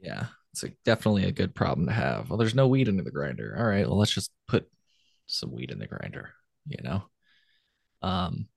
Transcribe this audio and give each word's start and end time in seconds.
yeah, 0.00 0.26
it's 0.52 0.64
definitely 0.84 1.24
a 1.24 1.32
good 1.32 1.54
problem 1.54 1.86
to 1.86 1.92
have. 1.92 2.28
Well, 2.28 2.38
there's 2.38 2.54
no 2.54 2.68
weed 2.68 2.88
in 2.88 2.96
the 2.96 3.10
grinder. 3.10 3.56
All 3.58 3.64
right, 3.64 3.86
well, 3.86 3.98
let's 3.98 4.12
just 4.12 4.30
put 4.48 4.68
some 5.26 5.52
weed 5.52 5.70
in 5.70 5.78
the 5.78 5.86
grinder, 5.86 6.30
you 6.66 6.78
know? 6.82 7.04
Um, 8.02 8.48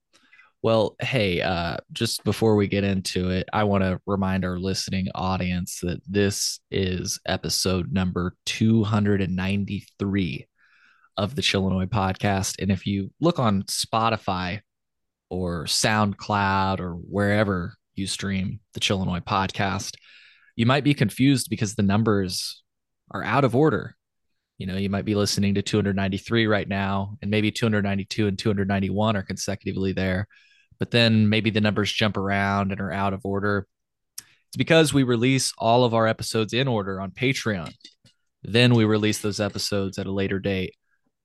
well, 0.61 0.95
hey, 0.99 1.41
uh, 1.41 1.77
just 1.91 2.23
before 2.23 2.55
we 2.55 2.67
get 2.67 2.83
into 2.83 3.29
it, 3.29 3.47
I 3.53 3.65
want 3.65 3.83
to 3.83 3.99
remind 4.07 4.43
our 4.43 4.57
listening 4.57 5.07
audience 5.13 5.79
that 5.81 6.01
this 6.07 6.59
is 6.71 7.19
episode 7.27 7.93
number 7.93 8.35
293 8.47 10.47
of 11.17 11.35
the 11.35 11.43
Chillinois 11.43 11.85
podcast. 11.85 12.55
And 12.59 12.71
if 12.71 12.87
you 12.87 13.11
look 13.21 13.37
on 13.37 13.61
Spotify 13.63 14.61
or 15.29 15.65
SoundCloud 15.65 16.79
or 16.79 16.93
wherever 16.93 17.75
you 17.95 18.07
stream 18.07 18.59
the 18.73 18.79
Chillinois 18.79 19.21
podcast, 19.21 19.95
you 20.55 20.65
might 20.65 20.83
be 20.83 20.93
confused 20.93 21.49
because 21.49 21.75
the 21.75 21.83
numbers 21.83 22.63
are 23.11 23.23
out 23.23 23.43
of 23.43 23.55
order. 23.55 23.95
You 24.57 24.67
know, 24.67 24.77
you 24.77 24.89
might 24.89 25.05
be 25.05 25.15
listening 25.15 25.55
to 25.55 25.61
293 25.61 26.47
right 26.47 26.67
now, 26.67 27.17
and 27.21 27.29
maybe 27.29 27.51
292 27.51 28.27
and 28.27 28.39
291 28.39 29.17
are 29.17 29.23
consecutively 29.23 29.91
there, 29.91 30.27
but 30.79 30.91
then 30.91 31.27
maybe 31.27 31.49
the 31.49 31.61
numbers 31.61 31.91
jump 31.91 32.15
around 32.15 32.71
and 32.71 32.79
are 32.79 32.91
out 32.91 33.13
of 33.13 33.25
order. 33.25 33.67
It's 34.19 34.57
because 34.57 34.93
we 34.93 35.03
release 35.03 35.51
all 35.57 35.83
of 35.83 35.93
our 35.93 36.07
episodes 36.07 36.53
in 36.53 36.69
order 36.69 37.01
on 37.01 37.11
Patreon. 37.11 37.73
Then 38.43 38.75
we 38.75 38.85
release 38.85 39.19
those 39.19 39.41
episodes 39.41 39.97
at 39.97 40.07
a 40.07 40.11
later 40.11 40.39
date 40.39 40.75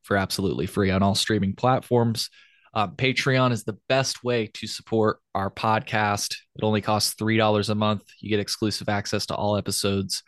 for 0.02 0.16
absolutely 0.16 0.66
free 0.66 0.90
on 0.90 1.02
all 1.02 1.14
streaming 1.14 1.54
platforms. 1.54 2.30
Um, 2.72 2.94
Patreon 2.96 3.52
is 3.52 3.64
the 3.64 3.78
best 3.88 4.22
way 4.22 4.46
to 4.54 4.66
support 4.66 5.18
our 5.34 5.50
podcast. 5.50 6.36
It 6.56 6.62
only 6.62 6.80
costs 6.80 7.14
$3 7.14 7.68
a 7.68 7.74
month. 7.74 8.04
You 8.20 8.30
get 8.30 8.40
exclusive 8.40 8.88
access 8.88 9.26
to 9.26 9.34
all 9.34 9.56
episodes 9.56 10.22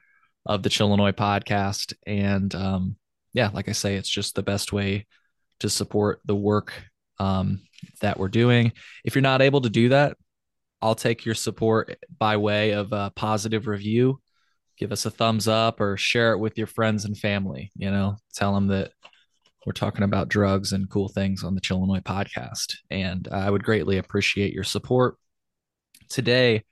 of 0.46 0.62
the 0.62 0.68
Chillinois 0.68 1.12
podcast. 1.12 1.94
And 2.06 2.52
um, 2.54 2.96
yeah, 3.32 3.50
like 3.52 3.68
I 3.68 3.72
say, 3.72 3.94
it's 3.94 4.08
just 4.08 4.34
the 4.34 4.42
best 4.42 4.72
way 4.72 5.06
to 5.60 5.70
support 5.70 6.20
the 6.24 6.34
work 6.34 6.72
um, 7.20 7.60
that 8.00 8.18
we're 8.18 8.28
doing. 8.28 8.72
If 9.04 9.14
you're 9.14 9.22
not 9.22 9.42
able 9.42 9.60
to 9.60 9.70
do 9.70 9.90
that, 9.90 10.16
I'll 10.80 10.96
take 10.96 11.24
your 11.24 11.36
support 11.36 11.96
by 12.18 12.36
way 12.36 12.72
of 12.72 12.92
a 12.92 13.12
positive 13.14 13.68
review. 13.68 14.20
Give 14.76 14.90
us 14.90 15.06
a 15.06 15.10
thumbs 15.10 15.46
up 15.46 15.80
or 15.80 15.96
share 15.96 16.32
it 16.32 16.38
with 16.38 16.58
your 16.58 16.66
friends 16.66 17.04
and 17.04 17.16
family. 17.16 17.70
You 17.76 17.92
know, 17.92 18.16
tell 18.34 18.52
them 18.52 18.66
that 18.68 18.90
we're 19.64 19.72
talking 19.72 20.04
about 20.04 20.28
drugs 20.28 20.72
and 20.72 20.90
cool 20.90 21.08
things 21.08 21.44
on 21.44 21.54
the 21.54 21.60
Chillinois 21.60 22.02
podcast. 22.02 22.76
And 22.90 23.28
I 23.30 23.50
would 23.50 23.62
greatly 23.62 23.98
appreciate 23.98 24.52
your 24.52 24.64
support. 24.64 25.16
Today, 26.08 26.64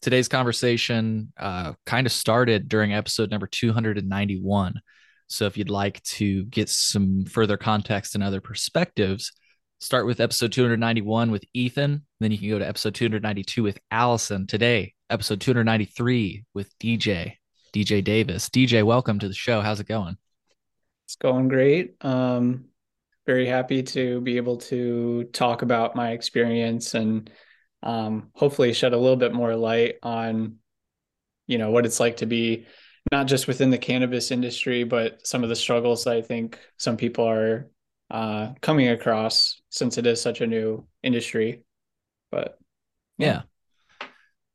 today's 0.00 0.28
conversation 0.28 1.32
uh, 1.38 1.74
kind 1.84 2.06
of 2.06 2.12
started 2.12 2.68
during 2.68 2.94
episode 2.94 3.30
number 3.30 3.46
291. 3.46 4.80
So 5.26 5.46
if 5.46 5.56
you'd 5.56 5.70
like 5.70 6.02
to 6.04 6.44
get 6.46 6.68
some 6.68 7.24
further 7.26 7.56
context 7.56 8.14
and 8.14 8.24
other 8.24 8.40
perspectives, 8.40 9.32
start 9.78 10.06
with 10.06 10.20
episode 10.20 10.52
291 10.52 11.30
with 11.30 11.44
Ethan. 11.52 12.04
Then 12.20 12.32
you 12.32 12.38
can 12.38 12.48
go 12.48 12.58
to 12.58 12.68
episode 12.68 12.94
292 12.94 13.62
with 13.62 13.78
Allison. 13.90 14.46
Today, 14.46 14.94
episode 15.10 15.40
293 15.40 16.44
with 16.54 16.76
DJ, 16.78 17.34
DJ 17.72 18.02
Davis. 18.02 18.48
DJ, 18.48 18.82
welcome 18.82 19.18
to 19.18 19.28
the 19.28 19.34
show. 19.34 19.60
How's 19.60 19.80
it 19.80 19.86
going? 19.86 20.16
It's 21.10 21.16
going 21.16 21.48
great. 21.48 21.96
Um, 22.02 22.66
very 23.26 23.44
happy 23.44 23.82
to 23.82 24.20
be 24.20 24.36
able 24.36 24.58
to 24.58 25.24
talk 25.32 25.62
about 25.62 25.96
my 25.96 26.12
experience 26.12 26.94
and 26.94 27.28
um, 27.82 28.30
hopefully 28.32 28.72
shed 28.72 28.92
a 28.92 28.96
little 28.96 29.16
bit 29.16 29.34
more 29.34 29.56
light 29.56 29.96
on, 30.04 30.58
you 31.48 31.58
know, 31.58 31.72
what 31.72 31.84
it's 31.84 31.98
like 31.98 32.18
to 32.18 32.26
be 32.26 32.66
not 33.10 33.26
just 33.26 33.48
within 33.48 33.70
the 33.70 33.76
cannabis 33.76 34.30
industry, 34.30 34.84
but 34.84 35.26
some 35.26 35.42
of 35.42 35.48
the 35.48 35.56
struggles 35.56 36.06
I 36.06 36.22
think 36.22 36.60
some 36.76 36.96
people 36.96 37.28
are 37.28 37.68
uh, 38.08 38.52
coming 38.60 38.86
across 38.90 39.60
since 39.68 39.98
it 39.98 40.06
is 40.06 40.22
such 40.22 40.40
a 40.40 40.46
new 40.46 40.86
industry. 41.02 41.64
But 42.30 42.56
yeah. 43.18 43.26
yeah. 43.26 43.42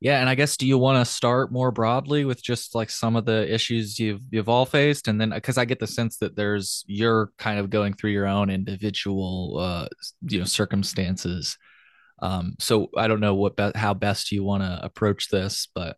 Yeah, 0.00 0.20
and 0.20 0.28
I 0.28 0.34
guess 0.34 0.58
do 0.58 0.66
you 0.66 0.76
want 0.76 1.04
to 1.04 1.10
start 1.10 1.50
more 1.50 1.72
broadly 1.72 2.26
with 2.26 2.42
just 2.42 2.74
like 2.74 2.90
some 2.90 3.16
of 3.16 3.24
the 3.24 3.52
issues 3.52 3.98
you've 3.98 4.20
you've 4.30 4.48
all 4.48 4.66
faced, 4.66 5.08
and 5.08 5.20
then 5.20 5.30
because 5.30 5.56
I 5.56 5.64
get 5.64 5.80
the 5.80 5.86
sense 5.86 6.18
that 6.18 6.36
there's 6.36 6.84
you're 6.86 7.32
kind 7.38 7.58
of 7.58 7.70
going 7.70 7.94
through 7.94 8.10
your 8.10 8.26
own 8.26 8.50
individual 8.50 9.56
uh, 9.58 9.88
you 10.28 10.38
know 10.38 10.44
circumstances. 10.44 11.56
Um, 12.20 12.56
so 12.58 12.90
I 12.96 13.08
don't 13.08 13.20
know 13.20 13.34
what 13.34 13.56
be- 13.56 13.72
how 13.74 13.94
best 13.94 14.32
you 14.32 14.44
want 14.44 14.62
to 14.62 14.80
approach 14.82 15.28
this, 15.28 15.68
but 15.74 15.96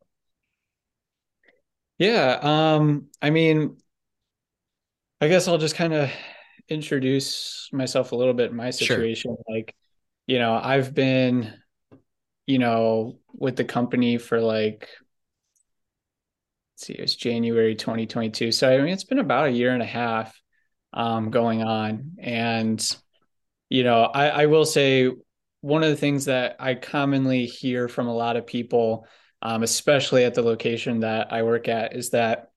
yeah, 1.98 2.38
um, 2.40 3.08
I 3.20 3.30
mean, 3.30 3.76
I 5.20 5.28
guess 5.28 5.48
I'll 5.48 5.58
just 5.58 5.74
kind 5.74 5.92
of 5.92 6.10
introduce 6.68 7.68
myself 7.72 8.12
a 8.12 8.16
little 8.16 8.34
bit 8.34 8.50
in 8.50 8.56
my 8.56 8.70
situation. 8.70 9.36
Sure. 9.36 9.56
Like, 9.56 9.74
you 10.26 10.38
know, 10.38 10.54
I've 10.54 10.94
been 10.94 11.52
you 12.48 12.58
know, 12.58 13.18
with 13.34 13.56
the 13.56 13.64
company 13.64 14.16
for 14.16 14.40
like, 14.40 14.88
see, 16.76 16.94
it's 16.94 17.14
January 17.14 17.74
2022. 17.74 18.52
So, 18.52 18.72
I 18.72 18.78
mean, 18.78 18.88
it's 18.88 19.04
been 19.04 19.18
about 19.18 19.48
a 19.48 19.52
year 19.52 19.74
and 19.74 19.82
a 19.82 19.86
half 19.86 20.34
um, 20.94 21.30
going 21.30 21.62
on. 21.62 22.12
And, 22.18 22.96
you 23.68 23.84
know, 23.84 24.04
I, 24.04 24.28
I 24.28 24.46
will 24.46 24.64
say 24.64 25.12
one 25.60 25.84
of 25.84 25.90
the 25.90 25.96
things 25.96 26.24
that 26.24 26.56
I 26.58 26.74
commonly 26.74 27.44
hear 27.44 27.86
from 27.86 28.08
a 28.08 28.16
lot 28.16 28.36
of 28.36 28.46
people, 28.46 29.06
um, 29.42 29.62
especially 29.62 30.24
at 30.24 30.32
the 30.32 30.42
location 30.42 31.00
that 31.00 31.30
I 31.30 31.42
work 31.42 31.68
at, 31.68 31.94
is 31.94 32.10
that 32.10 32.50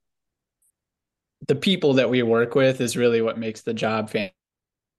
the 1.49 1.55
people 1.55 1.95
that 1.95 2.09
we 2.09 2.23
work 2.23 2.55
with 2.55 2.79
is 2.79 2.95
really 2.95 3.21
what 3.21 3.37
makes 3.37 3.63
the 3.63 3.73
job 3.73 4.09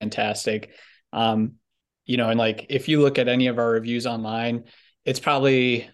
fantastic. 0.03 0.73
Um, 1.15 1.55
you 2.05 2.19
know, 2.19 2.29
and 2.29 2.39
like 2.39 2.67
if 2.69 2.89
you 2.89 3.01
look 3.01 3.19
at 3.19 3.29
any 3.29 3.47
of 3.47 3.59
our 3.59 3.71
reviews 3.71 4.07
online, 4.07 4.65
it's 5.05 5.21
probably 5.21 5.89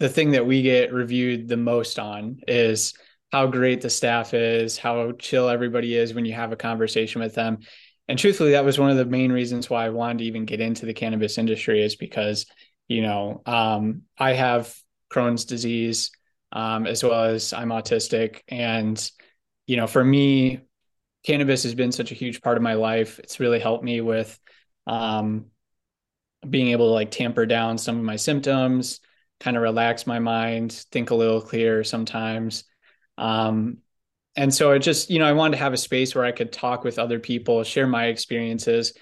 the 0.00 0.08
thing 0.08 0.32
that 0.32 0.46
we 0.46 0.62
get 0.62 0.92
reviewed 0.92 1.48
the 1.48 1.56
most 1.56 1.98
on 1.98 2.40
is 2.48 2.94
how 3.32 3.46
great 3.46 3.80
the 3.80 3.90
staff 3.90 4.34
is, 4.34 4.78
how 4.78 5.12
chill 5.12 5.48
everybody 5.48 5.96
is 5.96 6.14
when 6.14 6.24
you 6.24 6.32
have 6.32 6.52
a 6.52 6.56
conversation 6.56 7.20
with 7.20 7.34
them. 7.34 7.58
And 8.06 8.18
truthfully, 8.18 8.52
that 8.52 8.64
was 8.64 8.78
one 8.78 8.90
of 8.90 8.96
the 8.96 9.04
main 9.04 9.32
reasons 9.32 9.70
why 9.70 9.86
I 9.86 9.90
wanted 9.90 10.18
to 10.18 10.24
even 10.24 10.44
get 10.44 10.60
into 10.60 10.86
the 10.86 10.94
cannabis 10.94 11.38
industry 11.38 11.82
is 11.82 11.96
because, 11.96 12.46
you 12.86 13.02
know, 13.02 13.42
um, 13.46 14.02
I 14.18 14.34
have 14.34 14.74
Crohn's 15.12 15.46
disease 15.46 16.10
um, 16.52 16.86
as 16.86 17.02
well 17.02 17.24
as 17.24 17.52
I'm 17.52 17.70
autistic. 17.70 18.40
And, 18.48 19.10
you 19.66 19.76
know, 19.76 19.86
for 19.86 20.04
me, 20.04 20.60
cannabis 21.24 21.62
has 21.64 21.74
been 21.74 21.92
such 21.92 22.12
a 22.12 22.14
huge 22.14 22.42
part 22.42 22.56
of 22.56 22.62
my 22.62 22.74
life. 22.74 23.18
It's 23.18 23.40
really 23.40 23.58
helped 23.58 23.84
me 23.84 24.00
with 24.00 24.38
um, 24.86 25.46
being 26.48 26.68
able 26.68 26.88
to 26.88 26.92
like 26.92 27.10
tamper 27.10 27.46
down 27.46 27.78
some 27.78 27.96
of 27.96 28.04
my 28.04 28.16
symptoms, 28.16 29.00
kind 29.40 29.56
of 29.56 29.62
relax 29.62 30.06
my 30.06 30.18
mind, 30.18 30.72
think 30.92 31.10
a 31.10 31.14
little 31.14 31.40
clearer 31.40 31.84
sometimes. 31.84 32.64
Um, 33.18 33.78
and 34.36 34.52
so 34.52 34.72
it 34.72 34.80
just, 34.80 35.10
you 35.10 35.18
know, 35.18 35.26
I 35.26 35.32
wanted 35.32 35.56
to 35.58 35.62
have 35.62 35.72
a 35.72 35.78
space 35.78 36.14
where 36.14 36.24
I 36.24 36.32
could 36.32 36.52
talk 36.52 36.84
with 36.84 36.98
other 36.98 37.18
people, 37.18 37.62
share 37.62 37.86
my 37.86 38.06
experiences. 38.06 38.94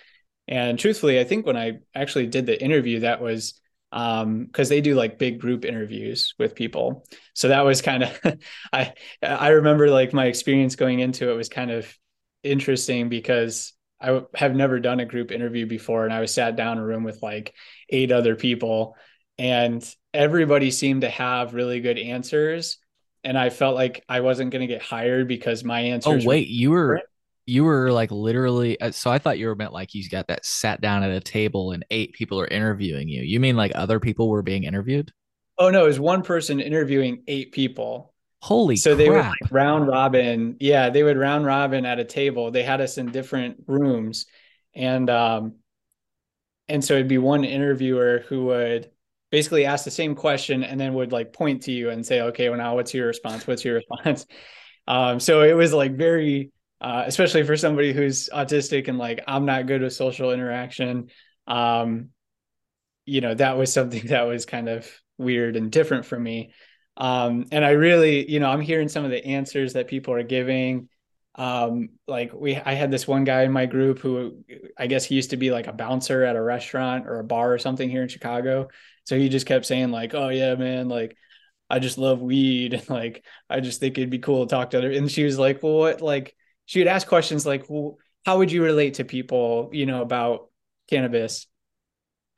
And 0.49 0.79
truthfully, 0.79 1.21
I 1.21 1.25
think 1.25 1.47
when 1.47 1.57
I 1.57 1.79
actually 1.95 2.27
did 2.27 2.47
the 2.47 2.63
interview, 2.63 3.01
that 3.01 3.21
was 3.21 3.59
um 3.93 4.47
because 4.47 4.71
they 4.71 4.81
do 4.81 4.95
like 4.95 5.19
big 5.19 5.39
group 5.39 5.67
interviews 5.67 6.35
with 6.39 6.55
people 6.55 7.05
so 7.35 7.49
that 7.49 7.61
was 7.61 7.83
kind 7.83 8.03
of 8.05 8.19
i 8.73 8.95
i 9.23 9.49
remember 9.49 9.91
like 9.91 10.15
my 10.15 10.25
experience 10.27 10.77
going 10.77 11.01
into 11.01 11.31
it 11.31 11.35
was 11.35 11.51
kind 11.51 11.71
of 11.71 11.95
interesting 12.43 13.11
because 13.11 13.75
I 14.03 14.23
have 14.35 14.55
never 14.55 14.81
done 14.81 15.01
a 15.01 15.05
group 15.07 15.31
interview 15.31 15.67
before, 15.67 16.05
and 16.05 16.13
I 16.13 16.21
was 16.21 16.35
sat 16.35 16.57
down 16.57 16.79
in 16.79 16.83
a 16.83 16.87
room 16.87 17.05
with 17.05 17.23
like 17.23 17.55
eight 17.89 18.13
other 18.13 18.35
people, 18.37 18.97
and 19.39 19.83
everybody 20.13 20.71
seemed 20.71 21.03
to 21.03 21.11
have 21.11 21.55
really 21.55 21.81
good 21.81 21.99
answers. 21.99 22.79
And 23.25 23.39
I 23.39 23.51
felt 23.51 23.77
like 23.77 24.05
I 24.09 24.21
wasn't 24.21 24.51
going 24.51 24.61
to 24.67 24.73
get 24.73 24.83
hired 24.83 25.29
because 25.29 25.63
my 25.63 25.81
answers. 25.81 26.25
Oh 26.25 26.29
wait, 26.29 26.49
were- 26.49 26.53
you 26.53 26.71
were 26.71 27.03
you 27.47 27.65
were 27.65 27.93
like 27.93 28.11
literally. 28.11 28.81
Uh, 28.81 28.91
so 28.91 29.11
I 29.11 29.19
thought 29.19 29.39
you 29.39 29.47
were 29.47 29.55
meant 29.55 29.73
like 29.73 29.95
you 29.95 30.09
got 30.09 30.29
that 30.29 30.45
sat 30.45 30.81
down 30.81 31.03
at 31.03 31.11
a 31.11 31.21
table 31.21 31.73
and 31.73 31.85
eight 31.91 32.13
people 32.13 32.41
are 32.41 32.47
interviewing 32.47 33.09
you. 33.09 33.23
You 33.23 33.41
mean 33.41 33.57
like 33.57 33.73
other 33.75 34.01
people 34.01 34.29
were 34.29 34.43
being 34.43 34.65
interviewed? 34.65 35.13
Oh 35.59 35.71
no, 35.71 35.85
it 35.85 35.89
was 35.89 36.01
one 36.01 36.23
person 36.23 36.61
interviewing 36.61 37.23
eight 37.29 37.53
people. 37.53 38.12
Holy 38.43 38.75
so 38.77 38.97
crap. 38.97 38.99
they 38.99 39.09
would 39.09 39.25
like 39.27 39.51
round 39.51 39.87
robin. 39.87 40.57
Yeah, 40.59 40.91
they 40.91 41.05
would 41.05 41.17
round 41.17 41.47
robin 41.47 41.87
at 41.87 42.01
a 42.01 42.05
table. 42.05 42.51
They 42.51 42.65
had 42.65 42.81
us 42.81 42.99
in 42.99 43.13
different 43.13 43.63
rooms. 43.69 44.27
And 44.75 45.09
um 45.09 45.57
and 46.69 46.85
so 46.85 46.95
it'd 46.95 47.09
be 47.09 47.19
one 47.19 47.45
interviewer 47.45 48.25
who 48.29 48.47
would 48.47 48.91
basically 49.31 49.65
ask 49.65 49.85
the 49.85 49.91
same 49.91 50.15
question 50.17 50.65
and 50.65 50.81
then 50.81 50.95
would 50.95 51.13
like 51.13 51.33
point 51.33 51.63
to 51.63 51.73
you 51.73 51.91
and 51.91 52.05
say, 52.05 52.21
okay, 52.21 52.49
well 52.49 52.59
now 52.59 52.75
what's 52.75 52.93
your 52.93 53.07
response? 53.07 53.47
What's 53.47 53.65
your 53.65 53.77
response? 53.77 54.27
Um, 54.89 55.21
so 55.21 55.43
it 55.43 55.53
was 55.53 55.73
like 55.73 55.97
very 55.97 56.51
uh, 56.81 57.05
especially 57.07 57.45
for 57.45 57.57
somebody 57.57 57.93
who's 57.93 58.29
autistic 58.31 58.89
and 58.89 58.99
like 58.99 59.23
I'm 59.29 59.47
not 59.47 59.69
good 59.69 59.81
with 59.81 59.93
social 59.93 60.33
interaction. 60.33 61.11
Um, 61.47 62.09
you 63.05 63.21
know, 63.21 63.35
that 63.35 63.57
was 63.57 63.73
something 63.73 64.07
that 64.09 64.23
was 64.23 64.45
kind 64.45 64.69
of 64.69 64.91
weird 65.19 65.55
and 65.55 65.71
different 65.71 66.05
for 66.05 66.19
me. 66.19 66.53
Um, 66.97 67.47
and 67.53 67.65
I 67.65 67.71
really, 67.71 68.31
you 68.31 68.41
know, 68.41 68.51
I'm 68.51 68.61
hearing 68.61 68.89
some 68.89 69.05
of 69.05 69.11
the 69.11 69.25
answers 69.25 69.75
that 69.75 69.89
people 69.89 70.15
are 70.15 70.23
giving. 70.23 70.89
Um, 71.35 71.91
like 72.07 72.33
we, 72.35 72.57
I 72.57 72.75
had 72.75 72.91
this 72.91 73.09
one 73.09 73.25
guy 73.25 73.43
in 73.43 73.53
my 73.53 73.65
group 73.67 73.99
who 74.01 74.45
I 74.79 74.87
guess 74.87 75.05
he 75.05 75.15
used 75.15 75.31
to 75.31 75.39
be 75.39 75.51
like 75.51 75.67
a 75.67 75.73
bouncer 75.73 76.25
at 76.25 76.37
a 76.37 76.43
restaurant 76.43 77.07
or 77.07 77.19
a 77.19 77.25
bar 77.25 77.53
or 77.53 77.59
something 77.59 77.89
here 77.89 78.03
in 78.03 78.09
Chicago. 78.09 78.69
So 79.05 79.17
he 79.19 79.29
just 79.31 79.47
kept 79.47 79.65
saying 79.67 79.91
like, 79.91 80.15
"Oh 80.15 80.29
yeah, 80.29 80.55
man, 80.55 80.89
like 80.89 81.17
I 81.71 81.79
just 81.79 81.99
love 81.99 82.21
weed 82.21 82.75
and 82.75 82.91
like 82.91 83.25
I 83.49 83.61
just 83.61 83.81
think 83.81 83.97
it'd 83.99 84.11
be 84.11 84.19
cool 84.19 84.47
to 84.47 84.51
talk 84.51 84.71
to 84.71 84.79
other." 84.79 84.93
And 84.93 85.11
she 85.11 85.25
was 85.25 85.39
like, 85.39 85.63
"Well, 85.63 85.75
what?" 85.79 86.01
Like 86.03 86.37
she 86.67 86.81
would 86.81 86.89
ask 86.89 87.09
questions 87.09 87.47
like, 87.47 87.65
"Well, 87.71 87.99
how 88.27 88.39
would 88.39 88.53
you 88.53 88.63
relate 88.63 88.95
to 88.95 89.05
people, 89.05 89.71
you 89.73 89.87
know, 89.87 90.03
about 90.03 90.51
cannabis?" 90.89 91.47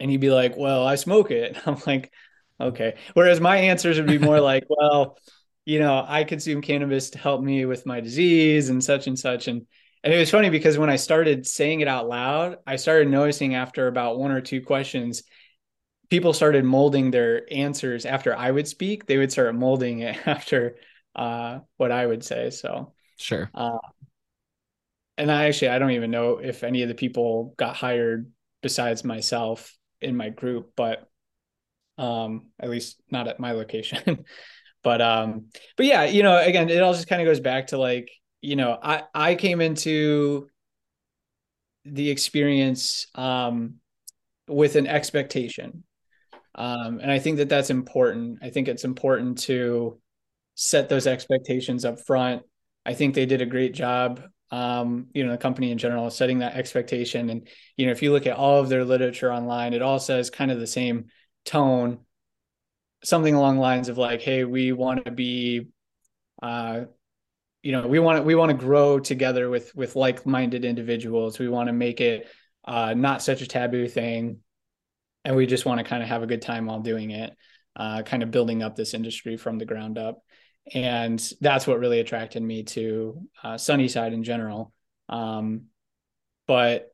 And 0.00 0.10
he'd 0.10 0.18
be 0.20 0.30
like, 0.30 0.56
"Well, 0.56 0.86
I 0.86 0.96
smoke 0.96 1.30
it." 1.30 1.56
I'm 1.66 1.80
like, 1.86 2.12
"Okay." 2.60 2.94
Whereas 3.14 3.40
my 3.40 3.56
answers 3.56 3.98
would 3.98 4.06
be 4.06 4.18
more 4.18 4.40
like, 4.52 4.64
"Well." 4.68 5.18
you 5.66 5.78
know, 5.78 6.04
I 6.06 6.24
consume 6.24 6.60
cannabis 6.60 7.10
to 7.10 7.18
help 7.18 7.42
me 7.42 7.64
with 7.64 7.86
my 7.86 8.00
disease 8.00 8.68
and 8.68 8.84
such 8.84 9.06
and 9.06 9.18
such. 9.18 9.48
And 9.48 9.66
and 10.02 10.12
it 10.12 10.18
was 10.18 10.30
funny 10.30 10.50
because 10.50 10.76
when 10.76 10.90
I 10.90 10.96
started 10.96 11.46
saying 11.46 11.80
it 11.80 11.88
out 11.88 12.06
loud, 12.06 12.58
I 12.66 12.76
started 12.76 13.08
noticing 13.08 13.54
after 13.54 13.86
about 13.86 14.18
one 14.18 14.30
or 14.30 14.42
two 14.42 14.60
questions, 14.60 15.22
people 16.10 16.34
started 16.34 16.64
molding 16.64 17.10
their 17.10 17.50
answers 17.50 18.04
after 18.04 18.36
I 18.36 18.50
would 18.50 18.68
speak. 18.68 19.06
They 19.06 19.16
would 19.16 19.32
start 19.32 19.54
molding 19.54 20.00
it 20.00 20.18
after 20.26 20.76
uh, 21.16 21.60
what 21.78 21.90
I 21.90 22.04
would 22.04 22.22
say. 22.22 22.50
So 22.50 22.92
sure. 23.16 23.50
Uh, 23.54 23.78
and 25.16 25.32
I 25.32 25.46
actually 25.46 25.68
I 25.68 25.78
don't 25.78 25.92
even 25.92 26.10
know 26.10 26.38
if 26.38 26.64
any 26.64 26.82
of 26.82 26.88
the 26.88 26.94
people 26.94 27.54
got 27.56 27.76
hired 27.76 28.30
besides 28.60 29.04
myself 29.04 29.74
in 30.02 30.16
my 30.16 30.28
group, 30.28 30.72
but 30.76 31.08
um, 31.98 32.46
at 32.60 32.70
least 32.70 33.00
not 33.10 33.28
at 33.28 33.40
my 33.40 33.52
location. 33.52 34.24
but 34.84 35.00
um 35.00 35.46
but 35.76 35.86
yeah 35.86 36.04
you 36.04 36.22
know 36.22 36.38
again 36.38 36.68
it 36.68 36.80
all 36.80 36.92
just 36.92 37.08
kind 37.08 37.20
of 37.20 37.26
goes 37.26 37.40
back 37.40 37.68
to 37.68 37.78
like 37.78 38.10
you 38.42 38.54
know 38.54 38.78
i 38.80 39.02
i 39.14 39.34
came 39.34 39.60
into 39.60 40.46
the 41.86 42.10
experience 42.10 43.08
um 43.14 43.74
with 44.46 44.76
an 44.76 44.86
expectation. 44.86 45.84
Um 46.54 47.00
and 47.00 47.10
i 47.10 47.18
think 47.18 47.38
that 47.38 47.48
that's 47.48 47.70
important. 47.70 48.38
I 48.42 48.50
think 48.50 48.68
it's 48.68 48.84
important 48.84 49.38
to 49.44 50.00
set 50.54 50.88
those 50.88 51.06
expectations 51.06 51.84
up 51.84 51.98
front. 52.06 52.42
I 52.86 52.94
think 52.94 53.14
they 53.14 53.26
did 53.26 53.42
a 53.42 53.46
great 53.46 53.74
job 53.74 54.22
um 54.50 55.06
you 55.14 55.24
know 55.24 55.32
the 55.32 55.38
company 55.38 55.72
in 55.72 55.78
general 55.78 56.10
setting 56.10 56.40
that 56.40 56.54
expectation. 56.54 57.30
And 57.30 57.48
you 57.76 57.86
know 57.86 57.92
if 57.92 58.02
you 58.02 58.12
look 58.12 58.26
at 58.26 58.36
all 58.36 58.60
of 58.60 58.68
their 58.68 58.84
literature 58.84 59.32
online 59.32 59.72
it 59.72 59.82
all 59.82 59.98
says 59.98 60.30
kind 60.30 60.50
of 60.50 60.60
the 60.60 60.66
same 60.66 61.06
tone 61.44 61.98
something 63.04 63.34
along 63.34 63.56
the 63.56 63.60
lines 63.60 63.88
of 63.88 63.98
like, 63.98 64.22
hey, 64.22 64.44
we 64.44 64.72
want 64.72 65.04
to 65.04 65.10
be, 65.10 65.68
uh, 66.42 66.82
you 67.62 67.72
know, 67.72 67.86
we 67.86 67.98
want 67.98 68.18
to 68.18 68.22
we 68.22 68.34
want 68.34 68.50
to 68.50 68.56
grow 68.56 68.98
together 68.98 69.48
with 69.48 69.74
with 69.74 69.96
like 69.96 70.26
minded 70.26 70.64
individuals. 70.64 71.38
We 71.38 71.48
want 71.48 71.68
to 71.68 71.72
make 71.72 72.00
it 72.00 72.28
uh, 72.64 72.94
not 72.94 73.22
such 73.22 73.42
a 73.42 73.46
taboo 73.46 73.88
thing, 73.88 74.38
and 75.24 75.36
we 75.36 75.46
just 75.46 75.64
want 75.64 75.78
to 75.78 75.84
kind 75.84 76.02
of 76.02 76.08
have 76.08 76.22
a 76.22 76.26
good 76.26 76.42
time 76.42 76.66
while 76.66 76.80
doing 76.80 77.10
it, 77.10 77.34
uh, 77.76 78.02
kind 78.02 78.22
of 78.22 78.30
building 78.30 78.62
up 78.62 78.74
this 78.74 78.94
industry 78.94 79.36
from 79.36 79.58
the 79.58 79.64
ground 79.64 79.98
up. 79.98 80.22
And 80.72 81.22
that's 81.40 81.66
what 81.66 81.78
really 81.78 82.00
attracted 82.00 82.42
me 82.42 82.62
to 82.64 83.22
uh, 83.42 83.58
Sunnyside 83.58 84.12
in 84.12 84.24
general. 84.24 84.72
Um, 85.08 85.66
but 86.46 86.90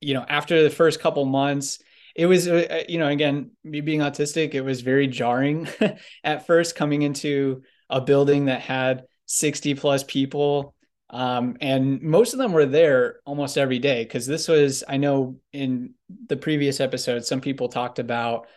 you 0.00 0.14
know, 0.14 0.24
after 0.28 0.62
the 0.62 0.70
first 0.70 1.00
couple 1.00 1.24
months, 1.24 1.78
it 2.16 2.26
was 2.26 2.48
uh, 2.48 2.66
uh, 2.70 2.82
you 2.88 2.98
know 2.98 3.06
again 3.06 3.50
me 3.62 3.80
being 3.80 4.00
autistic 4.00 4.54
it 4.54 4.62
was 4.62 4.80
very 4.80 5.06
jarring 5.06 5.68
at 6.24 6.46
first 6.46 6.74
coming 6.74 7.02
into 7.02 7.62
a 7.88 8.00
building 8.00 8.46
that 8.46 8.62
had 8.62 9.04
60 9.26 9.74
plus 9.74 10.02
people 10.02 10.74
um, 11.08 11.56
and 11.60 12.02
most 12.02 12.32
of 12.32 12.40
them 12.40 12.52
were 12.52 12.66
there 12.66 13.20
almost 13.24 13.56
every 13.56 13.78
day 13.78 14.02
because 14.02 14.26
this 14.26 14.48
was 14.48 14.82
i 14.88 14.96
know 14.96 15.36
in 15.52 15.94
the 16.28 16.36
previous 16.36 16.80
episode 16.80 17.24
some 17.24 17.40
people 17.40 17.68
talked 17.68 17.98
about 17.98 18.48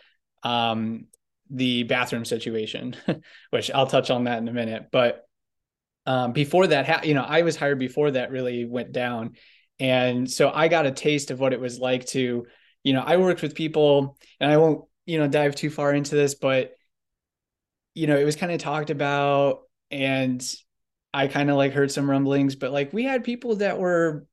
um, 0.42 1.06
the 1.50 1.82
bathroom 1.84 2.24
situation 2.24 2.96
which 3.50 3.70
i'll 3.72 3.86
touch 3.86 4.10
on 4.10 4.24
that 4.24 4.38
in 4.38 4.48
a 4.48 4.52
minute 4.52 4.86
but 4.90 5.26
um, 6.06 6.32
before 6.32 6.66
that 6.66 6.88
ha- 6.88 7.02
you 7.04 7.14
know 7.14 7.22
i 7.22 7.42
was 7.42 7.56
hired 7.56 7.78
before 7.78 8.10
that 8.12 8.30
really 8.30 8.64
went 8.64 8.90
down 8.90 9.34
and 9.78 10.30
so 10.30 10.50
i 10.50 10.66
got 10.68 10.86
a 10.86 10.92
taste 10.92 11.30
of 11.30 11.38
what 11.38 11.52
it 11.52 11.60
was 11.60 11.78
like 11.78 12.06
to 12.06 12.46
you 12.82 12.92
know, 12.92 13.02
I 13.04 13.16
worked 13.16 13.42
with 13.42 13.54
people 13.54 14.16
and 14.38 14.50
I 14.50 14.56
won't, 14.56 14.84
you 15.06 15.18
know, 15.18 15.28
dive 15.28 15.54
too 15.54 15.70
far 15.70 15.92
into 15.92 16.14
this, 16.14 16.34
but 16.34 16.72
you 17.94 18.06
know, 18.06 18.16
it 18.16 18.24
was 18.24 18.36
kind 18.36 18.52
of 18.52 18.60
talked 18.60 18.90
about 18.90 19.62
and 19.90 20.42
I 21.12 21.26
kind 21.26 21.50
of 21.50 21.56
like 21.56 21.72
heard 21.72 21.90
some 21.90 22.08
rumblings, 22.08 22.54
but 22.54 22.72
like 22.72 22.92
we 22.92 23.04
had 23.04 23.24
people 23.24 23.56
that 23.56 23.78
were 23.78 24.26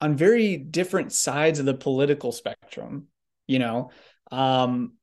on 0.00 0.16
very 0.16 0.56
different 0.56 1.12
sides 1.12 1.58
of 1.58 1.66
the 1.66 1.74
political 1.74 2.32
spectrum, 2.32 3.08
you 3.46 3.58
know. 3.58 3.90
Um 4.30 4.94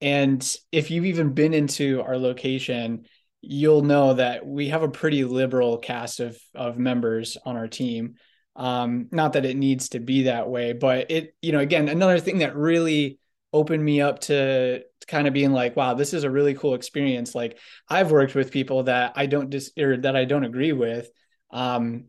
and 0.00 0.56
if 0.70 0.90
you've 0.90 1.06
even 1.06 1.32
been 1.32 1.54
into 1.54 2.02
our 2.02 2.16
location, 2.16 3.06
you'll 3.40 3.82
know 3.82 4.14
that 4.14 4.46
we 4.46 4.68
have 4.68 4.82
a 4.82 4.88
pretty 4.88 5.24
liberal 5.24 5.78
cast 5.78 6.20
of 6.20 6.38
of 6.54 6.78
members 6.78 7.36
on 7.44 7.56
our 7.56 7.68
team. 7.68 8.14
Um, 8.58 9.08
not 9.12 9.32
that 9.34 9.46
it 9.46 9.56
needs 9.56 9.90
to 9.90 10.00
be 10.00 10.24
that 10.24 10.50
way, 10.50 10.74
but 10.74 11.10
it, 11.10 11.34
you 11.40 11.52
know, 11.52 11.60
again, 11.60 11.88
another 11.88 12.18
thing 12.18 12.38
that 12.38 12.56
really 12.56 13.20
opened 13.52 13.82
me 13.82 14.02
up 14.02 14.18
to, 14.18 14.82
kind 15.06 15.26
of 15.26 15.32
being 15.32 15.52
like, 15.52 15.74
wow, 15.74 15.94
this 15.94 16.12
is 16.12 16.24
a 16.24 16.30
really 16.30 16.54
cool 16.54 16.74
experience. 16.74 17.34
Like 17.34 17.58
I've 17.88 18.10
worked 18.10 18.34
with 18.34 18.52
people 18.52 18.82
that 18.82 19.14
I 19.16 19.26
don't 19.26 19.48
dis 19.48 19.72
or 19.78 19.96
that 19.98 20.14
I 20.14 20.26
don't 20.26 20.44
agree 20.44 20.72
with. 20.72 21.08
Um, 21.50 22.08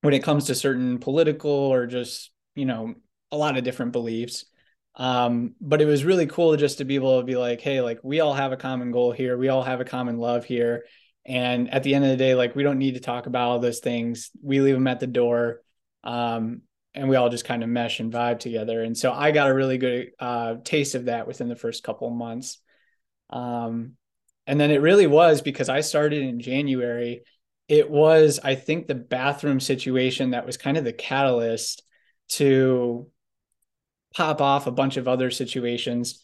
when 0.00 0.14
it 0.14 0.22
comes 0.22 0.46
to 0.46 0.54
certain 0.54 0.98
political 0.98 1.50
or 1.50 1.86
just, 1.86 2.30
you 2.54 2.64
know, 2.64 2.94
a 3.30 3.36
lot 3.36 3.58
of 3.58 3.64
different 3.64 3.92
beliefs. 3.92 4.46
Um, 4.94 5.54
but 5.60 5.82
it 5.82 5.86
was 5.86 6.04
really 6.04 6.26
cool 6.26 6.56
just 6.56 6.78
to 6.78 6.84
be 6.84 6.94
able 6.94 7.20
to 7.20 7.26
be 7.26 7.36
like, 7.36 7.60
hey, 7.60 7.80
like 7.80 7.98
we 8.02 8.20
all 8.20 8.34
have 8.34 8.52
a 8.52 8.56
common 8.56 8.92
goal 8.92 9.12
here. 9.12 9.36
We 9.36 9.48
all 9.48 9.62
have 9.62 9.80
a 9.80 9.84
common 9.84 10.18
love 10.18 10.44
here. 10.44 10.84
And 11.26 11.72
at 11.72 11.82
the 11.82 11.94
end 11.94 12.04
of 12.04 12.10
the 12.10 12.16
day, 12.16 12.34
like 12.34 12.56
we 12.56 12.62
don't 12.62 12.78
need 12.78 12.94
to 12.94 13.00
talk 13.00 13.26
about 13.26 13.48
all 13.48 13.58
those 13.58 13.80
things. 13.80 14.30
We 14.42 14.60
leave 14.60 14.74
them 14.74 14.86
at 14.86 15.00
the 15.00 15.06
door 15.06 15.60
um, 16.04 16.62
and 16.94 17.08
we 17.08 17.16
all 17.16 17.28
just 17.28 17.44
kind 17.44 17.62
of 17.62 17.68
mesh 17.68 18.00
and 18.00 18.12
vibe 18.12 18.38
together. 18.38 18.82
And 18.82 18.96
so 18.96 19.12
I 19.12 19.30
got 19.30 19.50
a 19.50 19.54
really 19.54 19.78
good 19.78 20.10
uh, 20.18 20.56
taste 20.64 20.94
of 20.94 21.06
that 21.06 21.26
within 21.26 21.48
the 21.48 21.56
first 21.56 21.82
couple 21.84 22.08
of 22.08 22.14
months. 22.14 22.58
Um, 23.30 23.92
and 24.46 24.58
then 24.58 24.70
it 24.70 24.80
really 24.80 25.06
was 25.06 25.42
because 25.42 25.68
I 25.68 25.82
started 25.82 26.22
in 26.22 26.40
January. 26.40 27.22
It 27.68 27.90
was, 27.90 28.40
I 28.42 28.54
think, 28.54 28.86
the 28.86 28.94
bathroom 28.94 29.60
situation 29.60 30.30
that 30.30 30.46
was 30.46 30.56
kind 30.56 30.76
of 30.76 30.84
the 30.84 30.92
catalyst 30.92 31.82
to 32.30 33.08
pop 34.14 34.40
off 34.40 34.66
a 34.66 34.72
bunch 34.72 34.96
of 34.96 35.06
other 35.06 35.30
situations. 35.30 36.22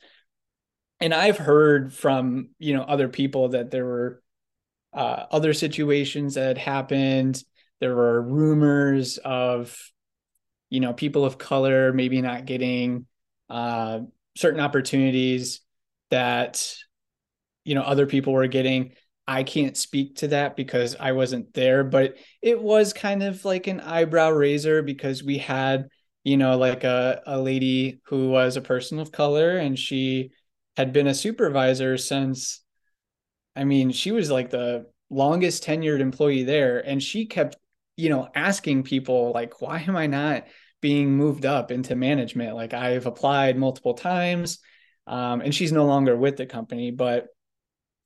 And 1.00 1.12
I've 1.12 1.36
heard 1.38 1.92
from 1.92 2.50
you 2.58 2.74
know 2.74 2.82
other 2.82 3.08
people 3.08 3.50
that 3.50 3.70
there 3.70 3.84
were 3.84 4.22
uh, 4.94 5.26
other 5.30 5.52
situations 5.52 6.34
that 6.34 6.56
happened 6.56 7.42
there 7.80 7.94
were 7.94 8.20
rumors 8.22 9.18
of 9.18 9.76
you 10.70 10.80
know 10.80 10.92
people 10.92 11.24
of 11.24 11.38
color 11.38 11.92
maybe 11.92 12.20
not 12.20 12.46
getting 12.46 13.06
uh, 13.50 14.00
certain 14.36 14.60
opportunities 14.60 15.60
that 16.10 16.74
you 17.64 17.74
know 17.74 17.82
other 17.82 18.06
people 18.06 18.32
were 18.32 18.46
getting. 18.46 18.92
I 19.26 19.42
can't 19.42 19.76
speak 19.76 20.16
to 20.16 20.28
that 20.28 20.54
because 20.54 20.96
i 21.00 21.12
wasn't 21.12 21.54
there 21.54 21.82
but 21.82 22.16
it 22.42 22.60
was 22.60 22.92
kind 22.92 23.22
of 23.22 23.42
like 23.46 23.66
an 23.66 23.80
eyebrow 23.80 24.28
raiser 24.28 24.82
because 24.82 25.24
we 25.24 25.38
had 25.38 25.88
you 26.24 26.36
know 26.36 26.58
like 26.58 26.84
a, 26.84 27.22
a 27.26 27.40
lady 27.40 28.00
who 28.06 28.28
was 28.28 28.56
a 28.58 28.60
person 28.60 28.98
of 28.98 29.12
color 29.12 29.56
and 29.56 29.78
she 29.78 30.30
had 30.76 30.92
been 30.92 31.06
a 31.06 31.14
supervisor 31.14 31.96
since 31.96 32.62
i 33.56 33.64
mean 33.64 33.90
she 33.90 34.12
was 34.12 34.30
like 34.30 34.50
the 34.50 34.84
longest 35.08 35.64
tenured 35.64 36.00
employee 36.00 36.42
there 36.44 36.80
and 36.80 37.02
she 37.02 37.24
kept 37.24 37.56
you 37.96 38.08
know, 38.08 38.28
asking 38.34 38.84
people 38.84 39.32
like, 39.32 39.60
why 39.60 39.80
am 39.80 39.96
I 39.96 40.06
not 40.06 40.44
being 40.80 41.16
moved 41.16 41.46
up 41.46 41.70
into 41.70 41.96
management? 41.96 42.54
Like 42.54 42.74
I've 42.74 43.06
applied 43.06 43.56
multiple 43.56 43.94
times, 43.94 44.58
um, 45.06 45.40
and 45.40 45.54
she's 45.54 45.72
no 45.72 45.86
longer 45.86 46.16
with 46.16 46.36
the 46.36 46.46
company, 46.46 46.90
but 46.90 47.26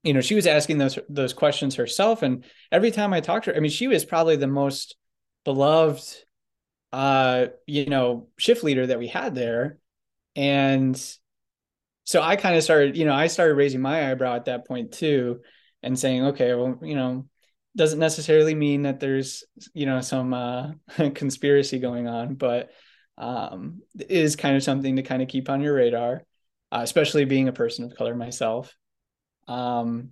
you 0.04 0.14
know, 0.14 0.21
she 0.21 0.35
was 0.35 0.47
asking 0.47 0.78
those 0.78 0.99
those 1.09 1.33
questions 1.33 1.75
herself. 1.75 2.23
And 2.23 2.45
every 2.71 2.90
time 2.90 3.12
I 3.12 3.21
talked 3.21 3.47
to 3.47 3.50
her, 3.50 3.57
I 3.57 3.61
mean, 3.61 3.71
she 3.71 3.88
was 3.88 4.04
probably 4.04 4.37
the 4.37 4.47
most 4.47 4.97
beloved 5.45 6.25
uh, 6.92 7.47
you 7.66 7.87
know, 7.87 8.28
shift 8.38 8.64
leader 8.64 8.87
that 8.87 8.99
we 8.99 9.09
had 9.09 9.35
there. 9.35 9.78
And 10.37 10.97
so 12.04 12.23
I 12.23 12.37
kind 12.37 12.57
of 12.57 12.62
started, 12.62 12.97
you 12.97 13.04
know, 13.04 13.14
I 13.14 13.26
started 13.26 13.54
raising 13.54 13.80
my 13.80 14.11
eyebrow 14.11 14.37
at 14.37 14.47
that 14.47 14.66
point 14.66 14.92
too 14.92 15.40
and 15.83 15.99
saying, 15.99 16.26
okay, 16.26 16.54
well, 16.54 16.78
you 16.83 16.95
know, 16.95 17.26
doesn't 17.78 18.00
necessarily 18.00 18.54
mean 18.54 18.82
that 18.82 19.00
there's 19.00 19.44
you 19.73 19.87
know 19.87 20.00
some 20.02 20.35
uh, 20.35 20.73
conspiracy 21.14 21.78
going 21.78 22.06
on, 22.08 22.35
but 22.35 22.70
um, 23.16 23.80
is 23.99 24.37
kind 24.37 24.56
of 24.56 24.62
something 24.62 24.97
to 24.97 25.02
kind 25.02 25.23
of 25.23 25.28
keep 25.28 25.49
on 25.49 25.62
your 25.62 25.75
radar, 25.75 26.25
uh, 26.73 26.80
especially 26.82 27.25
being 27.25 27.49
a 27.49 27.52
person 27.52 27.85
of 27.85 27.97
color 27.97 28.14
myself. 28.14 28.76
Um, 29.47 30.11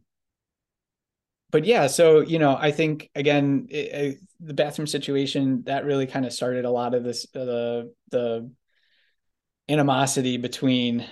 but 1.50 1.64
yeah, 1.64 1.88
so 1.88 2.20
you 2.20 2.38
know, 2.38 2.56
I 2.58 2.70
think 2.70 3.10
again, 3.14 3.66
it, 3.68 3.76
it, 3.76 4.18
the 4.40 4.54
bathroom 4.54 4.86
situation 4.86 5.64
that 5.66 5.84
really 5.84 6.06
kind 6.06 6.24
of 6.24 6.32
started 6.32 6.64
a 6.64 6.70
lot 6.70 6.94
of 6.94 7.02
this 7.02 7.26
uh, 7.34 7.44
the 7.44 7.92
the 8.10 8.50
animosity 9.68 10.36
between 10.36 11.04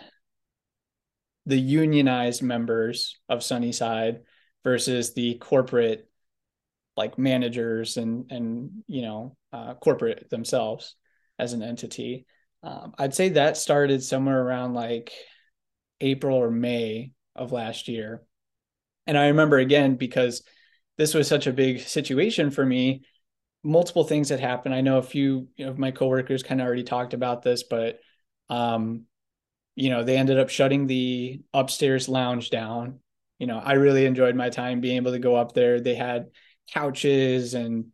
the 1.46 1.58
unionized 1.58 2.42
members 2.42 3.18
of 3.28 3.42
Sunnyside 3.42 4.20
versus 4.62 5.14
the 5.14 5.34
corporate 5.34 6.08
like 6.96 7.18
managers 7.18 7.96
and 7.96 8.30
and 8.30 8.70
you 8.86 9.02
know 9.02 9.36
uh, 9.52 9.74
corporate 9.74 10.30
themselves 10.30 10.96
as 11.38 11.52
an 11.52 11.62
entity. 11.62 12.26
Um, 12.62 12.94
I'd 12.98 13.14
say 13.14 13.30
that 13.30 13.56
started 13.56 14.02
somewhere 14.02 14.40
around 14.40 14.74
like 14.74 15.12
April 16.00 16.36
or 16.36 16.50
May 16.50 17.12
of 17.34 17.52
last 17.52 17.88
year, 17.88 18.22
and 19.06 19.18
I 19.18 19.28
remember 19.28 19.58
again 19.58 19.96
because 19.96 20.42
this 20.96 21.14
was 21.14 21.26
such 21.26 21.46
a 21.46 21.52
big 21.52 21.80
situation 21.80 22.50
for 22.50 22.64
me. 22.64 23.04
Multiple 23.64 24.04
things 24.04 24.28
had 24.28 24.40
happened. 24.40 24.74
I 24.74 24.82
know 24.82 24.98
a 24.98 25.02
few 25.02 25.48
of 25.58 25.78
my 25.78 25.90
coworkers 25.90 26.42
kind 26.42 26.60
of 26.60 26.66
already 26.66 26.84
talked 26.84 27.14
about 27.14 27.42
this, 27.42 27.64
but 27.64 27.98
um, 28.48 29.06
you 29.74 29.90
know, 29.90 30.04
they 30.04 30.16
ended 30.16 30.38
up 30.38 30.50
shutting 30.50 30.86
the 30.86 31.40
upstairs 31.52 32.08
lounge 32.08 32.50
down. 32.50 33.00
You 33.38 33.46
know, 33.46 33.58
I 33.58 33.72
really 33.72 34.06
enjoyed 34.06 34.36
my 34.36 34.50
time 34.50 34.80
being 34.80 34.96
able 34.96 35.12
to 35.12 35.18
go 35.18 35.34
up 35.34 35.52
there. 35.52 35.80
They 35.80 35.94
had 35.94 36.26
couches 36.73 37.54
and 37.54 37.87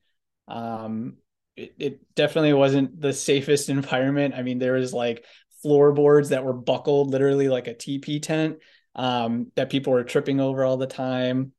um, 0.49 1.17
it, 1.57 1.75
it 1.79 2.15
definitely 2.15 2.53
wasn't 2.53 3.01
the 3.01 3.13
safest 3.13 3.69
environment. 3.69 4.35
I 4.35 4.43
mean, 4.43 4.59
there 4.59 4.75
was 4.75 4.93
like 4.93 5.25
floorboards 5.63 6.31
that 6.31 6.45
were 6.45 6.53
buckled, 6.53 7.11
literally 7.11 7.49
like 7.49 7.69
a 7.69 7.75
TP 7.75 8.23
tent 8.23 8.59
um, 8.95 9.53
that 9.57 9.71
people 9.71 9.93
were 9.93 10.05
tripping 10.05 10.41
over 10.41 10.65
all 10.65 10.77
the 10.77 10.87
time. 10.87 11.53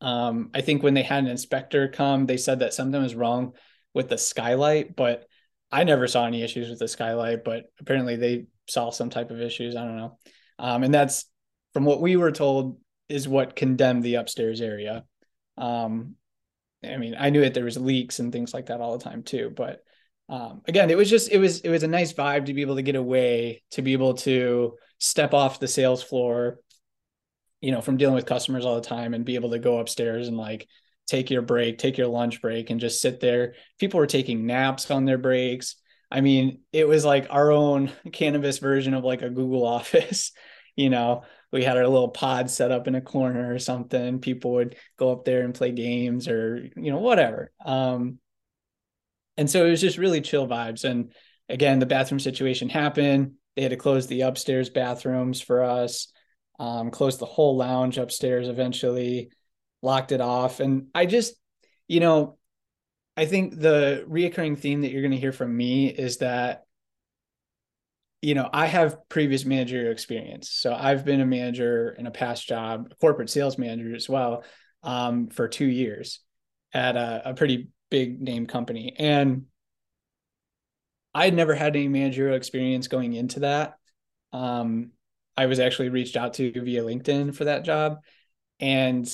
Um, 0.00 0.50
I 0.52 0.60
think 0.60 0.82
when 0.82 0.94
they 0.94 1.02
had 1.02 1.24
an 1.24 1.30
inspector 1.30 1.88
come, 1.88 2.26
they 2.26 2.36
said 2.36 2.58
that 2.58 2.74
something 2.74 3.00
was 3.00 3.14
wrong 3.14 3.54
with 3.94 4.08
the 4.08 4.18
skylight, 4.18 4.96
but 4.96 5.26
I 5.70 5.84
never 5.84 6.06
saw 6.06 6.26
any 6.26 6.42
issues 6.42 6.68
with 6.68 6.78
the 6.78 6.88
skylight. 6.88 7.44
But 7.44 7.66
apparently 7.80 8.16
they 8.16 8.46
saw 8.68 8.90
some 8.90 9.10
type 9.10 9.30
of 9.30 9.40
issues. 9.40 9.76
I 9.76 9.84
don't 9.84 9.96
know. 9.96 10.18
Um, 10.58 10.82
and 10.82 10.92
that's 10.92 11.24
from 11.72 11.84
what 11.84 12.00
we 12.00 12.16
were 12.16 12.32
told 12.32 12.78
is 13.08 13.28
what 13.28 13.56
condemned 13.56 14.02
the 14.02 14.16
upstairs 14.16 14.60
area. 14.60 15.04
Um, 15.56 16.16
I 16.82 16.96
mean, 16.96 17.14
I 17.18 17.30
knew 17.30 17.40
that 17.42 17.54
there 17.54 17.64
was 17.64 17.78
leaks 17.78 18.18
and 18.18 18.32
things 18.32 18.52
like 18.52 18.66
that 18.66 18.80
all 18.80 18.96
the 18.96 19.04
time 19.04 19.22
too, 19.22 19.52
but 19.54 19.82
um, 20.28 20.62
again, 20.66 20.90
it 20.90 20.96
was 20.96 21.10
just 21.10 21.30
it 21.30 21.38
was 21.38 21.60
it 21.60 21.68
was 21.68 21.82
a 21.82 21.88
nice 21.88 22.12
vibe 22.12 22.46
to 22.46 22.54
be 22.54 22.62
able 22.62 22.76
to 22.76 22.82
get 22.82 22.96
away, 22.96 23.62
to 23.72 23.82
be 23.82 23.92
able 23.92 24.14
to 24.14 24.74
step 24.98 25.34
off 25.34 25.60
the 25.60 25.68
sales 25.68 26.02
floor, 26.02 26.60
you 27.60 27.72
know, 27.72 27.80
from 27.80 27.96
dealing 27.98 28.14
with 28.14 28.26
customers 28.26 28.64
all 28.64 28.76
the 28.76 28.80
time, 28.80 29.12
and 29.12 29.24
be 29.24 29.34
able 29.34 29.50
to 29.50 29.58
go 29.58 29.78
upstairs 29.78 30.28
and 30.28 30.36
like 30.36 30.66
take 31.06 31.30
your 31.30 31.42
break, 31.42 31.78
take 31.78 31.98
your 31.98 32.06
lunch 32.06 32.40
break, 32.40 32.70
and 32.70 32.80
just 32.80 33.02
sit 33.02 33.20
there. 33.20 33.54
People 33.78 34.00
were 34.00 34.06
taking 34.06 34.46
naps 34.46 34.90
on 34.90 35.04
their 35.04 35.18
breaks. 35.18 35.76
I 36.10 36.22
mean, 36.22 36.60
it 36.72 36.88
was 36.88 37.04
like 37.04 37.26
our 37.30 37.52
own 37.52 37.92
cannabis 38.12 38.58
version 38.58 38.94
of 38.94 39.04
like 39.04 39.20
a 39.20 39.30
Google 39.30 39.66
Office, 39.66 40.32
you 40.74 40.88
know, 40.88 41.24
we 41.54 41.62
had 41.62 41.76
our 41.76 41.86
little 41.86 42.08
pod 42.08 42.50
set 42.50 42.72
up 42.72 42.88
in 42.88 42.96
a 42.96 43.00
corner 43.00 43.54
or 43.54 43.60
something. 43.60 44.18
People 44.18 44.54
would 44.54 44.74
go 44.98 45.12
up 45.12 45.24
there 45.24 45.42
and 45.42 45.54
play 45.54 45.70
games 45.70 46.26
or, 46.26 46.68
you 46.74 46.90
know, 46.90 46.98
whatever. 46.98 47.52
Um, 47.64 48.18
and 49.36 49.48
so 49.48 49.64
it 49.64 49.70
was 49.70 49.80
just 49.80 49.96
really 49.96 50.20
chill 50.20 50.48
vibes. 50.48 50.82
And 50.82 51.12
again, 51.48 51.78
the 51.78 51.86
bathroom 51.86 52.18
situation 52.18 52.68
happened. 52.68 53.34
They 53.54 53.62
had 53.62 53.70
to 53.70 53.76
close 53.76 54.08
the 54.08 54.22
upstairs 54.22 54.68
bathrooms 54.68 55.40
for 55.40 55.62
us, 55.62 56.08
um, 56.58 56.90
close 56.90 57.18
the 57.18 57.24
whole 57.24 57.56
lounge 57.56 57.98
upstairs 57.98 58.48
eventually, 58.48 59.30
locked 59.80 60.10
it 60.10 60.20
off. 60.20 60.58
And 60.58 60.88
I 60.92 61.06
just, 61.06 61.34
you 61.86 62.00
know, 62.00 62.36
I 63.16 63.26
think 63.26 63.60
the 63.60 64.04
reoccurring 64.08 64.58
theme 64.58 64.80
that 64.80 64.90
you're 64.90 65.02
going 65.02 65.12
to 65.12 65.18
hear 65.18 65.30
from 65.30 65.56
me 65.56 65.86
is 65.86 66.16
that 66.16 66.63
you 68.24 68.34
know, 68.34 68.48
I 68.50 68.66
have 68.66 69.06
previous 69.10 69.44
managerial 69.44 69.92
experience. 69.92 70.48
So 70.48 70.74
I've 70.74 71.04
been 71.04 71.20
a 71.20 71.26
manager 71.26 71.94
in 71.98 72.06
a 72.06 72.10
past 72.10 72.48
job, 72.48 72.88
a 72.90 72.94
corporate 72.94 73.28
sales 73.28 73.58
manager 73.58 73.94
as 73.94 74.08
well, 74.08 74.44
um, 74.82 75.28
for 75.28 75.46
two 75.46 75.66
years 75.66 76.20
at 76.72 76.96
a, 76.96 77.22
a 77.26 77.34
pretty 77.34 77.68
big 77.90 78.22
name 78.22 78.46
company. 78.46 78.94
And 78.98 79.44
I 81.14 81.26
had 81.26 81.34
never 81.34 81.54
had 81.54 81.76
any 81.76 81.86
managerial 81.86 82.34
experience 82.34 82.88
going 82.88 83.12
into 83.12 83.40
that. 83.40 83.74
Um, 84.32 84.92
I 85.36 85.44
was 85.44 85.60
actually 85.60 85.90
reached 85.90 86.16
out 86.16 86.32
to 86.34 86.50
via 86.50 86.82
LinkedIn 86.82 87.34
for 87.36 87.44
that 87.44 87.62
job. 87.62 87.98
And 88.58 89.06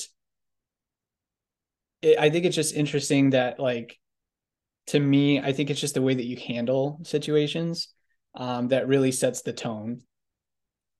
it, 2.00 2.16
I 2.16 2.30
think 2.30 2.44
it's 2.44 2.56
just 2.56 2.76
interesting 2.76 3.30
that, 3.30 3.58
like, 3.58 3.98
to 4.86 5.00
me, 5.00 5.40
I 5.40 5.52
think 5.52 5.68
it's 5.68 5.80
just 5.80 5.94
the 5.94 6.02
way 6.02 6.14
that 6.14 6.26
you 6.26 6.36
handle 6.36 7.00
situations 7.02 7.88
um, 8.34 8.68
that 8.68 8.88
really 8.88 9.12
sets 9.12 9.42
the 9.42 9.52
tone. 9.52 10.02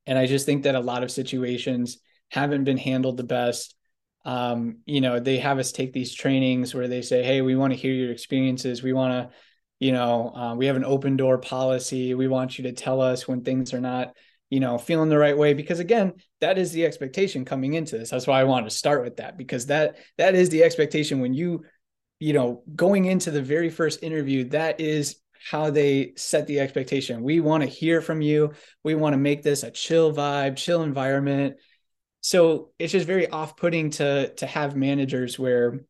And 0.07 0.19
I 0.19 0.27
just 0.27 0.47
think 0.47 0.65
that 0.65 0.75
a 0.75 0.81
lot 0.81 1.03
of 1.03 1.11
situations 1.11 1.99
haven't 2.31 2.65
been 2.65 2.79
handled 2.79 3.17
the 3.17 3.25
best. 3.25 3.75
Um, 4.25 4.79
you 4.87 5.01
know, 5.01 5.21
they 5.21 5.39
have 5.39 5.59
us 5.59 5.73
take 5.73 5.93
these 5.93 6.15
trainings 6.15 6.75
where 6.75 6.89
they 6.89 7.03
say, 7.03 7.23
"Hey, 7.23 7.41
we 7.41 7.57
want 7.57 7.73
to 7.73 7.79
hear 7.79 7.93
your 7.93 8.13
experiences. 8.13 8.83
We 8.83 8.93
want 8.93 9.31
to, 9.31 9.37
you 9.79 9.93
know, 9.93 10.35
uh, 10.35 10.55
we 10.55 10.67
have 10.67 10.77
an 10.77 10.85
open 10.85 11.17
door 11.17 11.39
policy. 11.39 12.15
We 12.15 12.29
want 12.29 12.59
you 12.59 12.65
to 12.65 12.73
tell 12.73 13.01
us 13.01 13.27
when 13.27 13.43
things 13.43 13.73
are 13.73 13.81
not." 13.81 14.15
you 14.51 14.59
know 14.59 14.77
feeling 14.77 15.09
the 15.09 15.19
right 15.19 15.39
way 15.39 15.55
because 15.55 15.79
again 15.79 16.13
that 16.41 16.59
is 16.59 16.73
the 16.73 16.85
expectation 16.85 17.45
coming 17.45 17.75
into 17.75 17.97
this 17.97 18.11
that's 18.11 18.27
why 18.27 18.41
i 18.41 18.45
wanted 18.45 18.69
to 18.69 18.77
start 18.77 19.03
with 19.03 19.17
that 19.17 19.39
because 19.39 19.67
that 19.67 19.97
that 20.19 20.35
is 20.35 20.51
the 20.51 20.63
expectation 20.63 21.21
when 21.21 21.33
you 21.33 21.65
you 22.19 22.33
know 22.33 22.63
going 22.77 23.07
into 23.07 23.31
the 23.31 23.41
very 23.41 23.71
first 23.71 24.03
interview 24.03 24.45
that 24.45 24.81
is 24.81 25.17
how 25.49 25.71
they 25.71 26.13
set 26.17 26.47
the 26.47 26.61
expectation. 26.61 27.23
We 27.23 27.41
want 27.41 27.63
to 27.63 27.69
hear 27.69 28.01
from 28.01 28.21
you. 28.21 28.53
We 28.85 28.95
want 28.95 29.15
to 29.15 29.19
make 29.19 29.43
this 29.43 29.63
a 29.63 29.71
chill 29.71 30.13
vibe, 30.13 30.57
chill 30.57 30.83
environment. 30.83 31.57
So 32.21 32.73
it's 32.79 32.93
just 32.93 33.07
very 33.07 33.29
off-putting 33.29 33.91
to 33.93 34.35
to 34.35 34.47
have 34.47 34.77
managers 34.77 35.39
where 35.39 35.81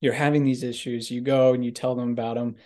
you're 0.00 0.14
having 0.14 0.44
these 0.44 0.62
issues, 0.62 1.10
you 1.10 1.20
go 1.20 1.52
and 1.52 1.64
you 1.64 1.70
tell 1.70 1.94
them 1.94 2.10
about 2.10 2.36
them. 2.36 2.56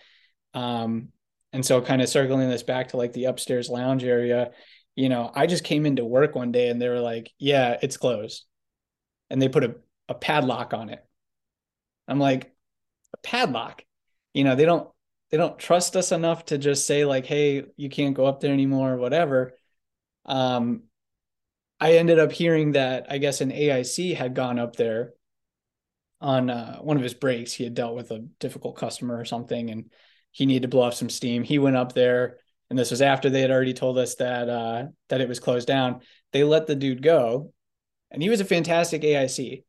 Um, 0.54 1.08
and 1.52 1.64
so 1.64 1.80
kind 1.80 2.02
of 2.02 2.08
circling 2.08 2.48
this 2.48 2.62
back 2.62 2.88
to 2.88 2.96
like 2.96 3.12
the 3.12 3.24
upstairs 3.26 3.68
lounge 3.68 4.04
area, 4.04 4.50
you 4.96 5.08
know, 5.08 5.30
I 5.34 5.46
just 5.46 5.64
came 5.64 5.86
into 5.86 6.04
work 6.04 6.34
one 6.34 6.52
day 6.52 6.68
and 6.68 6.80
they 6.80 6.88
were 6.88 7.00
like, 7.00 7.30
"Yeah, 7.38 7.76
it's 7.82 7.96
closed," 7.96 8.44
and 9.30 9.40
they 9.40 9.48
put 9.48 9.64
a 9.64 9.76
a 10.08 10.14
padlock 10.14 10.74
on 10.74 10.90
it. 10.90 11.04
I'm 12.08 12.18
like, 12.18 12.52
a 13.14 13.18
padlock. 13.18 13.84
You 14.34 14.44
know, 14.44 14.54
they 14.54 14.64
don't 14.64 14.88
they 15.30 15.36
don't 15.36 15.58
trust 15.58 15.96
us 15.96 16.12
enough 16.12 16.46
to 16.46 16.58
just 16.58 16.86
say 16.86 17.04
like 17.04 17.26
hey 17.26 17.64
you 17.76 17.88
can't 17.88 18.14
go 18.14 18.26
up 18.26 18.40
there 18.40 18.52
anymore 18.52 18.92
or 18.92 18.96
whatever. 18.96 19.54
Um 20.24 20.84
i 21.80 21.92
ended 21.94 22.18
up 22.18 22.32
hearing 22.32 22.72
that 22.72 23.06
i 23.08 23.18
guess 23.18 23.40
an 23.40 23.52
aic 23.52 24.16
had 24.16 24.34
gone 24.34 24.58
up 24.58 24.74
there 24.74 25.12
on 26.20 26.50
uh, 26.50 26.78
one 26.78 26.96
of 26.96 27.02
his 27.04 27.14
breaks. 27.14 27.52
He 27.52 27.62
had 27.62 27.74
dealt 27.74 27.94
with 27.94 28.10
a 28.10 28.26
difficult 28.40 28.74
customer 28.76 29.16
or 29.16 29.24
something 29.24 29.70
and 29.70 29.90
he 30.32 30.46
needed 30.46 30.62
to 30.62 30.68
blow 30.68 30.82
off 30.82 30.94
some 30.94 31.08
steam. 31.08 31.44
He 31.44 31.60
went 31.60 31.76
up 31.76 31.92
there 31.92 32.38
and 32.68 32.78
this 32.78 32.90
was 32.90 33.00
after 33.00 33.30
they 33.30 33.40
had 33.40 33.52
already 33.52 33.72
told 33.72 33.98
us 33.98 34.16
that 34.16 34.48
uh 34.48 34.86
that 35.08 35.20
it 35.20 35.28
was 35.28 35.40
closed 35.40 35.68
down. 35.68 36.00
They 36.32 36.44
let 36.44 36.66
the 36.66 36.74
dude 36.74 37.02
go 37.02 37.52
and 38.10 38.22
he 38.22 38.28
was 38.28 38.40
a 38.40 38.44
fantastic 38.44 39.02
aic 39.02 39.64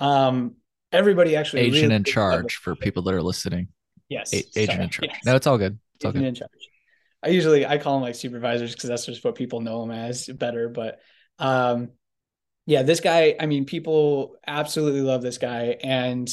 um 0.00 0.56
everybody 0.90 1.36
actually 1.36 1.62
agent 1.62 1.82
really 1.84 1.94
in 1.94 2.04
charge 2.04 2.56
for 2.56 2.74
people 2.74 3.02
that 3.02 3.14
are 3.14 3.22
listening 3.22 3.68
Yes. 4.12 4.32
A- 4.32 4.36
agent 4.58 4.70
Sorry. 4.70 4.84
in 4.84 4.90
charge. 4.90 5.10
Yes. 5.10 5.20
No, 5.24 5.34
it's 5.36 5.46
all 5.46 5.58
good. 5.58 5.78
It's 5.96 6.04
agent 6.04 6.16
all 6.16 6.20
good. 6.20 6.28
in 6.28 6.34
charge. 6.34 6.50
I 7.22 7.28
usually 7.28 7.64
I 7.64 7.78
call 7.78 7.94
them 7.94 8.02
like 8.02 8.14
supervisors 8.16 8.74
because 8.74 8.88
that's 8.88 9.06
just 9.06 9.24
what 9.24 9.36
people 9.36 9.60
know 9.60 9.80
them 9.80 9.92
as 9.92 10.26
better. 10.26 10.68
But 10.68 11.00
um, 11.38 11.90
yeah, 12.66 12.82
this 12.82 13.00
guy. 13.00 13.36
I 13.38 13.46
mean, 13.46 13.64
people 13.64 14.36
absolutely 14.46 15.02
love 15.02 15.22
this 15.22 15.38
guy, 15.38 15.76
and 15.82 16.28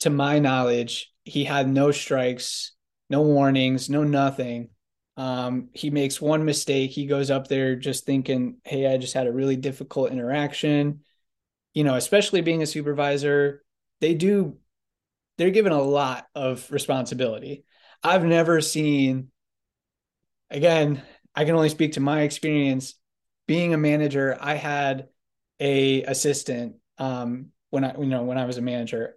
to 0.00 0.10
my 0.10 0.38
knowledge, 0.38 1.12
he 1.24 1.44
had 1.44 1.68
no 1.68 1.90
strikes, 1.90 2.72
no 3.08 3.22
warnings, 3.22 3.90
no 3.90 4.04
nothing. 4.04 4.70
Um, 5.16 5.68
he 5.74 5.90
makes 5.90 6.20
one 6.20 6.44
mistake. 6.44 6.90
He 6.90 7.06
goes 7.06 7.30
up 7.30 7.48
there 7.48 7.76
just 7.76 8.04
thinking, 8.04 8.56
"Hey, 8.64 8.86
I 8.86 8.98
just 8.98 9.14
had 9.14 9.26
a 9.26 9.32
really 9.32 9.56
difficult 9.56 10.12
interaction." 10.12 11.00
You 11.74 11.84
know, 11.84 11.94
especially 11.94 12.40
being 12.40 12.62
a 12.62 12.66
supervisor, 12.66 13.62
they 14.00 14.14
do 14.14 14.58
they're 15.40 15.50
given 15.50 15.72
a 15.72 15.80
lot 15.80 16.26
of 16.34 16.70
responsibility. 16.70 17.64
I've 18.02 18.26
never 18.26 18.60
seen, 18.60 19.30
again, 20.50 21.02
I 21.34 21.46
can 21.46 21.54
only 21.54 21.70
speak 21.70 21.92
to 21.92 22.00
my 22.00 22.20
experience 22.20 22.94
being 23.46 23.72
a 23.72 23.78
manager. 23.78 24.36
I 24.38 24.56
had 24.56 25.08
a 25.58 26.02
assistant 26.02 26.76
um, 26.98 27.52
when 27.70 27.84
I, 27.84 27.96
you 27.96 28.04
know, 28.04 28.24
when 28.24 28.36
I 28.36 28.44
was 28.44 28.58
a 28.58 28.62
manager. 28.62 29.14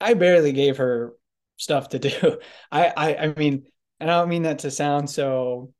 I 0.00 0.14
barely 0.14 0.52
gave 0.52 0.78
her 0.78 1.12
stuff 1.58 1.90
to 1.90 1.98
do. 1.98 2.38
I, 2.72 2.86
I, 2.96 3.16
I 3.16 3.34
mean, 3.34 3.66
and 4.00 4.10
I 4.10 4.18
don't 4.18 4.30
mean 4.30 4.44
that 4.44 4.60
to 4.60 4.70
sound 4.70 5.10
so 5.10 5.74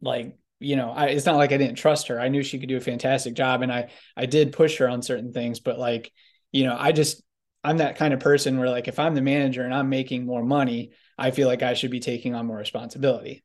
like 0.00 0.36
you 0.60 0.76
know, 0.76 0.90
I, 0.90 1.06
it's 1.06 1.26
not 1.26 1.36
like 1.36 1.52
I 1.52 1.56
didn't 1.56 1.76
trust 1.76 2.08
her. 2.08 2.20
I 2.20 2.28
knew 2.28 2.42
she 2.42 2.58
could 2.60 2.68
do 2.68 2.76
a 2.76 2.80
fantastic 2.80 3.34
job, 3.34 3.62
and 3.62 3.72
I 3.72 3.90
I 4.16 4.26
did 4.26 4.52
push 4.52 4.76
her 4.76 4.88
on 4.88 5.02
certain 5.02 5.32
things. 5.32 5.58
But 5.58 5.78
like, 5.78 6.12
you 6.52 6.64
know, 6.64 6.76
I 6.78 6.92
just 6.92 7.22
I'm 7.62 7.78
that 7.78 7.96
kind 7.96 8.14
of 8.14 8.20
person 8.20 8.58
where 8.58 8.70
like 8.70 8.88
if 8.88 8.98
I'm 8.98 9.14
the 9.14 9.22
manager 9.22 9.62
and 9.62 9.74
I'm 9.74 9.88
making 9.88 10.24
more 10.24 10.42
money, 10.42 10.92
I 11.18 11.30
feel 11.30 11.48
like 11.48 11.62
I 11.62 11.74
should 11.74 11.90
be 11.90 12.00
taking 12.00 12.34
on 12.34 12.46
more 12.46 12.56
responsibility. 12.56 13.44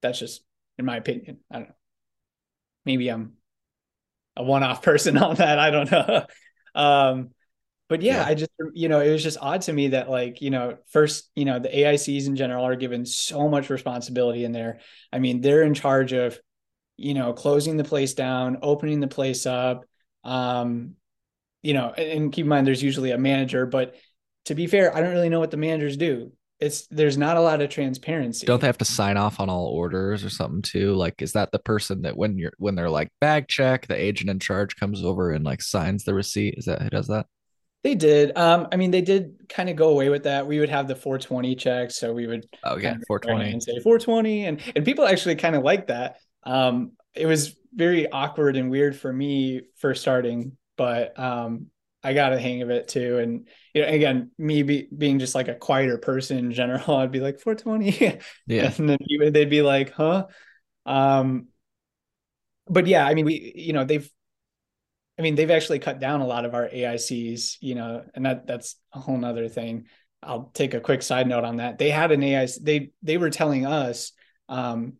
That's 0.00 0.18
just 0.18 0.42
in 0.78 0.84
my 0.84 0.96
opinion. 0.96 1.38
I 1.50 1.58
don't 1.58 1.68
know. 1.68 1.74
Maybe 2.84 3.08
I'm 3.08 3.34
a 4.36 4.42
one-off 4.42 4.82
person 4.82 5.16
on 5.18 5.36
that. 5.36 5.58
I 5.58 5.70
don't 5.70 5.90
know. 5.90 6.26
um, 6.74 7.30
but 7.88 8.00
yeah, 8.00 8.22
yeah, 8.22 8.26
I 8.26 8.34
just 8.34 8.50
you 8.72 8.88
know 8.88 9.00
it 9.00 9.12
was 9.12 9.22
just 9.22 9.36
odd 9.38 9.60
to 9.62 9.72
me 9.72 9.88
that 9.88 10.08
like 10.08 10.40
you 10.40 10.48
know 10.48 10.78
first 10.88 11.30
you 11.34 11.44
know 11.44 11.58
the 11.58 11.68
AICs 11.68 12.26
in 12.26 12.36
general 12.36 12.66
are 12.66 12.76
given 12.76 13.04
so 13.04 13.48
much 13.48 13.68
responsibility 13.68 14.44
in 14.44 14.52
there. 14.52 14.80
I 15.12 15.18
mean 15.18 15.42
they're 15.42 15.62
in 15.62 15.74
charge 15.74 16.12
of 16.12 16.38
you 16.96 17.12
know 17.12 17.34
closing 17.34 17.76
the 17.76 17.84
place 17.84 18.14
down, 18.14 18.58
opening 18.62 19.00
the 19.00 19.08
place 19.08 19.44
up. 19.44 19.84
Um, 20.24 20.94
you 21.62 21.74
know, 21.74 21.90
and 21.92 22.32
keep 22.32 22.44
in 22.44 22.48
mind 22.48 22.66
there's 22.66 22.82
usually 22.82 23.12
a 23.12 23.18
manager, 23.18 23.66
but 23.66 23.94
to 24.46 24.54
be 24.54 24.66
fair, 24.66 24.94
I 24.94 25.00
don't 25.00 25.12
really 25.12 25.28
know 25.28 25.40
what 25.40 25.50
the 25.50 25.56
managers 25.56 25.96
do. 25.96 26.32
It's 26.58 26.86
there's 26.88 27.18
not 27.18 27.36
a 27.36 27.40
lot 27.40 27.60
of 27.60 27.70
transparency. 27.70 28.46
Don't 28.46 28.60
they 28.60 28.68
have 28.68 28.78
to 28.78 28.84
sign 28.84 29.16
off 29.16 29.40
on 29.40 29.50
all 29.50 29.66
orders 29.66 30.24
or 30.24 30.30
something 30.30 30.62
too? 30.62 30.94
Like, 30.94 31.20
is 31.20 31.32
that 31.32 31.50
the 31.50 31.58
person 31.58 32.02
that 32.02 32.16
when 32.16 32.38
you're 32.38 32.52
when 32.58 32.76
they're 32.76 32.90
like 32.90 33.08
bag 33.20 33.48
check, 33.48 33.86
the 33.88 33.96
agent 33.96 34.30
in 34.30 34.38
charge 34.38 34.76
comes 34.76 35.04
over 35.04 35.32
and 35.32 35.44
like 35.44 35.60
signs 35.60 36.04
the 36.04 36.14
receipt? 36.14 36.54
Is 36.56 36.66
that 36.66 36.82
who 36.82 36.90
does 36.90 37.08
that? 37.08 37.26
They 37.82 37.96
did. 37.96 38.36
Um, 38.38 38.68
I 38.70 38.76
mean, 38.76 38.92
they 38.92 39.00
did 39.00 39.48
kind 39.48 39.68
of 39.68 39.74
go 39.74 39.88
away 39.88 40.08
with 40.08 40.22
that. 40.22 40.46
We 40.46 40.60
would 40.60 40.68
have 40.68 40.86
the 40.86 40.94
420 40.94 41.56
checks, 41.56 41.96
so 41.96 42.12
we 42.12 42.28
would 42.28 42.46
oh 42.62 42.76
yeah, 42.76 42.94
420 43.08 43.50
and 43.50 43.62
say 43.62 43.80
420, 43.80 44.46
and 44.46 44.60
and 44.76 44.84
people 44.84 45.04
actually 45.04 45.34
kind 45.34 45.56
of 45.56 45.64
like 45.64 45.88
that. 45.88 46.18
Um, 46.44 46.92
it 47.14 47.26
was 47.26 47.56
very 47.74 48.10
awkward 48.10 48.56
and 48.56 48.70
weird 48.70 48.94
for 48.94 49.12
me 49.12 49.62
for 49.78 49.96
starting, 49.96 50.56
but 50.82 51.16
um, 51.16 51.66
I 52.02 52.12
got 52.12 52.32
a 52.32 52.40
hang 52.40 52.62
of 52.62 52.70
it 52.70 52.88
too. 52.88 53.18
And 53.18 53.46
you 53.72 53.82
know, 53.82 53.88
again, 53.88 54.32
me 54.36 54.64
be, 54.64 54.88
being 54.96 55.20
just 55.20 55.36
like 55.36 55.46
a 55.46 55.54
quieter 55.54 55.96
person 55.96 56.38
in 56.38 56.50
general, 56.50 56.96
I'd 56.96 57.12
be 57.12 57.20
like 57.20 57.38
420, 57.38 58.18
yeah, 58.48 58.72
and 58.76 58.88
then 58.88 58.98
they'd 59.32 59.48
be 59.48 59.62
like, 59.62 59.92
huh. 59.92 60.26
Um, 60.84 61.46
but 62.66 62.88
yeah, 62.88 63.06
I 63.06 63.14
mean, 63.14 63.26
we 63.26 63.52
you 63.54 63.72
know 63.72 63.84
they've 63.84 64.10
I 65.16 65.22
mean, 65.22 65.36
they've 65.36 65.52
actually 65.52 65.78
cut 65.78 66.00
down 66.00 66.20
a 66.20 66.26
lot 66.26 66.44
of 66.44 66.52
our 66.52 66.68
AICs, 66.68 67.58
you 67.60 67.76
know, 67.76 68.02
and 68.12 68.26
that 68.26 68.48
that's 68.48 68.74
a 68.92 68.98
whole 68.98 69.16
nother 69.16 69.48
thing. 69.48 69.86
I'll 70.20 70.50
take 70.52 70.74
a 70.74 70.80
quick 70.80 71.02
side 71.02 71.28
note 71.28 71.44
on 71.44 71.58
that. 71.58 71.78
They 71.78 71.90
had 71.90 72.10
an 72.10 72.22
AIC, 72.22 72.64
they 72.64 72.90
they 73.04 73.18
were 73.18 73.30
telling 73.30 73.64
us 73.64 74.10
um, 74.48 74.94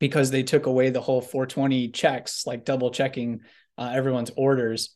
because 0.00 0.32
they 0.32 0.42
took 0.42 0.66
away 0.66 0.90
the 0.90 1.00
whole 1.00 1.20
420 1.20 1.90
checks, 1.90 2.44
like 2.44 2.64
double 2.64 2.90
checking 2.90 3.42
uh, 3.78 3.92
everyone's 3.94 4.32
orders. 4.36 4.95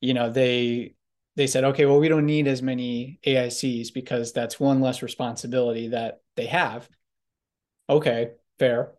You 0.00 0.14
know, 0.14 0.30
they 0.30 0.94
they 1.36 1.46
said, 1.46 1.64
okay, 1.64 1.84
well, 1.84 1.98
we 1.98 2.08
don't 2.08 2.26
need 2.26 2.48
as 2.48 2.62
many 2.62 3.20
AICs 3.26 3.92
because 3.92 4.32
that's 4.32 4.58
one 4.58 4.80
less 4.80 5.02
responsibility 5.02 5.88
that 5.88 6.20
they 6.34 6.46
have. 6.46 6.88
Okay, 7.88 8.32
fair. 8.58 8.92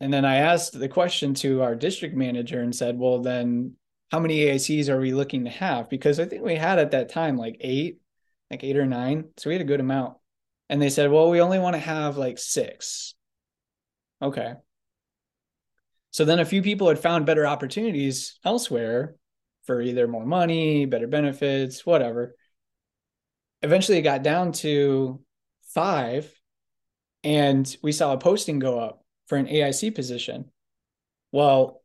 And 0.00 0.12
then 0.12 0.24
I 0.24 0.36
asked 0.36 0.78
the 0.78 0.88
question 0.88 1.34
to 1.34 1.62
our 1.62 1.74
district 1.74 2.16
manager 2.16 2.60
and 2.60 2.74
said, 2.74 2.98
well, 2.98 3.20
then 3.20 3.76
how 4.10 4.18
many 4.18 4.46
AICs 4.46 4.88
are 4.88 4.98
we 4.98 5.12
looking 5.12 5.44
to 5.44 5.50
have? 5.50 5.88
Because 5.90 6.18
I 6.18 6.24
think 6.24 6.42
we 6.42 6.56
had 6.56 6.78
at 6.78 6.90
that 6.92 7.10
time 7.10 7.36
like 7.36 7.58
eight, 7.60 8.00
like 8.50 8.64
eight 8.64 8.76
or 8.76 8.86
nine. 8.86 9.26
So 9.36 9.48
we 9.48 9.54
had 9.54 9.62
a 9.62 9.66
good 9.66 9.80
amount. 9.80 10.16
And 10.68 10.80
they 10.80 10.90
said, 10.90 11.10
well, 11.10 11.30
we 11.30 11.40
only 11.40 11.58
want 11.58 11.74
to 11.74 11.80
have 11.80 12.16
like 12.16 12.38
six. 12.38 13.14
Okay. 14.22 14.54
So 16.10 16.24
then 16.24 16.40
a 16.40 16.44
few 16.44 16.62
people 16.62 16.88
had 16.88 16.98
found 16.98 17.26
better 17.26 17.46
opportunities 17.46 18.38
elsewhere 18.44 19.16
for 19.64 19.80
either 19.80 20.08
more 20.08 20.26
money, 20.26 20.86
better 20.86 21.06
benefits, 21.06 21.86
whatever. 21.86 22.34
Eventually 23.62 23.98
it 23.98 24.02
got 24.02 24.22
down 24.22 24.52
to 24.52 25.20
five, 25.74 26.32
and 27.22 27.76
we 27.82 27.92
saw 27.92 28.12
a 28.12 28.18
posting 28.18 28.58
go 28.58 28.78
up 28.78 29.04
for 29.26 29.38
an 29.38 29.46
AIC 29.46 29.94
position. 29.94 30.50
Well, 31.30 31.82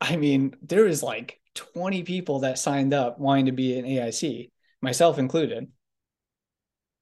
I 0.00 0.16
mean, 0.16 0.56
there 0.62 0.84
was 0.84 1.02
like 1.02 1.40
20 1.54 2.02
people 2.02 2.40
that 2.40 2.58
signed 2.58 2.94
up 2.94 3.18
wanting 3.18 3.46
to 3.46 3.52
be 3.52 3.78
an 3.78 3.84
AIC, 3.84 4.50
myself 4.80 5.18
included. 5.18 5.68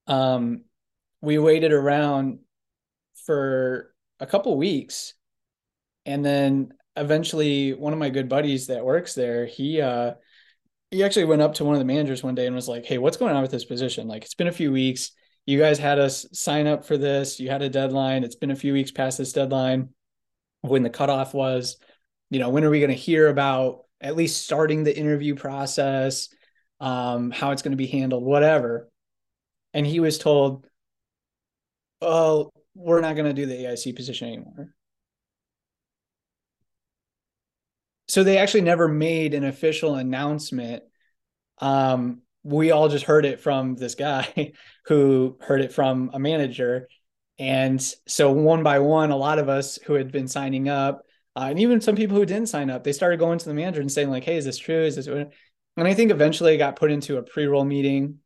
Um, 0.07 0.65
we 1.21 1.39
waited 1.39 1.73
around 1.73 2.39
for 3.25 3.95
a 4.21 4.27
couple 4.27 4.57
weeks, 4.57 5.15
and 6.05 6.25
then 6.25 6.73
eventually, 6.97 7.75
one 7.75 7.93
of 7.93 7.99
my 7.99 8.11
good 8.11 8.29
buddies 8.29 8.69
that 8.69 8.85
works 8.85 9.15
there, 9.15 9.47
he 9.47 9.81
uh, 9.81 10.15
he 10.91 11.05
actually 11.05 11.25
went 11.25 11.43
up 11.43 11.55
to 11.55 11.65
one 11.65 11.75
of 11.75 11.81
the 11.81 11.85
managers 11.85 12.23
one 12.23 12.35
day 12.35 12.47
and 12.47 12.55
was 12.55 12.69
like, 12.69 12.85
"Hey, 12.85 12.99
what's 12.99 13.17
going 13.17 13.35
on 13.35 13.43
with 13.43 13.51
this 13.51 13.65
position? 13.65 14.09
Like, 14.09 14.25
it's 14.25 14.35
been 14.35 14.49
a 14.49 14.53
few 14.53 14.73
weeks. 14.73 15.13
You 15.47 15.59
guys 15.59 15.79
had 15.79 15.99
us 15.99 16.27
sign 16.33 16.67
up 16.67 16.85
for 16.85 16.97
this. 16.97 17.39
You 17.39 17.51
had 17.51 17.63
a 17.63 17.69
deadline. 17.69 18.25
It's 18.25 18.37
been 18.37 18.51
a 18.51 18.57
few 18.57 18.73
weeks 18.73 18.91
past 18.91 19.19
this 19.19 19.33
deadline 19.33 19.91
when 20.63 20.83
the 20.83 20.91
cutoff 20.91 21.35
was." 21.35 21.77
you 22.31 22.39
know 22.39 22.49
when 22.49 22.65
are 22.65 22.71
we 22.71 22.81
going 22.81 22.91
to 22.91 22.97
hear 22.97 23.29
about 23.29 23.85
at 24.01 24.17
least 24.17 24.45
starting 24.45 24.85
the 24.85 24.97
interview 24.97 25.35
process 25.35 26.29
um, 26.81 27.31
how 27.31 27.53
it's 27.53 27.63
going 27.63 27.73
to 27.73 27.77
be 27.77 27.87
handled 27.87 28.25
whatever 28.25 28.91
and 29.73 29.87
he 29.87 30.01
was 30.01 30.19
told 30.19 30.67
oh 32.03 32.51
we're 32.75 33.01
not 33.01 33.17
going 33.17 33.27
to 33.27 33.33
do 33.33 33.47
the 33.47 33.65
aic 33.65 33.95
position 33.97 34.29
anymore 34.29 34.75
so 38.09 38.23
they 38.23 38.39
actually 38.39 38.61
never 38.61 38.89
made 38.89 39.35
an 39.35 39.45
official 39.45 39.97
announcement 39.97 40.83
um, 41.59 42.21
we 42.43 42.71
all 42.71 42.89
just 42.89 43.05
heard 43.05 43.25
it 43.25 43.41
from 43.41 43.75
this 43.75 43.95
guy 43.95 44.53
who 44.87 45.39
heard 45.41 45.61
it 45.61 45.73
from 45.73 46.11
a 46.15 46.19
manager 46.19 46.89
and 47.39 47.83
so 48.07 48.31
one 48.31 48.63
by 48.63 48.79
one 48.79 49.11
a 49.11 49.17
lot 49.17 49.39
of 49.39 49.49
us 49.49 49.79
who 49.85 49.95
had 49.95 50.11
been 50.11 50.29
signing 50.29 50.69
up 50.69 51.03
uh, 51.37 51.49
and 51.51 51.61
even 51.61 51.83
some 51.83 51.95
people 51.95 52.17
who 52.17 52.25
didn't 52.25 52.49
sign 52.49 52.71
up, 52.71 52.83
they 52.83 52.95
started 52.95 53.19
going 53.19 53.39
to 53.39 53.45
the 53.45 53.53
manager 53.53 53.83
and 53.83 53.93
saying 53.93 54.09
like, 54.09 54.25
"Hey, 54.25 54.39
is 54.39 54.47
this 54.47 54.57
true? 54.57 54.83
Is 54.85 54.97
this?" 54.97 55.07
And 55.07 55.29
I 55.77 55.93
think 55.93 56.11
eventually 56.11 56.55
it 56.55 56.59
got 56.59 56.77
put 56.77 56.91
into 56.91 57.19
a 57.19 57.23
pre-roll 57.23 57.65
meeting, 57.65 58.21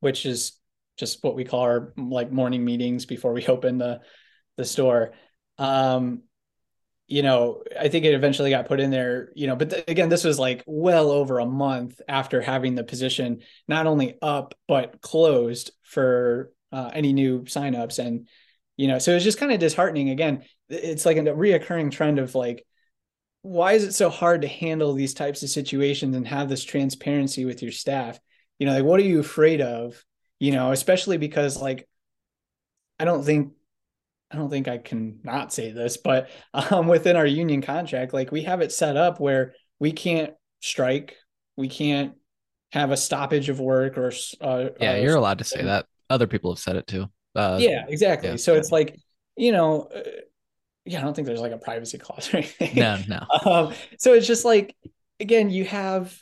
which 0.00 0.26
is 0.26 0.52
just 0.98 1.24
what 1.24 1.34
we 1.34 1.44
call 1.44 1.60
our 1.60 1.94
like 1.96 2.30
morning 2.30 2.62
meetings 2.62 3.06
before 3.06 3.32
we 3.32 3.46
open 3.48 3.78
the 3.78 4.02
the 4.58 4.64
store. 4.66 5.12
Um, 5.56 6.24
you 7.06 7.22
know, 7.22 7.62
I 7.78 7.88
think 7.88 8.04
it 8.04 8.14
eventually 8.14 8.50
got 8.50 8.66
put 8.66 8.80
in 8.80 8.90
there, 8.90 9.30
you 9.34 9.46
know, 9.46 9.56
but 9.56 9.70
th- 9.70 9.84
again, 9.88 10.08
this 10.08 10.24
was 10.24 10.38
like 10.38 10.62
well 10.66 11.10
over 11.10 11.38
a 11.38 11.46
month 11.46 12.00
after 12.08 12.40
having 12.40 12.74
the 12.74 12.84
position 12.84 13.42
not 13.68 13.86
only 13.86 14.16
up 14.22 14.54
but 14.66 15.00
closed 15.00 15.72
for 15.82 16.50
uh, 16.72 16.90
any 16.94 17.12
new 17.12 17.40
signups. 17.42 17.98
And, 17.98 18.28
you 18.76 18.88
know, 18.88 18.98
so 18.98 19.12
it 19.12 19.16
was 19.16 19.24
just 19.24 19.38
kind 19.38 19.52
of 19.52 19.60
disheartening. 19.60 20.10
Again, 20.10 20.44
it's 20.68 21.04
like 21.04 21.18
a 21.18 21.22
reoccurring 21.22 21.92
trend 21.92 22.18
of 22.18 22.34
like 22.34 22.64
why 23.44 23.74
is 23.74 23.84
it 23.84 23.92
so 23.92 24.08
hard 24.08 24.40
to 24.40 24.48
handle 24.48 24.94
these 24.94 25.12
types 25.12 25.42
of 25.42 25.50
situations 25.50 26.16
and 26.16 26.26
have 26.26 26.48
this 26.48 26.64
transparency 26.64 27.44
with 27.44 27.62
your 27.62 27.72
staff 27.72 28.18
you 28.58 28.66
know 28.66 28.72
like 28.72 28.84
what 28.84 28.98
are 28.98 29.04
you 29.04 29.20
afraid 29.20 29.60
of 29.60 30.02
you 30.38 30.50
know 30.50 30.72
especially 30.72 31.18
because 31.18 31.60
like 31.60 31.86
i 32.98 33.04
don't 33.04 33.22
think 33.22 33.52
i 34.34 34.38
don't 34.38 34.50
think 34.50 34.68
i 34.68 34.78
can 34.78 35.18
not 35.22 35.52
say 35.52 35.70
this 35.70 35.96
but 35.96 36.28
um, 36.52 36.86
within 36.86 37.16
our 37.16 37.26
union 37.26 37.62
contract 37.62 38.12
like 38.12 38.32
we 38.32 38.42
have 38.42 38.60
it 38.60 38.72
set 38.72 38.96
up 38.96 39.20
where 39.20 39.54
we 39.78 39.92
can't 39.92 40.32
strike 40.60 41.16
we 41.56 41.68
can't 41.68 42.14
have 42.72 42.90
a 42.90 42.96
stoppage 42.96 43.48
of 43.48 43.60
work 43.60 43.96
or 43.96 44.12
uh, 44.40 44.68
yeah 44.80 44.96
you're 44.96 45.16
allowed 45.16 45.38
to 45.38 45.44
say 45.44 45.62
that 45.62 45.86
other 46.10 46.26
people 46.26 46.52
have 46.52 46.58
said 46.58 46.76
it 46.76 46.86
too 46.86 47.06
uh, 47.36 47.58
yeah 47.60 47.84
exactly 47.88 48.30
yeah. 48.30 48.36
so 48.36 48.54
it's 48.54 48.72
like 48.72 48.96
you 49.36 49.52
know 49.52 49.88
uh, 49.94 50.00
yeah, 50.86 51.00
I 51.00 51.02
don't 51.02 51.14
think 51.14 51.26
there's 51.26 51.40
like 51.40 51.52
a 51.52 51.58
privacy 51.58 51.98
clause 51.98 52.32
or 52.32 52.38
anything. 52.38 52.76
No, 52.76 52.98
no. 53.08 53.26
Um, 53.50 53.74
so 53.98 54.12
it's 54.12 54.26
just 54.26 54.44
like, 54.44 54.76
again, 55.20 55.50
you 55.50 55.64
have 55.64 56.16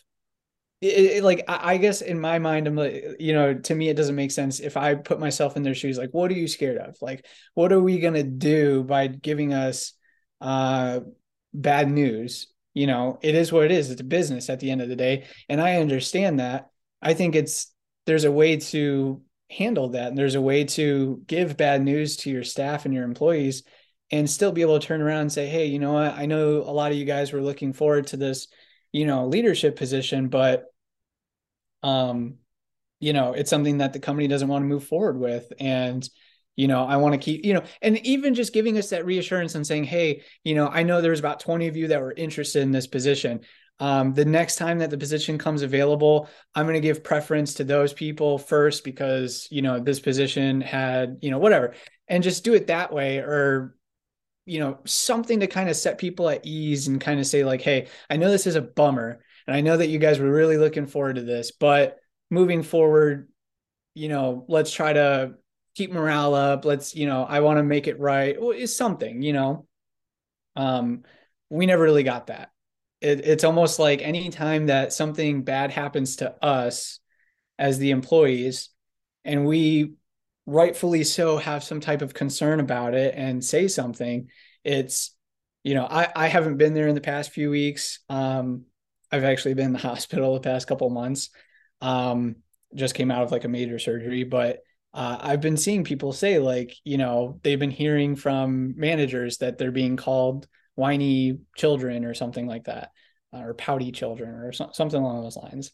it, 0.83 1.17
it, 1.17 1.25
like 1.25 1.45
I, 1.49 1.75
I 1.75 1.77
guess 1.77 2.03
in 2.03 2.21
my 2.21 2.41
mind, 2.41 2.67
I'm 2.67 2.75
like, 2.75 3.05
you 3.21 3.33
know, 3.33 3.55
to 3.55 3.75
me, 3.75 3.89
it 3.89 3.97
doesn't 3.97 4.17
make 4.17 4.33
sense 4.33 4.59
if 4.59 4.77
I 4.77 4.97
put 4.97 5.21
myself 5.21 5.57
in 5.57 5.63
their 5.63 5.75
shoes. 5.75 5.97
Like, 5.97 6.11
what 6.11 6.31
are 6.31 6.35
you 6.35 6.49
scared 6.49 6.79
of? 6.79 6.97
Like, 7.01 7.25
what 7.55 7.73
are 7.73 7.81
we 7.81 8.01
gonna 8.01 8.25
do 8.25 8.83
by 8.83 9.07
giving 9.07 9.55
us 9.55 9.93
uh, 10.41 11.01
bad 11.55 11.89
news? 11.89 12.49
You 12.75 12.89
know, 12.89 13.19
it 13.23 13.37
is 13.37 13.53
what 13.53 13.65
it 13.65 13.71
is. 13.71 13.91
It's 13.91 14.01
a 14.01 14.05
business 14.05 14.51
at 14.51 14.59
the 14.59 14.71
end 14.71 14.83
of 14.83 14.89
the 14.89 14.97
day, 14.97 15.27
and 15.49 15.61
I 15.61 15.77
understand 15.77 16.41
that. 16.41 16.69
I 17.01 17.15
think 17.15 17.37
it's 17.37 17.73
there's 18.07 18.25
a 18.25 18.33
way 18.33 18.57
to 18.57 19.23
handle 19.51 19.91
that, 19.91 20.09
and 20.09 20.19
there's 20.19 20.35
a 20.35 20.41
way 20.41 20.65
to 20.65 21.23
give 21.29 21.57
bad 21.57 21.83
news 21.83 22.17
to 22.19 22.31
your 22.31 22.43
staff 22.45 22.87
and 22.87 22.93
your 22.93 23.05
employees 23.05 23.63
and 24.11 24.29
still 24.29 24.53
be 24.53 24.63
able 24.63 24.79
to 24.81 24.87
turn 24.87 25.01
around 25.01 25.23
and 25.23 25.33
say, 25.33 25.47
hey, 25.47 25.67
you 25.67 25.79
know 25.79 25.93
what? 25.93 26.15
I 26.15 26.27
know 26.27 26.57
a 26.59 26.73
lot 26.73 26.91
of 26.91 26.99
you 26.99 27.05
guys 27.05 27.33
were 27.33 27.41
looking 27.41 27.73
forward 27.73 28.09
to 28.09 28.17
this, 28.17 28.49
you 28.91 29.07
know, 29.07 29.27
leadership 29.27 29.77
position, 29.77 30.29
but 30.29 30.72
um, 31.83 32.37
you 33.01 33.13
know, 33.13 33.33
it's 33.33 33.51
something 33.51 33.79
that 33.79 33.93
the 33.93 33.99
company 33.99 34.29
doesn't 34.29 34.49
want 34.49 34.63
to 34.63 34.69
move 34.69 34.85
forward 34.85 35.19
with. 35.19 35.53
And, 35.59 36.09
you 36.57 36.69
know 36.69 36.85
i 36.85 36.97
want 36.97 37.13
to 37.13 37.19
keep 37.19 37.45
you 37.45 37.55
know 37.55 37.63
and 37.81 37.99
even 38.07 38.35
just 38.35 38.53
giving 38.53 38.77
us 38.79 38.91
that 38.91 39.07
reassurance 39.07 39.55
and 39.55 39.67
saying 39.67 39.85
hey 39.85 40.23
you 40.45 40.55
know 40.55 40.69
i 40.69 40.83
know 40.83 41.01
there's 41.01 41.21
about 41.21 41.41
20 41.41 41.69
of 41.69 41.77
you 41.77 41.89
that 41.89 42.01
were 42.01 42.13
interested 42.13 42.63
in 42.63 42.71
this 42.71 42.87
position 42.87 43.41
um, 43.81 44.13
the 44.13 44.25
next 44.25 44.57
time 44.57 44.79
that 44.79 44.91
the 44.91 44.99
position 44.99 45.39
comes 45.39 45.63
available 45.63 46.29
i'm 46.55 46.67
going 46.67 46.75
to 46.75 46.81
give 46.81 47.03
preference 47.03 47.55
to 47.55 47.65
those 47.65 47.93
people 47.93 48.39
first 48.39 48.85
because 48.85 49.49
you 49.51 49.63
know 49.63 49.81
this 49.81 50.01
position 50.01 50.61
had 50.61 51.19
you 51.23 51.31
know 51.31 51.39
whatever 51.39 51.75
and 52.09 52.23
just 52.23 52.45
do 52.45 52.55
it 52.55 52.67
that 52.67 52.93
way 52.93 53.19
or 53.19 53.75
you 54.45 54.61
know 54.61 54.79
something 54.85 55.41
to 55.41 55.47
kind 55.47 55.71
of 55.71 55.77
set 55.77 55.99
people 55.99 56.29
at 56.29 56.45
ease 56.45 56.87
and 56.87 57.01
kind 57.01 57.19
of 57.19 57.27
say 57.27 57.45
like 57.45 57.63
hey 57.63 57.89
i 58.11 58.17
know 58.17 58.31
this 58.31 58.47
is 58.47 58.57
a 58.57 58.63
bummer 58.63 59.25
and 59.47 59.57
i 59.57 59.61
know 59.61 59.77
that 59.77 59.89
you 59.89 59.99
guys 59.99 60.19
were 60.19 60.31
really 60.31 60.57
looking 60.57 60.87
forward 60.87 61.17
to 61.17 61.23
this 61.23 61.53
but 61.53 61.99
moving 62.31 62.63
forward 62.63 63.29
you 63.95 64.09
know 64.09 64.45
let's 64.49 64.73
try 64.73 64.93
to 64.93 65.35
keep 65.75 65.93
morale 65.93 66.35
up. 66.35 66.65
Let's 66.65 66.95
you 66.95 67.07
know 67.07 67.25
i 67.25 67.41
want 67.41 67.59
to 67.59 67.63
make 67.63 67.87
it 67.87 67.99
right. 67.99 68.37
Is 68.57 68.77
something 68.77 69.23
you 69.23 69.33
know? 69.33 69.67
Um 70.57 71.05
we 71.51 71.67
never 71.67 71.83
really 71.83 72.03
got 72.03 72.29
that. 72.29 72.51
It, 73.03 73.27
it's 73.27 73.45
almost 73.45 73.79
like 73.79 74.01
anytime 74.01 74.67
that 74.67 74.93
something 74.93 75.43
bad 75.43 75.71
happens 75.71 76.17
to 76.17 76.35
us 76.43 77.01
as 77.59 77.79
the 77.79 77.91
employees 77.91 78.71
and 79.25 79.45
we 79.45 79.95
rightfully 80.47 81.05
so 81.05 81.37
have 81.37 81.63
some 81.63 81.81
type 81.81 82.01
of 82.01 82.15
concern 82.15 82.59
about 82.59 82.95
it 82.95 83.15
and 83.17 83.45
say 83.45 83.69
something 83.69 84.29
it's 84.65 85.15
you 85.63 85.75
know 85.75 85.87
i 85.89 86.09
i 86.17 86.27
haven't 86.27 86.57
been 86.57 86.75
there 86.75 86.89
in 86.89 86.95
the 86.95 87.01
past 87.01 87.31
few 87.31 87.51
weeks. 87.51 88.01
Um 88.09 88.65
i've 89.13 89.25
actually 89.25 89.55
been 89.55 89.67
in 89.67 89.73
the 89.73 89.79
hospital 89.79 90.35
the 90.35 90.41
past 90.41 90.67
couple 90.67 90.89
months 90.91 91.31
um 91.81 92.37
just 92.75 92.95
came 92.95 93.11
out 93.11 93.23
of 93.23 93.31
like 93.31 93.45
a 93.45 93.49
major 93.49 93.79
surgery 93.79 94.25
but 94.25 94.61
uh, 94.95 95.17
I've 95.23 95.41
been 95.41 95.57
seeing 95.57 95.85
people 95.85 96.13
say 96.13 96.39
like, 96.39 96.77
you 96.85 96.99
know, 96.99 97.41
they've 97.43 97.59
been 97.59 97.71
hearing 97.71 98.15
from 98.15 98.75
managers 98.77 99.39
that 99.39 99.57
they're 99.57 99.73
being 99.73 99.97
called 99.97 100.47
whiny 100.75 101.39
children 101.57 102.05
or 102.05 102.13
something 102.13 102.47
like 102.47 102.65
that, 102.65 102.91
uh, 103.33 103.39
or 103.39 103.55
pouty 103.55 103.91
children 103.91 104.29
or 104.29 104.53
so- 104.53 104.69
something 104.75 105.01
along 105.01 105.23
those 105.23 105.39
lines 105.39 105.73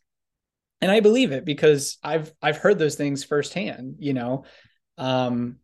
and 0.81 0.91
I 0.91 1.01
believe 1.01 1.33
it 1.33 1.45
because 1.45 1.99
I've 2.03 2.33
I've 2.41 2.57
heard 2.57 2.79
those 2.79 2.95
things 2.95 3.25
firsthand, 3.25 3.97
you 3.99 4.15
know. 4.15 4.45
Um 4.97 5.57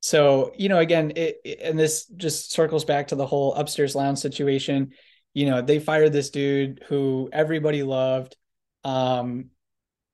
so, 0.00 0.52
you 0.56 0.68
know, 0.68 0.78
again, 0.78 1.12
it, 1.16 1.38
it, 1.44 1.58
and 1.60 1.76
this 1.76 2.06
just 2.06 2.52
circles 2.52 2.84
back 2.84 3.08
to 3.08 3.16
the 3.16 3.26
whole 3.26 3.54
upstairs 3.54 3.96
lounge 3.96 4.18
situation. 4.18 4.92
You 5.34 5.46
know, 5.46 5.62
they 5.62 5.78
fired 5.78 6.12
this 6.12 6.30
dude 6.30 6.82
who 6.88 7.28
everybody 7.32 7.82
loved. 7.82 8.36
Um 8.84 9.50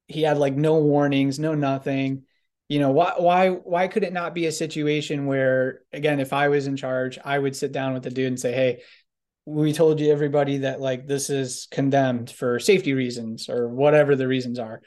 he 0.06 0.22
had 0.22 0.36
like 0.38 0.54
no 0.54 0.78
warnings, 0.78 1.38
no 1.38 1.54
nothing. 1.54 2.24
You 2.68 2.80
know, 2.80 2.90
why 2.90 3.14
why 3.18 3.48
why 3.50 3.88
could 3.88 4.04
it 4.04 4.12
not 4.12 4.34
be 4.34 4.46
a 4.46 4.52
situation 4.52 5.26
where 5.26 5.80
again, 5.92 6.20
if 6.20 6.32
I 6.32 6.48
was 6.48 6.66
in 6.66 6.76
charge, 6.76 7.18
I 7.24 7.38
would 7.38 7.56
sit 7.56 7.72
down 7.72 7.94
with 7.94 8.02
the 8.02 8.10
dude 8.10 8.26
and 8.28 8.40
say, 8.40 8.52
"Hey, 8.52 8.82
we 9.46 9.72
told 9.72 10.00
you 10.00 10.10
everybody 10.10 10.58
that 10.58 10.80
like 10.80 11.06
this 11.06 11.28
is 11.30 11.68
condemned 11.70 12.30
for 12.30 12.58
safety 12.58 12.94
reasons 12.94 13.48
or 13.48 13.68
whatever 13.68 14.16
the 14.16 14.26
reasons 14.26 14.58
are 14.58 14.80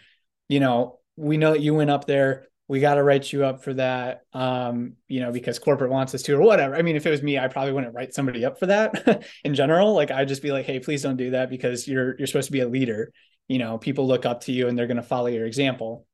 you 0.50 0.60
know 0.60 1.00
we 1.16 1.38
know 1.38 1.52
that 1.52 1.62
you 1.62 1.74
went 1.74 1.90
up 1.90 2.06
there 2.06 2.48
we 2.68 2.80
got 2.80 2.96
to 2.96 3.04
write 3.04 3.32
you 3.32 3.46
up 3.46 3.64
for 3.64 3.74
that 3.74 4.24
um 4.34 4.94
you 5.08 5.22
know 5.22 5.32
because 5.32 5.58
corporate 5.58 5.92
wants 5.92 6.14
us 6.14 6.24
to 6.24 6.36
or 6.36 6.42
whatever. 6.42 6.76
I 6.76 6.82
mean 6.82 6.96
if 6.96 7.06
it 7.06 7.10
was 7.10 7.24
me 7.24 7.38
i 7.38 7.48
probably 7.48 7.74
wouldn't 7.74 7.94
write 7.94 8.14
somebody 8.14 8.46
up 8.46 8.60
for 8.60 8.68
that 8.68 9.26
in 9.44 9.56
general. 9.56 9.94
Like 9.94 10.12
i'd 10.12 10.28
just 10.28 10.42
be 10.42 10.52
like 10.52 10.66
hey 10.66 10.80
please 10.80 11.02
don't 11.02 11.18
do 11.18 11.32
that 11.32 11.50
because 11.50 11.88
you're 11.88 12.18
you're 12.18 12.28
supposed 12.28 12.48
to 12.48 12.52
be 12.52 12.62
a 12.62 12.68
leader. 12.68 13.12
You 13.48 13.60
know 13.60 13.78
people 13.78 14.08
look 14.08 14.26
up 14.26 14.42
to 14.42 14.52
you 14.52 14.68
and 14.68 14.78
they're 14.78 14.88
going 14.88 14.98
to 14.98 15.04
follow 15.04 15.28
your 15.28 15.46
example. 15.46 16.06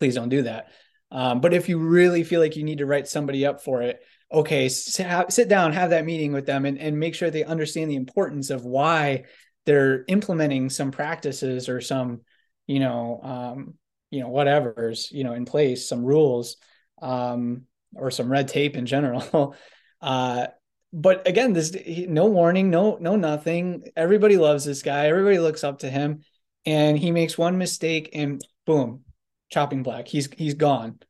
Please 0.00 0.14
don't 0.14 0.28
do 0.28 0.42
that. 0.42 0.68
Um, 1.10 1.40
but 1.40 1.54
if 1.54 1.68
you 1.68 1.78
really 1.78 2.24
feel 2.24 2.40
like 2.40 2.56
you 2.56 2.64
need 2.64 2.78
to 2.78 2.86
write 2.86 3.06
somebody 3.06 3.46
up 3.46 3.62
for 3.62 3.82
it 3.82 4.00
okay, 4.34 4.68
sit 4.68 5.48
down, 5.48 5.72
have 5.72 5.90
that 5.90 6.04
meeting 6.04 6.32
with 6.32 6.44
them 6.44 6.64
and, 6.64 6.78
and 6.78 6.98
make 6.98 7.14
sure 7.14 7.30
they 7.30 7.44
understand 7.44 7.90
the 7.90 7.96
importance 7.96 8.50
of 8.50 8.64
why 8.64 9.24
they're 9.64 10.04
implementing 10.08 10.68
some 10.68 10.90
practices 10.90 11.68
or 11.68 11.80
some, 11.80 12.20
you 12.66 12.80
know, 12.80 13.20
um, 13.22 13.74
you 14.14 14.20
know, 14.20 14.28
whatever's, 14.28 15.10
you 15.12 15.24
know, 15.24 15.32
in 15.32 15.44
place, 15.44 15.88
some 15.88 16.04
rules, 16.04 16.56
um, 17.02 17.62
or 17.94 18.10
some 18.10 18.30
red 18.30 18.48
tape 18.48 18.76
in 18.76 18.86
general. 18.86 19.54
uh, 20.00 20.46
but 20.92 21.26
again, 21.26 21.52
this 21.52 21.76
no 21.86 22.26
warning, 22.26 22.70
no, 22.70 22.96
no, 23.00 23.16
nothing. 23.16 23.84
Everybody 23.96 24.36
loves 24.36 24.64
this 24.64 24.82
guy. 24.82 25.08
Everybody 25.08 25.38
looks 25.38 25.64
up 25.64 25.80
to 25.80 25.90
him, 25.90 26.20
and 26.64 26.96
he 26.96 27.10
makes 27.10 27.36
one 27.36 27.58
mistake, 27.58 28.10
and 28.14 28.40
boom, 28.64 29.04
chopping 29.50 29.82
black. 29.82 30.06
He's 30.06 30.28
he's 30.32 30.54
gone. 30.54 31.00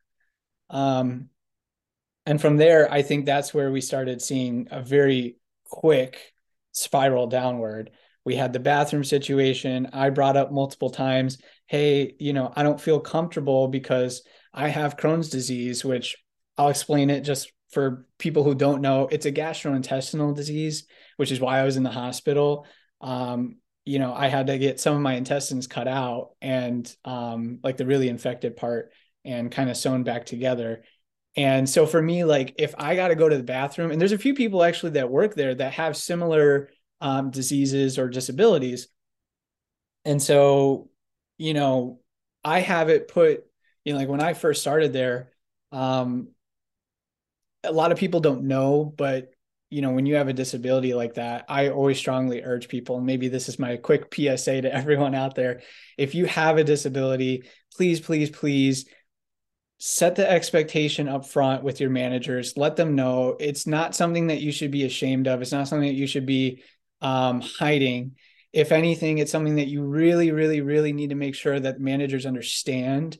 Um, 0.70 1.28
and 2.26 2.40
from 2.40 2.56
there 2.56 2.90
i 2.92 3.02
think 3.02 3.24
that's 3.24 3.52
where 3.52 3.70
we 3.70 3.80
started 3.80 4.20
seeing 4.20 4.68
a 4.70 4.82
very 4.82 5.36
quick 5.64 6.32
spiral 6.72 7.26
downward 7.26 7.90
we 8.24 8.34
had 8.34 8.52
the 8.52 8.60
bathroom 8.60 9.04
situation 9.04 9.88
i 9.92 10.10
brought 10.10 10.36
up 10.36 10.52
multiple 10.52 10.90
times 10.90 11.38
hey 11.66 12.14
you 12.18 12.32
know 12.32 12.52
i 12.56 12.62
don't 12.62 12.80
feel 12.80 13.00
comfortable 13.00 13.68
because 13.68 14.22
i 14.52 14.68
have 14.68 14.96
crohn's 14.96 15.28
disease 15.28 15.84
which 15.84 16.16
i'll 16.58 16.68
explain 16.68 17.10
it 17.10 17.20
just 17.20 17.52
for 17.70 18.06
people 18.18 18.44
who 18.44 18.54
don't 18.54 18.82
know 18.82 19.08
it's 19.10 19.26
a 19.26 19.32
gastrointestinal 19.32 20.34
disease 20.34 20.86
which 21.16 21.32
is 21.32 21.40
why 21.40 21.58
i 21.58 21.64
was 21.64 21.76
in 21.76 21.82
the 21.82 21.90
hospital 21.90 22.66
um, 23.00 23.56
you 23.84 23.98
know 23.98 24.14
i 24.14 24.28
had 24.28 24.46
to 24.46 24.58
get 24.58 24.80
some 24.80 24.94
of 24.94 25.02
my 25.02 25.14
intestines 25.14 25.66
cut 25.66 25.88
out 25.88 26.30
and 26.40 26.94
um, 27.04 27.58
like 27.62 27.76
the 27.76 27.86
really 27.86 28.08
infected 28.08 28.56
part 28.56 28.92
and 29.24 29.50
kind 29.50 29.70
of 29.70 29.76
sewn 29.76 30.02
back 30.02 30.26
together 30.26 30.82
and 31.36 31.68
so 31.68 31.86
for 31.86 32.00
me, 32.00 32.24
like 32.24 32.54
if 32.58 32.74
I 32.78 32.94
got 32.94 33.08
to 33.08 33.16
go 33.16 33.28
to 33.28 33.36
the 33.36 33.42
bathroom, 33.42 33.90
and 33.90 34.00
there's 34.00 34.12
a 34.12 34.18
few 34.18 34.34
people 34.34 34.62
actually 34.62 34.92
that 34.92 35.10
work 35.10 35.34
there 35.34 35.54
that 35.54 35.72
have 35.74 35.96
similar 35.96 36.70
um, 37.00 37.30
diseases 37.30 37.98
or 37.98 38.08
disabilities. 38.08 38.88
And 40.04 40.22
so, 40.22 40.90
you 41.38 41.54
know, 41.54 42.00
I 42.44 42.60
have 42.60 42.88
it 42.88 43.08
put, 43.08 43.44
you 43.84 43.92
know, 43.92 43.98
like 43.98 44.08
when 44.08 44.22
I 44.22 44.34
first 44.34 44.60
started 44.60 44.92
there, 44.92 45.32
um, 45.72 46.28
a 47.62 47.72
lot 47.72 47.92
of 47.92 47.98
people 47.98 48.20
don't 48.20 48.44
know, 48.44 48.84
but 48.84 49.30
you 49.70 49.82
know, 49.82 49.90
when 49.90 50.06
you 50.06 50.14
have 50.16 50.28
a 50.28 50.32
disability 50.32 50.94
like 50.94 51.14
that, 51.14 51.46
I 51.48 51.70
always 51.70 51.98
strongly 51.98 52.42
urge 52.44 52.68
people, 52.68 52.96
and 52.96 53.06
maybe 53.06 53.26
this 53.28 53.48
is 53.48 53.58
my 53.58 53.76
quick 53.76 54.14
PSA 54.14 54.62
to 54.62 54.72
everyone 54.74 55.14
out 55.14 55.34
there. 55.34 55.62
If 55.98 56.14
you 56.14 56.26
have 56.26 56.58
a 56.58 56.64
disability, 56.64 57.44
please, 57.76 58.00
please, 58.00 58.30
please 58.30 58.86
set 59.78 60.14
the 60.14 60.30
expectation 60.30 61.08
up 61.08 61.26
front 61.26 61.64
with 61.64 61.80
your 61.80 61.90
managers. 61.90 62.56
Let 62.56 62.76
them 62.76 62.94
know. 62.94 63.36
It's 63.40 63.66
not 63.66 63.94
something 63.94 64.28
that 64.28 64.40
you 64.40 64.52
should 64.52 64.70
be 64.70 64.84
ashamed 64.84 65.26
of. 65.26 65.42
It's 65.42 65.52
not 65.52 65.66
something 65.66 65.88
that 65.88 65.96
you 65.96 66.06
should 66.06 66.26
be 66.26 66.62
um, 67.00 67.40
hiding 67.40 68.12
if 68.54 68.72
anything 68.72 69.18
it's 69.18 69.32
something 69.32 69.56
that 69.56 69.66
you 69.66 69.82
really 69.82 70.30
really 70.30 70.60
really 70.60 70.92
need 70.92 71.10
to 71.10 71.16
make 71.16 71.34
sure 71.34 71.58
that 71.58 71.80
managers 71.80 72.24
understand 72.24 73.18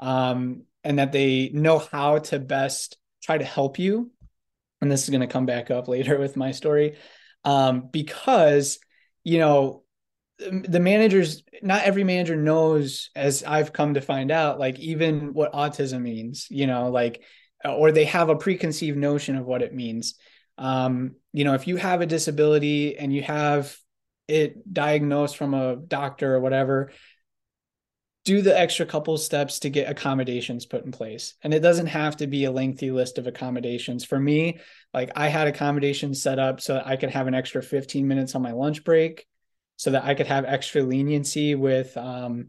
um, 0.00 0.62
and 0.82 0.98
that 0.98 1.12
they 1.12 1.50
know 1.52 1.78
how 1.78 2.18
to 2.18 2.38
best 2.38 2.96
try 3.22 3.36
to 3.36 3.44
help 3.44 3.78
you. 3.78 4.10
And 4.80 4.90
this 4.90 5.04
is 5.04 5.10
going 5.10 5.20
to 5.20 5.26
come 5.26 5.44
back 5.44 5.70
up 5.70 5.88
later 5.88 6.18
with 6.18 6.38
my 6.38 6.52
story. 6.52 6.96
Um, 7.44 7.88
because 7.90 8.78
you 9.22 9.38
know 9.38 9.82
the 10.38 10.80
managers 10.80 11.42
not 11.60 11.82
every 11.82 12.02
manager 12.02 12.34
knows 12.34 13.10
as 13.14 13.44
i've 13.46 13.74
come 13.74 13.92
to 13.92 14.00
find 14.00 14.30
out 14.30 14.58
like 14.58 14.78
even 14.78 15.34
what 15.34 15.52
autism 15.52 16.00
means 16.00 16.46
you 16.48 16.66
know 16.66 16.88
like 16.88 17.22
or 17.64 17.92
they 17.92 18.06
have 18.06 18.28
a 18.28 18.36
preconceived 18.36 18.96
notion 18.96 19.36
of 19.36 19.44
what 19.44 19.62
it 19.62 19.74
means. 19.74 20.14
Um, 20.58 21.16
you 21.32 21.44
know 21.44 21.54
if 21.54 21.66
you 21.66 21.76
have 21.76 22.00
a 22.00 22.06
disability 22.06 22.98
and 22.98 23.12
you 23.12 23.22
have 23.22 23.74
it 24.30 24.72
diagnosed 24.72 25.36
from 25.36 25.54
a 25.54 25.76
doctor 25.76 26.34
or 26.36 26.40
whatever 26.40 26.92
do 28.26 28.42
the 28.42 28.58
extra 28.58 28.84
couple 28.84 29.16
steps 29.16 29.60
to 29.60 29.70
get 29.70 29.90
accommodations 29.90 30.66
put 30.66 30.84
in 30.84 30.92
place. 30.92 31.34
And 31.42 31.54
it 31.54 31.60
doesn't 31.60 31.86
have 31.86 32.18
to 32.18 32.26
be 32.26 32.44
a 32.44 32.50
lengthy 32.50 32.90
list 32.90 33.16
of 33.16 33.26
accommodations. 33.26 34.04
For 34.04 34.18
me 34.18 34.60
like 34.92 35.12
i 35.14 35.28
had 35.28 35.46
accommodations 35.46 36.20
set 36.20 36.40
up 36.40 36.60
so 36.60 36.74
that 36.74 36.86
i 36.86 36.96
could 36.96 37.10
have 37.10 37.28
an 37.28 37.34
extra 37.34 37.62
15 37.62 38.08
minutes 38.08 38.34
on 38.34 38.42
my 38.42 38.50
lunch 38.50 38.82
break 38.82 39.26
so 39.80 39.92
that 39.92 40.04
I 40.04 40.14
could 40.14 40.26
have 40.26 40.44
extra 40.44 40.82
leniency 40.82 41.54
with 41.54 41.96
um, 41.96 42.48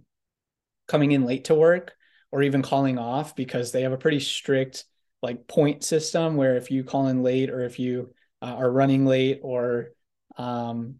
coming 0.90 1.14
in 1.14 1.24
late 1.24 1.46
to 1.46 1.56
work 1.56 1.94
or 2.30 2.44
even 2.44 2.62
calling 2.62 2.98
off 2.98 3.38
because 3.38 3.72
they 3.72 3.84
have 3.84 3.94
a 3.94 3.98
pretty 3.98 4.20
strict 4.20 4.84
like 5.22 5.48
point 5.48 5.82
system 5.82 6.36
where 6.36 6.58
if 6.58 6.72
you 6.72 6.84
call 6.84 7.08
in 7.08 7.24
late 7.24 7.50
or 7.50 7.62
if 7.62 7.80
you 7.80 8.14
uh, 8.42 8.48
are 8.48 8.70
running 8.70 9.06
late 9.06 9.40
or 9.44 9.92
um, 10.36 10.96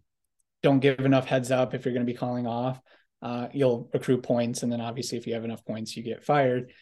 don't 0.62 0.80
give 0.80 1.00
enough 1.00 1.26
heads 1.26 1.50
up 1.50 1.74
if 1.74 1.84
you're 1.84 1.94
going 1.94 2.06
to 2.06 2.12
be 2.12 2.16
calling 2.16 2.46
off, 2.46 2.80
uh, 3.20 3.48
you'll 3.52 3.90
accrue 3.94 4.20
points. 4.20 4.62
And 4.62 4.70
then 4.70 4.80
obviously, 4.80 5.18
if 5.18 5.26
you 5.26 5.34
have 5.34 5.44
enough 5.44 5.64
points, 5.64 5.96
you 5.96 6.02
get 6.02 6.24
fired. 6.24 6.72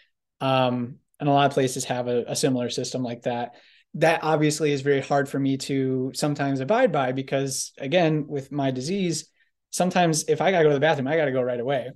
Um, 0.41 0.97
and 1.19 1.29
a 1.29 1.33
lot 1.33 1.47
of 1.47 1.53
places 1.53 1.85
have 1.85 2.09
a, 2.09 2.25
a 2.29 2.37
similar 2.37 2.71
system 2.71 3.03
like 3.03 3.23
that 3.23 3.55
that 3.95 4.21
obviously 4.23 4.73
is 4.73 4.83
very 4.83 5.01
hard 5.01 5.29
for 5.29 5.39
me 5.39 5.57
to 5.57 6.13
sometimes 6.15 6.61
abide 6.61 6.93
by 6.93 7.11
because 7.11 7.73
again 7.79 8.27
with 8.29 8.53
my 8.53 8.71
disease 8.71 9.29
sometimes 9.71 10.25
if 10.29 10.41
I 10.41 10.51
gotta 10.51 10.65
go 10.65 10.71
to 10.71 10.75
the 10.75 10.81
bathroom, 10.81 11.09
I 11.09 11.17
gotta 11.17 11.33
go 11.33 11.43
right 11.43 11.61
away. 11.61 11.91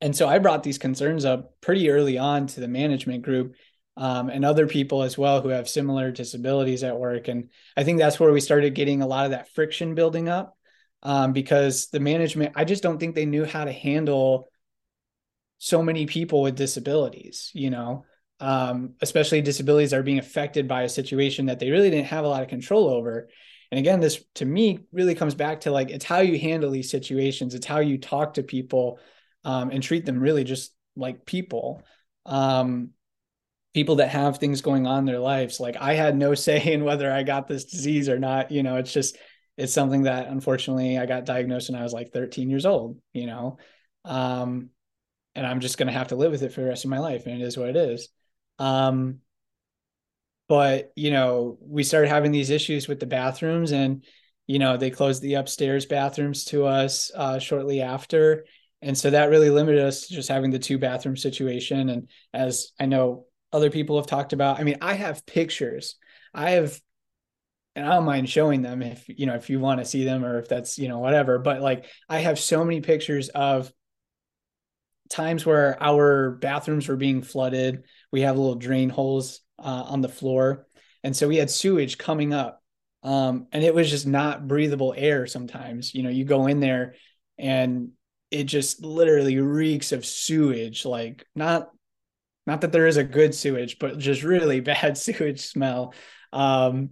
and 0.00 0.14
so 0.14 0.28
I 0.28 0.38
brought 0.38 0.62
these 0.62 0.78
concerns 0.78 1.24
up 1.24 1.54
pretty 1.60 1.90
early 1.90 2.18
on 2.18 2.46
to 2.48 2.60
the 2.60 2.68
management 2.68 3.22
group 3.22 3.54
um, 3.96 4.28
and 4.28 4.44
other 4.44 4.66
people 4.66 5.02
as 5.02 5.16
well 5.16 5.40
who 5.40 5.48
have 5.48 5.68
similar 5.68 6.10
disabilities 6.10 6.84
at 6.84 6.98
work. 6.98 7.28
And 7.28 7.50
I 7.76 7.84
think 7.84 7.98
that's 7.98 8.20
where 8.20 8.32
we 8.32 8.40
started 8.40 8.74
getting 8.74 9.02
a 9.02 9.06
lot 9.06 9.24
of 9.24 9.30
that 9.30 9.48
friction 9.54 9.94
building 9.94 10.28
up 10.28 10.56
um, 11.02 11.32
because 11.32 11.88
the 11.88 12.00
management, 12.00 12.52
I 12.56 12.64
just 12.64 12.82
don't 12.82 12.98
think 12.98 13.14
they 13.14 13.26
knew 13.26 13.44
how 13.44 13.64
to 13.64 13.72
handle 13.72 14.50
so 15.58 15.82
many 15.82 16.06
people 16.06 16.42
with 16.42 16.56
disabilities, 16.56 17.50
you 17.54 17.70
know, 17.70 18.04
um, 18.40 18.94
especially 19.00 19.40
disabilities 19.40 19.90
that 19.90 20.00
are 20.00 20.02
being 20.02 20.18
affected 20.18 20.68
by 20.68 20.82
a 20.82 20.88
situation 20.88 21.46
that 21.46 21.58
they 21.58 21.70
really 21.70 21.90
didn't 21.90 22.06
have 22.06 22.24
a 22.24 22.28
lot 22.28 22.42
of 22.42 22.48
control 22.48 22.88
over. 22.88 23.28
And 23.70 23.78
again, 23.78 24.00
this 24.00 24.22
to 24.34 24.44
me 24.44 24.80
really 24.92 25.14
comes 25.14 25.34
back 25.34 25.62
to 25.62 25.70
like 25.70 25.90
it's 25.90 26.04
how 26.04 26.20
you 26.20 26.38
handle 26.38 26.70
these 26.70 26.90
situations, 26.90 27.54
it's 27.54 27.66
how 27.66 27.78
you 27.78 27.98
talk 27.98 28.34
to 28.34 28.42
people 28.42 28.98
um, 29.44 29.70
and 29.70 29.82
treat 29.82 30.04
them 30.04 30.20
really 30.20 30.44
just 30.44 30.74
like 30.96 31.24
people. 31.24 31.82
Um, 32.26 32.90
people 33.76 33.96
that 33.96 34.08
have 34.08 34.38
things 34.38 34.62
going 34.62 34.86
on 34.86 35.00
in 35.00 35.04
their 35.04 35.18
lives. 35.18 35.60
Like 35.60 35.76
I 35.78 35.92
had 35.92 36.16
no 36.16 36.34
say 36.46 36.72
in 36.72 36.82
whether 36.82 37.12
I 37.12 37.22
got 37.24 37.46
this 37.46 37.66
disease 37.66 38.08
or 38.08 38.18
not. 38.18 38.50
You 38.50 38.62
know, 38.62 38.76
it's 38.76 38.92
just 38.92 39.18
it's 39.58 39.74
something 39.74 40.04
that 40.04 40.28
unfortunately 40.28 40.98
I 40.98 41.04
got 41.04 41.26
diagnosed 41.26 41.68
when 41.68 41.78
I 41.78 41.82
was 41.82 41.92
like 41.92 42.10
13 42.10 42.48
years 42.48 42.64
old, 42.64 42.98
you 43.12 43.26
know. 43.26 43.58
Um, 44.06 44.70
and 45.34 45.46
I'm 45.46 45.60
just 45.60 45.76
gonna 45.76 45.92
have 45.92 46.08
to 46.08 46.16
live 46.16 46.32
with 46.32 46.42
it 46.42 46.54
for 46.54 46.62
the 46.62 46.68
rest 46.68 46.84
of 46.84 46.90
my 46.90 47.00
life. 47.00 47.26
And 47.26 47.42
it 47.42 47.44
is 47.44 47.58
what 47.58 47.68
it 47.68 47.76
is. 47.76 48.08
Um, 48.58 49.18
but 50.48 50.92
you 50.96 51.10
know, 51.10 51.58
we 51.60 51.82
started 51.82 52.08
having 52.08 52.32
these 52.32 52.48
issues 52.48 52.88
with 52.88 52.98
the 52.98 53.06
bathrooms 53.06 53.72
and 53.72 54.04
you 54.46 54.58
know, 54.58 54.78
they 54.78 54.90
closed 54.90 55.20
the 55.20 55.34
upstairs 55.34 55.84
bathrooms 55.84 56.44
to 56.46 56.64
us 56.64 57.10
uh, 57.14 57.38
shortly 57.38 57.82
after 57.82 58.46
and 58.80 58.96
so 58.96 59.10
that 59.10 59.30
really 59.30 59.50
limited 59.50 59.82
us 59.82 60.06
to 60.06 60.14
just 60.14 60.28
having 60.28 60.50
the 60.50 60.58
two 60.58 60.78
bathroom 60.78 61.16
situation 61.16 61.88
and 61.88 62.08
as 62.34 62.72
i 62.78 62.84
know 62.84 63.24
other 63.52 63.70
people 63.70 63.96
have 63.96 64.06
talked 64.06 64.32
about. 64.32 64.58
I 64.58 64.64
mean 64.64 64.78
i 64.80 64.94
have 64.94 65.26
pictures. 65.26 65.96
I 66.34 66.50
have 66.52 66.78
and 67.74 67.86
i 67.86 67.94
don't 67.94 68.04
mind 68.04 68.28
showing 68.28 68.62
them 68.62 68.82
if 68.82 69.04
you 69.08 69.26
know 69.26 69.34
if 69.34 69.50
you 69.50 69.60
want 69.60 69.80
to 69.80 69.86
see 69.86 70.04
them 70.04 70.24
or 70.24 70.38
if 70.38 70.48
that's 70.48 70.78
you 70.78 70.88
know 70.88 70.98
whatever 70.98 71.38
but 71.38 71.60
like 71.60 71.84
i 72.08 72.18
have 72.20 72.38
so 72.38 72.64
many 72.64 72.80
pictures 72.80 73.28
of 73.28 73.70
times 75.08 75.46
where 75.46 75.82
our 75.82 76.32
bathrooms 76.32 76.88
were 76.88 76.96
being 76.96 77.22
flooded. 77.22 77.84
We 78.12 78.22
have 78.22 78.36
little 78.36 78.56
drain 78.56 78.88
holes 78.88 79.40
uh, 79.58 79.84
on 79.86 80.00
the 80.00 80.08
floor. 80.08 80.66
And 81.04 81.16
so 81.16 81.28
we 81.28 81.36
had 81.36 81.50
sewage 81.50 81.98
coming 81.98 82.34
up 82.34 82.62
um, 83.02 83.46
and 83.52 83.62
it 83.62 83.74
was 83.74 83.88
just 83.88 84.06
not 84.06 84.48
breathable 84.48 84.94
air 84.96 85.26
sometimes. 85.26 85.94
You 85.94 86.02
know 86.02 86.10
you 86.10 86.24
go 86.24 86.46
in 86.46 86.60
there 86.60 86.96
and 87.38 87.90
it 88.30 88.44
just 88.44 88.84
literally 88.84 89.38
reeks 89.38 89.92
of 89.92 90.04
sewage 90.04 90.84
like 90.84 91.24
not 91.34 91.70
not 92.46 92.60
that 92.60 92.72
there 92.72 92.86
is 92.86 92.96
a 92.96 93.04
good 93.04 93.34
sewage 93.34 93.78
but 93.78 93.98
just 93.98 94.22
really 94.22 94.60
bad 94.72 94.96
sewage 94.98 95.40
smell. 95.40 95.94
Um 96.32 96.90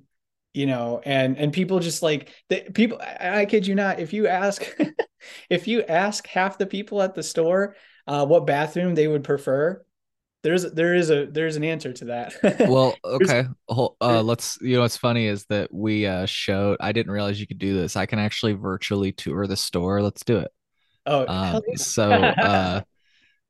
you 0.53 0.67
know 0.67 1.01
and 1.05 1.37
and 1.37 1.53
people 1.53 1.81
just 1.81 2.03
like 2.03 2.31
the 2.49 2.61
people 2.73 3.01
I, 3.01 3.41
I 3.41 3.47
kid 3.47 3.67
you 3.67 3.75
not 3.75 3.99
if 3.99 4.13
you 4.13 4.29
ask 4.29 4.65
if 5.51 5.67
you 5.67 5.83
ask 5.83 6.27
half 6.29 6.59
the 6.59 6.67
people 6.67 7.03
at 7.03 7.15
the 7.15 7.25
store 7.25 7.75
uh 8.07 8.25
what 8.25 8.47
bathroom 8.47 8.95
they 8.95 9.09
would 9.09 9.25
prefer 9.25 9.85
there's 10.45 10.71
there 10.73 10.95
is 10.95 11.11
a 11.11 11.27
there's 11.27 11.57
an 11.57 11.65
answer 11.65 11.93
to 11.95 12.05
that. 12.05 12.35
Well 12.69 12.95
okay 13.03 13.47
uh 13.69 14.23
let's 14.23 14.59
you 14.61 14.77
know 14.77 14.83
what's 14.83 14.97
funny 14.97 15.27
is 15.27 15.47
that 15.47 15.73
we 15.73 16.07
uh 16.07 16.27
showed 16.27 16.77
i 16.81 16.93
didn't 16.93 17.13
realize 17.13 17.41
you 17.41 17.47
could 17.47 17.59
do 17.59 17.75
this. 17.75 17.97
I 17.97 18.05
can 18.05 18.19
actually 18.19 18.53
virtually 18.53 19.11
tour 19.11 19.47
the 19.47 19.57
store. 19.57 20.03
Let's 20.03 20.23
do 20.23 20.39
it. 20.39 20.51
Oh, 21.07 21.27
um, 21.27 21.63
so 21.77 22.13
uh, 22.13 22.83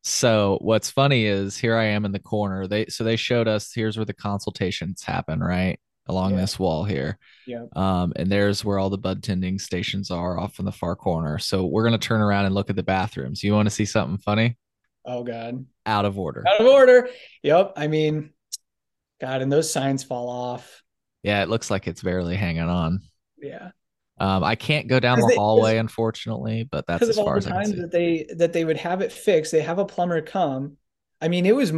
so 0.04 0.58
what's 0.60 0.90
funny 0.90 1.24
is 1.24 1.56
here 1.56 1.76
I 1.76 1.84
am 1.86 2.04
in 2.04 2.12
the 2.12 2.18
corner. 2.18 2.66
They 2.66 2.86
so 2.86 3.04
they 3.04 3.16
showed 3.16 3.48
us 3.48 3.72
here's 3.72 3.96
where 3.96 4.04
the 4.04 4.12
consultations 4.12 5.02
happen, 5.02 5.40
right? 5.40 5.80
Along 6.06 6.32
yeah. 6.32 6.42
this 6.42 6.58
wall 6.58 6.84
here. 6.84 7.18
Yeah. 7.46 7.64
Um, 7.74 8.12
and 8.14 8.30
there's 8.30 8.62
where 8.62 8.78
all 8.78 8.90
the 8.90 8.98
bud 8.98 9.22
tending 9.22 9.58
stations 9.58 10.10
are 10.10 10.38
off 10.38 10.58
in 10.58 10.66
the 10.66 10.72
far 10.72 10.94
corner. 10.94 11.38
So 11.38 11.64
we're 11.64 11.84
gonna 11.84 11.96
turn 11.96 12.20
around 12.20 12.44
and 12.44 12.54
look 12.54 12.68
at 12.68 12.76
the 12.76 12.82
bathrooms. 12.82 13.42
You 13.42 13.54
want 13.54 13.66
to 13.66 13.74
see 13.74 13.86
something 13.86 14.18
funny? 14.18 14.58
Oh 15.06 15.24
God. 15.24 15.64
Out 15.86 16.04
of 16.04 16.18
order. 16.18 16.44
Out 16.46 16.60
of 16.60 16.66
order. 16.66 17.08
Yep. 17.42 17.72
I 17.76 17.86
mean, 17.86 18.30
God, 19.22 19.40
and 19.40 19.50
those 19.50 19.72
signs 19.72 20.04
fall 20.04 20.28
off. 20.28 20.82
Yeah, 21.22 21.42
it 21.42 21.48
looks 21.48 21.70
like 21.70 21.88
it's 21.88 22.02
barely 22.02 22.36
hanging 22.36 22.62
on. 22.62 23.00
Yeah. 23.38 23.70
Um, 24.18 24.44
I 24.44 24.54
can't 24.54 24.86
go 24.86 25.00
down 25.00 25.18
the 25.18 25.26
they, 25.26 25.34
hallway, 25.34 25.78
unfortunately, 25.78 26.68
but 26.70 26.86
that's 26.86 27.02
as 27.02 27.16
far 27.16 27.36
as 27.36 27.46
I 27.46 27.64
can 27.64 27.66
see. 27.66 27.80
That 27.80 27.90
they 27.90 28.26
that 28.36 28.52
they 28.52 28.64
would 28.64 28.76
have 28.76 29.00
it 29.00 29.10
fixed. 29.10 29.50
They 29.50 29.62
have 29.62 29.78
a 29.78 29.84
plumber 29.84 30.20
come. 30.22 30.76
I 31.20 31.28
mean, 31.28 31.46
it 31.46 31.54
was 31.54 31.72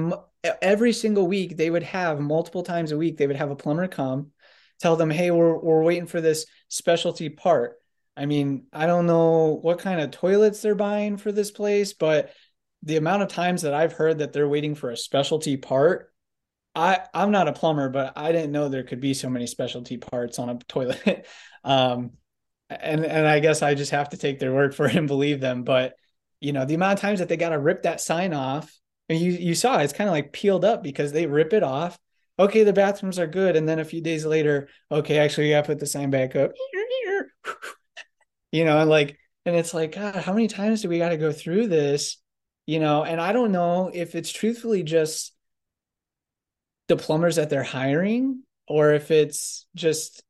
every 0.60 0.92
single 0.92 1.26
week. 1.26 1.56
They 1.56 1.70
would 1.70 1.82
have 1.82 2.20
multiple 2.20 2.62
times 2.62 2.92
a 2.92 2.98
week. 2.98 3.16
They 3.16 3.26
would 3.26 3.36
have 3.36 3.50
a 3.50 3.56
plumber 3.56 3.88
come, 3.88 4.32
tell 4.80 4.96
them, 4.96 5.10
"Hey, 5.10 5.30
we're 5.30 5.58
we're 5.58 5.82
waiting 5.82 6.06
for 6.06 6.20
this 6.20 6.44
specialty 6.68 7.30
part." 7.30 7.76
I 8.16 8.26
mean, 8.26 8.66
I 8.72 8.86
don't 8.86 9.06
know 9.06 9.58
what 9.60 9.78
kind 9.78 10.00
of 10.00 10.10
toilets 10.10 10.60
they're 10.60 10.74
buying 10.74 11.16
for 11.16 11.32
this 11.32 11.50
place, 11.50 11.92
but 11.92 12.32
the 12.82 12.96
amount 12.96 13.22
of 13.22 13.28
times 13.28 13.62
that 13.62 13.74
I've 13.74 13.92
heard 13.92 14.18
that 14.18 14.32
they're 14.32 14.48
waiting 14.48 14.74
for 14.74 14.90
a 14.90 14.96
specialty 14.96 15.56
part, 15.56 16.12
I 16.74 17.00
I'm 17.14 17.30
not 17.30 17.48
a 17.48 17.52
plumber, 17.52 17.88
but 17.88 18.12
I 18.16 18.32
didn't 18.32 18.52
know 18.52 18.68
there 18.68 18.84
could 18.84 19.00
be 19.00 19.14
so 19.14 19.30
many 19.30 19.46
specialty 19.46 19.96
parts 19.96 20.38
on 20.38 20.50
a 20.50 20.58
toilet. 20.68 21.26
um, 21.64 22.12
and 22.70 23.04
and 23.04 23.26
I 23.26 23.40
guess 23.40 23.62
I 23.62 23.74
just 23.74 23.92
have 23.92 24.10
to 24.10 24.16
take 24.16 24.38
their 24.38 24.52
word 24.52 24.74
for 24.76 24.86
it 24.86 24.96
and 24.96 25.08
believe 25.08 25.40
them. 25.40 25.62
But 25.62 25.94
you 26.40 26.52
know, 26.52 26.64
the 26.64 26.74
amount 26.74 26.94
of 26.94 27.00
times 27.00 27.20
that 27.20 27.28
they 27.28 27.36
got 27.36 27.50
to 27.50 27.58
rip 27.58 27.82
that 27.82 28.00
sign 28.00 28.34
off, 28.34 28.72
and 29.08 29.18
you 29.18 29.32
you 29.32 29.54
saw 29.54 29.78
it's 29.78 29.92
kind 29.92 30.08
of 30.08 30.12
like 30.12 30.32
peeled 30.32 30.64
up 30.64 30.82
because 30.82 31.12
they 31.12 31.26
rip 31.26 31.52
it 31.52 31.62
off. 31.62 31.98
Okay, 32.38 32.64
the 32.64 32.72
bathrooms 32.72 33.18
are 33.18 33.26
good, 33.26 33.56
and 33.56 33.66
then 33.66 33.78
a 33.78 33.84
few 33.84 34.02
days 34.02 34.26
later, 34.26 34.68
okay, 34.92 35.18
actually, 35.18 35.48
you 35.48 35.54
got 35.54 35.62
to 35.62 35.66
put 35.68 35.78
the 35.78 35.86
sign 35.86 36.10
back 36.10 36.36
up. 36.36 36.52
you 38.52 38.64
know, 38.64 38.78
and 38.80 38.90
like, 38.90 39.18
and 39.46 39.56
it's 39.56 39.72
like, 39.72 39.92
God, 39.92 40.16
how 40.16 40.34
many 40.34 40.46
times 40.46 40.82
do 40.82 40.90
we 40.90 40.98
got 40.98 41.10
to 41.10 41.16
go 41.16 41.32
through 41.32 41.68
this? 41.68 42.18
You 42.66 42.78
know, 42.78 43.04
and 43.04 43.20
I 43.20 43.32
don't 43.32 43.52
know 43.52 43.90
if 43.94 44.14
it's 44.14 44.30
truthfully 44.30 44.82
just 44.82 45.32
the 46.88 46.96
plumbers 46.96 47.36
that 47.36 47.48
they're 47.48 47.62
hiring 47.62 48.42
or 48.68 48.92
if 48.92 49.10
it's 49.10 49.66
just 49.74 50.22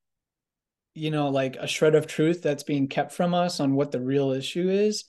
you 0.97 1.11
know 1.11 1.29
like 1.29 1.57
a 1.57 1.67
shred 1.67 1.95
of 1.95 2.07
truth 2.07 2.43
that's 2.43 2.63
being 2.63 2.89
kept 2.89 3.13
from 3.13 3.35
us 3.35 3.61
on 3.61 3.75
what 3.75 3.93
the 3.93 4.01
real 4.01 4.33
issue 4.33 4.69
is. 4.69 5.05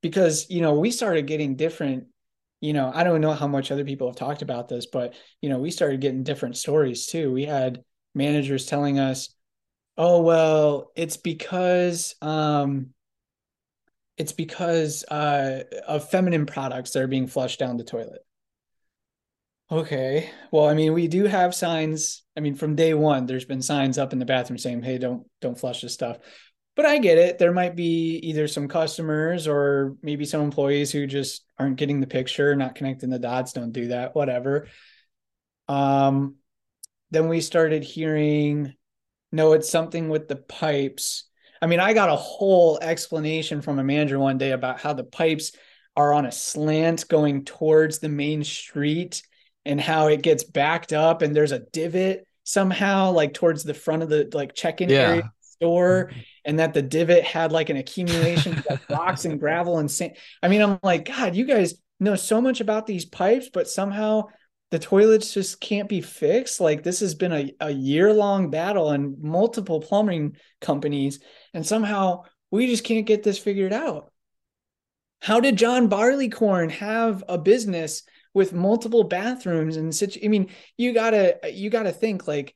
Because 0.00 0.48
you 0.50 0.60
know 0.60 0.74
we 0.78 0.90
started 0.90 1.26
getting 1.26 1.56
different 1.56 2.06
you 2.60 2.72
know 2.72 2.90
i 2.94 3.04
don't 3.04 3.20
know 3.20 3.34
how 3.34 3.46
much 3.46 3.70
other 3.70 3.84
people 3.84 4.08
have 4.08 4.16
talked 4.16 4.40
about 4.40 4.68
this 4.68 4.86
but 4.86 5.14
you 5.42 5.50
know 5.50 5.58
we 5.58 5.70
started 5.70 6.00
getting 6.00 6.22
different 6.22 6.56
stories 6.56 7.06
too. 7.06 7.30
We 7.30 7.44
had 7.44 7.82
managers 8.14 8.66
telling 8.66 8.98
us 8.98 9.34
oh 9.98 10.22
well 10.22 10.90
it's 10.96 11.16
because 11.18 12.14
um 12.22 12.90
it's 14.16 14.32
because 14.32 15.04
uh 15.04 15.64
of 15.86 16.08
feminine 16.08 16.46
products 16.46 16.92
that 16.92 17.02
are 17.02 17.08
being 17.08 17.26
flushed 17.26 17.58
down 17.58 17.76
the 17.76 17.84
toilet 17.84 18.24
Okay. 19.72 20.28
Well, 20.50 20.68
I 20.68 20.74
mean, 20.74 20.92
we 20.92 21.08
do 21.08 21.24
have 21.24 21.54
signs. 21.54 22.24
I 22.36 22.40
mean, 22.40 22.54
from 22.54 22.76
day 22.76 22.92
one, 22.92 23.24
there's 23.24 23.46
been 23.46 23.62
signs 23.62 23.96
up 23.96 24.12
in 24.12 24.18
the 24.18 24.26
bathroom 24.26 24.58
saying, 24.58 24.82
"Hey, 24.82 24.98
don't 24.98 25.26
don't 25.40 25.58
flush 25.58 25.80
this 25.80 25.94
stuff." 25.94 26.18
But 26.76 26.84
I 26.84 26.98
get 26.98 27.16
it. 27.16 27.38
There 27.38 27.52
might 27.52 27.74
be 27.74 28.16
either 28.16 28.48
some 28.48 28.68
customers 28.68 29.48
or 29.48 29.96
maybe 30.02 30.26
some 30.26 30.42
employees 30.42 30.92
who 30.92 31.06
just 31.06 31.46
aren't 31.58 31.76
getting 31.76 32.00
the 32.00 32.06
picture, 32.06 32.54
not 32.54 32.74
connecting 32.74 33.08
the 33.08 33.18
dots. 33.18 33.54
Don't 33.54 33.72
do 33.72 33.88
that. 33.88 34.14
Whatever. 34.14 34.68
Um, 35.68 36.36
then 37.10 37.28
we 37.28 37.40
started 37.40 37.82
hearing, 37.82 38.74
no, 39.32 39.54
it's 39.54 39.70
something 39.70 40.10
with 40.10 40.28
the 40.28 40.36
pipes. 40.36 41.24
I 41.62 41.66
mean, 41.66 41.80
I 41.80 41.94
got 41.94 42.10
a 42.10 42.16
whole 42.16 42.78
explanation 42.80 43.62
from 43.62 43.78
a 43.78 43.84
manager 43.84 44.18
one 44.18 44.38
day 44.38 44.52
about 44.52 44.80
how 44.80 44.92
the 44.92 45.04
pipes 45.04 45.52
are 45.96 46.12
on 46.12 46.26
a 46.26 46.32
slant 46.32 47.08
going 47.08 47.44
towards 47.44 48.00
the 48.00 48.08
main 48.10 48.44
street 48.44 49.22
and 49.64 49.80
how 49.80 50.08
it 50.08 50.22
gets 50.22 50.44
backed 50.44 50.92
up 50.92 51.22
and 51.22 51.34
there's 51.34 51.52
a 51.52 51.60
divot 51.72 52.26
somehow 52.44 53.10
like 53.12 53.34
towards 53.34 53.62
the 53.62 53.74
front 53.74 54.02
of 54.02 54.08
the 54.08 54.28
like 54.32 54.54
check-in 54.54 54.88
yeah. 54.88 54.96
area 54.96 55.32
store 55.40 56.08
mm-hmm. 56.10 56.20
and 56.44 56.58
that 56.58 56.74
the 56.74 56.82
divot 56.82 57.22
had 57.22 57.52
like 57.52 57.70
an 57.70 57.76
accumulation 57.76 58.62
of 58.68 58.80
rocks 58.90 59.24
and 59.24 59.38
gravel 59.38 59.78
and 59.78 59.90
sand. 59.90 60.16
I 60.42 60.48
mean, 60.48 60.60
I'm 60.60 60.78
like, 60.82 61.04
God, 61.04 61.36
you 61.36 61.44
guys 61.44 61.74
know 62.00 62.16
so 62.16 62.40
much 62.40 62.60
about 62.60 62.86
these 62.86 63.04
pipes, 63.04 63.48
but 63.52 63.68
somehow 63.68 64.24
the 64.72 64.78
toilets 64.78 65.34
just 65.34 65.60
can't 65.60 65.88
be 65.88 66.00
fixed. 66.00 66.60
Like 66.60 66.82
this 66.82 67.00
has 67.00 67.14
been 67.14 67.32
a, 67.32 67.54
a 67.60 67.70
year 67.70 68.12
long 68.12 68.50
battle 68.50 68.90
and 68.90 69.22
multiple 69.22 69.80
plumbing 69.80 70.36
companies, 70.60 71.20
and 71.54 71.64
somehow 71.64 72.22
we 72.50 72.66
just 72.66 72.82
can't 72.82 73.06
get 73.06 73.22
this 73.22 73.38
figured 73.38 73.72
out. 73.72 74.10
How 75.20 75.38
did 75.38 75.56
John 75.56 75.88
Barleycorn 75.88 76.70
have 76.70 77.22
a 77.28 77.38
business 77.38 78.02
with 78.34 78.52
multiple 78.52 79.04
bathrooms 79.04 79.76
and 79.76 79.94
such 79.94 80.18
i 80.24 80.28
mean 80.28 80.48
you 80.76 80.92
gotta 80.92 81.38
you 81.52 81.70
gotta 81.70 81.92
think 81.92 82.26
like 82.26 82.54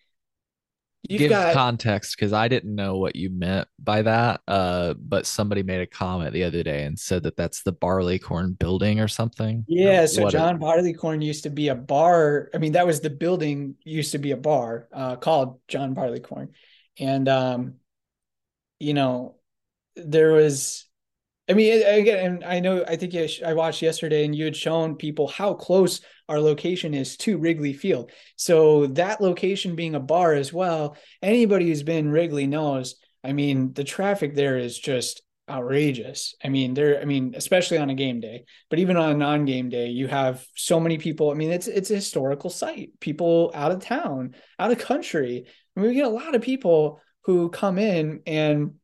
You've 1.08 1.20
give 1.20 1.30
got, 1.30 1.54
context 1.54 2.16
because 2.16 2.32
I 2.32 2.48
didn't 2.48 2.74
know 2.74 2.96
what 2.96 3.14
you 3.14 3.30
meant 3.30 3.68
by 3.78 4.02
that. 4.02 4.40
Uh, 4.48 4.94
but 4.94 5.26
somebody 5.26 5.62
made 5.62 5.80
a 5.80 5.86
comment 5.86 6.32
the 6.32 6.44
other 6.44 6.62
day 6.62 6.84
and 6.84 6.98
said 6.98 7.22
that 7.24 7.36
that's 7.36 7.62
the 7.62 7.72
Barleycorn 7.72 8.54
building 8.54 8.98
or 8.98 9.08
something. 9.08 9.64
Yeah, 9.68 10.02
or 10.02 10.06
so 10.08 10.30
John 10.30 10.56
it, 10.56 10.60
Barleycorn 10.60 11.22
used 11.22 11.44
to 11.44 11.50
be 11.50 11.68
a 11.68 11.74
bar. 11.74 12.50
I 12.54 12.58
mean, 12.58 12.72
that 12.72 12.86
was 12.86 13.00
the 13.00 13.10
building 13.10 13.76
used 13.84 14.12
to 14.12 14.18
be 14.18 14.32
a 14.32 14.36
bar 14.36 14.88
uh, 14.92 15.16
called 15.16 15.60
John 15.68 15.94
Barleycorn, 15.94 16.52
and 16.98 17.28
um, 17.28 17.74
you 18.80 18.94
know, 18.94 19.36
there 19.94 20.32
was 20.32 20.85
I 21.48 21.52
mean, 21.52 21.82
again, 21.86 22.24
and 22.24 22.44
I 22.44 22.58
know, 22.58 22.84
I 22.86 22.96
think 22.96 23.14
I 23.44 23.54
watched 23.54 23.80
yesterday 23.80 24.24
and 24.24 24.34
you 24.34 24.44
had 24.44 24.56
shown 24.56 24.96
people 24.96 25.28
how 25.28 25.54
close 25.54 26.00
our 26.28 26.40
location 26.40 26.92
is 26.92 27.16
to 27.18 27.38
Wrigley 27.38 27.72
Field. 27.72 28.10
So 28.36 28.88
that 28.88 29.20
location 29.20 29.76
being 29.76 29.94
a 29.94 30.00
bar 30.00 30.34
as 30.34 30.52
well, 30.52 30.96
anybody 31.22 31.68
who's 31.68 31.84
been 31.84 32.10
Wrigley 32.10 32.48
knows, 32.48 32.96
I 33.22 33.32
mean, 33.32 33.72
the 33.74 33.84
traffic 33.84 34.34
there 34.34 34.58
is 34.58 34.76
just 34.76 35.22
outrageous. 35.48 36.34
I 36.42 36.48
mean, 36.48 36.74
there, 36.74 37.00
I 37.00 37.04
mean, 37.04 37.34
especially 37.36 37.78
on 37.78 37.90
a 37.90 37.94
game 37.94 38.18
day, 38.18 38.44
but 38.68 38.80
even 38.80 38.96
on 38.96 39.10
a 39.10 39.16
non-game 39.16 39.68
day, 39.68 39.88
you 39.88 40.08
have 40.08 40.44
so 40.56 40.80
many 40.80 40.98
people. 40.98 41.30
I 41.30 41.34
mean, 41.34 41.50
it's 41.52 41.68
it's 41.68 41.90
a 41.90 41.96
historical 41.96 42.50
site. 42.50 42.90
People 43.00 43.52
out 43.54 43.70
of 43.70 43.80
town, 43.80 44.34
out 44.58 44.72
of 44.72 44.78
country. 44.78 45.44
I 45.76 45.80
mean, 45.80 45.90
we 45.90 45.94
get 45.94 46.06
a 46.06 46.08
lot 46.08 46.34
of 46.34 46.42
people 46.42 47.00
who 47.24 47.50
come 47.50 47.78
in 47.78 48.22
and 48.26 48.74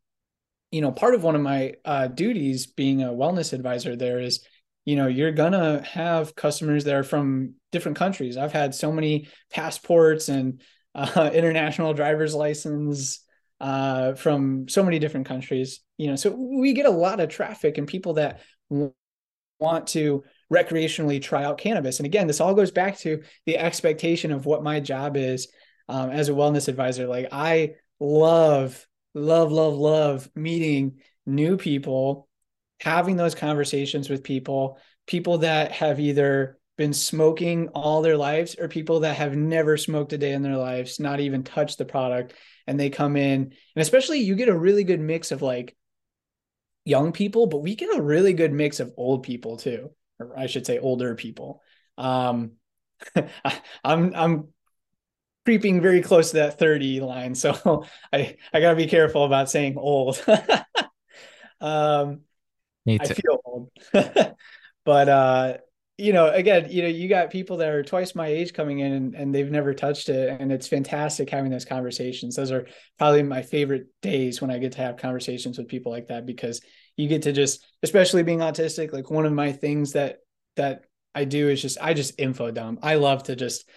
you 0.72 0.80
know, 0.80 0.90
part 0.90 1.14
of 1.14 1.22
one 1.22 1.36
of 1.36 1.42
my 1.42 1.74
uh, 1.84 2.08
duties 2.08 2.66
being 2.66 3.02
a 3.02 3.08
wellness 3.08 3.52
advisor 3.52 3.94
there 3.94 4.18
is, 4.18 4.44
you 4.84 4.96
know, 4.96 5.06
you're 5.06 5.30
gonna 5.30 5.82
have 5.84 6.34
customers 6.34 6.84
that 6.84 6.94
are 6.94 7.04
from 7.04 7.54
different 7.70 7.98
countries. 7.98 8.36
I've 8.36 8.52
had 8.52 8.74
so 8.74 8.90
many 8.90 9.28
passports 9.50 10.28
and 10.28 10.62
uh, 10.94 11.30
international 11.34 11.94
driver's 11.94 12.34
license 12.34 13.24
uh, 13.60 14.14
from 14.14 14.66
so 14.68 14.82
many 14.82 14.98
different 14.98 15.26
countries. 15.26 15.80
You 15.98 16.08
know, 16.08 16.16
so 16.16 16.30
we 16.30 16.72
get 16.72 16.86
a 16.86 16.90
lot 16.90 17.20
of 17.20 17.28
traffic 17.28 17.78
and 17.78 17.86
people 17.86 18.14
that 18.14 18.40
want 19.60 19.86
to 19.88 20.24
recreationally 20.52 21.20
try 21.20 21.44
out 21.44 21.58
cannabis. 21.58 21.98
And 21.98 22.06
again, 22.06 22.26
this 22.26 22.40
all 22.40 22.54
goes 22.54 22.70
back 22.70 22.98
to 23.00 23.22
the 23.46 23.58
expectation 23.58 24.32
of 24.32 24.46
what 24.46 24.64
my 24.64 24.80
job 24.80 25.16
is 25.16 25.48
um, 25.88 26.10
as 26.10 26.30
a 26.30 26.32
wellness 26.32 26.68
advisor. 26.68 27.06
Like 27.06 27.28
I 27.30 27.74
love 28.00 28.86
love, 29.14 29.52
love, 29.52 29.74
love 29.74 30.30
meeting 30.34 31.00
new 31.26 31.56
people, 31.56 32.28
having 32.80 33.16
those 33.16 33.34
conversations 33.34 34.08
with 34.08 34.24
people, 34.24 34.78
people 35.06 35.38
that 35.38 35.72
have 35.72 36.00
either 36.00 36.58
been 36.76 36.92
smoking 36.92 37.68
all 37.68 38.02
their 38.02 38.16
lives 38.16 38.56
or 38.58 38.68
people 38.68 39.00
that 39.00 39.16
have 39.16 39.36
never 39.36 39.76
smoked 39.76 40.12
a 40.12 40.18
day 40.18 40.32
in 40.32 40.42
their 40.42 40.56
lives, 40.56 40.98
not 40.98 41.20
even 41.20 41.44
touched 41.44 41.78
the 41.78 41.84
product. 41.84 42.34
And 42.66 42.78
they 42.78 42.90
come 42.90 43.16
in, 43.16 43.42
and 43.42 43.82
especially 43.82 44.20
you 44.20 44.34
get 44.34 44.48
a 44.48 44.58
really 44.58 44.84
good 44.84 45.00
mix 45.00 45.32
of 45.32 45.42
like 45.42 45.76
young 46.84 47.12
people, 47.12 47.46
but 47.46 47.62
we 47.62 47.74
get 47.74 47.96
a 47.96 48.02
really 48.02 48.32
good 48.32 48.52
mix 48.52 48.80
of 48.80 48.92
old 48.96 49.22
people 49.22 49.56
too, 49.56 49.90
or 50.18 50.36
I 50.38 50.46
should 50.46 50.66
say 50.66 50.78
older 50.78 51.14
people. 51.14 51.62
Um, 51.98 52.52
I'm 53.84 54.14
I'm 54.14 54.48
creeping 55.44 55.80
very 55.80 56.02
close 56.02 56.30
to 56.30 56.36
that 56.36 56.58
30 56.58 57.00
line. 57.00 57.34
So 57.34 57.84
I, 58.12 58.36
I 58.52 58.60
gotta 58.60 58.76
be 58.76 58.86
careful 58.86 59.24
about 59.24 59.50
saying 59.50 59.76
old. 59.76 60.22
um, 61.60 62.20
Me 62.86 62.98
too. 62.98 63.04
I 63.10 63.14
feel 63.14 63.40
old, 63.44 63.70
but, 64.84 65.08
uh, 65.08 65.56
you 65.98 66.12
know, 66.12 66.28
again, 66.30 66.68
you 66.70 66.82
know, 66.82 66.88
you 66.88 67.08
got 67.08 67.30
people 67.30 67.58
that 67.58 67.68
are 67.68 67.82
twice 67.82 68.14
my 68.14 68.26
age 68.26 68.54
coming 68.54 68.80
in 68.80 68.92
and, 68.92 69.14
and 69.14 69.34
they've 69.34 69.50
never 69.50 69.74
touched 69.74 70.08
it. 70.08 70.40
And 70.40 70.50
it's 70.50 70.66
fantastic 70.66 71.28
having 71.30 71.50
those 71.50 71.66
conversations. 71.66 72.34
Those 72.34 72.50
are 72.50 72.66
probably 72.98 73.22
my 73.22 73.42
favorite 73.42 73.86
days 74.00 74.40
when 74.40 74.50
I 74.50 74.58
get 74.58 74.72
to 74.72 74.78
have 74.78 74.96
conversations 74.96 75.58
with 75.58 75.68
people 75.68 75.92
like 75.92 76.08
that, 76.08 76.26
because 76.26 76.60
you 76.96 77.08
get 77.08 77.22
to 77.22 77.32
just, 77.32 77.64
especially 77.82 78.22
being 78.22 78.40
autistic, 78.40 78.92
like 78.92 79.10
one 79.10 79.26
of 79.26 79.32
my 79.32 79.52
things 79.52 79.92
that, 79.92 80.18
that 80.56 80.86
I 81.14 81.24
do 81.24 81.48
is 81.48 81.62
just, 81.62 81.78
I 81.80 81.94
just 81.94 82.18
info 82.18 82.50
dump. 82.50 82.80
I 82.82 82.94
love 82.94 83.24
to 83.24 83.36
just, 83.36 83.68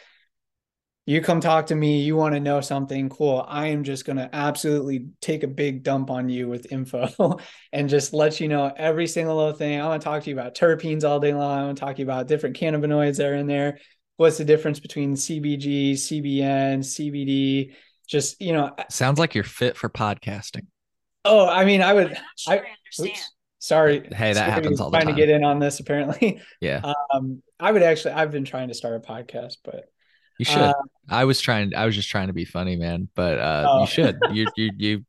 you 1.06 1.22
come 1.22 1.39
talk 1.39 1.68
to 1.68 1.76
me, 1.76 2.02
you 2.02 2.15
want 2.15 2.34
to 2.34 2.39
know 2.39 2.62
something 2.62 3.10
cool. 3.10 3.46
I 3.48 3.68
am 3.68 3.84
just 3.84 4.06
going 4.06 4.18
to 4.18 4.28
absolutely 4.34 5.10
take 5.22 5.44
a 5.44 5.48
big 5.48 5.84
dump 5.84 6.10
on 6.10 6.30
you 6.30 6.48
with 6.48 6.72
info 6.72 7.39
and 7.74 7.89
just 7.89 8.12
let 8.13 8.39
you 8.39 8.48
know 8.48 8.74
every 8.76 9.06
single 9.06 9.36
little 9.36 9.54
thing. 9.54 9.80
I 9.80 9.88
want 9.88 10.02
to 10.02 10.06
talk 10.06 10.24
to 10.24 10.30
you 10.30 10.36
about 10.36 10.56
terpenes 10.56 11.04
all 11.04 11.20
day 11.20 11.34
long. 11.34 11.60
I 11.60 11.63
want 11.65 11.78
to 11.78 11.82
talk 11.82 11.96
to 11.96 12.02
you 12.02 12.06
about 12.06 12.28
different 12.28 12.58
cannabinoids 12.58 13.18
that 13.18 13.28
are 13.28 13.36
in 13.36 13.46
there. 13.46 13.78
What's 14.18 14.39
the 14.39 14.46
difference 14.46 14.80
between 14.80 15.13
CBG, 15.13 15.94
CBN, 15.94 16.80
CBD? 16.80 17.74
Just, 18.08 18.41
you 18.41 18.54
know, 18.54 18.72
sounds 18.89 19.20
like 19.20 19.36
you're 19.36 19.44
fit 19.44 19.78
for 19.78 19.89
podcasting. 19.89 20.65
Oh, 21.24 21.48
I 21.48 21.65
mean, 21.65 21.82
I 21.82 21.94
would, 21.94 22.18
sure 22.36 22.54
I, 22.54 22.58
I 22.58 23.06
oops, 23.06 23.32
sorry. 23.60 24.08
Hey, 24.12 24.34
that 24.34 24.50
happens 24.50 24.80
all 24.80 24.89
the 24.89 24.98
time. 24.98 25.06
Trying 25.06 25.15
to 25.15 25.22
get 25.22 25.30
in 25.30 25.44
on 25.44 25.60
this, 25.60 25.80
apparently. 25.80 26.41
Yeah. 26.62 26.94
Um, 27.13 27.44
I 27.60 27.72
would 27.72 27.84
actually, 27.84 28.15
I've 28.15 28.32
been 28.32 28.44
trying 28.44 28.68
to 28.68 28.74
start 28.74 28.96
a 28.96 29.00
podcast, 29.00 29.58
but 29.63 29.86
you 30.38 30.45
should. 30.45 30.58
Uh, 30.58 30.74
I 31.10 31.26
was 31.26 31.39
trying. 31.39 31.76
I 31.76 31.86
was 31.86 31.95
just 31.95 32.10
trying 32.10 32.28
to 32.28 32.34
be 32.34 32.45
funny, 32.45 32.76
man. 32.76 33.10
But 33.15 33.39
uh, 33.39 33.65
oh. 33.67 33.82
you 33.82 33.88
should. 33.88 34.19
You 34.32 34.48
you 34.56 34.71
you. 34.78 35.06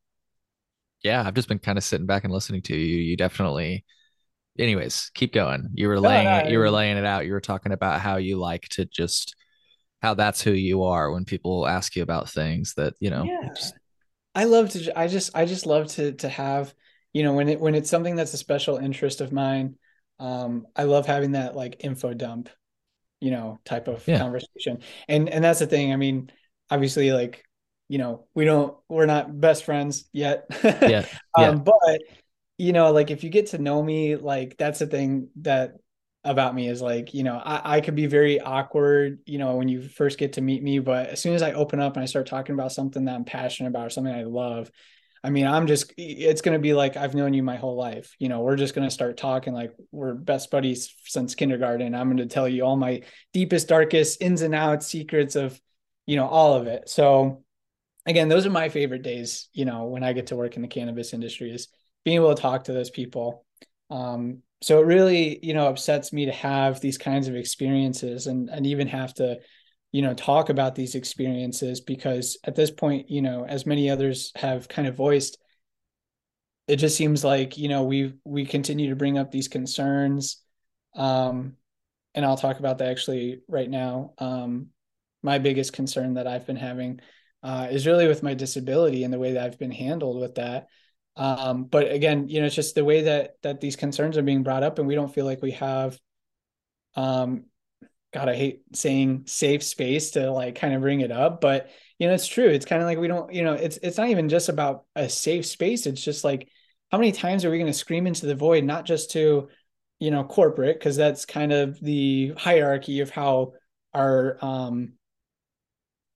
Yeah, 1.02 1.22
I've 1.24 1.34
just 1.34 1.48
been 1.48 1.58
kind 1.58 1.78
of 1.78 1.84
sitting 1.84 2.06
back 2.06 2.24
and 2.24 2.32
listening 2.32 2.62
to 2.62 2.76
you. 2.76 2.98
You 2.98 3.16
definitely. 3.16 3.84
Anyways, 4.58 5.10
keep 5.14 5.32
going. 5.32 5.68
You 5.74 5.88
were 5.88 6.00
laying 6.00 6.24
no, 6.24 6.38
no, 6.38 6.46
it. 6.46 6.50
You 6.50 6.58
were 6.58 6.70
laying 6.70 6.96
it 6.96 7.04
out. 7.04 7.26
You 7.26 7.32
were 7.32 7.40
talking 7.40 7.72
about 7.72 8.00
how 8.00 8.16
you 8.16 8.38
like 8.38 8.68
to 8.70 8.86
just 8.86 9.36
how 10.00 10.14
that's 10.14 10.40
who 10.40 10.52
you 10.52 10.84
are 10.84 11.10
when 11.10 11.24
people 11.24 11.66
ask 11.66 11.96
you 11.96 12.02
about 12.02 12.30
things 12.30 12.74
that 12.74 12.94
you 13.00 13.10
know. 13.10 13.24
Yeah. 13.24 13.48
Just, 13.54 13.74
I 14.34 14.44
love 14.44 14.70
to. 14.70 14.98
I 14.98 15.08
just. 15.08 15.36
I 15.36 15.44
just 15.44 15.66
love 15.66 15.88
to 15.94 16.12
to 16.12 16.28
have 16.28 16.74
you 17.12 17.22
know 17.22 17.34
when 17.34 17.48
it 17.48 17.60
when 17.60 17.74
it's 17.74 17.90
something 17.90 18.16
that's 18.16 18.34
a 18.34 18.38
special 18.38 18.76
interest 18.76 19.20
of 19.20 19.32
mine. 19.32 19.76
Um, 20.18 20.66
I 20.74 20.84
love 20.84 21.06
having 21.06 21.32
that 21.32 21.54
like 21.54 21.84
info 21.84 22.14
dump 22.14 22.48
you 23.20 23.30
know 23.30 23.58
type 23.64 23.88
of 23.88 24.06
yeah. 24.06 24.18
conversation 24.18 24.78
and 25.08 25.28
and 25.28 25.42
that's 25.42 25.60
the 25.60 25.66
thing 25.66 25.92
i 25.92 25.96
mean 25.96 26.30
obviously 26.70 27.12
like 27.12 27.44
you 27.88 27.98
know 27.98 28.26
we 28.34 28.44
don't 28.44 28.76
we're 28.88 29.06
not 29.06 29.40
best 29.40 29.64
friends 29.64 30.08
yet 30.12 30.46
yeah, 30.62 31.06
yeah. 31.38 31.48
Um, 31.48 31.64
but 31.64 32.00
you 32.58 32.72
know 32.72 32.92
like 32.92 33.10
if 33.10 33.24
you 33.24 33.30
get 33.30 33.48
to 33.48 33.58
know 33.58 33.82
me 33.82 34.16
like 34.16 34.56
that's 34.56 34.78
the 34.78 34.86
thing 34.86 35.28
that 35.36 35.74
about 36.24 36.54
me 36.54 36.68
is 36.68 36.82
like 36.82 37.14
you 37.14 37.22
know 37.22 37.36
I, 37.36 37.76
I 37.76 37.80
could 37.80 37.94
be 37.94 38.06
very 38.06 38.40
awkward 38.40 39.20
you 39.26 39.38
know 39.38 39.56
when 39.56 39.68
you 39.68 39.82
first 39.82 40.18
get 40.18 40.34
to 40.34 40.40
meet 40.40 40.62
me 40.62 40.80
but 40.80 41.10
as 41.10 41.22
soon 41.22 41.34
as 41.34 41.42
i 41.42 41.52
open 41.52 41.80
up 41.80 41.94
and 41.94 42.02
i 42.02 42.06
start 42.06 42.26
talking 42.26 42.54
about 42.54 42.72
something 42.72 43.04
that 43.04 43.14
i'm 43.14 43.24
passionate 43.24 43.68
about 43.68 43.86
or 43.86 43.90
something 43.90 44.12
i 44.12 44.24
love 44.24 44.70
I 45.24 45.30
mean, 45.30 45.46
I'm 45.46 45.66
just, 45.66 45.92
it's 45.96 46.40
going 46.40 46.56
to 46.56 46.62
be 46.62 46.72
like 46.72 46.96
I've 46.96 47.14
known 47.14 47.34
you 47.34 47.42
my 47.42 47.56
whole 47.56 47.76
life. 47.76 48.14
You 48.18 48.28
know, 48.28 48.40
we're 48.40 48.56
just 48.56 48.74
going 48.74 48.86
to 48.86 48.94
start 48.94 49.16
talking 49.16 49.52
like 49.52 49.72
we're 49.90 50.14
best 50.14 50.50
buddies 50.50 50.94
since 51.04 51.34
kindergarten. 51.34 51.94
I'm 51.94 52.08
going 52.08 52.16
to 52.18 52.26
tell 52.26 52.48
you 52.48 52.64
all 52.64 52.76
my 52.76 53.02
deepest, 53.32 53.68
darkest 53.68 54.22
ins 54.22 54.42
and 54.42 54.54
outs, 54.54 54.86
secrets 54.86 55.36
of, 55.36 55.60
you 56.06 56.16
know, 56.16 56.26
all 56.26 56.54
of 56.54 56.66
it. 56.66 56.88
So, 56.88 57.42
again, 58.06 58.28
those 58.28 58.46
are 58.46 58.50
my 58.50 58.68
favorite 58.68 59.02
days, 59.02 59.48
you 59.52 59.64
know, 59.64 59.84
when 59.86 60.04
I 60.04 60.12
get 60.12 60.28
to 60.28 60.36
work 60.36 60.56
in 60.56 60.62
the 60.62 60.68
cannabis 60.68 61.12
industry 61.12 61.50
is 61.50 61.68
being 62.04 62.16
able 62.16 62.34
to 62.34 62.40
talk 62.40 62.64
to 62.64 62.72
those 62.72 62.90
people. 62.90 63.44
Um, 63.90 64.42
so 64.62 64.80
it 64.80 64.86
really, 64.86 65.38
you 65.42 65.54
know, 65.54 65.66
upsets 65.66 66.12
me 66.12 66.26
to 66.26 66.32
have 66.32 66.80
these 66.80 66.98
kinds 66.98 67.28
of 67.28 67.34
experiences 67.34 68.26
and, 68.26 68.48
and 68.48 68.66
even 68.66 68.86
have 68.88 69.12
to, 69.14 69.38
you 69.96 70.02
know 70.02 70.12
talk 70.12 70.50
about 70.50 70.74
these 70.74 70.94
experiences 70.94 71.80
because 71.80 72.36
at 72.44 72.54
this 72.54 72.70
point 72.70 73.10
you 73.10 73.22
know 73.22 73.46
as 73.46 73.64
many 73.64 73.88
others 73.88 74.30
have 74.36 74.68
kind 74.68 74.86
of 74.86 74.94
voiced 74.94 75.38
it 76.68 76.76
just 76.76 76.98
seems 76.98 77.24
like 77.24 77.56
you 77.56 77.68
know 77.68 77.84
we 77.84 78.12
we 78.22 78.44
continue 78.44 78.90
to 78.90 78.96
bring 78.96 79.16
up 79.16 79.30
these 79.30 79.48
concerns 79.48 80.42
um 80.94 81.54
and 82.14 82.26
I'll 82.26 82.36
talk 82.36 82.58
about 82.58 82.78
that 82.78 82.90
actually 82.90 83.40
right 83.48 83.70
now. 83.70 84.12
Um 84.18 84.68
my 85.22 85.38
biggest 85.38 85.72
concern 85.72 86.14
that 86.14 86.26
I've 86.26 86.46
been 86.46 86.56
having 86.56 87.00
uh, 87.42 87.68
is 87.70 87.86
really 87.86 88.06
with 88.06 88.22
my 88.22 88.34
disability 88.34 89.02
and 89.02 89.12
the 89.12 89.18
way 89.18 89.32
that 89.32 89.44
I've 89.44 89.58
been 89.58 89.72
handled 89.72 90.20
with 90.20 90.34
that. 90.34 90.66
Um 91.16 91.64
but 91.64 91.90
again 91.90 92.28
you 92.28 92.40
know 92.40 92.46
it's 92.46 92.54
just 92.54 92.74
the 92.74 92.84
way 92.84 93.02
that 93.04 93.36
that 93.44 93.62
these 93.62 93.76
concerns 93.76 94.18
are 94.18 94.28
being 94.30 94.42
brought 94.42 94.62
up 94.62 94.78
and 94.78 94.86
we 94.86 94.94
don't 94.94 95.14
feel 95.14 95.24
like 95.24 95.40
we 95.40 95.52
have 95.52 95.98
um 96.96 97.46
God, 98.12 98.28
I 98.28 98.34
hate 98.34 98.62
saying 98.74 99.24
safe 99.26 99.62
space 99.62 100.12
to 100.12 100.30
like 100.30 100.54
kind 100.54 100.74
of 100.74 100.80
bring 100.80 101.00
it 101.00 101.10
up, 101.10 101.40
but 101.40 101.70
you 101.98 102.06
know, 102.06 102.14
it's 102.14 102.26
true. 102.26 102.48
It's 102.48 102.66
kind 102.66 102.82
of 102.82 102.86
like 102.86 102.98
we 102.98 103.08
don't, 103.08 103.32
you 103.32 103.42
know, 103.42 103.54
it's 103.54 103.78
it's 103.78 103.98
not 103.98 104.08
even 104.08 104.28
just 104.28 104.48
about 104.48 104.84
a 104.94 105.08
safe 105.08 105.46
space. 105.46 105.86
It's 105.86 106.02
just 106.02 106.24
like 106.24 106.48
how 106.90 106.98
many 106.98 107.12
times 107.12 107.44
are 107.44 107.50
we 107.50 107.58
going 107.58 107.72
to 107.72 107.78
scream 107.78 108.06
into 108.06 108.26
the 108.26 108.34
void, 108.34 108.64
not 108.64 108.84
just 108.84 109.10
to, 109.12 109.48
you 109.98 110.10
know, 110.10 110.24
corporate, 110.24 110.78
because 110.78 110.96
that's 110.96 111.24
kind 111.24 111.52
of 111.52 111.80
the 111.80 112.32
hierarchy 112.36 113.00
of 113.00 113.10
how 113.10 113.52
our 113.94 114.38
um 114.44 114.92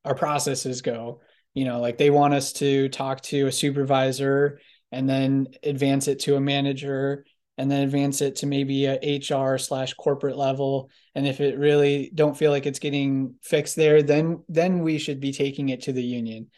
our 0.04 0.14
processes 0.14 0.82
go. 0.82 1.20
You 1.54 1.64
know, 1.64 1.80
like 1.80 1.98
they 1.98 2.10
want 2.10 2.34
us 2.34 2.52
to 2.54 2.88
talk 2.88 3.22
to 3.22 3.46
a 3.46 3.52
supervisor 3.52 4.60
and 4.92 5.08
then 5.08 5.48
advance 5.62 6.08
it 6.08 6.20
to 6.20 6.36
a 6.36 6.40
manager 6.40 7.24
and 7.60 7.70
then 7.70 7.82
advance 7.82 8.22
it 8.22 8.36
to 8.36 8.46
maybe 8.46 8.86
a 8.86 9.18
HR 9.18 9.58
slash 9.58 9.92
corporate 9.92 10.38
level. 10.38 10.88
And 11.14 11.26
if 11.26 11.42
it 11.42 11.58
really 11.58 12.10
don't 12.14 12.34
feel 12.34 12.50
like 12.50 12.64
it's 12.64 12.78
getting 12.78 13.34
fixed 13.42 13.76
there, 13.76 14.02
then 14.02 14.42
then 14.48 14.78
we 14.78 14.96
should 14.96 15.20
be 15.20 15.30
taking 15.30 15.68
it 15.68 15.82
to 15.82 15.92
the 15.92 16.02
union. 16.02 16.48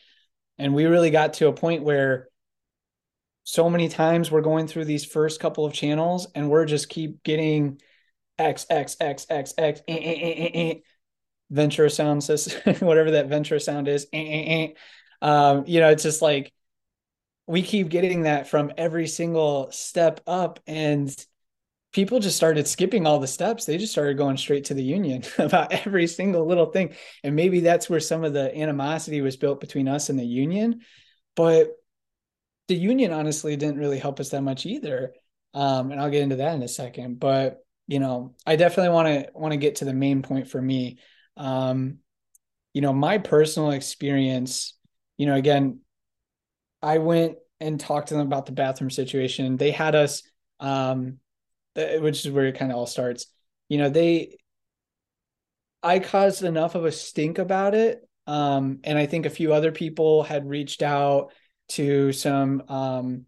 And 0.58 0.74
we 0.74 0.84
really 0.84 1.10
got 1.10 1.34
to 1.34 1.48
a 1.48 1.52
point 1.52 1.82
where 1.82 2.28
so 3.42 3.68
many 3.68 3.88
times 3.88 4.30
we're 4.30 4.42
going 4.42 4.68
through 4.68 4.84
these 4.84 5.04
first 5.04 5.40
couple 5.40 5.66
of 5.66 5.72
channels 5.72 6.28
and 6.36 6.48
we're 6.48 6.66
just 6.66 6.88
keep 6.88 7.24
getting 7.24 7.80
X, 8.38 8.64
X, 8.70 8.96
X, 9.00 9.26
X, 9.28 9.54
X, 9.58 9.80
eh, 9.88 9.92
eh, 9.94 10.18
eh, 10.20 10.34
eh, 10.34 10.50
eh 10.54 10.74
Ventura 11.50 11.90
sound 11.90 12.22
whatever 12.78 13.10
that 13.10 13.26
Ventura 13.26 13.58
sound 13.58 13.88
is. 13.88 14.06
Eh. 14.12 14.68
Um, 15.20 15.64
you 15.66 15.80
know, 15.80 15.88
it's 15.88 16.04
just 16.04 16.22
like 16.22 16.52
we 17.46 17.62
keep 17.62 17.88
getting 17.88 18.22
that 18.22 18.48
from 18.48 18.72
every 18.76 19.06
single 19.06 19.70
step 19.72 20.20
up 20.26 20.60
and 20.66 21.14
people 21.92 22.20
just 22.20 22.36
started 22.36 22.66
skipping 22.66 23.06
all 23.06 23.18
the 23.18 23.26
steps. 23.26 23.64
They 23.64 23.76
just 23.76 23.92
started 23.92 24.16
going 24.16 24.36
straight 24.36 24.64
to 24.66 24.74
the 24.74 24.82
union 24.82 25.22
about 25.38 25.72
every 25.72 26.06
single 26.06 26.46
little 26.46 26.66
thing. 26.66 26.94
And 27.22 27.36
maybe 27.36 27.60
that's 27.60 27.90
where 27.90 28.00
some 28.00 28.24
of 28.24 28.32
the 28.32 28.56
animosity 28.56 29.20
was 29.20 29.36
built 29.36 29.60
between 29.60 29.88
us 29.88 30.08
and 30.08 30.18
the 30.18 30.24
union. 30.24 30.80
But 31.36 31.72
the 32.68 32.76
union 32.76 33.12
honestly 33.12 33.56
didn't 33.56 33.78
really 33.78 33.98
help 33.98 34.20
us 34.20 34.30
that 34.30 34.42
much 34.42 34.64
either. 34.66 35.14
Um, 35.54 35.92
and 35.92 36.00
i'll 36.00 36.10
get 36.10 36.22
into 36.22 36.36
that 36.36 36.54
in 36.54 36.62
a 36.62 36.68
second. 36.68 37.20
But 37.20 37.58
you 37.88 37.98
know 37.98 38.34
i 38.46 38.54
definitely 38.54 38.94
want 38.94 39.08
to 39.08 39.30
want 39.34 39.52
to 39.52 39.58
get 39.58 39.76
to 39.76 39.84
the 39.84 39.92
main 39.92 40.22
point 40.22 40.48
for 40.48 40.62
me. 40.62 40.98
Um, 41.36 41.98
you 42.72 42.80
know 42.80 42.92
my 42.92 43.18
personal 43.18 43.72
experience 43.72 44.74
you 45.18 45.26
know 45.26 45.34
again 45.34 45.80
I 46.82 46.98
went 46.98 47.36
and 47.60 47.78
talked 47.78 48.08
to 48.08 48.14
them 48.14 48.26
about 48.26 48.46
the 48.46 48.52
bathroom 48.52 48.90
situation. 48.90 49.56
They 49.56 49.70
had 49.70 49.94
us, 49.94 50.22
um, 50.60 51.18
which 51.74 52.26
is 52.26 52.30
where 52.30 52.46
it 52.46 52.58
kind 52.58 52.72
of 52.72 52.78
all 52.78 52.86
starts. 52.86 53.26
You 53.68 53.78
know, 53.78 53.88
they, 53.88 54.36
I 55.82 56.00
caused 56.00 56.42
enough 56.42 56.74
of 56.74 56.84
a 56.84 56.92
stink 56.92 57.38
about 57.38 57.74
it. 57.74 58.06
Um, 58.26 58.80
and 58.84 58.98
I 58.98 59.06
think 59.06 59.26
a 59.26 59.30
few 59.30 59.52
other 59.52 59.72
people 59.72 60.22
had 60.22 60.48
reached 60.48 60.82
out 60.82 61.32
to 61.70 62.12
some 62.12 62.62
um, 62.68 63.26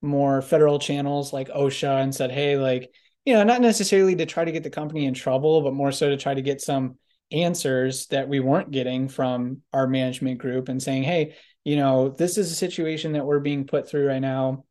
more 0.00 0.42
federal 0.42 0.78
channels 0.78 1.32
like 1.32 1.48
OSHA 1.48 2.02
and 2.02 2.14
said, 2.14 2.30
hey, 2.30 2.56
like, 2.56 2.90
you 3.24 3.34
know, 3.34 3.44
not 3.44 3.60
necessarily 3.60 4.16
to 4.16 4.26
try 4.26 4.44
to 4.44 4.52
get 4.52 4.62
the 4.62 4.70
company 4.70 5.06
in 5.06 5.14
trouble, 5.14 5.62
but 5.62 5.74
more 5.74 5.92
so 5.92 6.10
to 6.10 6.16
try 6.16 6.34
to 6.34 6.42
get 6.42 6.60
some 6.60 6.98
answers 7.30 8.06
that 8.08 8.28
we 8.28 8.40
weren't 8.40 8.70
getting 8.70 9.08
from 9.08 9.62
our 9.72 9.86
management 9.86 10.38
group 10.38 10.68
and 10.68 10.82
saying, 10.82 11.02
hey, 11.02 11.34
you 11.64 11.76
know, 11.76 12.08
this 12.08 12.38
is 12.38 12.50
a 12.50 12.56
situation 12.56 13.12
that 13.12 13.24
we're 13.24 13.40
being 13.40 13.66
put 13.66 13.88
through 13.88 14.08
right 14.08 14.20
now. 14.20 14.64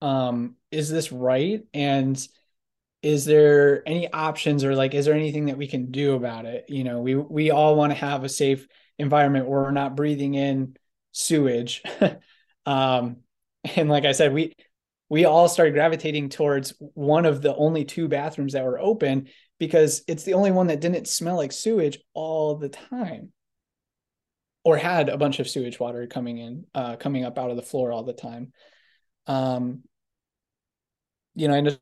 Um, 0.00 0.56
is 0.70 0.88
this 0.88 1.12
right? 1.12 1.62
And 1.74 2.28
is 3.02 3.24
there 3.24 3.86
any 3.86 4.12
options 4.12 4.64
or 4.64 4.74
like 4.74 4.94
is 4.94 5.06
there 5.06 5.14
anything 5.14 5.46
that 5.46 5.58
we 5.58 5.66
can 5.66 5.90
do 5.90 6.14
about 6.14 6.46
it? 6.46 6.66
You 6.68 6.84
know, 6.84 7.00
we 7.00 7.16
we 7.16 7.50
all 7.50 7.76
want 7.76 7.92
to 7.92 7.98
have 7.98 8.24
a 8.24 8.28
safe 8.28 8.66
environment 8.98 9.46
where 9.46 9.62
we're 9.62 9.70
not 9.70 9.96
breathing 9.96 10.34
in 10.34 10.76
sewage. 11.12 11.82
um, 12.66 13.18
and 13.76 13.88
like 13.88 14.04
I 14.04 14.12
said, 14.12 14.32
we 14.32 14.54
we 15.08 15.24
all 15.24 15.48
started 15.48 15.74
gravitating 15.74 16.28
towards 16.28 16.72
one 16.78 17.26
of 17.26 17.42
the 17.42 17.54
only 17.54 17.84
two 17.84 18.08
bathrooms 18.08 18.52
that 18.52 18.64
were 18.64 18.78
open 18.78 19.28
because 19.58 20.02
it's 20.06 20.22
the 20.24 20.34
only 20.34 20.52
one 20.52 20.68
that 20.68 20.80
didn't 20.80 21.08
smell 21.08 21.36
like 21.36 21.52
sewage 21.52 21.98
all 22.14 22.56
the 22.56 22.68
time 22.68 23.32
or 24.64 24.76
had 24.76 25.08
a 25.08 25.16
bunch 25.16 25.40
of 25.40 25.48
sewage 25.48 25.80
water 25.80 26.06
coming 26.06 26.38
in, 26.38 26.64
uh, 26.74 26.96
coming 26.96 27.24
up 27.24 27.38
out 27.38 27.50
of 27.50 27.56
the 27.56 27.62
floor 27.62 27.92
all 27.92 28.04
the 28.04 28.12
time. 28.12 28.52
Um, 29.26 29.82
you 31.34 31.48
know, 31.48 31.54
I 31.54 31.60
know 31.60 31.76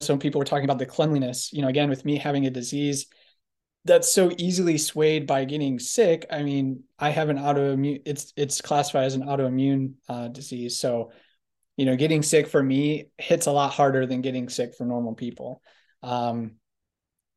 some 0.00 0.18
people 0.18 0.38
were 0.38 0.44
talking 0.44 0.64
about 0.64 0.78
the 0.78 0.86
cleanliness. 0.86 1.52
You 1.52 1.62
know, 1.62 1.68
again, 1.68 1.90
with 1.90 2.04
me 2.04 2.16
having 2.16 2.46
a 2.46 2.50
disease 2.50 3.06
that's 3.84 4.12
so 4.12 4.32
easily 4.36 4.78
swayed 4.78 5.26
by 5.26 5.44
getting 5.44 5.78
sick. 5.78 6.26
I 6.30 6.42
mean, 6.42 6.82
I 6.98 7.10
have 7.10 7.28
an 7.28 7.38
autoimmune. 7.38 8.02
It's 8.04 8.32
it's 8.36 8.60
classified 8.60 9.04
as 9.04 9.14
an 9.14 9.22
autoimmune 9.22 9.94
uh, 10.08 10.28
disease. 10.28 10.78
So, 10.78 11.12
you 11.76 11.86
know, 11.86 11.96
getting 11.96 12.22
sick 12.22 12.48
for 12.48 12.62
me 12.62 13.10
hits 13.18 13.46
a 13.46 13.52
lot 13.52 13.72
harder 13.72 14.06
than 14.06 14.22
getting 14.22 14.48
sick 14.48 14.74
for 14.76 14.84
normal 14.84 15.14
people. 15.14 15.62
Um, 16.02 16.56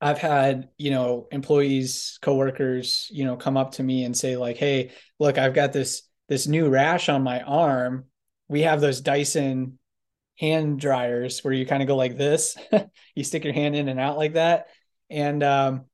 I've 0.01 0.17
had, 0.17 0.69
you 0.77 0.91
know, 0.91 1.27
employees, 1.31 2.19
coworkers, 2.21 3.09
you 3.11 3.25
know, 3.25 3.35
come 3.35 3.57
up 3.57 3.73
to 3.73 3.83
me 3.83 4.05
and 4.05 4.15
say 4.15 4.37
like, 4.37 4.57
"Hey, 4.57 4.91
look, 5.19 5.37
I've 5.37 5.53
got 5.53 5.73
this 5.73 6.03
this 6.29 6.47
new 6.47 6.69
rash 6.69 7.09
on 7.09 7.23
my 7.23 7.41
arm. 7.41 8.05
We 8.47 8.61
have 8.61 8.81
those 8.81 9.01
Dyson 9.01 9.79
hand 10.39 10.79
dryers 10.79 11.43
where 11.43 11.53
you 11.53 11.65
kind 11.65 11.81
of 11.83 11.87
go 11.87 11.95
like 11.95 12.17
this. 12.17 12.57
you 13.15 13.23
stick 13.23 13.43
your 13.43 13.53
hand 13.53 13.75
in 13.75 13.89
and 13.89 13.99
out 13.99 14.17
like 14.17 14.33
that. 14.33 14.67
And 15.09 15.43
um 15.43 15.85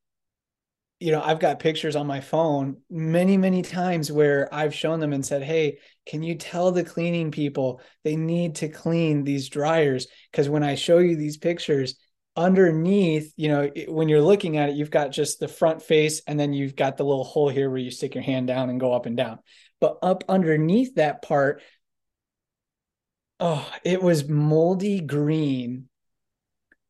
you 0.99 1.11
know, 1.11 1.21
I've 1.21 1.39
got 1.39 1.59
pictures 1.59 1.97
on 1.97 2.07
my 2.07 2.21
phone 2.21 2.77
many, 2.89 3.35
many 3.35 3.61
times 3.61 4.11
where 4.11 4.51
I've 4.53 4.73
shown 4.73 5.01
them 5.01 5.11
and 5.11 5.25
said, 5.25 5.43
Hey, 5.43 5.79
can 6.05 6.23
you 6.23 6.35
tell 6.35 6.71
the 6.71 6.85
cleaning 6.85 7.31
people 7.31 7.81
they 8.03 8.15
need 8.15 8.55
to 8.55 8.69
clean 8.69 9.23
these 9.23 9.49
dryers? 9.49 10.07
Because 10.31 10.47
when 10.47 10.63
I 10.63 10.75
show 10.75 10.99
you 10.99 11.17
these 11.17 11.37
pictures, 11.37 11.95
underneath, 12.35 13.33
you 13.37 13.47
know, 13.47 13.71
when 13.87 14.09
you're 14.09 14.21
looking 14.21 14.57
at 14.57 14.69
it, 14.69 14.75
you've 14.75 14.91
got 14.91 15.11
just 15.11 15.39
the 15.39 15.47
front 15.47 15.81
face 15.81 16.21
and 16.27 16.39
then 16.39 16.53
you've 16.53 16.75
got 16.75 16.97
the 16.97 17.05
little 17.05 17.23
hole 17.23 17.49
here 17.49 17.69
where 17.69 17.79
you 17.79 17.91
stick 17.91 18.15
your 18.15 18.23
hand 18.23 18.47
down 18.47 18.69
and 18.69 18.79
go 18.79 18.93
up 18.93 19.05
and 19.05 19.15
down. 19.15 19.39
But 19.79 19.99
up 20.01 20.23
underneath 20.27 20.95
that 20.95 21.21
part, 21.21 21.61
oh, 23.39 23.69
it 23.83 24.01
was 24.01 24.27
moldy 24.27 24.99
green 25.01 25.87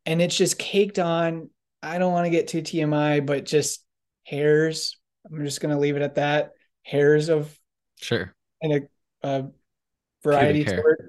and 0.05 0.21
it's 0.21 0.37
just 0.37 0.57
caked 0.57 0.99
on. 0.99 1.49
I 1.81 1.97
don't 1.97 2.13
want 2.13 2.25
to 2.25 2.31
get 2.31 2.47
too 2.47 2.61
TMI, 2.61 3.25
but 3.25 3.45
just 3.45 3.83
hairs. 4.23 4.97
I'm 5.25 5.43
just 5.43 5.61
going 5.61 5.73
to 5.73 5.79
leave 5.79 5.95
it 5.95 6.01
at 6.01 6.15
that. 6.15 6.51
Hairs 6.83 7.29
of 7.29 7.55
sure 7.97 8.33
and 8.61 8.73
a, 8.73 9.27
a 9.27 9.47
variety 10.23 10.65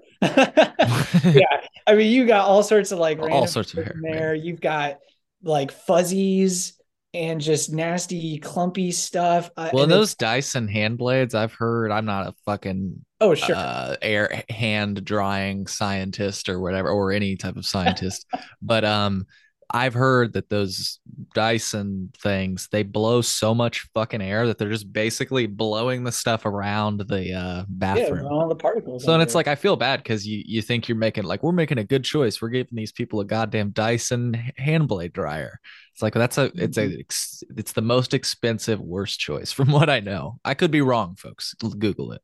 yeah, 0.23 1.61
I 1.87 1.95
mean, 1.95 2.11
you 2.13 2.27
got 2.27 2.47
all 2.47 2.63
sorts 2.63 2.93
of 2.93 2.99
like 2.99 3.19
all 3.21 3.47
sorts 3.47 3.73
of 3.75 3.85
hair 3.85 3.97
there. 4.03 4.35
Man. 4.35 4.45
You've 4.45 4.61
got 4.61 4.99
like 5.43 5.71
fuzzies 5.71 6.75
and 7.15 7.41
just 7.41 7.73
nasty, 7.73 8.39
clumpy 8.39 8.93
stuff. 8.93 9.51
Uh, 9.57 9.71
well, 9.73 9.87
those 9.87 10.15
Dyson 10.15 10.69
hand 10.69 10.99
blades, 10.99 11.35
I've 11.35 11.55
heard. 11.55 11.91
I'm 11.91 12.05
not 12.05 12.27
a 12.27 12.35
fucking 12.45 13.05
oh 13.21 13.35
sure 13.35 13.57
uh, 13.57 13.97
air 14.03 14.43
hand 14.51 15.05
drying 15.05 15.67
scientist 15.67 16.49
or 16.49 16.61
whatever, 16.61 16.91
or 16.91 17.13
any 17.13 17.37
type 17.37 17.57
of 17.57 17.65
scientist, 17.65 18.27
but 18.61 18.85
um, 18.85 19.27
I've 19.71 19.95
heard 19.95 20.35
that 20.35 20.49
those 20.49 21.01
Dyson 21.35 22.13
things 22.19 22.69
they 22.71 22.83
blow 22.83 23.21
so 23.21 23.55
much 23.55 23.89
fucking 23.95 24.23
air 24.23 24.47
that 24.47 24.59
they're 24.59 24.71
just 24.71 24.93
basically 24.93 25.47
blowing 25.47 26.05
the 26.05 26.13
stuff 26.13 26.47
around 26.47 27.01
the 27.09 27.33
uh, 27.33 27.65
bathroom. 27.69 28.25
Yeah, 28.25 28.31
all 28.31 28.49
the 28.49 28.55
particles. 28.55 29.05
So 29.05 29.11
then 29.11 29.21
it's 29.21 29.35
like 29.35 29.49
I 29.49 29.55
feel 29.55 29.77
bad 29.77 30.03
because 30.03 30.27
you 30.27 30.43
you 30.47 30.63
think 30.63 30.89
you're 30.89 30.97
making 30.97 31.25
like 31.25 31.43
we're 31.43 31.53
making 31.53 31.79
a 31.79 31.85
good 31.85 32.05
choice. 32.05 32.41
We're 32.41 32.51
giving 32.51 32.75
these 32.77 32.93
people 32.93 33.21
a 33.21 33.25
goddamn 33.25 33.71
Dyson 33.71 34.35
hand 34.57 34.89
blade 34.89 35.13
dryer. 35.13 35.59
It's 35.93 36.03
like 36.03 36.15
that's 36.15 36.39
a 36.39 36.53
it's 36.55 36.77
a 36.77 36.89
mm-hmm. 36.89 37.59
it's 37.59 37.73
the 37.73 37.83
most 37.83 38.15
expensive 38.15 38.81
worst 38.81 39.19
choice 39.19 39.51
from 39.57 39.73
what 39.73 39.91
I 39.91 40.01
know. 40.01 40.39
I 40.45 40.55
could 40.55 40.71
be 40.71 40.83
wrong, 40.83 41.17
folks. 41.17 41.55
Google 41.55 42.13
it. 42.13 42.23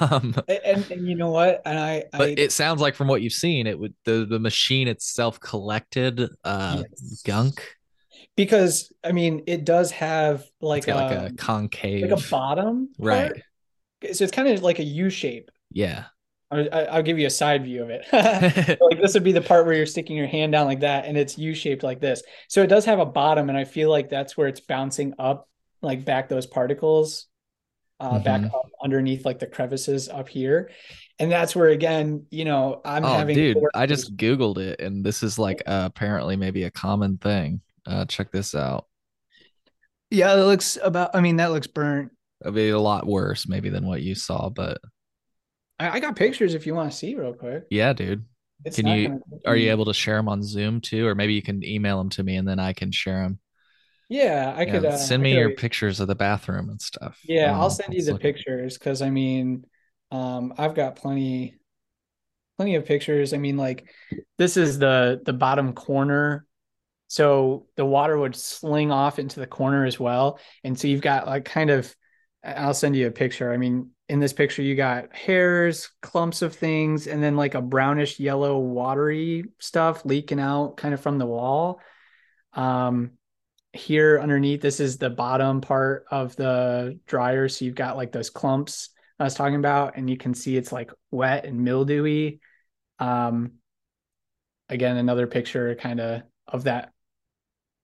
Um, 0.00 0.34
and, 0.48 0.90
and, 0.90 1.06
you 1.06 1.14
know 1.14 1.30
what? 1.30 1.62
And 1.64 1.78
I, 1.78 2.04
but 2.12 2.20
I, 2.20 2.34
it 2.36 2.52
sounds 2.52 2.80
like 2.80 2.94
from 2.94 3.08
what 3.08 3.22
you've 3.22 3.32
seen, 3.32 3.66
it 3.66 3.78
would 3.78 3.94
the 4.04 4.26
the 4.28 4.38
machine 4.38 4.88
itself 4.88 5.40
collected 5.40 6.28
uh 6.44 6.82
yes. 6.82 7.22
gunk. 7.24 7.76
Because 8.36 8.92
I 9.04 9.12
mean, 9.12 9.42
it 9.46 9.64
does 9.64 9.90
have 9.92 10.44
like 10.60 10.88
a, 10.88 10.94
like 10.94 11.32
a 11.32 11.34
concave, 11.34 12.10
like 12.10 12.18
a 12.18 12.30
bottom, 12.30 12.88
right? 12.98 13.32
Part. 14.00 14.16
So 14.16 14.24
it's 14.24 14.32
kind 14.32 14.48
of 14.48 14.62
like 14.62 14.78
a 14.78 14.84
U 14.84 15.10
shape. 15.10 15.50
Yeah. 15.70 16.04
I, 16.50 16.96
will 16.96 17.02
give 17.02 17.18
you 17.18 17.26
a 17.26 17.30
side 17.30 17.64
view 17.64 17.82
of 17.82 17.88
it. 17.88 18.04
like 18.80 19.00
this 19.00 19.14
would 19.14 19.24
be 19.24 19.32
the 19.32 19.40
part 19.40 19.64
where 19.64 19.74
you're 19.74 19.86
sticking 19.86 20.16
your 20.16 20.26
hand 20.26 20.52
down 20.52 20.66
like 20.66 20.80
that, 20.80 21.06
and 21.06 21.16
it's 21.16 21.38
U 21.38 21.54
shaped 21.54 21.82
like 21.82 22.00
this. 22.00 22.22
So 22.48 22.62
it 22.62 22.66
does 22.66 22.84
have 22.84 22.98
a 22.98 23.06
bottom, 23.06 23.48
and 23.48 23.56
I 23.56 23.64
feel 23.64 23.90
like 23.90 24.10
that's 24.10 24.36
where 24.36 24.48
it's 24.48 24.60
bouncing 24.60 25.14
up, 25.18 25.48
like 25.80 26.04
back 26.04 26.28
those 26.28 26.46
particles 26.46 27.26
uh, 28.00 28.14
mm-hmm. 28.14 28.24
back 28.24 28.44
up 28.44 28.70
underneath 28.82 29.24
like 29.24 29.38
the 29.38 29.46
crevices 29.46 30.08
up 30.08 30.28
here. 30.28 30.70
And 31.18 31.30
that's 31.30 31.54
where 31.54 31.68
again, 31.68 32.26
you 32.30 32.44
know, 32.44 32.80
I'm 32.84 33.04
oh, 33.04 33.12
having 33.12 33.36
dude, 33.36 33.58
I 33.74 33.86
just 33.86 34.16
googled 34.16 34.58
it 34.58 34.80
and 34.80 35.04
this 35.04 35.22
is 35.22 35.38
like 35.38 35.62
uh, 35.66 35.84
apparently 35.86 36.36
maybe 36.36 36.64
a 36.64 36.70
common 36.70 37.18
thing. 37.18 37.60
Uh, 37.86 38.04
check 38.04 38.30
this 38.30 38.54
out. 38.54 38.86
Yeah, 40.10 40.34
it 40.34 40.44
looks 40.44 40.78
about 40.82 41.14
I 41.14 41.20
mean 41.20 41.36
that 41.36 41.52
looks 41.52 41.66
burnt. 41.66 42.12
It'd 42.42 42.54
be 42.54 42.70
a 42.70 42.78
lot 42.78 43.06
worse 43.06 43.46
maybe 43.46 43.68
than 43.68 43.86
what 43.86 44.02
you 44.02 44.14
saw, 44.14 44.48
but 44.48 44.78
I, 45.78 45.90
I 45.90 46.00
got 46.00 46.16
pictures 46.16 46.54
if 46.54 46.66
you 46.66 46.74
want 46.74 46.90
to 46.90 46.96
see 46.96 47.14
real 47.14 47.34
quick. 47.34 47.64
Yeah, 47.70 47.92
dude. 47.92 48.24
It's 48.64 48.76
can 48.76 48.86
you 48.86 49.22
are 49.46 49.56
you 49.56 49.70
able 49.70 49.86
to 49.86 49.94
share 49.94 50.16
them 50.16 50.28
on 50.28 50.42
Zoom 50.42 50.80
too, 50.80 51.06
or 51.06 51.14
maybe 51.14 51.34
you 51.34 51.42
can 51.42 51.64
email 51.64 51.98
them 51.98 52.10
to 52.10 52.22
me 52.22 52.36
and 52.36 52.46
then 52.46 52.58
I 52.58 52.72
can 52.72 52.92
share 52.92 53.22
them? 53.22 53.38
Yeah, 54.12 54.52
I 54.54 54.64
yeah, 54.64 54.70
could 54.70 54.84
uh, 54.84 54.96
send 54.98 55.22
me 55.22 55.32
your 55.32 55.44
always... 55.44 55.58
pictures 55.58 55.98
of 55.98 56.06
the 56.06 56.14
bathroom 56.14 56.68
and 56.68 56.78
stuff. 56.78 57.18
Yeah, 57.24 57.58
I'll 57.58 57.70
send 57.70 57.94
you 57.94 58.04
the 58.04 58.18
pictures 58.18 58.76
because 58.76 59.00
I 59.00 59.08
mean, 59.08 59.64
um, 60.10 60.52
I've 60.58 60.74
got 60.74 60.96
plenty, 60.96 61.56
plenty 62.58 62.74
of 62.74 62.84
pictures. 62.84 63.32
I 63.32 63.38
mean, 63.38 63.56
like 63.56 63.88
this 64.36 64.58
is 64.58 64.78
the 64.78 65.22
the 65.24 65.32
bottom 65.32 65.72
corner, 65.72 66.46
so 67.08 67.68
the 67.76 67.86
water 67.86 68.18
would 68.18 68.36
sling 68.36 68.92
off 68.92 69.18
into 69.18 69.40
the 69.40 69.46
corner 69.46 69.86
as 69.86 69.98
well, 69.98 70.38
and 70.62 70.78
so 70.78 70.88
you've 70.88 71.00
got 71.00 71.26
like 71.26 71.46
kind 71.46 71.70
of. 71.70 71.94
I'll 72.44 72.74
send 72.74 72.96
you 72.96 73.06
a 73.06 73.12
picture. 73.12 73.52
I 73.52 73.56
mean, 73.56 73.92
in 74.10 74.18
this 74.18 74.34
picture 74.34 74.60
you 74.60 74.74
got 74.74 75.14
hairs, 75.14 75.90
clumps 76.02 76.42
of 76.42 76.54
things, 76.54 77.06
and 77.06 77.22
then 77.22 77.36
like 77.36 77.54
a 77.54 77.62
brownish 77.62 78.20
yellow 78.20 78.58
watery 78.58 79.44
stuff 79.58 80.04
leaking 80.04 80.40
out 80.40 80.76
kind 80.76 80.92
of 80.92 81.00
from 81.00 81.16
the 81.16 81.24
wall. 81.24 81.80
Um, 82.52 83.12
here 83.72 84.20
underneath, 84.20 84.60
this 84.60 84.80
is 84.80 84.98
the 84.98 85.10
bottom 85.10 85.60
part 85.60 86.04
of 86.10 86.36
the 86.36 86.98
dryer. 87.06 87.48
So 87.48 87.64
you've 87.64 87.74
got 87.74 87.96
like 87.96 88.12
those 88.12 88.30
clumps 88.30 88.90
I 89.18 89.24
was 89.24 89.34
talking 89.34 89.56
about, 89.56 89.96
and 89.96 90.10
you 90.10 90.16
can 90.16 90.34
see 90.34 90.56
it's 90.56 90.72
like 90.72 90.90
wet 91.10 91.44
and 91.44 91.60
mildewy. 91.60 92.40
Um, 92.98 93.52
again, 94.68 94.96
another 94.96 95.26
picture 95.26 95.74
kind 95.76 96.00
of 96.00 96.22
of 96.46 96.64
that 96.64 96.92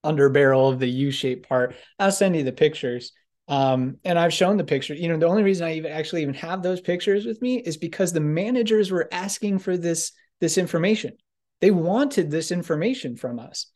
under 0.05 0.29
barrel 0.29 0.69
of 0.69 0.79
the 0.79 0.89
U-shaped 0.89 1.49
part. 1.49 1.75
I'll 1.99 2.13
send 2.13 2.37
you 2.37 2.43
the 2.43 2.53
pictures. 2.53 3.13
Um, 3.47 3.97
and 4.05 4.19
I've 4.19 4.35
shown 4.35 4.59
the 4.59 4.65
picture. 4.65 4.95
You 4.95 5.09
know, 5.09 5.17
the 5.17 5.27
only 5.27 5.43
reason 5.43 5.67
I 5.67 5.75
even 5.75 5.91
actually 5.91 6.23
even 6.23 6.35
have 6.35 6.63
those 6.63 6.81
pictures 6.81 7.25
with 7.25 7.41
me 7.41 7.59
is 7.59 7.77
because 7.77 8.13
the 8.13 8.21
managers 8.21 8.91
were 8.91 9.09
asking 9.11 9.61
for 9.61 9.77
this 9.77 10.13
this 10.41 10.59
information. 10.59 11.15
They 11.61 11.71
wanted 11.71 12.31
this 12.31 12.51
information 12.51 13.17
from 13.17 13.39
us. 13.39 13.67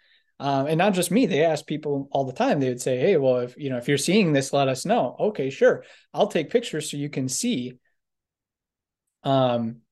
Um, 0.40 0.66
and 0.66 0.78
not 0.78 0.94
just 0.94 1.10
me, 1.10 1.26
they 1.26 1.44
asked 1.44 1.66
people 1.66 2.08
all 2.10 2.24
the 2.24 2.32
time. 2.32 2.60
They 2.60 2.68
would 2.68 2.80
say, 2.80 2.98
Hey, 2.98 3.16
well, 3.16 3.38
if 3.38 3.56
you 3.56 3.70
know, 3.70 3.76
if 3.78 3.88
you're 3.88 3.98
seeing 3.98 4.32
this, 4.32 4.52
let 4.52 4.68
us 4.68 4.84
know. 4.84 5.16
Okay, 5.18 5.50
sure. 5.50 5.84
I'll 6.12 6.26
take 6.26 6.50
pictures 6.50 6.90
so 6.90 6.96
you 6.96 7.08
can 7.08 7.28
see. 7.28 7.78
Um, 9.22 9.82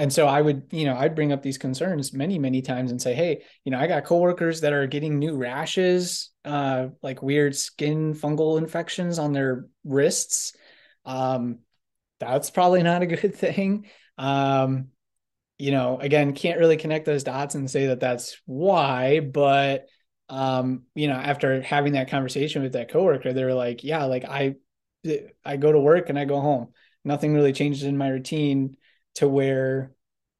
and 0.00 0.12
so 0.12 0.28
I 0.28 0.40
would, 0.40 0.68
you 0.70 0.84
know, 0.84 0.96
I'd 0.96 1.16
bring 1.16 1.32
up 1.32 1.42
these 1.42 1.58
concerns 1.58 2.12
many, 2.12 2.38
many 2.38 2.62
times 2.62 2.92
and 2.92 3.02
say, 3.02 3.14
Hey, 3.14 3.42
you 3.64 3.72
know, 3.72 3.78
I 3.80 3.88
got 3.88 4.04
coworkers 4.04 4.60
that 4.60 4.72
are 4.72 4.86
getting 4.86 5.18
new 5.18 5.36
rashes, 5.36 6.30
uh, 6.44 6.88
like 7.02 7.22
weird 7.22 7.56
skin 7.56 8.14
fungal 8.14 8.58
infections 8.58 9.18
on 9.18 9.32
their 9.32 9.66
wrists. 9.84 10.52
Um, 11.04 11.58
that's 12.20 12.50
probably 12.50 12.82
not 12.82 13.02
a 13.02 13.06
good 13.06 13.34
thing. 13.36 13.86
Um, 14.16 14.88
you 15.58 15.72
know, 15.72 15.98
again, 15.98 16.34
can't 16.34 16.58
really 16.58 16.76
connect 16.76 17.04
those 17.04 17.24
dots 17.24 17.54
and 17.54 17.70
say 17.70 17.88
that 17.88 18.00
that's 18.00 18.40
why, 18.46 19.20
but 19.20 19.86
um, 20.28 20.84
you 20.94 21.08
know, 21.08 21.14
after 21.14 21.60
having 21.62 21.94
that 21.94 22.10
conversation 22.10 22.62
with 22.62 22.72
that 22.74 22.90
coworker, 22.90 23.32
they 23.32 23.44
were 23.44 23.54
like, 23.54 23.82
yeah, 23.82 24.04
like 24.04 24.24
I, 24.24 24.56
I 25.44 25.56
go 25.56 25.72
to 25.72 25.80
work 25.80 26.10
and 26.10 26.18
I 26.18 26.26
go 26.26 26.40
home. 26.40 26.68
Nothing 27.04 27.34
really 27.34 27.52
changes 27.52 27.82
in 27.84 27.96
my 27.96 28.08
routine 28.08 28.76
to 29.16 29.28
where, 29.28 29.92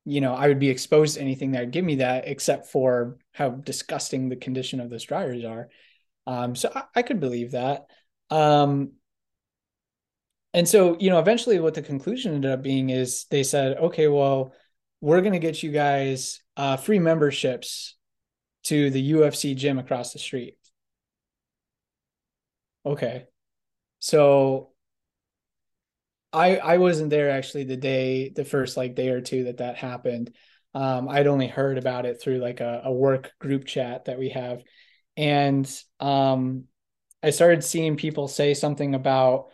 you 0.05 0.21
know, 0.21 0.35
I 0.35 0.49
would 0.49 0.59
be 0.59 0.69
exposed 0.69 1.15
to 1.15 1.21
anything 1.21 1.53
that 1.53 1.61
would 1.61 1.71
give 1.73 1.85
me 1.85 1.97
that, 1.97 2.29
except 2.29 2.67
for 2.67 3.17
how 3.33 3.51
disgusting 3.51 4.29
the 4.29 4.37
condition 4.37 4.81
of 4.81 4.91
those 4.91 5.05
dryers 5.05 5.45
are. 5.45 5.69
Um, 6.27 6.55
so 6.55 6.71
I, 6.75 6.85
I 6.97 7.03
could 7.03 7.21
believe 7.21 7.53
that. 7.53 7.87
Um, 8.31 8.93
and 10.55 10.69
so, 10.69 10.97
you 10.99 11.11
know, 11.11 11.19
eventually 11.19 11.59
what 11.61 11.75
the 11.75 11.83
conclusion 11.83 12.35
ended 12.35 12.51
up 12.51 12.63
being 12.63 12.91
is 12.91 13.27
they 13.31 13.43
said, 13.43 13.77
okay, 13.79 14.09
well, 14.09 14.53
we're 15.01 15.21
going 15.21 15.33
to 15.33 15.39
get 15.39 15.63
you 15.63 15.71
guys 15.71 16.41
uh, 16.57 16.77
free 16.77 16.99
memberships 16.99 17.97
to 18.65 18.91
the 18.91 19.13
UFC 19.13 19.57
gym 19.57 19.79
across 19.79 20.13
the 20.13 20.19
street. 20.19 20.57
Okay. 22.85 23.27
So 24.01 24.71
I 26.33 26.57
I 26.57 26.77
wasn't 26.79 27.11
there 27.11 27.31
actually 27.31 27.65
the 27.65 27.77
day 27.77 28.31
the 28.31 28.45
first 28.45 28.77
like 28.77 28.95
day 28.95 29.09
or 29.09 29.21
two 29.21 29.45
that 29.45 29.59
that 29.59 29.77
happened. 29.77 30.35
Um, 30.75 31.09
I'd 31.09 31.27
only 31.27 31.49
heard 31.49 31.79
about 31.79 32.07
it 32.07 32.21
through 32.21 32.39
like 32.39 32.61
a, 32.61 32.83
a 32.85 32.93
work 32.93 33.33
group 33.39 33.65
chat 33.65 34.05
that 34.05 34.19
we 34.19 34.29
have, 34.31 34.63
and 35.17 35.69
um, 35.99 36.65
I 37.23 37.31
started 37.31 37.65
seeing 37.65 37.97
people 37.97 38.29
say 38.29 38.55
something 38.55 38.95
about 38.95 39.47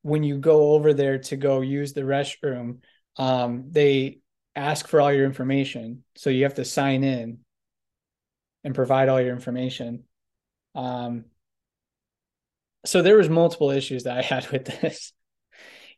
when 0.00 0.22
you 0.24 0.38
go 0.38 0.72
over 0.72 0.94
there 0.94 1.18
to 1.18 1.36
go 1.36 1.60
use 1.60 1.92
the 1.92 2.00
restroom, 2.00 2.78
um, 3.16 3.66
they 3.70 4.21
ask 4.54 4.88
for 4.88 5.00
all 5.00 5.12
your 5.12 5.24
information. 5.24 6.04
So 6.16 6.30
you 6.30 6.44
have 6.44 6.54
to 6.54 6.64
sign 6.64 7.04
in 7.04 7.38
and 8.64 8.74
provide 8.74 9.08
all 9.08 9.20
your 9.20 9.32
information. 9.32 10.04
Um, 10.74 11.26
so 12.84 13.02
there 13.02 13.16
was 13.16 13.28
multiple 13.28 13.70
issues 13.70 14.04
that 14.04 14.18
I 14.18 14.22
had 14.34 14.48
with 14.50 14.64
this. 14.64 15.12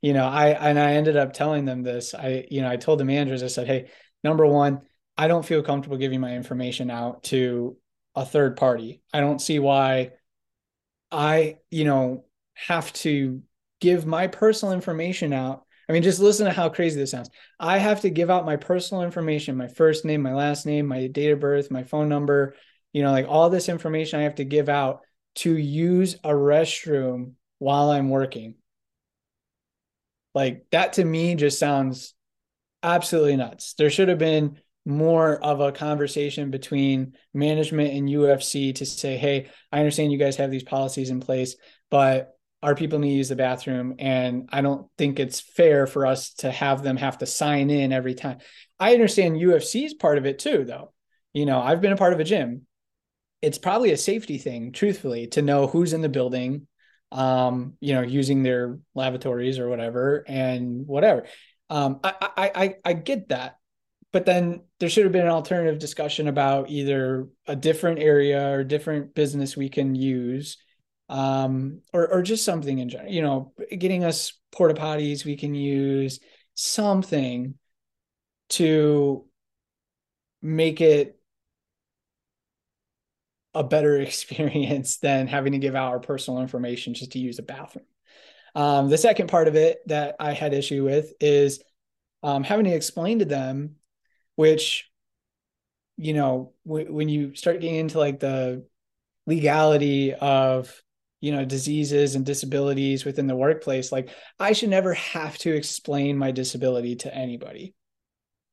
You 0.00 0.12
know, 0.12 0.26
I 0.26 0.48
and 0.48 0.78
I 0.78 0.94
ended 0.94 1.16
up 1.16 1.32
telling 1.32 1.64
them 1.64 1.82
this. 1.82 2.14
I, 2.14 2.46
you 2.50 2.60
know, 2.60 2.68
I 2.68 2.76
told 2.76 3.00
the 3.00 3.04
managers, 3.04 3.42
I 3.42 3.46
said, 3.46 3.66
hey, 3.66 3.90
number 4.22 4.46
one, 4.46 4.82
I 5.16 5.28
don't 5.28 5.46
feel 5.46 5.62
comfortable 5.62 5.96
giving 5.96 6.20
my 6.20 6.34
information 6.34 6.90
out 6.90 7.22
to 7.24 7.76
a 8.14 8.26
third 8.26 8.56
party. 8.56 9.02
I 9.12 9.20
don't 9.20 9.40
see 9.40 9.58
why 9.58 10.12
I, 11.10 11.58
you 11.70 11.84
know, 11.84 12.24
have 12.54 12.92
to 12.94 13.42
give 13.80 14.06
my 14.06 14.26
personal 14.26 14.74
information 14.74 15.32
out 15.32 15.63
I 15.88 15.92
mean, 15.92 16.02
just 16.02 16.20
listen 16.20 16.46
to 16.46 16.52
how 16.52 16.68
crazy 16.68 16.98
this 16.98 17.10
sounds. 17.10 17.30
I 17.58 17.78
have 17.78 18.02
to 18.02 18.10
give 18.10 18.30
out 18.30 18.46
my 18.46 18.56
personal 18.56 19.02
information, 19.02 19.56
my 19.56 19.68
first 19.68 20.04
name, 20.04 20.22
my 20.22 20.34
last 20.34 20.66
name, 20.66 20.86
my 20.86 21.06
date 21.06 21.30
of 21.30 21.40
birth, 21.40 21.70
my 21.70 21.82
phone 21.82 22.08
number, 22.08 22.54
you 22.92 23.02
know, 23.02 23.10
like 23.10 23.26
all 23.28 23.50
this 23.50 23.68
information 23.68 24.20
I 24.20 24.24
have 24.24 24.36
to 24.36 24.44
give 24.44 24.68
out 24.68 25.00
to 25.36 25.56
use 25.56 26.14
a 26.24 26.30
restroom 26.30 27.32
while 27.58 27.90
I'm 27.90 28.08
working. 28.08 28.54
Like 30.34 30.66
that 30.70 30.94
to 30.94 31.04
me 31.04 31.34
just 31.34 31.58
sounds 31.58 32.14
absolutely 32.82 33.36
nuts. 33.36 33.74
There 33.74 33.90
should 33.90 34.08
have 34.08 34.18
been 34.18 34.58
more 34.84 35.42
of 35.42 35.60
a 35.60 35.72
conversation 35.72 36.50
between 36.50 37.14
management 37.32 37.94
and 37.94 38.08
UFC 38.08 38.74
to 38.76 38.86
say, 38.86 39.16
hey, 39.16 39.48
I 39.72 39.78
understand 39.78 40.12
you 40.12 40.18
guys 40.18 40.36
have 40.36 40.50
these 40.50 40.62
policies 40.62 41.10
in 41.10 41.20
place, 41.20 41.56
but 41.90 42.33
our 42.64 42.74
people 42.74 42.98
need 42.98 43.10
to 43.10 43.16
use 43.16 43.28
the 43.28 43.36
bathroom? 43.36 43.94
And 43.98 44.48
i 44.50 44.62
don't 44.62 44.88
think 44.96 45.20
it's 45.20 45.38
fair 45.38 45.86
for 45.86 46.06
us 46.06 46.32
to 46.36 46.50
have 46.50 46.82
them 46.82 46.96
have 46.96 47.18
to 47.18 47.26
sign 47.26 47.68
in 47.70 47.92
every 47.92 48.14
time. 48.14 48.38
I 48.80 48.94
understand 48.94 49.36
ufc's 49.36 49.94
part 49.94 50.16
of 50.18 50.24
it 50.26 50.38
too 50.38 50.64
though. 50.64 50.92
You 51.34 51.44
know 51.46 51.60
i've 51.60 51.82
been 51.82 51.92
a 51.92 51.96
part 51.96 52.14
of 52.14 52.20
a 52.20 52.24
gym. 52.24 52.66
It's 53.42 53.58
probably 53.58 53.92
a 53.92 53.98
safety 53.98 54.38
thing 54.38 54.72
truthfully 54.72 55.26
to 55.28 55.42
know 55.42 55.66
who's 55.66 55.92
in 55.92 56.00
the 56.00 56.08
building 56.08 56.66
um 57.12 57.74
you 57.80 57.92
know 57.94 58.00
using 58.02 58.42
their 58.42 58.78
lavatories 58.94 59.58
or 59.58 59.68
whatever 59.68 60.24
and 60.26 60.86
whatever. 60.86 61.26
Um 61.68 62.00
i 62.02 62.14
i 62.20 62.50
i, 62.54 62.74
I 62.84 62.92
get 62.94 63.28
that. 63.28 63.58
But 64.10 64.26
then 64.26 64.62
there 64.78 64.88
should 64.88 65.04
have 65.04 65.12
been 65.12 65.26
an 65.26 65.38
alternative 65.40 65.80
discussion 65.80 66.28
about 66.28 66.70
either 66.70 67.26
a 67.48 67.56
different 67.56 67.98
area 67.98 68.48
or 68.54 68.64
different 68.64 69.12
business 69.14 69.56
we 69.56 69.68
can 69.68 69.94
use 69.94 70.56
um, 71.08 71.80
or 71.92 72.08
or 72.12 72.22
just 72.22 72.44
something 72.44 72.78
in 72.78 72.88
general. 72.88 73.12
You 73.12 73.22
know, 73.22 73.52
getting 73.76 74.04
us 74.04 74.32
porta 74.52 74.74
potties 74.74 75.24
we 75.24 75.36
can 75.36 75.54
use 75.54 76.20
something 76.54 77.54
to 78.50 79.24
make 80.42 80.80
it 80.80 81.18
a 83.54 83.64
better 83.64 83.98
experience 84.00 84.98
than 84.98 85.26
having 85.26 85.52
to 85.52 85.58
give 85.58 85.74
out 85.74 85.92
our 85.92 86.00
personal 86.00 86.40
information 86.40 86.94
just 86.94 87.12
to 87.12 87.18
use 87.18 87.38
a 87.38 87.42
bathroom. 87.42 87.86
Um, 88.54 88.88
the 88.88 88.98
second 88.98 89.28
part 89.28 89.48
of 89.48 89.56
it 89.56 89.80
that 89.88 90.16
I 90.20 90.32
had 90.32 90.54
issue 90.54 90.84
with 90.84 91.12
is 91.20 91.62
um, 92.22 92.44
having 92.44 92.66
to 92.66 92.72
explain 92.72 93.18
to 93.18 93.24
them, 93.24 93.76
which, 94.36 94.90
you 95.96 96.12
know, 96.14 96.52
w- 96.64 96.92
when 96.92 97.08
you 97.08 97.34
start 97.34 97.60
getting 97.60 97.76
into 97.76 97.98
like 97.98 98.20
the 98.20 98.64
legality 99.26 100.14
of 100.14 100.83
you 101.24 101.32
know 101.32 101.42
diseases 101.42 102.16
and 102.16 102.26
disabilities 102.26 103.06
within 103.06 103.26
the 103.26 103.34
workplace 103.34 103.90
like 103.90 104.10
i 104.38 104.52
should 104.52 104.68
never 104.68 104.92
have 104.92 105.38
to 105.38 105.56
explain 105.56 106.18
my 106.18 106.30
disability 106.30 106.96
to 106.96 107.14
anybody 107.14 107.74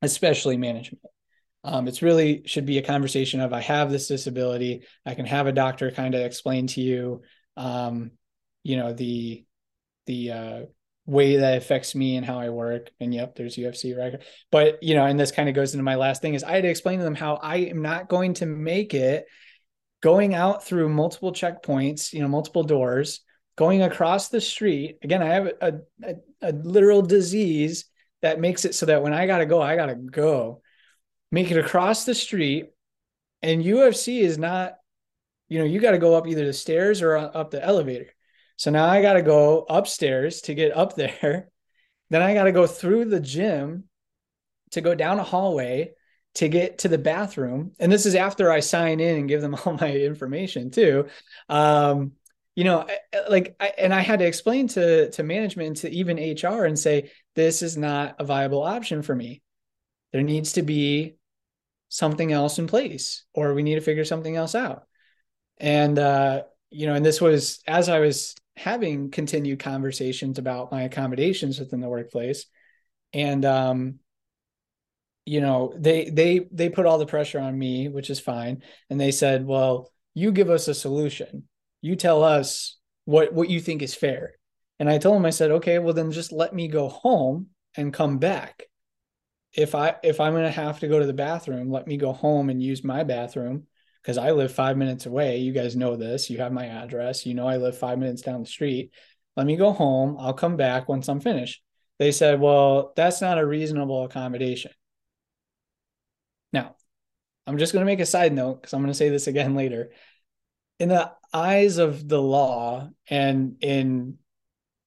especially 0.01 0.57
management. 0.57 1.03
Um, 1.63 1.87
it's 1.87 2.01
really 2.01 2.43
should 2.45 2.65
be 2.65 2.77
a 2.77 2.83
conversation 2.83 3.41
of 3.41 3.51
i 3.51 3.59
have 3.59 3.91
this 3.91 4.07
disability 4.07 4.83
i 5.05 5.15
can 5.15 5.25
have 5.25 5.47
a 5.47 5.51
doctor 5.51 5.91
kind 5.91 6.15
of 6.15 6.21
explain 6.21 6.67
to 6.67 6.81
you 6.81 7.23
um, 7.57 8.11
you 8.63 8.77
know 8.77 8.93
the 8.93 9.45
the 10.05 10.31
uh, 10.31 10.61
way 11.05 11.35
that 11.37 11.57
affects 11.57 11.93
me 11.93 12.15
and 12.15 12.25
how 12.25 12.39
i 12.39 12.49
work 12.49 12.89
and 13.01 13.13
yep 13.13 13.35
there's 13.35 13.57
ufc 13.57 13.97
record. 13.97 14.23
But 14.49 14.81
you 14.81 14.95
know 14.95 15.05
and 15.05 15.19
this 15.19 15.31
kind 15.33 15.49
of 15.49 15.55
goes 15.55 15.73
into 15.73 15.83
my 15.83 15.95
last 15.95 16.21
thing 16.21 16.35
is 16.35 16.43
i 16.45 16.53
had 16.53 16.63
to 16.63 16.69
explain 16.69 16.99
to 16.99 17.03
them 17.03 17.15
how 17.15 17.35
i 17.35 17.57
am 17.57 17.81
not 17.81 18.07
going 18.07 18.35
to 18.35 18.45
make 18.45 18.93
it 18.93 19.25
going 20.01 20.33
out 20.33 20.63
through 20.63 20.89
multiple 20.89 21.31
checkpoints, 21.31 22.11
you 22.13 22.21
know, 22.21 22.27
multiple 22.27 22.63
doors, 22.63 23.21
going 23.55 23.83
across 23.83 24.29
the 24.29 24.41
street. 24.41 24.97
Again, 25.03 25.21
I 25.21 25.27
have 25.27 25.47
a, 25.61 25.81
a, 26.03 26.15
a 26.41 26.51
literal 26.51 27.01
disease 27.01 27.85
that 28.21 28.39
makes 28.39 28.65
it 28.65 28.75
so 28.75 28.87
that 28.87 29.03
when 29.03 29.13
I 29.13 29.27
got 29.27 29.39
to 29.39 29.45
go, 29.45 29.61
I 29.61 29.75
got 29.75 29.87
to 29.87 29.95
go. 29.95 30.61
Make 31.31 31.51
it 31.51 31.57
across 31.57 32.03
the 32.03 32.15
street. 32.15 32.71
And 33.41 33.63
UFC 33.63 34.21
is 34.21 34.37
not, 34.37 34.75
you 35.49 35.59
know, 35.59 35.65
you 35.65 35.79
got 35.79 35.91
to 35.91 35.97
go 35.97 36.15
up 36.15 36.27
either 36.27 36.45
the 36.45 36.53
stairs 36.53 37.01
or 37.01 37.17
up 37.17 37.51
the 37.51 37.63
elevator. 37.63 38.09
So 38.57 38.69
now 38.69 38.85
I 38.85 39.01
got 39.01 39.13
to 39.13 39.21
go 39.21 39.65
upstairs 39.69 40.41
to 40.41 40.53
get 40.53 40.75
up 40.75 40.95
there. 40.95 41.49
Then 42.09 42.21
I 42.21 42.33
got 42.33 42.43
to 42.45 42.51
go 42.51 42.67
through 42.67 43.05
the 43.05 43.19
gym 43.19 43.85
to 44.71 44.81
go 44.81 44.95
down 44.95 45.19
a 45.19 45.23
hallway 45.23 45.91
to 46.33 46.47
get 46.47 46.79
to 46.79 46.87
the 46.87 46.97
bathroom 46.97 47.71
and 47.79 47.91
this 47.91 48.05
is 48.05 48.15
after 48.15 48.51
i 48.51 48.59
sign 48.59 48.99
in 48.99 49.17
and 49.17 49.29
give 49.29 49.41
them 49.41 49.55
all 49.65 49.73
my 49.73 49.91
information 49.91 50.71
too 50.71 51.07
um, 51.49 52.13
you 52.55 52.65
know, 52.65 52.85
like, 53.29 53.55
I, 53.59 53.71
and 53.77 53.93
I 53.93 54.01
had 54.01 54.19
to 54.19 54.25
explain 54.25 54.67
to 54.69 55.09
to 55.11 55.23
management, 55.23 55.77
to 55.77 55.89
even 55.89 56.17
HR, 56.17 56.65
and 56.65 56.77
say 56.77 57.11
this 57.35 57.61
is 57.61 57.77
not 57.77 58.15
a 58.19 58.25
viable 58.25 58.61
option 58.63 59.01
for 59.01 59.15
me. 59.15 59.41
There 60.11 60.21
needs 60.21 60.53
to 60.53 60.61
be 60.61 61.15
something 61.89 62.31
else 62.31 62.59
in 62.59 62.67
place, 62.67 63.23
or 63.33 63.53
we 63.53 63.63
need 63.63 63.75
to 63.75 63.81
figure 63.81 64.05
something 64.05 64.35
else 64.35 64.53
out. 64.53 64.83
And 65.59 65.97
uh, 65.97 66.43
you 66.69 66.87
know, 66.87 66.95
and 66.95 67.05
this 67.05 67.21
was 67.21 67.61
as 67.67 67.87
I 67.87 67.99
was 67.99 68.35
having 68.57 69.11
continued 69.11 69.59
conversations 69.59 70.37
about 70.37 70.71
my 70.71 70.83
accommodations 70.83 71.57
within 71.57 71.79
the 71.79 71.89
workplace, 71.89 72.47
and 73.13 73.45
um, 73.45 73.99
you 75.25 75.41
know, 75.41 75.73
they 75.77 76.09
they 76.09 76.47
they 76.51 76.69
put 76.69 76.85
all 76.85 76.97
the 76.97 77.05
pressure 77.05 77.39
on 77.39 77.57
me, 77.57 77.87
which 77.87 78.09
is 78.09 78.19
fine, 78.19 78.63
and 78.89 78.99
they 78.99 79.11
said, 79.11 79.45
well 79.45 79.91
you 80.13 80.31
give 80.31 80.49
us 80.49 80.67
a 80.67 80.73
solution. 80.73 81.43
You 81.81 81.95
tell 81.95 82.23
us 82.23 82.77
what 83.05 83.33
what 83.33 83.49
you 83.49 83.59
think 83.59 83.81
is 83.81 83.95
fair. 83.95 84.33
And 84.79 84.89
I 84.89 84.97
told 84.97 85.15
them 85.15 85.25
I 85.25 85.31
said, 85.31 85.51
okay, 85.51 85.79
well 85.79 85.93
then 85.93 86.11
just 86.11 86.31
let 86.31 86.53
me 86.53 86.67
go 86.67 86.89
home 86.89 87.47
and 87.75 87.93
come 87.93 88.17
back. 88.17 88.63
If 89.53 89.75
I 89.75 89.95
if 90.03 90.19
I'm 90.19 90.33
gonna 90.33 90.51
have 90.51 90.79
to 90.79 90.87
go 90.87 90.99
to 90.99 91.05
the 91.05 91.13
bathroom, 91.13 91.71
let 91.71 91.87
me 91.87 91.97
go 91.97 92.13
home 92.13 92.49
and 92.49 92.61
use 92.61 92.83
my 92.83 93.03
bathroom 93.03 93.67
because 94.01 94.17
I 94.17 94.31
live 94.31 94.51
five 94.51 94.77
minutes 94.77 95.05
away. 95.05 95.37
You 95.37 95.53
guys 95.53 95.75
know 95.75 95.95
this. 95.95 96.29
You 96.29 96.39
have 96.39 96.51
my 96.51 96.65
address. 96.65 97.25
You 97.25 97.33
know 97.33 97.47
I 97.47 97.57
live 97.57 97.77
five 97.77 97.99
minutes 97.99 98.21
down 98.21 98.41
the 98.41 98.47
street. 98.47 98.91
Let 99.37 99.45
me 99.45 99.55
go 99.55 99.71
home. 99.71 100.17
I'll 100.19 100.33
come 100.33 100.57
back 100.57 100.89
once 100.89 101.07
I'm 101.07 101.21
finished. 101.21 101.61
They 101.99 102.11
said, 102.11 102.39
well, 102.39 102.93
that's 102.95 103.21
not 103.21 103.37
a 103.37 103.45
reasonable 103.45 104.03
accommodation. 104.03 104.71
I'm 107.47 107.57
just 107.57 107.73
going 107.73 107.81
to 107.81 107.91
make 107.91 107.99
a 107.99 108.05
side 108.05 108.33
note 108.33 108.61
because 108.61 108.73
I'm 108.73 108.81
going 108.81 108.91
to 108.91 108.97
say 108.97 109.09
this 109.09 109.27
again 109.27 109.55
later. 109.61 109.91
In 110.79 110.89
the 110.89 111.11
eyes 111.33 111.77
of 111.77 112.07
the 112.07 112.21
law 112.21 112.89
and 113.07 113.57
in 113.61 114.17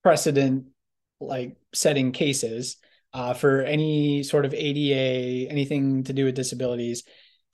precedent 0.03 0.65
like 1.19 1.55
setting 1.73 2.11
cases 2.11 2.77
uh, 3.13 3.33
for 3.33 3.61
any 3.61 4.23
sort 4.23 4.45
of 4.45 4.53
ADA, 4.53 5.49
anything 5.49 6.03
to 6.03 6.13
do 6.13 6.25
with 6.25 6.35
disabilities, 6.35 7.03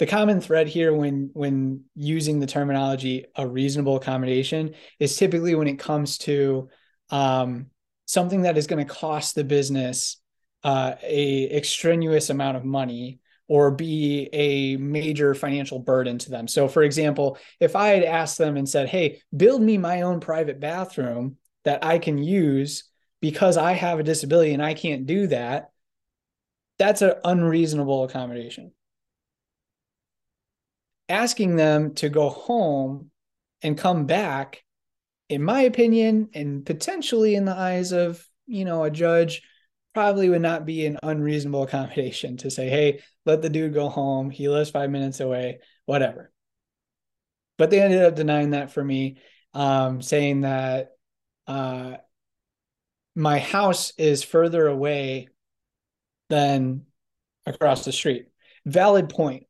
the 0.01 0.07
common 0.07 0.41
thread 0.41 0.67
here 0.67 0.91
when 0.91 1.29
when 1.33 1.83
using 1.95 2.39
the 2.39 2.47
terminology 2.47 3.25
a 3.35 3.47
reasonable 3.47 3.97
accommodation 3.97 4.73
is 4.99 5.15
typically 5.15 5.53
when 5.53 5.67
it 5.67 5.77
comes 5.77 6.17
to 6.17 6.69
um, 7.11 7.67
something 8.05 8.41
that 8.41 8.57
is 8.57 8.65
going 8.65 8.83
to 8.83 8.91
cost 8.91 9.35
the 9.35 9.43
business 9.43 10.17
uh, 10.63 10.95
a 11.03 11.55
extraneous 11.55 12.31
amount 12.31 12.57
of 12.57 12.65
money 12.65 13.19
or 13.47 13.71
be 13.71 14.29
a 14.31 14.77
major 14.77 15.33
financial 15.35 15.79
burden 15.79 16.17
to 16.19 16.29
them. 16.29 16.47
So, 16.47 16.67
for 16.67 16.83
example, 16.83 17.37
if 17.59 17.75
I 17.75 17.89
had 17.89 18.03
asked 18.03 18.37
them 18.37 18.57
and 18.57 18.67
said, 18.67 18.87
Hey, 18.87 19.21
build 19.35 19.61
me 19.61 19.77
my 19.77 20.01
own 20.01 20.19
private 20.19 20.59
bathroom 20.59 21.37
that 21.65 21.83
I 21.83 21.99
can 21.99 22.17
use 22.17 22.85
because 23.19 23.57
I 23.57 23.73
have 23.73 23.99
a 23.99 24.03
disability 24.03 24.53
and 24.53 24.63
I 24.63 24.73
can't 24.73 25.05
do 25.05 25.27
that, 25.27 25.71
that's 26.79 27.01
an 27.01 27.13
unreasonable 27.23 28.03
accommodation. 28.03 28.71
Asking 31.09 31.55
them 31.55 31.93
to 31.95 32.09
go 32.09 32.29
home 32.29 33.11
and 33.61 33.77
come 33.77 34.05
back, 34.05 34.63
in 35.29 35.43
my 35.43 35.61
opinion, 35.61 36.29
and 36.33 36.65
potentially 36.65 37.35
in 37.35 37.45
the 37.45 37.55
eyes 37.55 37.91
of, 37.91 38.25
you 38.47 38.65
know, 38.65 38.83
a 38.83 38.89
judge, 38.89 39.43
probably 39.93 40.29
would 40.29 40.41
not 40.41 40.65
be 40.65 40.85
an 40.85 40.97
unreasonable 41.03 41.63
accommodation 41.63 42.37
to 42.37 42.51
say, 42.51 42.69
hey, 42.69 43.01
let 43.25 43.41
the 43.41 43.49
dude 43.49 43.73
go 43.73 43.89
home. 43.89 44.29
He 44.29 44.49
lives 44.49 44.69
five 44.69 44.89
minutes 44.89 45.19
away, 45.19 45.59
whatever. 45.85 46.31
But 47.57 47.69
they 47.69 47.81
ended 47.81 48.03
up 48.03 48.15
denying 48.15 48.51
that 48.51 48.71
for 48.71 48.83
me, 48.83 49.17
um, 49.53 50.01
saying 50.01 50.41
that 50.41 50.91
uh, 51.47 51.97
my 53.15 53.39
house 53.39 53.93
is 53.97 54.23
further 54.23 54.67
away 54.67 55.27
than 56.29 56.85
across 57.45 57.85
the 57.85 57.91
street. 57.91 58.27
Valid 58.65 59.09
point. 59.09 59.45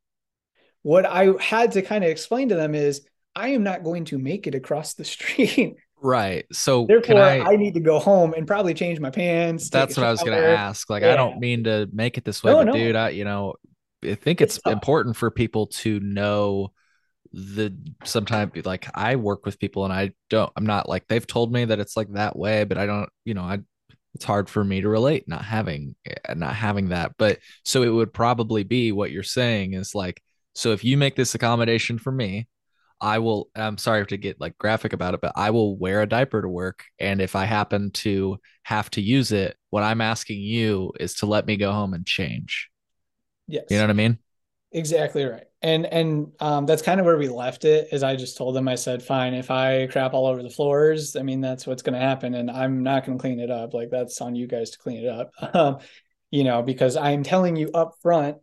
What 0.82 1.06
I 1.06 1.34
had 1.40 1.74
to 1.74 1.84
kind 1.84 2.04
of 2.04 2.10
explain 2.10 2.50
to 2.50 2.56
them 2.56 2.74
is 2.74 3.06
I 3.36 3.50
am 3.50 3.64
not 3.64 3.84
going 3.84 4.06
to 4.06 4.18
make 4.18 4.48
it 4.48 4.56
across 4.56 4.96
the 4.96 5.06
street. 5.06 5.76
Right. 6.02 6.46
So 6.52 6.86
therefore, 6.88 7.22
I, 7.22 7.40
I, 7.40 7.56
need 7.56 7.76
to 7.76 7.80
go 7.80 8.00
home 8.00 8.34
and 8.36 8.48
probably 8.48 8.74
change 8.74 9.00
my 9.00 9.12
pants. 9.12 9.70
That's 9.70 9.96
what 9.96 10.06
I 10.06 10.12
was 10.12 10.22
going 10.22 10.36
to 10.36 10.48
ask. 10.48 10.90
Like, 10.90 11.04
yeah. 11.04 11.14
I 11.14 11.16
don't 11.16 11.40
mean 11.40 11.66
to 11.66 11.88
make 11.94 12.18
it 12.18 12.26
this 12.26 12.44
way, 12.44 12.52
no, 12.52 12.58
but 12.58 12.64
no. 12.66 12.74
dude, 12.74 12.96
I 12.96 13.10
you 13.10 13.24
know, 13.24 13.54
I 14.04 14.16
think 14.16 14.42
it's, 14.42 14.58
it's 14.58 14.66
important 14.66 15.16
for 15.16 15.30
people 15.30 15.68
to 15.68 16.00
know 16.00 16.72
the 17.34 17.74
sometimes 18.04 18.66
like 18.66 18.88
I 18.96 19.16
work 19.16 19.46
with 19.46 19.60
people 19.60 19.86
and 19.86 19.94
I 19.94 20.12
don't. 20.30 20.52
I'm 20.56 20.66
not 20.66 20.90
like 20.90 21.08
they've 21.08 21.26
told 21.26 21.54
me 21.54 21.66
that 21.66 21.80
it's 21.80 21.96
like 21.96 22.12
that 22.14 22.36
way, 22.36 22.64
but 22.64 22.80
I 22.80 22.88
don't. 22.88 23.10
You 23.24 23.36
know, 23.36 23.44
I 23.44 23.60
it's 24.16 24.26
hard 24.26 24.50
for 24.50 24.64
me 24.64 24.82
to 24.82 24.90
relate 24.90 25.28
not 25.28 25.46
having 25.46 25.96
eh, 26.06 26.34
not 26.34 26.56
having 26.56 26.90
that. 26.90 27.14
But 27.18 27.40
so 27.64 27.84
it 27.84 27.90
would 27.90 28.12
probably 28.12 28.64
be 28.64 28.92
what 28.92 29.12
you're 29.12 29.24
saying 29.24 29.74
is 29.74 29.94
like. 29.94 30.22
So 30.54 30.72
if 30.74 30.84
you 30.84 30.98
make 30.98 31.16
this 31.16 31.34
accommodation 31.34 31.98
for 31.98 32.12
me, 32.12 32.48
I 33.02 33.18
will 33.20 33.50
I'm 33.56 33.80
sorry 33.80 34.06
to 34.06 34.18
get 34.18 34.40
like 34.40 34.58
graphic 34.60 34.94
about 34.94 35.16
it, 35.16 35.22
but 35.22 35.34
I 35.36 35.50
will 35.50 35.76
wear 35.76 36.02
a 36.02 36.08
diaper 36.08 36.42
to 36.42 36.48
work. 36.48 36.86
And 37.00 37.20
if 37.20 37.36
I 37.36 37.46
happen 37.46 37.92
to 37.92 38.38
have 38.64 38.90
to 38.92 39.02
use 39.02 39.32
it, 39.32 39.58
what 39.72 39.84
I'm 39.84 40.02
asking 40.02 40.40
you 40.40 40.94
is 41.00 41.16
to 41.16 41.26
let 41.26 41.48
me 41.48 41.58
go 41.58 41.72
home 41.72 41.96
and 41.96 42.06
change. 42.06 42.70
Yes. 43.48 43.66
You 43.70 43.78
know 43.78 43.84
what 43.84 43.90
I 43.90 43.94
mean? 43.94 44.20
Exactly 44.72 45.26
right. 45.26 45.44
And 45.64 45.86
and 45.88 46.32
um, 46.40 46.66
that's 46.66 46.82
kind 46.82 47.00
of 47.00 47.06
where 47.06 47.18
we 47.18 47.28
left 47.28 47.66
it. 47.66 47.90
Is 47.92 48.04
I 48.04 48.16
just 48.16 48.38
told 48.38 48.56
them 48.56 48.68
I 48.68 48.76
said, 48.76 49.04
fine, 49.04 49.34
if 49.34 49.52
I 49.52 49.88
crap 49.88 50.14
all 50.14 50.28
over 50.28 50.44
the 50.44 50.50
floors, 50.50 51.16
I 51.16 51.24
mean 51.24 51.42
that's 51.42 51.68
what's 51.68 51.82
going 51.82 51.94
to 51.94 52.00
happen, 52.00 52.36
and 52.36 52.50
I'm 52.50 52.84
not 52.84 53.06
going 53.06 53.18
to 53.18 53.22
clean 53.22 53.40
it 53.40 53.52
up. 53.52 53.74
Like 53.74 53.90
that's 53.90 54.22
on 54.22 54.36
you 54.36 54.48
guys 54.48 54.70
to 54.72 54.78
clean 54.78 55.04
it 55.04 55.10
up. 55.10 55.32
Um, 55.54 55.80
you 56.30 56.46
know, 56.46 56.62
because 56.62 56.96
I'm 56.96 57.24
telling 57.24 57.58
you 57.58 57.70
up 57.74 57.96
front 58.02 58.38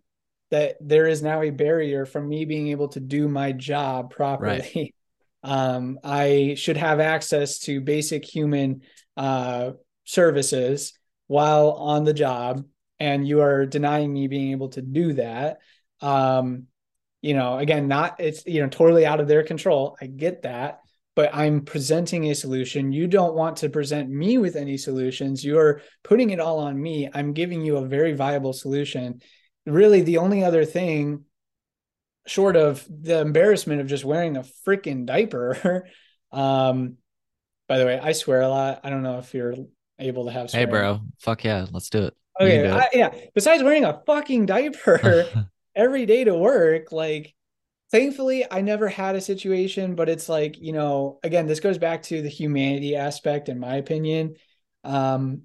that 0.51 0.77
there 0.81 1.07
is 1.07 1.23
now 1.23 1.43
a 1.43 1.51
barrier 1.51 2.07
from 2.07 2.29
me 2.29 2.45
being 2.45 2.69
able 2.69 2.89
to 2.89 3.01
do 3.01 3.29
my 3.29 3.53
job 3.53 4.11
properly. 4.11 4.71
Right. 4.75 4.95
Um, 5.45 6.01
I 6.03 6.57
should 6.59 6.77
have 6.77 6.99
access 6.99 7.61
to 7.61 7.81
basic 7.81 8.25
human 8.25 8.83
uh, 9.17 9.71
services 10.05 10.95
while 11.29 11.71
on 11.73 12.03
the 12.03 12.13
job, 12.13 12.65
and 12.99 13.27
you 13.27 13.41
are 13.41 13.65
denying 13.65 14.13
me 14.13 14.27
being 14.27 14.51
able 14.51 14.71
to 14.71 14.83
do 14.83 15.13
that. 15.13 15.59
Um, 16.01 16.67
you 17.23 17.35
know, 17.35 17.59
again, 17.59 17.87
not 17.87 18.17
it's 18.19 18.45
you 18.47 18.63
know 18.63 18.69
totally 18.69 19.07
out 19.07 19.21
of 19.21 19.29
their 19.29 19.45
control. 19.45 19.97
I 20.01 20.07
get 20.07 20.43
that, 20.43 20.81
but 21.15 21.31
I'm 21.33 21.65
presenting 21.65 22.31
a 22.31 22.35
solution. 22.35 22.93
You 22.93 23.07
don't 23.07 23.35
want 23.35 23.59
to 23.59 23.71
present 23.71 24.11
me 24.11 24.39
with 24.39 24.57
any 24.57 24.77
solutions. 24.77 25.45
You're 25.45 25.83
putting 26.03 26.31
it 26.31 26.41
all 26.41 26.59
on 26.59 26.81
me. 26.81 27.09
I'm 27.13 27.33
giving 27.33 27.61
you 27.61 27.77
a 27.77 27.87
very 27.87 28.13
viable 28.13 28.53
solution 28.53 29.21
really 29.73 30.03
the 30.03 30.19
only 30.19 30.45
other 30.45 30.65
thing 30.65 31.25
short 32.27 32.57
of 32.57 32.87
the 32.89 33.21
embarrassment 33.21 33.81
of 33.81 33.87
just 33.87 34.05
wearing 34.05 34.37
a 34.37 34.45
freaking 34.67 35.07
diaper 35.07 35.89
um 36.33 36.97
by 37.69 37.79
the 37.79 37.87
way 37.87 37.99
i 37.99 38.13
swear 38.13 38.43
a 38.43 38.49
lot. 38.49 38.81
I 38.85 38.91
don't 38.91 39.03
know 39.03 39.19
if 39.19 39.33
you're 39.35 39.55
able 39.99 40.27
to 40.27 40.31
have 40.31 40.51
swearing. 40.51 40.69
hey 40.69 40.71
bro. 40.71 41.01
Fuck 41.19 41.45
yeah. 41.45 41.67
Let's 41.71 41.91
do 41.91 42.05
it. 42.05 42.17
Okay 42.41 42.63
do 42.63 42.69
it. 42.69 42.73
I, 42.73 42.89
yeah. 42.93 43.15
Besides 43.35 43.63
wearing 43.63 43.85
a 43.85 44.01
fucking 44.07 44.47
diaper 44.47 45.27
every 45.75 46.07
day 46.07 46.25
to 46.25 46.35
work 46.35 46.93
like 46.93 47.35
thankfully 47.91 48.45
i 48.51 48.61
never 48.61 48.89
had 48.89 49.17
a 49.17 49.21
situation 49.21 49.95
but 49.95 50.09
it's 50.09 50.29
like 50.29 50.59
you 50.59 50.73
know 50.73 51.19
again 51.23 51.47
this 51.47 51.61
goes 51.61 51.79
back 51.79 52.03
to 52.03 52.21
the 52.21 52.29
humanity 52.29 52.97
aspect 52.97 53.49
in 53.49 53.59
my 53.59 53.77
opinion. 53.77 54.37
Um 54.85 55.43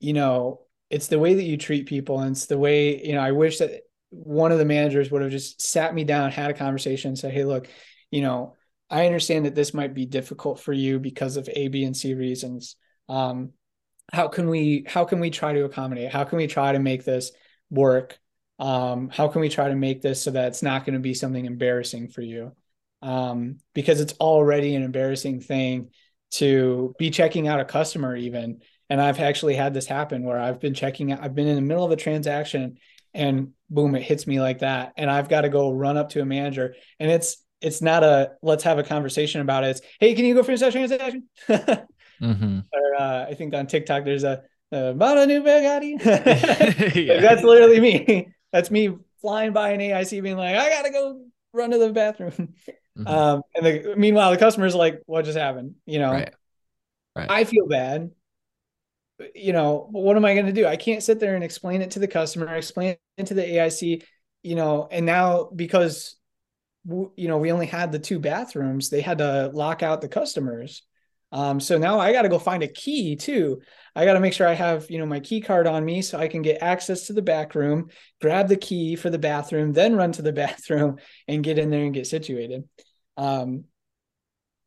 you 0.00 0.12
know 0.12 0.65
it's 0.90 1.08
the 1.08 1.18
way 1.18 1.34
that 1.34 1.42
you 1.42 1.56
treat 1.56 1.86
people 1.86 2.20
and 2.20 2.32
it's 2.32 2.46
the 2.46 2.58
way 2.58 3.04
you 3.04 3.14
know 3.14 3.20
i 3.20 3.32
wish 3.32 3.58
that 3.58 3.82
one 4.10 4.52
of 4.52 4.58
the 4.58 4.64
managers 4.64 5.10
would 5.10 5.22
have 5.22 5.30
just 5.30 5.60
sat 5.60 5.94
me 5.94 6.04
down 6.04 6.30
had 6.30 6.50
a 6.50 6.54
conversation 6.54 7.08
and 7.08 7.18
said 7.18 7.32
hey 7.32 7.44
look 7.44 7.68
you 8.10 8.22
know 8.22 8.54
i 8.88 9.06
understand 9.06 9.46
that 9.46 9.54
this 9.54 9.74
might 9.74 9.94
be 9.94 10.06
difficult 10.06 10.60
for 10.60 10.72
you 10.72 10.98
because 10.98 11.36
of 11.36 11.48
a 11.52 11.68
b 11.68 11.84
and 11.84 11.96
c 11.96 12.14
reasons. 12.14 12.76
Um, 13.08 13.52
how 14.12 14.28
can 14.28 14.48
we 14.48 14.84
how 14.86 15.04
can 15.04 15.20
we 15.20 15.30
try 15.30 15.52
to 15.52 15.64
accommodate? 15.64 16.12
How 16.12 16.24
can 16.24 16.38
we 16.38 16.46
try 16.46 16.72
to 16.72 16.78
make 16.78 17.04
this 17.04 17.32
work? 17.70 18.18
Um, 18.58 19.10
how 19.10 19.28
can 19.28 19.40
we 19.40 19.48
try 19.48 19.68
to 19.68 19.74
make 19.74 20.00
this 20.00 20.22
so 20.22 20.30
that 20.30 20.48
it's 20.48 20.62
not 20.62 20.84
going 20.84 20.94
to 20.94 21.00
be 21.00 21.14
something 21.14 21.44
embarrassing 21.44 22.08
for 22.08 22.22
you? 22.22 22.52
Um, 23.02 23.58
because 23.74 24.00
it's 24.00 24.14
already 24.14 24.74
an 24.74 24.82
embarrassing 24.82 25.40
thing 25.40 25.90
to 26.32 26.94
be 26.98 27.10
checking 27.10 27.46
out 27.46 27.60
a 27.60 27.64
customer 27.64 28.16
even 28.16 28.60
and 28.88 29.00
I've 29.00 29.20
actually 29.20 29.54
had 29.54 29.74
this 29.74 29.86
happen 29.86 30.22
where 30.22 30.38
I've 30.38 30.60
been 30.60 30.74
checking, 30.74 31.12
I've 31.12 31.34
been 31.34 31.48
in 31.48 31.56
the 31.56 31.62
middle 31.62 31.84
of 31.84 31.90
a 31.90 31.96
transaction 31.96 32.78
and 33.14 33.52
boom, 33.70 33.94
it 33.94 34.02
hits 34.02 34.26
me 34.26 34.40
like 34.40 34.60
that. 34.60 34.92
And 34.96 35.10
I've 35.10 35.28
got 35.28 35.42
to 35.42 35.48
go 35.48 35.72
run 35.72 35.96
up 35.96 36.10
to 36.10 36.20
a 36.20 36.24
manager. 36.24 36.74
And 37.00 37.10
it's, 37.10 37.38
it's 37.60 37.80
not 37.80 38.04
a 38.04 38.32
let's 38.42 38.64
have 38.64 38.78
a 38.78 38.82
conversation 38.82 39.40
about 39.40 39.64
it. 39.64 39.68
It's 39.68 39.80
hey, 39.98 40.14
can 40.14 40.24
you 40.24 40.34
go 40.34 40.42
finish 40.42 40.60
that 40.60 40.72
transaction? 40.72 41.24
mm-hmm. 41.48 42.58
Or 42.72 42.94
uh, 43.00 43.26
I 43.28 43.34
think 43.34 43.54
on 43.54 43.66
TikTok 43.66 44.04
there's 44.04 44.24
a 44.24 44.42
about 44.72 45.18
a 45.18 45.26
new 45.26 45.42
Bugatti. 45.42 46.04
yeah. 47.06 47.20
That's 47.20 47.42
literally 47.42 47.80
me. 47.80 48.28
That's 48.52 48.70
me 48.70 48.96
flying 49.20 49.52
by 49.52 49.70
an 49.70 49.80
AIC 49.80 50.22
being 50.22 50.36
like, 50.36 50.56
I 50.56 50.68
gotta 50.68 50.90
go 50.90 51.22
run 51.52 51.70
to 51.70 51.78
the 51.78 51.92
bathroom. 51.92 52.54
Mm-hmm. 52.98 53.06
Um, 53.06 53.42
and 53.54 53.66
the, 53.66 53.94
meanwhile, 53.96 54.30
the 54.30 54.38
customer's 54.38 54.74
like, 54.74 55.02
what 55.06 55.24
just 55.24 55.38
happened? 55.38 55.74
You 55.86 55.98
know, 55.98 56.12
right. 56.12 56.34
Right. 57.14 57.30
I 57.30 57.44
feel 57.44 57.66
bad. 57.66 58.10
You 59.34 59.52
know, 59.52 59.88
what 59.90 60.16
am 60.16 60.24
I 60.24 60.34
going 60.34 60.46
to 60.46 60.52
do? 60.52 60.66
I 60.66 60.76
can't 60.76 61.02
sit 61.02 61.20
there 61.20 61.34
and 61.34 61.44
explain 61.44 61.80
it 61.82 61.92
to 61.92 61.98
the 61.98 62.08
customer, 62.08 62.54
explain 62.54 62.96
it 63.16 63.26
to 63.26 63.34
the 63.34 63.42
AIC, 63.42 64.02
you 64.42 64.54
know, 64.54 64.88
and 64.90 65.06
now 65.06 65.50
because, 65.54 66.16
you 66.86 67.28
know, 67.28 67.38
we 67.38 67.50
only 67.50 67.66
had 67.66 67.92
the 67.92 67.98
two 67.98 68.18
bathrooms, 68.18 68.90
they 68.90 69.00
had 69.00 69.18
to 69.18 69.50
lock 69.54 69.82
out 69.82 70.00
the 70.00 70.08
customers. 70.08 70.82
Um, 71.32 71.60
so 71.60 71.76
now 71.76 71.98
I 71.98 72.12
got 72.12 72.22
to 72.22 72.28
go 72.28 72.38
find 72.38 72.62
a 72.62 72.68
key 72.68 73.16
too. 73.16 73.60
I 73.94 74.04
got 74.04 74.14
to 74.14 74.20
make 74.20 74.32
sure 74.32 74.46
I 74.46 74.52
have, 74.52 74.90
you 74.90 74.98
know, 74.98 75.06
my 75.06 75.20
key 75.20 75.40
card 75.40 75.66
on 75.66 75.84
me 75.84 76.02
so 76.02 76.18
I 76.18 76.28
can 76.28 76.42
get 76.42 76.62
access 76.62 77.06
to 77.06 77.12
the 77.12 77.22
back 77.22 77.54
room, 77.54 77.88
grab 78.20 78.48
the 78.48 78.56
key 78.56 78.96
for 78.96 79.10
the 79.10 79.18
bathroom, 79.18 79.72
then 79.72 79.96
run 79.96 80.12
to 80.12 80.22
the 80.22 80.32
bathroom 80.44 80.98
and 81.26 81.42
get 81.42 81.58
in 81.58 81.70
there 81.70 81.84
and 81.84 81.94
get 81.94 82.06
situated. 82.06 82.64
Um, 83.16 83.64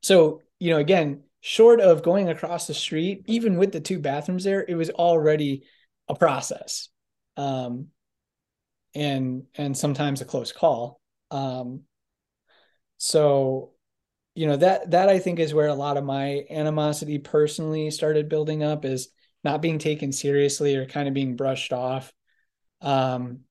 so, 0.02 0.42
you 0.60 0.72
know, 0.72 0.78
again, 0.80 1.24
short 1.42 1.80
of 1.80 2.04
going 2.04 2.30
across 2.30 2.68
the 2.68 2.74
street, 2.74 3.24
even 3.28 3.58
with 3.58 3.72
the 3.72 3.80
two 3.80 4.00
bathrooms 4.00 4.44
there, 4.44 4.64
it 4.68 4.76
was 4.76 4.90
already 4.90 5.64
a 6.08 6.16
process. 6.16 6.90
Um, 7.38 7.88
and 8.96 9.44
and 9.56 9.78
sometimes 9.78 10.22
a 10.22 10.26
close 10.26 10.52
call. 10.52 11.00
Um, 11.32 11.82
so 12.98 13.72
you 14.36 14.48
know 14.48 14.58
that 14.58 14.92
that 14.92 15.10
I 15.10 15.20
think 15.20 15.40
is 15.40 15.54
where 15.54 15.68
a 15.68 15.76
lot 15.76 15.98
of 15.98 16.04
my 16.04 16.46
animosity 16.50 17.20
personally 17.20 17.92
started 17.92 18.30
building 18.30 18.64
up 18.64 18.86
is 18.86 19.10
not 19.44 19.62
being 19.62 19.80
taken 19.80 20.12
seriously 20.12 20.76
or 20.76 20.86
kind 20.86 21.08
of 21.08 21.14
being 21.14 21.36
brushed 21.36 21.72
off. 21.72 22.12
Um, 22.82 23.42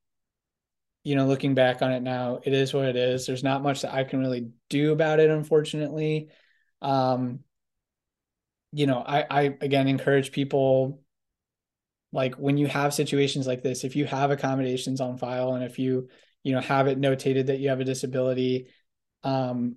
you 1.05 1.15
know, 1.15 1.27
looking 1.27 1.55
back 1.55 1.81
on 1.81 1.93
it 1.93 2.03
now, 2.03 2.41
it 2.43 2.53
is 2.53 2.75
what 2.75 2.85
it 2.85 2.97
is. 2.97 3.27
There's 3.27 3.45
not 3.45 3.63
much 3.63 3.83
that 3.83 3.95
I 3.95 4.05
can 4.05 4.21
really 4.21 4.51
do 4.69 4.93
about 4.93 5.21
it, 5.21 5.31
unfortunately. 5.31 6.29
Um, 6.83 7.41
you 8.73 8.87
know, 8.87 8.99
I, 8.99 9.27
I 9.31 9.43
again 9.61 9.89
encourage 9.89 10.33
people 10.33 11.01
like 12.13 12.35
when 12.37 12.57
you 12.57 12.67
have 12.67 12.95
situations 12.95 13.47
like 13.47 13.63
this, 13.63 13.85
if 13.85 13.97
you 13.97 14.07
have 14.07 14.31
accommodations 14.31 15.01
on 15.01 15.19
file 15.19 15.55
and 15.55 15.65
if 15.65 15.79
you, 15.79 16.09
you 16.43 16.53
know, 16.53 16.61
have 16.61 16.87
it 16.87 17.01
notated 17.01 17.47
that 17.47 17.59
you 17.59 17.69
have 17.69 17.81
a 17.81 17.85
disability, 17.85 18.69
um, 19.25 19.77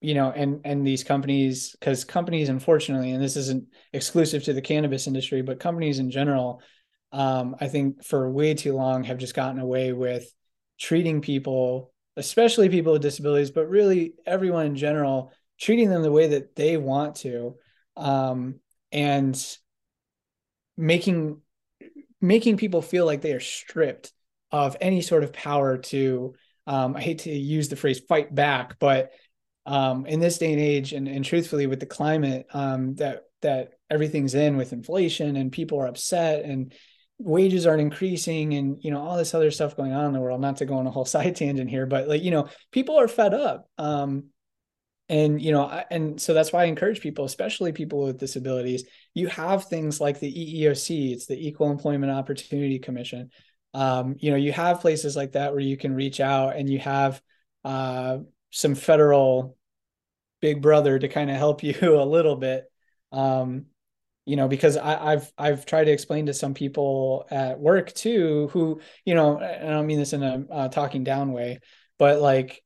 you 0.00 0.14
know, 0.14 0.30
and 0.30 0.60
and 0.64 0.86
these 0.86 1.04
companies, 1.04 1.72
because 1.72 2.04
companies, 2.04 2.50
unfortunately, 2.50 3.12
and 3.12 3.22
this 3.22 3.36
isn't 3.36 3.66
exclusive 3.92 4.44
to 4.44 4.52
the 4.52 4.60
cannabis 4.60 5.06
industry, 5.06 5.40
but 5.40 5.60
companies 5.60 5.98
in 5.98 6.10
general, 6.10 6.60
um, 7.12 7.56
I 7.60 7.68
think 7.68 8.04
for 8.04 8.30
way 8.30 8.54
too 8.54 8.74
long 8.74 9.04
have 9.04 9.18
just 9.18 9.34
gotten 9.34 9.60
away 9.60 9.92
with 9.92 10.30
treating 10.78 11.22
people, 11.22 11.92
especially 12.16 12.68
people 12.68 12.92
with 12.92 13.02
disabilities, 13.02 13.50
but 13.50 13.70
really 13.70 14.14
everyone 14.26 14.66
in 14.66 14.76
general, 14.76 15.32
treating 15.58 15.88
them 15.88 16.02
the 16.02 16.12
way 16.12 16.26
that 16.28 16.54
they 16.54 16.76
want 16.76 17.16
to, 17.16 17.54
um, 17.96 18.56
and 18.92 19.58
making 20.76 21.40
making 22.20 22.56
people 22.56 22.82
feel 22.82 23.04
like 23.04 23.20
they 23.20 23.32
are 23.32 23.40
stripped 23.40 24.12
of 24.50 24.76
any 24.80 25.02
sort 25.02 25.24
of 25.24 25.32
power 25.32 25.78
to 25.78 26.34
um, 26.66 26.96
I 26.96 27.00
hate 27.00 27.20
to 27.20 27.30
use 27.30 27.68
the 27.68 27.76
phrase 27.76 28.00
fight 28.00 28.34
back, 28.34 28.78
but 28.78 29.12
um, 29.66 30.06
in 30.06 30.20
this 30.20 30.38
day 30.38 30.52
and 30.52 30.60
age, 30.60 30.92
and, 30.92 31.08
and 31.08 31.24
truthfully, 31.24 31.66
with 31.66 31.80
the 31.80 31.86
climate 31.86 32.46
um, 32.52 32.94
that 32.96 33.24
that 33.42 33.74
everything's 33.90 34.34
in 34.34 34.56
with 34.56 34.72
inflation 34.72 35.36
and 35.36 35.52
people 35.52 35.78
are 35.78 35.86
upset 35.86 36.44
and 36.44 36.72
wages 37.18 37.66
aren't 37.66 37.82
increasing 37.82 38.54
and 38.54 38.78
you 38.82 38.90
know 38.90 39.00
all 39.00 39.18
this 39.18 39.34
other 39.34 39.50
stuff 39.50 39.76
going 39.76 39.92
on 39.92 40.06
in 40.06 40.12
the 40.12 40.20
world 40.20 40.40
not 40.40 40.56
to 40.56 40.64
go 40.64 40.76
on 40.78 40.86
a 40.86 40.90
whole 40.90 41.04
side 41.14 41.36
tangent 41.36 41.68
here 41.68 41.84
but 41.84 42.08
like 42.08 42.22
you 42.22 42.30
know 42.30 42.48
people 42.72 42.98
are 42.98 43.06
fed 43.06 43.34
up. 43.34 43.68
Um 43.78 44.24
and 45.08 45.40
you 45.40 45.52
know 45.52 45.82
and 45.90 46.20
so 46.20 46.32
that's 46.32 46.52
why 46.52 46.62
i 46.62 46.66
encourage 46.66 47.00
people 47.00 47.24
especially 47.26 47.72
people 47.72 48.04
with 48.04 48.18
disabilities 48.18 48.84
you 49.12 49.26
have 49.28 49.64
things 49.66 50.00
like 50.00 50.18
the 50.18 50.32
eeoc 50.32 51.12
it's 51.12 51.26
the 51.26 51.48
equal 51.48 51.70
employment 51.70 52.12
opportunity 52.12 52.78
commission. 52.78 53.30
Um 53.74 54.16
you 54.18 54.30
know 54.30 54.36
you 54.36 54.52
have 54.52 54.80
places 54.80 55.16
like 55.16 55.32
that 55.32 55.52
where 55.52 55.60
you 55.60 55.76
can 55.76 55.94
reach 55.94 56.20
out 56.20 56.56
and 56.56 56.70
you 56.70 56.78
have 56.78 57.20
uh 57.64 58.18
some 58.50 58.74
federal 58.74 59.56
big 60.40 60.62
brother 60.62 60.98
to 60.98 61.08
kind 61.08 61.30
of 61.30 61.36
help 61.36 61.62
you 61.62 61.74
a 61.82 62.04
little 62.04 62.36
bit. 62.36 62.64
Um 63.12 63.66
you 64.26 64.36
know 64.36 64.48
because 64.48 64.76
I, 64.78 65.10
have 65.10 65.32
I've 65.36 65.66
tried 65.66 65.84
to 65.84 65.92
explain 65.92 66.26
to 66.26 66.34
some 66.34 66.54
people 66.54 67.26
at 67.30 67.60
work 67.60 67.92
too 67.92 68.48
who 68.52 68.80
you 69.04 69.14
know 69.14 69.38
I 69.38 69.58
don't 69.70 69.86
mean 69.86 69.98
this 69.98 70.14
in 70.14 70.22
a 70.22 70.46
uh, 70.50 70.68
talking 70.68 71.04
down 71.04 71.32
way 71.32 71.60
but 71.98 72.20
like 72.20 72.62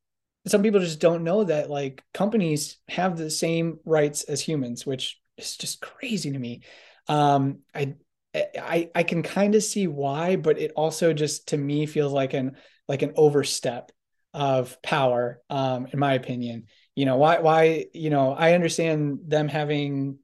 some 0.51 0.63
people 0.63 0.81
just 0.81 1.01
don't 1.01 1.25
know 1.25 1.45
that 1.45 1.71
like 1.71 2.03
companies 2.15 2.79
have 2.89 3.17
the 3.17 3.31
same 3.31 3.79
rights 3.85 4.23
as 4.25 4.41
humans 4.41 4.87
which 4.87 5.21
is 5.37 5.57
just 5.57 5.81
crazy 5.81 6.31
to 6.33 6.39
me. 6.39 6.63
Um 7.09 7.61
I 7.75 7.95
I 8.35 8.91
I 8.95 9.03
can 9.03 9.23
kind 9.23 9.55
of 9.55 9.63
see 9.63 9.87
why 9.87 10.37
but 10.37 10.59
it 10.59 10.73
also 10.77 11.13
just 11.13 11.49
to 11.49 11.57
me 11.57 11.87
feels 11.87 12.13
like 12.13 12.35
an 12.35 12.57
like 12.89 13.03
an 13.03 13.13
overstep 13.17 13.91
of 14.35 14.81
power 14.83 15.41
um 15.51 15.87
in 15.93 15.99
my 15.99 16.15
opinion. 16.15 16.67
You 16.95 17.07
know 17.07 17.17
why 17.17 17.39
why 17.39 17.87
you 17.95 18.11
know 18.11 18.33
i 18.33 18.55
understand 18.55 19.21
them 19.29 19.47
having 19.47 20.19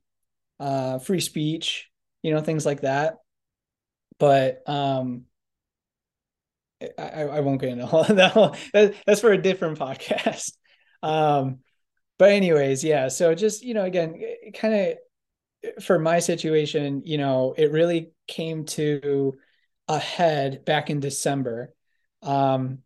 uh 0.59 0.99
free 0.99 1.21
speech 1.21 1.89
you 2.23 2.33
know 2.33 2.41
things 2.41 2.67
like 2.67 2.81
that 2.81 3.19
but 4.19 4.69
um 4.69 5.25
I, 6.99 7.23
I 7.23 7.41
won't 7.41 7.61
get 7.61 7.71
into 7.71 7.87
all 7.87 8.05
that. 8.15 8.95
That's 9.07 9.21
for 9.21 9.33
a 9.33 9.41
different 9.41 9.79
podcast. 9.79 10.53
Um, 11.03 11.59
but 12.19 12.31
anyways, 12.31 12.83
yeah. 12.83 13.09
So 13.09 13.35
just 13.35 13.63
you 13.63 13.75
know, 13.75 13.85
again, 13.85 14.19
kind 14.55 14.75
of 14.75 15.85
for 15.85 15.99
my 15.99 16.19
situation, 16.19 17.03
you 17.05 17.19
know, 17.19 17.55
it 17.57 17.73
really 17.73 18.13
came 18.27 18.65
to 18.65 19.35
a 19.89 19.99
head 19.99 20.65
back 20.65 20.91
in 20.91 21.01
December. 21.01 21.75
Um, 22.23 22.79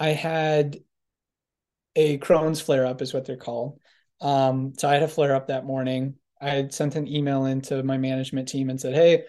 I 0.00 0.08
had 0.08 0.78
a 1.96 2.18
Crohn's 2.18 2.60
flare 2.60 2.86
up, 2.86 3.02
is 3.02 3.12
what 3.12 3.24
they're 3.24 3.36
called. 3.36 3.80
Um, 4.20 4.72
so 4.76 4.88
I 4.88 4.94
had 4.94 5.02
a 5.02 5.08
flare 5.08 5.34
up 5.34 5.48
that 5.48 5.66
morning. 5.66 6.14
I 6.40 6.50
had 6.50 6.72
sent 6.72 6.96
an 6.96 7.08
email 7.08 7.44
into 7.46 7.82
my 7.82 7.98
management 7.98 8.48
team 8.48 8.70
and 8.70 8.80
said, 8.80 8.94
"Hey, 8.94 9.24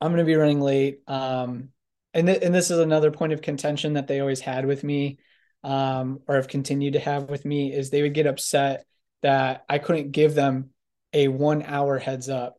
I'm 0.00 0.12
going 0.12 0.24
to 0.24 0.24
be 0.24 0.36
running 0.36 0.60
late." 0.60 1.00
Um, 1.06 1.70
and 2.18 2.26
th- 2.26 2.42
and 2.42 2.54
this 2.54 2.70
is 2.70 2.80
another 2.80 3.12
point 3.12 3.32
of 3.32 3.40
contention 3.42 3.92
that 3.92 4.08
they 4.08 4.18
always 4.20 4.40
had 4.40 4.66
with 4.66 4.82
me, 4.82 5.18
um, 5.62 6.20
or 6.26 6.34
have 6.34 6.48
continued 6.48 6.94
to 6.94 6.98
have 6.98 7.30
with 7.30 7.44
me, 7.44 7.72
is 7.72 7.90
they 7.90 8.02
would 8.02 8.14
get 8.14 8.26
upset 8.26 8.86
that 9.22 9.64
I 9.68 9.78
couldn't 9.78 10.10
give 10.10 10.34
them 10.34 10.70
a 11.12 11.28
one 11.28 11.62
hour 11.62 11.98
heads 11.98 12.28
up. 12.28 12.56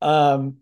Um, 0.00 0.58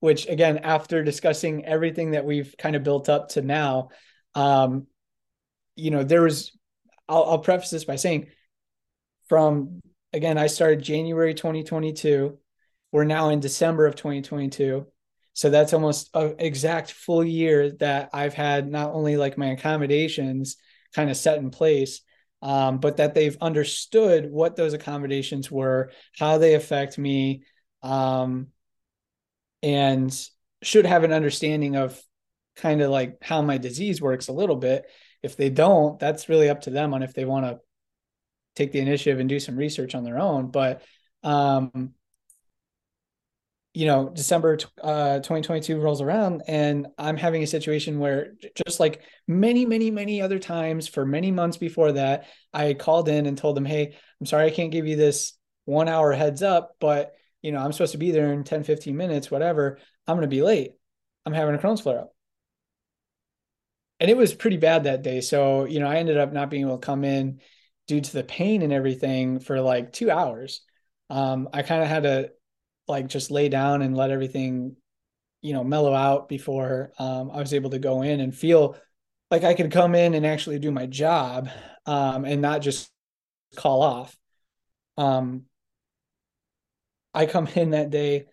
which 0.00 0.26
again, 0.28 0.58
after 0.58 1.02
discussing 1.02 1.64
everything 1.64 2.12
that 2.12 2.24
we've 2.24 2.54
kind 2.58 2.76
of 2.76 2.82
built 2.82 3.08
up 3.08 3.30
to 3.30 3.42
now, 3.42 3.90
um, 4.34 4.86
you 5.74 5.90
know, 5.90 6.04
there 6.04 6.22
was, 6.22 6.56
I'll, 7.08 7.24
I'll 7.24 7.38
preface 7.38 7.70
this 7.70 7.84
by 7.84 7.96
saying 7.96 8.28
from, 9.28 9.80
again, 10.12 10.38
I 10.38 10.48
started 10.48 10.82
January 10.82 11.34
2022. 11.34 12.38
We're 12.92 13.04
now 13.04 13.30
in 13.30 13.40
December 13.40 13.86
of 13.86 13.94
2022. 13.96 14.86
So 15.32 15.50
that's 15.50 15.72
almost 15.72 16.10
an 16.14 16.36
exact 16.38 16.92
full 16.92 17.24
year 17.24 17.70
that 17.78 18.10
I've 18.12 18.34
had 18.34 18.70
not 18.70 18.92
only 18.92 19.16
like 19.16 19.38
my 19.38 19.48
accommodations 19.48 20.56
kind 20.94 21.10
of 21.10 21.16
set 21.16 21.38
in 21.38 21.50
place, 21.50 22.00
um, 22.42 22.78
but 22.78 22.96
that 22.96 23.14
they've 23.14 23.36
understood 23.40 24.30
what 24.30 24.56
those 24.56 24.72
accommodations 24.72 25.50
were, 25.50 25.92
how 26.18 26.38
they 26.38 26.54
affect 26.54 26.98
me, 26.98 27.44
um, 27.82 28.48
and 29.62 30.12
should 30.62 30.86
have 30.86 31.04
an 31.04 31.12
understanding 31.12 31.76
of 31.76 32.00
kind 32.56 32.80
of 32.80 32.90
like 32.90 33.18
how 33.22 33.42
my 33.42 33.58
disease 33.58 34.00
works 34.00 34.28
a 34.28 34.32
little 34.32 34.56
bit. 34.56 34.84
If 35.22 35.36
they 35.36 35.50
don't, 35.50 35.98
that's 35.98 36.28
really 36.28 36.48
up 36.48 36.62
to 36.62 36.70
them 36.70 36.94
on 36.94 37.02
if 37.02 37.14
they 37.14 37.24
want 37.24 37.46
to 37.46 37.60
take 38.56 38.72
the 38.72 38.80
initiative 38.80 39.20
and 39.20 39.28
do 39.28 39.38
some 39.38 39.56
research 39.56 39.94
on 39.94 40.04
their 40.04 40.18
own. 40.18 40.50
But 40.50 40.82
um, 41.22 41.94
you 43.80 43.86
know, 43.86 44.10
December 44.10 44.58
uh, 44.82 45.20
2022 45.20 45.80
rolls 45.80 46.02
around, 46.02 46.42
and 46.46 46.88
I'm 46.98 47.16
having 47.16 47.42
a 47.42 47.46
situation 47.46 47.98
where, 47.98 48.34
just 48.66 48.78
like 48.78 49.00
many, 49.26 49.64
many, 49.64 49.90
many 49.90 50.20
other 50.20 50.38
times 50.38 50.86
for 50.86 51.06
many 51.06 51.30
months 51.30 51.56
before 51.56 51.92
that, 51.92 52.26
I 52.52 52.74
called 52.74 53.08
in 53.08 53.24
and 53.24 53.38
told 53.38 53.56
them, 53.56 53.64
Hey, 53.64 53.96
I'm 54.20 54.26
sorry 54.26 54.44
I 54.44 54.50
can't 54.50 54.70
give 54.70 54.86
you 54.86 54.96
this 54.96 55.32
one 55.64 55.88
hour 55.88 56.12
heads 56.12 56.42
up, 56.42 56.76
but 56.78 57.12
you 57.40 57.52
know, 57.52 57.58
I'm 57.60 57.72
supposed 57.72 57.92
to 57.92 57.98
be 57.98 58.10
there 58.10 58.34
in 58.34 58.44
10, 58.44 58.64
15 58.64 58.94
minutes, 58.94 59.30
whatever. 59.30 59.78
I'm 60.06 60.16
going 60.16 60.28
to 60.28 60.36
be 60.36 60.42
late. 60.42 60.72
I'm 61.24 61.32
having 61.32 61.54
a 61.54 61.58
Crohn's 61.58 61.80
flare 61.80 62.00
up. 62.00 62.14
And 63.98 64.10
it 64.10 64.16
was 64.18 64.34
pretty 64.34 64.58
bad 64.58 64.84
that 64.84 65.00
day. 65.00 65.22
So, 65.22 65.64
you 65.64 65.80
know, 65.80 65.88
I 65.88 65.96
ended 65.96 66.18
up 66.18 66.34
not 66.34 66.50
being 66.50 66.66
able 66.66 66.76
to 66.76 66.84
come 66.84 67.02
in 67.02 67.40
due 67.88 68.02
to 68.02 68.12
the 68.12 68.24
pain 68.24 68.60
and 68.60 68.74
everything 68.74 69.40
for 69.40 69.58
like 69.62 69.90
two 69.90 70.10
hours. 70.10 70.60
Um, 71.08 71.48
I 71.54 71.62
kind 71.62 71.82
of 71.82 71.88
had 71.88 72.02
to 72.02 72.30
like 72.90 73.06
just 73.06 73.30
lay 73.30 73.48
down 73.48 73.82
and 73.82 73.96
let 73.96 74.10
everything, 74.10 74.76
you 75.42 75.52
know, 75.52 75.64
mellow 75.64 75.94
out 75.94 76.28
before 76.28 76.92
um, 76.98 77.30
I 77.30 77.38
was 77.38 77.54
able 77.54 77.70
to 77.70 77.78
go 77.78 78.02
in 78.02 78.20
and 78.20 78.34
feel 78.34 78.76
like 79.30 79.44
I 79.44 79.54
could 79.54 79.70
come 79.70 79.94
in 79.94 80.14
and 80.14 80.26
actually 80.26 80.58
do 80.58 80.70
my 80.70 80.86
job 80.86 81.48
um, 81.86 82.24
and 82.24 82.42
not 82.42 82.62
just 82.62 82.90
call 83.56 83.82
off. 83.82 84.16
Um, 84.96 85.44
I 87.14 87.26
come 87.26 87.46
in 87.54 87.70
that 87.70 87.90
day 87.90 88.26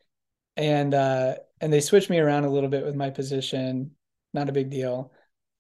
and 0.56 0.94
uh, 0.94 1.36
and 1.62 1.72
they 1.72 1.80
switch 1.80 2.10
me 2.10 2.20
around 2.20 2.46
a 2.46 2.50
little 2.50 2.70
bit 2.70 2.86
with 2.86 2.96
my 2.96 3.10
position. 3.10 3.92
Not 4.34 4.50
a 4.50 4.54
big 4.54 4.70
deal. 4.70 5.12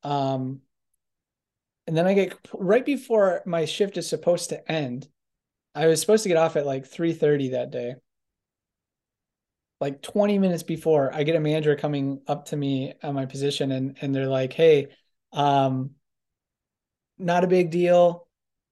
Um, 0.03 0.61
and 1.87 1.95
then 1.95 2.05
I 2.05 2.13
get 2.13 2.37
right 2.53 2.85
before 2.85 3.41
my 3.45 3.65
shift 3.65 3.97
is 3.97 4.09
supposed 4.09 4.49
to 4.49 4.71
end. 4.71 5.07
I 5.73 5.87
was 5.87 6.01
supposed 6.01 6.23
to 6.23 6.29
get 6.29 6.37
off 6.37 6.55
at 6.55 6.65
like 6.65 6.85
3:30 6.85 7.51
that 7.51 7.71
day. 7.71 7.95
Like 9.80 10.01
20 10.01 10.39
minutes 10.39 10.63
before, 10.63 11.13
I 11.13 11.23
get 11.23 11.36
a 11.36 11.39
manager 11.39 11.75
coming 11.75 12.21
up 12.28 12.45
to 12.45 12.57
me 12.57 12.93
on 13.03 13.13
my 13.15 13.25
position 13.25 13.71
and 13.71 13.97
and 14.01 14.13
they're 14.15 14.28
like, 14.28 14.53
"Hey, 14.53 14.88
um 15.34 15.91
not 17.17 17.43
a 17.43 17.47
big 17.47 17.71
deal. 17.71 18.28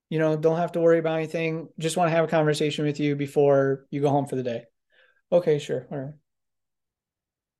You 0.09 0.19
know, 0.19 0.35
don't 0.35 0.57
have 0.57 0.73
to 0.73 0.79
worry 0.79 0.99
about 0.99 1.17
anything. 1.17 1.69
Just 1.79 1.97
want 1.97 2.09
to 2.09 2.15
have 2.15 2.25
a 2.25 2.29
conversation 2.29 2.85
with 2.85 2.99
you 2.99 3.15
before 3.15 3.85
you 3.89 4.01
go 4.01 4.09
home 4.09 4.27
for 4.27 4.35
the 4.35 4.43
day." 4.43 4.65
Okay, 5.31 5.59
sure. 5.59 5.87
All 5.91 5.97
right. 5.97 6.13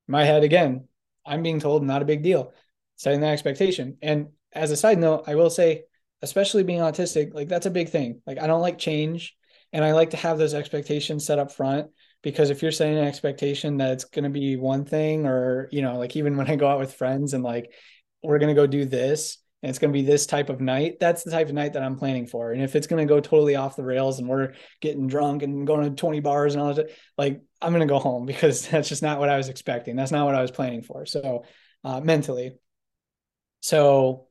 My 0.08 0.24
head 0.24 0.44
again, 0.44 0.88
I'm 1.24 1.42
being 1.42 1.60
told 1.60 1.82
not 1.82 2.02
a 2.02 2.06
big 2.06 2.22
deal. 2.22 2.52
Setting 2.96 3.20
that 3.20 3.32
expectation. 3.32 3.98
And 4.02 4.28
as 4.52 4.70
a 4.70 4.76
side 4.76 4.98
note, 4.98 5.24
I 5.26 5.34
will 5.34 5.50
say, 5.50 5.84
especially 6.22 6.62
being 6.62 6.80
autistic, 6.80 7.34
like 7.34 7.48
that's 7.48 7.66
a 7.66 7.70
big 7.70 7.90
thing. 7.90 8.22
Like 8.26 8.38
I 8.38 8.46
don't 8.46 8.62
like 8.62 8.78
change 8.78 9.36
and 9.72 9.84
I 9.84 9.92
like 9.92 10.10
to 10.10 10.16
have 10.16 10.38
those 10.38 10.54
expectations 10.54 11.26
set 11.26 11.38
up 11.38 11.52
front 11.52 11.90
because 12.26 12.50
if 12.50 12.60
you're 12.60 12.72
setting 12.72 12.98
an 12.98 13.06
expectation 13.06 13.76
that 13.76 13.92
it's 13.92 14.02
going 14.02 14.24
to 14.24 14.30
be 14.30 14.56
one 14.56 14.84
thing 14.84 15.26
or, 15.26 15.68
you 15.70 15.80
know, 15.80 15.96
like 15.96 16.16
even 16.16 16.36
when 16.36 16.50
I 16.50 16.56
go 16.56 16.66
out 16.66 16.80
with 16.80 16.94
friends 16.94 17.34
and 17.34 17.44
like 17.44 17.72
we're 18.20 18.40
going 18.40 18.52
to 18.52 18.60
go 18.60 18.66
do 18.66 18.84
this 18.84 19.38
and 19.62 19.70
it's 19.70 19.78
going 19.78 19.92
to 19.92 19.96
be 19.96 20.04
this 20.04 20.26
type 20.26 20.50
of 20.50 20.60
night, 20.60 20.96
that's 20.98 21.22
the 21.22 21.30
type 21.30 21.46
of 21.46 21.54
night 21.54 21.74
that 21.74 21.84
I'm 21.84 21.94
planning 21.94 22.26
for. 22.26 22.50
And 22.50 22.60
if 22.60 22.74
it's 22.74 22.88
going 22.88 23.06
to 23.06 23.08
go 23.08 23.20
totally 23.20 23.54
off 23.54 23.76
the 23.76 23.84
rails 23.84 24.18
and 24.18 24.28
we're 24.28 24.54
getting 24.80 25.06
drunk 25.06 25.44
and 25.44 25.68
going 25.68 25.88
to 25.88 25.94
20 25.94 26.18
bars 26.18 26.54
and 26.54 26.64
all 26.64 26.74
that, 26.74 26.90
like 27.16 27.42
I'm 27.62 27.72
going 27.72 27.86
to 27.86 27.94
go 27.94 28.00
home 28.00 28.26
because 28.26 28.66
that's 28.66 28.88
just 28.88 29.04
not 29.04 29.20
what 29.20 29.28
I 29.28 29.36
was 29.36 29.48
expecting. 29.48 29.94
That's 29.94 30.10
not 30.10 30.26
what 30.26 30.34
I 30.34 30.42
was 30.42 30.50
planning 30.50 30.82
for. 30.82 31.06
So, 31.06 31.44
uh, 31.84 32.00
mentally. 32.00 32.56
So 33.60 34.26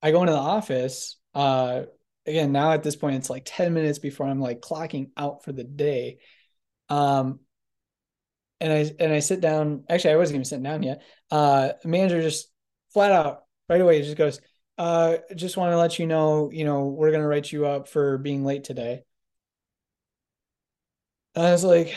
I 0.00 0.12
go 0.12 0.20
into 0.20 0.32
the 0.32 0.38
office. 0.38 1.18
Uh, 1.34 1.86
again, 2.24 2.52
now 2.52 2.70
at 2.70 2.84
this 2.84 2.94
point, 2.94 3.16
it's 3.16 3.30
like 3.30 3.42
10 3.44 3.74
minutes 3.74 3.98
before 3.98 4.28
I'm 4.28 4.40
like 4.40 4.60
clocking 4.60 5.10
out 5.16 5.42
for 5.42 5.50
the 5.50 5.64
day. 5.64 6.18
Um, 6.88 7.40
and 8.60 8.72
I 8.72 8.90
and 8.98 9.12
I 9.12 9.18
sit 9.18 9.40
down. 9.40 9.84
Actually, 9.88 10.14
I 10.14 10.16
wasn't 10.16 10.36
even 10.36 10.44
sitting 10.44 10.62
down 10.64 10.82
yet. 10.82 11.02
Uh, 11.30 11.72
manager 11.84 12.22
just 12.22 12.50
flat 12.92 13.12
out 13.12 13.44
right 13.68 13.80
away 13.80 14.02
just 14.02 14.16
goes, 14.16 14.40
uh, 14.78 15.16
just 15.34 15.56
want 15.56 15.72
to 15.72 15.78
let 15.78 15.98
you 15.98 16.06
know, 16.06 16.50
you 16.52 16.64
know, 16.64 16.86
we're 16.86 17.10
gonna 17.12 17.26
write 17.26 17.50
you 17.50 17.66
up 17.66 17.88
for 17.88 18.18
being 18.18 18.44
late 18.44 18.64
today. 18.64 19.02
And 21.34 21.46
I 21.46 21.52
was 21.52 21.64
like, 21.64 21.94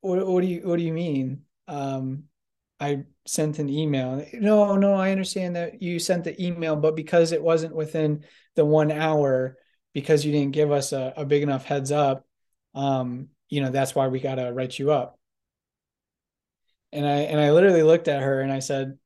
what, 0.00 0.26
what 0.26 0.40
do 0.42 0.46
you 0.48 0.60
what 0.66 0.76
do 0.78 0.82
you 0.82 0.92
mean? 0.92 1.42
Um, 1.68 2.24
I 2.80 3.04
sent 3.26 3.58
an 3.58 3.68
email. 3.68 4.24
No, 4.34 4.76
no, 4.76 4.94
I 4.94 5.10
understand 5.10 5.56
that 5.56 5.82
you 5.82 5.98
sent 5.98 6.24
the 6.24 6.40
email, 6.42 6.76
but 6.76 6.94
because 6.96 7.32
it 7.32 7.42
wasn't 7.42 7.74
within 7.74 8.24
the 8.54 8.64
one 8.64 8.90
hour, 8.92 9.56
because 9.94 10.24
you 10.24 10.32
didn't 10.32 10.52
give 10.52 10.70
us 10.70 10.92
a, 10.92 11.14
a 11.16 11.24
big 11.24 11.42
enough 11.42 11.64
heads 11.64 11.90
up, 11.90 12.26
um, 12.74 13.28
you 13.48 13.60
know, 13.60 13.70
that's 13.70 13.94
why 13.94 14.08
we 14.08 14.20
gotta 14.20 14.52
write 14.52 14.78
you 14.78 14.92
up. 14.92 15.18
And 16.92 17.06
I 17.06 17.20
and 17.20 17.40
I 17.40 17.52
literally 17.52 17.82
looked 17.82 18.08
at 18.08 18.22
her 18.22 18.40
and 18.40 18.52
I 18.52 18.60
said, 18.60 18.98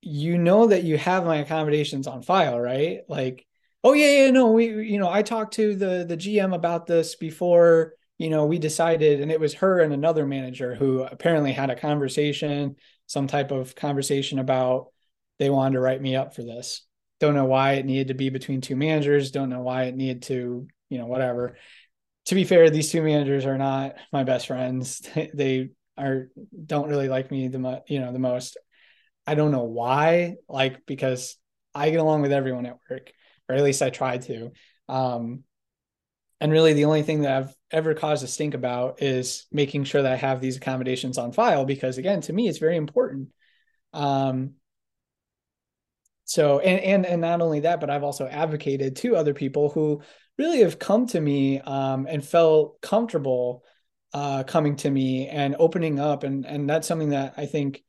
You 0.00 0.38
know 0.38 0.66
that 0.68 0.84
you 0.84 0.98
have 0.98 1.24
my 1.24 1.36
accommodations 1.36 2.06
on 2.06 2.22
file, 2.22 2.60
right? 2.60 3.00
Like, 3.08 3.46
oh 3.84 3.92
yeah, 3.92 4.24
yeah, 4.24 4.30
no, 4.30 4.50
we 4.52 4.66
you 4.88 4.98
know, 4.98 5.10
I 5.10 5.22
talked 5.22 5.54
to 5.54 5.74
the 5.76 6.04
the 6.08 6.16
GM 6.16 6.54
about 6.54 6.86
this 6.86 7.14
before 7.16 7.94
you 8.22 8.30
know, 8.30 8.46
we 8.46 8.60
decided, 8.60 9.20
and 9.20 9.32
it 9.32 9.40
was 9.40 9.54
her 9.54 9.80
and 9.80 9.92
another 9.92 10.24
manager 10.24 10.76
who 10.76 11.02
apparently 11.02 11.50
had 11.50 11.70
a 11.70 11.74
conversation, 11.74 12.76
some 13.06 13.26
type 13.26 13.50
of 13.50 13.74
conversation 13.74 14.38
about 14.38 14.92
they 15.40 15.50
wanted 15.50 15.74
to 15.74 15.80
write 15.80 16.00
me 16.00 16.14
up 16.14 16.32
for 16.32 16.44
this. 16.44 16.82
Don't 17.18 17.34
know 17.34 17.46
why 17.46 17.72
it 17.72 17.84
needed 17.84 18.08
to 18.08 18.14
be 18.14 18.30
between 18.30 18.60
two 18.60 18.76
managers. 18.76 19.32
Don't 19.32 19.48
know 19.48 19.62
why 19.62 19.84
it 19.84 19.96
needed 19.96 20.22
to, 20.22 20.68
you 20.88 20.98
know, 20.98 21.06
whatever. 21.06 21.56
To 22.26 22.34
be 22.34 22.44
fair, 22.44 22.70
these 22.70 22.90
two 22.90 23.02
managers 23.02 23.46
are 23.46 23.58
not 23.58 23.96
my 24.12 24.24
best 24.24 24.46
friends. 24.46 25.02
They 25.34 25.70
are 25.98 26.28
don't 26.66 26.88
really 26.88 27.08
like 27.08 27.30
me 27.30 27.48
the 27.48 27.82
you 27.86 28.00
know 28.00 28.12
the 28.12 28.18
most. 28.18 28.56
I 29.26 29.34
don't 29.34 29.52
know 29.52 29.64
why, 29.64 30.36
like 30.48 30.84
because 30.86 31.36
I 31.74 31.90
get 31.90 32.00
along 32.00 32.22
with 32.22 32.32
everyone 32.32 32.66
at 32.66 32.78
work, 32.90 33.12
or 33.48 33.54
at 33.56 33.62
least 33.62 33.82
I 33.82 33.90
try 33.90 34.18
to. 34.18 34.52
Um, 34.88 35.44
and 36.40 36.50
really, 36.50 36.72
the 36.72 36.86
only 36.86 37.02
thing 37.02 37.22
that 37.22 37.36
I've 37.36 37.54
ever 37.70 37.94
caused 37.94 38.24
a 38.24 38.26
stink 38.26 38.54
about 38.54 39.00
is 39.00 39.46
making 39.52 39.84
sure 39.84 40.02
that 40.02 40.12
I 40.12 40.16
have 40.16 40.40
these 40.40 40.56
accommodations 40.56 41.16
on 41.16 41.30
file 41.32 41.64
because, 41.64 41.98
again, 41.98 42.20
to 42.22 42.32
me, 42.32 42.48
it's 42.48 42.58
very 42.58 42.76
important. 42.76 43.28
Um, 43.92 44.54
so, 46.24 46.58
and 46.58 46.80
and 46.80 47.06
and 47.06 47.20
not 47.20 47.40
only 47.40 47.60
that, 47.60 47.80
but 47.80 47.90
I've 47.90 48.02
also 48.04 48.26
advocated 48.26 48.96
to 48.96 49.16
other 49.16 49.34
people 49.34 49.68
who 49.70 50.02
really 50.38 50.60
have 50.60 50.78
come 50.78 51.06
to 51.08 51.20
me 51.20 51.60
um, 51.60 52.06
and 52.08 52.24
felt 52.24 52.80
comfortable 52.80 53.64
uh, 54.12 54.44
coming 54.44 54.76
to 54.76 54.90
me 54.90 55.28
and 55.28 55.56
opening 55.58 55.98
up, 55.98 56.22
and 56.24 56.44
and 56.44 56.68
that's 56.68 56.86
something 56.86 57.10
that 57.10 57.34
I 57.36 57.46
think 57.46 57.82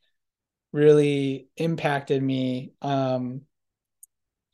really 0.71 1.47
impacted 1.57 2.21
me. 2.21 2.73
Um, 2.81 3.41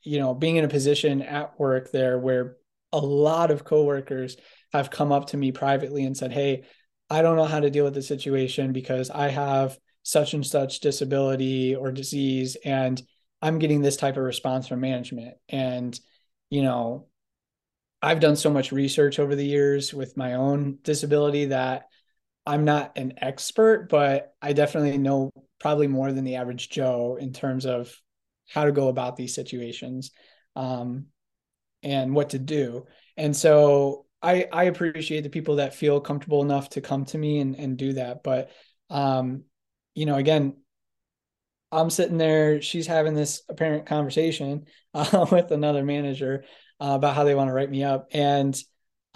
you 0.02 0.20
know, 0.20 0.34
being 0.34 0.56
in 0.56 0.66
a 0.66 0.70
position 0.70 1.22
at 1.22 1.60
work 1.60 1.92
there 1.92 2.18
where 2.18 2.58
a 2.92 3.00
lot 3.00 3.52
of 3.52 3.64
coworkers 3.64 4.38
have 4.74 4.90
come 4.90 5.12
up 5.12 5.28
to 5.28 5.38
me 5.38 5.52
privately 5.52 6.06
and 6.06 6.16
said, 6.16 6.32
Hey, 6.32 6.64
I 7.10 7.22
don't 7.22 7.36
know 7.36 7.46
how 7.46 7.60
to 7.60 7.70
deal 7.70 7.86
with 7.86 7.94
the 7.94 8.02
situation 8.02 8.72
because 8.72 9.10
I 9.10 9.30
have 9.30 9.78
such 10.04 10.34
and 10.34 10.46
such 10.46 10.80
disability 10.80 11.76
or 11.76 11.92
disease, 11.92 12.58
and 12.64 13.02
I'm 13.42 13.60
getting 13.60 13.82
this 13.82 13.98
type 13.98 14.18
of 14.18 14.24
response 14.24 14.68
from 14.68 14.82
management. 14.82 15.36
And, 15.48 16.00
you 16.50 16.64
know, 16.64 17.08
I've 18.02 18.20
done 18.20 18.36
so 18.36 18.50
much 18.50 18.72
research 18.72 19.20
over 19.20 19.36
the 19.36 19.46
years 19.46 19.94
with 19.94 20.16
my 20.16 20.36
own 20.36 20.78
disability 20.84 21.46
that 21.46 21.88
I'm 22.46 22.64
not 22.64 22.98
an 22.98 23.14
expert, 23.18 23.90
but 23.90 24.34
I 24.42 24.54
definitely 24.54 24.98
know 24.98 25.32
probably 25.60 25.88
more 25.88 26.12
than 26.12 26.24
the 26.24 26.38
average 26.38 26.70
Joe 26.70 27.18
in 27.20 27.34
terms 27.34 27.66
of 27.66 27.94
how 28.50 28.66
to 28.66 28.72
go 28.72 28.88
about 28.88 29.18
these 29.18 29.36
situations. 29.36 30.12
Um, 30.56 31.08
and 31.84 32.14
what 32.14 32.32
to 32.32 32.40
do. 32.40 32.86
And 33.18 33.36
so 33.36 34.06
I 34.22 34.48
I 34.52 34.66
appreciate 34.66 35.22
the 35.22 35.30
people 35.30 35.58
that 35.58 35.76
feel 35.76 36.02
comfortable 36.02 36.42
enough 36.42 36.70
to 36.72 36.82
come 36.82 37.06
to 37.06 37.18
me 37.18 37.40
and 37.40 37.56
and 37.56 37.78
do 37.78 37.94
that. 37.94 38.24
But 38.24 38.52
um, 38.90 39.44
you 39.94 40.06
know, 40.06 40.16
again, 40.16 40.58
I'm 41.72 41.90
sitting 41.90 42.18
there, 42.18 42.62
she's 42.62 42.88
having 42.88 43.14
this 43.14 43.44
apparent 43.50 43.86
conversation 43.86 44.66
uh, 44.94 45.26
with 45.32 45.52
another 45.52 45.84
manager 45.84 46.44
uh, 46.80 46.94
about 46.96 47.16
how 47.16 47.24
they 47.24 47.36
want 47.36 47.50
to 47.50 47.54
write 47.54 47.70
me 47.70 47.84
up. 47.84 48.10
And 48.12 48.58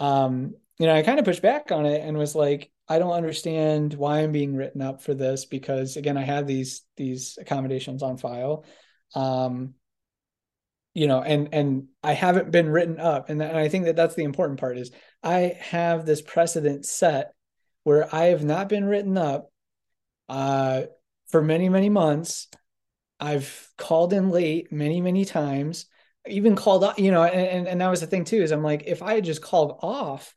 um, 0.00 0.54
you 0.78 0.86
know, 0.86 0.94
I 0.94 1.02
kind 1.02 1.18
of 1.18 1.24
pushed 1.24 1.42
back 1.42 1.70
on 1.70 1.86
it 1.86 2.02
and 2.02 2.18
was 2.18 2.34
like, 2.34 2.70
I 2.88 2.98
don't 2.98 3.12
understand 3.12 3.94
why 3.94 4.20
I'm 4.20 4.32
being 4.32 4.54
written 4.56 4.82
up 4.82 5.02
for 5.02 5.14
this 5.14 5.44
because 5.46 5.96
again, 5.96 6.16
I 6.16 6.22
had 6.22 6.46
these 6.46 6.82
these 6.96 7.38
accommodations 7.40 8.02
on 8.02 8.16
file. 8.18 8.64
Um, 9.14 9.74
you 10.94 11.08
know 11.08 11.20
and 11.20 11.48
and 11.52 11.88
i 12.02 12.12
haven't 12.12 12.50
been 12.50 12.68
written 12.68 12.98
up 12.98 13.28
and, 13.28 13.42
and 13.42 13.58
i 13.58 13.68
think 13.68 13.84
that 13.84 13.96
that's 13.96 14.14
the 14.14 14.22
important 14.22 14.58
part 14.58 14.78
is 14.78 14.92
i 15.22 15.56
have 15.60 16.06
this 16.06 16.22
precedent 16.22 16.86
set 16.86 17.32
where 17.82 18.12
i 18.14 18.26
have 18.26 18.44
not 18.44 18.68
been 18.68 18.84
written 18.84 19.18
up 19.18 19.50
uh 20.28 20.82
for 21.28 21.42
many 21.42 21.68
many 21.68 21.88
months 21.88 22.48
i've 23.20 23.68
called 23.76 24.12
in 24.12 24.30
late 24.30 24.72
many 24.72 25.00
many 25.00 25.24
times 25.24 25.86
even 26.26 26.56
called 26.56 26.84
off, 26.84 26.98
you 26.98 27.10
know 27.10 27.22
and, 27.22 27.68
and 27.68 27.80
that 27.80 27.90
was 27.90 28.00
the 28.00 28.06
thing 28.06 28.24
too 28.24 28.42
is 28.42 28.50
i'm 28.50 28.62
like 28.62 28.84
if 28.86 29.02
i 29.02 29.14
had 29.14 29.24
just 29.24 29.42
called 29.42 29.78
off 29.82 30.34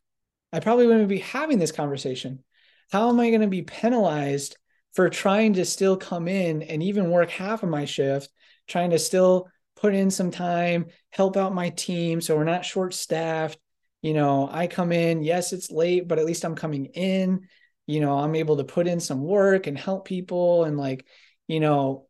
i 0.52 0.60
probably 0.60 0.86
wouldn't 0.86 1.08
be 1.08 1.18
having 1.18 1.58
this 1.58 1.72
conversation 1.72 2.42
how 2.90 3.08
am 3.08 3.20
i 3.20 3.28
going 3.30 3.40
to 3.40 3.46
be 3.46 3.62
penalized 3.62 4.56
for 4.94 5.08
trying 5.08 5.54
to 5.54 5.64
still 5.64 5.96
come 5.96 6.28
in 6.28 6.62
and 6.62 6.82
even 6.82 7.10
work 7.10 7.30
half 7.30 7.62
of 7.62 7.68
my 7.68 7.84
shift 7.84 8.28
trying 8.66 8.90
to 8.90 8.98
still 8.98 9.48
put 9.78 9.94
in 9.94 10.10
some 10.10 10.30
time, 10.30 10.86
help 11.10 11.36
out 11.36 11.54
my 11.54 11.70
team 11.70 12.20
so 12.20 12.36
we're 12.36 12.44
not 12.44 12.64
short 12.64 12.94
staffed. 12.94 13.58
You 14.02 14.14
know, 14.14 14.48
I 14.50 14.66
come 14.66 14.92
in, 14.92 15.22
yes, 15.22 15.52
it's 15.52 15.70
late, 15.70 16.06
but 16.06 16.18
at 16.18 16.26
least 16.26 16.44
I'm 16.44 16.54
coming 16.54 16.86
in. 16.86 17.48
You 17.86 18.00
know, 18.00 18.18
I'm 18.18 18.34
able 18.34 18.58
to 18.58 18.64
put 18.64 18.86
in 18.86 19.00
some 19.00 19.22
work 19.22 19.66
and 19.66 19.78
help 19.78 20.04
people 20.04 20.64
and 20.64 20.76
like, 20.76 21.06
you 21.46 21.60
know, 21.60 22.07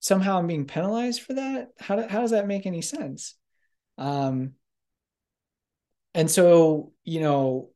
somehow 0.00 0.38
I'm 0.38 0.46
being 0.46 0.66
penalized 0.66 1.22
for 1.22 1.34
that. 1.34 1.68
How, 1.78 1.96
do, 1.96 2.08
how 2.08 2.20
does 2.20 2.32
that 2.32 2.46
make 2.46 2.66
any 2.66 2.82
sense? 2.82 3.34
Um, 3.98 4.52
and 6.14 6.30
so, 6.30 6.92
you 7.04 7.20
know, 7.20 7.70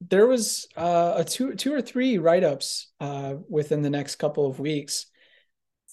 there 0.00 0.26
was 0.26 0.68
uh, 0.76 1.14
a 1.16 1.24
two, 1.24 1.54
two 1.54 1.74
or 1.74 1.82
three 1.82 2.18
write 2.18 2.44
ups 2.44 2.92
uh, 3.00 3.34
within 3.48 3.82
the 3.82 3.90
next 3.90 4.16
couple 4.16 4.46
of 4.46 4.60
weeks 4.60 5.06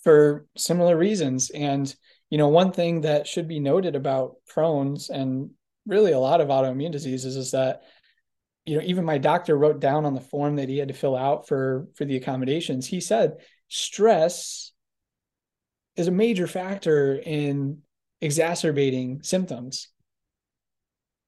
for 0.04 0.46
similar 0.56 0.96
reasons. 0.96 1.50
And, 1.50 1.94
you 2.30 2.38
know, 2.38 2.50
one 2.50 2.72
thing 2.72 3.02
that 3.02 3.28
should 3.28 3.48
be 3.48 3.60
noted 3.60 3.96
about 3.96 4.36
Crohn's 4.54 5.10
and 5.10 5.50
really 5.88 6.12
a 6.12 6.20
lot 6.20 6.42
of 6.42 6.50
autoimmune 6.50 6.92
diseases 6.92 7.36
is 7.36 7.52
that, 7.52 7.82
you 8.66 8.78
know, 8.78 8.84
even 8.86 9.04
my 9.06 9.18
doctor 9.18 9.58
wrote 9.58 9.80
down 9.80 10.06
on 10.06 10.14
the 10.14 10.22
form 10.22 10.58
that 10.58 10.70
he 10.70 10.78
had 10.78 10.88
to 10.88 10.94
fill 10.94 11.16
out 11.16 11.48
for 11.48 11.88
for 11.96 12.06
the 12.06 12.18
accommodations, 12.18 12.88
he 12.88 13.00
said 13.00 13.38
stress 13.68 14.65
is 15.96 16.08
a 16.08 16.12
major 16.12 16.48
factor 16.48 17.16
in 17.16 17.82
exacerbating 18.22 19.22
symptoms. 19.24 19.90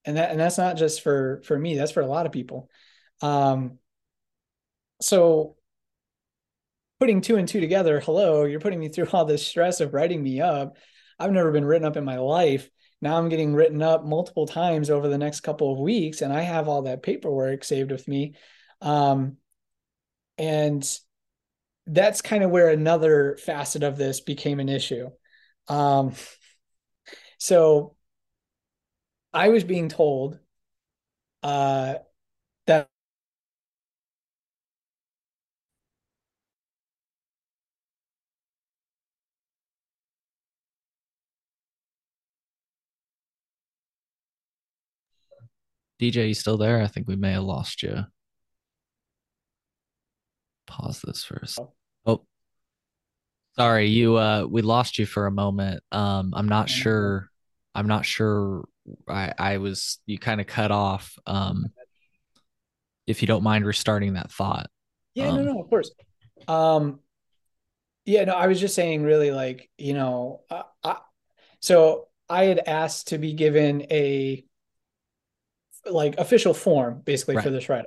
And 0.05 0.17
that 0.17 0.31
and 0.31 0.39
that's 0.39 0.57
not 0.57 0.77
just 0.77 1.01
for 1.01 1.41
for 1.45 1.57
me, 1.57 1.75
that's 1.75 1.91
for 1.91 2.01
a 2.01 2.07
lot 2.07 2.25
of 2.25 2.31
people. 2.31 2.69
Um 3.21 3.79
so 5.01 5.55
putting 6.99 7.21
two 7.21 7.37
and 7.37 7.47
two 7.47 7.59
together, 7.59 7.99
hello, 7.99 8.45
you're 8.45 8.59
putting 8.59 8.79
me 8.79 8.89
through 8.89 9.07
all 9.13 9.25
this 9.25 9.45
stress 9.45 9.81
of 9.81 9.93
writing 9.93 10.23
me 10.23 10.41
up. 10.41 10.77
I've 11.19 11.31
never 11.31 11.51
been 11.51 11.65
written 11.65 11.87
up 11.87 11.97
in 11.97 12.05
my 12.05 12.17
life. 12.17 12.69
Now 13.01 13.17
I'm 13.17 13.29
getting 13.29 13.53
written 13.53 13.81
up 13.81 14.05
multiple 14.05 14.47
times 14.47 14.89
over 14.89 15.07
the 15.07 15.17
next 15.19 15.41
couple 15.41 15.71
of 15.71 15.79
weeks, 15.79 16.21
and 16.21 16.33
I 16.33 16.41
have 16.41 16.67
all 16.67 16.83
that 16.83 17.03
paperwork 17.03 17.63
saved 17.63 17.91
with 17.91 18.07
me. 18.07 18.35
Um, 18.81 19.37
and 20.37 20.87
that's 21.87 22.21
kind 22.21 22.43
of 22.43 22.51
where 22.51 22.69
another 22.69 23.37
facet 23.37 23.83
of 23.83 23.97
this 23.97 24.19
became 24.19 24.59
an 24.59 24.69
issue. 24.69 25.09
Um, 25.67 26.13
so 27.39 27.95
I 29.33 29.49
was 29.49 29.63
being 29.63 29.89
told 29.89 30.39
uh, 31.43 31.95
that 32.65 32.89
DJ, 45.99 46.27
you 46.27 46.33
still 46.33 46.57
there? 46.57 46.81
I 46.81 46.87
think 46.87 47.07
we 47.07 47.15
may 47.15 47.31
have 47.33 47.43
lost 47.43 47.81
you. 47.81 48.03
Pause 50.67 51.01
this 51.05 51.23
first. 51.23 51.59
Oh, 52.07 52.25
sorry, 53.55 53.87
you. 53.87 54.15
Uh, 54.15 54.47
we 54.49 54.61
lost 54.61 54.97
you 54.97 55.05
for 55.05 55.27
a 55.27 55.31
moment. 55.31 55.83
Um, 55.91 56.33
I'm 56.35 56.47
not 56.47 56.69
sure. 56.69 57.29
I'm 57.75 57.87
not 57.87 58.05
sure. 58.05 58.67
I 59.07 59.33
I 59.37 59.57
was 59.57 59.99
you 60.05 60.17
kind 60.17 60.41
of 60.41 60.47
cut 60.47 60.71
off. 60.71 61.17
Um, 61.27 61.67
if 63.05 63.21
you 63.21 63.27
don't 63.27 63.43
mind 63.43 63.65
restarting 63.65 64.13
that 64.13 64.31
thought. 64.31 64.67
Yeah, 65.13 65.29
um, 65.29 65.35
no, 65.37 65.53
no, 65.53 65.61
of 65.61 65.69
course. 65.69 65.91
Um, 66.47 66.99
yeah, 68.05 68.23
no, 68.23 68.33
I 68.33 68.47
was 68.47 68.59
just 68.59 68.75
saying, 68.75 69.03
really, 69.03 69.31
like 69.31 69.69
you 69.77 69.93
know, 69.93 70.41
uh, 70.49 70.63
I, 70.83 70.97
so 71.59 72.07
I 72.29 72.45
had 72.45 72.59
asked 72.67 73.09
to 73.09 73.17
be 73.17 73.33
given 73.33 73.81
a 73.91 74.45
like 75.89 76.17
official 76.17 76.53
form 76.53 77.01
basically 77.03 77.35
right. 77.35 77.43
for 77.43 77.49
this 77.49 77.69
write 77.69 77.85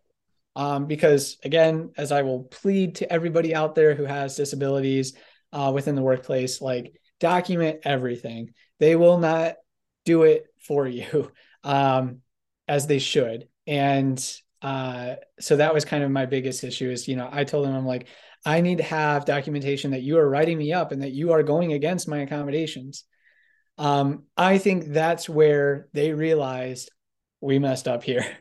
um, 0.56 0.86
because 0.86 1.36
again 1.44 1.90
as 1.96 2.12
i 2.12 2.22
will 2.22 2.44
plead 2.44 2.96
to 2.96 3.12
everybody 3.12 3.54
out 3.54 3.74
there 3.74 3.94
who 3.94 4.04
has 4.04 4.36
disabilities 4.36 5.14
uh, 5.52 5.70
within 5.74 5.94
the 5.94 6.02
workplace 6.02 6.60
like 6.60 6.94
document 7.20 7.80
everything. 7.84 8.54
They 8.80 8.96
will 8.96 9.18
not 9.18 9.56
do 10.04 10.24
it 10.24 10.46
for 10.66 10.88
you 10.88 11.30
um, 11.64 12.22
as 12.66 12.86
they 12.86 12.98
should. 12.98 13.46
And 13.66 14.18
uh, 14.62 15.16
so 15.38 15.56
that 15.56 15.74
was 15.74 15.84
kind 15.84 16.02
of 16.02 16.10
my 16.10 16.26
biggest 16.26 16.64
issue 16.64 16.90
is 16.90 17.08
you 17.08 17.16
know 17.16 17.26
i 17.32 17.44
told 17.44 17.64
them 17.64 17.74
i'm 17.74 17.86
like 17.86 18.08
i 18.44 18.60
need 18.60 18.76
to 18.76 18.84
have 18.84 19.24
documentation 19.24 19.92
that 19.92 20.02
you 20.02 20.18
are 20.18 20.28
writing 20.28 20.58
me 20.58 20.70
up 20.70 20.92
and 20.92 21.00
that 21.00 21.12
you 21.12 21.32
are 21.32 21.42
going 21.42 21.72
against 21.72 22.06
my 22.08 22.18
accommodations. 22.18 23.04
Um, 23.78 24.24
i 24.36 24.58
think 24.58 24.88
that's 24.88 25.30
where 25.30 25.88
they 25.94 26.12
realized 26.12 26.90
we 27.40 27.58
messed 27.58 27.88
up 27.88 28.02
here. 28.02 28.26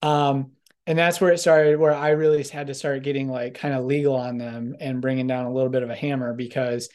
Um, 0.00 0.52
and 0.88 0.98
that's 0.98 1.20
where 1.20 1.30
it 1.30 1.38
started, 1.38 1.78
where 1.78 1.92
I 1.92 2.10
really 2.10 2.42
had 2.42 2.68
to 2.68 2.74
start 2.74 3.02
getting 3.02 3.28
like 3.28 3.52
kind 3.52 3.74
of 3.74 3.84
legal 3.84 4.16
on 4.16 4.38
them 4.38 4.74
and 4.80 5.02
bringing 5.02 5.26
down 5.26 5.44
a 5.44 5.52
little 5.52 5.68
bit 5.68 5.82
of 5.82 5.90
a 5.90 5.94
hammer 5.94 6.32
because 6.32 6.88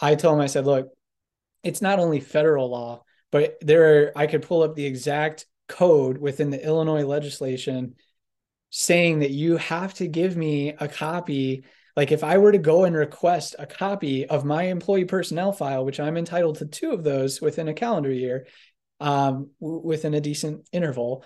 I 0.00 0.16
told 0.16 0.34
them, 0.34 0.42
I 0.42 0.48
said, 0.48 0.66
look, 0.66 0.88
it's 1.62 1.80
not 1.80 2.00
only 2.00 2.18
federal 2.18 2.68
law, 2.68 3.04
but 3.30 3.56
there 3.60 4.08
are, 4.08 4.18
I 4.18 4.26
could 4.26 4.42
pull 4.42 4.64
up 4.64 4.74
the 4.74 4.84
exact 4.84 5.46
code 5.68 6.18
within 6.18 6.50
the 6.50 6.60
Illinois 6.60 7.04
legislation 7.04 7.94
saying 8.70 9.20
that 9.20 9.30
you 9.30 9.58
have 9.58 9.94
to 9.94 10.08
give 10.08 10.36
me 10.36 10.70
a 10.70 10.88
copy. 10.88 11.62
Like 11.94 12.10
if 12.10 12.24
I 12.24 12.38
were 12.38 12.50
to 12.50 12.58
go 12.58 12.82
and 12.82 12.96
request 12.96 13.54
a 13.60 13.66
copy 13.66 14.26
of 14.26 14.44
my 14.44 14.64
employee 14.64 15.04
personnel 15.04 15.52
file, 15.52 15.84
which 15.84 16.00
I'm 16.00 16.16
entitled 16.16 16.56
to 16.56 16.66
two 16.66 16.90
of 16.90 17.04
those 17.04 17.40
within 17.40 17.68
a 17.68 17.74
calendar 17.74 18.10
year, 18.10 18.48
um, 18.98 19.50
within 19.60 20.14
a 20.14 20.20
decent 20.20 20.68
interval, 20.72 21.24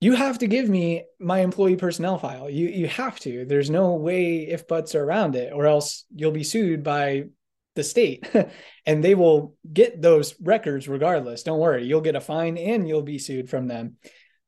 you 0.00 0.12
have 0.12 0.38
to 0.38 0.46
give 0.46 0.68
me 0.68 1.04
my 1.18 1.40
employee 1.40 1.76
personnel 1.76 2.18
file. 2.18 2.50
You 2.50 2.68
you 2.68 2.86
have 2.88 3.18
to. 3.20 3.46
There's 3.46 3.70
no 3.70 3.94
way 3.94 4.46
if 4.46 4.68
buts 4.68 4.94
are 4.94 5.02
around 5.02 5.36
it, 5.36 5.52
or 5.52 5.66
else 5.66 6.04
you'll 6.14 6.32
be 6.32 6.44
sued 6.44 6.82
by 6.82 7.24
the 7.74 7.84
state, 7.84 8.28
and 8.86 9.02
they 9.02 9.14
will 9.14 9.54
get 9.70 10.02
those 10.02 10.34
records 10.40 10.88
regardless. 10.88 11.42
Don't 11.42 11.60
worry, 11.60 11.86
you'll 11.86 12.00
get 12.00 12.16
a 12.16 12.20
fine 12.20 12.58
and 12.58 12.88
you'll 12.88 13.02
be 13.02 13.18
sued 13.18 13.48
from 13.48 13.68
them. 13.68 13.96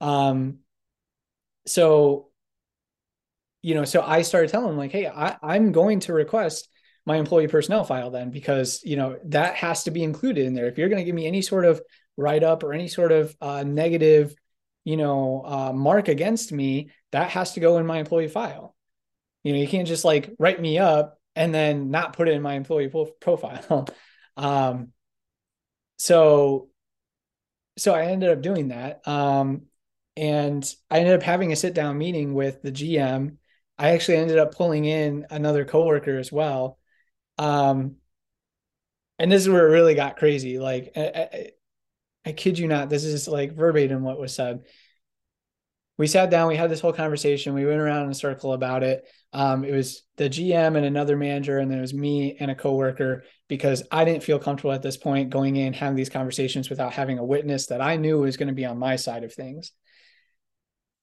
Um, 0.00 0.58
so, 1.66 2.28
you 3.62 3.74
know, 3.74 3.84
so 3.84 4.02
I 4.02 4.22
started 4.22 4.50
telling 4.50 4.68
them 4.68 4.78
like, 4.78 4.92
hey, 4.92 5.06
I, 5.06 5.36
I'm 5.42 5.72
going 5.72 6.00
to 6.00 6.12
request 6.12 6.68
my 7.06 7.16
employee 7.16 7.48
personnel 7.48 7.84
file 7.84 8.10
then 8.10 8.30
because 8.30 8.82
you 8.84 8.96
know 8.96 9.18
that 9.24 9.54
has 9.54 9.84
to 9.84 9.90
be 9.90 10.02
included 10.02 10.44
in 10.46 10.52
there 10.52 10.66
if 10.66 10.76
you're 10.76 10.90
going 10.90 10.98
to 10.98 11.04
give 11.04 11.14
me 11.14 11.26
any 11.26 11.40
sort 11.40 11.64
of 11.64 11.80
write 12.18 12.42
up 12.42 12.62
or 12.62 12.74
any 12.74 12.86
sort 12.86 13.12
of 13.12 13.34
uh, 13.40 13.62
negative 13.62 14.34
you 14.88 14.96
know 14.96 15.42
uh, 15.44 15.72
mark 15.74 16.08
against 16.08 16.50
me 16.50 16.90
that 17.12 17.28
has 17.30 17.52
to 17.52 17.60
go 17.60 17.76
in 17.76 17.84
my 17.84 17.98
employee 17.98 18.26
file. 18.26 18.74
You 19.44 19.52
know 19.52 19.58
you 19.58 19.68
can't 19.68 19.86
just 19.86 20.02
like 20.02 20.30
write 20.38 20.58
me 20.58 20.78
up 20.78 21.20
and 21.36 21.54
then 21.54 21.90
not 21.90 22.14
put 22.14 22.26
it 22.26 22.32
in 22.32 22.40
my 22.42 22.54
employee 22.54 22.90
profile. 23.20 23.86
Um 24.38 24.92
so 25.96 26.68
so 27.76 27.92
i 27.92 28.04
ended 28.04 28.30
up 28.30 28.40
doing 28.40 28.68
that. 28.68 29.06
Um 29.06 29.62
and 30.16 30.64
i 30.90 31.00
ended 31.00 31.14
up 31.14 31.22
having 31.24 31.50
a 31.50 31.56
sit 31.56 31.74
down 31.74 31.98
meeting 31.98 32.34
with 32.34 32.62
the 32.62 32.70
gm 32.70 33.36
i 33.78 33.90
actually 33.90 34.18
ended 34.18 34.38
up 34.38 34.54
pulling 34.54 34.84
in 34.84 35.26
another 35.30 35.64
coworker 35.64 36.18
as 36.18 36.30
well. 36.30 36.78
Um, 37.38 37.96
and 39.18 39.30
this 39.32 39.42
is 39.42 39.48
where 39.48 39.66
it 39.66 39.72
really 39.72 39.94
got 39.94 40.16
crazy. 40.16 40.58
Like, 40.58 40.92
I, 40.96 41.50
I, 42.28 42.32
kid 42.32 42.58
you 42.58 42.68
not, 42.68 42.90
this 42.90 43.04
is 43.04 43.28
like 43.28 43.54
verbatim 43.54 44.02
what 44.02 44.20
was 44.20 44.34
said. 44.34 44.64
We 45.96 46.06
sat 46.06 46.30
down, 46.30 46.48
we 46.48 46.56
had 46.56 46.70
this 46.70 46.80
whole 46.80 46.92
conversation. 46.92 47.54
We 47.54 47.66
went 47.66 47.80
around 47.80 48.04
in 48.04 48.10
a 48.10 48.14
circle 48.14 48.52
about 48.52 48.84
it. 48.84 49.04
Um, 49.32 49.64
it 49.64 49.72
was 49.72 50.02
the 50.16 50.28
GM 50.28 50.76
and 50.76 50.86
another 50.86 51.16
manager, 51.16 51.58
and 51.58 51.70
then 51.70 51.78
it 51.78 51.82
was 51.82 51.92
me 51.92 52.36
and 52.38 52.50
a 52.50 52.54
coworker 52.54 53.24
because 53.48 53.82
I 53.90 54.04
didn't 54.04 54.22
feel 54.22 54.38
comfortable 54.38 54.72
at 54.72 54.82
this 54.82 54.96
point 54.96 55.30
going 55.30 55.56
in 55.56 55.72
having 55.72 55.96
these 55.96 56.08
conversations 56.08 56.70
without 56.70 56.92
having 56.92 57.18
a 57.18 57.24
witness 57.24 57.66
that 57.66 57.80
I 57.80 57.96
knew 57.96 58.20
was 58.20 58.36
going 58.36 58.48
to 58.48 58.54
be 58.54 58.64
on 58.64 58.78
my 58.78 58.94
side 58.94 59.24
of 59.24 59.32
things 59.32 59.72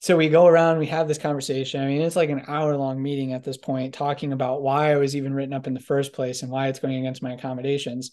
so 0.06 0.16
we 0.16 0.30
go 0.30 0.46
around, 0.46 0.78
we 0.78 0.86
have 0.86 1.08
this 1.08 1.18
conversation. 1.18 1.82
I 1.82 1.88
mean, 1.88 2.02
it's 2.02 2.16
like 2.16 2.30
an 2.30 2.44
hour 2.48 2.78
long 2.78 3.02
meeting 3.02 3.34
at 3.34 3.44
this 3.44 3.58
point, 3.58 3.96
talking 3.96 4.34
about 4.34 4.62
why 4.62 4.92
I 4.92 4.98
was 4.98 5.16
even 5.16 5.34
written 5.34 5.52
up 5.52 5.66
in 5.66 5.74
the 5.74 5.80
first 5.80 6.14
place 6.14 6.44
and 6.44 6.52
why 6.52 6.68
it's 6.68 6.78
going 6.78 7.00
against 7.00 7.24
my 7.24 7.34
accommodations. 7.34 8.12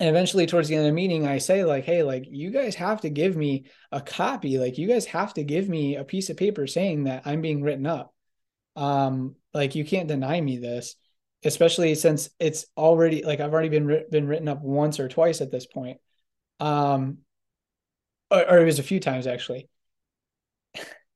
And 0.00 0.08
eventually, 0.08 0.46
towards 0.46 0.68
the 0.68 0.74
end 0.74 0.84
of 0.84 0.90
the 0.90 0.94
meeting, 0.94 1.26
I 1.26 1.38
say, 1.38 1.64
like, 1.64 1.84
hey, 1.84 2.02
like, 2.02 2.24
you 2.28 2.50
guys 2.50 2.74
have 2.76 3.02
to 3.02 3.10
give 3.10 3.36
me 3.36 3.66
a 3.92 4.00
copy. 4.00 4.58
Like, 4.58 4.76
you 4.78 4.88
guys 4.88 5.06
have 5.06 5.34
to 5.34 5.44
give 5.44 5.68
me 5.68 5.96
a 5.96 6.04
piece 6.04 6.28
of 6.28 6.36
paper 6.36 6.66
saying 6.66 7.04
that 7.04 7.22
I'm 7.24 7.40
being 7.40 7.62
written 7.62 7.86
up. 7.86 8.12
Um, 8.74 9.36
like, 9.54 9.74
you 9.74 9.84
can't 9.84 10.08
deny 10.08 10.40
me 10.40 10.58
this, 10.58 10.96
especially 11.44 11.94
since 11.94 12.30
it's 12.40 12.66
already 12.76 13.22
like 13.22 13.40
I've 13.40 13.52
already 13.52 13.68
been 13.68 14.04
been 14.10 14.26
written 14.26 14.48
up 14.48 14.62
once 14.62 14.98
or 14.98 15.08
twice 15.08 15.40
at 15.40 15.52
this 15.52 15.66
point. 15.66 15.98
Um, 16.58 17.18
or, 18.30 18.50
or 18.50 18.58
it 18.58 18.64
was 18.64 18.78
a 18.78 18.84
few 18.84 18.98
times 18.98 19.26
actually 19.26 19.68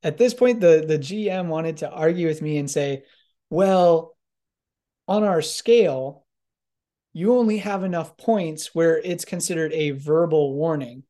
at 0.06 0.18
this 0.18 0.34
point 0.34 0.60
the 0.60 0.84
the 0.86 0.98
GM 0.98 1.48
wanted 1.48 1.78
to 1.78 1.90
argue 1.90 2.28
with 2.28 2.42
me 2.42 2.58
and 2.58 2.70
say, 2.70 3.02
"Well, 3.50 4.16
on 5.08 5.24
our 5.24 5.42
scale, 5.42 6.25
you 7.16 7.34
only 7.38 7.58
have 7.58 7.82
enough 7.82 8.16
points 8.18 8.74
where 8.74 8.98
it's 8.98 9.24
considered 9.24 9.72
a 9.72 9.92
verbal 9.92 10.52
warning." 10.54 11.04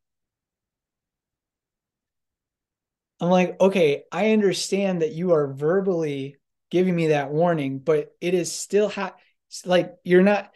I'm 3.20 3.30
like, 3.30 3.60
"Okay, 3.60 4.04
I 4.12 4.32
understand 4.32 5.02
that 5.02 5.12
you 5.12 5.32
are 5.32 5.52
verbally 5.52 6.36
giving 6.70 6.94
me 6.94 7.08
that 7.08 7.32
warning, 7.32 7.78
but 7.80 8.14
it 8.20 8.34
is 8.34 8.52
still 8.52 8.88
ha- 8.88 9.16
like 9.64 9.96
you're 10.04 10.22
not 10.22 10.52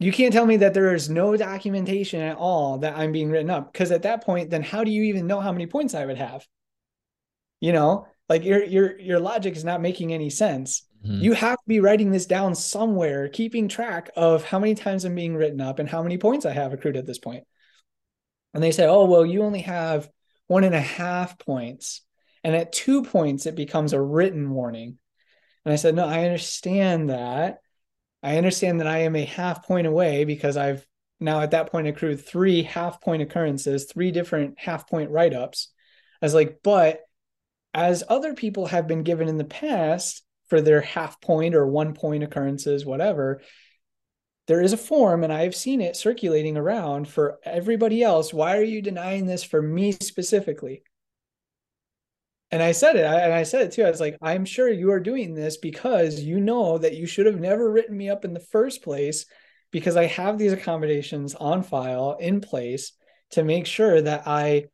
you 0.00 0.12
can't 0.12 0.32
tell 0.32 0.46
me 0.46 0.58
that 0.58 0.74
there 0.74 0.94
is 0.94 1.08
no 1.10 1.36
documentation 1.36 2.20
at 2.20 2.36
all 2.36 2.78
that 2.78 2.96
I'm 2.96 3.12
being 3.12 3.30
written 3.30 3.50
up 3.50 3.72
because 3.72 3.92
at 3.92 4.02
that 4.02 4.24
point 4.24 4.50
then 4.50 4.62
how 4.62 4.84
do 4.84 4.90
you 4.90 5.04
even 5.04 5.26
know 5.26 5.40
how 5.40 5.52
many 5.52 5.66
points 5.66 5.94
I 5.94 6.06
would 6.06 6.18
have?" 6.18 6.46
you 7.60 7.72
know 7.72 8.06
like 8.28 8.44
your 8.44 8.62
your 8.64 8.98
your 8.98 9.20
logic 9.20 9.56
is 9.56 9.64
not 9.64 9.80
making 9.80 10.12
any 10.12 10.30
sense 10.30 10.82
Mm-hmm. 11.04 11.20
You 11.20 11.32
have 11.32 11.56
to 11.56 11.68
be 11.68 11.80
writing 11.80 12.10
this 12.10 12.26
down 12.26 12.54
somewhere, 12.54 13.28
keeping 13.28 13.68
track 13.68 14.10
of 14.16 14.44
how 14.44 14.58
many 14.58 14.74
times 14.74 15.04
I'm 15.04 15.14
being 15.14 15.34
written 15.36 15.60
up 15.60 15.78
and 15.78 15.88
how 15.88 16.02
many 16.02 16.18
points 16.18 16.46
I 16.46 16.52
have 16.52 16.72
accrued 16.72 16.96
at 16.96 17.06
this 17.06 17.18
point. 17.18 17.44
And 18.54 18.62
they 18.62 18.70
say, 18.70 18.86
oh, 18.86 19.06
well, 19.06 19.24
you 19.26 19.42
only 19.42 19.62
have 19.62 20.08
one 20.46 20.64
and 20.64 20.74
a 20.74 20.80
half 20.80 21.38
points. 21.38 22.02
And 22.44 22.54
at 22.54 22.72
two 22.72 23.02
points, 23.02 23.46
it 23.46 23.56
becomes 23.56 23.92
a 23.92 24.00
written 24.00 24.50
warning. 24.50 24.98
And 25.64 25.72
I 25.72 25.76
said, 25.76 25.94
no, 25.94 26.06
I 26.06 26.24
understand 26.24 27.10
that. 27.10 27.60
I 28.22 28.36
understand 28.36 28.80
that 28.80 28.86
I 28.86 28.98
am 28.98 29.16
a 29.16 29.24
half 29.24 29.64
point 29.64 29.86
away 29.86 30.24
because 30.24 30.56
I've 30.56 30.86
now 31.18 31.40
at 31.40 31.52
that 31.52 31.70
point 31.70 31.86
accrued 31.86 32.24
three 32.24 32.62
half 32.62 33.00
point 33.00 33.22
occurrences, 33.22 33.84
three 33.84 34.10
different 34.10 34.58
half 34.58 34.88
point 34.88 35.10
write 35.10 35.34
ups. 35.34 35.68
I 36.20 36.26
was 36.26 36.34
like, 36.34 36.60
but 36.62 37.00
as 37.74 38.04
other 38.08 38.34
people 38.34 38.66
have 38.66 38.86
been 38.86 39.02
given 39.02 39.28
in 39.28 39.38
the 39.38 39.44
past 39.44 40.22
for 40.52 40.60
their 40.60 40.82
half 40.82 41.18
point 41.18 41.54
or 41.54 41.66
one 41.66 41.94
point 41.94 42.22
occurrences, 42.22 42.84
whatever, 42.84 43.40
there 44.48 44.60
is 44.60 44.74
a 44.74 44.76
form 44.76 45.24
and 45.24 45.32
I've 45.32 45.54
seen 45.54 45.80
it 45.80 45.96
circulating 45.96 46.58
around 46.58 47.08
for 47.08 47.38
everybody 47.42 48.02
else. 48.02 48.34
Why 48.34 48.58
are 48.58 48.62
you 48.62 48.82
denying 48.82 49.24
this 49.24 49.42
for 49.42 49.62
me 49.62 49.92
specifically? 49.92 50.82
And 52.50 52.62
I 52.62 52.72
said 52.72 52.96
it, 52.96 53.06
and 53.06 53.32
I 53.32 53.44
said 53.44 53.62
it 53.62 53.72
too. 53.72 53.84
I 53.84 53.88
was 53.88 53.98
like, 53.98 54.18
I'm 54.20 54.44
sure 54.44 54.68
you 54.70 54.90
are 54.90 55.00
doing 55.00 55.32
this 55.32 55.56
because 55.56 56.20
you 56.20 56.38
know 56.38 56.76
that 56.76 56.98
you 56.98 57.06
should 57.06 57.24
have 57.24 57.40
never 57.40 57.72
written 57.72 57.96
me 57.96 58.10
up 58.10 58.26
in 58.26 58.34
the 58.34 58.38
first 58.38 58.82
place 58.82 59.24
because 59.70 59.96
I 59.96 60.04
have 60.04 60.36
these 60.36 60.52
accommodations 60.52 61.34
on 61.34 61.62
file 61.62 62.18
in 62.20 62.42
place 62.42 62.92
to 63.30 63.42
make 63.42 63.64
sure 63.64 64.02
that 64.02 64.24
I 64.28 64.66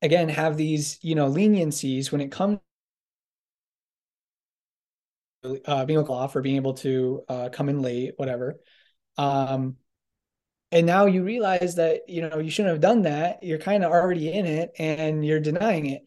again 0.00 0.30
have 0.30 0.56
these, 0.56 0.98
you 1.02 1.14
know, 1.14 1.30
leniencies 1.30 2.10
when 2.10 2.22
it 2.22 2.32
comes 2.32 2.60
uh, 5.66 5.84
being 5.84 5.98
off 5.98 6.36
or 6.36 6.42
being 6.42 6.56
able 6.56 6.74
to 6.74 7.24
uh, 7.28 7.48
come 7.50 7.68
in 7.68 7.80
late, 7.80 8.14
whatever. 8.16 8.56
Um, 9.16 9.76
and 10.70 10.86
now 10.86 11.06
you 11.06 11.22
realize 11.22 11.74
that 11.76 12.08
you 12.08 12.26
know 12.26 12.38
you 12.38 12.50
shouldn't 12.50 12.72
have 12.72 12.80
done 12.80 13.02
that. 13.02 13.42
You're 13.42 13.58
kind 13.58 13.84
of 13.84 13.92
already 13.92 14.32
in 14.32 14.46
it, 14.46 14.72
and 14.78 15.24
you're 15.24 15.40
denying 15.40 15.86
it. 15.86 16.02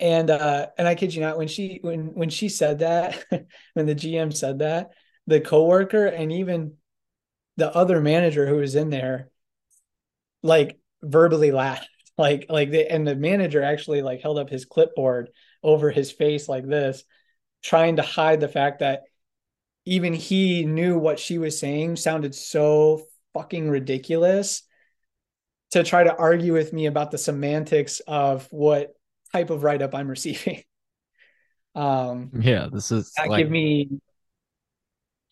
And 0.00 0.30
uh, 0.30 0.68
and 0.76 0.88
I 0.88 0.94
kid 0.96 1.14
you 1.14 1.20
not, 1.20 1.38
when 1.38 1.48
she 1.48 1.78
when 1.82 2.14
when 2.14 2.30
she 2.30 2.48
said 2.48 2.80
that, 2.80 3.24
when 3.74 3.86
the 3.86 3.94
GM 3.94 4.34
said 4.34 4.58
that, 4.58 4.90
the 5.26 5.40
coworker 5.40 6.06
and 6.06 6.32
even 6.32 6.74
the 7.56 7.72
other 7.74 8.00
manager 8.00 8.46
who 8.46 8.56
was 8.56 8.74
in 8.74 8.90
there, 8.90 9.30
like 10.42 10.78
verbally 11.02 11.52
laughed, 11.52 11.88
like 12.18 12.46
like 12.48 12.70
the 12.70 12.90
and 12.90 13.06
the 13.06 13.14
manager 13.14 13.62
actually 13.62 14.02
like 14.02 14.20
held 14.22 14.38
up 14.38 14.50
his 14.50 14.64
clipboard 14.64 15.30
over 15.62 15.90
his 15.90 16.10
face 16.10 16.48
like 16.48 16.66
this 16.66 17.04
trying 17.64 17.96
to 17.96 18.02
hide 18.02 18.40
the 18.40 18.48
fact 18.48 18.80
that 18.80 19.04
even 19.86 20.12
he 20.12 20.64
knew 20.64 20.98
what 20.98 21.18
she 21.18 21.38
was 21.38 21.58
saying 21.58 21.96
sounded 21.96 22.34
so 22.34 23.02
fucking 23.32 23.68
ridiculous 23.68 24.62
to 25.72 25.82
try 25.82 26.04
to 26.04 26.14
argue 26.14 26.52
with 26.52 26.72
me 26.72 26.86
about 26.86 27.10
the 27.10 27.18
semantics 27.18 28.00
of 28.06 28.46
what 28.50 28.94
type 29.32 29.50
of 29.50 29.64
write 29.64 29.82
up 29.82 29.94
I'm 29.94 30.08
receiving. 30.16 30.62
Um, 31.74 32.30
yeah, 32.38 32.68
this 32.70 32.92
is 32.92 33.12
that 33.16 33.28
like, 33.28 33.38
give 33.38 33.50
me 33.50 33.90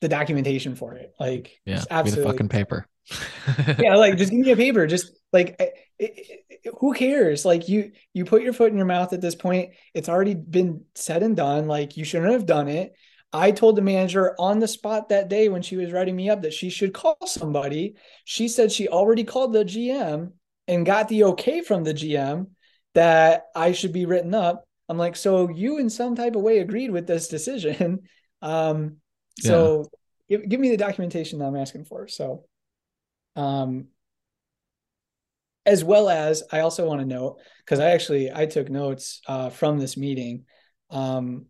the 0.01 0.09
documentation 0.09 0.75
for 0.75 0.95
it. 0.95 1.15
Like, 1.21 1.61
yeah, 1.65 1.85
absolutely 1.89 2.33
fucking 2.33 2.49
paper. 2.49 2.89
yeah, 3.79 3.95
like 3.95 4.17
just 4.17 4.33
give 4.33 4.41
me 4.41 4.51
a 4.51 4.57
paper. 4.57 4.87
Just 4.87 5.13
like 5.33 5.55
it, 5.61 5.75
it, 5.99 6.42
who 6.79 6.95
cares? 6.95 7.45
Like 7.45 7.69
you 7.69 7.93
you 8.13 8.25
put 8.25 8.43
your 8.43 8.53
foot 8.53 8.71
in 8.71 8.77
your 8.77 8.87
mouth 8.87 9.13
at 9.13 9.21
this 9.21 9.35
point. 9.35 9.73
It's 9.95 10.09
already 10.09 10.35
been 10.35 10.85
said 10.95 11.23
and 11.23 11.37
done. 11.37 11.67
Like 11.67 11.97
you 11.97 12.05
shouldn't 12.05 12.33
have 12.33 12.47
done 12.47 12.69
it. 12.69 12.95
I 13.33 13.51
told 13.51 13.77
the 13.77 13.83
manager 13.83 14.35
on 14.39 14.59
the 14.59 14.69
spot 14.69 15.09
that 15.09 15.29
day 15.29 15.49
when 15.49 15.63
she 15.63 15.77
was 15.77 15.91
writing 15.91 16.15
me 16.15 16.29
up 16.29 16.43
that 16.43 16.53
she 16.53 16.69
should 16.69 16.93
call 16.93 17.17
somebody. 17.27 17.95
She 18.25 18.47
said 18.47 18.71
she 18.71 18.89
already 18.89 19.25
called 19.25 19.55
the 19.55 19.65
GM 19.65 20.33
and 20.69 20.87
got 20.87 21.09
the 21.09 21.25
okay 21.25 21.63
from 21.63 21.83
the 21.83 21.95
GM 21.95 22.49
that 22.95 23.45
I 23.55 23.73
should 23.73 23.93
be 23.93 24.05
written 24.05 24.35
up. 24.35 24.65
I'm 24.89 24.99
like, 24.99 25.17
so 25.17 25.49
you 25.49 25.79
in 25.79 25.89
some 25.89 26.15
type 26.15 26.37
of 26.37 26.43
way 26.43 26.59
agreed 26.59 26.91
with 26.91 27.07
this 27.07 27.29
decision. 27.29 28.01
Um, 28.45 28.97
so 29.39 29.89
yeah. 30.27 30.39
give, 30.39 30.49
give 30.49 30.59
me 30.59 30.71
the 30.71 30.77
documentation 30.77 31.39
that 31.39 31.45
I'm 31.45 31.55
asking 31.55 31.85
for. 31.85 32.09
So 32.09 32.43
um, 33.37 33.87
as 35.65 35.85
well 35.85 36.09
as 36.09 36.43
I 36.51 36.61
also 36.61 36.87
want 36.87 37.01
to 37.01 37.07
note 37.07 37.39
because 37.65 37.79
I 37.79 37.91
actually 37.91 38.33
I 38.33 38.47
took 38.47 38.69
notes 38.69 39.21
uh, 39.27 39.51
from 39.51 39.79
this 39.79 39.97
meeting. 39.97 40.45
Um, 40.91 41.47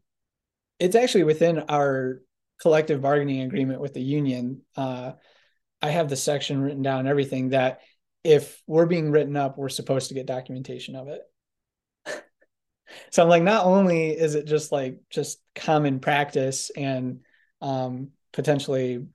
it's 0.79 0.97
actually 0.97 1.25
within 1.25 1.61
our 1.61 2.21
collective 2.61 3.01
bargaining 3.01 3.43
agreement 3.43 3.81
with 3.81 3.95
the 3.95 4.03
union. 4.03 4.63
Uh, 4.77 5.13
I 5.81 5.91
have 5.91 6.09
the 6.09 6.17
section 6.17 6.61
written 6.61 6.83
down, 6.83 7.07
everything 7.07 7.51
that 7.51 7.81
if 8.25 8.63
we're 8.67 8.87
being 8.87 9.11
written 9.11 9.37
up, 9.37 9.59
we're 9.59 9.69
supposed 9.69 10.09
to 10.09 10.15
get 10.15 10.27
documentation 10.27 10.95
of 10.95 11.09
it. 11.09 11.23
so 13.11 13.23
I'm 13.23 13.29
like, 13.29 13.43
not 13.43 13.65
only 13.65 14.11
is 14.11 14.35
it 14.35 14.47
just 14.47 14.71
like 14.71 14.99
just 15.11 15.43
common 15.55 15.99
practice 15.99 16.71
and 16.77 17.21
um, 17.61 18.11
potentially 18.33 19.07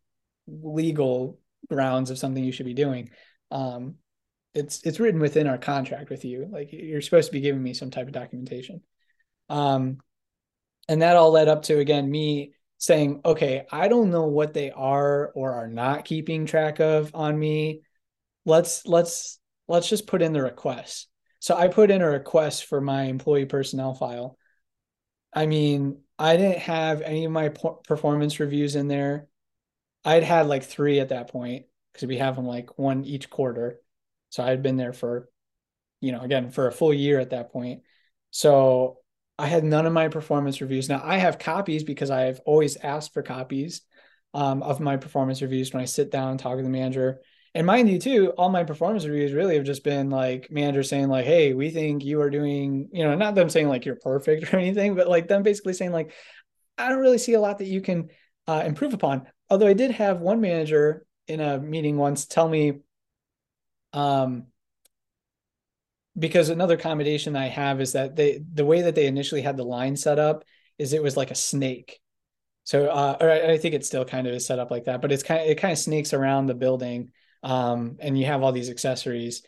legal 0.47 1.39
grounds 1.69 2.09
of 2.09 2.17
something 2.17 2.43
you 2.43 2.51
should 2.51 2.65
be 2.65 2.73
doing. 2.73 3.09
Um, 3.51 3.95
it's 4.57 4.81
it's 4.81 4.99
written 4.99 5.21
within 5.21 5.47
our 5.47 5.59
contract 5.59 6.09
with 6.09 6.25
you. 6.25 6.49
Like 6.51 6.69
you're 6.73 7.01
supposed 7.01 7.27
to 7.27 7.31
be 7.31 7.41
giving 7.41 7.61
me 7.61 7.73
some 7.73 7.91
type 7.91 8.07
of 8.07 8.13
documentation. 8.13 8.81
Um, 9.49 9.99
and 10.89 11.01
that 11.01 11.15
all 11.15 11.31
led 11.31 11.47
up 11.47 11.63
to 11.63 11.77
again 11.77 12.09
me 12.09 12.53
saying, 12.79 13.21
okay, 13.23 13.65
I 13.71 13.87
don't 13.87 14.09
know 14.09 14.25
what 14.25 14.53
they 14.53 14.71
are 14.71 15.31
or 15.35 15.53
are 15.53 15.67
not 15.67 16.05
keeping 16.05 16.45
track 16.45 16.79
of 16.79 17.11
on 17.13 17.37
me. 17.37 17.83
Let's 18.45 18.85
let's 18.87 19.39
let's 19.67 19.89
just 19.89 20.07
put 20.07 20.23
in 20.23 20.33
the 20.33 20.41
request. 20.41 21.07
So 21.39 21.55
I 21.55 21.67
put 21.67 21.91
in 21.91 22.01
a 22.01 22.09
request 22.09 22.65
for 22.65 22.81
my 22.81 23.03
employee 23.03 23.45
personnel 23.45 23.93
file. 23.93 24.37
I 25.33 25.45
mean, 25.45 26.01
I 26.17 26.35
didn't 26.35 26.59
have 26.59 27.01
any 27.01 27.25
of 27.25 27.31
my 27.31 27.49
performance 27.49 28.39
reviews 28.39 28.75
in 28.75 28.87
there. 28.87 29.27
I'd 30.03 30.23
had 30.23 30.47
like 30.47 30.63
three 30.63 30.99
at 30.99 31.09
that 31.09 31.29
point 31.29 31.65
because 31.93 32.07
we 32.07 32.17
have 32.17 32.35
them 32.35 32.45
like 32.47 32.79
one 32.79 33.05
each 33.05 33.29
quarter. 33.29 33.79
So 34.29 34.43
I 34.43 34.49
had 34.49 34.63
been 34.63 34.77
there 34.77 34.93
for, 34.93 35.29
you 36.01 36.11
know, 36.11 36.21
again, 36.21 36.51
for 36.51 36.67
a 36.67 36.71
full 36.71 36.93
year 36.93 37.19
at 37.19 37.31
that 37.31 37.51
point. 37.51 37.81
So 38.31 38.99
I 39.39 39.47
had 39.47 39.63
none 39.63 39.85
of 39.85 39.93
my 39.93 40.07
performance 40.07 40.61
reviews. 40.61 40.89
Now 40.89 41.01
I 41.03 41.17
have 41.17 41.39
copies 41.39 41.83
because 41.83 42.09
I've 42.09 42.39
always 42.45 42.77
asked 42.77 43.13
for 43.13 43.21
copies 43.21 43.81
um, 44.33 44.63
of 44.63 44.79
my 44.79 44.97
performance 44.97 45.41
reviews 45.41 45.73
when 45.73 45.81
I 45.81 45.85
sit 45.85 46.11
down 46.11 46.31
and 46.31 46.39
talk 46.39 46.57
to 46.57 46.63
the 46.63 46.69
manager. 46.69 47.21
And 47.55 47.65
mind 47.65 47.89
you, 47.89 47.97
too, 47.97 48.33
all 48.37 48.49
my 48.49 48.63
performance 48.63 49.05
reviews 49.05 49.33
really 49.33 49.55
have 49.55 49.63
just 49.63 49.83
been 49.83 50.09
like 50.09 50.51
managers 50.51 50.89
saying, 50.89 51.07
like, 51.07 51.25
hey, 51.25 51.53
we 51.53 51.71
think 51.71 52.03
you 52.03 52.21
are 52.21 52.29
doing, 52.29 52.89
you 52.91 53.03
know, 53.03 53.15
not 53.15 53.35
them 53.35 53.49
saying 53.49 53.67
like 53.67 53.85
you're 53.85 53.95
perfect 53.95 54.53
or 54.53 54.57
anything, 54.57 54.95
but 54.95 55.07
like 55.07 55.27
them 55.27 55.43
basically 55.43 55.73
saying, 55.73 55.91
like, 55.91 56.11
I 56.77 56.89
don't 56.89 56.99
really 56.99 57.17
see 57.17 57.33
a 57.33 57.39
lot 57.39 57.57
that 57.59 57.65
you 57.65 57.81
can 57.81 58.09
uh, 58.47 58.63
improve 58.65 58.93
upon. 58.93 59.27
Although 59.49 59.67
I 59.67 59.73
did 59.73 59.91
have 59.91 60.19
one 60.19 60.41
manager 60.41 61.05
in 61.27 61.39
a 61.39 61.59
meeting 61.59 61.97
once 61.97 62.25
tell 62.25 62.47
me, 62.47 62.79
um, 63.97 64.45
because 66.17 66.49
another 66.49 66.75
accommodation 66.75 67.35
I 67.35 67.47
have 67.47 67.81
is 67.81 67.93
that 67.93 68.15
they 68.15 68.39
the 68.53 68.65
way 68.65 68.83
that 68.83 68.93
they 68.93 69.07
initially 69.07 69.41
had 69.41 69.57
the 69.57 69.63
line 69.63 69.95
set 69.95 70.19
up 70.19 70.43
is 70.77 70.93
it 70.93 71.01
was 71.01 71.17
like 71.17 71.31
a 71.31 71.35
snake. 71.35 71.99
So, 72.63 72.87
uh, 72.87 73.17
or 73.19 73.31
I, 73.31 73.53
I 73.53 73.57
think 73.57 73.73
it's 73.73 73.87
still 73.87 74.05
kind 74.05 74.27
of 74.27 74.39
set 74.41 74.59
up 74.59 74.69
like 74.69 74.85
that, 74.85 75.01
but 75.01 75.11
it's 75.11 75.23
kind 75.23 75.41
of 75.41 75.47
it 75.47 75.55
kind 75.55 75.71
of 75.71 75.79
snakes 75.79 76.13
around 76.13 76.45
the 76.45 76.53
building, 76.53 77.11
um, 77.41 77.97
and 77.99 78.17
you 78.17 78.25
have 78.25 78.43
all 78.43 78.51
these 78.51 78.69
accessories 78.69 79.41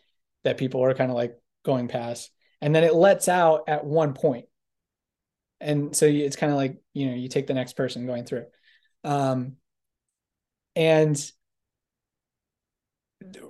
that 0.44 0.58
people 0.58 0.84
are 0.84 0.96
kind 0.96 1.12
of 1.12 1.18
like 1.18 1.38
going 1.64 1.88
past, 1.88 2.32
and 2.60 2.74
then 2.74 2.84
it 2.84 2.96
lets 2.96 3.28
out 3.28 3.66
at 3.68 3.86
one 3.86 4.14
point, 4.14 4.46
and 5.62 5.96
so 5.96 6.08
it's 6.08 6.36
kind 6.36 6.52
of 6.52 6.58
like 6.58 6.82
you 6.94 7.08
know 7.08 7.16
you 7.16 7.30
take 7.30 7.46
the 7.46 7.54
next 7.54 7.74
person 7.74 8.08
going 8.08 8.26
through, 8.26 8.46
um, 9.04 9.58
and 10.76 11.32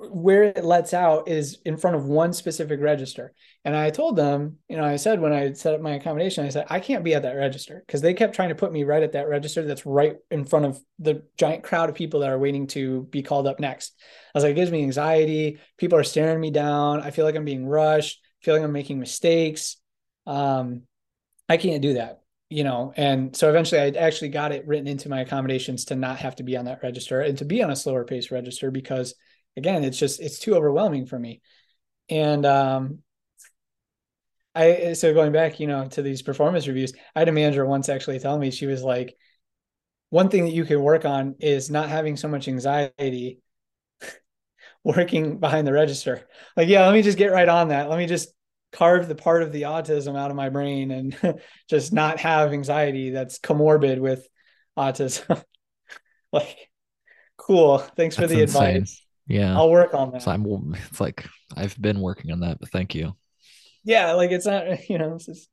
where 0.09 0.43
it 0.43 0.65
lets 0.65 0.95
out 0.95 1.27
is 1.27 1.59
in 1.63 1.77
front 1.77 1.95
of 1.95 2.05
one 2.05 2.33
specific 2.33 2.81
register. 2.81 3.33
And 3.63 3.75
I 3.75 3.91
told 3.91 4.15
them, 4.15 4.57
you 4.67 4.77
know, 4.77 4.83
I 4.83 4.95
said 4.95 5.21
when 5.21 5.31
I 5.31 5.53
set 5.53 5.75
up 5.75 5.81
my 5.81 5.91
accommodation, 5.91 6.43
I 6.43 6.49
said, 6.49 6.65
I 6.69 6.79
can't 6.79 7.03
be 7.03 7.13
at 7.13 7.21
that 7.21 7.35
register 7.35 7.83
because 7.85 8.01
they 8.01 8.15
kept 8.15 8.33
trying 8.33 8.49
to 8.49 8.55
put 8.55 8.71
me 8.71 8.83
right 8.83 9.03
at 9.03 9.11
that 9.11 9.29
register 9.29 9.63
that's 9.63 9.85
right 9.85 10.17
in 10.31 10.45
front 10.45 10.65
of 10.65 10.79
the 10.97 11.23
giant 11.37 11.63
crowd 11.63 11.89
of 11.89 11.95
people 11.95 12.21
that 12.21 12.31
are 12.31 12.39
waiting 12.39 12.65
to 12.67 13.03
be 13.11 13.21
called 13.21 13.45
up 13.45 13.59
next. 13.59 13.93
I 14.33 14.37
was 14.37 14.43
like, 14.43 14.51
it 14.51 14.55
gives 14.55 14.71
me 14.71 14.81
anxiety. 14.81 15.59
People 15.77 15.99
are 15.99 16.03
staring 16.03 16.41
me 16.41 16.49
down. 16.49 17.01
I 17.01 17.11
feel 17.11 17.25
like 17.25 17.35
I'm 17.35 17.45
being 17.45 17.67
rushed. 17.67 18.19
I 18.41 18.45
feel 18.45 18.55
like 18.55 18.63
I'm 18.63 18.71
making 18.71 18.99
mistakes. 18.99 19.77
Um, 20.25 20.83
I 21.47 21.57
can't 21.57 21.83
do 21.83 21.93
that, 21.93 22.21
you 22.49 22.63
know. 22.63 22.91
And 22.97 23.35
so 23.35 23.49
eventually 23.49 23.81
I 23.81 23.99
actually 23.99 24.29
got 24.29 24.51
it 24.51 24.65
written 24.65 24.87
into 24.87 25.09
my 25.09 25.21
accommodations 25.21 25.85
to 25.85 25.95
not 25.95 26.17
have 26.17 26.37
to 26.37 26.43
be 26.43 26.57
on 26.57 26.65
that 26.65 26.81
register 26.81 27.21
and 27.21 27.37
to 27.37 27.45
be 27.45 27.61
on 27.61 27.69
a 27.69 27.75
slower 27.75 28.03
pace 28.03 28.31
register 28.31 28.71
because– 28.71 29.13
again, 29.57 29.83
it's 29.83 29.97
just 29.97 30.19
it's 30.19 30.39
too 30.39 30.55
overwhelming 30.55 31.05
for 31.05 31.17
me. 31.17 31.41
And 32.09 32.45
um 32.45 32.99
I 34.55 34.93
so 34.93 35.13
going 35.13 35.31
back, 35.31 35.59
you 35.59 35.67
know, 35.67 35.87
to 35.89 36.01
these 36.01 36.21
performance 36.21 36.67
reviews, 36.67 36.93
I 37.15 37.19
had 37.19 37.29
a 37.29 37.31
manager 37.31 37.65
once 37.65 37.89
actually 37.89 38.19
tell 38.19 38.37
me 38.37 38.51
she 38.51 38.65
was 38.65 38.83
like, 38.83 39.15
one 40.09 40.29
thing 40.29 40.45
that 40.45 40.53
you 40.53 40.65
can 40.65 40.81
work 40.81 41.05
on 41.05 41.35
is 41.39 41.69
not 41.69 41.89
having 41.89 42.17
so 42.17 42.27
much 42.27 42.47
anxiety 42.47 43.41
working 44.83 45.39
behind 45.39 45.67
the 45.67 45.73
register. 45.73 46.27
Like, 46.57 46.67
yeah, 46.67 46.85
let 46.85 46.93
me 46.93 47.01
just 47.03 47.17
get 47.17 47.31
right 47.31 47.47
on 47.47 47.67
that. 47.69 47.89
Let 47.89 47.99
me 47.99 48.07
just 48.07 48.33
carve 48.71 49.07
the 49.07 49.15
part 49.15 49.43
of 49.43 49.51
the 49.51 49.63
autism 49.63 50.17
out 50.17 50.31
of 50.31 50.37
my 50.37 50.49
brain 50.49 50.91
and 50.91 51.39
just 51.69 51.93
not 51.93 52.19
have 52.19 52.53
anxiety 52.53 53.11
that's 53.11 53.39
comorbid 53.39 53.99
with 53.99 54.27
autism. 54.77 55.43
like, 56.31 56.69
cool. 57.37 57.79
Thanks 57.79 58.15
for 58.15 58.27
the 58.27 58.41
insane. 58.41 58.77
advice. 58.77 59.05
Yeah. 59.29 59.55
I'll 59.55 59.69
work 59.69 59.93
on 59.93 60.11
that. 60.11 60.23
So 60.23 60.31
I'm, 60.31 60.75
it's 60.89 60.99
like 60.99 61.25
I've 61.55 61.79
been 61.81 62.01
working 62.01 62.31
on 62.31 62.41
that, 62.41 62.59
but 62.59 62.69
thank 62.69 62.93
you. 62.93 63.15
Yeah. 63.85 64.13
Like, 64.13 64.31
it's 64.31 64.45
not, 64.45 64.89
you 64.89 64.97
know, 64.97 65.15
it's 65.15 65.27
just 65.27 65.49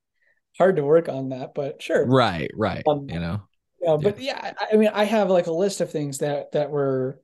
hard 0.58 0.76
to 0.76 0.82
work 0.82 1.08
on 1.08 1.28
that, 1.28 1.54
but 1.54 1.80
sure. 1.80 2.04
Right. 2.04 2.50
Right. 2.54 2.82
Um, 2.88 3.08
you 3.08 3.20
know, 3.20 3.42
yeah, 3.80 3.96
but 3.96 4.20
yeah, 4.20 4.52
I 4.72 4.76
mean, 4.76 4.90
I 4.92 5.04
have 5.04 5.30
like 5.30 5.46
a 5.46 5.52
list 5.52 5.80
of 5.80 5.90
things 5.90 6.18
that 6.18 6.52
that 6.52 6.70
were 6.70 7.20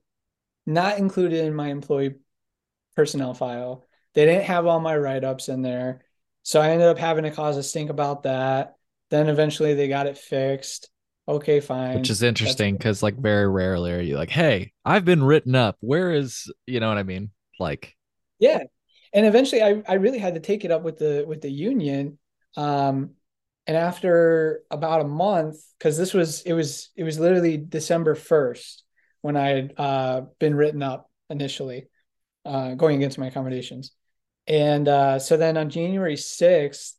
not 0.65 0.97
included 0.97 1.43
in 1.43 1.53
my 1.53 1.69
employee 1.69 2.15
personnel 2.95 3.33
file. 3.33 3.85
They 4.13 4.25
didn't 4.25 4.45
have 4.45 4.65
all 4.65 4.79
my 4.79 4.95
write 4.95 5.23
ups 5.23 5.49
in 5.49 5.61
there, 5.61 6.05
so 6.43 6.61
I 6.61 6.69
ended 6.69 6.87
up 6.87 6.99
having 6.99 7.23
to 7.23 7.31
cause 7.31 7.57
a 7.57 7.63
stink 7.63 7.89
about 7.89 8.23
that. 8.23 8.75
Then 9.09 9.29
eventually 9.29 9.73
they 9.73 9.87
got 9.87 10.07
it 10.07 10.17
fixed. 10.17 10.89
Okay, 11.27 11.59
fine. 11.59 11.97
Which 11.97 12.09
is 12.09 12.21
interesting 12.21 12.75
because 12.75 13.01
like 13.01 13.17
very 13.17 13.47
rarely 13.47 13.93
are 13.93 14.01
you 14.01 14.17
like, 14.17 14.29
hey, 14.29 14.73
I've 14.83 15.05
been 15.05 15.23
written 15.23 15.55
up. 15.55 15.77
Where 15.79 16.11
is 16.11 16.51
you 16.67 16.79
know 16.79 16.89
what 16.89 16.97
I 16.97 17.03
mean? 17.03 17.31
Like, 17.59 17.95
yeah. 18.39 18.63
And 19.13 19.25
eventually 19.25 19.63
I 19.63 19.81
I 19.87 19.93
really 19.93 20.19
had 20.19 20.33
to 20.33 20.41
take 20.41 20.65
it 20.65 20.71
up 20.71 20.83
with 20.83 20.97
the 20.97 21.23
with 21.27 21.41
the 21.41 21.51
union. 21.51 22.17
Um, 22.57 23.11
and 23.67 23.77
after 23.77 24.63
about 24.69 25.01
a 25.01 25.07
month 25.07 25.57
because 25.77 25.97
this 25.97 26.13
was 26.13 26.41
it 26.41 26.53
was 26.53 26.89
it 26.95 27.03
was 27.03 27.19
literally 27.19 27.57
december 27.57 28.15
1st 28.15 28.83
when 29.21 29.37
i 29.37 29.49
had 29.49 29.73
uh, 29.77 30.21
been 30.39 30.55
written 30.55 30.83
up 30.83 31.09
initially 31.29 31.87
uh, 32.45 32.73
going 32.75 32.97
against 32.97 33.17
my 33.17 33.27
accommodations 33.27 33.91
and 34.47 34.87
uh, 34.87 35.19
so 35.19 35.37
then 35.37 35.57
on 35.57 35.69
january 35.69 36.15
6th 36.15 36.93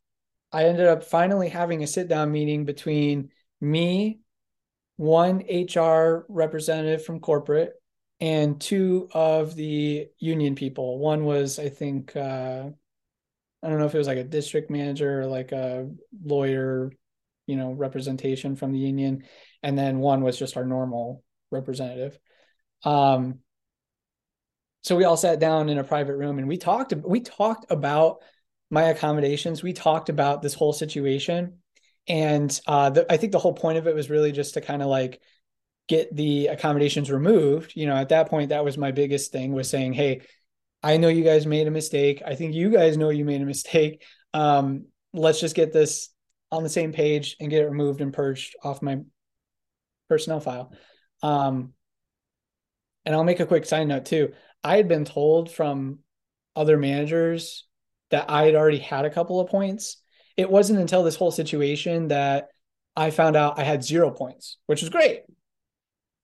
i 0.52 0.64
ended 0.64 0.86
up 0.86 1.04
finally 1.04 1.48
having 1.48 1.82
a 1.82 1.86
sit 1.86 2.08
down 2.08 2.32
meeting 2.32 2.64
between 2.64 3.30
me 3.64 4.20
one 4.96 5.42
hr 5.74 6.24
representative 6.28 7.04
from 7.04 7.20
corporate 7.20 7.72
and 8.20 8.60
two 8.60 9.08
of 9.12 9.56
the 9.56 10.06
union 10.18 10.54
people 10.54 10.98
one 10.98 11.24
was 11.24 11.58
i 11.58 11.68
think 11.68 12.14
uh, 12.16 12.68
I 13.64 13.68
don't 13.68 13.78
know 13.78 13.86
if 13.86 13.94
it 13.94 13.98
was 13.98 14.06
like 14.06 14.18
a 14.18 14.24
district 14.24 14.70
manager 14.70 15.22
or 15.22 15.26
like 15.26 15.52
a 15.52 15.88
lawyer, 16.22 16.92
you 17.46 17.56
know, 17.56 17.72
representation 17.72 18.56
from 18.56 18.72
the 18.72 18.78
union. 18.78 19.24
And 19.62 19.78
then 19.78 20.00
one 20.00 20.22
was 20.22 20.38
just 20.38 20.58
our 20.58 20.66
normal 20.66 21.24
representative. 21.50 22.18
Um, 22.84 23.38
so 24.82 24.96
we 24.96 25.04
all 25.04 25.16
sat 25.16 25.40
down 25.40 25.70
in 25.70 25.78
a 25.78 25.84
private 25.84 26.16
room 26.16 26.38
and 26.38 26.46
we 26.46 26.58
talked 26.58 26.92
we 26.92 27.20
talked 27.20 27.70
about 27.70 28.18
my 28.70 28.82
accommodations. 28.82 29.62
We 29.62 29.72
talked 29.72 30.10
about 30.10 30.42
this 30.42 30.52
whole 30.52 30.74
situation. 30.74 31.60
And 32.06 32.58
uh, 32.66 32.90
the, 32.90 33.12
I 33.12 33.16
think 33.16 33.32
the 33.32 33.38
whole 33.38 33.54
point 33.54 33.78
of 33.78 33.86
it 33.86 33.94
was 33.94 34.10
really 34.10 34.32
just 34.32 34.54
to 34.54 34.60
kind 34.60 34.82
of 34.82 34.88
like 34.88 35.20
get 35.88 36.14
the 36.14 36.48
accommodations 36.48 37.10
removed. 37.10 37.72
You 37.74 37.86
know, 37.86 37.96
at 37.96 38.10
that 38.10 38.28
point, 38.28 38.50
that 38.50 38.64
was 38.64 38.76
my 38.76 38.90
biggest 38.90 39.32
thing 39.32 39.52
was 39.52 39.68
saying, 39.68 39.94
hey, 39.94 40.22
I 40.82 40.98
know 40.98 41.08
you 41.08 41.24
guys 41.24 41.46
made 41.46 41.66
a 41.66 41.70
mistake. 41.70 42.22
I 42.26 42.34
think 42.34 42.54
you 42.54 42.70
guys 42.70 42.96
know 42.96 43.08
you 43.08 43.24
made 43.24 43.40
a 43.40 43.46
mistake. 43.46 44.04
Um, 44.34 44.86
let's 45.14 45.40
just 45.40 45.56
get 45.56 45.72
this 45.72 46.10
on 46.52 46.62
the 46.62 46.68
same 46.68 46.92
page 46.92 47.36
and 47.40 47.50
get 47.50 47.62
it 47.62 47.70
removed 47.70 48.00
and 48.00 48.12
purged 48.12 48.54
off 48.62 48.82
my 48.82 49.00
personnel 50.08 50.40
file. 50.40 50.72
Um, 51.22 51.72
and 53.04 53.14
I'll 53.14 53.24
make 53.24 53.40
a 53.40 53.46
quick 53.46 53.64
side 53.64 53.88
note 53.88 54.04
too. 54.04 54.32
I 54.62 54.76
had 54.76 54.88
been 54.88 55.04
told 55.04 55.50
from 55.50 56.00
other 56.56 56.76
managers 56.76 57.66
that 58.10 58.30
I 58.30 58.44
had 58.44 58.54
already 58.54 58.78
had 58.78 59.04
a 59.04 59.10
couple 59.10 59.40
of 59.40 59.48
points. 59.48 59.98
It 60.36 60.50
wasn't 60.50 60.80
until 60.80 61.02
this 61.02 61.16
whole 61.16 61.30
situation 61.30 62.08
that 62.08 62.48
I 62.96 63.10
found 63.10 63.36
out 63.36 63.58
I 63.58 63.64
had 63.64 63.84
zero 63.84 64.10
points, 64.10 64.58
which 64.66 64.82
was 64.82 64.90
great, 64.90 65.22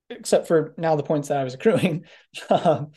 except 0.09 0.49
for 0.49 0.75
now 0.77 0.97
the 0.97 1.03
points 1.03 1.29
that 1.29 1.39
I 1.39 1.45
was 1.45 1.55
accruing. 1.55 2.05
Um, 2.49 2.93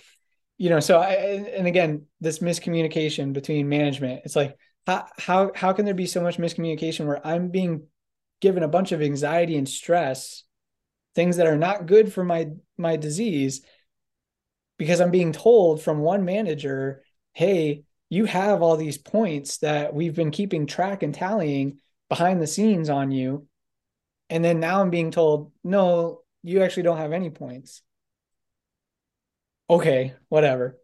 you 0.57 0.69
know 0.69 0.79
so 0.79 0.99
i 0.99 1.13
and 1.13 1.67
again 1.67 2.05
this 2.21 2.39
miscommunication 2.39 3.33
between 3.33 3.69
management 3.69 4.21
it's 4.23 4.35
like 4.35 4.55
how 4.87 5.05
how 5.17 5.51
how 5.55 5.73
can 5.73 5.85
there 5.85 5.93
be 5.93 6.05
so 6.05 6.21
much 6.21 6.37
miscommunication 6.37 7.05
where 7.05 7.25
i'm 7.25 7.49
being 7.49 7.87
given 8.39 8.63
a 8.63 8.67
bunch 8.67 8.91
of 8.91 9.01
anxiety 9.01 9.57
and 9.57 9.67
stress 9.67 10.43
things 11.15 11.37
that 11.37 11.47
are 11.47 11.57
not 11.57 11.85
good 11.85 12.11
for 12.13 12.23
my 12.23 12.47
my 12.77 12.95
disease 12.95 13.61
because 14.77 15.01
i'm 15.01 15.11
being 15.11 15.31
told 15.31 15.81
from 15.81 15.99
one 15.99 16.25
manager 16.25 17.03
hey 17.33 17.83
you 18.13 18.25
have 18.25 18.61
all 18.61 18.77
these 18.77 18.97
points 18.97 19.57
that 19.57 19.93
we've 19.93 20.15
been 20.15 20.31
keeping 20.31 20.65
track 20.65 21.03
and 21.03 21.15
tallying 21.15 21.79
behind 22.09 22.41
the 22.41 22.47
scenes 22.47 22.89
on 22.89 23.11
you 23.11 23.47
and 24.29 24.43
then 24.43 24.59
now 24.59 24.81
i'm 24.81 24.89
being 24.89 25.11
told 25.11 25.51
no 25.63 26.21
you 26.43 26.61
actually 26.61 26.83
don't 26.83 26.97
have 26.97 27.13
any 27.13 27.29
points 27.29 27.81
okay, 29.69 30.13
whatever. 30.29 30.77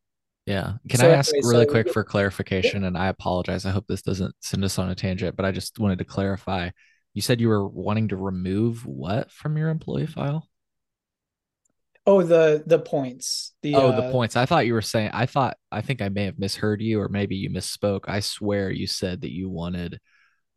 Yeah. 0.46 0.74
Can 0.90 1.00
so 1.00 1.08
I 1.08 1.14
ask 1.14 1.34
anyway, 1.34 1.50
really 1.50 1.66
so 1.66 1.72
quick 1.72 1.90
for 1.92 2.04
clarification? 2.04 2.82
Yeah. 2.82 2.88
And 2.88 2.98
I 2.98 3.08
apologize. 3.08 3.66
I 3.66 3.72
hope 3.72 3.86
this 3.88 4.02
doesn't 4.02 4.34
send 4.42 4.64
us 4.64 4.80
on 4.80 4.90
a 4.90 4.96
tangent, 4.96 5.36
but 5.36 5.46
I 5.46 5.52
just 5.52 5.80
wanted 5.80 6.00
to 6.00 6.06
clarify. 6.06 6.70
You 7.14 7.22
said 7.22 7.40
you 7.40 7.50
were 7.50 7.68
wanting 7.68 8.10
to 8.10 8.18
remove 8.18 8.86
what 8.86 9.32
from 9.32 9.58
your 9.58 9.70
employee 9.70 10.08
file? 10.08 10.48
Oh, 12.10 12.24
the 12.24 12.64
the 12.66 12.80
points. 12.80 13.52
The 13.62 13.76
oh, 13.76 13.90
uh, 13.90 14.02
the 14.02 14.12
points. 14.12 14.36
I 14.36 14.48
thought 14.48 14.66
you 14.66 14.74
were 14.74 14.82
saying. 14.82 15.12
I 15.14 15.28
thought. 15.28 15.58
I 15.72 15.82
think 15.82 16.02
I 16.02 16.10
may 16.10 16.26
have 16.26 16.40
misheard 16.40 16.82
you, 16.82 17.00
or 17.00 17.08
maybe 17.08 17.36
you 17.36 17.52
misspoke. 17.52 18.06
I 18.08 18.20
swear 18.22 18.72
you 18.72 18.88
said 18.88 19.22
that 19.22 19.32
you 19.32 19.48
wanted 19.48 20.00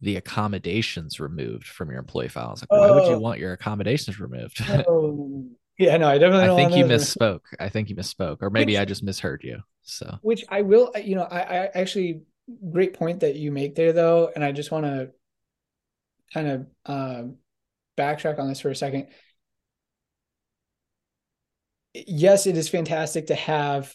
the 0.00 0.16
accommodations 0.16 1.20
removed 1.20 1.66
from 1.66 1.90
your 1.90 1.98
employee 1.98 2.28
file. 2.28 2.46
I 2.46 2.50
was 2.52 2.62
like, 2.62 2.72
why 2.72 2.90
would 2.90 3.06
you 3.06 3.16
oh. 3.16 3.18
want 3.18 3.38
your 3.38 3.52
accommodations 3.52 4.18
removed? 4.18 4.62
oh, 4.88 5.44
yeah, 5.78 5.98
no, 5.98 6.08
I 6.08 6.16
definitely. 6.16 6.48
I 6.48 6.56
think 6.56 6.74
you 6.74 6.86
misspoke. 6.86 7.42
I 7.60 7.68
think 7.68 7.90
you 7.90 7.96
misspoke, 7.96 8.38
or 8.40 8.48
maybe 8.48 8.72
which, 8.72 8.80
I 8.80 8.84
just 8.86 9.02
misheard 9.02 9.42
you. 9.44 9.60
So, 9.82 10.18
which 10.22 10.46
I 10.48 10.62
will, 10.62 10.90
you 11.04 11.16
know, 11.16 11.24
I, 11.24 11.40
I 11.40 11.70
actually 11.74 12.22
great 12.72 12.94
point 12.94 13.20
that 13.20 13.36
you 13.36 13.52
make 13.52 13.74
there, 13.74 13.92
though, 13.92 14.30
and 14.34 14.42
I 14.42 14.52
just 14.52 14.70
want 14.70 14.86
to 14.86 15.10
kind 16.32 16.48
of 16.48 16.66
um, 16.86 17.36
backtrack 17.98 18.38
on 18.38 18.48
this 18.48 18.60
for 18.60 18.70
a 18.70 18.74
second. 18.74 19.08
Yes, 21.94 22.46
it 22.46 22.56
is 22.56 22.68
fantastic 22.68 23.26
to 23.26 23.34
have 23.34 23.94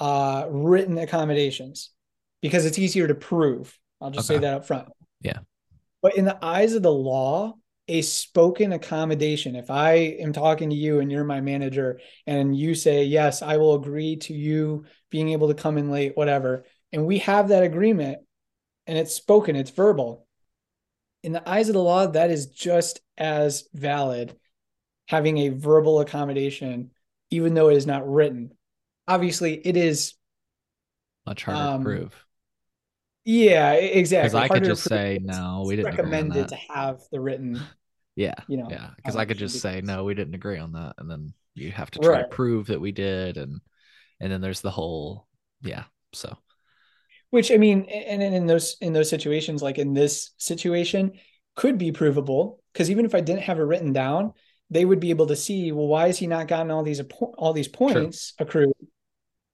uh, 0.00 0.46
written 0.50 0.98
accommodations 0.98 1.90
because 2.42 2.66
it's 2.66 2.78
easier 2.78 3.06
to 3.08 3.14
prove. 3.14 3.76
I'll 4.00 4.10
just 4.10 4.30
okay. 4.30 4.38
say 4.38 4.42
that 4.42 4.54
up 4.54 4.66
front. 4.66 4.88
Yeah. 5.20 5.38
But 6.02 6.16
in 6.16 6.24
the 6.24 6.42
eyes 6.44 6.74
of 6.74 6.82
the 6.82 6.92
law, 6.92 7.54
a 7.88 8.02
spoken 8.02 8.72
accommodation. 8.72 9.56
If 9.56 9.70
I 9.70 9.92
am 10.20 10.32
talking 10.32 10.70
to 10.70 10.76
you 10.76 11.00
and 11.00 11.10
you're 11.10 11.24
my 11.24 11.40
manager 11.40 12.00
and 12.26 12.56
you 12.56 12.74
say, 12.74 13.04
Yes, 13.04 13.40
I 13.40 13.56
will 13.56 13.74
agree 13.74 14.16
to 14.16 14.34
you 14.34 14.84
being 15.10 15.30
able 15.30 15.48
to 15.48 15.54
come 15.54 15.78
in 15.78 15.90
late, 15.90 16.16
whatever, 16.16 16.64
and 16.92 17.06
we 17.06 17.18
have 17.18 17.48
that 17.48 17.62
agreement 17.62 18.18
and 18.86 18.98
it's 18.98 19.14
spoken, 19.14 19.56
it's 19.56 19.70
verbal. 19.70 20.26
In 21.22 21.32
the 21.32 21.48
eyes 21.48 21.68
of 21.68 21.74
the 21.74 21.82
law, 21.82 22.06
that 22.06 22.30
is 22.30 22.46
just 22.46 23.00
as 23.16 23.68
valid 23.74 24.36
having 25.08 25.38
a 25.38 25.48
verbal 25.48 26.00
accommodation, 26.00 26.90
even 27.30 27.54
though 27.54 27.68
it 27.68 27.76
is 27.76 27.86
not 27.86 28.08
written. 28.08 28.52
Obviously, 29.06 29.54
it 29.54 29.76
is 29.76 30.14
much 31.26 31.44
harder 31.44 31.60
um, 31.60 31.80
to 31.80 31.84
prove. 31.84 32.24
Yeah, 33.24 33.72
exactly. 33.72 34.28
Because 34.28 34.50
I 34.50 34.54
could 34.54 34.64
just 34.64 34.84
say 34.84 35.18
no, 35.22 35.64
we 35.66 35.76
didn't 35.76 35.96
recommended 35.96 36.48
to 36.48 36.56
have 36.56 37.00
the 37.10 37.20
written 37.20 37.60
yeah. 38.18 38.34
You 38.48 38.56
know, 38.56 38.66
yeah. 38.68 38.90
Because 38.96 39.14
I 39.14 39.26
could 39.26 39.38
just 39.38 39.60
say, 39.60 39.80
no, 39.80 40.02
we 40.02 40.12
didn't 40.12 40.34
agree 40.34 40.58
on 40.58 40.72
that. 40.72 40.94
And 40.98 41.08
then 41.08 41.32
you 41.54 41.70
have 41.70 41.88
to 41.92 42.00
try 42.00 42.12
right. 42.14 42.22
to 42.22 42.34
prove 42.34 42.66
that 42.66 42.80
we 42.80 42.90
did. 42.90 43.36
And, 43.36 43.60
and 44.18 44.32
then 44.32 44.40
there's 44.40 44.60
the 44.60 44.72
whole, 44.72 45.28
yeah. 45.62 45.84
So, 46.12 46.36
which 47.30 47.52
I 47.52 47.58
mean, 47.58 47.84
and 47.84 48.20
in 48.20 48.46
those, 48.48 48.76
in 48.80 48.92
those 48.92 49.08
situations, 49.08 49.62
like 49.62 49.78
in 49.78 49.94
this 49.94 50.32
situation, 50.36 51.12
could 51.54 51.78
be 51.78 51.92
provable. 51.92 52.60
Cause 52.74 52.90
even 52.90 53.04
if 53.04 53.14
I 53.14 53.20
didn't 53.20 53.42
have 53.42 53.60
it 53.60 53.62
written 53.62 53.92
down, 53.92 54.32
they 54.70 54.84
would 54.84 55.00
be 55.00 55.10
able 55.10 55.26
to 55.26 55.36
see, 55.36 55.72
well, 55.72 55.86
why 55.86 56.06
has 56.06 56.18
he 56.18 56.26
not 56.26 56.48
gotten 56.48 56.70
all 56.70 56.82
these, 56.82 57.00
all 57.36 57.52
these 57.52 57.68
points 57.68 58.34
accrued, 58.38 58.72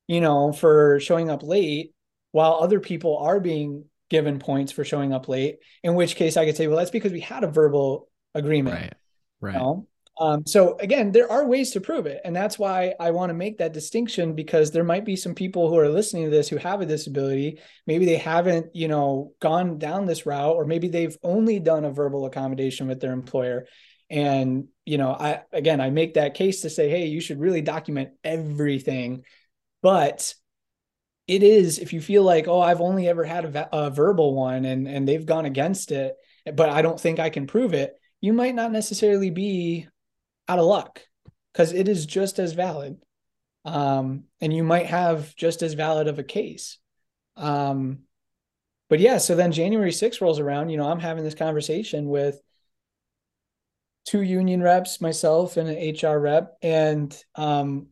you 0.09 0.21
know, 0.21 0.53
for 0.53 0.99
showing 1.01 1.31
up 1.31 1.43
late 1.43 1.95
while 2.33 2.55
other 2.55 2.81
people 2.81 3.19
are 3.19 3.41
being 3.41 3.85
given 4.11 4.39
points 4.39 4.73
for 4.73 4.85
showing 4.85 5.13
up 5.13 5.29
late, 5.29 5.59
in 5.83 5.95
which 5.95 6.17
case 6.17 6.37
I 6.37 6.45
could 6.45 6.57
say, 6.57 6.67
well, 6.67 6.79
that's 6.79 6.91
because 6.91 7.13
we 7.13 7.21
had 7.21 7.45
a 7.45 7.49
verbal 7.49 8.09
agreement. 8.35 8.77
Right. 8.77 8.95
Right. 9.41 9.55
You 9.55 9.61
know? 9.61 9.87
um, 10.21 10.47
so 10.47 10.77
again, 10.79 11.11
there 11.11 11.31
are 11.31 11.47
ways 11.47 11.73
to 11.73 11.81
prove 11.81 12.07
it. 12.07 12.21
And 12.25 12.35
that's 12.35 12.59
why 12.59 12.95
I 13.01 13.11
want 13.11 13.31
to 13.31 13.35
make 13.35 13.59
that 13.59 13.73
distinction 13.73 14.35
because 14.35 14.71
there 14.71 14.85
might 14.85 15.05
be 15.05 15.17
some 15.17 15.35
people 15.35 15.69
who 15.69 15.79
are 15.79 15.89
listening 15.89 16.25
to 16.25 16.31
this 16.31 16.49
who 16.49 16.57
have 16.57 16.81
a 16.81 16.87
disability. 16.87 17.59
Maybe 17.87 18.05
they 18.05 18.17
haven't, 18.17 18.75
you 18.75 18.87
know, 18.87 19.33
gone 19.41 19.79
down 19.79 20.07
this 20.07 20.27
route, 20.27 20.55
or 20.55 20.67
maybe 20.67 20.89
they've 20.89 21.17
only 21.23 21.59
done 21.59 21.85
a 21.85 21.91
verbal 21.91 22.27
accommodation 22.27 22.87
with 22.87 23.01
their 23.01 23.13
employer. 23.13 23.67
And, 24.11 24.69
you 24.85 24.99
know, 24.99 25.13
I, 25.13 25.43
again, 25.53 25.81
I 25.81 25.91
make 25.91 26.15
that 26.15 26.35
case 26.35 26.63
to 26.63 26.71
say, 26.71 26.89
hey, 26.89 27.07
you 27.07 27.21
should 27.21 27.41
really 27.41 27.63
document 27.63 28.11
everything. 28.23 29.25
But 29.83 30.35
it 31.27 31.43
is, 31.43 31.79
if 31.79 31.93
you 31.93 32.01
feel 32.01 32.23
like, 32.23 32.49
oh, 32.49 32.61
I've 32.61 32.81
only 32.81 33.09
ever 33.09 33.25
had 33.25 33.45
a, 33.57 33.77
a 33.77 33.91
verbal 33.91 34.35
one 34.35 34.65
and, 34.65 34.87
and 34.87 35.09
they've 35.09 35.25
gone 35.25 35.47
against 35.47 35.91
it, 35.91 36.15
but 36.55 36.69
I 36.69 36.83
don't 36.83 37.01
think 37.01 37.19
I 37.19 37.31
can 37.31 37.47
prove 37.47 37.73
it, 37.73 37.95
you 38.21 38.33
might 38.33 38.55
not 38.55 38.73
necessarily 38.73 39.31
be 39.31 39.89
out 40.49 40.59
of 40.59 40.67
luck 40.67 41.01
because 41.53 41.73
it 41.73 41.89
is 41.89 42.07
just 42.07 42.39
as 42.39 42.53
valid. 42.53 42.99
Um, 43.65 44.25
and 44.41 44.53
you 44.53 44.63
might 44.63 44.87
have 44.87 45.35
just 45.37 45.63
as 45.63 45.73
valid 45.73 46.09
of 46.09 46.19
a 46.19 46.25
case. 46.25 46.79
Um, 47.37 48.01
but 48.91 49.01
yeah, 49.01 49.19
so 49.19 49.35
then 49.35 49.53
January 49.53 49.91
6th 49.91 50.21
rolls 50.21 50.39
around, 50.39 50.69
you 50.69 50.77
know, 50.77 50.89
I'm 50.89 51.01
having 51.01 51.25
this 51.25 51.35
conversation 51.35 52.09
with 52.09 52.41
two 54.05 54.23
union 54.23 54.63
reps, 54.63 55.01
myself 55.01 55.57
and 55.57 55.69
an 55.69 55.95
HR 55.95 56.19
rep. 56.19 56.57
And 56.63 57.17
um, 57.35 57.89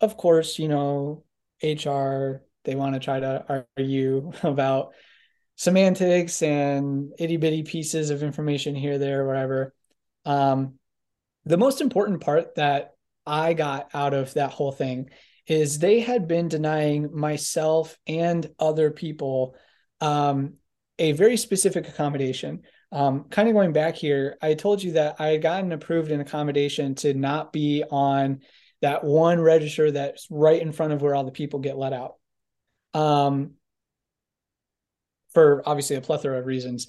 of 0.00 0.16
course, 0.16 0.58
you 0.58 0.68
know, 0.68 1.24
HR, 1.62 2.42
they 2.64 2.74
want 2.74 2.94
to 2.94 3.00
try 3.00 3.20
to 3.20 3.64
argue 3.78 4.32
about 4.42 4.92
semantics 5.56 6.42
and 6.42 7.12
itty 7.18 7.36
bitty 7.36 7.62
pieces 7.64 8.10
of 8.10 8.22
information 8.22 8.74
here, 8.74 8.98
there, 8.98 9.26
whatever. 9.26 9.74
Um, 10.24 10.74
the 11.44 11.56
most 11.56 11.80
important 11.80 12.20
part 12.20 12.56
that 12.56 12.94
I 13.26 13.54
got 13.54 13.90
out 13.94 14.14
of 14.14 14.34
that 14.34 14.52
whole 14.52 14.72
thing 14.72 15.10
is 15.46 15.78
they 15.78 16.00
had 16.00 16.28
been 16.28 16.48
denying 16.48 17.16
myself 17.16 17.96
and 18.06 18.48
other 18.58 18.90
people 18.90 19.56
um, 20.00 20.54
a 20.98 21.12
very 21.12 21.36
specific 21.36 21.88
accommodation. 21.88 22.62
Um, 22.90 23.24
kind 23.24 23.48
of 23.48 23.54
going 23.54 23.72
back 23.72 23.96
here, 23.96 24.36
I 24.40 24.54
told 24.54 24.82
you 24.82 24.92
that 24.92 25.16
I 25.18 25.28
had 25.28 25.42
gotten 25.42 25.72
approved 25.72 26.10
an 26.10 26.20
accommodation 26.20 26.94
to 26.96 27.12
not 27.12 27.52
be 27.52 27.84
on 27.90 28.40
that 28.80 29.04
one 29.04 29.40
register 29.40 29.90
that's 29.90 30.26
right 30.30 30.60
in 30.60 30.72
front 30.72 30.92
of 30.92 31.02
where 31.02 31.14
all 31.14 31.24
the 31.24 31.30
people 31.30 31.60
get 31.60 31.76
let 31.76 31.92
out. 31.92 32.14
Um, 32.94 33.52
for 35.34 35.62
obviously 35.66 35.96
a 35.96 36.00
plethora 36.00 36.38
of 36.38 36.46
reasons. 36.46 36.88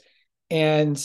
And 0.50 0.98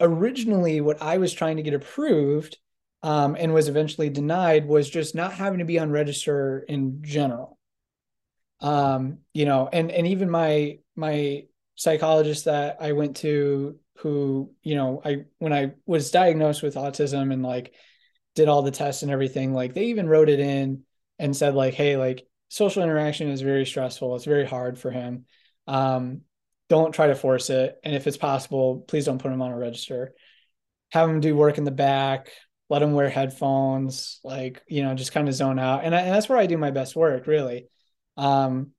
originally, 0.00 0.80
what 0.80 1.02
I 1.02 1.18
was 1.18 1.32
trying 1.32 1.56
to 1.58 1.62
get 1.62 1.74
approved 1.74 2.56
um, 3.02 3.36
and 3.38 3.52
was 3.52 3.68
eventually 3.68 4.08
denied 4.08 4.66
was 4.66 4.88
just 4.88 5.14
not 5.14 5.34
having 5.34 5.58
to 5.58 5.64
be 5.64 5.78
on 5.78 5.90
register 5.90 6.64
in 6.66 7.02
general. 7.02 7.58
Um, 8.60 9.18
you 9.34 9.44
know, 9.44 9.68
and 9.70 9.90
and 9.90 10.06
even 10.06 10.30
my 10.30 10.78
my 10.96 11.44
psychologist 11.74 12.46
that 12.46 12.78
I 12.80 12.92
went 12.92 13.16
to, 13.18 13.78
who 13.98 14.52
you 14.62 14.74
know, 14.74 15.00
I 15.04 15.24
when 15.38 15.52
I 15.52 15.74
was 15.86 16.10
diagnosed 16.10 16.62
with 16.62 16.74
autism 16.74 17.32
and 17.32 17.42
like 17.42 17.74
did 18.34 18.48
all 18.48 18.62
the 18.62 18.70
tests 18.70 19.02
and 19.02 19.12
everything, 19.12 19.54
like 19.54 19.74
they 19.74 19.86
even 19.86 20.08
wrote 20.08 20.28
it 20.28 20.40
in 20.40 20.82
and 21.18 21.36
said 21.36 21.54
like, 21.54 21.74
hey, 21.74 21.96
like 21.96 22.26
social 22.48 22.82
interaction 22.82 23.28
is 23.30 23.40
very 23.40 23.66
stressful. 23.66 24.16
It's 24.16 24.24
very 24.24 24.46
hard 24.46 24.78
for 24.78 24.90
him. 24.90 25.26
Um, 25.66 26.22
don't 26.68 26.92
try 26.92 27.08
to 27.08 27.14
force 27.14 27.50
it, 27.50 27.78
and 27.84 27.94
if 27.94 28.06
it's 28.06 28.16
possible, 28.16 28.84
please 28.88 29.04
don't 29.04 29.20
put 29.20 29.32
him 29.32 29.42
on 29.42 29.52
a 29.52 29.58
register. 29.58 30.14
Have 30.92 31.10
him 31.10 31.20
do 31.20 31.36
work 31.36 31.58
in 31.58 31.64
the 31.64 31.70
back, 31.70 32.30
let 32.70 32.82
him 32.82 32.92
wear 32.94 33.08
headphones, 33.08 34.20
like, 34.24 34.62
you 34.66 34.82
know, 34.82 34.94
just 34.94 35.12
kind 35.12 35.28
of 35.28 35.34
zone 35.34 35.58
out. 35.58 35.84
And, 35.84 35.94
I, 35.94 36.00
and 36.00 36.14
that's 36.14 36.28
where 36.28 36.38
I 36.38 36.46
do 36.46 36.56
my 36.56 36.70
best 36.70 36.96
work, 36.96 37.26
really. 37.26 37.68
Um, 38.16 38.70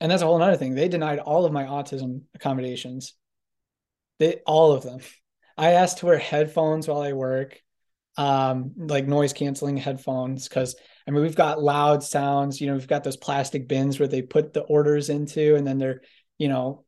and 0.00 0.10
that's 0.10 0.22
a 0.22 0.26
whole 0.26 0.40
other 0.40 0.56
thing. 0.56 0.74
They 0.74 0.88
denied 0.88 1.18
all 1.18 1.44
of 1.44 1.52
my 1.52 1.64
autism 1.64 2.22
accommodations. 2.34 3.14
They 4.18 4.40
all 4.46 4.72
of 4.72 4.82
them. 4.82 5.00
I 5.56 5.72
asked 5.72 5.98
to 5.98 6.06
wear 6.06 6.18
headphones 6.18 6.88
while 6.88 7.00
I 7.00 7.12
work, 7.12 7.60
um, 8.16 8.72
like 8.76 9.06
noise 9.06 9.32
canceling 9.32 9.76
headphones, 9.76 10.48
because 10.48 10.76
I 11.06 11.10
mean 11.10 11.22
we've 11.22 11.36
got 11.36 11.62
loud 11.62 12.02
sounds. 12.02 12.60
You 12.60 12.68
know, 12.68 12.74
we've 12.74 12.88
got 12.88 13.04
those 13.04 13.16
plastic 13.16 13.68
bins 13.68 13.98
where 13.98 14.08
they 14.08 14.22
put 14.22 14.52
the 14.52 14.62
orders 14.62 15.08
into, 15.08 15.56
and 15.56 15.66
then 15.66 15.78
they're, 15.78 16.02
you 16.38 16.48
know, 16.48 16.84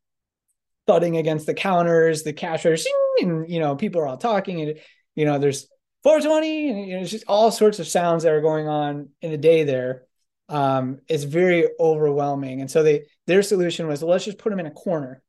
thudding 0.86 1.16
against 1.16 1.46
the 1.46 1.54
counters, 1.54 2.22
the 2.22 2.32
cashiers, 2.32 2.86
and 3.20 3.50
you 3.50 3.60
know, 3.60 3.76
people 3.76 4.00
are 4.00 4.06
all 4.06 4.16
talking, 4.16 4.60
and 4.60 4.78
you 5.14 5.24
know, 5.24 5.38
there's 5.38 5.68
420, 6.02 6.70
and 6.70 6.86
you 6.86 6.96
know, 6.96 7.02
it's 7.02 7.10
just 7.10 7.24
all 7.26 7.50
sorts 7.50 7.78
of 7.78 7.88
sounds 7.88 8.22
that 8.22 8.32
are 8.32 8.40
going 8.40 8.68
on 8.68 9.10
in 9.20 9.32
a 9.32 9.38
day 9.38 9.64
there. 9.64 10.04
Um, 10.48 11.00
it's 11.08 11.24
very 11.24 11.68
overwhelming. 11.78 12.60
And 12.60 12.70
so 12.70 12.82
they 12.82 13.06
their 13.26 13.42
solution 13.42 13.86
was 13.86 14.02
well, 14.02 14.12
let's 14.12 14.24
just 14.24 14.38
put 14.38 14.50
them 14.50 14.60
in 14.60 14.66
a 14.66 14.70
corner. 14.70 15.22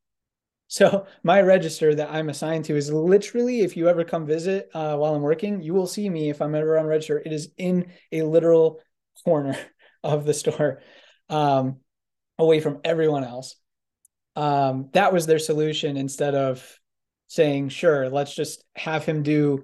So 0.69 1.07
my 1.23 1.41
register 1.41 1.95
that 1.95 2.11
I'm 2.11 2.29
assigned 2.29 2.65
to 2.65 2.75
is 2.75 2.91
literally, 2.93 3.61
if 3.61 3.75
you 3.75 3.89
ever 3.89 4.03
come 4.03 4.27
visit 4.27 4.69
uh, 4.75 4.95
while 4.97 5.15
I'm 5.15 5.23
working, 5.23 5.61
you 5.63 5.73
will 5.73 5.87
see 5.87 6.07
me 6.07 6.29
if 6.29 6.43
I'm 6.43 6.53
ever 6.53 6.77
on 6.77 6.85
register. 6.85 7.17
It 7.17 7.33
is 7.33 7.49
in 7.57 7.91
a 8.11 8.21
literal 8.21 8.79
corner 9.25 9.57
of 10.03 10.25
the 10.25 10.33
store, 10.33 10.81
um, 11.27 11.77
away 12.37 12.59
from 12.59 12.81
everyone 12.83 13.23
else. 13.23 13.55
Um, 14.35 14.89
that 14.93 15.11
was 15.11 15.25
their 15.25 15.39
solution 15.39 15.97
instead 15.97 16.35
of 16.35 16.63
saying, 17.27 17.69
sure, 17.69 18.07
let's 18.07 18.35
just 18.35 18.63
have 18.75 19.05
him 19.05 19.23
do 19.23 19.63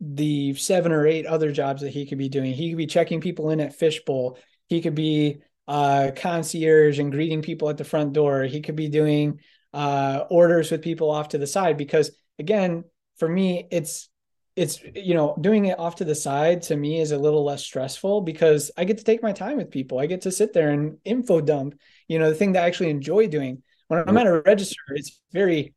the 0.00 0.54
seven 0.54 0.90
or 0.90 1.06
eight 1.06 1.26
other 1.26 1.52
jobs 1.52 1.82
that 1.82 1.90
he 1.90 2.06
could 2.06 2.18
be 2.18 2.30
doing. 2.30 2.54
He 2.54 2.70
could 2.70 2.78
be 2.78 2.86
checking 2.86 3.20
people 3.20 3.50
in 3.50 3.60
at 3.60 3.76
Fishbowl. 3.76 4.38
He 4.68 4.80
could 4.80 4.94
be 4.94 5.42
uh, 5.68 6.12
concierge 6.16 6.98
and 6.98 7.12
greeting 7.12 7.42
people 7.42 7.68
at 7.68 7.76
the 7.76 7.84
front 7.84 8.14
door. 8.14 8.44
He 8.44 8.62
could 8.62 8.76
be 8.76 8.88
doing 8.88 9.40
uh, 9.76 10.24
orders 10.30 10.70
with 10.70 10.80
people 10.80 11.10
off 11.10 11.28
to 11.28 11.38
the 11.38 11.46
side. 11.46 11.76
Because 11.76 12.10
again, 12.38 12.84
for 13.18 13.28
me, 13.28 13.68
it's 13.70 14.08
it's 14.56 14.82
you 14.94 15.12
know 15.12 15.36
doing 15.38 15.66
it 15.66 15.78
off 15.78 15.96
to 15.96 16.04
the 16.04 16.14
side 16.14 16.62
to 16.62 16.76
me 16.76 16.98
is 16.98 17.12
a 17.12 17.18
little 17.18 17.44
less 17.44 17.62
stressful 17.62 18.22
because 18.22 18.70
I 18.76 18.84
get 18.84 18.98
to 18.98 19.04
take 19.04 19.22
my 19.22 19.32
time 19.32 19.58
with 19.58 19.70
people. 19.70 19.98
I 19.98 20.06
get 20.06 20.22
to 20.22 20.32
sit 20.32 20.54
there 20.54 20.70
and 20.70 20.96
info 21.04 21.42
dump. 21.42 21.78
You 22.08 22.18
know, 22.18 22.30
the 22.30 22.34
thing 22.34 22.52
that 22.52 22.64
I 22.64 22.66
actually 22.66 22.90
enjoy 22.90 23.28
doing 23.28 23.62
when 23.88 24.02
I'm 24.08 24.16
at 24.16 24.26
a 24.26 24.40
register, 24.40 24.80
it's 24.94 25.20
very 25.32 25.74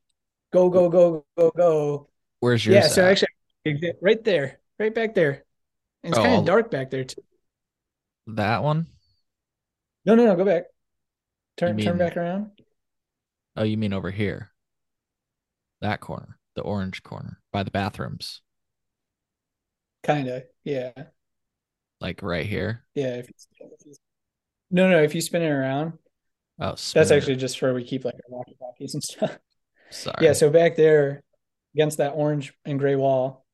go 0.54 0.70
go 0.70 0.88
go 0.90 1.26
go 1.38 1.52
go. 1.52 2.10
Where's 2.40 2.66
yours? 2.66 2.76
Yeah, 2.76 2.88
so 2.88 3.06
actually 3.06 3.28
right 4.02 4.24
there, 4.24 4.60
right 4.80 4.96
back 4.96 5.14
there. 5.14 5.44
And 6.04 6.14
it's 6.14 6.18
oh, 6.18 6.24
kind 6.24 6.40
of 6.40 6.46
dark 6.46 6.72
back 6.72 6.90
there 6.90 7.04
too. 7.04 7.22
That 8.28 8.64
one? 8.64 8.88
No, 10.06 10.16
no, 10.16 10.26
no. 10.26 10.36
Go 10.38 10.46
back. 10.46 10.64
Turn, 11.58 11.78
turn 11.78 11.98
back 11.98 12.16
around. 12.16 12.52
Oh, 13.60 13.64
you 13.64 13.76
mean 13.76 13.92
over 13.92 14.10
here? 14.10 14.52
That 15.82 16.00
corner, 16.00 16.40
the 16.56 16.62
orange 16.62 17.04
corner 17.04 17.42
by 17.52 17.64
the 17.64 17.72
bathrooms. 17.72 18.42
Kind 20.02 20.30
of, 20.30 20.44
yeah. 20.64 20.92
Like 22.00 22.24
right 22.24 22.46
here. 22.46 22.86
Yeah. 22.96 23.16
If 23.16 23.30
no, 24.72 24.90
no. 24.90 25.04
If 25.04 25.14
you 25.14 25.20
spin 25.20 25.42
it 25.42 25.50
around. 25.50 25.94
Oh, 26.58 26.76
that's 26.94 27.12
actually 27.12 27.36
just 27.36 27.62
where 27.62 27.74
we 27.74 27.84
keep 27.84 28.06
like 28.06 28.16
our 28.16 28.22
walkie 28.30 28.56
talkies 28.58 28.94
and 28.94 29.04
stuff. 29.04 29.38
Sorry. 29.90 30.16
Yeah. 30.22 30.34
So 30.34 30.50
back 30.50 30.78
there, 30.78 31.22
against 31.76 31.98
that 31.98 32.12
orange 32.12 32.54
and 32.64 32.80
gray 32.80 32.96
wall, 32.96 33.46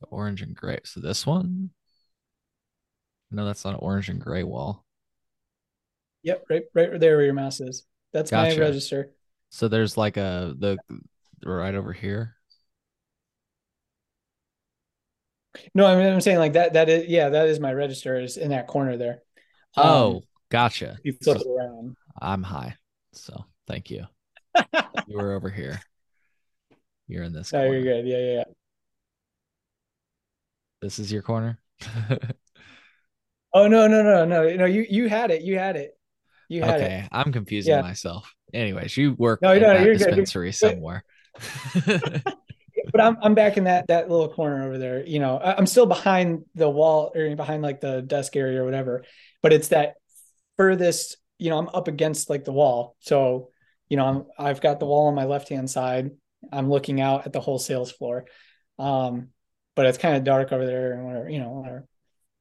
the 0.00 0.06
orange 0.06 0.40
and 0.40 0.56
gray. 0.56 0.80
So 0.84 1.00
this 1.00 1.26
one? 1.26 1.70
No, 3.30 3.44
that's 3.44 3.66
not 3.66 3.82
orange 3.82 4.08
and 4.08 4.20
gray 4.20 4.44
wall. 4.44 4.82
Yep, 6.22 6.46
right 6.48 6.62
right 6.74 7.00
there 7.00 7.16
where 7.16 7.24
your 7.26 7.34
mouse 7.34 7.60
is. 7.60 7.84
That's 8.14 8.30
gotcha. 8.30 8.56
my 8.56 8.60
register. 8.64 9.10
So 9.50 9.68
there's 9.68 9.96
like 9.96 10.16
a 10.16 10.54
the 10.56 10.78
right 11.44 11.74
over 11.74 11.92
here. 11.92 12.36
No, 15.74 15.84
I 15.84 15.96
mean 15.96 16.06
I'm 16.06 16.20
saying 16.20 16.38
like 16.38 16.54
that 16.54 16.72
that 16.74 16.88
is 16.88 17.08
yeah, 17.08 17.28
that 17.28 17.48
is 17.48 17.60
my 17.60 17.72
register 17.72 18.18
is 18.18 18.36
in 18.36 18.50
that 18.50 18.68
corner 18.68 18.96
there. 18.96 19.22
Um, 19.76 19.86
oh, 19.86 20.22
gotcha. 20.48 20.98
You 21.02 21.12
flip 21.12 21.38
so, 21.38 21.42
it 21.42 21.48
around. 21.52 21.96
I'm 22.22 22.44
high. 22.44 22.76
So 23.12 23.44
thank 23.66 23.90
you. 23.90 24.06
you 25.08 25.18
were 25.18 25.32
over 25.32 25.50
here. 25.50 25.80
You're 27.08 27.24
in 27.24 27.32
this. 27.32 27.52
Oh, 27.52 27.58
corner. 27.58 27.72
you're 27.74 27.82
good. 27.82 28.06
Yeah, 28.06 28.18
yeah, 28.18 28.32
yeah. 28.32 28.44
This 30.80 31.00
is 31.00 31.10
your 31.10 31.22
corner. 31.22 31.58
oh 33.52 33.66
no 33.66 33.88
no 33.88 34.02
no 34.02 34.24
no 34.24 34.54
no 34.54 34.64
you 34.64 34.86
you 34.88 35.08
had 35.08 35.32
it 35.32 35.42
you 35.42 35.58
had 35.58 35.76
it 35.76 35.98
you 36.48 36.62
had 36.62 36.80
okay, 36.80 37.00
it. 37.04 37.08
I'm 37.12 37.32
confusing 37.32 37.74
yeah. 37.74 37.82
myself. 37.82 38.32
Anyways, 38.52 38.96
you 38.96 39.14
work 39.14 39.42
no, 39.42 39.58
no, 39.58 39.78
you're 39.78 39.94
dispensary 39.94 40.48
good. 40.48 40.54
somewhere. 40.54 41.04
but 41.84 43.00
I'm 43.00 43.16
I'm 43.20 43.34
back 43.34 43.56
in 43.56 43.64
that 43.64 43.88
that 43.88 44.10
little 44.10 44.28
corner 44.28 44.66
over 44.66 44.78
there. 44.78 45.04
You 45.04 45.18
know, 45.18 45.38
I'm 45.38 45.66
still 45.66 45.86
behind 45.86 46.44
the 46.54 46.70
wall 46.70 47.12
or 47.14 47.34
behind 47.34 47.62
like 47.62 47.80
the 47.80 48.02
desk 48.02 48.36
area 48.36 48.62
or 48.62 48.64
whatever. 48.64 49.04
But 49.42 49.52
it's 49.52 49.68
that 49.68 49.94
furthest. 50.56 51.16
You 51.38 51.50
know, 51.50 51.58
I'm 51.58 51.68
up 51.68 51.88
against 51.88 52.30
like 52.30 52.44
the 52.44 52.52
wall. 52.52 52.96
So, 53.00 53.50
you 53.88 53.96
know, 53.96 54.06
I'm 54.06 54.24
I've 54.38 54.60
got 54.60 54.80
the 54.80 54.86
wall 54.86 55.08
on 55.08 55.14
my 55.14 55.24
left 55.24 55.48
hand 55.48 55.68
side. 55.68 56.12
I'm 56.52 56.70
looking 56.70 57.00
out 57.00 57.26
at 57.26 57.32
the 57.32 57.40
whole 57.40 57.58
sales 57.58 57.90
floor. 57.90 58.26
Um, 58.78 59.28
but 59.74 59.86
it's 59.86 59.98
kind 59.98 60.16
of 60.16 60.24
dark 60.24 60.52
over 60.52 60.64
there 60.64 60.92
and 60.92 61.04
whatever, 61.04 61.28
you 61.28 61.40
know, 61.40 61.50
whatever. 61.50 61.86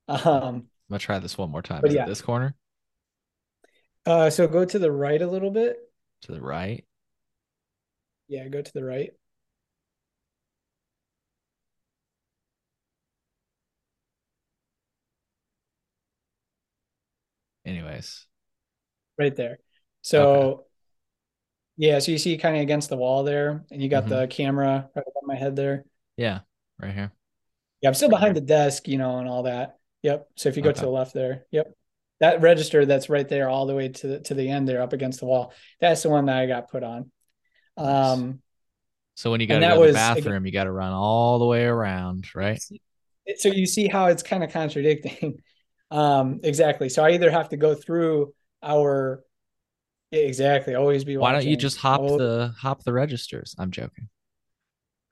Um, 0.10 0.18
I'm 0.20 0.68
gonna 0.90 1.00
try 1.00 1.20
this 1.20 1.38
one 1.38 1.50
more 1.50 1.62
time. 1.62 1.86
Is 1.86 1.94
yeah. 1.94 2.04
it 2.04 2.08
this 2.08 2.22
corner? 2.22 2.56
Uh, 4.06 4.30
so 4.30 4.48
go 4.48 4.66
to 4.66 4.80
the 4.80 4.92
right 4.92 5.22
a 5.22 5.28
little 5.28 5.52
bit. 5.52 5.78
To 6.24 6.34
the 6.34 6.42
right. 6.42 6.86
Yeah, 8.28 8.48
go 8.48 8.62
to 8.62 8.74
the 8.74 8.84
right. 8.84 9.12
Anyways. 17.66 18.26
Right 19.18 19.36
there. 19.36 19.60
So 20.02 20.32
okay. 20.34 20.64
yeah, 21.78 22.00
so 22.00 22.12
you 22.12 22.18
see 22.18 22.38
kind 22.38 22.58
of 22.58 22.62
against 22.62 22.90
the 22.90 22.98
wall 22.98 23.24
there, 23.24 23.64
and 23.72 23.82
you 23.82 23.88
got 23.88 24.04
mm-hmm. 24.04 24.16
the 24.16 24.28
camera 24.28 24.90
right 24.96 25.06
above 25.08 25.24
my 25.24 25.36
head 25.36 25.56
there. 25.56 25.86
Yeah, 26.18 26.40
right 26.80 26.94
here. 26.94 27.12
Yeah, 27.82 27.90
I'm 27.90 27.96
still 27.96 28.10
behind 28.10 28.36
the 28.36 28.42
desk, 28.42 28.88
you 28.88 28.98
know, 28.98 29.20
and 29.20 29.30
all 29.30 29.44
that. 29.44 29.78
Yep. 30.02 30.28
So 30.36 30.50
if 30.50 30.58
you 30.58 30.64
go 30.64 30.70
okay. 30.70 30.80
to 30.80 30.86
the 30.86 30.92
left 30.92 31.14
there, 31.14 31.46
yep. 31.52 31.74
That 32.24 32.40
register 32.40 32.86
that's 32.86 33.10
right 33.10 33.28
there 33.28 33.50
all 33.50 33.66
the 33.66 33.76
way 33.76 33.90
to 33.90 34.08
the 34.08 34.20
to 34.22 34.34
the 34.34 34.50
end 34.50 34.66
there 34.66 34.82
up 34.82 34.94
against 34.94 35.20
the 35.20 35.26
wall. 35.26 35.52
That's 35.82 36.04
the 36.04 36.10
one 36.10 36.28
that 36.28 36.38
I 36.38 36.46
got 36.46 36.72
put 36.72 36.82
on. 36.82 37.12
Um 37.76 38.40
so 39.14 39.30
when 39.30 39.42
you 39.42 39.48
got 39.48 39.60
to 39.60 39.68
go 39.68 39.82
to 39.82 39.88
the 39.88 39.94
bathroom, 39.94 40.28
again, 40.28 40.46
you 40.46 40.52
got 40.54 40.64
to 40.64 40.72
run 40.72 40.94
all 40.94 41.38
the 41.38 41.46
way 41.46 41.66
around, 41.66 42.34
right? 42.34 42.64
So 43.36 43.50
you 43.50 43.66
see 43.66 43.90
how 43.90 44.06
it's 44.06 44.24
kind 44.24 44.44
of 44.44 44.52
contradicting. 44.52 45.40
Um, 45.92 46.40
exactly. 46.42 46.90
So 46.90 47.04
I 47.04 47.12
either 47.12 47.30
have 47.30 47.50
to 47.50 47.58
go 47.58 47.76
through 47.76 48.34
our 48.64 49.22
exactly 50.12 50.74
always 50.74 51.04
be. 51.04 51.18
Why 51.18 51.34
don't 51.34 51.46
you 51.46 51.56
just 51.56 51.78
hop 51.78 52.02
the 52.02 52.52
hop 52.58 52.84
the 52.84 52.92
registers? 52.92 53.54
I'm 53.60 53.70
joking. 53.70 54.10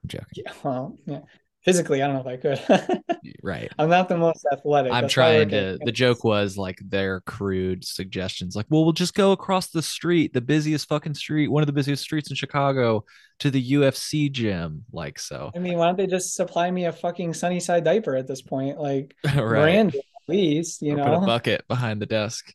I'm 0.04 0.08
joking. 0.08 0.44
Yeah, 0.44 0.54
well, 0.64 0.98
yeah 1.06 1.20
physically, 1.64 2.02
I 2.02 2.08
don't 2.08 2.16
know 2.16 2.22
if 2.22 2.28
I 2.28 2.38
could. 2.38 3.22
right. 3.44 3.72
I'm 3.78 3.90
not 3.90 4.10
the 4.10 4.18
most 4.18 4.46
athletic. 4.52 4.92
I'm 4.92 5.04
That's 5.04 5.14
trying 5.14 5.50
to. 5.50 5.78
The 5.84 5.92
joke 5.92 6.24
was 6.24 6.58
like 6.58 6.80
their 6.84 7.22
crude 7.22 7.86
suggestions, 7.86 8.56
like, 8.56 8.66
well, 8.70 8.84
we'll 8.84 8.94
just 8.94 9.14
go 9.14 9.32
across 9.32 9.70
the 9.70 9.82
street, 9.82 10.34
the 10.34 10.42
busiest 10.42 10.88
fucking 10.88 11.14
street, 11.14 11.50
one 11.50 11.62
of 11.64 11.68
the 11.68 11.74
busiest 11.74 12.04
streets 12.04 12.30
in 12.30 12.36
Chicago, 12.36 13.06
to 13.40 13.52
the 13.52 13.72
UFC 13.74 14.32
gym. 14.32 14.86
Like, 14.92 15.20
so. 15.20 15.52
I 15.56 15.60
mean, 15.60 15.78
why 15.78 15.88
don't 15.88 15.98
they 15.98 16.08
just 16.08 16.36
supply 16.36 16.70
me 16.72 16.86
a 16.86 16.94
fucking 16.94 17.34
Sunnyside 17.34 17.84
diaper 17.84 18.16
at 18.16 18.28
this 18.28 18.42
point? 18.42 18.80
Like, 18.80 19.16
right. 19.26 19.36
brand 19.36 19.96
at 19.96 20.04
least, 20.28 20.82
you 20.82 20.94
or 20.94 20.98
know, 20.98 21.04
put 21.06 21.24
a 21.24 21.26
bucket 21.26 21.68
behind 21.68 22.02
the 22.02 22.06
desk. 22.06 22.54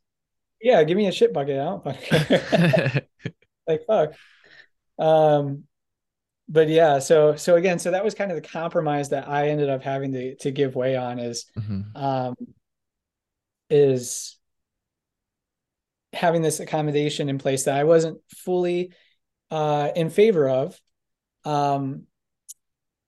Yeah, 0.61 0.83
give 0.85 0.97
me 0.97 1.07
a 1.07 1.13
shit 1.13 1.33
bucket. 1.33 1.61
I 1.61 1.65
don't 1.65 1.85
fucking 1.85 3.03
like 3.69 3.87
fuck. 3.87 4.15
Um, 4.99 5.65
but 6.49 6.69
yeah, 6.69 6.99
so 7.01 7.35
so 7.35 7.57
again, 7.57 7.79
so 7.79 7.91
that 7.91 8.05
was 8.05 8.15
kind 8.15 8.31
of 8.31 8.41
the 8.41 8.49
compromise 8.49 9.09
that 9.09 9.29
I 9.29 9.49
ended 9.49 9.69
up 9.69 9.83
having 9.83 10.13
to 10.13 10.37
to 10.37 10.51
give 10.51 10.77
way 10.77 10.97
on 10.97 11.19
is 11.19 11.47
mm-hmm. 11.59 11.97
um 11.97 12.35
is 13.69 14.37
having 16.13 16.43
this 16.43 16.61
accommodation 16.61 17.29
in 17.29 17.39
place 17.39 17.65
that 17.65 17.77
I 17.77 17.85
wasn't 17.85 18.19
fully 18.29 18.93
uh 19.51 19.91
in 19.97 20.11
favor 20.11 20.49
of. 20.49 20.81
Um 21.45 22.05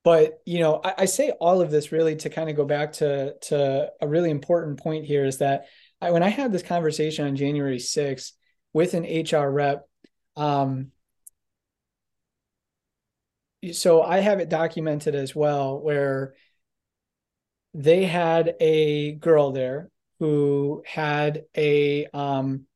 but 0.02 0.40
you 0.44 0.58
know, 0.60 0.80
I, 0.82 0.94
I 0.98 1.04
say 1.04 1.30
all 1.30 1.60
of 1.60 1.70
this 1.70 1.92
really 1.92 2.16
to 2.16 2.30
kind 2.30 2.50
of 2.50 2.56
go 2.56 2.64
back 2.64 2.94
to 2.94 3.34
to 3.42 3.92
a 4.00 4.08
really 4.08 4.30
important 4.30 4.80
point 4.80 5.04
here 5.04 5.24
is 5.24 5.38
that 5.38 5.66
I, 6.00 6.10
when 6.10 6.22
I 6.22 6.28
had 6.28 6.52
this 6.52 6.62
conversation 6.62 7.26
on 7.26 7.36
January 7.36 7.78
6th 7.78 8.32
with 8.72 8.94
an 8.94 9.04
HR 9.04 9.50
rep, 9.50 9.88
um, 10.36 10.92
so 13.72 14.02
I 14.02 14.18
have 14.20 14.40
it 14.40 14.48
documented 14.48 15.14
as 15.14 15.34
well 15.34 15.80
where 15.80 16.34
they 17.74 18.04
had 18.04 18.54
a 18.60 19.12
girl 19.12 19.52
there 19.52 19.90
who 20.18 20.82
had 20.86 21.44
a 21.56 22.06
um, 22.06 22.66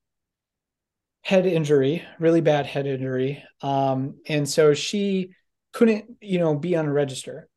head 1.23 1.47
injury, 1.47 2.05
really 2.19 2.41
bad 2.41 2.67
head 2.67 2.87
injury. 2.87 3.43
Um, 3.63 4.21
and 4.29 4.49
so 4.49 4.75
she 4.75 5.31
couldn't, 5.73 6.05
you 6.21 6.39
know, 6.39 6.57
be 6.57 6.77
on 6.77 6.87
a 6.87 6.93
register. 6.93 7.49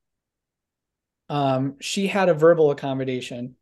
Um, 1.29 1.75
she 1.81 2.07
had 2.07 2.29
a 2.29 2.33
verbal 2.33 2.71
accommodation 2.71 3.55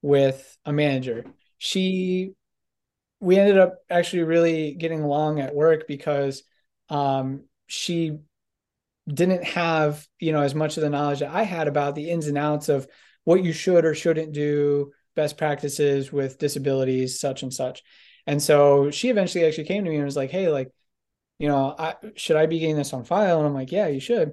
with 0.00 0.56
a 0.64 0.72
manager. 0.72 1.24
She, 1.58 2.32
we 3.20 3.38
ended 3.38 3.58
up 3.58 3.76
actually 3.88 4.24
really 4.24 4.74
getting 4.74 5.02
along 5.02 5.40
at 5.40 5.54
work 5.54 5.86
because 5.86 6.42
um, 6.88 7.44
she 7.66 8.18
didn't 9.08 9.44
have 9.44 10.06
you 10.20 10.32
know 10.32 10.42
as 10.42 10.54
much 10.54 10.76
of 10.76 10.82
the 10.82 10.90
knowledge 10.90 11.20
that 11.20 11.34
I 11.34 11.42
had 11.42 11.68
about 11.68 11.94
the 11.94 12.10
ins 12.10 12.26
and 12.26 12.38
outs 12.38 12.68
of 12.68 12.86
what 13.24 13.44
you 13.44 13.52
should 13.52 13.84
or 13.84 13.94
shouldn't 13.94 14.32
do, 14.32 14.92
best 15.14 15.36
practices 15.36 16.12
with 16.12 16.38
disabilities, 16.38 17.20
such 17.20 17.42
and 17.42 17.52
such. 17.52 17.82
And 18.26 18.42
so 18.42 18.90
she 18.90 19.08
eventually 19.10 19.44
actually 19.44 19.64
came 19.64 19.84
to 19.84 19.90
me 19.90 19.96
and 19.96 20.04
was 20.04 20.16
like, 20.16 20.30
"Hey, 20.30 20.48
like, 20.48 20.70
you 21.38 21.48
know, 21.48 21.74
I, 21.78 21.94
should 22.16 22.36
I 22.36 22.46
be 22.46 22.58
getting 22.58 22.76
this 22.76 22.92
on 22.92 23.04
file?" 23.04 23.38
And 23.38 23.46
I'm 23.46 23.54
like, 23.54 23.72
"Yeah, 23.72 23.88
you 23.88 24.00
should." 24.00 24.32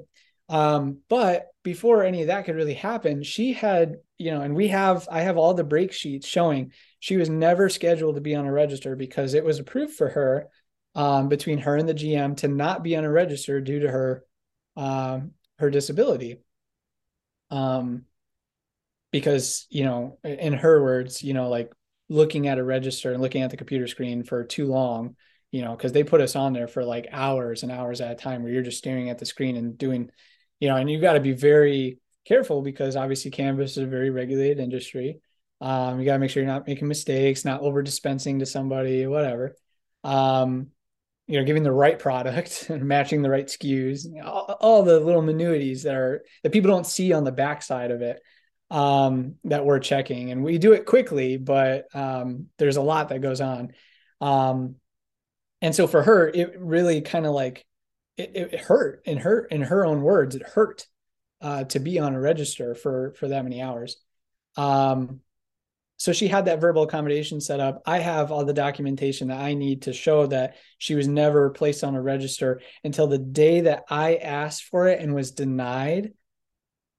Um, 0.50 1.00
but 1.10 1.48
before 1.64 2.04
any 2.04 2.22
of 2.22 2.28
that 2.28 2.46
could 2.46 2.56
really 2.56 2.74
happen, 2.74 3.22
she 3.22 3.54
had, 3.54 3.98
you 4.18 4.32
know, 4.32 4.42
and 4.42 4.56
we 4.56 4.70
have, 4.70 5.08
I 5.12 5.22
have 5.22 5.38
all 5.38 5.54
the 5.54 5.64
break 5.64 5.94
sheets 5.94 6.28
showing 6.28 6.72
she 7.00 7.18
was 7.18 7.30
never 7.30 7.70
scheduled 7.70 8.16
to 8.16 8.22
be 8.22 8.36
on 8.36 8.48
a 8.48 8.52
register 8.52 8.96
because 8.96 9.36
it 9.36 9.46
was 9.46 9.60
approved 9.60 9.94
for 9.94 10.10
her 10.10 10.50
um, 10.96 11.30
between 11.30 11.60
her 11.60 11.76
and 11.76 11.88
the 11.88 11.94
GM 11.94 12.38
to 12.38 12.48
not 12.48 12.84
be 12.84 12.96
on 12.96 13.04
a 13.04 13.12
register 13.12 13.62
due 13.62 13.82
to 13.82 13.92
her 13.92 14.24
um, 14.80 15.32
her 15.60 15.70
disability. 15.70 16.42
Um, 17.52 18.06
because 19.12 19.68
you 19.70 19.84
know, 19.84 20.20
in 20.24 20.54
her 20.54 20.82
words, 20.82 21.22
you 21.24 21.34
know, 21.34 21.50
like 21.50 21.72
looking 22.08 22.48
at 22.48 22.58
a 22.60 22.64
register 22.64 23.12
and 23.12 23.22
looking 23.22 23.42
at 23.42 23.52
the 23.52 23.58
computer 23.58 23.88
screen 23.88 24.24
for 24.24 24.44
too 24.44 24.68
long, 24.68 25.16
you 25.52 25.62
know, 25.62 25.76
because 25.76 25.92
they 25.92 26.04
put 26.04 26.22
us 26.22 26.36
on 26.36 26.54
there 26.54 26.68
for 26.68 26.84
like 26.86 27.08
hours 27.12 27.64
and 27.64 27.72
hours 27.72 28.02
at 28.02 28.12
a 28.12 28.16
time 28.16 28.44
where 28.44 28.52
you're 28.52 28.64
just 28.64 28.78
staring 28.78 29.10
at 29.10 29.18
the 29.18 29.26
screen 29.26 29.58
and 29.58 29.78
doing, 29.78 30.10
you 30.60 30.70
know, 30.70 30.76
and 30.76 30.90
you've 30.90 31.02
got 31.02 31.14
to 31.14 31.20
be 31.20 31.34
very 31.34 32.00
careful 32.26 32.62
because 32.62 32.96
obviously 32.96 33.32
cannabis 33.32 33.72
is 33.72 33.84
a 33.84 33.88
very 33.88 34.12
regulated 34.12 34.60
industry. 34.60 35.20
Um, 35.60 36.00
you 36.00 36.06
got 36.06 36.14
to 36.14 36.20
make 36.20 36.30
sure 36.30 36.42
you're 36.42 36.52
not 36.52 36.68
making 36.68 36.88
mistakes, 36.88 37.44
not 37.44 37.62
over 37.62 37.82
dispensing 37.82 38.40
to 38.40 38.46
somebody, 38.46 39.06
whatever. 39.08 39.56
Um, 40.04 40.68
you 41.30 41.38
know 41.38 41.46
giving 41.46 41.62
the 41.62 41.72
right 41.72 42.00
product 42.00 42.66
and 42.70 42.84
matching 42.86 43.22
the 43.22 43.30
right 43.30 43.46
SKUs, 43.46 44.08
all, 44.26 44.58
all, 44.60 44.84
the 44.84 45.00
little 45.00 45.22
minuities 45.22 45.84
that 45.84 45.96
are 45.96 46.26
that 46.44 46.52
people 46.52 46.72
don't 46.72 46.88
see 46.88 47.14
on 47.14 47.24
the 47.24 47.32
backside 47.32 47.92
of 47.92 48.02
it 48.02 48.20
um, 48.72 49.36
that 49.44 49.64
we're 49.64 49.80
checking, 49.80 50.32
and 50.32 50.44
we 50.44 50.58
do 50.58 50.74
it 50.74 50.88
quickly, 50.88 51.38
but 51.38 51.86
um, 51.96 52.48
there's 52.58 52.78
a 52.78 52.82
lot 52.82 53.10
that 53.10 53.22
goes 53.22 53.42
on. 53.42 53.74
Um, 54.20 54.76
and 55.62 55.76
so 55.76 55.86
for 55.86 56.02
her, 56.02 56.28
it 56.28 56.60
really 56.60 57.02
kind 57.02 57.28
of 57.28 57.34
like 57.34 57.64
it, 58.18 58.32
it, 58.36 58.60
hurt 58.60 59.04
in 59.06 59.20
her 59.20 59.46
in 59.46 59.62
her 59.62 59.86
own 59.86 60.02
words, 60.02 60.36
it 60.36 60.42
hurt 60.42 60.88
uh, 61.42 61.64
to 61.66 61.80
be 61.80 62.00
on 62.00 62.16
a 62.16 62.20
register 62.20 62.74
for 62.74 63.14
for 63.20 63.28
that 63.28 63.44
many 63.44 63.62
hours. 63.62 63.98
Um, 64.58 65.22
so 66.00 66.14
she 66.14 66.30
had 66.30 66.46
that 66.46 66.62
verbal 66.62 66.84
accommodation 66.84 67.42
set 67.42 67.60
up. 67.60 67.84
I 67.86 68.00
have 68.00 68.32
all 68.32 68.46
the 68.46 68.54
documentation 68.54 69.28
that 69.28 69.42
I 69.42 69.54
need 69.54 69.82
to 69.82 69.94
show 69.94 70.28
that 70.28 70.56
she 70.78 70.96
was 70.96 71.10
never 71.10 71.50
placed 71.50 71.84
on 71.84 71.94
a 71.94 72.02
register 72.02 72.62
until 72.86 73.08
the 73.08 73.18
day 73.18 73.62
that 73.62 73.84
I 73.90 74.16
asked 74.16 74.64
for 74.64 74.88
it 74.88 75.02
and 75.02 75.14
was 75.14 75.32
denied 75.32 76.14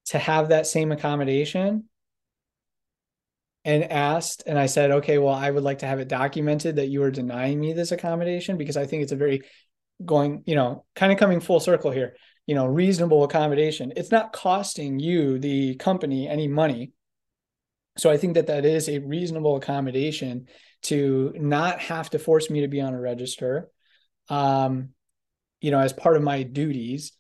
to 0.07 0.19
have 0.19 0.51
that 0.51 0.67
same 0.67 0.93
accommodation 0.93 1.85
and 3.65 3.91
asked 3.91 4.43
and 4.47 4.59
I 4.59 4.67
said, 4.67 4.91
"Okay, 4.91 5.17
well, 5.17 5.35
I 5.35 5.51
would 5.51 5.65
like 5.65 5.79
to 5.79 5.87
have 5.87 6.01
it 6.01 6.09
documented 6.09 6.77
that 6.77 6.89
you 6.89 7.03
are 7.03 7.11
denying 7.11 7.59
me 7.59 7.73
this 7.73 7.93
accommodation 7.93 8.59
because 8.59 8.77
I 8.77 8.85
think 8.85 9.03
it's 9.03 9.13
a 9.13 9.17
very 9.17 9.43
going, 10.05 10.43
you 10.45 10.55
know, 10.55 10.85
kind 10.95 11.11
of 11.11 11.19
coming 11.19 11.41
full 11.41 11.61
circle 11.61 11.91
here, 11.91 12.17
you 12.45 12.55
know, 12.55 12.67
reasonable 12.67 13.25
accommodation. 13.25 13.95
It's 13.97 14.11
not 14.11 14.35
costing 14.35 14.99
you 14.99 15.39
the 15.39 15.77
company 15.77 16.29
any 16.29 16.49
money 16.49 16.93
so 18.01 18.09
I 18.09 18.17
think 18.17 18.35
that 18.35 18.47
that 18.47 18.65
is 18.65 18.89
a 18.89 18.99
reasonable 18.99 19.57
accommodation 19.57 20.49
to 20.85 21.35
not 21.37 21.81
have 21.81 22.09
to 22.11 22.19
force 22.19 22.49
me 22.49 22.63
to 22.63 22.69
be 22.69 22.81
on 22.81 22.95
a 22.95 23.01
register, 23.01 23.71
um, 24.31 24.91
you 25.61 25.71
know, 25.71 25.81
as 25.81 25.93
part 25.93 26.17
of 26.17 26.23
my 26.23 26.43
duties. 26.43 27.13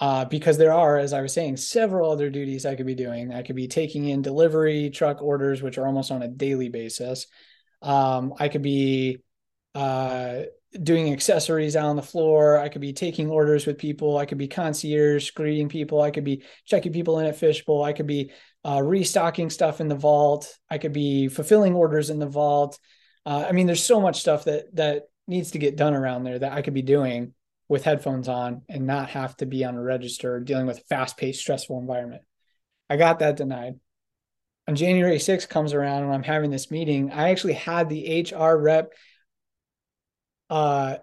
Uh, 0.00 0.24
because 0.24 0.56
there 0.56 0.72
are, 0.72 0.96
as 0.96 1.12
I 1.12 1.22
was 1.22 1.32
saying, 1.32 1.56
several 1.56 2.12
other 2.12 2.30
duties 2.30 2.64
I 2.64 2.76
could 2.76 2.86
be 2.86 2.94
doing. 2.94 3.34
I 3.34 3.42
could 3.42 3.56
be 3.56 3.66
taking 3.66 4.04
in 4.04 4.22
delivery 4.22 4.90
truck 4.90 5.20
orders, 5.20 5.60
which 5.60 5.76
are 5.76 5.88
almost 5.88 6.12
on 6.12 6.22
a 6.22 6.28
daily 6.28 6.68
basis. 6.68 7.26
Um, 7.82 8.32
I 8.38 8.46
could 8.48 8.62
be 8.62 9.18
uh, 9.74 10.42
doing 10.80 11.12
accessories 11.12 11.74
out 11.74 11.86
on 11.86 11.96
the 11.96 12.02
floor. 12.02 12.58
I 12.58 12.68
could 12.68 12.80
be 12.80 12.92
taking 12.92 13.28
orders 13.28 13.66
with 13.66 13.76
people. 13.76 14.18
I 14.18 14.26
could 14.26 14.38
be 14.38 14.46
concierge, 14.46 15.30
greeting 15.30 15.68
people. 15.68 16.00
I 16.00 16.12
could 16.12 16.22
be 16.22 16.44
checking 16.64 16.92
people 16.92 17.18
in 17.18 17.26
at 17.26 17.36
Fishbowl. 17.36 17.82
I 17.82 17.92
could 17.92 18.06
be 18.06 18.30
uh, 18.64 18.82
restocking 18.82 19.50
stuff 19.50 19.80
in 19.80 19.88
the 19.88 19.94
vault. 19.94 20.52
I 20.70 20.78
could 20.78 20.92
be 20.92 21.28
fulfilling 21.28 21.74
orders 21.74 22.10
in 22.10 22.18
the 22.18 22.26
vault. 22.26 22.78
Uh, 23.24 23.44
I 23.48 23.52
mean, 23.52 23.66
there's 23.66 23.84
so 23.84 24.00
much 24.00 24.20
stuff 24.20 24.44
that 24.44 24.74
that 24.76 25.04
needs 25.26 25.50
to 25.52 25.58
get 25.58 25.76
done 25.76 25.94
around 25.94 26.24
there 26.24 26.38
that 26.38 26.52
I 26.52 26.62
could 26.62 26.74
be 26.74 26.82
doing 26.82 27.34
with 27.68 27.84
headphones 27.84 28.28
on 28.28 28.62
and 28.68 28.86
not 28.86 29.10
have 29.10 29.36
to 29.36 29.46
be 29.46 29.64
on 29.64 29.74
a 29.74 29.82
register 29.82 30.40
dealing 30.40 30.66
with 30.66 30.84
fast-paced, 30.88 31.40
stressful 31.40 31.78
environment. 31.78 32.22
I 32.88 32.96
got 32.96 33.18
that 33.18 33.36
denied. 33.36 33.78
On 34.66 34.74
January 34.74 35.18
6th 35.18 35.48
comes 35.48 35.74
around 35.74 36.04
and 36.04 36.12
I'm 36.12 36.22
having 36.22 36.50
this 36.50 36.70
meeting. 36.70 37.10
I 37.10 37.30
actually 37.30 37.54
had 37.54 37.88
the 37.88 38.26
HR 38.30 38.56
rep 38.56 38.92
uh, 40.48 40.96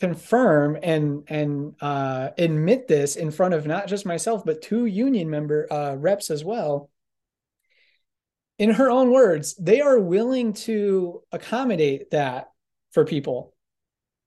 confirm 0.00 0.78
and 0.82 1.24
and 1.28 1.74
uh, 1.80 2.30
admit 2.38 2.88
this 2.88 3.16
in 3.16 3.30
front 3.30 3.54
of 3.54 3.66
not 3.66 3.86
just 3.86 4.06
myself 4.06 4.42
but 4.44 4.62
two 4.62 4.86
union 4.86 5.28
member 5.28 5.70
uh, 5.72 5.94
reps 5.94 6.30
as 6.30 6.44
well 6.44 6.90
in 8.60 8.72
her 8.72 8.90
own 8.90 9.10
words, 9.10 9.54
they 9.54 9.80
are 9.80 9.98
willing 9.98 10.52
to 10.52 11.22
accommodate 11.32 12.10
that 12.10 12.50
for 12.90 13.06
people, 13.06 13.54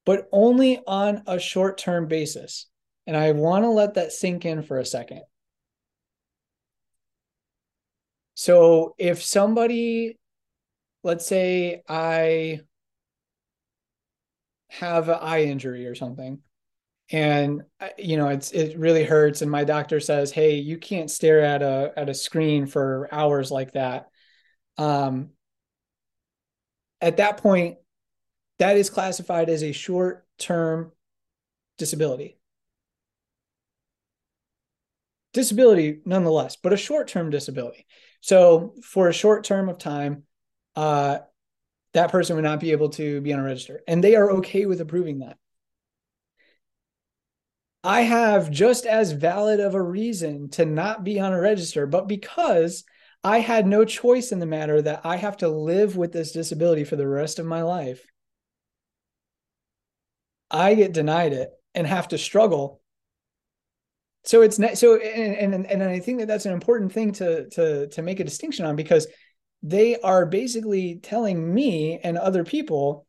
but 0.04 0.28
only 0.32 0.80
on 0.88 1.22
a 1.28 1.38
short 1.38 1.78
term 1.78 2.08
basis. 2.08 2.66
And 3.06 3.16
I 3.16 3.30
want 3.30 3.62
to 3.62 3.68
let 3.68 3.94
that 3.94 4.10
sink 4.10 4.44
in 4.44 4.64
for 4.64 4.80
a 4.80 4.84
second. 4.84 5.22
So 8.34 8.96
if 8.98 9.22
somebody, 9.22 10.18
let's 11.04 11.26
say 11.26 11.82
I 11.88 12.62
have 14.78 15.08
an 15.08 15.18
eye 15.20 15.44
injury 15.44 15.86
or 15.86 15.94
something, 15.94 16.40
and 17.10 17.62
you 17.98 18.16
know 18.16 18.28
it's 18.28 18.50
it 18.52 18.78
really 18.78 19.04
hurts. 19.04 19.42
And 19.42 19.50
my 19.50 19.64
doctor 19.64 20.00
says 20.00 20.32
hey 20.32 20.56
you 20.56 20.78
can't 20.78 21.10
stare 21.10 21.40
at 21.40 21.62
a 21.62 21.92
at 21.96 22.08
a 22.08 22.14
screen 22.14 22.66
for 22.66 23.08
hours 23.12 23.50
like 23.50 23.72
that. 23.72 24.08
Um 24.78 25.30
at 27.00 27.18
that 27.18 27.36
point 27.38 27.76
that 28.58 28.76
is 28.76 28.90
classified 28.90 29.48
as 29.50 29.62
a 29.62 29.72
short 29.72 30.26
term 30.38 30.92
disability. 31.78 32.38
Disability 35.32 36.00
nonetheless 36.04 36.56
but 36.56 36.72
a 36.72 36.76
short 36.76 37.08
term 37.08 37.30
disability. 37.30 37.86
So 38.20 38.74
for 38.82 39.08
a 39.08 39.12
short 39.12 39.44
term 39.44 39.68
of 39.68 39.78
time 39.78 40.24
uh 40.76 41.18
that 41.94 42.10
person 42.10 42.36
would 42.36 42.44
not 42.44 42.60
be 42.60 42.72
able 42.72 42.90
to 42.90 43.20
be 43.20 43.32
on 43.32 43.40
a 43.40 43.44
register. 43.44 43.80
And 43.88 44.02
they 44.02 44.16
are 44.16 44.30
okay 44.32 44.66
with 44.66 44.80
approving 44.80 45.20
that. 45.20 45.38
I 47.82 48.02
have 48.02 48.50
just 48.50 48.86
as 48.86 49.12
valid 49.12 49.60
of 49.60 49.74
a 49.74 49.82
reason 49.82 50.48
to 50.50 50.64
not 50.64 51.04
be 51.04 51.20
on 51.20 51.32
a 51.32 51.40
register, 51.40 51.86
but 51.86 52.08
because 52.08 52.84
I 53.22 53.40
had 53.40 53.66
no 53.66 53.84
choice 53.84 54.32
in 54.32 54.38
the 54.38 54.46
matter 54.46 54.80
that 54.82 55.02
I 55.04 55.16
have 55.16 55.36
to 55.38 55.48
live 55.48 55.96
with 55.96 56.12
this 56.12 56.32
disability 56.32 56.84
for 56.84 56.96
the 56.96 57.06
rest 57.06 57.38
of 57.38 57.46
my 57.46 57.62
life, 57.62 58.04
I 60.50 60.74
get 60.74 60.92
denied 60.92 61.32
it 61.32 61.50
and 61.74 61.86
have 61.86 62.08
to 62.08 62.18
struggle. 62.18 62.80
So 64.24 64.40
it's 64.40 64.58
not 64.58 64.78
so, 64.78 64.96
and, 64.96 65.54
and 65.54 65.66
and 65.66 65.82
I 65.82 65.98
think 66.00 66.20
that 66.20 66.26
that's 66.26 66.46
an 66.46 66.52
important 66.52 66.92
thing 66.92 67.12
to 67.12 67.48
to 67.50 67.88
to 67.88 68.02
make 68.02 68.20
a 68.20 68.24
distinction 68.24 68.64
on 68.64 68.76
because 68.76 69.06
they 69.64 69.98
are 69.98 70.26
basically 70.26 71.00
telling 71.02 71.52
me 71.52 71.98
and 71.98 72.18
other 72.18 72.44
people 72.44 73.06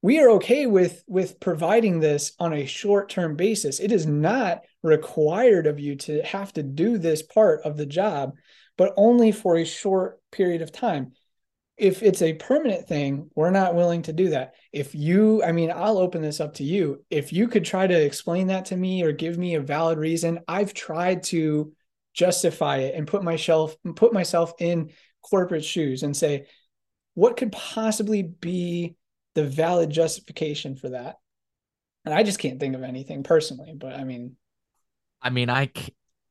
we 0.00 0.20
are 0.20 0.30
okay 0.32 0.66
with 0.66 1.02
with 1.08 1.40
providing 1.40 1.98
this 1.98 2.32
on 2.38 2.52
a 2.52 2.66
short-term 2.66 3.34
basis. 3.34 3.80
It 3.80 3.90
is 3.90 4.06
not 4.06 4.60
required 4.84 5.66
of 5.66 5.80
you 5.80 5.96
to 5.96 6.22
have 6.22 6.52
to 6.52 6.62
do 6.62 6.98
this 6.98 7.22
part 7.22 7.62
of 7.62 7.76
the 7.76 7.86
job 7.86 8.36
but 8.76 8.94
only 8.96 9.32
for 9.32 9.56
a 9.56 9.64
short 9.64 10.20
period 10.30 10.62
of 10.62 10.70
time. 10.70 11.12
If 11.76 12.02
it's 12.02 12.22
a 12.22 12.34
permanent 12.34 12.86
thing 12.86 13.30
we're 13.34 13.50
not 13.50 13.74
willing 13.74 14.02
to 14.02 14.12
do 14.12 14.30
that. 14.30 14.54
If 14.72 14.94
you 14.94 15.42
i 15.42 15.50
mean 15.50 15.72
i'll 15.74 15.98
open 15.98 16.20
this 16.20 16.40
up 16.40 16.54
to 16.54 16.64
you. 16.64 17.04
If 17.10 17.32
you 17.32 17.48
could 17.48 17.64
try 17.64 17.86
to 17.86 18.04
explain 18.04 18.48
that 18.48 18.66
to 18.66 18.76
me 18.76 19.02
or 19.02 19.12
give 19.12 19.38
me 19.38 19.54
a 19.54 19.60
valid 19.60 19.98
reason 19.98 20.40
i've 20.46 20.74
tried 20.74 21.22
to 21.24 21.72
justify 22.12 22.78
it 22.78 22.94
and 22.94 23.06
put 23.06 23.22
myself 23.22 23.76
put 23.96 24.12
myself 24.12 24.52
in 24.58 24.90
corporate 25.22 25.64
shoes 25.64 26.02
and 26.02 26.16
say 26.16 26.46
what 27.14 27.36
could 27.36 27.52
possibly 27.52 28.22
be 28.22 28.96
the 29.34 29.44
valid 29.44 29.90
justification 29.90 30.76
for 30.76 30.90
that. 30.90 31.16
And 32.04 32.14
I 32.14 32.22
just 32.22 32.38
can't 32.38 32.60
think 32.60 32.74
of 32.74 32.82
anything 32.82 33.22
personally, 33.22 33.74
but 33.76 33.94
I 33.94 34.04
mean, 34.04 34.36
I 35.20 35.30
mean, 35.30 35.50
I, 35.50 35.70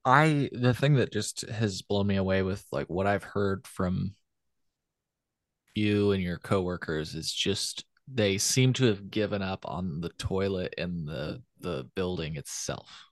I, 0.06 0.50
the 0.54 0.74
thing 0.74 0.96
that 0.96 1.12
just 1.12 1.42
has 1.42 1.82
blown 1.82 2.08
me 2.08 2.16
away 2.16 2.42
with 2.42 2.66
like 2.72 2.88
what 2.88 3.06
I've 3.06 3.24
heard 3.24 3.68
from 3.68 4.16
you 5.76 6.12
and 6.12 6.24
your 6.24 6.38
coworkers 6.38 7.14
is 7.16 7.32
just 7.32 7.86
they 8.08 8.38
seem 8.38 8.74
to 8.74 8.86
have 8.86 9.12
given 9.12 9.42
up 9.42 9.66
on 9.68 10.02
the 10.02 10.10
toilet 10.10 10.74
in 10.78 11.06
the 11.06 11.42
the 11.60 11.86
building 11.96 12.36
itself. 12.36 13.06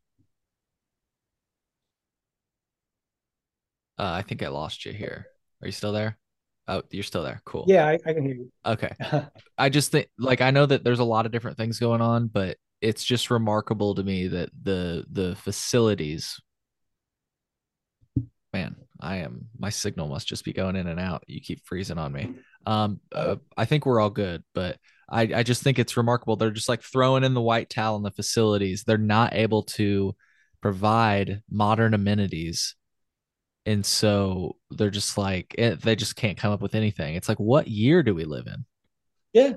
Uh, 3.98 4.12
I 4.12 4.22
think 4.22 4.44
I 4.44 4.48
lost 4.48 4.86
you 4.86 4.94
here. 4.94 5.28
Are 5.66 5.68
you 5.68 5.72
still 5.72 5.94
there? 5.94 6.16
Oh, 6.68 6.84
you're 6.92 7.02
still 7.02 7.24
there. 7.24 7.42
Cool. 7.44 7.66
Yeah, 7.68 7.88
I, 7.88 7.94
I 7.94 8.14
can 8.14 8.24
hear 8.24 8.36
you. 8.36 8.52
Okay. 8.64 8.92
I 9.58 9.70
just 9.70 9.92
think 9.92 10.10
like 10.20 10.42
I 10.42 10.52
know 10.52 10.68
that 10.68 10.84
there's 10.84 11.00
a 11.00 11.04
lot 11.04 11.26
of 11.26 11.32
different 11.32 11.58
things 11.58 11.80
going 11.80 12.02
on, 12.02 12.28
but 12.28 12.58
it's 12.82 13.04
just 13.04 13.32
remarkable 13.32 13.96
to 13.96 14.04
me 14.04 14.28
that 14.28 14.50
the 14.62 15.06
the 15.12 15.36
facilities 15.38 16.40
man, 18.54 18.76
I 19.02 19.18
am 19.18 19.48
my 19.58 19.72
signal 19.72 20.08
must 20.08 20.28
just 20.28 20.46
be 20.46 20.54
going 20.54 20.76
in 20.76 20.86
and 20.86 21.00
out. 21.00 21.24
You 21.26 21.42
keep 21.42 21.66
freezing 21.66 21.98
on 21.98 22.12
me. 22.12 22.36
Um 22.68 23.00
uh, 23.12 23.38
I 23.58 23.66
think 23.66 23.88
we're 23.88 24.00
all 24.00 24.12
good, 24.12 24.44
but 24.54 24.78
I 25.10 25.22
I 25.22 25.42
just 25.42 25.64
think 25.64 25.80
it's 25.80 25.98
remarkable. 25.98 26.36
They're 26.36 26.52
just 26.52 26.70
like 26.70 26.84
throwing 26.84 27.24
in 27.24 27.34
the 27.34 27.42
white 27.42 27.72
towel 27.72 27.98
in 27.98 28.04
the 28.04 28.12
facilities. 28.12 28.84
They're 28.84 29.00
not 29.00 29.34
able 29.34 29.64
to 29.64 30.16
provide 30.62 31.42
modern 31.50 31.96
amenities 31.96 32.76
and 33.66 33.86
so 33.86 34.56
they're 34.72 34.90
just 34.90 35.18
like 35.18 35.56
they 35.58 35.96
just 35.96 36.16
can't 36.16 36.38
come 36.38 36.52
up 36.52 36.62
with 36.62 36.76
anything. 36.76 37.16
It's 37.16 37.30
like 37.30 37.40
what 37.40 37.68
year 37.68 38.04
do 38.04 38.14
we 38.14 38.26
live 38.26 38.48
in? 38.48 38.66
Yeah 39.34 39.54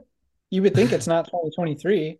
you 0.51 0.63
would 0.63 0.75
think 0.75 0.93
it's 0.93 1.07
not 1.07 1.27
2023 1.27 2.19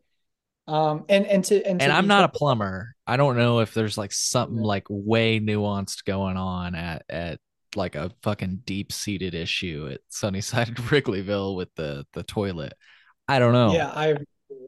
um 0.67 1.05
and 1.09 1.27
and 1.27 1.45
to 1.45 1.65
and, 1.65 1.81
to 1.81 1.85
and 1.85 1.93
i'm 1.93 2.07
not 2.07 2.25
a 2.25 2.29
plumber. 2.29 2.95
I 3.07 3.17
don't 3.17 3.39
know 3.39 3.61
if 3.61 3.73
there's 3.73 3.97
like 3.97 4.13
something 4.13 4.59
like 4.59 4.87
way 4.91 5.41
nuanced 5.41 6.05
going 6.05 6.37
on 6.37 6.75
at 6.75 7.05
at 7.09 7.41
like 7.75 7.95
a 7.95 8.11
fucking 8.23 8.63
deep 8.65 8.93
seated 8.93 9.35
issue 9.35 9.89
at 9.91 10.01
sunnyside 10.09 10.69
wrigleyville 10.77 11.57
with 11.57 11.75
the 11.75 12.07
the 12.13 12.23
toilet. 12.23 12.75
I 13.27 13.39
don't 13.39 13.53
know. 13.53 13.73
Yeah 13.73 13.89
i 13.89 14.17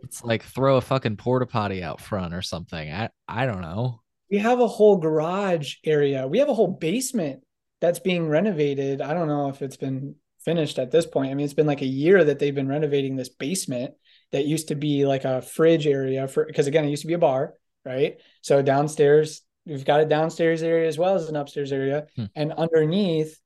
it's 0.03 0.25
like 0.25 0.43
throw 0.43 0.77
a 0.77 0.81
fucking 0.81 1.17
porta 1.17 1.47
potty 1.47 1.83
out 1.83 2.01
front 2.01 2.33
or 2.33 2.43
something. 2.43 2.91
I 2.91 3.11
i 3.29 3.45
don't 3.45 3.61
know 3.61 4.01
we 4.31 4.39
have 4.39 4.61
a 4.61 4.69
whole 4.69 4.97
garage 4.97 5.77
area. 5.85 6.27
We 6.27 6.39
have 6.39 6.49
a 6.49 6.55
whole 6.55 6.69
basement 6.69 7.43
that's 7.81 7.99
being 7.99 8.29
renovated. 8.29 9.01
I 9.01 9.15
don't 9.15 9.29
know 9.29 9.49
if 9.49 9.63
it's 9.63 9.77
been 9.77 10.15
finished 10.45 10.79
at 10.79 10.91
this 10.91 11.07
point. 11.07 11.31
I 11.31 11.35
mean, 11.35 11.45
it's 11.45 11.55
been 11.55 11.67
like 11.67 11.83
a 11.83 11.87
year 11.87 12.23
that 12.25 12.39
they've 12.39 12.55
been 12.55 12.69
renovating 12.69 13.17
this 13.17 13.29
basement 13.29 13.95
that 14.33 14.47
used 14.47 14.69
to 14.69 14.75
be 14.75 15.07
like 15.07 15.25
a 15.25 15.43
fridge 15.43 15.87
area 15.87 16.29
for 16.29 16.45
because 16.45 16.67
again, 16.67 16.85
it 16.85 16.91
used 16.91 17.03
to 17.03 17.09
be 17.09 17.15
a 17.15 17.19
bar, 17.19 17.55
right? 17.85 18.19
So 18.43 18.63
downstairs, 18.63 19.43
we've 19.67 19.85
got 19.85 20.01
a 20.01 20.07
downstairs 20.07 20.63
area 20.63 20.89
as 20.89 20.99
well 20.99 21.15
as 21.15 21.29
an 21.29 21.37
upstairs 21.37 21.73
area. 21.73 22.07
Hmm. 22.17 22.27
And 22.37 22.53
underneath, 22.53 23.39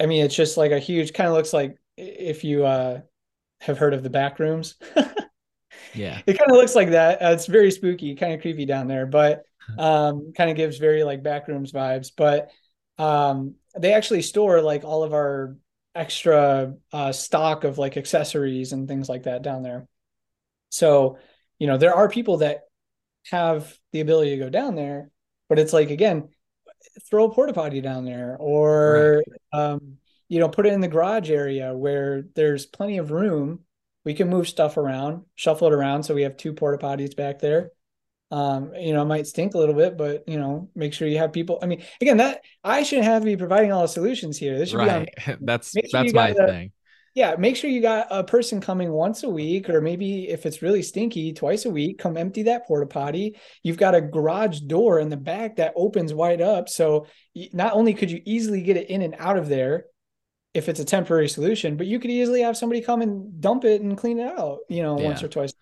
I 0.00 0.06
mean, 0.06 0.24
it's 0.24 0.34
just 0.34 0.56
like 0.56 0.72
a 0.72 0.78
huge 0.78 1.12
kind 1.12 1.28
of 1.28 1.34
looks 1.34 1.52
like 1.52 1.78
if 1.96 2.42
you 2.42 2.66
uh 2.66 3.00
have 3.60 3.78
heard 3.78 3.94
of 3.94 4.02
the 4.02 4.10
back 4.10 4.38
rooms. 4.38 4.74
yeah. 5.94 6.20
It 6.26 6.38
kind 6.38 6.50
of 6.50 6.56
looks 6.56 6.74
like 6.74 6.90
that. 6.90 7.22
Uh, 7.22 7.30
it's 7.30 7.46
very 7.46 7.70
spooky, 7.70 8.14
kind 8.14 8.34
of 8.34 8.40
creepy 8.40 8.66
down 8.66 8.88
there, 8.88 9.06
but 9.06 9.44
um, 9.78 10.32
kind 10.36 10.50
of 10.50 10.56
gives 10.56 10.78
very 10.78 11.04
like 11.04 11.22
backrooms 11.22 11.72
vibes. 11.72 12.10
But 12.16 12.50
um, 12.98 13.54
they 13.76 13.92
actually 13.92 14.22
store 14.22 14.60
like 14.62 14.84
all 14.84 15.02
of 15.02 15.12
our 15.12 15.56
extra 15.94 16.74
uh, 16.92 17.12
stock 17.12 17.64
of 17.64 17.78
like 17.78 17.96
accessories 17.96 18.72
and 18.72 18.88
things 18.88 19.08
like 19.08 19.24
that 19.24 19.42
down 19.42 19.62
there. 19.62 19.86
So, 20.70 21.18
you 21.58 21.66
know, 21.66 21.78
there 21.78 21.94
are 21.94 22.08
people 22.08 22.38
that 22.38 22.62
have 23.30 23.76
the 23.92 24.00
ability 24.00 24.30
to 24.30 24.44
go 24.44 24.50
down 24.50 24.74
there, 24.74 25.10
but 25.48 25.58
it's 25.58 25.72
like 25.72 25.90
again, 25.90 26.28
throw 27.08 27.24
a 27.24 27.34
porta 27.34 27.52
potty 27.52 27.80
down 27.80 28.04
there 28.04 28.36
or 28.38 29.22
right. 29.52 29.60
um, 29.60 29.98
you 30.28 30.40
know, 30.40 30.48
put 30.48 30.66
it 30.66 30.72
in 30.72 30.80
the 30.80 30.88
garage 30.88 31.30
area 31.30 31.74
where 31.74 32.24
there's 32.34 32.66
plenty 32.66 32.98
of 32.98 33.10
room. 33.10 33.60
We 34.04 34.14
can 34.14 34.28
move 34.28 34.48
stuff 34.48 34.76
around, 34.76 35.24
shuffle 35.34 35.68
it 35.68 35.74
around 35.74 36.02
so 36.02 36.14
we 36.14 36.22
have 36.22 36.36
two 36.36 36.52
porta 36.52 36.84
potties 36.84 37.16
back 37.16 37.38
there 37.38 37.70
um, 38.30 38.72
you 38.74 38.92
know, 38.92 39.02
it 39.02 39.06
might 39.06 39.26
stink 39.26 39.54
a 39.54 39.58
little 39.58 39.74
bit, 39.74 39.96
but 39.96 40.24
you 40.26 40.38
know, 40.38 40.68
make 40.74 40.92
sure 40.92 41.06
you 41.06 41.18
have 41.18 41.32
people. 41.32 41.58
I 41.62 41.66
mean, 41.66 41.84
again, 42.00 42.16
that 42.18 42.40
I 42.62 42.82
shouldn't 42.82 43.06
have 43.06 43.22
to 43.22 43.26
be 43.26 43.36
providing 43.36 43.72
all 43.72 43.82
the 43.82 43.88
solutions 43.88 44.38
here. 44.38 44.58
This 44.58 44.70
should 44.70 44.78
right. 44.78 45.08
be 45.14 45.32
on. 45.32 45.38
that's 45.42 45.72
sure 45.72 45.82
that's 45.92 46.12
my 46.12 46.28
a, 46.28 46.34
thing. 46.34 46.72
Yeah, 47.14 47.36
make 47.38 47.54
sure 47.54 47.70
you 47.70 47.80
got 47.80 48.08
a 48.10 48.24
person 48.24 48.60
coming 48.60 48.90
once 48.90 49.22
a 49.22 49.28
week, 49.28 49.70
or 49.70 49.80
maybe 49.80 50.28
if 50.28 50.46
it's 50.46 50.62
really 50.62 50.82
stinky, 50.82 51.32
twice 51.32 51.64
a 51.64 51.70
week. 51.70 51.98
Come 51.98 52.16
empty 52.16 52.44
that 52.44 52.66
porta 52.66 52.86
potty. 52.86 53.36
You've 53.62 53.76
got 53.76 53.94
a 53.94 54.00
garage 54.00 54.58
door 54.60 54.98
in 54.98 55.10
the 55.10 55.16
back 55.16 55.56
that 55.56 55.74
opens 55.76 56.12
wide 56.12 56.40
up, 56.40 56.68
so 56.68 57.06
not 57.52 57.74
only 57.74 57.94
could 57.94 58.10
you 58.10 58.20
easily 58.24 58.62
get 58.62 58.76
it 58.76 58.90
in 58.90 59.02
and 59.02 59.14
out 59.18 59.36
of 59.36 59.48
there, 59.48 59.84
if 60.54 60.68
it's 60.68 60.80
a 60.80 60.84
temporary 60.84 61.28
solution, 61.28 61.76
but 61.76 61.86
you 61.86 62.00
could 62.00 62.10
easily 62.10 62.40
have 62.40 62.56
somebody 62.56 62.80
come 62.80 63.02
and 63.02 63.40
dump 63.40 63.64
it 63.64 63.82
and 63.82 63.96
clean 63.96 64.18
it 64.18 64.36
out. 64.36 64.58
You 64.68 64.82
know, 64.82 64.98
yeah. 64.98 65.04
once 65.04 65.22
or 65.22 65.28
twice 65.28 65.52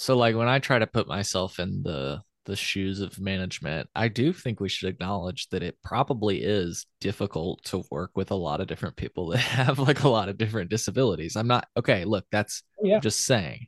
so 0.00 0.16
like 0.16 0.34
when 0.34 0.48
I 0.48 0.60
try 0.60 0.78
to 0.78 0.86
put 0.86 1.06
myself 1.06 1.58
in 1.58 1.82
the 1.82 2.22
the 2.46 2.56
shoes 2.56 3.00
of 3.00 3.20
management, 3.20 3.90
I 3.94 4.08
do 4.08 4.32
think 4.32 4.58
we 4.58 4.70
should 4.70 4.88
acknowledge 4.88 5.48
that 5.50 5.62
it 5.62 5.76
probably 5.84 6.42
is 6.42 6.86
difficult 7.02 7.62
to 7.64 7.84
work 7.90 8.12
with 8.16 8.30
a 8.30 8.34
lot 8.34 8.62
of 8.62 8.66
different 8.66 8.96
people 8.96 9.28
that 9.28 9.38
have 9.40 9.78
like 9.78 10.02
a 10.02 10.08
lot 10.08 10.30
of 10.30 10.38
different 10.38 10.70
disabilities. 10.70 11.36
I'm 11.36 11.48
not 11.48 11.68
okay, 11.76 12.06
look, 12.06 12.24
that's 12.32 12.62
yeah. 12.82 12.94
I'm 12.94 13.02
just 13.02 13.26
saying. 13.26 13.66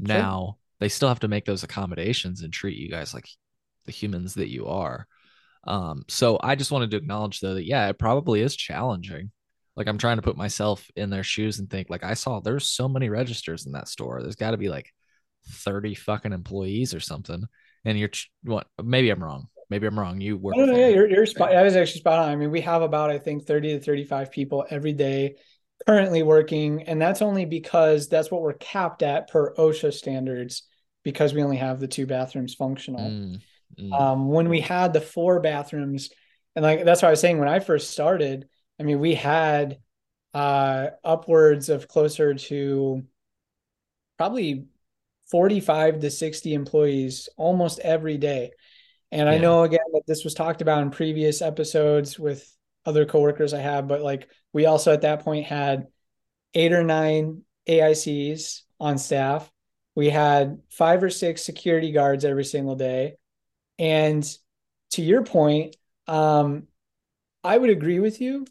Now, 0.00 0.40
sure. 0.40 0.56
they 0.80 0.88
still 0.88 1.08
have 1.08 1.20
to 1.20 1.28
make 1.28 1.44
those 1.44 1.62
accommodations 1.62 2.42
and 2.42 2.52
treat 2.52 2.76
you 2.76 2.90
guys 2.90 3.14
like 3.14 3.28
the 3.86 3.92
humans 3.92 4.34
that 4.34 4.50
you 4.50 4.66
are. 4.66 5.06
Um, 5.68 6.02
so 6.08 6.40
I 6.42 6.56
just 6.56 6.72
wanted 6.72 6.90
to 6.90 6.96
acknowledge 6.96 7.38
though 7.38 7.54
that 7.54 7.64
yeah, 7.64 7.86
it 7.88 7.98
probably 7.98 8.40
is 8.40 8.56
challenging. 8.56 9.30
like 9.76 9.86
I'm 9.86 9.98
trying 9.98 10.16
to 10.16 10.22
put 10.22 10.36
myself 10.36 10.84
in 10.96 11.10
their 11.10 11.22
shoes 11.22 11.60
and 11.60 11.70
think 11.70 11.90
like 11.90 12.02
I 12.02 12.14
saw 12.14 12.40
there's 12.40 12.66
so 12.66 12.88
many 12.88 13.08
registers 13.08 13.66
in 13.66 13.72
that 13.72 13.86
store. 13.86 14.20
There's 14.20 14.34
got 14.34 14.50
to 14.50 14.56
be 14.56 14.68
like 14.68 14.92
30 15.48 15.94
fucking 15.94 16.32
employees 16.32 16.94
or 16.94 17.00
something. 17.00 17.44
And 17.84 17.98
you're 17.98 18.10
what? 18.42 18.66
Maybe 18.82 19.10
I'm 19.10 19.22
wrong. 19.22 19.48
Maybe 19.70 19.86
I'm 19.86 19.98
wrong. 19.98 20.20
You 20.20 20.36
work. 20.36 20.56
No, 20.56 20.64
no, 20.64 20.76
yeah, 20.76 20.88
you're, 20.88 21.08
you're 21.08 21.26
spot. 21.26 21.54
I 21.54 21.62
was 21.62 21.76
actually 21.76 22.00
spot 22.00 22.18
on. 22.18 22.28
I 22.28 22.36
mean, 22.36 22.50
we 22.50 22.60
have 22.62 22.82
about 22.82 23.10
I 23.10 23.18
think 23.18 23.46
30 23.46 23.78
to 23.78 23.80
35 23.84 24.30
people 24.30 24.66
every 24.68 24.92
day 24.92 25.36
currently 25.86 26.22
working, 26.22 26.82
and 26.82 27.00
that's 27.00 27.22
only 27.22 27.44
because 27.44 28.08
that's 28.08 28.30
what 28.30 28.42
we're 28.42 28.54
capped 28.54 29.02
at 29.02 29.28
per 29.28 29.54
OSHA 29.54 29.94
standards 29.94 30.64
because 31.04 31.32
we 31.32 31.42
only 31.42 31.56
have 31.56 31.80
the 31.80 31.88
two 31.88 32.06
bathrooms 32.06 32.54
functional. 32.54 33.08
Mm, 33.08 33.40
mm. 33.80 34.00
Um, 34.00 34.28
when 34.28 34.48
we 34.48 34.60
had 34.60 34.92
the 34.92 35.00
four 35.00 35.40
bathrooms, 35.40 36.10
and 36.56 36.64
like 36.64 36.84
that's 36.84 37.02
what 37.02 37.08
I 37.08 37.12
was 37.12 37.20
saying 37.20 37.38
when 37.38 37.48
I 37.48 37.60
first 37.60 37.90
started. 37.90 38.48
I 38.78 38.82
mean, 38.82 38.98
we 38.98 39.14
had 39.14 39.78
uh, 40.34 40.88
upwards 41.04 41.68
of 41.68 41.88
closer 41.88 42.34
to 42.34 43.02
probably 44.16 44.66
45 45.30 46.00
to 46.00 46.10
60 46.10 46.54
employees 46.54 47.28
almost 47.36 47.78
every 47.80 48.18
day. 48.18 48.50
And 49.12 49.28
yeah. 49.28 49.34
I 49.34 49.38
know 49.38 49.62
again 49.62 49.80
that 49.92 50.02
this 50.06 50.24
was 50.24 50.34
talked 50.34 50.62
about 50.62 50.82
in 50.82 50.90
previous 50.90 51.42
episodes 51.42 52.18
with 52.18 52.48
other 52.86 53.04
coworkers 53.04 53.54
I 53.54 53.60
have, 53.60 53.88
but 53.88 54.02
like 54.02 54.28
we 54.52 54.66
also 54.66 54.92
at 54.92 55.02
that 55.02 55.24
point 55.24 55.46
had 55.46 55.86
eight 56.54 56.72
or 56.72 56.82
nine 56.82 57.42
AICs 57.68 58.62
on 58.78 58.98
staff. 58.98 59.50
We 59.94 60.10
had 60.10 60.60
five 60.70 61.02
or 61.02 61.10
six 61.10 61.42
security 61.42 61.92
guards 61.92 62.24
every 62.24 62.44
single 62.44 62.76
day. 62.76 63.16
And 63.78 64.24
to 64.92 65.02
your 65.02 65.24
point, 65.24 65.76
um, 66.06 66.64
I 67.42 67.56
would 67.56 67.70
agree 67.70 68.00
with 68.00 68.20
you. 68.20 68.46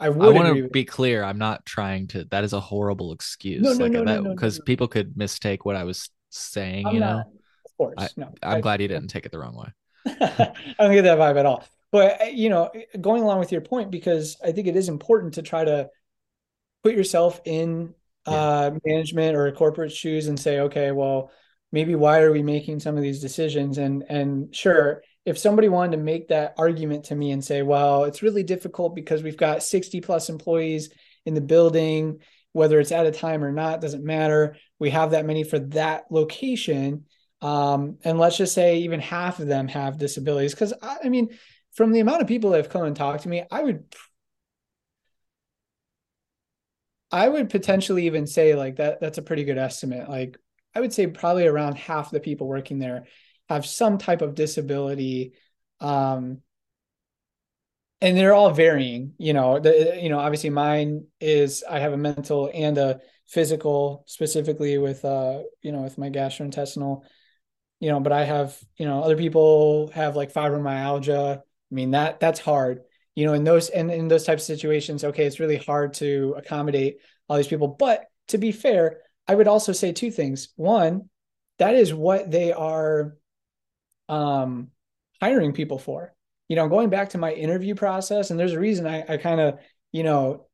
I 0.00 0.08
would. 0.08 0.26
I 0.26 0.30
want 0.30 0.56
to 0.56 0.68
be 0.68 0.84
clear. 0.84 1.22
I'm 1.22 1.38
not 1.38 1.64
trying 1.64 2.08
to. 2.08 2.24
That 2.24 2.44
is 2.44 2.52
a 2.52 2.60
horrible 2.60 3.12
excuse. 3.12 3.62
No, 3.62 3.72
no, 3.72 3.84
like 3.84 3.92
no, 3.92 4.02
no, 4.02 4.34
because 4.34 4.58
no, 4.58 4.64
people 4.64 4.88
could 4.88 5.16
mistake 5.16 5.64
what 5.64 5.76
I 5.76 5.84
was 5.84 6.10
saying. 6.30 6.86
I'm 6.86 6.94
you 6.94 7.00
know, 7.00 7.20
of 7.64 7.76
course. 7.76 7.94
I, 7.98 8.08
no, 8.16 8.34
I'm 8.42 8.58
I, 8.58 8.60
glad 8.60 8.80
you 8.80 8.88
didn't 8.88 9.08
take 9.08 9.26
it 9.26 9.32
the 9.32 9.38
wrong 9.38 9.56
way. 9.56 9.68
I 10.06 10.52
don't 10.78 10.92
get 10.92 11.02
that 11.02 11.18
vibe 11.18 11.38
at 11.38 11.46
all. 11.46 11.64
But 11.92 12.34
you 12.34 12.48
know, 12.48 12.72
going 13.00 13.22
along 13.22 13.38
with 13.38 13.52
your 13.52 13.60
point, 13.60 13.90
because 13.90 14.36
I 14.44 14.50
think 14.52 14.66
it 14.66 14.76
is 14.76 14.88
important 14.88 15.34
to 15.34 15.42
try 15.42 15.64
to 15.64 15.88
put 16.82 16.94
yourself 16.94 17.40
in 17.44 17.94
yeah. 18.26 18.34
uh, 18.34 18.78
management 18.84 19.36
or 19.36 19.50
corporate 19.52 19.92
shoes 19.92 20.26
and 20.26 20.38
say, 20.38 20.60
okay, 20.60 20.90
well, 20.90 21.30
maybe 21.70 21.94
why 21.94 22.20
are 22.20 22.32
we 22.32 22.42
making 22.42 22.80
some 22.80 22.96
of 22.96 23.02
these 23.02 23.20
decisions? 23.20 23.78
And 23.78 24.04
and 24.08 24.54
sure, 24.54 25.02
if 25.24 25.38
somebody 25.38 25.68
wanted 25.68 25.96
to 25.96 26.02
make 26.02 26.28
that 26.28 26.54
argument 26.58 27.04
to 27.04 27.14
me 27.14 27.30
and 27.30 27.44
say, 27.44 27.62
well, 27.62 28.04
it's 28.04 28.22
really 28.22 28.42
difficult 28.42 28.94
because 28.94 29.22
we've 29.22 29.36
got 29.36 29.62
60 29.62 30.00
plus 30.00 30.28
employees 30.28 30.90
in 31.24 31.34
the 31.34 31.40
building, 31.40 32.20
whether 32.52 32.78
it's 32.78 32.92
at 32.92 33.06
a 33.06 33.10
time 33.10 33.42
or 33.42 33.52
not, 33.52 33.80
doesn't 33.80 34.04
matter. 34.04 34.56
We 34.78 34.90
have 34.90 35.12
that 35.12 35.24
many 35.24 35.42
for 35.42 35.58
that 35.58 36.04
location. 36.10 37.06
Um, 37.40 37.98
and 38.04 38.18
let's 38.18 38.36
just 38.36 38.54
say 38.54 38.78
even 38.78 39.00
half 39.00 39.40
of 39.40 39.46
them 39.46 39.68
have 39.68 39.98
disabilities. 39.98 40.52
Because 40.52 40.74
I, 40.82 40.98
I 41.04 41.08
mean, 41.08 41.30
from 41.72 41.92
the 41.92 42.00
amount 42.00 42.22
of 42.22 42.28
people 42.28 42.50
that 42.50 42.58
have 42.58 42.70
come 42.70 42.84
and 42.84 42.94
talked 42.96 43.22
to 43.22 43.28
me, 43.28 43.44
I 43.50 43.62
would 43.62 43.84
I 47.10 47.28
would 47.28 47.48
potentially 47.48 48.06
even 48.06 48.26
say 48.26 48.54
like 48.54 48.76
that 48.76 49.00
that's 49.00 49.18
a 49.18 49.22
pretty 49.22 49.44
good 49.44 49.58
estimate. 49.58 50.08
Like 50.08 50.38
I 50.74 50.80
would 50.80 50.92
say 50.92 51.06
probably 51.06 51.46
around 51.46 51.76
half 51.76 52.10
the 52.10 52.20
people 52.20 52.46
working 52.46 52.78
there 52.78 53.06
have 53.48 53.66
some 53.66 53.98
type 53.98 54.22
of 54.22 54.34
disability 54.34 55.32
um 55.80 56.40
and 58.00 58.16
they're 58.16 58.34
all 58.34 58.50
varying 58.50 59.14
you 59.18 59.32
know 59.32 59.58
the 59.58 59.98
you 60.00 60.08
know 60.08 60.18
obviously 60.18 60.50
mine 60.50 61.06
is 61.20 61.64
i 61.68 61.78
have 61.78 61.92
a 61.92 61.96
mental 61.96 62.50
and 62.52 62.78
a 62.78 63.00
physical 63.26 64.04
specifically 64.06 64.78
with 64.78 65.04
uh 65.04 65.40
you 65.62 65.72
know 65.72 65.82
with 65.82 65.96
my 65.98 66.10
gastrointestinal 66.10 67.02
you 67.80 67.90
know 67.90 68.00
but 68.00 68.12
i 68.12 68.24
have 68.24 68.56
you 68.76 68.86
know 68.86 69.02
other 69.02 69.16
people 69.16 69.90
have 69.94 70.16
like 70.16 70.32
fibromyalgia. 70.32 71.38
I 71.38 71.74
mean 71.74 71.92
that 71.92 72.20
that's 72.20 72.40
hard 72.40 72.82
you 73.14 73.26
know 73.26 73.32
in 73.32 73.44
those 73.44 73.68
and 73.70 73.90
in 73.90 74.08
those 74.08 74.24
types 74.24 74.42
of 74.42 74.46
situations 74.46 75.04
okay 75.04 75.24
it's 75.24 75.40
really 75.40 75.56
hard 75.56 75.94
to 75.94 76.34
accommodate 76.36 76.98
all 77.28 77.36
these 77.36 77.48
people. 77.48 77.68
But 77.68 78.04
to 78.28 78.38
be 78.38 78.52
fair 78.52 78.98
i 79.26 79.34
would 79.34 79.48
also 79.48 79.72
say 79.72 79.92
two 79.92 80.10
things. 80.10 80.48
One 80.56 81.08
that 81.58 81.74
is 81.74 81.94
what 81.94 82.30
they 82.30 82.52
are 82.52 83.16
um, 84.08 84.68
hiring 85.20 85.52
people 85.52 85.78
for. 85.78 86.14
You 86.48 86.56
know, 86.56 86.68
going 86.68 86.90
back 86.90 87.10
to 87.10 87.18
my 87.18 87.32
interview 87.32 87.74
process, 87.74 88.30
and 88.30 88.38
there's 88.38 88.52
a 88.52 88.60
reason 88.60 88.86
I, 88.86 89.04
I 89.08 89.16
kind 89.16 89.40
of, 89.40 89.58
you 89.92 90.02
know, 90.02 90.46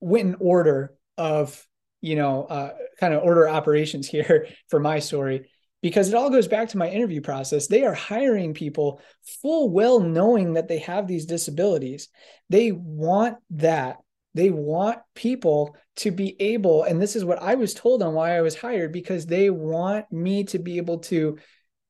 went 0.00 0.28
in 0.28 0.36
order 0.40 0.94
of, 1.18 1.66
you 2.00 2.16
know, 2.16 2.44
uh, 2.44 2.72
kind 2.98 3.12
of 3.12 3.22
order 3.22 3.48
operations 3.48 4.08
here 4.08 4.48
for 4.68 4.80
my 4.80 4.98
story 4.98 5.50
because 5.82 6.08
it 6.08 6.14
all 6.14 6.30
goes 6.30 6.48
back 6.48 6.68
to 6.68 6.78
my 6.78 6.88
interview 6.88 7.20
process. 7.20 7.66
They 7.66 7.84
are 7.84 7.92
hiring 7.92 8.54
people 8.54 9.00
full 9.42 9.68
well 9.68 10.00
knowing 10.00 10.54
that 10.54 10.68
they 10.68 10.78
have 10.78 11.06
these 11.06 11.26
disabilities. 11.26 12.08
They 12.48 12.72
want 12.72 13.36
that. 13.50 13.98
They 14.34 14.48
want 14.48 15.00
people 15.14 15.76
to 15.96 16.10
be 16.10 16.40
able, 16.40 16.84
and 16.84 17.02
this 17.02 17.16
is 17.16 17.24
what 17.24 17.42
I 17.42 17.56
was 17.56 17.74
told 17.74 18.02
on 18.02 18.14
why 18.14 18.36
I 18.36 18.40
was 18.40 18.56
hired 18.56 18.92
because 18.92 19.26
they 19.26 19.50
want 19.50 20.10
me 20.10 20.44
to 20.44 20.58
be 20.58 20.78
able 20.78 21.00
to 21.00 21.36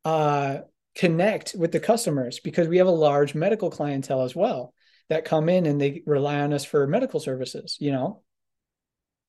uh, 0.05 0.59
connect 0.95 1.55
with 1.57 1.73
the 1.73 1.81
customers 1.81 2.41
because 2.41 2.69
we 2.69 2.79
have 2.79 2.87
a 2.87 2.91
large 2.91 3.35
medical 3.35 3.71
clientele 3.71 4.23
as 4.23 4.37
well 4.37 4.75
that 5.09 5.25
come 5.25 5.49
in 5.49 5.67
and 5.67 5.81
they 5.81 6.03
rely 6.07 6.41
on 6.41 6.53
us 6.53 6.65
for 6.65 6.87
medical 6.87 7.21
services, 7.21 7.77
you 7.81 7.93
know, 7.93 8.23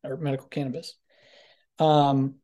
or 0.04 0.18
medical 0.18 0.48
cannabis. 0.48 0.96
Um, 1.80 2.36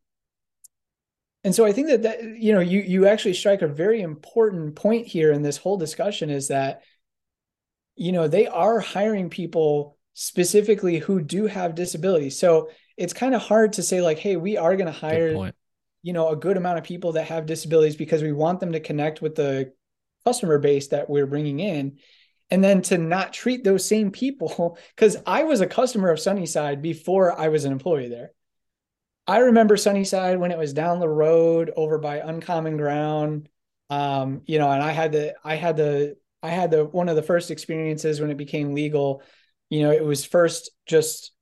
and 1.42 1.54
so 1.54 1.64
I 1.64 1.72
think 1.72 1.88
that 1.88 2.02
that 2.02 2.22
you 2.22 2.52
know 2.52 2.60
you 2.60 2.80
you 2.80 3.06
actually 3.06 3.34
strike 3.34 3.62
a 3.62 3.68
very 3.68 4.02
important 4.02 4.76
point 4.76 5.06
here 5.06 5.32
in 5.32 5.42
this 5.42 5.56
whole 5.56 5.78
discussion 5.78 6.28
is 6.28 6.48
that 6.48 6.82
you 7.96 8.12
know 8.12 8.28
they 8.28 8.46
are 8.46 8.78
hiring 8.78 9.30
people 9.30 9.96
specifically 10.12 10.98
who 10.98 11.22
do 11.22 11.46
have 11.46 11.74
disabilities. 11.74 12.38
So 12.38 12.68
it's 12.96 13.14
kind 13.14 13.34
of 13.34 13.40
hard 13.40 13.74
to 13.74 13.82
say 13.82 14.02
like, 14.02 14.18
hey, 14.18 14.36
we 14.36 14.58
are 14.58 14.76
going 14.76 14.86
to 14.86 14.92
hire 14.92 15.52
you 16.02 16.12
know 16.12 16.28
a 16.28 16.36
good 16.36 16.56
amount 16.56 16.78
of 16.78 16.84
people 16.84 17.12
that 17.12 17.26
have 17.26 17.46
disabilities 17.46 17.96
because 17.96 18.22
we 18.22 18.32
want 18.32 18.60
them 18.60 18.72
to 18.72 18.80
connect 18.80 19.20
with 19.20 19.34
the 19.34 19.72
customer 20.24 20.58
base 20.58 20.88
that 20.88 21.08
we're 21.08 21.26
bringing 21.26 21.60
in. 21.60 21.98
And 22.52 22.64
then 22.64 22.82
to 22.82 22.98
not 22.98 23.32
treat 23.32 23.62
those 23.62 23.86
same 23.86 24.10
people 24.10 24.76
because 24.96 25.16
i 25.26 25.44
was 25.44 25.60
a 25.60 25.66
customer 25.66 26.10
of 26.10 26.18
sunnyside 26.18 26.82
before 26.82 27.38
i 27.38 27.48
was 27.48 27.64
an 27.64 27.72
employee 27.72 28.08
there. 28.08 28.32
I 29.26 29.38
remember 29.38 29.76
sunnyside 29.76 30.38
when 30.38 30.50
it 30.50 30.58
was 30.58 30.72
down 30.72 30.98
the 30.98 31.08
road 31.08 31.70
over 31.76 31.98
by 31.98 32.16
uncommon 32.18 32.76
ground 32.76 33.48
um, 33.90 34.42
you 34.46 34.58
know 34.58 34.70
and 34.70 34.82
i 34.82 34.92
had 34.92 35.12
the 35.12 35.34
i 35.44 35.56
had 35.56 35.76
the 35.76 36.16
i 36.42 36.50
had 36.50 36.70
the 36.70 36.84
one 36.84 37.08
of 37.08 37.16
the 37.16 37.22
first 37.22 37.50
experiences 37.50 38.20
when 38.20 38.30
it 38.30 38.36
became 38.36 38.74
legal. 38.74 39.22
You 39.68 39.82
know 39.82 39.92
it 39.92 40.04
was 40.04 40.24
first 40.24 40.70
just 40.86 41.32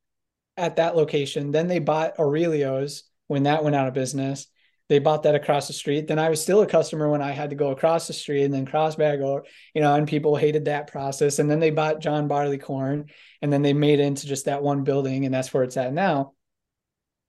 at 0.57 0.77
that 0.77 0.97
location. 0.97 1.53
Then 1.53 1.69
they 1.69 1.79
bought 1.79 2.19
aurelio's 2.19 3.05
when 3.29 3.45
that 3.45 3.63
went 3.63 3.77
out 3.77 3.89
of 3.89 3.95
business. 3.95 4.47
They 4.89 4.99
bought 4.99 5.25
that 5.25 5.35
across 5.35 5.67
the 5.67 5.75
street. 5.75 6.09
Then 6.09 6.19
I 6.19 6.31
was 6.31 6.43
still 6.43 6.63
a 6.63 6.67
customer 6.67 7.11
when 7.11 7.21
I 7.21 7.33
had 7.33 7.51
to 7.51 7.57
go 7.57 7.71
across 7.71 8.07
the 8.07 8.15
street 8.15 8.45
and 8.45 8.55
then 8.55 8.65
cross 8.65 8.97
back 8.97 9.21
over, 9.21 9.45
you 9.75 9.83
know, 9.83 9.95
and 9.95 10.09
people 10.09 10.35
hated 10.35 10.65
that 10.65 10.91
process. 10.91 11.39
And 11.39 11.51
then 11.51 11.61
they 11.61 11.71
bought 11.71 12.01
John 12.01 12.27
Barleycorn 12.27 13.11
and 13.43 13.53
then 13.53 13.61
they 13.61 13.75
made 13.75 14.01
it 14.01 14.05
into 14.05 14.27
just 14.27 14.47
that 14.47 14.63
one 14.63 14.85
building. 14.85 15.27
And 15.27 15.35
that's 15.35 15.53
where 15.53 15.63
it's 15.63 15.77
at 15.77 15.93
now. 15.93 16.33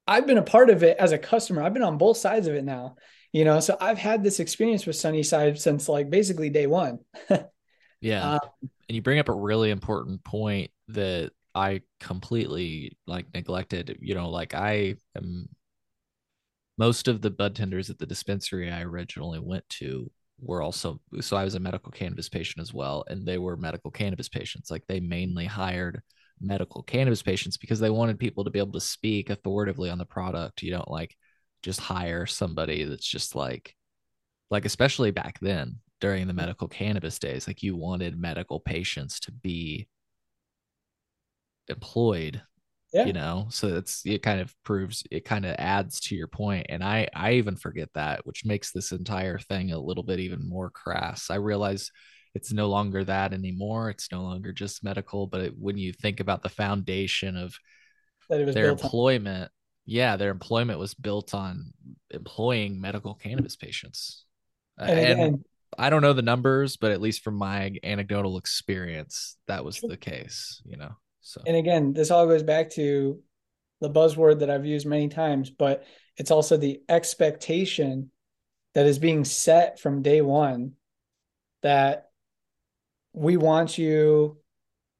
I've 0.07 0.25
been 0.25 0.37
a 0.37 0.43
part 0.43 0.69
of 0.69 0.83
it 0.83 0.97
as 0.97 1.11
a 1.11 1.19
customer. 1.19 1.61
I've 1.61 1.73
been 1.73 1.83
on 1.83 1.97
both 1.97 2.17
sides 2.17 2.47
of 2.47 2.55
it 2.55 2.63
now, 2.63 2.95
you 3.33 3.43
know, 3.43 3.59
so 3.59 3.77
I've 3.79 3.99
had 3.99 4.23
this 4.23 4.39
experience 4.39 4.85
with 4.85 4.95
Sunnyside 4.95 5.59
since 5.59 5.89
like 5.89 6.09
basically 6.09 6.49
day 6.49 6.65
one. 6.65 6.99
yeah. 8.01 8.35
Um, 8.35 8.39
and 8.87 8.95
you 8.95 9.01
bring 9.01 9.19
up 9.19 9.29
a 9.29 9.33
really 9.33 9.69
important 9.69 10.23
point 10.23 10.71
that 10.87 11.31
I 11.53 11.81
completely 11.99 12.97
like 13.05 13.27
neglected. 13.33 13.97
You 14.01 14.15
know, 14.15 14.29
like 14.29 14.55
I 14.55 14.95
am 15.15 15.49
most 16.79 17.09
of 17.09 17.21
the 17.21 17.29
bud 17.29 17.55
tenders 17.55 17.89
at 17.89 17.99
the 17.99 18.05
dispensary 18.05 18.71
I 18.71 18.83
originally 18.83 19.39
went 19.39 19.67
to 19.69 20.09
were 20.39 20.61
also 20.61 21.01
so 21.19 21.35
I 21.35 21.43
was 21.43 21.55
a 21.55 21.59
medical 21.59 21.91
cannabis 21.91 22.29
patient 22.29 22.61
as 22.61 22.73
well, 22.73 23.03
and 23.09 23.27
they 23.27 23.37
were 23.37 23.57
medical 23.57 23.91
cannabis 23.91 24.29
patients. 24.29 24.71
Like 24.71 24.85
they 24.87 25.01
mainly 25.01 25.45
hired 25.45 26.01
medical 26.39 26.81
cannabis 26.81 27.21
patients 27.21 27.57
because 27.57 27.81
they 27.81 27.89
wanted 27.89 28.17
people 28.17 28.45
to 28.45 28.49
be 28.49 28.59
able 28.59 28.71
to 28.71 28.79
speak 28.79 29.29
authoritatively 29.29 29.89
on 29.89 29.97
the 29.97 30.05
product. 30.05 30.63
You 30.63 30.71
don't 30.71 30.89
like 30.89 31.15
just 31.63 31.81
hire 31.81 32.25
somebody 32.25 32.85
that's 32.85 33.05
just 33.05 33.35
like 33.35 33.75
like 34.49 34.63
especially 34.63 35.11
back 35.11 35.37
then 35.41 35.79
during 35.99 36.27
the 36.27 36.31
mm-hmm. 36.31 36.37
medical 36.37 36.69
cannabis 36.69 37.19
days, 37.19 37.45
like 37.45 37.61
you 37.61 37.75
wanted 37.75 38.17
medical 38.17 38.61
patients 38.61 39.19
to 39.21 39.33
be 39.33 39.89
employed 41.67 42.41
yeah. 42.91 43.05
you 43.05 43.13
know 43.13 43.45
so 43.49 43.67
it's 43.67 44.01
it 44.05 44.23
kind 44.23 44.41
of 44.41 44.53
proves 44.63 45.03
it 45.11 45.23
kind 45.25 45.45
of 45.45 45.55
adds 45.59 45.99
to 45.99 46.15
your 46.15 46.27
point 46.27 46.65
and 46.69 46.83
i 46.83 47.07
i 47.13 47.33
even 47.33 47.55
forget 47.55 47.89
that 47.93 48.25
which 48.25 48.45
makes 48.45 48.71
this 48.71 48.91
entire 48.91 49.37
thing 49.37 49.71
a 49.71 49.79
little 49.79 50.03
bit 50.03 50.19
even 50.19 50.47
more 50.47 50.69
crass 50.69 51.29
i 51.29 51.35
realize 51.35 51.91
it's 52.35 52.53
no 52.53 52.69
longer 52.69 53.03
that 53.03 53.33
anymore. 53.33 53.89
It's 53.89 54.11
no 54.11 54.21
longer 54.21 54.53
just 54.53 54.83
medical, 54.83 55.27
but 55.27 55.41
it, 55.41 55.53
when 55.57 55.77
you 55.77 55.93
think 55.93 56.19
about 56.19 56.43
the 56.43 56.49
foundation 56.49 57.35
of 57.35 57.57
their 58.29 58.69
employment, 58.69 59.43
on. 59.43 59.49
yeah, 59.85 60.15
their 60.15 60.31
employment 60.31 60.79
was 60.79 60.93
built 60.93 61.33
on 61.33 61.73
employing 62.11 62.79
medical 62.79 63.15
cannabis 63.15 63.55
patients. 63.55 64.25
And, 64.77 64.89
and 64.91 64.99
again, 64.99 65.43
I 65.77 65.89
don't 65.89 66.01
know 66.01 66.13
the 66.13 66.21
numbers, 66.21 66.77
but 66.77 66.91
at 66.91 67.01
least 67.01 67.23
from 67.23 67.35
my 67.35 67.75
anecdotal 67.83 68.37
experience, 68.37 69.35
that 69.47 69.65
was 69.65 69.81
the 69.81 69.97
case, 69.97 70.61
you 70.65 70.77
know. 70.77 70.91
So 71.21 71.41
And 71.45 71.55
again, 71.55 71.93
this 71.93 72.11
all 72.11 72.27
goes 72.27 72.43
back 72.43 72.71
to 72.71 73.21
the 73.81 73.89
buzzword 73.89 74.39
that 74.39 74.49
I've 74.49 74.65
used 74.65 74.87
many 74.87 75.07
times, 75.07 75.49
but 75.49 75.85
it's 76.17 76.31
also 76.31 76.57
the 76.57 76.81
expectation 76.89 78.11
that 78.73 78.85
is 78.85 78.99
being 78.99 79.25
set 79.25 79.79
from 79.79 80.01
day 80.01 80.21
one 80.21 80.73
that 81.61 82.09
we 83.13 83.37
want 83.37 83.77
you 83.77 84.37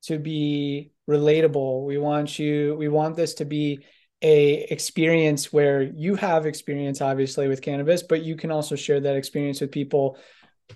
to 0.04 0.18
be 0.18 0.92
relatable. 1.10 1.86
We 1.86 1.98
want 1.98 2.40
you, 2.40 2.76
we 2.76 2.88
want 2.88 3.16
this 3.16 3.36
to 3.36 3.46
be 3.46 3.86
a 4.22 4.64
experience 4.64 5.54
where 5.54 5.82
you 5.82 6.16
have 6.16 6.46
experience 6.46 7.02
obviously 7.02 7.48
with 7.48 7.62
cannabis, 7.62 8.04
but 8.04 8.22
you 8.22 8.36
can 8.36 8.52
also 8.52 8.76
share 8.76 9.00
that 9.00 9.16
experience 9.16 9.62
with 9.62 9.72
people 9.72 10.18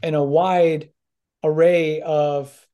in 0.01 0.13
a 0.13 0.23
wide 0.23 0.91
array 1.43 2.01
of 2.01 2.67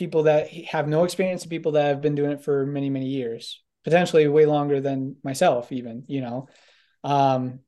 people 0.00 0.22
that 0.22 0.48
have 0.48 0.88
no 0.88 1.04
experience 1.04 1.42
and 1.42 1.50
people 1.50 1.72
that 1.72 1.84
have 1.84 2.00
been 2.00 2.14
doing 2.14 2.30
it 2.30 2.42
for 2.42 2.64
many, 2.64 2.88
many 2.88 3.04
years, 3.04 3.62
potentially 3.84 4.26
way 4.26 4.46
longer 4.46 4.80
than 4.80 5.16
myself, 5.22 5.70
even, 5.72 6.04
you 6.08 6.22
know. 6.22 6.48
Um, 7.04 7.60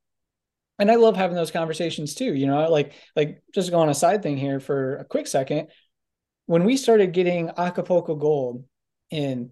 and 0.79 0.89
I 0.89 0.95
love 0.95 1.15
having 1.15 1.35
those 1.35 1.51
conversations 1.51 2.15
too, 2.15 2.33
you 2.33 2.47
know, 2.47 2.71
like 2.71 2.93
like 3.15 3.43
just 3.53 3.69
go 3.69 3.79
on 3.81 3.89
a 3.89 3.93
side 3.93 4.23
thing 4.23 4.35
here 4.35 4.59
for 4.59 4.95
a 4.97 5.05
quick 5.05 5.27
second. 5.27 5.67
When 6.47 6.63
we 6.63 6.75
started 6.75 7.13
getting 7.13 7.51
Acapulco 7.55 8.15
Gold 8.15 8.65
in, 9.11 9.51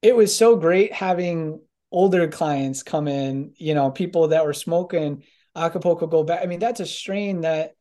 it 0.00 0.16
was 0.16 0.34
so 0.34 0.56
great 0.56 0.94
having 0.94 1.60
older 1.90 2.28
clients 2.28 2.82
come 2.82 3.08
in, 3.08 3.52
you 3.58 3.74
know, 3.74 3.90
people 3.90 4.28
that 4.28 4.46
were 4.46 4.54
smoking 4.54 5.22
Acapulco 5.54 6.06
Gold 6.06 6.28
back. 6.28 6.42
I 6.42 6.46
mean, 6.46 6.60
that's 6.60 6.80
a 6.80 6.86
strain 6.86 7.42
that 7.42 7.74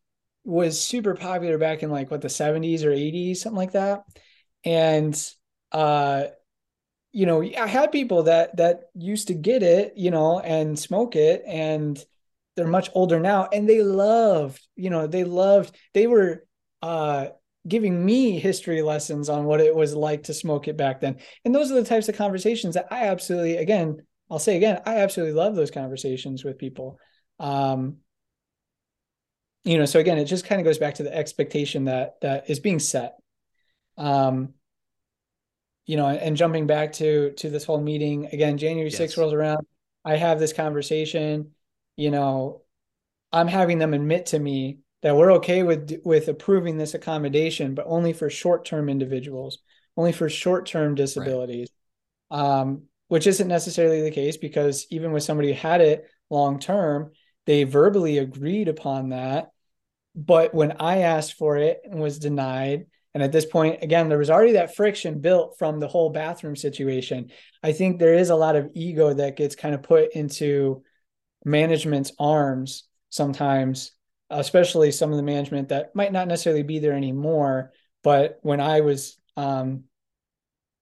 was 0.44 0.84
super 0.84 1.15
popular 1.15 1.57
back 1.57 1.84
in 1.84 1.90
like 1.90 2.11
what 2.11 2.19
the 2.19 2.28
70s 2.28 2.84
or 2.84 2.91
80s, 2.91 3.38
something 3.38 3.56
like 3.56 3.72
that. 3.72 4.03
And 4.65 5.15
uh 5.71 6.25
you 7.13 7.25
know, 7.25 7.41
I 7.41 7.67
had 7.67 7.91
people 7.91 8.23
that 8.23 8.57
that 8.57 8.89
used 8.95 9.27
to 9.27 9.33
get 9.33 9.63
it, 9.63 9.93
you 9.97 10.11
know, 10.11 10.39
and 10.39 10.79
smoke 10.79 11.15
it 11.15 11.43
and 11.45 12.03
they're 12.55 12.67
much 12.67 12.89
older 12.93 13.19
now 13.19 13.49
and 13.51 13.67
they 13.67 13.81
loved, 13.83 14.65
you 14.75 14.89
know, 14.89 15.07
they 15.07 15.23
loved 15.23 15.75
they 15.93 16.07
were 16.07 16.45
uh 16.81 17.27
giving 17.67 18.03
me 18.03 18.39
history 18.39 18.81
lessons 18.81 19.29
on 19.29 19.45
what 19.45 19.61
it 19.61 19.75
was 19.75 19.93
like 19.93 20.23
to 20.23 20.33
smoke 20.33 20.67
it 20.67 20.77
back 20.77 20.99
then. 20.99 21.17
And 21.45 21.53
those 21.53 21.71
are 21.71 21.75
the 21.75 21.83
types 21.83 22.09
of 22.09 22.15
conversations 22.15 22.73
that 22.75 22.88
I 22.91 23.07
absolutely, 23.07 23.57
again, 23.57 24.01
I'll 24.31 24.39
say 24.39 24.57
again, 24.57 24.81
I 24.85 24.97
absolutely 24.97 25.33
love 25.33 25.55
those 25.55 25.69
conversations 25.69 26.43
with 26.43 26.57
people. 26.57 26.97
Um, 27.39 27.97
you 29.63 29.77
know, 29.77 29.85
so 29.85 29.99
again, 29.99 30.17
it 30.17 30.25
just 30.25 30.45
kind 30.45 30.59
of 30.59 30.65
goes 30.65 30.79
back 30.79 30.95
to 30.95 31.03
the 31.03 31.15
expectation 31.15 31.85
that 31.85 32.19
that 32.21 32.49
is 32.49 32.59
being 32.59 32.79
set. 32.79 33.20
Um, 34.02 34.53
you 35.86 35.98
know, 35.98 36.07
and 36.07 36.38
jumping 36.38 36.68
back 36.68 36.94
to 36.94 37.32
to 37.38 37.49
this 37.49 37.65
whole 37.65 37.82
meeting 37.82 38.28
again, 38.28 38.57
January 38.57 38.90
yes. 38.90 38.99
6th 38.99 39.18
rolls 39.18 39.34
around. 39.34 39.65
I 40.03 40.15
have 40.15 40.40
this 40.40 40.53
conversation, 40.53 41.52
you 41.95 42.10
know, 42.10 42.64
I'm 43.32 43.48
having 43.48 43.78
them 43.78 43.94
admit 43.94 44.28
to 44.28 44.40
me 44.40 44.80
that 45.02 45.15
we're 45.15 45.34
okay 45.34 45.64
with 45.64 46.02
with 46.03 46.28
approving 46.28 46.78
this 46.78 46.94
accommodation, 46.94 47.76
but 47.76 47.86
only 47.88 48.14
for 48.14 48.30
short-term 48.30 48.90
individuals, 48.90 49.60
only 49.95 50.11
for 50.11 50.30
short-term 50.30 50.95
disabilities. 50.95 51.69
Right. 52.32 52.40
Um, 52.40 52.84
which 53.07 53.28
isn't 53.28 53.49
necessarily 53.49 54.02
the 54.02 54.11
case 54.11 54.38
because 54.38 54.88
even 54.90 55.11
with 55.11 55.23
somebody 55.23 55.49
who 55.49 55.60
had 55.60 55.82
it 55.82 56.06
long 56.30 56.60
term, 56.60 57.11
they 57.45 57.65
verbally 57.65 58.18
agreed 58.18 58.69
upon 58.69 59.10
that. 59.10 59.52
But 60.15 60.53
when 60.53 60.78
I 60.80 60.99
asked 60.99 61.34
for 61.34 61.57
it 61.57 61.82
and 61.84 61.99
was 61.99 62.19
denied, 62.19 62.86
and 63.13 63.21
at 63.21 63.31
this 63.31 63.45
point, 63.45 63.83
again, 63.83 64.07
there 64.07 64.17
was 64.17 64.29
already 64.29 64.53
that 64.53 64.75
friction 64.75 65.19
built 65.19 65.57
from 65.59 65.79
the 65.79 65.88
whole 65.88 66.09
bathroom 66.09 66.55
situation. 66.55 67.31
I 67.61 67.73
think 67.73 67.99
there 67.99 68.13
is 68.13 68.29
a 68.29 68.35
lot 68.35 68.55
of 68.55 68.71
ego 68.73 69.13
that 69.13 69.35
gets 69.35 69.55
kind 69.55 69.75
of 69.75 69.83
put 69.83 70.13
into 70.13 70.83
management's 71.43 72.11
arms 72.19 72.83
sometimes 73.09 73.91
especially 74.31 74.91
some 74.91 75.11
of 75.11 75.17
the 75.17 75.23
management 75.23 75.69
that 75.69 75.93
might 75.93 76.13
not 76.13 76.27
necessarily 76.27 76.63
be 76.63 76.79
there 76.79 76.93
anymore. 76.93 77.73
But 78.01 78.39
when 78.41 78.61
I 78.61 78.81
was, 78.81 79.17
um, 79.38 79.83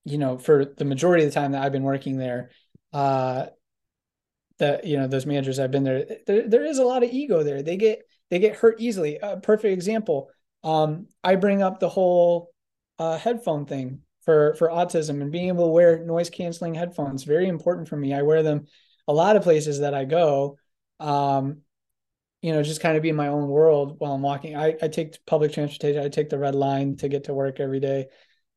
you 0.06 0.18
know, 0.18 0.38
for 0.38 0.66
the 0.66 0.86
majority 0.86 1.26
of 1.26 1.32
the 1.34 1.40
time 1.40 1.52
that 1.52 1.64
I've 1.64 1.72
been 1.72 1.84
working 1.84 2.18
there, 2.18 2.52
uh, 2.94 3.48
that 4.60 4.86
you 4.86 4.98
know 4.98 5.08
those 5.08 5.26
managers 5.26 5.58
I've 5.58 5.72
been 5.72 5.84
there, 5.84 6.06
there, 6.28 6.48
there 6.48 6.66
is 6.66 6.80
a 6.80 6.84
lot 6.84 7.04
of 7.04 7.12
ego 7.12 7.44
there. 7.44 7.64
They 7.64 7.78
get 7.78 8.04
they 8.30 8.40
get 8.40 8.56
hurt 8.56 8.80
easily. 8.80 9.18
A 9.18 9.38
perfect 9.38 9.74
example. 9.74 10.30
Um, 10.64 11.08
I 11.24 11.36
bring 11.36 11.62
up 11.62 11.80
the 11.80 11.90
whole 11.90 12.52
uh, 12.98 13.18
headphone 13.18 13.66
thing 13.66 14.02
for 14.24 14.56
for 14.56 14.70
autism 14.70 15.22
and 15.22 15.32
being 15.32 15.48
able 15.48 15.66
to 15.66 15.72
wear 15.72 16.00
noise 16.04 16.30
canceling 16.30 16.76
headphones. 16.76 17.24
Very 17.24 17.48
important 17.48 17.88
for 17.88 17.98
me. 17.98 18.14
I 18.14 18.22
wear 18.22 18.44
them 18.44 18.68
a 19.08 19.14
lot 19.14 19.36
of 19.36 19.44
places 19.44 19.80
that 19.80 19.94
I 19.94 20.06
go. 20.06 20.58
Um, 21.00 21.62
you 22.42 22.54
know, 22.54 22.64
just 22.64 22.82
kind 22.82 22.96
of 22.96 23.04
be 23.04 23.10
in 23.10 23.16
my 23.16 23.28
own 23.28 23.48
world 23.48 23.96
while 24.00 24.14
I'm 24.14 24.22
walking. 24.22 24.56
I, 24.56 24.76
I 24.82 24.88
take 24.88 25.26
public 25.26 25.52
transportation. 25.52 26.02
I 26.02 26.10
take 26.10 26.30
the 26.30 26.40
red 26.40 26.56
line 26.56 26.96
to 26.98 27.10
get 27.10 27.26
to 27.26 27.34
work 27.34 27.60
every 27.60 27.80
day, 27.80 28.08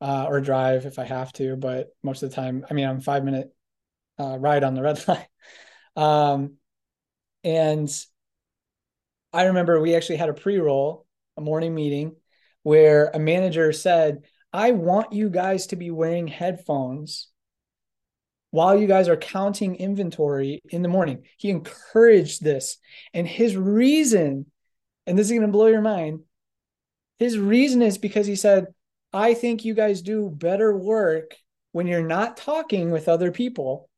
uh, 0.01 0.27
or 0.29 0.41
drive 0.41 0.87
if 0.87 0.99
I 0.99 1.05
have 1.05 1.33
to. 1.35 1.57
But 1.57 1.89
most 2.03 2.23
of 2.23 2.31
the 2.31 2.37
time, 2.37 2.65
I 2.71 2.75
mean, 2.75 2.87
I'm 2.87 3.01
five 3.01 3.25
minute 3.25 3.53
uh, 4.19 4.39
ride 4.39 4.65
on 4.65 4.75
the 4.75 4.83
red 4.83 5.03
line. 5.09 5.27
Um, 5.97 6.57
and 7.45 7.91
I 9.33 9.45
remember 9.45 9.81
we 9.81 9.95
actually 9.95 10.17
had 10.17 10.29
a 10.29 10.35
pre 10.35 10.59
roll, 10.59 11.02
a 11.37 11.41
morning 11.41 11.75
meeting, 11.75 12.17
where 12.63 13.11
a 13.13 13.19
manager 13.19 13.73
said, 13.73 14.25
"I 14.53 14.73
want 14.73 15.13
you 15.13 15.31
guys 15.31 15.67
to 15.69 15.77
be 15.77 15.91
wearing 15.91 16.29
headphones." 16.29 17.33
while 18.53 18.79
you 18.79 18.87
guys 18.87 19.09
are 19.09 19.17
counting 19.17 19.77
inventory 19.77 20.61
in 20.69 20.83
the 20.83 20.89
morning. 20.89 21.25
He 21.39 21.49
encouraged 21.49 22.45
this. 22.45 22.77
And 23.15 23.27
his 23.27 23.57
reason, 23.57 24.45
and 25.07 25.19
this 25.19 25.27
is 25.27 25.33
going 25.33 25.47
to 25.47 25.49
blow 25.49 25.69
your 25.69 25.81
mind, 25.81 26.21
his 27.19 27.39
reason 27.39 27.81
is 27.81 27.97
because 27.97 28.27
he 28.27 28.37
said, 28.37 28.67
I 29.11 29.33
think 29.33 29.65
you 29.65 29.73
guys 29.73 30.03
do 30.03 30.29
better 30.29 30.77
work 30.77 31.35
when 31.73 31.87
you're 31.87 32.07
not 32.07 32.37
talking 32.37 32.91
with 32.91 33.09
other 33.09 33.33
people 33.33 33.89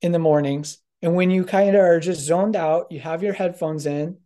in 0.00 0.10
the 0.10 0.18
mornings. 0.18 0.78
And 1.00 1.14
when 1.14 1.30
you 1.30 1.44
kind 1.44 1.76
of 1.76 1.82
are 1.82 2.00
just 2.00 2.22
zoned 2.22 2.56
out, 2.56 2.90
you 2.90 2.98
have 2.98 3.22
your 3.22 3.34
headphones 3.34 3.86
in 3.86 4.18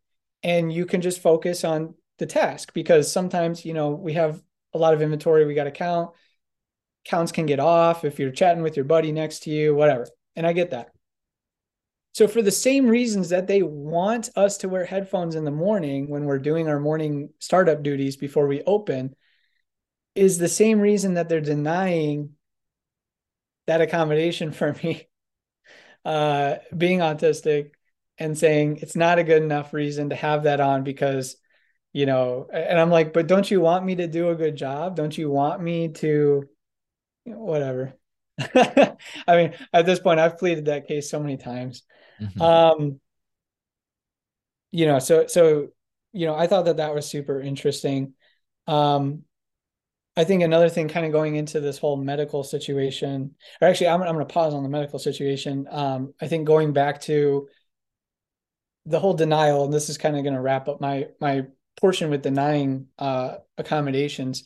and 0.42 0.72
you 0.72 0.86
can 0.86 1.02
just 1.02 1.20
focus 1.20 1.64
on 1.64 1.94
the 2.18 2.26
task 2.26 2.72
because 2.72 3.10
sometimes, 3.10 3.64
you 3.64 3.74
know, 3.74 3.90
we 3.90 4.14
have 4.14 4.42
a 4.74 4.78
lot 4.78 4.94
of 4.94 5.02
inventory 5.02 5.46
we 5.46 5.54
got 5.54 5.64
to 5.64 5.70
count 5.70 6.10
counts 7.06 7.32
can 7.32 7.46
get 7.46 7.60
off 7.60 8.04
if 8.04 8.18
you're 8.18 8.30
chatting 8.30 8.62
with 8.62 8.76
your 8.76 8.84
buddy 8.84 9.12
next 9.12 9.44
to 9.44 9.50
you, 9.50 9.74
whatever. 9.74 10.06
And 10.34 10.46
I 10.46 10.52
get 10.52 10.70
that. 10.70 10.90
So, 12.12 12.26
for 12.26 12.42
the 12.42 12.50
same 12.50 12.86
reasons 12.88 13.28
that 13.28 13.46
they 13.46 13.62
want 13.62 14.30
us 14.36 14.58
to 14.58 14.68
wear 14.68 14.84
headphones 14.84 15.34
in 15.34 15.44
the 15.44 15.50
morning 15.50 16.08
when 16.08 16.24
we're 16.24 16.38
doing 16.38 16.68
our 16.68 16.80
morning 16.80 17.30
startup 17.38 17.82
duties 17.82 18.16
before 18.16 18.46
we 18.46 18.62
open, 18.62 19.14
is 20.14 20.38
the 20.38 20.48
same 20.48 20.80
reason 20.80 21.14
that 21.14 21.28
they're 21.28 21.40
denying 21.40 22.30
that 23.66 23.82
accommodation 23.82 24.50
for 24.52 24.74
me 24.82 25.06
uh, 26.04 26.56
being 26.76 27.00
autistic 27.00 27.72
and 28.18 28.36
saying 28.36 28.78
it's 28.80 28.96
not 28.96 29.18
a 29.18 29.24
good 29.24 29.42
enough 29.42 29.74
reason 29.74 30.08
to 30.08 30.16
have 30.16 30.44
that 30.44 30.60
on 30.60 30.84
because, 30.84 31.36
you 31.96 32.04
know, 32.04 32.46
and 32.52 32.78
I'm 32.78 32.90
like, 32.90 33.14
but 33.14 33.26
don't 33.26 33.50
you 33.50 33.62
want 33.62 33.82
me 33.82 33.94
to 33.94 34.06
do 34.06 34.28
a 34.28 34.34
good 34.34 34.54
job? 34.54 34.96
Don't 34.96 35.16
you 35.16 35.30
want 35.30 35.62
me 35.62 35.88
to 35.94 36.46
whatever. 37.24 37.94
I 38.38 38.96
mean, 39.28 39.54
at 39.72 39.86
this 39.86 39.98
point, 39.98 40.20
I've 40.20 40.36
pleaded 40.36 40.66
that 40.66 40.86
case 40.86 41.08
so 41.08 41.18
many 41.18 41.38
times. 41.38 41.84
Mm-hmm. 42.20 42.42
Um, 42.42 43.00
you 44.72 44.84
know, 44.84 44.98
so 44.98 45.26
so 45.26 45.68
you 46.12 46.26
know, 46.26 46.34
I 46.34 46.48
thought 46.48 46.66
that 46.66 46.76
that 46.76 46.94
was 46.94 47.08
super 47.08 47.40
interesting. 47.40 48.12
Um, 48.66 49.22
I 50.18 50.24
think 50.24 50.42
another 50.42 50.68
thing, 50.68 50.88
kind 50.88 51.06
of 51.06 51.12
going 51.12 51.36
into 51.36 51.60
this 51.60 51.78
whole 51.78 51.96
medical 51.96 52.44
situation, 52.44 53.36
or 53.62 53.68
actually, 53.68 53.88
I'm 53.88 54.02
I'm 54.02 54.12
going 54.12 54.26
to 54.26 54.34
pause 54.34 54.52
on 54.52 54.64
the 54.64 54.68
medical 54.68 54.98
situation. 54.98 55.66
Um, 55.70 56.12
I 56.20 56.28
think 56.28 56.46
going 56.46 56.74
back 56.74 57.00
to 57.02 57.48
the 58.84 59.00
whole 59.00 59.14
denial, 59.14 59.64
and 59.64 59.72
this 59.72 59.88
is 59.88 59.96
kind 59.96 60.14
of 60.14 60.24
going 60.24 60.34
to 60.34 60.42
wrap 60.42 60.68
up 60.68 60.78
my 60.78 61.06
my 61.22 61.46
portion 61.80 62.10
with 62.10 62.22
denying 62.22 62.88
uh, 62.98 63.36
accommodations. 63.58 64.44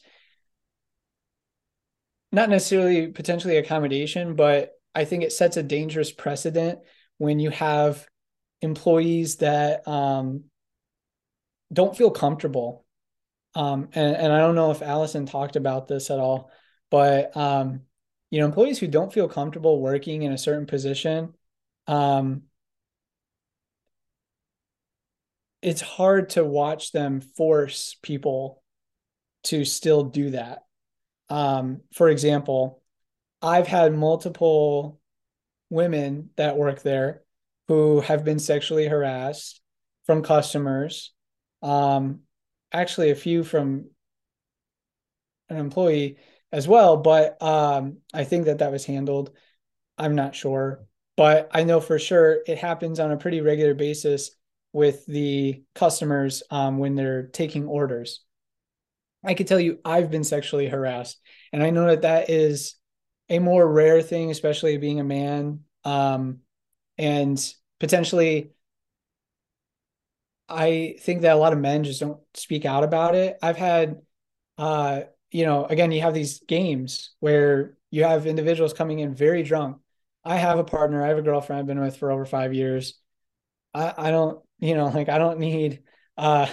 Not 2.32 2.48
necessarily 2.48 3.08
potentially 3.08 3.56
accommodation, 3.56 4.36
but 4.36 4.72
I 4.94 5.04
think 5.04 5.22
it 5.22 5.32
sets 5.32 5.56
a 5.56 5.62
dangerous 5.62 6.12
precedent 6.12 6.80
when 7.18 7.38
you 7.38 7.50
have 7.50 8.06
employees 8.62 9.36
that 9.36 9.86
um, 9.86 10.44
don't 11.72 11.96
feel 11.96 12.10
comfortable. 12.10 12.84
Um, 13.54 13.88
and, 13.94 14.16
and 14.16 14.32
I 14.32 14.38
don't 14.38 14.54
know 14.54 14.70
if 14.70 14.82
Allison 14.82 15.26
talked 15.26 15.56
about 15.56 15.88
this 15.88 16.10
at 16.10 16.18
all, 16.18 16.50
but 16.90 17.36
um, 17.36 17.82
you 18.30 18.40
know, 18.40 18.46
employees 18.46 18.78
who 18.78 18.86
don't 18.86 19.12
feel 19.12 19.28
comfortable 19.28 19.80
working 19.80 20.22
in 20.22 20.32
a 20.32 20.38
certain 20.38 20.66
position, 20.66 21.34
um, 21.88 22.42
it's 25.62 25.80
hard 25.80 26.30
to 26.30 26.44
watch 26.44 26.92
them 26.92 27.20
force 27.20 27.96
people 28.02 28.62
to 29.44 29.64
still 29.64 30.04
do 30.04 30.30
that. 30.30 30.64
Um, 31.28 31.80
for 31.92 32.08
example, 32.08 32.82
I've 33.42 33.66
had 33.66 33.94
multiple 33.94 35.00
women 35.70 36.30
that 36.36 36.56
work 36.56 36.82
there 36.82 37.22
who 37.68 38.00
have 38.00 38.24
been 38.24 38.38
sexually 38.38 38.88
harassed 38.88 39.60
from 40.04 40.22
customers. 40.22 41.12
Um, 41.62 42.20
actually, 42.72 43.10
a 43.10 43.14
few 43.14 43.44
from 43.44 43.86
an 45.48 45.56
employee 45.56 46.18
as 46.52 46.66
well, 46.66 46.96
but 46.96 47.40
um, 47.42 47.98
I 48.12 48.24
think 48.24 48.46
that 48.46 48.58
that 48.58 48.72
was 48.72 48.84
handled. 48.84 49.30
I'm 49.96 50.14
not 50.14 50.34
sure, 50.34 50.84
but 51.16 51.50
I 51.52 51.64
know 51.64 51.80
for 51.80 51.98
sure 51.98 52.38
it 52.46 52.58
happens 52.58 52.98
on 52.98 53.12
a 53.12 53.16
pretty 53.16 53.40
regular 53.40 53.74
basis 53.74 54.30
with 54.72 55.04
the 55.06 55.62
customers 55.74 56.42
um, 56.50 56.78
when 56.78 56.94
they're 56.94 57.24
taking 57.24 57.66
orders. 57.66 58.22
I 59.24 59.34
can 59.34 59.46
tell 59.46 59.60
you, 59.60 59.78
I've 59.84 60.10
been 60.10 60.24
sexually 60.24 60.68
harassed, 60.68 61.20
and 61.52 61.62
I 61.62 61.70
know 61.70 61.86
that 61.86 62.02
that 62.02 62.30
is 62.30 62.76
a 63.28 63.38
more 63.38 63.70
rare 63.70 64.00
thing, 64.02 64.30
especially 64.30 64.78
being 64.78 65.00
a 65.00 65.04
man, 65.04 65.60
um, 65.84 66.40
and 66.98 67.54
potentially. 67.78 68.50
I 70.52 70.96
think 71.00 71.22
that 71.22 71.36
a 71.36 71.38
lot 71.38 71.52
of 71.52 71.60
men 71.60 71.84
just 71.84 72.00
don't 72.00 72.18
speak 72.34 72.64
out 72.64 72.82
about 72.82 73.14
it. 73.14 73.38
I've 73.40 73.56
had 73.56 74.00
uh, 74.58 75.04
you 75.30 75.46
know, 75.46 75.64
again, 75.64 75.92
you 75.92 76.02
have 76.02 76.14
these 76.14 76.40
games 76.40 77.12
where 77.20 77.76
you 77.90 78.04
have 78.04 78.26
individuals 78.26 78.72
coming 78.72 78.98
in 78.98 79.14
very 79.14 79.42
drunk. 79.42 79.78
I 80.24 80.36
have 80.36 80.58
a 80.58 80.64
partner, 80.64 81.02
I 81.02 81.08
have 81.08 81.18
a 81.18 81.22
girlfriend 81.22 81.60
I've 81.60 81.66
been 81.66 81.80
with 81.80 81.96
for 81.96 82.10
over 82.10 82.26
five 82.26 82.52
years. 82.52 82.98
I, 83.72 83.94
I 83.96 84.10
don't, 84.10 84.42
you 84.60 84.74
know, 84.74 84.86
like 84.86 85.08
I 85.08 85.18
don't 85.18 85.38
need 85.38 85.82
uh 86.16 86.46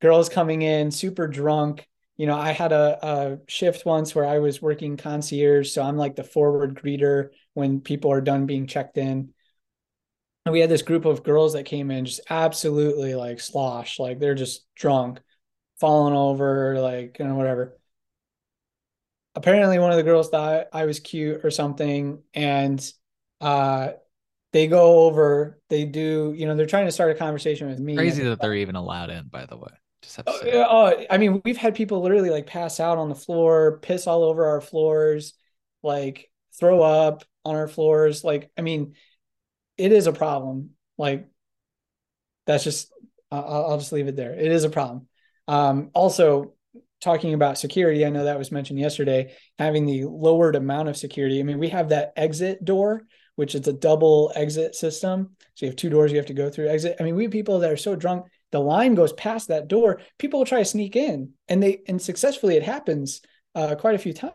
girls 0.00 0.28
coming 0.28 0.62
in 0.62 0.90
super 0.90 1.28
drunk. 1.28 1.86
You 2.16 2.26
know, 2.26 2.36
I 2.36 2.52
had 2.52 2.72
a, 2.72 2.98
a 3.06 3.38
shift 3.48 3.86
once 3.86 4.14
where 4.14 4.26
I 4.26 4.38
was 4.40 4.60
working 4.60 4.96
concierge. 4.96 5.70
So 5.70 5.82
I'm 5.82 5.96
like 5.96 6.16
the 6.16 6.24
forward 6.24 6.74
greeter 6.74 7.30
when 7.54 7.80
people 7.80 8.12
are 8.12 8.20
done 8.20 8.46
being 8.46 8.66
checked 8.66 8.98
in. 8.98 9.32
And 10.46 10.52
we 10.52 10.60
had 10.60 10.70
this 10.70 10.82
group 10.82 11.04
of 11.04 11.22
girls 11.22 11.52
that 11.52 11.64
came 11.64 11.90
in 11.90 12.06
just 12.06 12.20
absolutely 12.28 13.14
like 13.14 13.40
slosh, 13.40 13.98
like 13.98 14.18
they're 14.18 14.34
just 14.34 14.66
drunk, 14.74 15.20
falling 15.78 16.14
over, 16.14 16.80
like, 16.80 17.18
you 17.18 17.26
know, 17.26 17.34
whatever 17.34 17.78
apparently 19.34 19.78
one 19.78 19.90
of 19.90 19.96
the 19.96 20.02
girls 20.02 20.28
thought 20.28 20.66
I 20.72 20.86
was 20.86 21.00
cute 21.00 21.44
or 21.44 21.50
something, 21.50 22.22
and 22.34 22.92
uh, 23.40 23.90
they 24.52 24.66
go 24.66 25.04
over. 25.04 25.60
They 25.68 25.84
do, 25.84 26.34
you 26.36 26.46
know, 26.46 26.56
they're 26.56 26.66
trying 26.66 26.86
to 26.86 26.92
start 26.92 27.10
a 27.10 27.14
conversation 27.14 27.68
with 27.68 27.78
me. 27.78 27.96
Crazy 27.96 28.22
that 28.24 28.40
they're 28.40 28.54
even 28.54 28.76
allowed 28.76 29.10
in, 29.10 29.28
by 29.28 29.46
the 29.46 29.56
way. 29.56 29.70
Just 30.02 30.16
have 30.16 30.26
to 30.26 30.38
say. 30.38 30.52
Oh, 30.54 30.66
oh, 30.68 31.04
I 31.10 31.18
mean, 31.18 31.42
we've 31.44 31.56
had 31.56 31.74
people 31.74 32.00
literally 32.00 32.30
like 32.30 32.46
pass 32.46 32.80
out 32.80 32.98
on 32.98 33.08
the 33.08 33.14
floor, 33.14 33.78
piss 33.82 34.06
all 34.06 34.24
over 34.24 34.46
our 34.46 34.60
floors, 34.60 35.34
like 35.82 36.30
throw 36.58 36.82
up 36.82 37.24
on 37.44 37.54
our 37.54 37.68
floors. 37.68 38.24
Like, 38.24 38.50
I 38.56 38.62
mean, 38.62 38.94
it 39.76 39.92
is 39.92 40.06
a 40.06 40.12
problem. 40.12 40.70
Like, 40.98 41.28
that's 42.46 42.64
just, 42.64 42.92
I'll, 43.30 43.66
I'll 43.68 43.78
just 43.78 43.92
leave 43.92 44.08
it 44.08 44.16
there. 44.16 44.32
It 44.32 44.50
is 44.50 44.64
a 44.64 44.70
problem. 44.70 45.06
Um, 45.46 45.90
also, 45.94 46.54
talking 47.00 47.32
about 47.32 47.58
security, 47.58 48.04
I 48.04 48.10
know 48.10 48.24
that 48.24 48.38
was 48.38 48.52
mentioned 48.52 48.78
yesterday, 48.78 49.34
having 49.58 49.86
the 49.86 50.04
lowered 50.04 50.56
amount 50.56 50.88
of 50.88 50.96
security. 50.96 51.40
I 51.40 51.42
mean, 51.44 51.58
we 51.58 51.68
have 51.70 51.90
that 51.90 52.12
exit 52.16 52.64
door, 52.64 53.06
which 53.40 53.54
is 53.54 53.66
a 53.66 53.72
double 53.72 54.30
exit 54.34 54.74
system. 54.74 55.34
So 55.54 55.64
you 55.64 55.70
have 55.70 55.76
two 55.76 55.88
doors 55.88 56.12
you 56.12 56.18
have 56.18 56.26
to 56.26 56.34
go 56.34 56.50
through 56.50 56.68
exit. 56.68 56.96
I 57.00 57.04
mean, 57.04 57.16
we 57.16 57.22
have 57.22 57.32
people 57.32 57.60
that 57.60 57.70
are 57.70 57.76
so 57.78 57.96
drunk, 57.96 58.26
the 58.52 58.60
line 58.60 58.94
goes 58.94 59.14
past 59.14 59.48
that 59.48 59.66
door. 59.66 60.02
People 60.18 60.40
will 60.40 60.44
try 60.44 60.58
to 60.58 60.64
sneak 60.66 60.94
in 60.94 61.32
and 61.48 61.62
they, 61.62 61.80
and 61.88 62.02
successfully 62.02 62.56
it 62.56 62.62
happens 62.62 63.22
uh, 63.54 63.76
quite 63.76 63.94
a 63.94 63.98
few 63.98 64.12
times. 64.12 64.34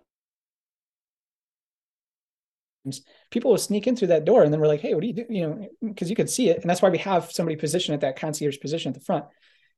People 3.30 3.52
will 3.52 3.60
sneak 3.60 3.86
in 3.86 3.96
through 3.96 4.08
that 4.08 4.26
door 4.26 4.42
and 4.42 4.52
then 4.52 4.60
we're 4.60 4.66
like, 4.66 4.82
hey, 4.82 4.96
what 4.96 5.02
do 5.02 5.08
you 5.08 5.14
do? 5.14 5.26
You 5.30 5.48
know, 5.48 5.68
because 5.84 6.10
you 6.10 6.16
can 6.16 6.28
see 6.28 6.50
it. 6.50 6.62
And 6.62 6.68
that's 6.68 6.82
why 6.82 6.90
we 6.90 6.98
have 6.98 7.32
somebody 7.32 7.58
positioned 7.58 7.94
at 7.94 8.02
that 8.02 8.20
concierge 8.20 8.60
position 8.60 8.90
at 8.90 8.96
the 8.96 9.06
front 9.06 9.26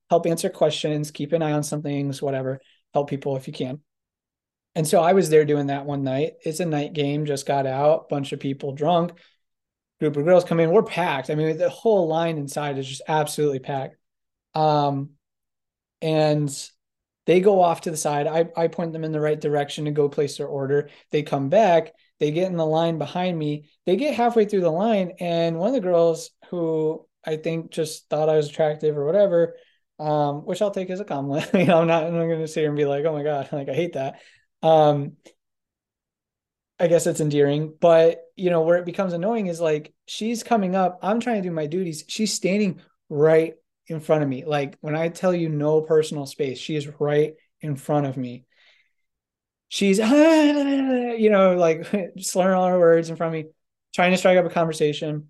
help 0.09 0.25
answer 0.25 0.49
questions, 0.49 1.11
keep 1.11 1.33
an 1.33 1.41
eye 1.41 1.51
on 1.51 1.63
some 1.63 1.81
things, 1.81 2.21
whatever 2.21 2.61
help 2.93 3.09
people 3.09 3.35
if 3.35 3.45
you 3.45 3.51
can. 3.51 3.81
And 4.77 4.87
so 4.87 5.01
I 5.01 5.13
was 5.13 5.31
there 5.31 5.43
doing 5.43 5.67
that 5.67 5.87
one 5.87 6.03
night. 6.03 6.33
It's 6.45 6.59
a 6.59 6.65
night 6.65 6.93
game, 6.93 7.25
just 7.25 7.47
got 7.47 7.65
out, 7.65 8.09
bunch 8.09 8.31
of 8.31 8.39
people 8.39 8.73
drunk, 8.73 9.13
group 9.99 10.15
of 10.15 10.23
girls 10.23 10.43
come 10.43 10.59
in. 10.59 10.69
We're 10.69 10.83
packed. 10.83 11.31
I 11.31 11.35
mean, 11.35 11.57
the 11.57 11.67
whole 11.67 12.07
line 12.07 12.37
inside 12.37 12.77
is 12.77 12.87
just 12.87 13.01
absolutely 13.07 13.57
packed. 13.57 13.95
Um, 14.53 15.13
and 15.99 16.47
they 17.25 17.39
go 17.39 17.59
off 17.59 17.81
to 17.81 17.91
the 17.91 17.97
side. 17.97 18.27
I, 18.27 18.49
I 18.55 18.67
point 18.67 18.93
them 18.93 19.03
in 19.03 19.11
the 19.11 19.19
right 19.19 19.41
direction 19.41 19.85
to 19.85 19.91
go 19.91 20.09
place 20.09 20.37
their 20.37 20.45
order. 20.45 20.91
They 21.09 21.23
come 21.23 21.49
back, 21.49 21.93
they 22.19 22.29
get 22.29 22.51
in 22.51 22.55
the 22.55 22.63
line 22.63 22.99
behind 22.99 23.35
me. 23.35 23.71
They 23.87 23.95
get 23.95 24.13
halfway 24.13 24.45
through 24.45 24.61
the 24.61 24.69
line, 24.69 25.13
and 25.19 25.57
one 25.57 25.69
of 25.69 25.73
the 25.73 25.81
girls 25.81 26.29
who 26.51 27.03
I 27.25 27.37
think 27.37 27.71
just 27.71 28.07
thought 28.11 28.29
I 28.29 28.37
was 28.37 28.47
attractive 28.47 28.95
or 28.95 29.07
whatever 29.07 29.55
um, 29.99 30.45
which 30.45 30.61
I'll 30.61 30.71
take 30.71 30.89
as 30.89 30.99
a 30.99 31.05
compliment. 31.05 31.49
you 31.53 31.65
know, 31.65 31.81
I'm 31.81 31.87
not, 31.87 32.03
I'm 32.03 32.13
going 32.13 32.39
to 32.39 32.47
sit 32.47 32.61
here 32.61 32.69
and 32.69 32.77
be 32.77 32.85
like, 32.85 33.05
oh 33.05 33.13
my 33.13 33.23
God, 33.23 33.49
like 33.51 33.69
I 33.69 33.73
hate 33.73 33.93
that. 33.93 34.19
Um, 34.63 35.17
I 36.79 36.87
guess 36.87 37.07
it's 37.07 37.19
endearing, 37.19 37.73
but 37.79 38.23
you 38.35 38.49
know, 38.51 38.61
where 38.61 38.77
it 38.77 38.85
becomes 38.85 39.13
annoying 39.13 39.47
is 39.47 39.59
like 39.59 39.93
she's 40.05 40.43
coming 40.43 40.75
up, 40.75 40.99
I'm 41.01 41.19
trying 41.19 41.41
to 41.41 41.47
do 41.49 41.53
my 41.53 41.65
duties. 41.65 42.03
She's 42.07 42.33
standing 42.33 42.81
right 43.09 43.55
in 43.87 43.99
front 43.99 44.21
of 44.23 44.29
me. 44.29 44.45
Like 44.45 44.77
when 44.81 44.95
I 44.95 45.09
tell 45.09 45.33
you 45.33 45.49
no 45.49 45.81
personal 45.81 46.25
space, 46.27 46.59
she 46.59 46.75
is 46.75 46.87
right 46.99 47.33
in 47.61 47.75
front 47.75 48.05
of 48.05 48.15
me. 48.15 48.45
She's, 49.69 49.97
you 49.99 51.29
know, 51.29 51.55
like 51.55 51.87
slurring 52.19 52.55
all 52.57 52.67
her 52.67 52.79
words 52.79 53.09
in 53.09 53.15
front 53.15 53.35
of 53.35 53.43
me, 53.45 53.51
trying 53.95 54.11
to 54.11 54.17
strike 54.17 54.37
up 54.37 54.45
a 54.45 54.49
conversation. 54.49 55.29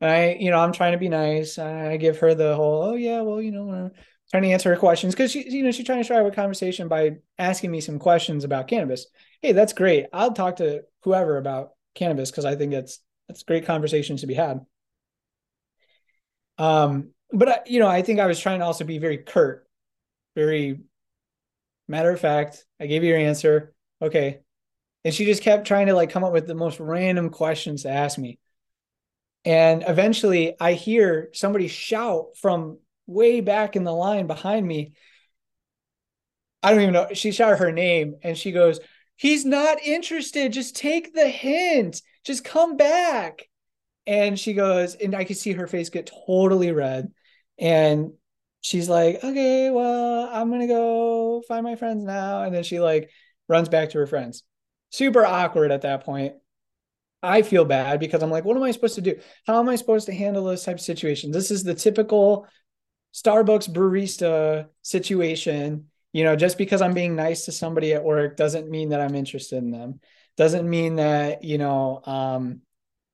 And 0.00 0.10
I, 0.10 0.36
you 0.40 0.50
know, 0.50 0.58
I'm 0.58 0.72
trying 0.72 0.92
to 0.92 0.98
be 0.98 1.08
nice. 1.08 1.58
I 1.58 1.96
give 1.96 2.18
her 2.18 2.34
the 2.34 2.56
whole, 2.56 2.82
oh 2.82 2.94
yeah, 2.94 3.20
well, 3.20 3.40
you 3.40 3.52
know, 3.52 3.70
uh, 3.70 3.88
trying 4.32 4.44
to 4.44 4.50
answer 4.50 4.70
her 4.70 4.80
questions 4.80 5.14
because 5.14 5.30
she, 5.30 5.48
you 5.48 5.62
know, 5.62 5.70
she's 5.70 5.86
trying 5.86 6.00
to 6.00 6.04
start 6.04 6.26
a 6.26 6.30
conversation 6.30 6.88
by 6.88 7.18
asking 7.38 7.70
me 7.70 7.80
some 7.80 7.98
questions 7.98 8.44
about 8.44 8.66
cannabis. 8.66 9.06
Hey, 9.42 9.52
that's 9.52 9.74
great. 9.74 10.06
I'll 10.12 10.32
talk 10.32 10.56
to 10.56 10.82
whoever 11.02 11.36
about 11.36 11.72
cannabis 11.94 12.30
because 12.30 12.46
I 12.46 12.56
think 12.56 12.72
it's 12.72 12.98
that's 13.28 13.42
great 13.42 13.66
conversations 13.66 14.22
to 14.22 14.26
be 14.26 14.34
had. 14.34 14.64
Um, 16.56 17.10
but 17.30 17.48
I, 17.48 17.58
you 17.66 17.78
know, 17.78 17.88
I 17.88 18.02
think 18.02 18.20
I 18.20 18.26
was 18.26 18.40
trying 18.40 18.60
to 18.60 18.64
also 18.64 18.84
be 18.84 18.98
very 18.98 19.18
curt, 19.18 19.66
very 20.34 20.80
matter 21.88 22.10
of 22.10 22.20
fact. 22.20 22.64
I 22.80 22.86
gave 22.86 23.02
you 23.04 23.10
your 23.10 23.18
answer. 23.18 23.74
Okay. 24.00 24.40
And 25.04 25.12
she 25.12 25.26
just 25.26 25.42
kept 25.42 25.66
trying 25.66 25.88
to 25.88 25.94
like 25.94 26.10
come 26.10 26.24
up 26.24 26.32
with 26.32 26.46
the 26.46 26.54
most 26.54 26.80
random 26.80 27.28
questions 27.28 27.82
to 27.82 27.90
ask 27.90 28.18
me. 28.18 28.38
And 29.44 29.84
eventually 29.86 30.54
I 30.58 30.72
hear 30.74 31.28
somebody 31.32 31.68
shout 31.68 32.36
from 32.40 32.78
way 33.12 33.40
back 33.40 33.76
in 33.76 33.84
the 33.84 33.92
line 33.92 34.26
behind 34.26 34.66
me. 34.66 34.92
I 36.62 36.70
don't 36.70 36.82
even 36.82 36.94
know. 36.94 37.08
She 37.12 37.32
shouted 37.32 37.58
her 37.58 37.72
name 37.72 38.16
and 38.22 38.36
she 38.36 38.52
goes, 38.52 38.80
He's 39.16 39.44
not 39.44 39.82
interested. 39.82 40.52
Just 40.52 40.76
take 40.76 41.14
the 41.14 41.28
hint. 41.28 42.02
Just 42.24 42.44
come 42.44 42.76
back. 42.76 43.48
And 44.06 44.38
she 44.38 44.52
goes, 44.52 44.94
and 44.94 45.14
I 45.14 45.24
could 45.24 45.36
see 45.36 45.52
her 45.52 45.66
face 45.66 45.90
get 45.90 46.10
totally 46.26 46.72
red. 46.72 47.12
And 47.58 48.12
she's 48.60 48.88
like, 48.88 49.22
Okay, 49.22 49.70
well, 49.70 50.28
I'm 50.32 50.48
going 50.48 50.60
to 50.60 50.66
go 50.66 51.42
find 51.46 51.64
my 51.64 51.76
friends 51.76 52.04
now. 52.04 52.42
And 52.42 52.54
then 52.54 52.64
she 52.64 52.80
like 52.80 53.10
runs 53.48 53.68
back 53.68 53.90
to 53.90 53.98
her 53.98 54.06
friends. 54.06 54.42
Super 54.90 55.24
awkward 55.24 55.72
at 55.72 55.82
that 55.82 56.04
point. 56.04 56.34
I 57.22 57.42
feel 57.42 57.64
bad 57.64 58.00
because 58.00 58.22
I'm 58.22 58.30
like, 58.30 58.44
what 58.44 58.56
am 58.56 58.64
I 58.64 58.72
supposed 58.72 58.96
to 58.96 59.00
do? 59.00 59.20
How 59.46 59.60
am 59.60 59.68
I 59.68 59.76
supposed 59.76 60.06
to 60.06 60.14
handle 60.14 60.44
those 60.44 60.64
type 60.64 60.76
of 60.76 60.80
situations? 60.80 61.32
This 61.32 61.52
is 61.52 61.62
the 61.62 61.74
typical 61.74 62.48
Starbucks 63.12 63.70
barista 63.70 64.68
situation. 64.82 65.88
You 66.12 66.24
know, 66.24 66.36
just 66.36 66.58
because 66.58 66.82
I'm 66.82 66.92
being 66.92 67.16
nice 67.16 67.46
to 67.46 67.52
somebody 67.52 67.94
at 67.94 68.04
work 68.04 68.36
doesn't 68.36 68.68
mean 68.68 68.90
that 68.90 69.00
I'm 69.00 69.14
interested 69.14 69.56
in 69.56 69.70
them. 69.70 70.00
Doesn't 70.36 70.68
mean 70.68 70.96
that, 70.96 71.42
you 71.42 71.56
know, 71.56 72.02
um, 72.04 72.60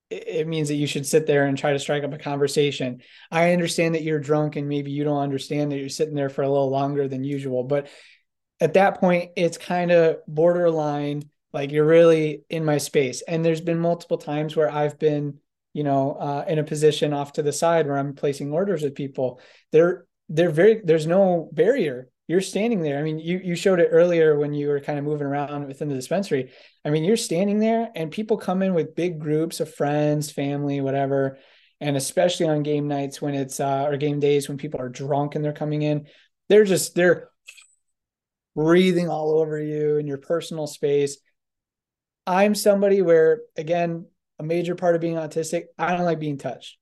it, 0.09 0.27
it 0.27 0.47
means 0.47 0.67
that 0.67 0.75
you 0.75 0.87
should 0.87 1.05
sit 1.05 1.25
there 1.25 1.45
and 1.45 1.57
try 1.57 1.71
to 1.71 1.79
strike 1.79 2.03
up 2.03 2.13
a 2.13 2.17
conversation. 2.17 3.01
I 3.31 3.53
understand 3.53 3.95
that 3.95 4.03
you're 4.03 4.19
drunk 4.19 4.57
and 4.57 4.67
maybe 4.67 4.91
you 4.91 5.05
don't 5.05 5.21
understand 5.21 5.71
that 5.71 5.77
you're 5.77 5.89
sitting 5.89 6.15
there 6.15 6.29
for 6.29 6.41
a 6.41 6.49
little 6.49 6.69
longer 6.69 7.07
than 7.07 7.23
usual, 7.23 7.63
but 7.63 7.87
at 8.61 8.73
that 8.73 8.99
point, 8.99 9.31
it's 9.37 9.57
kind 9.57 9.91
of 9.91 10.17
borderline 10.27 11.29
like 11.53 11.71
you're 11.71 11.85
really 11.85 12.43
in 12.49 12.63
my 12.63 12.77
space 12.77 13.21
and 13.21 13.43
there's 13.43 13.61
been 13.61 13.79
multiple 13.79 14.17
times 14.17 14.55
where 14.55 14.71
i've 14.71 14.99
been 14.99 15.39
you 15.79 15.85
know 15.89 16.03
uh, 16.27 16.43
in 16.51 16.59
a 16.59 16.69
position 16.73 17.13
off 17.13 17.33
to 17.33 17.43
the 17.43 17.53
side 17.63 17.87
where 17.87 17.97
i'm 17.97 18.13
placing 18.13 18.51
orders 18.51 18.81
with 18.83 18.95
people 19.03 19.39
they're 19.71 20.05
they're 20.35 20.55
very 20.61 20.81
there's 20.83 21.07
no 21.07 21.49
barrier 21.53 22.09
you're 22.29 22.41
standing 22.41 22.83
there. 22.83 22.99
I 22.99 23.01
mean, 23.01 23.17
you 23.17 23.41
you 23.43 23.55
showed 23.55 23.79
it 23.79 23.89
earlier 23.91 24.37
when 24.37 24.53
you 24.53 24.67
were 24.67 24.79
kind 24.79 24.99
of 24.99 25.03
moving 25.03 25.25
around 25.25 25.67
within 25.67 25.89
the 25.89 25.95
dispensary. 25.95 26.51
I 26.85 26.91
mean, 26.91 27.03
you're 27.03 27.17
standing 27.17 27.57
there 27.57 27.89
and 27.95 28.11
people 28.11 28.37
come 28.37 28.61
in 28.61 28.75
with 28.75 28.95
big 28.95 29.19
groups 29.19 29.59
of 29.59 29.73
friends, 29.73 30.29
family, 30.29 30.79
whatever. 30.79 31.39
And 31.81 31.97
especially 31.97 32.47
on 32.47 32.61
game 32.61 32.87
nights 32.87 33.19
when 33.19 33.33
it's 33.33 33.59
uh, 33.59 33.85
or 33.85 33.97
game 33.97 34.19
days 34.19 34.47
when 34.47 34.59
people 34.59 34.79
are 34.79 34.89
drunk 34.89 35.33
and 35.33 35.43
they're 35.43 35.53
coming 35.53 35.81
in, 35.81 36.05
they're 36.49 36.65
just 36.65 36.93
they're 36.93 37.31
breathing 38.55 39.09
all 39.09 39.39
over 39.39 39.59
you 39.59 39.97
in 39.97 40.05
your 40.05 40.19
personal 40.19 40.67
space. 40.67 41.17
I'm 42.27 42.53
somebody 42.53 43.01
where 43.01 43.41
again, 43.57 44.05
a 44.39 44.43
major 44.43 44.75
part 44.75 44.95
of 44.95 45.01
being 45.01 45.15
autistic, 45.15 45.65
I 45.77 45.95
don't 45.95 46.05
like 46.05 46.19
being 46.19 46.37
touched. 46.37 46.77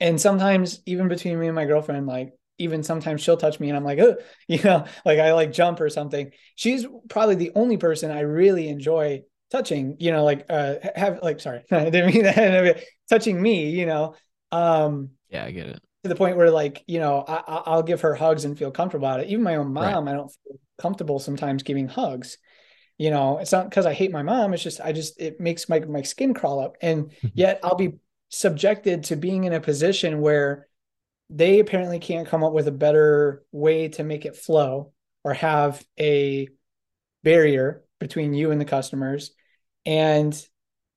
And 0.00 0.20
sometimes 0.20 0.80
even 0.86 1.08
between 1.08 1.38
me 1.38 1.46
and 1.46 1.54
my 1.54 1.64
girlfriend, 1.64 2.06
like 2.06 2.34
even 2.58 2.82
sometimes 2.82 3.20
she'll 3.22 3.36
touch 3.36 3.58
me 3.60 3.68
and 3.68 3.76
I'm 3.76 3.84
like, 3.84 3.98
oh, 4.00 4.16
you 4.48 4.62
know, 4.62 4.84
like 5.04 5.18
I 5.18 5.32
like 5.32 5.52
jump 5.52 5.80
or 5.80 5.88
something. 5.88 6.30
She's 6.56 6.86
probably 7.08 7.36
the 7.36 7.52
only 7.54 7.76
person 7.76 8.10
I 8.10 8.20
really 8.20 8.68
enjoy 8.68 9.22
touching, 9.50 9.96
you 10.00 10.10
know, 10.10 10.24
like 10.24 10.46
uh 10.48 10.74
have 10.96 11.20
like 11.22 11.40
sorry, 11.40 11.62
I 11.70 11.90
didn't 11.90 12.14
mean 12.14 12.24
that 12.24 12.82
touching 13.08 13.40
me, 13.40 13.70
you 13.70 13.86
know. 13.86 14.14
Um 14.52 15.10
yeah, 15.30 15.44
I 15.44 15.50
get 15.52 15.68
it. 15.68 15.80
To 16.02 16.08
the 16.08 16.16
point 16.16 16.36
where 16.36 16.50
like, 16.50 16.84
you 16.86 16.98
know, 16.98 17.24
I 17.26 17.42
I'll 17.46 17.82
give 17.82 18.02
her 18.02 18.14
hugs 18.14 18.44
and 18.44 18.58
feel 18.58 18.70
comfortable 18.70 19.06
about 19.06 19.20
it. 19.20 19.28
Even 19.28 19.42
my 19.42 19.56
own 19.56 19.72
mom, 19.72 20.04
right. 20.04 20.12
I 20.12 20.16
don't 20.16 20.30
feel 20.44 20.58
comfortable 20.78 21.18
sometimes 21.18 21.62
giving 21.62 21.88
hugs. 21.88 22.36
You 22.98 23.10
know, 23.10 23.38
it's 23.38 23.52
not 23.52 23.68
because 23.68 23.86
I 23.86 23.92
hate 23.92 24.12
my 24.12 24.22
mom, 24.22 24.54
it's 24.54 24.62
just 24.62 24.80
I 24.80 24.92
just 24.92 25.20
it 25.20 25.40
makes 25.40 25.68
my 25.68 25.80
my 25.80 26.02
skin 26.02 26.34
crawl 26.34 26.60
up. 26.60 26.76
And 26.80 27.12
yet 27.34 27.60
I'll 27.62 27.76
be 27.76 27.94
subjected 28.28 29.04
to 29.04 29.16
being 29.16 29.44
in 29.44 29.52
a 29.52 29.60
position 29.60 30.20
where 30.20 30.68
they 31.30 31.60
apparently 31.60 31.98
can't 31.98 32.28
come 32.28 32.44
up 32.44 32.52
with 32.52 32.68
a 32.68 32.72
better 32.72 33.42
way 33.50 33.88
to 33.88 34.04
make 34.04 34.24
it 34.24 34.36
flow 34.36 34.92
or 35.24 35.34
have 35.34 35.84
a 35.98 36.48
barrier 37.22 37.82
between 37.98 38.34
you 38.34 38.50
and 38.50 38.60
the 38.60 38.66
customers. 38.66 39.32
And 39.86 40.34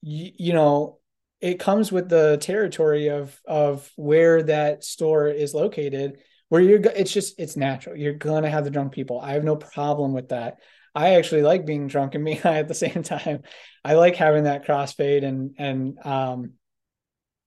you, 0.02 0.32
you 0.38 0.54
know 0.54 1.00
it 1.40 1.60
comes 1.60 1.92
with 1.92 2.10
the 2.10 2.38
territory 2.42 3.10
of 3.10 3.40
of 3.48 3.92
where 3.96 4.44
that 4.44 4.84
store 4.84 5.28
is 5.28 5.54
located 5.54 6.18
where 6.50 6.62
you're 6.62 6.80
it's 6.80 7.12
just 7.12 7.40
it's 7.40 7.58
natural. 7.58 7.96
You're 7.96 8.14
gonna 8.14 8.50
have 8.50 8.64
the 8.64 8.70
drunk 8.70 8.94
people. 8.94 9.20
I 9.20 9.34
have 9.34 9.44
no 9.44 9.56
problem 9.56 10.14
with 10.14 10.30
that 10.30 10.60
i 10.98 11.16
actually 11.16 11.42
like 11.42 11.66
being 11.66 11.88
drunk 11.88 12.16
and 12.16 12.26
being 12.26 12.38
high 12.42 12.58
at 12.58 12.68
the 12.68 12.74
same 12.74 13.04
time 13.04 13.44
i 13.86 13.94
like 13.94 14.16
having 14.16 14.44
that 14.44 14.66
crossfade 14.66 15.24
and 15.24 15.56
and 15.58 15.98
um 16.06 16.54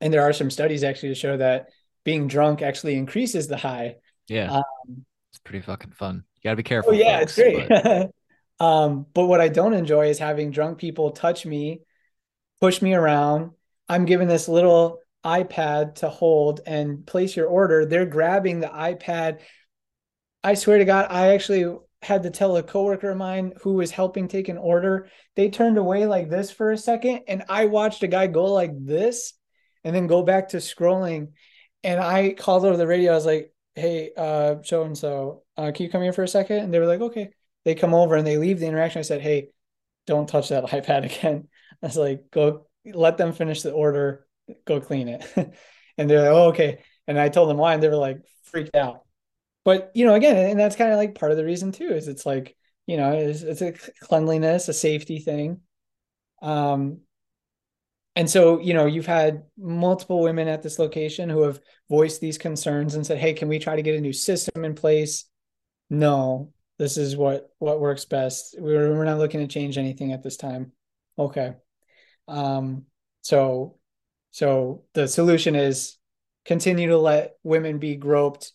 and 0.01 0.13
there 0.13 0.23
are 0.23 0.33
some 0.33 0.51
studies 0.51 0.83
actually 0.83 1.11
to 1.11 1.15
show 1.15 1.37
that 1.37 1.69
being 2.05 2.27
drunk 2.27 2.63
actually 2.63 2.97
increases 2.97 3.49
the 3.49 3.57
high. 3.57 3.97
Yeah. 4.29 4.51
Um, 4.51 5.05
it's 5.31 5.39
pretty 5.45 5.61
fucking 5.61 5.93
fun. 5.93 6.25
You 6.37 6.49
gotta 6.49 6.57
be 6.57 6.63
careful. 6.63 6.93
Oh, 6.93 6.95
yeah, 6.95 7.21
folks, 7.21 7.39
it's 7.39 7.69
great. 7.69 7.69
But... 7.69 8.11
um, 8.65 9.07
but 9.13 9.27
what 9.27 9.41
I 9.41 9.49
don't 9.49 9.75
enjoy 9.75 10.09
is 10.09 10.19
having 10.19 10.51
drunk 10.51 10.79
people 10.79 11.11
touch 11.11 11.45
me, 11.45 11.83
push 12.61 12.81
me 12.81 12.95
around. 12.95 13.53
I'm 13.89 14.05
given 14.07 14.29
this 14.29 14.49
little 14.49 15.01
iPad 15.25 15.97
to 15.97 16.09
hold 16.09 16.61
and 16.67 17.07
place 17.07 17.37
your 17.37 17.49
order. 17.49 17.85
They're 17.85 18.07
grabbing 18.07 18.61
the 18.61 18.69
iPad. 18.69 19.41
I 20.43 20.55
swear 20.55 20.79
to 20.79 20.85
God, 20.87 21.09
I 21.11 21.35
actually 21.35 21.77
had 22.03 22.23
to 22.23 22.31
tell 22.31 22.57
a 22.57 22.63
coworker 22.63 23.11
of 23.11 23.19
mine 23.19 23.53
who 23.63 23.75
was 23.75 23.91
helping 23.91 24.27
take 24.27 24.49
an 24.49 24.59
order. 24.59 25.09
They 25.37 25.51
turned 25.51 25.79
away 25.79 26.07
like 26.07 26.31
this 26.31 26.51
for 26.51 26.71
a 26.71 26.79
second, 26.79 27.21
and 27.29 27.45
I 27.49 27.67
watched 27.67 28.03
a 28.03 28.09
guy 28.09 28.27
go 28.27 28.45
like 28.53 28.73
this 28.75 29.35
and 29.85 29.95
then 29.95 30.07
go 30.07 30.23
back 30.23 30.49
to 30.51 30.59
scrolling 30.59 31.29
and 31.83 32.01
I 32.01 32.35
called 32.35 32.65
over 32.65 32.77
the 32.77 32.87
radio. 32.87 33.13
I 33.13 33.15
was 33.15 33.27
like, 33.27 33.53
"Hey, 33.75 34.13
uh, 34.17 34.57
so 34.63 34.83
and 34.85 34.97
so, 34.97 35.45
can 35.57 35.75
you 35.79 35.91
come 35.91 36.03
here 36.03 36.13
for 36.13 36.23
a 36.23 36.29
second? 36.29 36.59
And 36.59 36.75
they 36.75 36.79
were 36.79 36.87
like, 36.87 37.01
"Okay." 37.01 37.31
They 37.65 37.75
come 37.75 37.95
over 37.95 38.17
and 38.17 38.27
they 38.27 38.39
leave 38.39 38.59
the 38.59 38.67
interaction. 38.67 39.01
I 39.01 39.03
said, 39.03 39.21
"Hey, 39.21 39.51
don't 40.07 40.29
touch 40.29 40.49
that 40.51 40.65
iPad 40.67 41.05
again." 41.05 41.49
I 41.83 41.87
was 41.87 41.97
like, 41.97 42.31
"Go, 42.31 42.67
let 42.85 43.19
them 43.19 43.33
finish 43.33 43.63
the 43.63 43.73
order. 43.73 44.27
Go 44.67 44.81
clean 44.81 45.09
it." 45.09 45.25
and 45.99 46.11
they're 46.11 46.21
like, 46.21 46.31
"Oh, 46.31 46.49
okay." 46.51 46.83
And 47.07 47.19
I 47.19 47.29
told 47.29 47.51
them 47.51 47.59
why, 47.59 47.75
and 47.75 47.83
they 47.83 47.89
were 47.89 47.97
like 47.97 48.19
freaked 48.45 48.77
out. 48.77 49.05
But 49.65 49.91
you 49.95 50.07
know, 50.07 50.15
again, 50.15 50.37
and 50.37 50.59
that's 50.59 50.77
kind 50.77 50.93
of 50.93 50.97
like 50.97 51.15
part 51.15 51.33
of 51.33 51.39
the 51.39 51.45
reason 51.45 51.73
too. 51.73 51.89
Is 51.89 52.09
it's 52.09 52.27
like 52.27 52.57
you 52.87 52.97
know, 52.97 53.13
it's, 53.13 53.43
it's 53.43 53.63
a 53.63 53.73
cleanliness, 54.01 54.69
a 54.69 54.73
safety 54.73 55.19
thing. 55.19 55.61
Um, 56.43 57.01
and 58.17 58.29
so 58.29 58.61
you 58.61 58.75
know 58.75 58.87
you've 58.87 59.07
had 59.07 59.45
multiple 59.59 60.21
women 60.21 60.49
at 60.49 60.63
this 60.63 60.79
location 60.79 61.29
who 61.29 61.43
have 61.43 61.61
voiced 61.89 62.21
these 62.21 62.39
concerns 62.39 62.95
and 62.95 63.07
said 63.07 63.19
hey 63.19 63.33
can 63.33 63.49
we 63.49 63.59
try 63.59 63.77
to 63.77 63.83
get 63.83 63.97
a 63.97 64.01
new 64.01 64.13
system 64.13 64.65
in 64.65 64.75
place 64.75 65.27
no 65.89 66.53
this 66.79 66.97
is 66.97 67.17
what 67.17 67.51
what 67.59 67.81
works 67.81 68.05
best 68.05 68.57
we're, 68.59 68.95
we're 68.95 69.05
not 69.05 69.19
looking 69.19 69.41
to 69.41 69.47
change 69.47 69.79
anything 69.79 70.13
at 70.13 70.23
this 70.23 70.37
time 70.37 70.73
okay 71.19 71.55
um 72.29 72.85
so 73.23 73.77
so 74.33 74.85
the 74.95 75.09
solution 75.09 75.55
is 75.55 75.97
continue 76.45 76.89
to 76.89 76.99
let 76.99 77.35
women 77.43 77.79
be 77.79 77.97
groped 77.97 78.53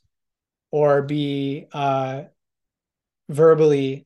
or 0.75 1.01
be 1.01 1.67
uh 1.71 2.23
verbally 3.29 4.05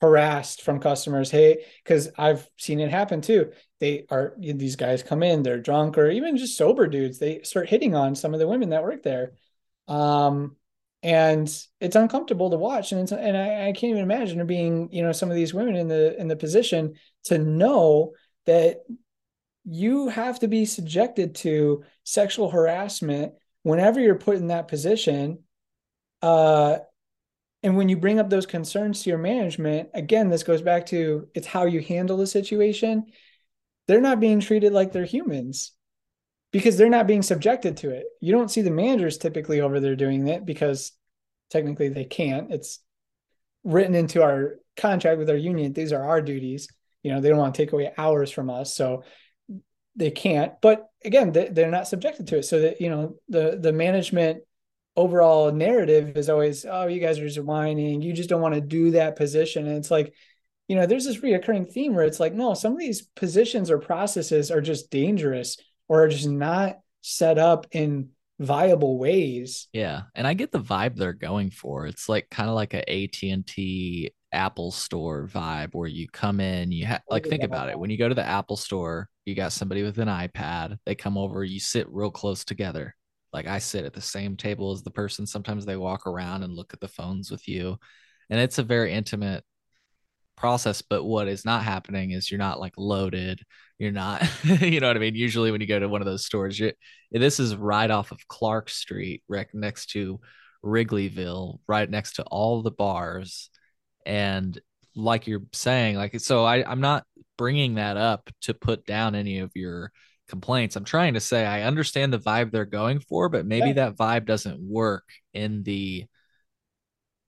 harassed 0.00 0.62
from 0.62 0.78
customers. 0.78 1.32
Hey 1.32 1.64
because 1.82 2.08
i've 2.16 2.48
seen 2.56 2.78
it 2.78 2.92
happen 2.92 3.20
too. 3.20 3.50
They 3.80 4.06
are 4.08 4.34
these 4.38 4.76
guys 4.76 5.02
come 5.02 5.24
in 5.24 5.42
they're 5.42 5.58
drunk 5.58 5.98
or 5.98 6.08
even 6.08 6.36
just 6.36 6.56
sober 6.56 6.86
dudes. 6.86 7.18
They 7.18 7.42
start 7.42 7.68
hitting 7.68 7.96
on 7.96 8.14
some 8.14 8.34
of 8.34 8.38
the 8.38 8.46
women 8.46 8.70
that 8.70 8.84
work 8.84 9.02
there. 9.02 9.32
Um 9.88 10.54
and 11.02 11.48
it's 11.80 11.96
uncomfortable 11.96 12.50
to 12.50 12.56
watch. 12.56 12.92
And 12.92 13.10
and 13.10 13.36
I, 13.36 13.66
I 13.66 13.72
can't 13.72 13.90
even 13.90 14.04
imagine 14.04 14.46
being 14.46 14.88
you 14.92 15.02
know 15.02 15.10
some 15.10 15.28
of 15.28 15.34
these 15.34 15.52
women 15.52 15.74
in 15.74 15.88
the 15.88 16.16
in 16.20 16.28
the 16.28 16.36
position 16.36 16.94
to 17.24 17.36
know 17.36 18.12
that 18.44 18.84
you 19.64 20.06
have 20.06 20.38
to 20.38 20.46
be 20.46 20.66
subjected 20.66 21.34
to 21.46 21.82
sexual 22.04 22.48
harassment 22.48 23.32
whenever 23.64 23.98
you're 23.98 24.14
put 24.14 24.36
in 24.36 24.46
that 24.46 24.68
position 24.68 25.40
uh 26.26 26.78
and 27.62 27.76
when 27.76 27.88
you 27.88 27.96
bring 27.96 28.20
up 28.20 28.30
those 28.30 28.46
concerns 28.46 29.02
to 29.02 29.10
your 29.10 29.18
management, 29.18 29.88
again, 29.94 30.28
this 30.28 30.42
goes 30.42 30.62
back 30.62 30.86
to 30.86 31.28
it's 31.34 31.46
how 31.46 31.64
you 31.64 31.80
handle 31.80 32.16
the 32.16 32.26
situation. 32.26 33.06
They're 33.88 34.00
not 34.00 34.20
being 34.20 34.40
treated 34.40 34.72
like 34.72 34.92
they're 34.92 35.04
humans 35.04 35.72
because 36.52 36.76
they're 36.76 36.88
not 36.88 37.06
being 37.06 37.22
subjected 37.22 37.78
to 37.78 37.90
it. 37.90 38.06
You 38.20 38.32
don't 38.32 38.50
see 38.50 38.62
the 38.62 38.70
managers 38.70 39.18
typically 39.18 39.60
over 39.60 39.80
there 39.80 39.96
doing 39.96 40.26
that 40.26 40.46
because 40.46 40.92
technically 41.50 41.88
they 41.88 42.04
can't. 42.04 42.52
It's 42.52 42.80
written 43.64 43.94
into 43.94 44.22
our 44.22 44.56
contract 44.76 45.18
with 45.18 45.30
our 45.30 45.36
union. 45.36 45.72
These 45.72 45.92
are 45.92 46.04
our 46.04 46.20
duties. 46.22 46.68
You 47.02 47.12
know, 47.12 47.20
they 47.20 47.28
don't 47.28 47.38
want 47.38 47.54
to 47.54 47.62
take 47.62 47.72
away 47.72 47.92
hours 47.98 48.30
from 48.30 48.48
us. 48.48 48.74
So 48.74 49.02
they 49.96 50.10
can't. 50.10 50.52
But 50.60 50.88
again, 51.04 51.32
they're 51.32 51.70
not 51.70 51.88
subjected 51.88 52.28
to 52.28 52.38
it. 52.38 52.44
So 52.44 52.60
that, 52.60 52.80
you 52.80 52.90
know, 52.90 53.16
the 53.28 53.58
the 53.60 53.72
management 53.72 54.42
overall 54.96 55.52
narrative 55.52 56.16
is 56.16 56.28
always, 56.28 56.64
oh, 56.64 56.86
you 56.86 57.00
guys 57.00 57.18
are 57.18 57.26
just 57.26 57.42
whining. 57.42 58.02
You 58.02 58.12
just 58.12 58.28
don't 58.28 58.40
want 58.40 58.54
to 58.54 58.60
do 58.60 58.92
that 58.92 59.16
position. 59.16 59.66
And 59.66 59.76
it's 59.76 59.90
like, 59.90 60.14
you 60.68 60.76
know, 60.76 60.86
there's 60.86 61.04
this 61.04 61.18
reoccurring 61.18 61.70
theme 61.70 61.94
where 61.94 62.06
it's 62.06 62.20
like, 62.20 62.34
no, 62.34 62.54
some 62.54 62.72
of 62.72 62.78
these 62.78 63.02
positions 63.02 63.70
or 63.70 63.78
processes 63.78 64.50
are 64.50 64.60
just 64.60 64.90
dangerous 64.90 65.58
or 65.88 66.04
are 66.04 66.08
just 66.08 66.28
not 66.28 66.78
set 67.02 67.38
up 67.38 67.66
in 67.70 68.10
viable 68.38 68.98
ways. 68.98 69.68
Yeah, 69.72 70.02
and 70.14 70.26
I 70.26 70.34
get 70.34 70.52
the 70.52 70.60
vibe 70.60 70.96
they're 70.96 71.12
going 71.12 71.50
for. 71.50 71.86
It's 71.86 72.08
like 72.08 72.28
kind 72.30 72.48
of 72.48 72.56
like 72.56 72.74
a 72.74 72.90
AT&T 72.90 74.10
Apple 74.32 74.72
store 74.72 75.26
vibe 75.26 75.74
where 75.74 75.88
you 75.88 76.08
come 76.08 76.40
in, 76.40 76.72
you 76.72 76.86
have 76.86 77.02
like 77.08 77.26
think 77.26 77.42
about 77.42 77.68
it. 77.68 77.78
When 77.78 77.90
you 77.90 77.96
go 77.96 78.08
to 78.08 78.14
the 78.14 78.26
Apple 78.26 78.56
store, 78.56 79.08
you 79.24 79.34
got 79.34 79.52
somebody 79.52 79.82
with 79.82 79.98
an 79.98 80.08
iPad, 80.08 80.78
they 80.84 80.94
come 80.94 81.16
over, 81.16 81.44
you 81.44 81.60
sit 81.60 81.88
real 81.88 82.10
close 82.10 82.44
together. 82.44 82.94
Like 83.36 83.46
I 83.46 83.58
sit 83.58 83.84
at 83.84 83.92
the 83.92 84.00
same 84.00 84.34
table 84.34 84.72
as 84.72 84.82
the 84.82 84.90
person. 84.90 85.26
Sometimes 85.26 85.66
they 85.66 85.76
walk 85.76 86.06
around 86.06 86.42
and 86.42 86.54
look 86.54 86.72
at 86.72 86.80
the 86.80 86.88
phones 86.88 87.30
with 87.30 87.46
you. 87.46 87.76
And 88.30 88.40
it's 88.40 88.56
a 88.56 88.62
very 88.62 88.94
intimate 88.94 89.44
process. 90.38 90.80
But 90.80 91.04
what 91.04 91.28
is 91.28 91.44
not 91.44 91.62
happening 91.62 92.12
is 92.12 92.30
you're 92.30 92.38
not 92.38 92.60
like 92.60 92.72
loaded. 92.78 93.42
You're 93.78 93.92
not, 93.92 94.26
you 94.44 94.80
know 94.80 94.86
what 94.86 94.96
I 94.96 95.00
mean? 95.00 95.14
Usually 95.14 95.50
when 95.50 95.60
you 95.60 95.66
go 95.66 95.78
to 95.78 95.86
one 95.86 96.00
of 96.00 96.06
those 96.06 96.24
stores, 96.24 96.58
you 96.58 96.72
this 97.10 97.38
is 97.38 97.54
right 97.54 97.90
off 97.90 98.10
of 98.10 98.26
Clark 98.26 98.70
Street, 98.70 99.22
right 99.28 99.46
next 99.52 99.90
to 99.90 100.18
Wrigleyville, 100.64 101.58
right 101.68 101.90
next 101.90 102.14
to 102.14 102.22
all 102.22 102.62
the 102.62 102.70
bars. 102.70 103.50
And 104.06 104.58
like 104.94 105.26
you're 105.26 105.44
saying, 105.52 105.96
like, 105.96 106.18
so 106.20 106.42
I, 106.42 106.64
I'm 106.66 106.80
not 106.80 107.04
bringing 107.36 107.74
that 107.74 107.98
up 107.98 108.30
to 108.42 108.54
put 108.54 108.86
down 108.86 109.14
any 109.14 109.40
of 109.40 109.52
your 109.54 109.92
complaints. 110.28 110.76
I'm 110.76 110.84
trying 110.84 111.14
to 111.14 111.20
say 111.20 111.44
I 111.44 111.62
understand 111.62 112.12
the 112.12 112.18
vibe 112.18 112.50
they're 112.50 112.64
going 112.64 113.00
for, 113.00 113.28
but 113.28 113.46
maybe 113.46 113.68
yeah. 113.68 113.74
that 113.74 113.96
vibe 113.96 114.26
doesn't 114.26 114.60
work 114.60 115.04
in 115.32 115.62
the 115.62 116.06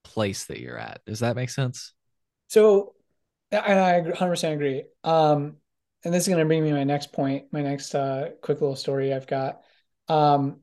place 0.04 0.46
that 0.46 0.60
you're 0.60 0.78
at. 0.78 1.00
Does 1.06 1.20
that 1.20 1.36
make 1.36 1.50
sense? 1.50 1.92
So, 2.48 2.94
and 3.50 3.78
I 3.78 4.00
100% 4.00 4.52
agree. 4.52 4.84
Um, 5.04 5.56
and 6.04 6.14
this 6.14 6.24
is 6.24 6.28
going 6.28 6.40
to 6.40 6.46
bring 6.46 6.62
me 6.62 6.72
my 6.72 6.84
next 6.84 7.12
point, 7.12 7.46
my 7.52 7.62
next 7.62 7.94
uh, 7.94 8.30
quick 8.40 8.60
little 8.60 8.76
story 8.76 9.12
I've 9.12 9.26
got. 9.26 9.60
Um, 10.08 10.60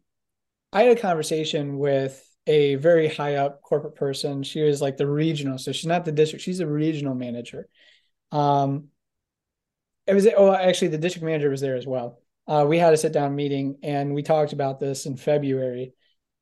I 0.72 0.84
had 0.84 0.98
a 0.98 1.02
conversation 1.02 1.78
with 1.78 2.22
a 2.48 2.76
very 2.76 3.08
high 3.08 3.36
up 3.36 3.62
corporate 3.62 3.96
person. 3.96 4.44
She 4.44 4.62
was 4.62 4.82
like 4.82 4.98
the 4.98 5.08
regional, 5.08 5.58
so 5.58 5.72
she's 5.72 5.86
not 5.86 6.06
the 6.06 6.12
district; 6.12 6.44
she's 6.44 6.60
a 6.60 6.68
regional 6.68 7.16
manager. 7.16 7.68
Um, 8.32 8.90
it 10.08 10.14
was 10.14 10.28
oh, 10.36 10.54
actually 10.54 10.90
the 10.90 10.98
district 10.98 11.26
manager 11.26 11.50
was 11.50 11.62
there 11.62 11.76
as 11.76 11.88
well. 11.88 12.20
Uh, 12.48 12.66
we 12.68 12.78
had 12.78 12.94
a 12.94 12.98
sit 12.98 13.12
down 13.12 13.36
meeting 13.36 13.78
and 13.82 14.14
we 14.14 14.22
talked 14.22 14.54
about 14.54 14.80
this 14.80 15.06
in 15.06 15.18
February, 15.18 15.94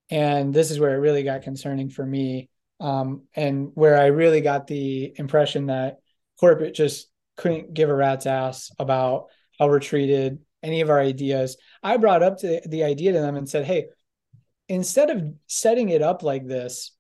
and 0.10 0.54
this 0.54 0.72
is 0.72 0.80
where 0.80 0.96
it 0.96 1.00
really 1.00 1.24
got 1.24 1.44
concerning 1.44 1.90
for 1.90 2.06
me, 2.06 2.50
um, 2.80 3.24
and 3.36 3.72
where 3.74 3.98
I 3.98 4.08
really 4.08 4.42
got 4.42 4.68
the 4.68 5.14
impression 5.18 5.68
that 5.68 6.00
corporate 6.40 6.76
just 6.76 7.10
couldn't 7.38 7.74
give 7.74 7.90
a 7.90 7.96
rat's 7.96 8.26
ass 8.26 8.72
about 8.80 9.28
how 9.60 9.68
we're 9.68 9.80
treated, 9.80 10.40
any 10.62 10.82
of 10.82 10.90
our 10.90 11.00
ideas. 11.00 11.58
I 11.82 11.98
brought 11.98 12.24
up 12.24 12.40
the, 12.40 12.62
the 12.66 12.84
idea 12.84 13.14
to 13.14 13.20
them 13.20 13.36
and 13.36 13.48
said, 13.48 13.66
hey, 13.66 13.88
instead 14.68 15.10
of 15.10 15.24
setting 15.48 15.90
it 15.90 16.02
up 16.02 16.24
like 16.24 16.48
this, 16.48 16.92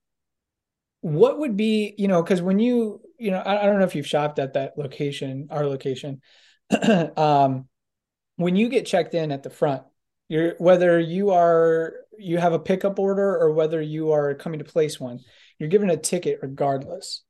what 1.01 1.39
would 1.39 1.57
be, 1.57 1.93
you 1.97 2.07
know, 2.07 2.23
because 2.23 2.41
when 2.41 2.59
you, 2.59 3.01
you 3.17 3.31
know, 3.31 3.39
I, 3.39 3.61
I, 3.61 3.65
don't 3.65 3.80
know 3.80 3.85
if 3.85 3.95
you've 3.95 4.07
shopped 4.07 4.39
at 4.39 4.53
that 4.53 4.77
location, 4.77 5.47
our 5.51 5.65
location. 5.65 6.21
um, 7.17 7.67
when 8.35 8.55
you 8.55 8.69
get 8.69 8.85
checked 8.85 9.14
in 9.14 9.31
at 9.31 9.43
the 9.43 9.49
front, 9.49 9.84
you're 10.30 10.55
whether 10.57 10.99
you 10.99 11.31
are 11.31 11.93
you 12.18 12.38
have 12.38 12.53
a 12.53 12.60
pickup 12.60 12.99
order 12.99 13.38
or 13.38 13.51
whether 13.51 13.81
you 13.81 14.11
are 14.11 14.34
coming 14.35 14.60
to 14.60 14.65
place 14.65 14.99
one, 14.99 15.19
you're 15.60 15.69
given 15.69 15.89
a 15.89 15.97
ticket 15.97 16.39
regardless. 16.41 17.23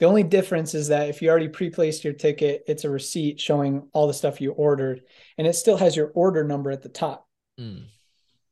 The 0.00 0.06
only 0.06 0.24
difference 0.24 0.74
is 0.74 0.88
that 0.88 1.08
if 1.08 1.22
you 1.22 1.30
already 1.30 1.48
pre-placed 1.48 2.02
your 2.02 2.12
ticket, 2.12 2.64
it's 2.66 2.84
a 2.84 2.90
receipt 2.90 3.40
showing 3.40 3.88
all 3.92 4.08
the 4.08 4.14
stuff 4.14 4.40
you 4.40 4.50
ordered, 4.50 5.02
and 5.38 5.46
it 5.46 5.54
still 5.54 5.76
has 5.76 5.94
your 5.94 6.10
order 6.14 6.42
number 6.42 6.72
at 6.72 6.82
the 6.82 6.88
top. 6.88 7.28
Mm. 7.60 7.84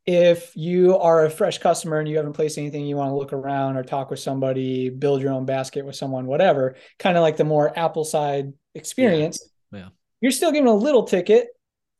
If 0.06 0.56
you 0.56 0.96
are 0.96 1.24
a 1.24 1.30
fresh 1.30 1.58
customer 1.58 1.98
and 1.98 2.08
you 2.08 2.16
haven't 2.16 2.34
placed 2.34 2.56
anything, 2.56 2.86
you 2.86 2.96
want 2.96 3.10
to 3.10 3.16
look 3.16 3.32
around 3.32 3.76
or 3.76 3.82
talk 3.82 4.10
with 4.10 4.20
somebody, 4.20 4.90
build 4.90 5.22
your 5.22 5.32
own 5.32 5.44
basket 5.44 5.84
with 5.84 5.96
someone, 5.96 6.26
whatever, 6.26 6.76
kind 6.98 7.16
of 7.16 7.22
like 7.22 7.36
the 7.36 7.44
more 7.44 7.76
Apple 7.76 8.04
side 8.04 8.52
experience. 8.74 9.44
Yeah. 9.72 9.78
yeah. 9.80 9.88
You're 10.20 10.32
still 10.32 10.52
given 10.52 10.68
a 10.68 10.74
little 10.74 11.04
ticket 11.04 11.48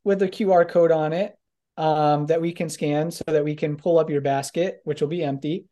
with 0.03 0.21
a 0.21 0.27
QR 0.27 0.67
code 0.67 0.91
on 0.91 1.13
it 1.13 1.37
um, 1.77 2.27
that 2.27 2.41
we 2.41 2.51
can 2.51 2.69
scan 2.69 3.11
so 3.11 3.23
that 3.27 3.43
we 3.43 3.55
can 3.55 3.77
pull 3.77 3.99
up 3.99 4.09
your 4.09 4.21
basket, 4.21 4.81
which 4.83 5.01
will 5.01 5.07
be 5.07 5.23
empty, 5.23 5.65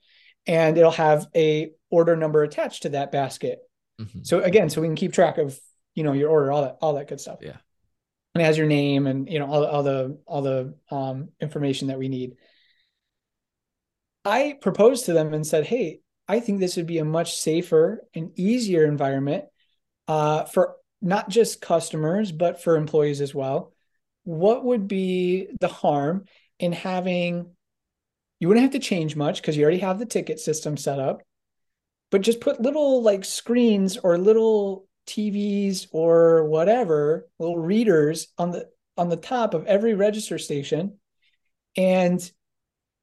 and 0.47 0.77
it'll 0.77 0.91
have 0.91 1.27
a 1.35 1.71
order 1.89 2.15
number 2.15 2.43
attached 2.43 2.83
to 2.83 2.89
that 2.89 3.11
basket. 3.11 3.59
Mm-hmm. 3.99 4.19
So 4.23 4.41
again, 4.41 4.69
so 4.69 4.81
we 4.81 4.87
can 4.87 4.95
keep 4.95 5.13
track 5.13 5.37
of 5.37 5.59
you 5.95 6.03
know 6.03 6.13
your 6.13 6.29
order, 6.29 6.51
all 6.51 6.61
that, 6.63 6.77
all 6.81 6.93
that 6.93 7.07
good 7.07 7.19
stuff. 7.19 7.39
Yeah. 7.41 7.57
And 8.35 8.41
it 8.43 8.45
has 8.45 8.57
your 8.57 8.67
name 8.67 9.07
and 9.07 9.29
you 9.29 9.39
know 9.39 9.47
all, 9.47 9.65
all 9.65 9.83
the 9.83 10.19
all 10.25 10.41
the 10.41 10.75
um, 10.89 11.29
information 11.39 11.89
that 11.89 11.99
we 11.99 12.09
need. 12.09 12.35
I 14.25 14.57
proposed 14.61 15.05
to 15.05 15.13
them 15.13 15.33
and 15.33 15.45
said, 15.45 15.65
"Hey, 15.65 15.99
I 16.27 16.39
think 16.39 16.59
this 16.59 16.77
would 16.77 16.87
be 16.87 16.99
a 16.99 17.05
much 17.05 17.37
safer 17.37 18.05
and 18.13 18.31
easier 18.35 18.85
environment 18.85 19.45
uh, 20.07 20.45
for 20.45 20.75
not 21.01 21.29
just 21.29 21.61
customers 21.61 22.31
but 22.31 22.61
for 22.61 22.75
employees 22.75 23.21
as 23.21 23.33
well. 23.33 23.73
What 24.23 24.63
would 24.65 24.87
be 24.87 25.47
the 25.59 25.67
harm 25.67 26.25
in 26.59 26.71
having? 26.71 27.51
You 28.39 28.47
wouldn't 28.47 28.63
have 28.63 28.73
to 28.73 28.79
change 28.79 29.15
much 29.15 29.41
because 29.41 29.57
you 29.57 29.63
already 29.63 29.79
have 29.79 29.99
the 29.99 30.05
ticket 30.05 30.39
system 30.39 30.77
set 30.77 30.99
up 30.99 31.21
but 32.11 32.21
just 32.21 32.41
put 32.41 32.61
little 32.61 33.01
like 33.01 33.23
screens 33.23 33.97
or 33.97 34.17
little 34.17 34.87
TVs 35.07 35.87
or 35.91 36.45
whatever, 36.45 37.27
little 37.39 37.57
readers 37.57 38.27
on 38.37 38.51
the 38.51 38.67
on 38.97 39.09
the 39.09 39.17
top 39.17 39.53
of 39.53 39.65
every 39.65 39.93
register 39.93 40.37
station. 40.37 40.97
And 41.77 42.19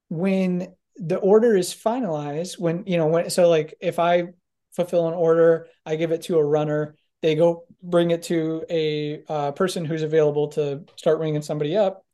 when 0.09 0.75
the 0.97 1.17
order 1.17 1.57
is 1.57 1.75
finalized, 1.75 2.59
when 2.59 2.85
you 2.87 2.97
know 2.97 3.07
when 3.07 3.31
so 3.31 3.49
like 3.49 3.75
if 3.81 3.99
I 3.99 4.25
fulfill 4.73 5.09
an 5.09 5.15
order, 5.15 5.69
I 5.85 5.97
give 5.97 6.13
it 6.13 6.23
to 6.23 6.39
a 6.39 6.45
runner, 6.45 6.97
they 7.23 7.35
go 7.35 7.66
bring 7.83 8.11
it 8.11 8.25
to 8.25 8.65
a 8.71 9.23
uh, 9.29 9.53
person 9.53 9.85
who's 9.85 10.03
available 10.03 10.49
to 10.49 10.85
start 10.97 11.19
ringing 11.19 11.43
somebody 11.43 11.77
up. 11.77 12.05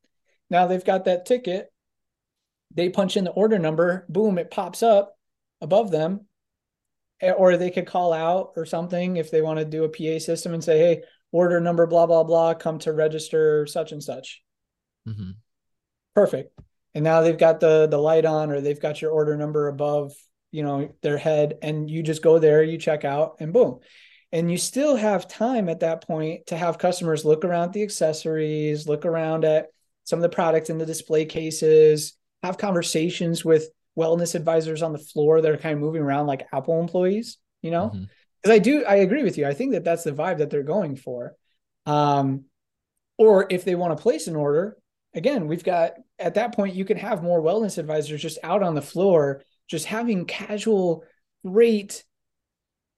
Now 0.50 0.66
they've 0.66 0.84
got 0.84 1.06
that 1.06 1.26
ticket. 1.26 1.72
They 2.74 2.88
punch 2.88 3.16
in 3.16 3.24
the 3.24 3.30
order 3.30 3.58
number, 3.58 4.06
boom, 4.08 4.38
it 4.38 4.50
pops 4.50 4.82
up 4.82 5.16
above 5.60 5.90
them 5.90 6.26
or 7.22 7.56
they 7.56 7.70
could 7.70 7.86
call 7.86 8.12
out 8.12 8.52
or 8.56 8.66
something 8.66 9.16
if 9.16 9.30
they 9.30 9.42
want 9.42 9.58
to 9.58 9.64
do 9.64 9.84
a 9.84 9.88
PA 9.88 10.18
system 10.18 10.54
and 10.54 10.62
say, 10.64 10.78
"Hey, 10.78 11.02
order 11.30 11.60
number 11.60 11.86
blah 11.86 12.06
blah 12.06 12.24
blah, 12.24 12.54
come 12.54 12.78
to 12.80 12.92
register 12.92 13.66
such 13.66 13.92
and 13.92 14.02
such." 14.02 14.42
Mm-hmm. 15.08 15.30
Perfect. 16.14 16.58
And 16.94 17.04
now 17.04 17.20
they've 17.20 17.38
got 17.38 17.60
the 17.60 17.86
the 17.86 17.98
light 17.98 18.24
on, 18.24 18.50
or 18.50 18.60
they've 18.60 18.80
got 18.80 19.00
your 19.00 19.12
order 19.12 19.36
number 19.36 19.68
above, 19.68 20.12
you 20.50 20.62
know, 20.62 20.92
their 21.02 21.18
head, 21.18 21.58
and 21.62 21.88
you 21.88 22.02
just 22.02 22.22
go 22.22 22.38
there, 22.38 22.62
you 22.62 22.76
check 22.76 23.04
out, 23.04 23.36
and 23.38 23.52
boom. 23.52 23.78
And 24.32 24.50
you 24.50 24.56
still 24.56 24.96
have 24.96 25.28
time 25.28 25.68
at 25.68 25.80
that 25.80 26.06
point 26.06 26.46
to 26.46 26.56
have 26.56 26.78
customers 26.78 27.24
look 27.24 27.44
around 27.44 27.68
at 27.68 27.72
the 27.74 27.82
accessories, 27.82 28.88
look 28.88 29.04
around 29.04 29.44
at 29.44 29.66
some 30.04 30.18
of 30.18 30.22
the 30.22 30.34
products 30.34 30.70
in 30.70 30.78
the 30.78 30.86
display 30.86 31.26
cases, 31.26 32.16
have 32.42 32.56
conversations 32.56 33.44
with 33.44 33.68
wellness 33.96 34.34
advisors 34.34 34.82
on 34.82 34.92
the 34.92 34.98
floor 34.98 35.40
that 35.40 35.50
are 35.50 35.58
kind 35.58 35.74
of 35.74 35.80
moving 35.80 36.02
around 36.02 36.26
like 36.26 36.46
Apple 36.52 36.80
employees, 36.80 37.36
you 37.60 37.70
know? 37.70 37.88
Because 37.88 38.06
mm-hmm. 38.44 38.52
I 38.52 38.58
do, 38.58 38.84
I 38.84 38.94
agree 38.96 39.22
with 39.22 39.36
you. 39.36 39.46
I 39.46 39.52
think 39.52 39.72
that 39.72 39.84
that's 39.84 40.04
the 40.04 40.12
vibe 40.12 40.38
that 40.38 40.48
they're 40.48 40.62
going 40.62 40.96
for. 40.96 41.34
Um, 41.84 42.44
or 43.18 43.46
if 43.50 43.64
they 43.64 43.74
want 43.74 43.96
to 43.96 44.02
place 44.02 44.28
an 44.28 44.36
order, 44.36 44.78
again, 45.14 45.46
we've 45.46 45.62
got 45.62 45.92
at 46.18 46.34
that 46.34 46.54
point, 46.54 46.74
you 46.74 46.86
can 46.86 46.96
have 46.96 47.22
more 47.22 47.42
wellness 47.42 47.76
advisors 47.76 48.22
just 48.22 48.38
out 48.42 48.62
on 48.62 48.74
the 48.74 48.82
floor, 48.82 49.42
just 49.68 49.84
having 49.84 50.24
casual, 50.24 51.04
great 51.44 52.02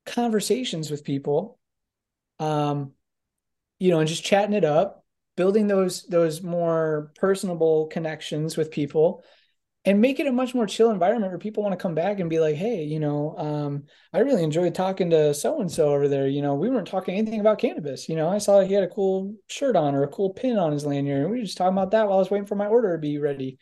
conversations 0.07 0.91
with 0.91 1.05
people. 1.05 1.59
Um, 2.39 2.93
you 3.79 3.91
know, 3.91 4.01
and 4.01 4.09
just 4.09 4.25
chatting 4.25 4.55
it 4.55 4.65
up, 4.65 5.05
building 5.37 5.67
those 5.67 6.05
those 6.05 6.43
more 6.43 7.13
personable 7.17 7.87
connections 7.87 8.57
with 8.57 8.71
people 8.71 9.25
and 9.87 10.01
make 10.01 10.19
it 10.19 10.27
a 10.27 10.33
much 10.33 10.55
more 10.55 10.67
chill 10.67 10.91
environment 10.91 11.31
where 11.31 11.39
people 11.39 11.63
want 11.63 11.75
to 11.75 11.83
come 11.83 11.95
back 11.95 12.19
and 12.19 12.31
be 12.31 12.41
like, 12.41 12.57
hey, 12.57 12.85
you 12.85 12.99
know, 12.99 13.35
um, 13.37 13.85
I 14.15 14.21
really 14.21 14.43
enjoyed 14.43 14.75
talking 14.75 15.11
to 15.11 15.35
so 15.35 15.61
and 15.61 15.71
so 15.71 15.93
over 15.93 16.09
there. 16.09 16.27
You 16.27 16.41
know, 16.41 16.55
we 16.55 16.71
weren't 16.71 16.89
talking 16.89 17.17
anything 17.17 17.41
about 17.41 17.59
cannabis. 17.59 18.09
You 18.09 18.17
know, 18.17 18.29
I 18.29 18.39
saw 18.39 18.61
he 18.63 18.73
had 18.73 18.85
a 18.85 18.89
cool 18.89 19.35
shirt 19.47 19.77
on 19.77 19.95
or 19.95 20.03
a 20.03 20.09
cool 20.09 20.33
pin 20.33 20.59
on 20.59 20.73
his 20.73 20.87
lanyard, 20.87 21.23
and 21.23 21.31
we 21.31 21.39
were 21.39 21.45
just 21.45 21.59
talking 21.59 21.77
about 21.77 21.91
that 21.91 22.07
while 22.09 22.17
I 22.17 22.21
was 22.21 22.31
waiting 22.31 22.47
for 22.47 22.55
my 22.55 22.67
order 22.67 22.93
to 22.93 22.99
be 22.99 23.19
ready. 23.19 23.59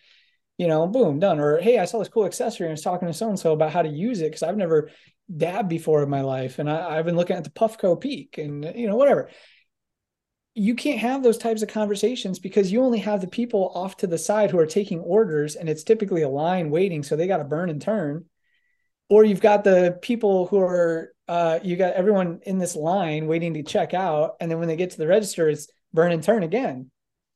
You 0.58 0.68
know, 0.68 0.86
boom, 0.86 1.18
done. 1.18 1.40
Or 1.40 1.60
hey, 1.60 1.78
I 1.78 1.86
saw 1.86 1.98
this 1.98 2.08
cool 2.08 2.26
accessory 2.26 2.66
and 2.66 2.72
I 2.72 2.74
was 2.74 2.82
talking 2.82 3.08
to 3.08 3.14
so 3.14 3.28
and 3.28 3.38
so 3.38 3.52
about 3.52 3.72
how 3.72 3.82
to 3.82 3.88
use 3.88 4.20
it 4.20 4.26
because 4.26 4.44
I've 4.44 4.56
never 4.56 4.90
dabbed 5.34 5.68
before 5.68 6.02
in 6.02 6.10
my 6.10 6.22
life, 6.22 6.58
and 6.58 6.70
I, 6.70 6.98
I've 6.98 7.04
been 7.04 7.16
looking 7.16 7.36
at 7.36 7.44
the 7.44 7.50
Puffco 7.50 8.00
Peak 8.00 8.38
and 8.38 8.64
you 8.74 8.86
know 8.86 8.96
whatever. 8.96 9.30
You 10.54 10.74
can't 10.74 10.98
have 10.98 11.22
those 11.22 11.38
types 11.38 11.62
of 11.62 11.68
conversations 11.68 12.38
because 12.38 12.70
you 12.70 12.82
only 12.82 12.98
have 12.98 13.22
the 13.22 13.26
people 13.26 13.72
off 13.74 13.96
to 13.98 14.06
the 14.06 14.18
side 14.18 14.50
who 14.50 14.58
are 14.58 14.66
taking 14.66 15.00
orders 15.00 15.56
and 15.56 15.66
it's 15.66 15.82
typically 15.82 16.22
a 16.22 16.28
line 16.28 16.68
waiting 16.68 17.02
so 17.02 17.16
they 17.16 17.26
got 17.26 17.38
to 17.38 17.44
burn 17.44 17.70
and 17.70 17.80
turn. 17.80 18.26
Or 19.08 19.24
you've 19.24 19.40
got 19.40 19.64
the 19.64 19.98
people 20.02 20.46
who 20.46 20.58
are 20.60 21.12
uh, 21.26 21.58
you 21.62 21.76
got 21.76 21.94
everyone 21.94 22.40
in 22.44 22.58
this 22.58 22.76
line 22.76 23.26
waiting 23.26 23.54
to 23.54 23.62
check 23.62 23.94
out 23.94 24.32
and 24.40 24.50
then 24.50 24.58
when 24.58 24.68
they 24.68 24.76
get 24.76 24.90
to 24.90 24.98
the 24.98 25.06
register 25.06 25.48
it's 25.48 25.68
burn 25.94 26.12
and 26.12 26.22
turn 26.22 26.42
again. 26.42 26.90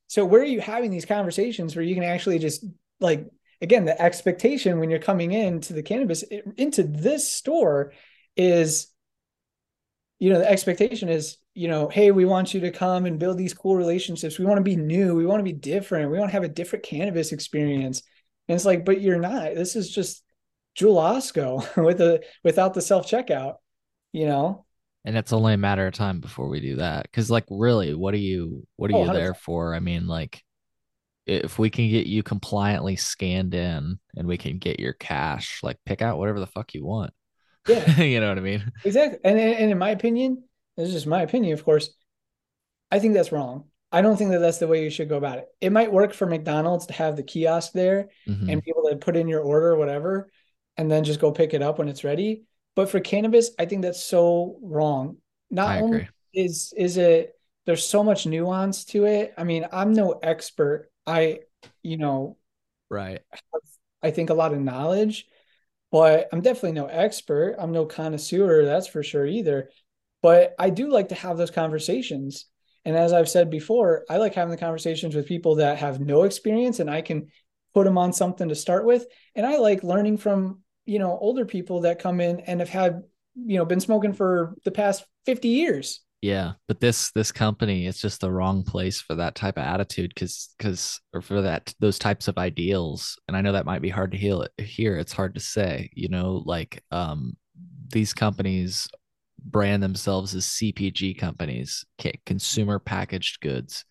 So 0.05 0.23
where 0.23 0.41
are 0.41 0.45
you 0.45 0.61
having 0.61 0.91
these 0.91 1.05
conversations 1.05 1.75
where 1.75 1.83
you 1.83 1.95
can 1.95 2.03
actually 2.03 2.37
just 2.37 2.65
like 2.99 3.27
again 3.61 3.85
the 3.85 3.99
expectation 4.01 4.79
when 4.79 4.89
you're 4.89 4.99
coming 4.99 5.31
into 5.31 5.73
the 5.73 5.83
cannabis 5.83 6.23
into 6.57 6.83
this 6.83 7.31
store 7.31 7.93
is 8.35 8.87
you 10.19 10.31
know 10.31 10.39
the 10.39 10.49
expectation 10.49 11.09
is 11.09 11.37
you 11.53 11.67
know 11.67 11.87
hey 11.87 12.11
we 12.11 12.25
want 12.25 12.53
you 12.53 12.59
to 12.61 12.71
come 12.71 13.05
and 13.05 13.19
build 13.19 13.37
these 13.37 13.53
cool 13.53 13.75
relationships. 13.75 14.39
We 14.39 14.45
want 14.45 14.57
to 14.57 14.63
be 14.63 14.75
new. 14.75 15.15
We 15.15 15.25
want 15.25 15.39
to 15.39 15.43
be 15.43 15.53
different. 15.53 16.11
We 16.11 16.19
want 16.19 16.29
to 16.29 16.33
have 16.33 16.43
a 16.43 16.49
different 16.49 16.85
cannabis 16.85 17.31
experience. 17.31 18.03
And 18.47 18.55
it's 18.55 18.65
like 18.65 18.85
but 18.85 19.01
you're 19.01 19.19
not. 19.19 19.55
This 19.55 19.75
is 19.75 19.89
just 19.89 20.23
Jewel 20.75 20.95
Osco 20.95 21.83
with 21.83 21.97
the 21.97 22.23
without 22.43 22.73
the 22.73 22.81
self 22.81 23.09
checkout 23.09 23.55
you 24.11 24.25
know? 24.25 24.65
And 25.05 25.17
it's 25.17 25.31
only 25.31 25.53
a 25.53 25.57
matter 25.57 25.87
of 25.87 25.93
time 25.93 26.19
before 26.19 26.49
we 26.49 26.59
do 26.59 26.77
that. 26.77 27.03
Because 27.03 27.31
like 27.31 27.45
really 27.49 27.93
what 27.93 28.13
are 28.13 28.17
you 28.17 28.67
what 28.75 28.91
are 28.91 28.95
oh, 28.95 29.03
you 29.03 29.09
100%. 29.09 29.13
there 29.13 29.33
for? 29.33 29.73
I 29.73 29.79
mean 29.79 30.07
like 30.07 30.43
if 31.27 31.59
we 31.59 31.69
can 31.69 31.89
get 31.89 32.07
you 32.07 32.23
compliantly 32.23 32.95
scanned 32.95 33.53
in 33.53 33.99
and 34.15 34.27
we 34.27 34.37
can 34.37 34.57
get 34.57 34.79
your 34.79 34.93
cash 34.93 35.59
like 35.63 35.77
pick 35.85 36.01
out 36.01 36.17
whatever 36.17 36.39
the 36.39 36.47
fuck 36.47 36.73
you 36.73 36.85
want 36.85 37.11
yeah. 37.67 38.01
you 38.01 38.19
know 38.19 38.29
what 38.29 38.37
I 38.37 38.41
mean? 38.41 38.71
Exactly. 38.83 39.19
And, 39.23 39.39
and 39.39 39.71
in 39.71 39.77
my 39.77 39.91
opinion, 39.91 40.43
this 40.75 40.87
is 40.87 40.93
just 40.93 41.07
my 41.07 41.21
opinion, 41.21 41.53
of 41.53 41.63
course, 41.63 41.89
I 42.91 42.99
think 42.99 43.13
that's 43.13 43.31
wrong. 43.31 43.65
I 43.91 44.01
don't 44.01 44.17
think 44.17 44.31
that 44.31 44.39
that's 44.39 44.57
the 44.57 44.67
way 44.67 44.83
you 44.83 44.89
should 44.89 45.09
go 45.09 45.17
about 45.17 45.39
it. 45.39 45.47
It 45.61 45.71
might 45.71 45.91
work 45.91 46.13
for 46.13 46.25
McDonald's 46.25 46.87
to 46.87 46.93
have 46.93 47.15
the 47.15 47.23
kiosk 47.23 47.71
there 47.71 48.09
mm-hmm. 48.27 48.49
and 48.49 48.61
be 48.61 48.71
able 48.71 48.89
to 48.89 48.97
put 48.97 49.15
in 49.15 49.27
your 49.27 49.41
order 49.41 49.69
or 49.69 49.77
whatever, 49.77 50.29
and 50.75 50.91
then 50.91 51.03
just 51.03 51.21
go 51.21 51.31
pick 51.31 51.53
it 51.53 51.61
up 51.61 51.79
when 51.79 51.87
it's 51.87 52.03
ready. 52.03 52.43
But 52.75 52.89
for 52.89 52.99
cannabis, 52.99 53.51
I 53.57 53.65
think 53.65 53.81
that's 53.81 54.03
so 54.03 54.59
wrong. 54.61 55.17
Not 55.49 55.69
I 55.69 55.81
only 55.81 55.97
agree. 55.97 56.09
is 56.33 56.73
is 56.77 56.97
it 56.97 57.33
there's 57.65 57.87
so 57.87 58.03
much 58.03 58.25
nuance 58.25 58.85
to 58.85 59.05
it. 59.05 59.33
I 59.37 59.43
mean, 59.45 59.65
I'm 59.71 59.93
no 59.93 60.11
expert. 60.21 60.89
I, 61.07 61.39
you 61.81 61.97
know, 61.97 62.37
right. 62.89 63.21
Have 63.31 63.61
I 64.03 64.11
think, 64.11 64.29
a 64.29 64.35
lot 64.35 64.53
of 64.53 64.59
knowledge, 64.59 65.25
but 65.91 66.27
I'm 66.31 66.41
definitely 66.41 66.73
no 66.73 66.85
expert. 66.85 67.55
I'm 67.57 67.71
no 67.71 67.85
connoisseur, 67.85 68.65
that's 68.65 68.87
for 68.87 69.01
sure 69.01 69.25
either. 69.25 69.69
But 70.21 70.53
I 70.59 70.69
do 70.69 70.89
like 70.89 71.09
to 71.09 71.15
have 71.15 71.37
those 71.37 71.51
conversations. 71.51 72.45
And 72.85 72.95
as 72.95 73.13
I've 73.13 73.29
said 73.29 73.49
before, 73.49 74.05
I 74.09 74.17
like 74.17 74.35
having 74.35 74.51
the 74.51 74.57
conversations 74.57 75.15
with 75.15 75.27
people 75.27 75.55
that 75.55 75.77
have 75.77 75.99
no 75.99 76.23
experience 76.23 76.79
and 76.79 76.89
I 76.89 77.01
can 77.01 77.27
put 77.73 77.85
them 77.85 77.97
on 77.97 78.13
something 78.13 78.49
to 78.49 78.55
start 78.55 78.85
with. 78.85 79.05
And 79.35 79.45
I 79.45 79.57
like 79.57 79.83
learning 79.83 80.17
from, 80.17 80.61
you 80.85 80.99
know, 80.99 81.17
older 81.19 81.45
people 81.45 81.81
that 81.81 81.99
come 81.99 82.21
in 82.21 82.39
and 82.41 82.59
have 82.59 82.69
had, 82.69 83.03
you 83.35 83.57
know, 83.57 83.65
been 83.65 83.79
smoking 83.79 84.13
for 84.13 84.55
the 84.63 84.71
past 84.71 85.05
50 85.25 85.47
years. 85.47 86.01
Yeah, 86.21 86.53
but 86.67 86.79
this 86.79 87.11
this 87.11 87.31
company 87.31 87.85
is 87.85 88.01
just 88.01 88.21
the 88.21 88.31
wrong 88.31 88.63
place 88.63 88.99
for 88.99 89.15
that 89.15 89.35
type 89.35 89.57
of 89.57 89.63
attitude 89.63 90.11
because 90.15 90.49
because 90.57 90.99
or 91.13 91.21
for 91.21 91.41
that 91.43 91.73
those 91.79 91.99
types 91.99 92.27
of 92.27 92.37
ideals. 92.39 93.19
And 93.27 93.37
I 93.37 93.41
know 93.41 93.51
that 93.51 93.67
might 93.67 93.83
be 93.83 93.89
hard 93.89 94.11
to 94.11 94.17
heal 94.17 94.41
it 94.41 94.51
here. 94.57 94.97
It's 94.97 95.13
hard 95.13 95.35
to 95.35 95.39
say, 95.39 95.89
you 95.93 96.09
know, 96.09 96.41
like 96.45 96.83
um 96.91 97.37
these 97.89 98.13
companies 98.13 98.87
brand 99.43 99.83
themselves 99.83 100.33
as 100.33 100.45
CPG 100.45 101.17
companies, 101.17 101.85
consumer 102.25 102.79
packaged 102.79 103.39
goods. 103.39 103.85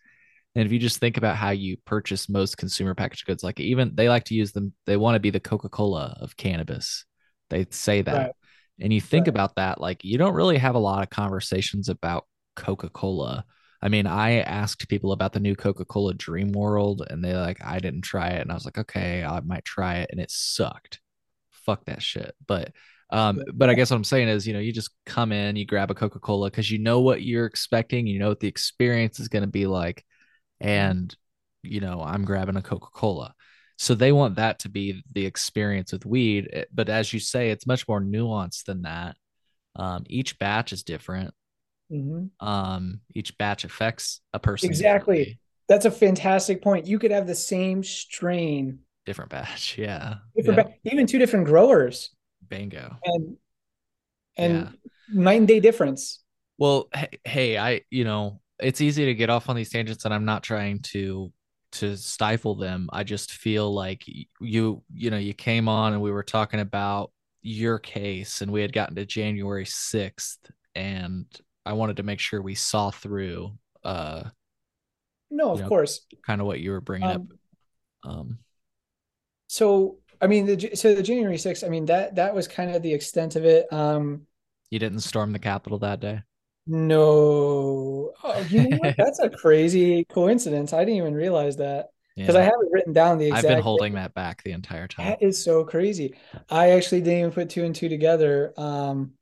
And 0.57 0.65
if 0.65 0.73
you 0.73 0.79
just 0.79 0.99
think 0.99 1.19
about 1.19 1.37
how 1.37 1.51
you 1.51 1.77
purchase 1.85 2.29
most 2.29 2.57
consumer 2.57 2.95
packaged 2.95 3.27
goods, 3.27 3.45
like 3.45 3.61
even 3.61 3.95
they 3.95 4.09
like 4.09 4.25
to 4.25 4.35
use 4.35 4.53
them, 4.53 4.73
they 4.87 4.97
want 4.97 5.15
to 5.15 5.21
be 5.21 5.31
the 5.31 5.39
Coca 5.39 5.69
Cola 5.69 6.17
of 6.21 6.37
cannabis. 6.37 7.05
They 7.51 7.67
say 7.71 8.03
that. 8.03 8.17
Right. 8.17 8.33
And 8.81 8.93
you 8.93 9.01
think 9.01 9.23
right. 9.23 9.29
about 9.29 9.57
that, 9.57 9.81
like 9.81 10.05
you 10.05 10.19
don't 10.19 10.35
really 10.35 10.59
have 10.59 10.75
a 10.75 10.81
lot 10.81 11.03
of 11.03 11.11
conversations 11.11 11.89
about 11.89 12.27
Coca 12.57 12.89
Cola. 12.89 13.45
I 13.83 13.89
mean, 13.89 14.07
I 14.07 14.41
asked 14.41 14.89
people 14.89 15.13
about 15.13 15.33
the 15.33 15.41
new 15.41 15.55
Coca 15.55 15.85
Cola 15.85 16.15
Dream 16.15 16.53
World, 16.53 17.07
and 17.09 17.23
they 17.23 17.35
like, 17.35 17.65
I 17.65 17.79
didn't 17.79 18.03
try 18.03 18.31
it. 18.31 18.41
And 18.41 18.51
I 18.51 18.55
was 18.55 18.65
like, 18.65 18.79
okay, 18.79 19.25
I 19.25 19.41
might 19.41 19.65
try 19.65 19.97
it. 19.97 20.11
And 20.11 20.21
it 20.21 20.31
sucked. 20.31 21.01
Fuck 21.51 21.85
that 21.87 22.03
shit. 22.03 22.35
But 22.47 22.73
um, 23.11 23.43
but 23.55 23.71
I 23.71 23.75
guess 23.75 23.91
what 23.91 23.97
I'm 23.97 24.05
saying 24.05 24.29
is, 24.29 24.47
you 24.47 24.53
know, 24.53 24.59
you 24.59 24.73
just 24.73 24.91
come 25.05 25.31
in, 25.31 25.55
you 25.57 25.65
grab 25.65 25.91
a 25.91 25.95
Coca 25.95 26.19
Cola 26.19 26.51
because 26.51 26.71
you 26.71 26.79
know 26.79 27.01
what 27.01 27.23
you're 27.23 27.47
expecting, 27.47 28.07
you 28.07 28.19
know 28.19 28.29
what 28.29 28.41
the 28.41 28.49
experience 28.49 29.21
is 29.21 29.29
going 29.29 29.45
to 29.45 29.49
be 29.49 29.67
like, 29.67 30.05
and 30.61 31.15
you 31.63 31.81
know, 31.81 32.03
I'm 32.03 32.25
grabbing 32.25 32.57
a 32.57 32.63
Coca 32.63 32.89
Cola. 32.93 33.35
So 33.79 33.95
they 33.95 34.13
want 34.13 34.37
that 34.37 34.61
to 34.61 34.69
be 34.69 35.03
the 35.13 35.27
experience 35.27 35.93
with 35.93 36.07
weed. 36.07 36.49
Eh, 36.53 36.65
but 36.73 36.89
as 36.89 37.13
you 37.13 37.21
say, 37.21 37.51
it's 37.51 37.67
much 37.67 37.87
more 37.87 38.01
nuanced 38.01 38.65
than 38.65 38.83
that. 38.83 39.17
Um, 39.75 40.05
each 40.09 40.39
batch 40.39 40.73
is 40.73 40.83
different. 40.83 41.35
Mm-hmm. 41.93 42.47
Um, 42.47 43.01
each 43.15 43.37
batch 43.39 43.65
affects 43.65 44.21
a 44.33 44.39
person. 44.39 44.71
Exactly. 44.71 45.39
That's 45.69 45.85
a 45.85 45.91
fantastic 45.91 46.63
point. 46.63 46.87
You 46.87 46.99
could 46.99 47.11
have 47.11 47.27
the 47.27 47.35
same 47.35 47.83
strain, 47.83 48.81
different 49.05 49.31
batch. 49.31 49.77
Yeah. 49.79 50.17
Different 50.37 50.57
Batch, 50.57 50.75
even 50.85 51.07
two 51.07 51.19
different 51.19 51.47
growers. 51.47 52.11
Bingo. 52.49 52.97
And 53.05 53.37
and 54.37 54.55
yeah. 54.55 54.91
nine 55.13 55.47
day 55.47 55.61
difference. 55.61 56.23
Well, 56.59 56.89
hey, 56.95 57.09
hey, 57.25 57.59
I 57.59 57.83
you 57.91 58.05
know 58.05 58.41
it's 58.59 58.81
easy 58.81 59.07
to 59.07 59.15
get 59.15 59.31
off 59.31 59.49
on 59.49 59.57
these 59.57 59.71
tangents, 59.71 60.05
and 60.05 60.15
I'm 60.15 60.25
not 60.25 60.43
trying 60.43 60.81
to 60.81 61.33
to 61.81 61.97
stifle 61.97 62.55
them. 62.55 62.89
I 62.93 63.05
just 63.05 63.33
feel 63.33 63.73
like 63.73 64.05
you 64.41 64.83
you 64.93 65.11
know 65.11 65.19
you 65.19 65.35
came 65.35 65.69
on 65.69 65.93
and 65.93 66.03
we 66.03 66.11
were 66.11 66.23
talking 66.23 66.61
about 66.61 67.13
your 67.43 67.79
case, 67.79 68.43
and 68.43 68.53
we 68.53 68.63
had 68.63 68.73
gotten 68.73 68.97
to 68.97 69.07
January 69.07 69.67
sixth, 69.67 70.51
and 70.75 71.27
I 71.65 71.73
wanted 71.73 71.97
to 71.99 72.03
make 72.03 72.21
sure 72.21 72.43
we 72.43 72.55
saw 72.55 72.91
through. 72.91 73.53
uh 73.85 74.25
No, 75.31 75.53
of 75.53 75.61
know, 75.61 75.69
course. 75.69 76.07
Kind 76.25 76.41
of 76.41 76.47
what 76.47 76.61
you 76.61 76.71
were 76.71 76.81
bringing 76.81 77.09
um, 77.09 77.29
up. 78.05 78.11
Um. 78.11 78.39
So 79.49 79.99
I 80.21 80.27
mean, 80.27 80.47
the, 80.47 80.71
so 80.75 80.95
the 80.95 81.03
January 81.03 81.37
6th, 81.37 81.65
I 81.65 81.69
mean, 81.69 81.87
that, 81.87 82.15
that 82.17 82.35
was 82.35 82.49
kind 82.49 82.75
of 82.75 82.83
the 82.83 82.93
extent 82.93 83.37
of 83.37 83.45
it. 83.45 83.71
Um, 83.73 84.27
you 84.71 84.79
didn't 84.79 85.01
storm 85.01 85.33
the 85.33 85.39
Capitol 85.39 85.79
that 85.81 86.01
day? 86.01 86.23
No. 86.67 88.13
Oh, 88.23 88.47
you 88.49 88.69
know 88.69 88.79
That's 88.99 89.21
a 89.21 89.31
crazy 89.31 90.05
coincidence. 90.05 90.73
I 90.73 90.81
didn't 90.81 90.97
even 90.97 91.15
realize 91.15 91.57
that 91.57 91.91
because 92.17 92.35
yeah. 92.35 92.41
I 92.41 92.45
haven't 92.45 92.73
written 92.73 92.93
down 92.93 93.19
the 93.19 93.29
exact. 93.29 93.47
I've 93.47 93.55
been 93.57 93.63
holding 93.63 93.95
that 93.95 94.15
back 94.15 94.43
the 94.43 94.53
entire 94.53 94.89
time. 94.89 95.07
That 95.07 95.23
is 95.23 95.43
so 95.43 95.65
crazy. 95.65 96.15
I 96.51 96.71
actually 96.71 97.03
didn't 97.03 97.19
even 97.21 97.33
put 97.33 97.51
two 97.51 97.65
and 97.65 97.75
two 97.75 97.89
together. 97.89 98.53
Um, 98.57 99.13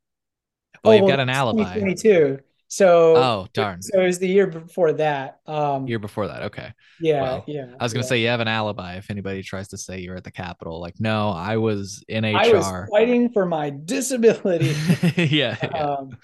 well, 0.83 0.95
oh, 0.95 0.97
you've 0.97 1.09
got 1.09 1.21
an 1.21 1.29
alibi. 1.29 1.75
2022. 1.75 2.41
So 2.69 3.16
oh 3.16 3.47
darn. 3.53 3.83
So 3.83 4.01
it 4.01 4.07
was 4.07 4.19
the 4.19 4.27
year 4.27 4.47
before 4.49 4.95
that. 4.95 5.39
Um 5.47 5.87
year 5.87 6.01
before 6.01 6.27
that. 6.27 6.43
Okay. 6.45 6.73
Yeah, 7.01 7.23
well, 7.23 7.45
yeah. 7.47 7.66
I 7.79 7.85
was 7.85 7.93
gonna 7.93 8.05
yeah. 8.05 8.09
say 8.09 8.21
you 8.23 8.29
have 8.29 8.41
an 8.41 8.49
alibi 8.49 8.97
if 8.97 9.11
anybody 9.11 9.43
tries 9.43 9.69
to 9.69 9.79
say 9.79 10.01
you're 10.01 10.16
at 10.16 10.25
the 10.25 10.33
Capitol. 10.33 10.81
Like, 10.81 10.99
no, 10.99 11.31
I 11.31 11.59
was 11.59 12.03
in 12.09 12.25
HR. 12.25 12.37
I 12.37 12.53
was 12.53 12.89
fighting 12.91 13.31
for 13.31 13.47
my 13.47 13.71
disability. 13.71 14.75
yeah. 15.16 15.57
yeah. 15.62 15.69
Um, 15.69 16.16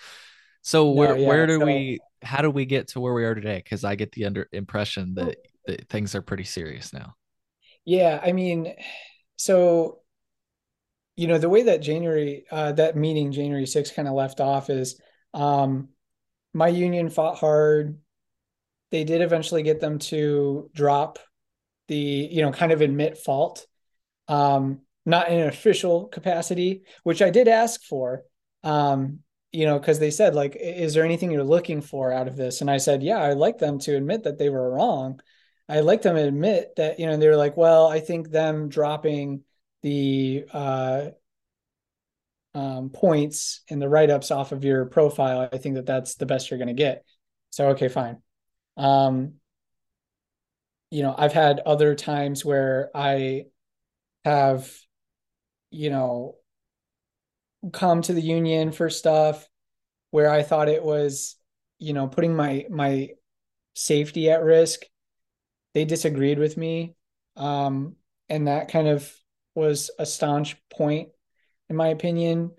so 0.62 0.84
no, 0.84 0.90
where 0.92 1.16
yeah, 1.16 1.28
where 1.28 1.46
do 1.46 1.58
so, 1.58 1.66
we 1.66 1.98
how 2.22 2.42
do 2.42 2.50
we 2.50 2.64
get 2.66 2.88
to 2.88 3.00
where 3.00 3.14
we 3.14 3.24
are 3.24 3.34
today? 3.34 3.60
Because 3.62 3.84
I 3.84 3.94
get 3.94 4.12
the 4.12 4.26
under 4.26 4.48
impression 4.52 5.14
that, 5.14 5.38
that 5.66 5.88
things 5.88 6.14
are 6.14 6.22
pretty 6.22 6.44
serious 6.44 6.92
now. 6.92 7.14
Yeah, 7.84 8.20
I 8.22 8.32
mean, 8.32 8.74
so 9.36 10.00
you 11.16 11.26
know, 11.26 11.38
the 11.38 11.48
way 11.48 11.64
that 11.64 11.82
January 11.82 12.44
uh 12.50 12.72
that 12.72 12.96
meeting 12.96 13.32
January 13.32 13.64
6th 13.64 13.94
kind 13.94 14.08
of 14.08 14.14
left 14.14 14.40
off 14.40 14.70
is 14.70 15.00
um 15.34 15.88
my 16.52 16.68
union 16.68 17.10
fought 17.10 17.38
hard. 17.38 17.98
They 18.90 19.04
did 19.04 19.20
eventually 19.20 19.62
get 19.62 19.80
them 19.80 19.98
to 20.00 20.68
drop 20.74 21.18
the, 21.88 21.96
you 21.96 22.42
know, 22.42 22.52
kind 22.52 22.72
of 22.72 22.80
admit 22.80 23.18
fault. 23.18 23.66
Um, 24.28 24.80
not 25.06 25.28
in 25.28 25.38
an 25.38 25.48
official 25.48 26.06
capacity, 26.06 26.82
which 27.02 27.22
I 27.22 27.30
did 27.30 27.48
ask 27.48 27.82
for. 27.82 28.22
Um, 28.62 29.20
you 29.52 29.66
know, 29.66 29.78
because 29.78 29.98
they 29.98 30.10
said, 30.10 30.34
like, 30.34 30.56
is 30.56 30.94
there 30.94 31.04
anything 31.04 31.30
you're 31.30 31.42
looking 31.42 31.80
for 31.80 32.12
out 32.12 32.28
of 32.28 32.36
this? 32.36 32.60
And 32.60 32.70
I 32.70 32.76
said, 32.76 33.02
yeah, 33.02 33.22
I'd 33.22 33.36
like 33.36 33.58
them 33.58 33.78
to 33.80 33.96
admit 33.96 34.24
that 34.24 34.38
they 34.38 34.48
were 34.48 34.70
wrong. 34.70 35.20
I'd 35.68 35.80
like 35.80 36.02
them 36.02 36.16
to 36.16 36.22
admit 36.22 36.74
that, 36.76 36.98
you 36.98 37.06
know, 37.06 37.12
and 37.12 37.22
they 37.22 37.28
were 37.28 37.36
like, 37.36 37.56
well, 37.56 37.86
I 37.86 38.00
think 38.00 38.30
them 38.30 38.68
dropping 38.68 39.42
the 39.82 40.44
uh, 40.52 41.10
um, 42.54 42.90
points 42.90 43.62
and 43.70 43.80
the 43.80 43.88
write 43.88 44.10
ups 44.10 44.30
off 44.30 44.52
of 44.52 44.64
your 44.64 44.86
profile, 44.86 45.48
I 45.52 45.58
think 45.58 45.76
that 45.76 45.86
that's 45.86 46.14
the 46.16 46.26
best 46.26 46.50
you're 46.50 46.58
going 46.58 46.68
to 46.68 46.74
get. 46.74 47.04
So, 47.50 47.68
okay, 47.70 47.88
fine. 47.88 48.18
Um, 48.76 49.34
you 50.90 51.02
know, 51.02 51.14
I've 51.16 51.32
had 51.32 51.60
other 51.60 51.94
times 51.94 52.44
where 52.44 52.90
I 52.94 53.46
have, 54.24 54.72
you 55.70 55.90
know, 55.90 56.36
come 57.72 58.02
to 58.02 58.12
the 58.12 58.22
union 58.22 58.72
for 58.72 58.90
stuff 58.90 59.48
where 60.10 60.30
I 60.30 60.42
thought 60.42 60.68
it 60.68 60.82
was, 60.82 61.36
you 61.78 61.92
know, 61.92 62.08
putting 62.08 62.34
my 62.34 62.66
my 62.70 63.10
safety 63.74 64.30
at 64.30 64.42
risk. 64.42 64.82
They 65.74 65.84
disagreed 65.84 66.38
with 66.38 66.56
me. 66.56 66.96
Um, 67.36 67.96
and 68.28 68.48
that 68.48 68.70
kind 68.70 68.88
of 68.88 69.10
was 69.54 69.90
a 69.98 70.06
staunch 70.06 70.56
point 70.70 71.10
in 71.68 71.76
my 71.76 71.88
opinion. 71.88 72.50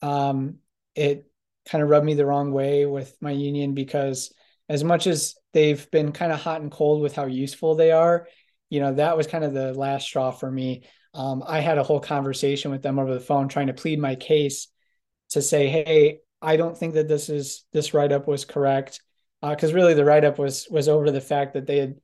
Um, 0.00 0.58
it 0.94 1.26
kind 1.68 1.82
of 1.82 1.90
rubbed 1.90 2.06
me 2.06 2.14
the 2.14 2.26
wrong 2.26 2.52
way 2.52 2.86
with 2.86 3.14
my 3.20 3.32
union 3.32 3.74
because 3.74 4.32
as 4.68 4.82
much 4.84 5.06
as 5.06 5.34
they've 5.52 5.90
been 5.90 6.12
kind 6.12 6.32
of 6.32 6.40
hot 6.40 6.60
and 6.60 6.70
cold 6.70 7.02
with 7.02 7.14
how 7.14 7.26
useful 7.26 7.74
they 7.74 7.92
are, 7.92 8.26
you 8.70 8.80
know, 8.80 8.94
that 8.94 9.16
was 9.16 9.26
kind 9.26 9.44
of 9.44 9.52
the 9.52 9.74
last 9.74 10.04
straw 10.04 10.30
for 10.30 10.50
me. 10.50 10.84
Um, 11.14 11.44
I 11.46 11.60
had 11.60 11.78
a 11.78 11.82
whole 11.82 12.00
conversation 12.00 12.70
with 12.70 12.82
them 12.82 12.98
over 12.98 13.12
the 13.12 13.20
phone 13.20 13.48
trying 13.48 13.66
to 13.66 13.74
plead 13.74 13.98
my 13.98 14.14
case 14.14 14.68
to 15.30 15.42
say, 15.42 15.68
hey, 15.68 16.20
I 16.40 16.56
don't 16.56 16.76
think 16.76 16.94
that 16.94 17.08
this 17.08 17.28
is 17.28 17.64
this 17.72 17.94
write 17.94 18.12
up 18.12 18.26
was 18.26 18.44
correct 18.44 19.00
because 19.40 19.72
uh, 19.72 19.74
really 19.74 19.94
the 19.94 20.04
write 20.04 20.24
up 20.24 20.38
was 20.38 20.66
was 20.70 20.88
over 20.88 21.10
the 21.10 21.20
fact 21.20 21.54
that 21.54 21.66
they 21.66 21.78
had 21.78 21.96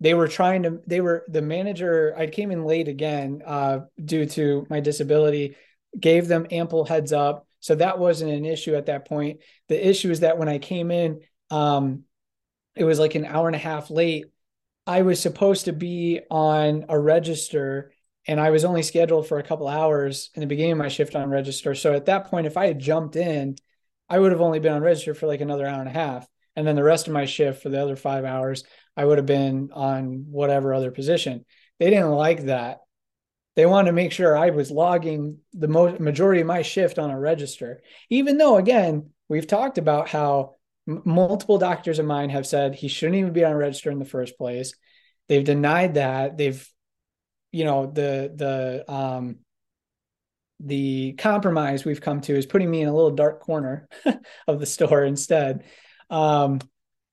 they 0.00 0.14
were 0.14 0.28
trying 0.28 0.64
to 0.64 0.80
they 0.86 1.00
were 1.00 1.24
the 1.28 1.42
manager 1.42 2.14
I 2.16 2.26
came 2.26 2.50
in 2.50 2.64
late 2.64 2.88
again 2.88 3.42
uh, 3.44 3.80
due 4.04 4.26
to 4.26 4.66
my 4.68 4.80
disability 4.80 5.56
gave 5.98 6.28
them 6.28 6.46
ample 6.50 6.84
heads 6.84 7.12
up. 7.12 7.46
So 7.60 7.76
that 7.76 7.98
wasn't 7.98 8.32
an 8.32 8.44
issue 8.44 8.74
at 8.74 8.86
that 8.86 9.06
point. 9.06 9.40
The 9.68 9.88
issue 9.88 10.10
is 10.10 10.20
that 10.20 10.38
when 10.38 10.48
I 10.48 10.58
came 10.58 10.90
in, 10.90 11.20
um, 11.50 12.04
it 12.74 12.84
was 12.84 12.98
like 12.98 13.14
an 13.14 13.24
hour 13.24 13.46
and 13.46 13.54
a 13.54 13.60
half 13.60 13.90
late. 13.90 14.26
I 14.86 15.02
was 15.02 15.20
supposed 15.20 15.66
to 15.66 15.72
be 15.72 16.20
on 16.30 16.86
a 16.88 16.98
register 16.98 17.92
and 18.26 18.40
I 18.40 18.50
was 18.50 18.64
only 18.64 18.82
scheduled 18.82 19.26
for 19.26 19.38
a 19.38 19.42
couple 19.42 19.68
hours 19.68 20.30
in 20.34 20.40
the 20.40 20.46
beginning 20.46 20.72
of 20.72 20.78
my 20.78 20.88
shift 20.88 21.16
on 21.16 21.28
register. 21.28 21.74
So 21.74 21.94
at 21.94 22.06
that 22.06 22.26
point, 22.26 22.46
if 22.46 22.56
I 22.56 22.66
had 22.66 22.78
jumped 22.78 23.16
in, 23.16 23.56
I 24.08 24.18
would 24.18 24.32
have 24.32 24.40
only 24.40 24.60
been 24.60 24.72
on 24.72 24.82
register 24.82 25.14
for 25.14 25.26
like 25.26 25.40
another 25.40 25.66
hour 25.66 25.80
and 25.80 25.88
a 25.88 25.92
half. 25.92 26.26
And 26.54 26.66
then 26.66 26.76
the 26.76 26.84
rest 26.84 27.06
of 27.06 27.14
my 27.14 27.24
shift 27.24 27.62
for 27.62 27.68
the 27.68 27.82
other 27.82 27.96
five 27.96 28.24
hours, 28.24 28.64
I 28.96 29.04
would 29.04 29.18
have 29.18 29.26
been 29.26 29.70
on 29.72 30.26
whatever 30.30 30.74
other 30.74 30.90
position. 30.90 31.44
They 31.78 31.90
didn't 31.90 32.10
like 32.10 32.44
that 32.44 32.80
they 33.54 33.66
wanted 33.66 33.86
to 33.86 33.92
make 33.92 34.12
sure 34.12 34.36
I 34.36 34.50
was 34.50 34.70
logging 34.70 35.38
the 35.52 35.68
mo- 35.68 35.98
majority 35.98 36.40
of 36.40 36.46
my 36.46 36.62
shift 36.62 36.98
on 36.98 37.10
a 37.10 37.18
register, 37.18 37.82
even 38.08 38.38
though, 38.38 38.56
again, 38.56 39.10
we've 39.28 39.46
talked 39.46 39.78
about 39.78 40.08
how 40.08 40.56
m- 40.88 41.02
multiple 41.04 41.58
doctors 41.58 41.98
of 41.98 42.06
mine 42.06 42.30
have 42.30 42.46
said 42.46 42.74
he 42.74 42.88
shouldn't 42.88 43.16
even 43.16 43.32
be 43.32 43.44
on 43.44 43.54
register 43.54 43.90
in 43.90 43.98
the 43.98 44.04
first 44.04 44.38
place. 44.38 44.74
They've 45.28 45.44
denied 45.44 45.94
that. 45.94 46.38
They've 46.38 46.66
you 47.52 47.64
know, 47.64 47.86
the 47.86 48.32
the 48.34 48.92
um 48.92 49.38
the 50.60 51.12
compromise 51.14 51.84
we've 51.84 52.00
come 52.00 52.20
to 52.22 52.36
is 52.36 52.46
putting 52.46 52.70
me 52.70 52.82
in 52.82 52.88
a 52.88 52.94
little 52.94 53.10
dark 53.10 53.40
corner 53.40 53.88
of 54.46 54.60
the 54.60 54.66
store 54.66 55.04
instead 55.04 55.64
um, 56.08 56.60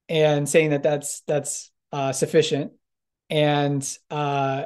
and 0.08 0.48
saying 0.48 0.72
that 0.72 0.84
that's 0.84 1.22
that's 1.22 1.72
uh, 1.92 2.12
sufficient. 2.12 2.74
And 3.30 3.88
uh, 4.10 4.66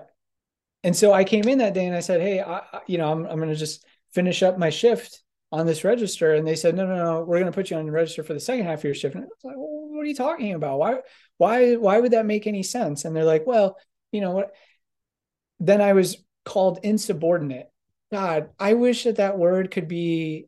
and 0.83 0.95
so 0.95 1.13
i 1.13 1.23
came 1.23 1.47
in 1.47 1.59
that 1.59 1.73
day 1.73 1.85
and 1.85 1.95
i 1.95 2.01
said 2.01 2.21
hey 2.21 2.41
I, 2.41 2.61
you 2.87 2.97
know 2.97 3.11
i'm, 3.11 3.25
I'm 3.25 3.37
going 3.37 3.49
to 3.49 3.55
just 3.55 3.85
finish 4.13 4.43
up 4.43 4.57
my 4.57 4.69
shift 4.69 5.23
on 5.51 5.65
this 5.65 5.83
register. 5.83 6.33
And 6.33 6.47
they 6.47 6.55
said 6.55 6.75
no 6.75 6.85
no 6.85 6.95
no 6.95 7.23
we're 7.23 7.39
going 7.39 7.51
to 7.51 7.55
put 7.55 7.69
you 7.69 7.77
on 7.77 7.85
the 7.85 7.91
register 7.91 8.23
for 8.23 8.33
the 8.33 8.39
second 8.39 8.65
half 8.65 8.79
of 8.79 8.83
your 8.85 8.93
shift. 8.93 9.15
And 9.15 9.23
i 9.23 9.27
was 9.27 9.43
like 9.43 9.55
well, 9.55 9.89
what 9.91 10.01
are 10.01 10.05
you 10.05 10.15
talking 10.15 10.53
about? 10.53 10.79
Why 10.79 10.97
why 11.37 11.75
why 11.75 11.99
would 11.99 12.11
that 12.11 12.25
make 12.25 12.47
any 12.47 12.63
sense? 12.63 13.05
And 13.05 13.15
they're 13.15 13.23
like 13.23 13.45
well 13.47 13.77
you 14.11 14.21
know 14.21 14.31
what 14.31 14.51
then 15.59 15.81
i 15.81 15.93
was 15.93 16.17
called 16.45 16.79
insubordinate 16.83 17.69
God, 18.13 18.49
I 18.59 18.75
wish 18.75 19.05
that 19.05 19.15
that 19.15 19.39
word 19.39 19.71
could 19.71 19.87
be 19.87 20.45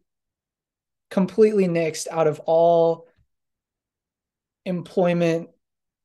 completely 1.10 1.68
nixed 1.68 2.08
out 2.08 2.28
of 2.28 2.40
all 2.42 3.08
employment, 4.66 5.50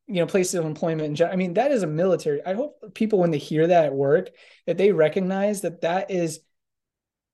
you 0.06 0.14
know, 0.14 0.26
places 0.26 0.54
of 0.54 0.64
employment. 0.64 1.20
I 1.20 1.36
mean, 1.36 1.52
that 1.54 1.70
is 1.70 1.82
a 1.82 1.86
military. 1.86 2.40
I 2.46 2.54
hope 2.54 2.94
people, 2.94 3.18
when 3.18 3.30
they 3.30 3.36
hear 3.36 3.66
that 3.66 3.84
at 3.84 3.92
work, 3.92 4.30
that 4.66 4.78
they 4.78 4.92
recognize 4.92 5.60
that 5.60 5.82
that 5.82 6.10
is 6.10 6.40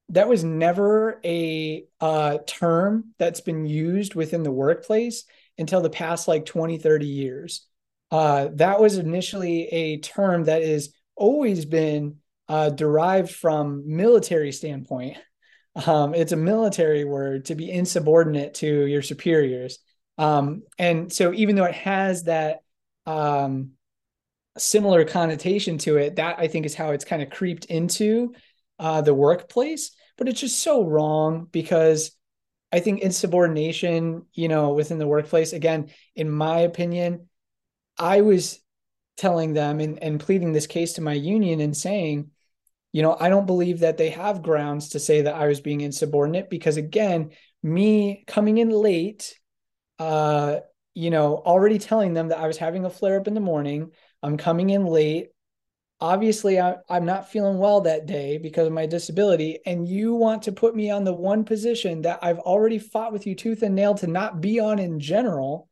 that 0.08 0.28
was 0.28 0.42
never 0.42 1.20
a 1.24 1.84
uh, 2.00 2.38
term 2.48 3.14
that's 3.20 3.40
been 3.40 3.64
used 3.64 4.16
within 4.16 4.42
the 4.42 4.50
workplace 4.50 5.22
until 5.56 5.80
the 5.80 5.90
past 5.90 6.26
like 6.26 6.46
20 6.46 6.78
30 6.78 7.06
years 7.06 7.66
uh, 8.12 8.48
that 8.54 8.80
was 8.80 8.98
initially 8.98 9.66
a 9.66 9.98
term 9.98 10.44
that 10.44 10.62
has 10.62 10.90
always 11.16 11.64
been 11.64 12.16
uh, 12.48 12.70
derived 12.70 13.30
from 13.30 13.82
military 13.86 14.52
standpoint. 14.52 15.16
Um, 15.86 16.14
it's 16.14 16.32
a 16.32 16.36
military 16.36 17.04
word 17.04 17.46
to 17.46 17.54
be 17.54 17.70
insubordinate 17.70 18.54
to 18.54 18.86
your 18.86 19.02
superiors. 19.02 19.78
Um, 20.18 20.62
and 20.78 21.12
so 21.12 21.34
even 21.34 21.56
though 21.56 21.64
it 21.64 21.74
has 21.74 22.24
that 22.24 22.60
um, 23.04 23.72
similar 24.56 25.04
connotation 25.04 25.78
to 25.78 25.96
it, 25.96 26.16
that 26.16 26.38
I 26.38 26.48
think 26.48 26.66
is 26.66 26.74
how 26.74 26.92
it's 26.92 27.04
kind 27.04 27.22
of 27.22 27.30
creeped 27.30 27.66
into 27.66 28.34
uh, 28.78 29.02
the 29.02 29.14
workplace. 29.14 29.90
But 30.16 30.28
it's 30.28 30.40
just 30.40 30.62
so 30.62 30.84
wrong 30.84 31.46
because 31.50 32.12
I 32.72 32.80
think 32.80 33.00
insubordination, 33.00 34.26
you 34.32 34.48
know, 34.48 34.72
within 34.72 34.98
the 34.98 35.06
workplace, 35.06 35.52
again, 35.52 35.90
in 36.14 36.30
my 36.30 36.60
opinion, 36.60 37.28
I 37.98 38.22
was 38.22 38.58
telling 39.16 39.54
them 39.54 39.80
and, 39.80 40.02
and 40.02 40.20
pleading 40.20 40.52
this 40.52 40.66
case 40.66 40.94
to 40.94 41.00
my 41.00 41.12
union 41.12 41.60
and 41.60 41.76
saying, 41.76 42.30
you 42.92 43.02
know, 43.02 43.16
I 43.18 43.28
don't 43.28 43.46
believe 43.46 43.80
that 43.80 43.98
they 43.98 44.10
have 44.10 44.42
grounds 44.42 44.90
to 44.90 45.00
say 45.00 45.22
that 45.22 45.34
I 45.34 45.46
was 45.46 45.60
being 45.60 45.80
insubordinate 45.82 46.48
because 46.48 46.76
again, 46.76 47.30
me 47.62 48.24
coming 48.26 48.58
in 48.58 48.70
late, 48.70 49.38
uh, 49.98 50.60
you 50.94 51.10
know, 51.10 51.36
already 51.36 51.78
telling 51.78 52.14
them 52.14 52.28
that 52.28 52.38
I 52.38 52.46
was 52.46 52.56
having 52.56 52.84
a 52.84 52.90
flare 52.90 53.20
up 53.20 53.28
in 53.28 53.34
the 53.34 53.40
morning, 53.40 53.90
I'm 54.22 54.36
coming 54.36 54.70
in 54.70 54.86
late. 54.86 55.28
Obviously, 56.00 56.60
I, 56.60 56.76
I'm 56.88 57.04
not 57.04 57.30
feeling 57.30 57.58
well 57.58 57.82
that 57.82 58.06
day 58.06 58.38
because 58.38 58.66
of 58.66 58.72
my 58.72 58.86
disability. 58.86 59.58
And 59.66 59.88
you 59.88 60.14
want 60.14 60.42
to 60.44 60.52
put 60.52 60.74
me 60.74 60.90
on 60.90 61.04
the 61.04 61.12
one 61.12 61.44
position 61.44 62.02
that 62.02 62.20
I've 62.22 62.38
already 62.38 62.78
fought 62.78 63.12
with 63.12 63.26
you 63.26 63.34
tooth 63.34 63.62
and 63.62 63.74
nail 63.74 63.94
to 63.96 64.06
not 64.06 64.40
be 64.40 64.60
on 64.60 64.78
in 64.78 65.00
general. 65.00 65.68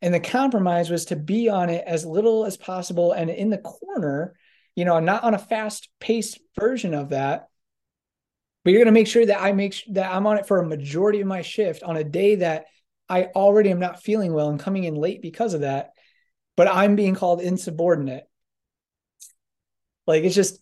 And 0.00 0.14
the 0.14 0.20
compromise 0.20 0.90
was 0.90 1.06
to 1.06 1.16
be 1.16 1.48
on 1.48 1.70
it 1.70 1.84
as 1.86 2.06
little 2.06 2.44
as 2.44 2.56
possible 2.56 3.12
and 3.12 3.30
in 3.30 3.50
the 3.50 3.58
corner 3.58 4.34
you 4.78 4.84
know, 4.84 5.00
not 5.00 5.24
on 5.24 5.34
a 5.34 5.38
fast 5.38 5.88
paced 5.98 6.38
version 6.56 6.94
of 6.94 7.08
that. 7.08 7.48
But 8.62 8.70
you're 8.70 8.78
going 8.78 8.94
to 8.94 9.00
make 9.00 9.08
sure 9.08 9.26
that 9.26 9.42
I 9.42 9.50
make 9.50 9.72
sure 9.72 9.92
that 9.94 10.14
I'm 10.14 10.24
on 10.24 10.38
it 10.38 10.46
for 10.46 10.60
a 10.60 10.68
majority 10.68 11.20
of 11.20 11.26
my 11.26 11.42
shift 11.42 11.82
on 11.82 11.96
a 11.96 12.04
day 12.04 12.36
that 12.36 12.66
I 13.08 13.24
already 13.24 13.72
am 13.72 13.80
not 13.80 14.04
feeling 14.04 14.32
well 14.32 14.50
and 14.50 14.60
coming 14.60 14.84
in 14.84 14.94
late 14.94 15.20
because 15.20 15.52
of 15.52 15.62
that. 15.62 15.94
But 16.56 16.68
I'm 16.68 16.94
being 16.94 17.16
called 17.16 17.40
insubordinate. 17.40 18.22
Like 20.06 20.22
it's 20.22 20.36
just 20.36 20.60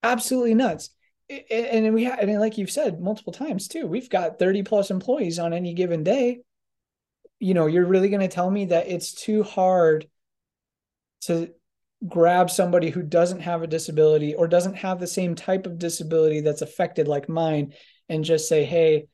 absolutely 0.00 0.54
nuts. 0.54 0.90
And 1.50 1.92
we 1.92 2.04
have, 2.04 2.20
I 2.20 2.24
mean, 2.24 2.38
like 2.38 2.58
you've 2.58 2.70
said 2.70 3.00
multiple 3.00 3.32
times 3.32 3.66
too, 3.66 3.88
we've 3.88 4.08
got 4.08 4.38
30 4.38 4.62
plus 4.62 4.92
employees 4.92 5.40
on 5.40 5.52
any 5.52 5.74
given 5.74 6.04
day. 6.04 6.42
You 7.38 7.54
know, 7.54 7.66
you're 7.66 7.86
really 7.86 8.08
going 8.08 8.20
to 8.20 8.28
tell 8.28 8.50
me 8.50 8.66
that 8.66 8.88
it's 8.88 9.12
too 9.12 9.42
hard 9.42 10.08
to 11.22 11.50
grab 12.06 12.50
somebody 12.50 12.90
who 12.90 13.02
doesn't 13.02 13.40
have 13.40 13.62
a 13.62 13.66
disability 13.66 14.34
or 14.34 14.46
doesn't 14.46 14.74
have 14.74 15.00
the 15.00 15.06
same 15.06 15.34
type 15.34 15.66
of 15.66 15.78
disability 15.78 16.40
that's 16.40 16.62
affected 16.62 17.08
like 17.08 17.28
mine 17.28 17.72
and 18.08 18.24
just 18.24 18.48
say 18.48 18.64
hey 18.64 19.06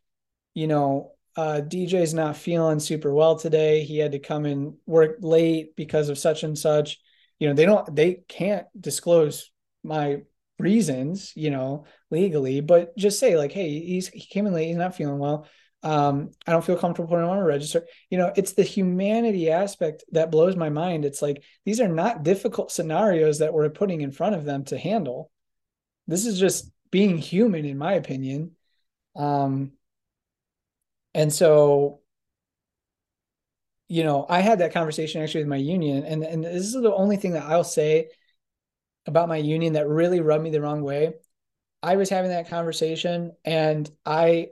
you 0.54 0.66
know 0.66 1.12
uh, 1.36 1.60
dj's 1.66 2.12
not 2.12 2.36
feeling 2.36 2.78
super 2.78 3.12
well 3.14 3.38
today. 3.38 3.84
He 3.84 3.98
had 3.98 4.12
to 4.12 4.18
come 4.18 4.44
and 4.44 4.74
work 4.84 5.16
late 5.20 5.74
because 5.76 6.10
of 6.10 6.18
such 6.18 6.42
and 6.42 6.58
such. 6.58 6.98
You 7.38 7.48
know 7.48 7.54
they 7.54 7.64
don't 7.64 7.96
they 7.96 8.20
can't 8.28 8.66
disclose 8.78 9.50
my 9.82 10.22
reasons 10.58 11.32
you 11.34 11.50
know 11.50 11.86
legally 12.10 12.60
but 12.60 12.96
just 12.96 13.18
say 13.18 13.36
like 13.36 13.50
hey 13.50 13.80
he's 13.80 14.08
he 14.08 14.26
came 14.26 14.46
in 14.46 14.52
late. 14.52 14.66
He's 14.66 14.76
not 14.76 14.94
feeling 14.94 15.18
well 15.18 15.46
um, 15.82 16.30
I 16.46 16.52
don't 16.52 16.64
feel 16.64 16.76
comfortable 16.76 17.08
putting 17.08 17.28
on 17.28 17.38
a 17.38 17.44
register. 17.44 17.84
You 18.08 18.18
know, 18.18 18.32
it's 18.36 18.52
the 18.52 18.62
humanity 18.62 19.50
aspect 19.50 20.04
that 20.12 20.30
blows 20.30 20.54
my 20.54 20.70
mind. 20.70 21.04
It's 21.04 21.20
like 21.20 21.42
these 21.64 21.80
are 21.80 21.88
not 21.88 22.22
difficult 22.22 22.70
scenarios 22.70 23.40
that 23.40 23.52
we're 23.52 23.68
putting 23.70 24.00
in 24.00 24.12
front 24.12 24.36
of 24.36 24.44
them 24.44 24.64
to 24.66 24.78
handle. 24.78 25.30
This 26.06 26.26
is 26.26 26.38
just 26.38 26.70
being 26.90 27.18
human, 27.18 27.64
in 27.64 27.78
my 27.78 27.94
opinion. 27.94 28.52
Um, 29.16 29.72
and 31.14 31.32
so, 31.32 32.00
you 33.88 34.04
know, 34.04 34.24
I 34.28 34.40
had 34.40 34.60
that 34.60 34.72
conversation 34.72 35.20
actually 35.20 35.42
with 35.42 35.48
my 35.48 35.56
union, 35.56 36.04
and 36.04 36.22
and 36.22 36.44
this 36.44 36.64
is 36.64 36.72
the 36.74 36.94
only 36.94 37.16
thing 37.16 37.32
that 37.32 37.44
I'll 37.44 37.64
say 37.64 38.08
about 39.06 39.28
my 39.28 39.36
union 39.36 39.72
that 39.72 39.88
really 39.88 40.20
rubbed 40.20 40.44
me 40.44 40.50
the 40.50 40.60
wrong 40.60 40.82
way. 40.82 41.14
I 41.82 41.96
was 41.96 42.08
having 42.08 42.30
that 42.30 42.48
conversation, 42.48 43.32
and 43.44 43.90
I 44.06 44.50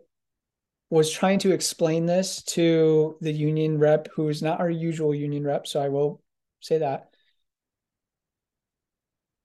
was 0.91 1.11
trying 1.11 1.39
to 1.39 1.53
explain 1.53 2.05
this 2.05 2.43
to 2.43 3.17
the 3.21 3.33
union 3.33 3.79
rep, 3.79 4.09
who 4.15 4.29
is 4.29 4.43
not 4.43 4.61
our 4.61 4.71
usual 4.71 5.15
union 5.15 5.45
rep. 5.45 5.67
So 5.67 5.81
I 5.81 5.89
will 5.89 6.21
say 6.61 6.79
that. 6.79 7.11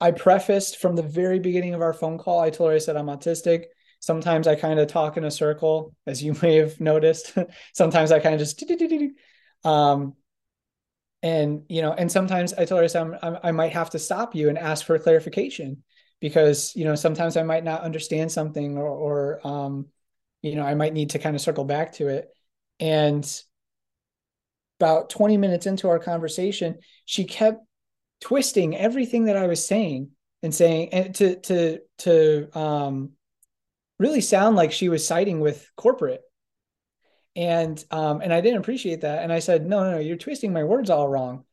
I 0.02 0.12
prefaced 0.12 0.78
from 0.78 0.96
the 0.96 1.04
very 1.04 1.40
beginning 1.40 1.74
of 1.74 1.82
our 1.82 1.94
phone 1.94 2.18
call, 2.18 2.40
I 2.40 2.50
told 2.50 2.72
her 2.72 2.76
I 2.76 2.80
said 2.80 2.98
I'm 2.98 3.06
autistic. 3.08 3.66
Sometimes 4.00 4.48
I 4.48 4.56
kind 4.56 4.80
of 4.80 4.88
talk 4.88 5.18
in 5.18 5.24
a 5.24 5.32
circle, 5.32 5.96
as 6.06 6.22
you 6.22 6.36
may 6.42 6.58
have 6.58 6.80
noticed. 6.82 7.38
sometimes 7.74 8.12
I 8.12 8.20
kind 8.20 8.36
of 8.36 8.40
just 8.40 8.64
um 9.64 10.16
and 11.24 11.64
you 11.70 11.82
know, 11.82 11.92
and 11.94 12.12
sometimes 12.12 12.54
I 12.54 12.66
told 12.66 12.80
her 12.80 12.84
I 12.84 12.88
said 12.88 13.18
I'm, 13.22 13.38
I 13.44 13.52
might 13.52 13.72
have 13.72 13.92
to 13.92 14.00
stop 14.00 14.36
you 14.36 14.50
and 14.50 14.58
ask 14.58 14.86
for 14.86 14.98
clarification 15.00 15.84
because 16.20 16.76
you 16.76 16.86
know 16.86 16.96
sometimes 16.96 17.38
I 17.38 17.44
might 17.44 17.64
not 17.64 17.82
understand 17.82 18.32
something 18.32 18.78
or, 18.78 18.88
or 18.88 19.48
um 19.48 19.88
you 20.42 20.56
know, 20.56 20.64
I 20.64 20.76
might 20.76 20.94
need 20.94 21.12
to 21.12 21.20
kind 21.20 21.36
of 21.36 21.42
circle 21.42 21.66
back 21.66 21.94
to 21.94 22.08
it. 22.08 22.30
And 22.80 23.26
about 24.80 25.10
20 25.10 25.38
minutes 25.38 25.66
into 25.66 25.90
our 25.90 26.00
conversation, 26.00 26.80
she 27.06 27.24
kept 27.24 27.66
twisting 28.22 28.76
everything 28.76 29.26
that 29.26 29.38
I 29.38 29.48
was 29.48 29.66
saying 29.66 30.12
and 30.44 30.54
saying 30.54 30.90
and 30.94 31.16
to 31.16 31.40
to 31.42 31.80
to 32.00 32.58
um 32.58 33.12
really 34.00 34.22
sound 34.22 34.56
like 34.56 34.72
she 34.72 34.90
was 34.90 35.08
siding 35.08 35.40
with 35.40 35.70
corporate. 35.76 36.22
And 37.36 37.84
um 37.92 38.22
and 38.22 38.34
I 38.34 38.42
didn't 38.42 38.60
appreciate 38.60 39.02
that. 39.02 39.24
And 39.24 39.32
I 39.32 39.40
said, 39.40 39.66
no, 39.66 39.84
no, 39.84 39.92
no, 39.92 40.00
you're 40.00 40.18
twisting 40.18 40.54
my 40.54 40.64
words 40.64 40.90
all 40.90 41.08
wrong. 41.08 41.46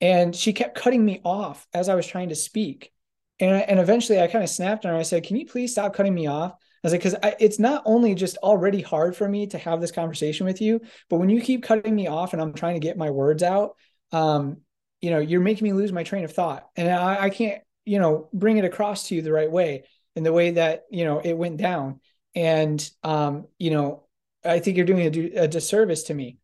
And 0.00 0.34
she 0.36 0.52
kept 0.52 0.76
cutting 0.78 1.04
me 1.04 1.20
off 1.24 1.66
as 1.72 1.88
I 1.88 1.94
was 1.94 2.06
trying 2.06 2.28
to 2.28 2.34
speak. 2.34 2.92
And, 3.40 3.62
and 3.62 3.80
eventually 3.80 4.20
I 4.20 4.26
kind 4.26 4.44
of 4.44 4.50
snapped 4.50 4.84
on 4.84 4.92
her. 4.92 4.98
I 4.98 5.02
said, 5.02 5.24
Can 5.24 5.36
you 5.36 5.46
please 5.46 5.72
stop 5.72 5.94
cutting 5.94 6.14
me 6.14 6.26
off? 6.26 6.54
Was 6.86 6.92
like, 6.92 7.02
because 7.02 7.16
it's 7.40 7.58
not 7.58 7.82
only 7.84 8.14
just 8.14 8.36
already 8.38 8.80
hard 8.80 9.16
for 9.16 9.28
me 9.28 9.46
to 9.48 9.58
have 9.58 9.80
this 9.80 9.90
conversation 9.90 10.46
with 10.46 10.60
you, 10.60 10.80
but 11.10 11.18
when 11.18 11.28
you 11.28 11.40
keep 11.40 11.62
cutting 11.62 11.94
me 11.94 12.06
off 12.06 12.32
and 12.32 12.40
I'm 12.40 12.52
trying 12.52 12.74
to 12.74 12.80
get 12.80 12.96
my 12.96 13.10
words 13.10 13.42
out, 13.42 13.76
um, 14.12 14.58
you 15.00 15.10
know, 15.10 15.18
you're 15.18 15.40
making 15.40 15.64
me 15.64 15.72
lose 15.72 15.92
my 15.92 16.04
train 16.04 16.24
of 16.24 16.32
thought, 16.32 16.68
and 16.76 16.88
I, 16.88 17.24
I 17.24 17.30
can't, 17.30 17.62
you 17.84 17.98
know, 17.98 18.28
bring 18.32 18.56
it 18.58 18.64
across 18.64 19.08
to 19.08 19.14
you 19.14 19.22
the 19.22 19.32
right 19.32 19.50
way 19.50 19.84
in 20.14 20.22
the 20.22 20.32
way 20.32 20.52
that 20.52 20.84
you 20.90 21.04
know 21.04 21.18
it 21.18 21.34
went 21.34 21.56
down, 21.58 22.00
and 22.34 22.88
um, 23.02 23.46
you 23.58 23.70
know, 23.70 24.04
I 24.44 24.60
think 24.60 24.76
you're 24.76 24.86
doing 24.86 25.02
a, 25.02 25.42
a 25.42 25.48
disservice 25.48 26.04
to 26.04 26.14
me. 26.14 26.38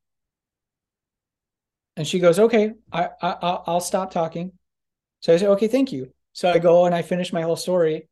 And 1.97 2.06
she 2.06 2.19
goes, 2.20 2.39
okay, 2.39 2.73
I, 2.90 3.10
I 3.20 3.59
I'll 3.66 3.81
stop 3.81 4.12
talking. 4.12 4.52
So 5.20 5.35
I 5.35 5.36
said, 5.36 5.51
okay, 5.51 5.69
thank 5.69 5.93
you. 5.93 6.12
So 6.32 6.51
I 6.51 6.59
go 6.59 6.86
and 6.86 6.94
I 6.94 7.02
finish 7.02 7.32
my 7.32 7.43
whole 7.43 7.56
story 7.56 8.09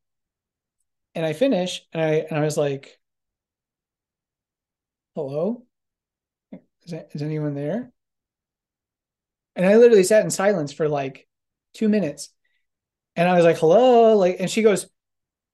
and 1.15 1.27
I 1.27 1.32
finish 1.32 1.82
and 1.93 2.03
I 2.03 2.09
and 2.28 2.39
I 2.39 2.43
was 2.43 2.57
like, 2.57 2.99
hello? 5.15 5.65
Is, 6.53 6.93
that, 6.93 7.09
is 7.12 7.23
anyone 7.23 7.55
there? 7.55 7.93
And 9.57 9.66
I 9.66 9.77
literally 9.77 10.05
sat 10.05 10.24
in 10.24 10.31
silence 10.31 10.73
for 10.73 10.89
like 10.89 11.27
two 11.74 11.89
minutes. 11.89 12.31
And 13.16 13.28
I 13.28 13.35
was 13.35 13.45
like, 13.45 13.59
hello. 13.59 14.16
Like, 14.16 14.37
and 14.41 14.51
she 14.51 14.62
goes, 14.62 14.87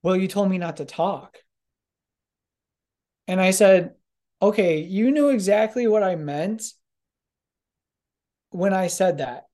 well, 0.02 0.16
you 0.16 0.28
told 0.28 0.50
me 0.50 0.58
not 0.58 0.78
to 0.78 0.84
talk. 0.84 1.38
And 3.28 3.40
I 3.40 3.50
said, 3.50 3.94
okay, 4.40 4.80
you 4.80 5.10
knew 5.10 5.30
exactly 5.30 5.86
what 5.86 6.02
I 6.02 6.16
meant 6.16 6.62
when 8.50 8.72
I 8.72 8.86
said 8.88 9.18
that. 9.18 9.46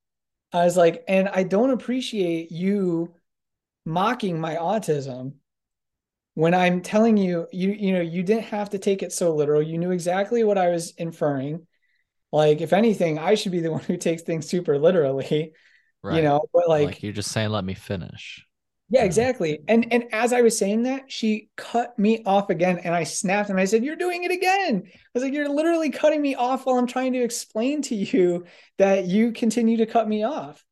I 0.53 0.65
was 0.65 0.77
like, 0.77 1.05
and 1.09 1.29
I 1.29 1.45
don't 1.45 1.71
appreciate 1.71 2.53
you 2.53 3.15
mocking 3.85 4.41
my 4.41 4.57
autism 4.57 5.35
when 6.35 6.55
I'm 6.55 6.81
telling 6.81 7.17
you, 7.17 7.47
you, 7.53 7.71
you 7.71 7.93
know, 7.93 8.01
you 8.01 8.23
didn't 8.23 8.45
have 8.45 8.71
to 8.71 8.79
take 8.79 9.03
it 9.03 9.13
so 9.13 9.35
literal. 9.35 9.63
You 9.63 9.79
knew 9.79 9.91
exactly 9.91 10.45
what 10.45 10.59
I 10.59 10.71
was 10.71 10.93
inferring. 10.93 11.67
Like, 12.31 12.61
if 12.61 12.73
anything, 12.73 13.19
I 13.19 13.35
should 13.35 13.53
be 13.53 13.61
the 13.61 13.73
one 13.73 13.83
who 13.83 13.97
takes 13.97 14.23
things 14.23 14.49
super 14.49 14.79
literally, 14.79 15.53
right. 16.03 16.17
you 16.17 16.23
know, 16.23 16.43
but 16.53 16.69
like, 16.69 16.87
like 16.87 17.03
you're 17.03 17.13
just 17.13 17.33
saying, 17.33 17.51
let 17.51 17.65
me 17.65 17.75
finish. 17.75 18.47
Yeah, 18.93 19.05
exactly. 19.05 19.61
And 19.69 19.91
and 19.91 20.05
as 20.13 20.35
I 20.35 20.43
was 20.43 20.59
saying 20.59 20.83
that, 20.83 21.11
she 21.11 21.49
cut 21.57 21.99
me 21.99 22.23
off 22.27 22.51
again 22.51 22.79
and 22.79 22.95
I 22.95 23.05
snapped 23.05 23.49
and 23.49 23.59
I 23.59 23.65
said, 23.65 23.83
You're 23.83 23.97
doing 23.97 24.25
it 24.25 24.31
again. 24.31 24.83
I 24.85 24.99
was 25.15 25.23
like, 25.23 25.33
You're 25.33 25.49
literally 25.49 25.89
cutting 25.89 26.21
me 26.21 26.35
off 26.35 26.67
while 26.67 26.77
I'm 26.77 26.87
trying 26.87 27.15
to 27.15 27.23
explain 27.23 27.81
to 27.83 27.95
you 27.95 28.45
that 28.77 29.07
you 29.07 29.33
continue 29.33 29.79
to 29.79 29.87
cut 29.87 30.07
me 30.07 30.25
off. 30.25 30.63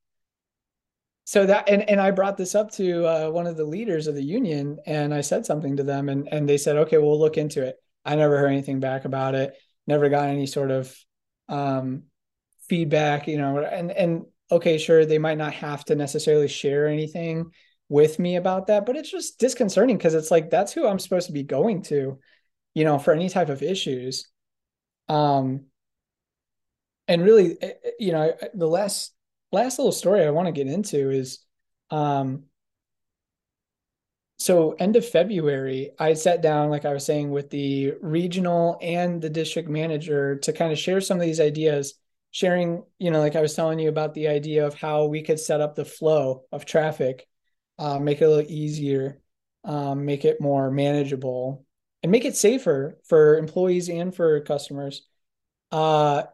So 1.31 1.47
that 1.47 1.69
and 1.69 1.89
and 1.89 2.01
I 2.01 2.11
brought 2.11 2.37
this 2.37 2.57
up 2.57 2.73
to 2.73 3.07
uh, 3.07 3.31
one 3.31 3.47
of 3.47 3.57
the 3.57 3.65
leaders 3.65 4.09
of 4.09 4.17
the 4.17 4.25
union 4.25 4.81
and 4.85 5.15
I 5.15 5.21
said 5.21 5.47
something 5.47 5.77
to 5.77 5.85
them 5.85 6.09
and 6.09 6.27
and 6.27 6.49
they 6.49 6.59
said, 6.59 6.77
Okay, 6.77 6.99
we'll 6.99 7.21
look 7.21 7.39
into 7.39 7.65
it. 7.65 7.77
I 8.05 8.17
never 8.17 8.37
heard 8.37 8.49
anything 8.49 8.81
back 8.81 9.05
about 9.05 9.37
it, 9.37 9.55
never 9.87 10.09
got 10.09 10.29
any 10.29 10.47
sort 10.47 10.73
of 10.73 10.93
um 11.49 12.03
feedback, 12.69 13.29
you 13.29 13.39
know, 13.39 13.59
and 13.59 13.93
and 13.93 14.25
okay, 14.51 14.77
sure, 14.77 15.07
they 15.07 15.19
might 15.19 15.39
not 15.39 15.53
have 15.53 15.85
to 15.85 15.95
necessarily 15.95 16.49
share 16.49 16.89
anything 16.89 17.53
with 17.89 18.19
me 18.19 18.35
about 18.35 18.67
that, 18.67 18.85
but 18.85 18.97
it's 18.97 19.13
just 19.13 19.39
disconcerting 19.39 19.97
because 19.97 20.15
it's 20.15 20.33
like 20.33 20.51
that's 20.51 20.73
who 20.73 20.85
I'm 20.85 20.99
supposed 20.99 21.29
to 21.29 21.33
be 21.33 21.45
going 21.45 21.83
to, 21.83 22.19
you 22.75 22.85
know, 22.85 22.99
for 22.99 23.15
any 23.15 23.29
type 23.29 23.51
of 23.51 23.63
issues. 23.63 24.29
Um, 25.09 25.67
and 27.07 27.23
really, 27.23 27.57
eh, 27.63 27.75
eh, 27.85 27.91
you 28.01 28.11
know, 28.11 28.35
the 28.53 28.67
last 28.67 29.13
last 29.53 29.79
little 29.79 29.93
story 29.93 30.25
I 30.25 30.31
want 30.31 30.47
to 30.47 30.53
get 30.53 30.67
into 30.67 31.11
is, 31.11 31.41
um, 31.91 32.45
so 34.39 34.73
end 34.73 34.97
of 34.97 35.07
February, 35.07 35.91
I 35.99 36.15
sat 36.15 36.41
down, 36.41 36.71
like 36.71 36.85
I 36.87 36.95
was 36.95 37.05
saying, 37.05 37.31
with 37.31 37.51
the 37.51 37.93
regional 38.01 38.79
and 38.81 39.21
the 39.21 39.29
district 39.29 39.69
manager 39.69 40.37
to 40.37 40.53
kind 40.53 40.73
of 40.73 40.79
share 40.79 41.01
some 41.01 41.19
of 41.19 41.27
these 41.27 41.41
ideas. 41.41 41.95
Sharing, 42.33 42.85
you 42.99 43.11
know, 43.11 43.19
like 43.19 43.35
I 43.35 43.41
was 43.41 43.55
telling 43.55 43.81
you 43.81 43.89
about 43.89 44.15
the 44.15 44.29
idea 44.29 44.67
of 44.67 44.75
how 44.75 45.07
we 45.07 45.23
could 45.23 45.41
set 45.41 45.61
up 45.61 45.75
the 45.75 45.85
flow 45.85 46.45
of 46.53 46.65
traffic 46.65 47.27
uh, 47.81 47.99
make 47.99 48.21
it 48.21 48.27
a 48.27 48.29
little 48.29 48.51
easier, 48.51 49.23
um, 49.65 50.05
make 50.05 50.27
it 50.27 50.39
more 50.41 50.71
manageable, 50.71 51.65
and 52.03 52.13
make 52.13 52.27
it 52.27 52.37
safer 52.37 52.99
for 53.05 53.39
employees 53.39 53.89
and 53.89 54.15
for 54.15 54.39
customers. 54.43 55.07
Uh, 55.73 56.25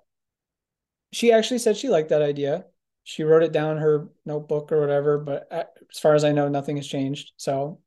she 1.12 1.32
actually 1.32 1.58
said 1.58 1.76
she 1.76 1.88
liked 1.88 2.08
that 2.08 2.20
idea. 2.20 2.64
She 3.06 3.22
wrote 3.22 3.44
it 3.44 3.52
down 3.52 3.76
her 3.76 4.08
notebook 4.24 4.72
or 4.72 4.80
whatever, 4.80 5.16
but 5.16 5.46
uh, 5.52 5.62
as 5.88 6.00
far 6.00 6.16
as 6.16 6.24
I 6.24 6.32
know, 6.32 6.48
nothing 6.48 6.74
has 6.76 6.88
changed. 6.88 7.34
So 7.36 7.78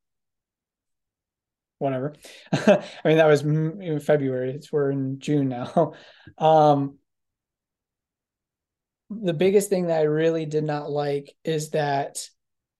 whatever. 1.77 2.15
I 2.53 2.81
mean, 3.03 3.17
that 3.17 3.27
was 3.27 3.41
in 3.41 3.99
February. 3.99 4.51
It's 4.51 4.71
we're 4.71 4.91
in 4.91 5.19
June 5.19 5.49
now. 5.49 5.93
Um, 6.37 6.99
the 9.09 9.33
biggest 9.33 9.69
thing 9.69 9.87
that 9.87 9.99
I 9.99 10.03
really 10.03 10.45
did 10.45 10.63
not 10.63 10.89
like 10.89 11.35
is 11.43 11.71
that 11.71 12.29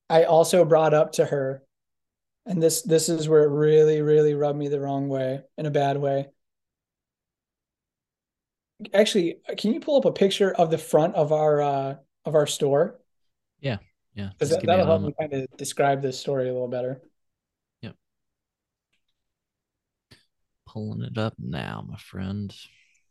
I 0.09 0.23
also 0.23 0.63
brought 0.63 0.93
up 0.93 1.13
to 1.13 1.25
her, 1.25 1.61
and 2.45 2.63
this 2.63 2.83
this 2.83 3.09
is 3.09 3.27
where 3.27 3.43
it 3.43 3.49
really, 3.49 4.01
really 4.01 4.33
rubbed 4.33 4.57
me 4.57 4.69
the 4.69 4.79
wrong 4.79 5.09
way 5.09 5.41
in 5.57 5.65
a 5.65 5.71
bad 5.71 5.97
way. 5.97 6.27
Actually, 8.93 9.41
can 9.57 9.73
you 9.73 9.81
pull 9.81 9.97
up 9.97 10.05
a 10.05 10.13
picture 10.13 10.53
of 10.53 10.71
the 10.71 10.77
front 10.77 11.15
of 11.15 11.33
our 11.33 11.61
uh 11.61 11.95
of 12.25 12.35
our 12.35 12.47
store? 12.47 12.99
Yeah, 13.59 13.77
yeah. 14.13 14.29
Because 14.37 14.57
that, 14.57 14.65
will 14.65 14.85
help 14.85 15.01
me 15.01 15.13
kind 15.19 15.33
of 15.33 15.47
describe 15.57 16.01
this 16.01 16.19
story 16.19 16.49
a 16.49 16.53
little 16.53 16.67
better. 16.67 17.01
Yep. 17.81 17.95
Pulling 20.67 21.01
it 21.03 21.17
up 21.17 21.33
now, 21.39 21.85
my 21.87 21.97
friend. 21.97 22.53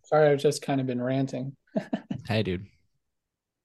Sorry, 0.05 0.29
I've 0.29 0.41
just 0.41 0.63
kind 0.63 0.81
of 0.81 0.87
been 0.87 1.03
ranting. 1.03 1.57
hey, 2.27 2.43
dude. 2.43 2.67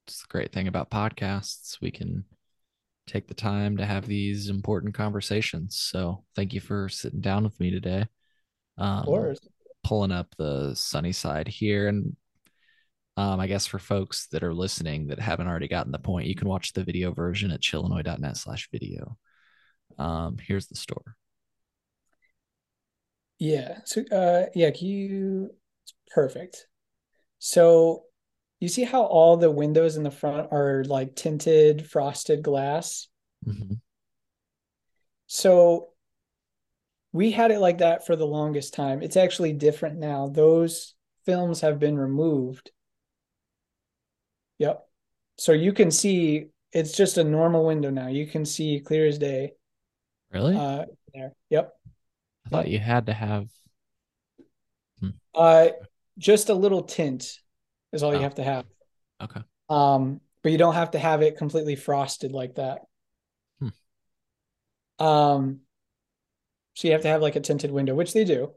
It's 0.07 0.21
the 0.21 0.27
great 0.27 0.51
thing 0.51 0.67
about 0.67 0.91
podcasts. 0.91 1.79
We 1.79 1.89
can 1.89 2.25
take 3.07 3.27
the 3.27 3.33
time 3.33 3.77
to 3.77 3.85
have 3.85 4.05
these 4.05 4.49
important 4.49 4.93
conversations. 4.93 5.77
So 5.77 6.23
thank 6.35 6.53
you 6.53 6.59
for 6.59 6.89
sitting 6.89 7.21
down 7.21 7.43
with 7.43 7.57
me 7.59 7.71
today. 7.71 8.05
Um, 8.77 8.99
of 8.99 9.05
course. 9.05 9.39
Pulling 9.83 10.11
up 10.11 10.33
the 10.37 10.73
Sunnyside 10.75 11.47
here. 11.47 11.87
And 11.87 12.15
um, 13.17 13.39
I 13.39 13.47
guess 13.47 13.67
for 13.67 13.79
folks 13.79 14.27
that 14.27 14.43
are 14.43 14.53
listening 14.53 15.07
that 15.07 15.19
haven't 15.19 15.47
already 15.47 15.67
gotten 15.67 15.91
the 15.91 15.99
point, 15.99 16.27
you 16.27 16.35
can 16.35 16.47
watch 16.47 16.73
the 16.73 16.83
video 16.83 17.11
version 17.11 17.51
at 17.51 17.61
chillinois.net 17.61 18.37
slash 18.37 18.69
video. 18.71 19.17
Um, 19.97 20.37
here's 20.41 20.67
the 20.67 20.75
store. 20.75 21.15
Yeah. 23.39 23.79
So, 23.85 24.03
uh, 24.11 24.45
yeah, 24.55 24.71
can 24.71 24.87
you, 24.87 25.49
perfect. 26.13 26.67
So 27.39 28.03
you 28.63 28.69
see 28.69 28.85
how 28.85 29.03
all 29.03 29.35
the 29.35 29.51
windows 29.51 29.97
in 29.97 30.03
the 30.03 30.09
front 30.09 30.47
are 30.53 30.85
like 30.85 31.15
tinted 31.15 31.85
frosted 31.85 32.41
glass 32.41 33.09
mm-hmm. 33.45 33.73
so 35.27 35.89
we 37.11 37.29
had 37.29 37.51
it 37.51 37.59
like 37.59 37.79
that 37.79 38.05
for 38.05 38.15
the 38.15 38.25
longest 38.25 38.73
time 38.73 39.01
it's 39.01 39.17
actually 39.17 39.51
different 39.51 39.99
now 39.99 40.29
those 40.29 40.95
films 41.25 41.59
have 41.59 41.77
been 41.77 41.97
removed 41.97 42.71
yep 44.59 44.85
so 45.37 45.51
you 45.51 45.73
can 45.73 45.91
see 45.91 46.47
it's 46.71 46.91
just 46.91 47.17
a 47.17 47.23
normal 47.23 47.65
window 47.65 47.89
now 47.89 48.07
you 48.07 48.25
can 48.25 48.45
see 48.45 48.79
clear 48.79 49.05
as 49.07 49.17
day 49.17 49.53
really 50.31 50.55
uh 50.55 50.85
there 51.13 51.33
yep 51.49 51.73
i 52.45 52.49
thought 52.49 52.67
you 52.67 52.79
had 52.79 53.05
to 53.05 53.13
have 53.13 53.47
hmm. 54.99 55.09
uh 55.35 55.67
just 56.17 56.49
a 56.49 56.53
little 56.53 56.83
tint 56.83 57.39
is 57.91 58.03
all 58.03 58.11
oh. 58.11 58.15
you 58.15 58.21
have 58.21 58.35
to 58.35 58.43
have. 58.43 58.65
Okay. 59.21 59.41
Um, 59.69 60.21
but 60.41 60.51
you 60.51 60.57
don't 60.57 60.73
have 60.73 60.91
to 60.91 60.99
have 60.99 61.21
it 61.21 61.37
completely 61.37 61.75
frosted 61.75 62.31
like 62.31 62.55
that. 62.55 62.81
Hmm. 63.59 65.05
Um, 65.05 65.59
so 66.73 66.87
you 66.87 66.93
have 66.93 67.03
to 67.03 67.07
have 67.07 67.21
like 67.21 67.35
a 67.35 67.39
tinted 67.39 67.71
window, 67.71 67.95
which 67.95 68.13
they 68.13 68.25
do. 68.25 68.51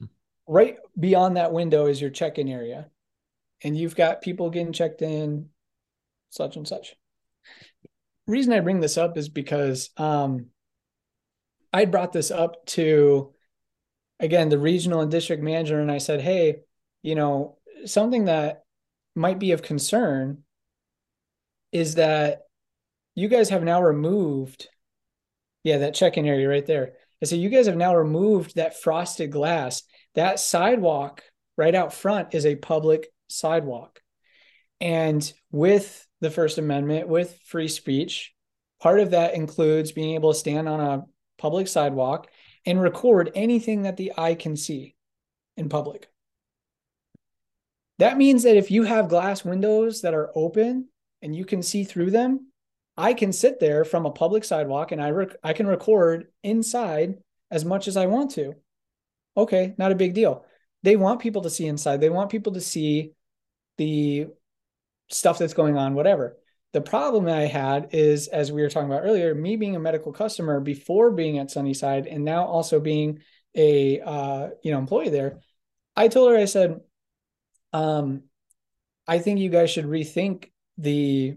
Hmm. 0.00 0.06
Right 0.48 0.76
beyond 0.98 1.36
that 1.36 1.52
window 1.52 1.86
is 1.86 2.00
your 2.00 2.10
check-in 2.10 2.48
area, 2.48 2.90
and 3.62 3.76
you've 3.76 3.96
got 3.96 4.22
people 4.22 4.50
getting 4.50 4.72
checked 4.72 5.02
in, 5.02 5.48
such 6.30 6.56
and 6.56 6.66
such. 6.66 6.94
Reason 8.26 8.52
I 8.52 8.60
bring 8.60 8.80
this 8.80 8.98
up 8.98 9.16
is 9.16 9.28
because 9.28 9.90
um, 9.96 10.46
I 11.72 11.84
brought 11.84 12.12
this 12.12 12.30
up 12.30 12.66
to 12.66 13.32
again 14.18 14.48
the 14.48 14.58
regional 14.58 15.00
and 15.00 15.10
district 15.10 15.42
manager, 15.42 15.80
and 15.80 15.90
I 15.90 15.98
said, 15.98 16.20
"Hey, 16.20 16.60
you 17.02 17.14
know, 17.14 17.58
something 17.84 18.26
that 18.26 18.64
might 19.14 19.38
be 19.38 19.52
of 19.52 19.62
concern 19.62 20.42
is 21.72 21.96
that 21.96 22.42
you 23.14 23.28
guys 23.28 23.48
have 23.48 23.62
now 23.62 23.82
removed, 23.82 24.68
yeah, 25.64 25.78
that 25.78 25.94
check-in 25.94 26.26
area 26.26 26.48
right 26.48 26.66
there. 26.66 26.92
And 27.20 27.28
so 27.28 27.34
you 27.36 27.48
guys 27.48 27.66
have 27.66 27.76
now 27.76 27.96
removed 27.96 28.56
that 28.56 28.80
frosted 28.80 29.32
glass. 29.32 29.82
That 30.14 30.38
sidewalk 30.38 31.22
right 31.56 31.74
out 31.74 31.94
front 31.94 32.34
is 32.34 32.44
a 32.44 32.56
public 32.56 33.08
sidewalk. 33.28 34.00
And 34.80 35.32
with 35.50 36.06
the 36.20 36.30
First 36.30 36.58
Amendment, 36.58 37.08
with 37.08 37.38
free 37.46 37.68
speech, 37.68 38.34
part 38.80 39.00
of 39.00 39.10
that 39.10 39.34
includes 39.34 39.92
being 39.92 40.14
able 40.14 40.32
to 40.32 40.38
stand 40.38 40.68
on 40.68 40.80
a 40.80 41.04
public 41.38 41.68
sidewalk 41.68 42.28
and 42.64 42.80
record 42.80 43.30
anything 43.34 43.82
that 43.82 43.96
the 43.96 44.12
eye 44.16 44.34
can 44.34 44.56
see 44.56 44.96
in 45.56 45.68
public. 45.68 46.08
That 47.98 48.18
means 48.18 48.42
that 48.42 48.56
if 48.56 48.70
you 48.70 48.82
have 48.82 49.08
glass 49.08 49.44
windows 49.44 50.02
that 50.02 50.14
are 50.14 50.30
open 50.34 50.88
and 51.22 51.34
you 51.34 51.44
can 51.44 51.62
see 51.62 51.84
through 51.84 52.10
them, 52.10 52.48
I 52.96 53.14
can 53.14 53.32
sit 53.32 53.60
there 53.60 53.84
from 53.84 54.06
a 54.06 54.10
public 54.10 54.44
sidewalk 54.44 54.92
and 54.92 55.00
I 55.00 55.10
rec- 55.10 55.36
I 55.42 55.52
can 55.52 55.66
record 55.66 56.28
inside 56.42 57.18
as 57.50 57.64
much 57.64 57.88
as 57.88 57.96
I 57.96 58.06
want 58.06 58.32
to. 58.32 58.54
Okay, 59.36 59.74
not 59.78 59.92
a 59.92 59.96
big 59.96 60.14
deal. 60.14 60.44
They 60.86 60.94
want 60.94 61.18
people 61.18 61.42
to 61.42 61.50
see 61.50 61.66
inside. 61.66 62.00
They 62.00 62.10
want 62.10 62.30
people 62.30 62.52
to 62.52 62.60
see 62.60 63.10
the 63.76 64.28
stuff 65.10 65.36
that's 65.36 65.52
going 65.52 65.76
on, 65.76 65.94
whatever. 65.94 66.38
The 66.74 66.80
problem 66.80 67.26
I 67.26 67.46
had 67.46 67.88
is, 67.90 68.28
as 68.28 68.52
we 68.52 68.62
were 68.62 68.70
talking 68.70 68.88
about 68.88 69.02
earlier, 69.02 69.34
me 69.34 69.56
being 69.56 69.74
a 69.74 69.80
medical 69.80 70.12
customer 70.12 70.60
before 70.60 71.10
being 71.10 71.38
at 71.38 71.50
Sunnyside 71.50 72.06
and 72.06 72.24
now 72.24 72.44
also 72.44 72.78
being 72.78 73.18
a 73.56 74.00
uh, 74.00 74.50
you 74.62 74.70
know 74.70 74.78
employee 74.78 75.08
there. 75.08 75.40
I 75.96 76.06
told 76.06 76.30
her, 76.30 76.38
I 76.38 76.44
said, 76.44 76.78
um, 77.72 78.22
I 79.08 79.18
think 79.18 79.40
you 79.40 79.50
guys 79.50 79.70
should 79.70 79.86
rethink 79.86 80.52
the 80.78 81.36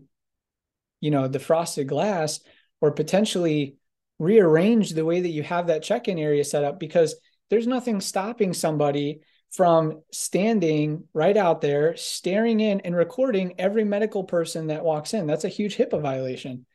you 1.01 1.09
know, 1.09 1.27
the 1.27 1.39
frosted 1.39 1.87
glass 1.87 2.39
or 2.81 2.91
potentially 2.91 3.77
rearrange 4.19 4.91
the 4.91 5.05
way 5.05 5.21
that 5.21 5.29
you 5.29 5.41
have 5.41 5.67
that 5.67 5.81
check-in 5.81 6.19
area 6.19 6.43
set 6.43 6.63
up 6.63 6.79
because 6.79 7.15
there's 7.49 7.65
nothing 7.65 7.99
stopping 7.99 8.53
somebody 8.53 9.21
from 9.51 10.01
standing 10.11 11.05
right 11.13 11.35
out 11.35 11.61
there, 11.61 11.95
staring 11.97 12.59
in 12.59 12.81
and 12.81 12.95
recording 12.95 13.55
every 13.57 13.83
medical 13.83 14.23
person 14.23 14.67
that 14.67 14.83
walks 14.83 15.13
in. 15.13 15.27
That's 15.27 15.45
a 15.45 15.49
huge 15.49 15.75
HIPAA 15.77 16.01
violation 16.01 16.65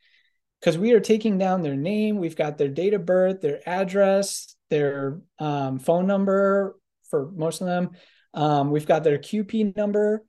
because 0.59 0.77
we 0.77 0.93
are 0.93 0.99
taking 0.99 1.37
down 1.37 1.61
their 1.61 1.75
name, 1.75 2.17
we've 2.17 2.35
got 2.35 2.57
their 2.57 2.69
date 2.69 2.93
of 2.93 3.05
birth, 3.05 3.41
their 3.41 3.61
address, 3.67 4.55
their 4.69 5.19
um, 5.39 5.79
phone 5.79 6.07
number 6.07 6.75
for 7.09 7.31
most 7.31 7.61
of 7.61 7.67
them. 7.67 7.91
Um, 8.33 8.71
we've 8.71 8.87
got 8.87 9.03
their 9.03 9.17
QP 9.17 9.77
number 9.77 10.25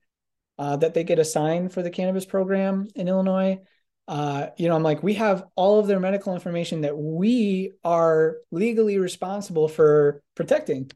uh, 0.59 0.77
that 0.77 0.93
they 0.93 1.03
get 1.03 1.19
assigned 1.19 1.73
for 1.73 1.81
the 1.81 1.89
cannabis 1.89 2.25
program 2.25 2.87
in 2.95 3.07
Illinois. 3.07 3.59
Uh, 4.07 4.47
you 4.57 4.69
know, 4.69 4.75
I'm 4.75 4.83
like, 4.83 5.03
we 5.03 5.15
have 5.15 5.43
all 5.55 5.79
of 5.79 5.87
their 5.87 5.99
medical 5.99 6.33
information 6.33 6.81
that 6.81 6.97
we 6.97 7.73
are 7.83 8.37
legally 8.51 8.99
responsible 8.99 9.67
for 9.67 10.21
protecting. 10.35 10.89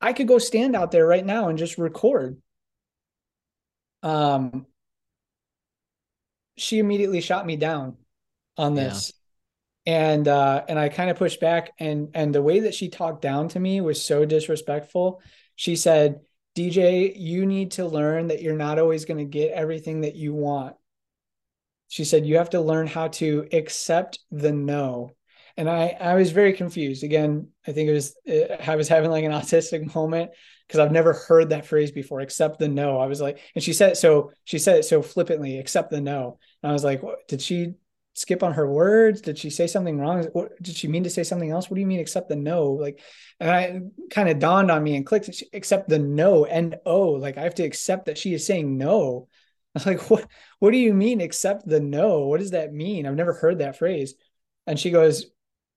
I 0.00 0.12
could 0.12 0.28
go 0.28 0.38
stand 0.38 0.76
out 0.76 0.90
there 0.90 1.06
right 1.06 1.24
now 1.24 1.48
and 1.48 1.58
just 1.58 1.78
record. 1.78 2.40
Um, 4.02 4.66
she 6.56 6.78
immediately 6.78 7.20
shot 7.20 7.46
me 7.46 7.56
down 7.56 7.96
on 8.56 8.74
this. 8.74 9.12
Yeah. 9.12 9.14
And 9.86 10.28
uh 10.28 10.64
and 10.68 10.78
I 10.78 10.90
kind 10.90 11.08
of 11.08 11.16
pushed 11.16 11.40
back 11.40 11.72
and 11.78 12.10
and 12.14 12.34
the 12.34 12.42
way 12.42 12.60
that 12.60 12.74
she 12.74 12.88
talked 12.88 13.22
down 13.22 13.48
to 13.50 13.60
me 13.60 13.80
was 13.80 14.04
so 14.04 14.24
disrespectful. 14.26 15.22
She 15.56 15.76
said, 15.76 16.20
"DJ, 16.54 17.16
you 17.16 17.46
need 17.46 17.72
to 17.72 17.86
learn 17.86 18.28
that 18.28 18.42
you're 18.42 18.56
not 18.56 18.78
always 18.78 19.06
going 19.06 19.18
to 19.18 19.24
get 19.24 19.52
everything 19.52 20.02
that 20.02 20.14
you 20.14 20.34
want." 20.34 20.76
She 21.88 22.04
said, 22.04 22.26
"You 22.26 22.36
have 22.36 22.50
to 22.50 22.60
learn 22.60 22.86
how 22.86 23.08
to 23.08 23.48
accept 23.52 24.18
the 24.30 24.52
no." 24.52 25.12
And 25.58 25.68
I 25.68 25.88
I 26.00 26.14
was 26.14 26.30
very 26.30 26.54
confused. 26.54 27.02
Again, 27.02 27.48
I 27.66 27.72
think 27.72 27.90
it 27.90 27.92
was 27.92 28.16
I 28.64 28.76
was 28.76 28.88
having 28.88 29.10
like 29.10 29.24
an 29.24 29.32
autistic 29.32 29.94
moment 29.94 30.30
because 30.66 30.78
I've 30.78 30.92
never 30.92 31.12
heard 31.12 31.50
that 31.50 31.66
phrase 31.66 31.90
before. 31.90 32.20
Accept 32.20 32.58
the 32.58 32.68
no. 32.68 32.98
I 32.98 33.06
was 33.06 33.20
like, 33.20 33.40
and 33.54 33.62
she 33.62 33.72
said 33.72 33.96
so. 33.96 34.32
She 34.44 34.58
said 34.58 34.78
it 34.78 34.84
so 34.84 35.02
flippantly. 35.02 35.58
Accept 35.58 35.90
the 35.90 36.00
no. 36.00 36.38
And 36.62 36.70
I 36.70 36.72
was 36.72 36.84
like, 36.84 37.02
what, 37.02 37.26
did 37.26 37.42
she 37.42 37.74
skip 38.14 38.42
on 38.42 38.52
her 38.52 38.70
words? 38.70 39.20
Did 39.20 39.36
she 39.36 39.50
say 39.50 39.66
something 39.66 39.98
wrong? 39.98 40.24
What, 40.32 40.60
did 40.62 40.76
she 40.76 40.88
mean 40.88 41.04
to 41.04 41.10
say 41.10 41.24
something 41.24 41.50
else? 41.50 41.68
What 41.68 41.74
do 41.74 41.80
you 41.80 41.86
mean 41.86 42.00
accept 42.00 42.28
the 42.28 42.36
no? 42.36 42.72
Like, 42.72 43.00
and 43.40 43.50
I 43.50 43.80
kind 44.10 44.28
of 44.28 44.38
dawned 44.38 44.70
on 44.70 44.82
me 44.82 44.96
and 44.96 45.06
clicked, 45.06 45.42
accept 45.52 45.88
the 45.88 45.98
no, 45.98 46.44
and 46.44 46.76
oh, 46.86 47.10
like 47.10 47.38
I 47.38 47.42
have 47.42 47.56
to 47.56 47.64
accept 47.64 48.06
that 48.06 48.18
she 48.18 48.34
is 48.34 48.46
saying 48.46 48.76
no. 48.76 49.28
I 49.74 49.78
was 49.78 49.86
like, 49.86 50.10
what, 50.10 50.28
what 50.60 50.70
do 50.70 50.78
you 50.78 50.94
mean 50.94 51.20
accept 51.20 51.66
the 51.66 51.80
no? 51.80 52.26
What 52.26 52.40
does 52.40 52.52
that 52.52 52.72
mean? 52.72 53.06
I've 53.06 53.14
never 53.14 53.34
heard 53.34 53.58
that 53.58 53.78
phrase. 53.78 54.14
And 54.66 54.78
she 54.78 54.90
goes, 54.90 55.26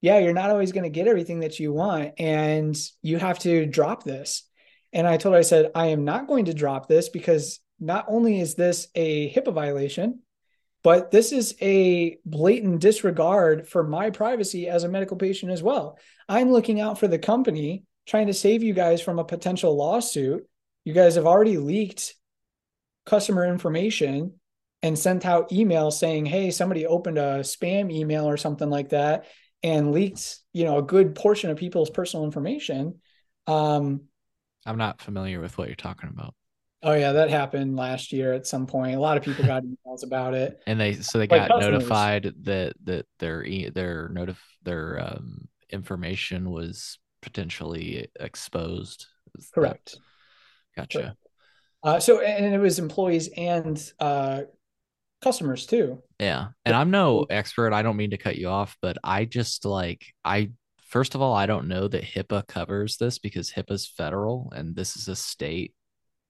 yeah, 0.01 0.17
you're 0.17 0.33
not 0.33 0.49
always 0.49 0.71
going 0.71 0.83
to 0.83 0.89
get 0.89 1.07
everything 1.07 1.41
that 1.41 1.59
you 1.59 1.71
want. 1.71 2.13
And 2.17 2.75
you 3.03 3.17
have 3.19 3.39
to 3.39 3.67
drop 3.67 4.03
this. 4.03 4.43
And 4.91 5.07
I 5.07 5.17
told 5.17 5.33
her, 5.33 5.39
I 5.39 5.43
said, 5.43 5.71
I 5.73 5.87
am 5.87 6.03
not 6.03 6.27
going 6.27 6.45
to 6.45 6.53
drop 6.53 6.87
this 6.87 7.07
because 7.07 7.59
not 7.79 8.05
only 8.07 8.39
is 8.39 8.55
this 8.55 8.87
a 8.95 9.31
HIPAA 9.31 9.53
violation, 9.53 10.19
but 10.83 11.11
this 11.11 11.31
is 11.31 11.55
a 11.61 12.17
blatant 12.25 12.81
disregard 12.81 13.67
for 13.67 13.83
my 13.83 14.09
privacy 14.09 14.67
as 14.67 14.83
a 14.83 14.89
medical 14.89 15.17
patient 15.17 15.51
as 15.51 15.61
well. 15.61 15.99
I'm 16.27 16.51
looking 16.51 16.81
out 16.81 16.99
for 16.99 17.07
the 17.07 17.19
company, 17.19 17.83
trying 18.07 18.27
to 18.27 18.33
save 18.33 18.63
you 18.63 18.73
guys 18.73 19.01
from 19.01 19.19
a 19.19 19.23
potential 19.23 19.77
lawsuit. 19.77 20.47
You 20.83 20.93
guys 20.93 21.15
have 21.15 21.27
already 21.27 21.57
leaked 21.57 22.15
customer 23.05 23.45
information 23.45 24.33
and 24.81 24.97
sent 24.97 25.27
out 25.27 25.51
emails 25.51 25.93
saying, 25.93 26.25
"Hey, 26.25 26.49
somebody 26.49 26.87
opened 26.87 27.19
a 27.19 27.41
spam 27.41 27.91
email 27.91 28.27
or 28.27 28.37
something 28.37 28.69
like 28.69 28.89
that 28.89 29.25
and 29.63 29.91
leaked, 29.91 30.39
you 30.53 30.65
know, 30.65 30.77
a 30.77 30.83
good 30.83 31.15
portion 31.15 31.49
of 31.49 31.57
people's 31.57 31.89
personal 31.89 32.25
information." 32.25 32.99
Um, 33.47 34.01
I'm 34.65 34.77
not 34.77 35.01
familiar 35.01 35.39
with 35.39 35.57
what 35.57 35.67
you're 35.67 35.75
talking 35.75 36.09
about. 36.09 36.35
Oh 36.83 36.93
yeah, 36.93 37.11
that 37.11 37.29
happened 37.29 37.75
last 37.75 38.11
year 38.11 38.33
at 38.33 38.47
some 38.47 38.65
point. 38.65 38.95
A 38.95 38.99
lot 38.99 39.17
of 39.17 39.23
people 39.23 39.45
got 39.45 39.63
emails 39.85 40.03
about 40.03 40.33
it, 40.33 40.61
and 40.65 40.79
they 40.79 40.93
so 40.93 41.19
they 41.19 41.27
got 41.27 41.49
notified 41.59 42.33
that 42.43 42.73
that 42.85 43.05
their 43.19 43.43
their 43.71 44.09
notif 44.09 44.38
their 44.63 44.99
um, 44.99 45.47
information 45.69 46.49
was 46.49 46.97
potentially 47.21 48.07
exposed. 48.19 49.05
Correct. 49.53 49.91
That... 50.75 50.81
Gotcha. 50.81 50.99
Correct. 50.99 51.17
Uh, 51.83 51.99
so 51.99 52.21
and 52.21 52.53
it 52.53 52.59
was 52.59 52.79
employees 52.79 53.29
and 53.35 53.91
uh, 53.99 54.41
customers 55.22 55.65
too. 55.65 56.02
Yeah, 56.19 56.49
and 56.65 56.76
I'm 56.76 56.91
no 56.91 57.26
expert. 57.30 57.73
I 57.73 57.81
don't 57.81 57.98
mean 57.98 58.11
to 58.11 58.18
cut 58.18 58.38
you 58.38 58.48
off, 58.48 58.77
but 58.81 58.98
I 59.03 59.26
just 59.26 59.65
like 59.65 60.06
I 60.26 60.52
first 60.88 61.15
of 61.15 61.22
all 61.22 61.34
I 61.34 61.45
don't 61.45 61.68
know 61.68 61.88
that 61.88 62.03
HIPAA 62.03 62.48
covers 62.48 62.98
this 62.98 63.19
because 63.19 63.52
HIPAA's 63.52 63.88
federal 63.88 64.52
and 64.56 64.76
this 64.76 64.95
is 64.95 65.07
a 65.07 65.15
state 65.15 65.73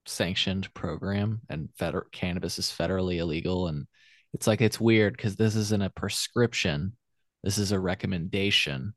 sanctioned 0.06 0.74
program 0.74 1.42
and 1.50 1.70
federal 1.78 2.06
cannabis 2.12 2.60
is 2.60 2.68
federally 2.68 3.18
illegal. 3.18 3.68
And 3.68 3.88
it's 4.34 4.48
like 4.48 4.62
it's 4.62 4.80
weird 4.80 5.16
because 5.16 5.36
this 5.36 5.56
isn't 5.56 5.84
a 5.84 5.90
prescription. 5.90 6.94
This 7.44 7.58
is 7.58 7.72
a 7.72 7.80
recommendation. 7.80 8.94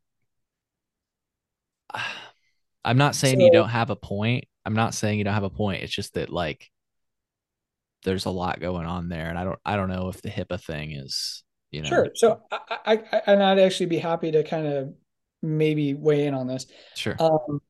I'm 2.87 2.99
not 2.99 3.15
saying 3.15 3.39
so, 3.39 3.45
you 3.47 3.51
don't 3.51 3.71
have 3.71 3.89
a 3.89 3.97
point. 3.97 4.45
I'm 4.67 4.75
not 4.75 4.93
saying 4.93 5.17
you 5.17 5.25
don't 5.25 5.33
have 5.33 5.43
a 5.43 5.51
point. 5.51 5.83
It's 5.83 5.95
just 5.95 6.15
that 6.15 6.29
like 6.29 6.71
there's 8.05 8.27
a 8.27 8.31
lot 8.31 8.61
going 8.61 8.87
on 8.87 9.09
there 9.09 9.29
and 9.29 9.39
i 9.39 9.45
don't 9.45 9.59
i 9.65 9.77
don't 9.77 9.89
know 9.89 10.09
if 10.09 10.23
the 10.23 10.31
hipaa 10.31 10.63
thing 10.63 10.93
is 10.93 11.43
you 11.71 11.83
know 11.83 11.89
sure 11.89 12.09
so 12.15 12.41
i 12.51 12.59
i, 12.87 12.93
I 13.13 13.23
and 13.27 13.43
i'd 13.43 13.59
actually 13.59 13.87
be 13.87 13.99
happy 13.99 14.31
to 14.31 14.45
kind 14.45 14.67
of 14.67 14.95
maybe 15.43 15.95
weigh 15.95 16.27
in 16.27 16.35
on 16.35 16.47
this 16.47 16.67
sure 16.95 17.17
um 17.19 17.61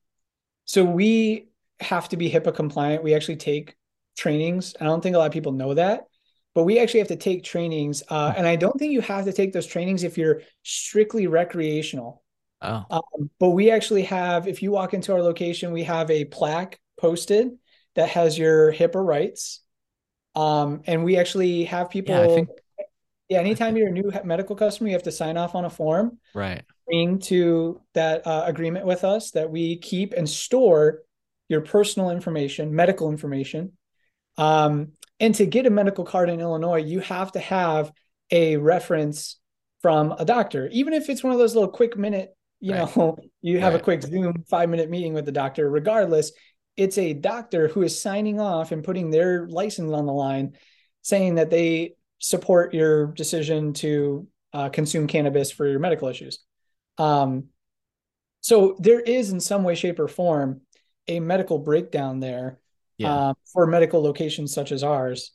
so 0.65 0.85
we 0.85 1.49
have 1.81 2.09
to 2.11 2.17
be 2.17 2.31
HIPAA 2.31 2.55
compliant. 2.55 3.03
We 3.03 3.15
actually 3.15 3.37
take 3.37 3.77
trainings. 4.17 4.75
I 4.81 4.85
don't 4.85 5.03
think 5.03 5.17
a 5.17 5.19
lot 5.19 5.27
of 5.27 5.33
people 5.33 5.53
know 5.53 5.75
that, 5.75 6.05
but 6.55 6.65
we 6.65 6.79
actually 6.79 7.01
have 7.01 7.09
to 7.09 7.17
take 7.17 7.45
trainings. 7.45 8.03
Uh, 8.09 8.33
and 8.37 8.47
I 8.47 8.57
don't 8.57 8.79
think 8.79 8.93
you 8.93 9.01
have 9.03 9.25
to 9.25 9.33
take 9.33 9.53
those 9.53 9.67
trainings 9.67 10.03
if 10.03 10.17
you're 10.17 10.43
strictly 10.63 11.27
recreational. 11.27 12.23
Oh. 12.63 12.85
Um, 12.91 13.31
but 13.39 13.51
we 13.51 13.71
actually 13.71 14.05
have, 14.05 14.49
if 14.49 14.63
you 14.63 14.71
walk 14.71 14.95
into 14.95 15.13
our 15.13 15.23
location, 15.23 15.73
we 15.73 15.85
have 15.85 16.11
a 16.11 16.25
plaque 16.25 16.79
posted 16.99 17.51
that 17.97 18.09
has 18.11 18.39
your 18.39 18.73
HIPAA 18.73 19.05
rights. 19.05 19.61
Um, 20.35 20.83
and 20.87 21.05
we 21.05 21.17
actually 21.17 21.65
have 21.65 21.91
people. 21.91 22.15
Yeah, 22.15 22.35
think, 22.35 22.49
yeah 23.29 23.41
anytime 23.41 23.77
you're 23.77 23.89
a 23.89 23.93
new 23.93 24.13
medical 24.25 24.57
customer, 24.57 24.89
you 24.89 24.95
have 24.95 25.05
to 25.05 25.13
sign 25.13 25.37
off 25.37 25.55
on 25.55 25.65
a 25.65 25.71
form. 25.71 26.19
Right. 26.35 26.63
To 27.23 27.81
that 27.95 28.27
uh, 28.27 28.45
agreement 28.47 28.87
with 28.87 29.05
us 29.05 29.33
that 29.33 29.51
we 29.51 29.79
keep 29.79 30.13
and 30.13 30.29
store 30.29 31.01
your 31.49 31.63
personal 31.63 32.11
information, 32.11 32.75
medical 32.75 33.11
information. 33.11 33.73
Um, 34.37 34.93
and 35.19 35.35
to 35.37 35.47
get 35.47 35.67
a 35.67 35.71
medical 35.71 36.05
card 36.05 36.29
in 36.29 36.41
Illinois, 36.41 36.83
you 36.83 37.01
have 37.01 37.33
to 37.33 37.41
have 37.41 37.93
a 38.31 38.57
reference 38.57 39.39
from 39.81 40.13
a 40.13 40.25
doctor, 40.25 40.69
even 40.73 40.95
if 40.95 41.09
it's 41.09 41.23
one 41.23 41.33
of 41.33 41.39
those 41.39 41.55
little 41.55 41.71
quick 41.71 41.97
minute, 41.97 42.35
you 42.61 42.73
right. 42.73 42.97
know, 42.97 43.19
you 43.43 43.61
have 43.61 43.75
right. 43.75 43.81
a 43.81 43.85
quick 43.85 44.03
Zoom 44.03 44.45
five 44.49 44.69
minute 44.71 44.89
meeting 44.89 45.13
with 45.13 45.27
the 45.27 45.33
doctor. 45.33 45.69
Regardless, 45.69 46.33
it's 46.77 46.99
a 46.99 47.13
doctor 47.13 47.69
who 47.69 47.83
is 47.83 48.01
signing 48.01 48.41
off 48.41 48.73
and 48.73 48.85
putting 48.85 49.11
their 49.11 49.47
license 49.47 49.93
on 49.93 50.07
the 50.07 50.13
line, 50.13 50.57
saying 51.03 51.37
that 51.37 51.51
they 51.51 51.95
support 52.19 52.75
your 52.75 53.09
decision 53.09 53.73
to 53.75 54.27
uh, 54.53 54.69
consume 54.69 55.07
cannabis 55.07 55.51
for 55.51 55.69
your 55.69 55.79
medical 55.79 56.09
issues. 56.09 56.39
Um, 56.99 57.49
so 58.41 58.77
there 58.79 59.01
is, 59.01 59.31
in 59.31 59.41
some 59.41 59.63
way, 59.63 59.75
shape, 59.75 59.99
or 59.99 60.09
form, 60.09 60.61
a 61.09 61.21
medical 61.21 61.59
breakdown 61.59 62.21
there 62.21 62.61
yeah. 62.99 63.29
um, 63.29 63.35
for 63.53 63.67
medical 63.67 64.03
locations 64.03 64.53
such 64.53 64.73
as 64.73 64.83
ours. 64.83 65.33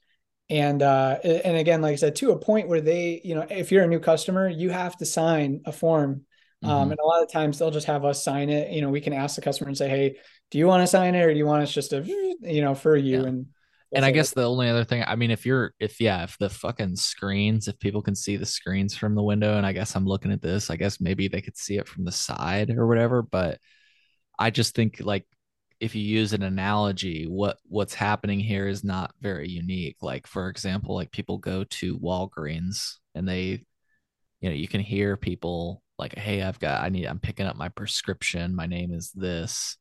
And 0.50 0.82
uh, 0.82 1.20
and 1.24 1.58
again, 1.58 1.82
like 1.82 1.94
I 1.94 1.96
said, 1.98 2.16
to 2.18 2.32
a 2.32 2.40
point 2.40 2.68
where 2.68 2.82
they, 2.82 3.22
you 3.24 3.36
know, 3.36 3.46
if 3.50 3.72
you're 3.72 3.84
a 3.84 3.88
new 3.88 4.00
customer, 4.00 4.50
you 4.50 4.72
have 4.72 4.98
to 4.98 5.06
sign 5.06 5.62
a 5.66 5.72
form. 5.72 6.26
Um, 6.62 6.70
mm-hmm. 6.70 6.92
and 6.92 7.00
a 7.00 7.06
lot 7.06 7.22
of 7.24 7.32
times 7.32 7.60
they'll 7.60 7.72
just 7.72 7.86
have 7.86 8.04
us 8.04 8.24
sign 8.24 8.50
it. 8.50 8.72
You 8.72 8.82
know, 8.82 8.90
we 8.90 9.00
can 9.00 9.14
ask 9.14 9.36
the 9.36 9.42
customer 9.42 9.68
and 9.68 9.78
say, 9.78 9.90
"Hey, 9.90 10.18
do 10.52 10.58
you 10.58 10.68
want 10.68 10.82
to 10.84 10.88
sign 10.88 11.16
it, 11.16 11.24
or 11.24 11.32
do 11.32 11.38
you 11.38 11.46
want 11.46 11.64
us 11.64 11.72
just 11.72 11.92
to, 11.92 12.04
you 12.06 12.62
know, 12.62 12.76
for 12.76 12.96
you?" 12.96 13.22
Yeah. 13.22 13.28
And 13.28 13.46
and 13.92 14.06
I 14.06 14.12
guess 14.12 14.32
the 14.32 14.44
only 14.44 14.70
other 14.70 14.84
thing, 14.84 15.04
I 15.08 15.16
mean, 15.16 15.32
if 15.32 15.48
you're, 15.48 15.74
if 15.80 16.00
yeah, 16.00 16.24
if 16.24 16.38
the 16.38 16.50
fucking 16.50 16.96
screens, 16.96 17.68
if 17.68 17.80
people 17.80 18.04
can 18.04 18.16
see 18.16 18.38
the 18.38 18.46
screens 18.46 18.96
from 18.96 19.16
the 19.16 19.24
window, 19.24 19.58
and 19.58 19.66
I 19.66 19.74
guess 19.74 19.96
I'm 19.96 20.06
looking 20.06 20.32
at 20.32 20.44
this, 20.44 20.70
I 20.70 20.76
guess 20.76 21.02
maybe 21.02 21.28
they 21.28 21.42
could 21.42 21.58
see 21.58 21.78
it 21.78 21.88
from 21.88 22.06
the 22.06 22.12
side 22.12 22.70
or 22.70 22.86
whatever. 22.88 23.24
But 23.24 23.60
I 24.38 24.52
just 24.52 24.76
think 24.76 25.02
like 25.02 25.26
if 25.80 25.96
you 25.96 26.04
use 26.04 26.34
an 26.34 26.44
analogy, 26.44 27.26
what 27.26 27.58
what's 27.68 27.94
happening 27.94 28.40
here 28.40 28.68
is 28.68 28.84
not 28.84 29.14
very 29.22 29.50
unique. 29.50 29.98
Like 30.02 30.28
for 30.28 30.50
example, 30.50 30.96
like 30.96 31.12
people 31.12 31.38
go 31.40 31.64
to 31.64 31.98
Walgreens 32.00 32.96
and 33.16 33.28
they, 33.28 33.64
you 34.42 34.50
know, 34.50 34.56
you 34.56 34.68
can 34.68 34.82
hear 34.82 35.18
people 35.18 35.82
like, 35.98 36.16
"Hey, 36.16 36.42
I've 36.44 36.60
got, 36.60 36.84
I 36.84 36.90
need, 36.90 37.06
I'm 37.08 37.20
picking 37.20 37.46
up 37.48 37.56
my 37.56 37.70
prescription. 37.70 38.56
My 38.56 38.68
name 38.68 38.94
is 38.94 39.12
this," 39.12 39.78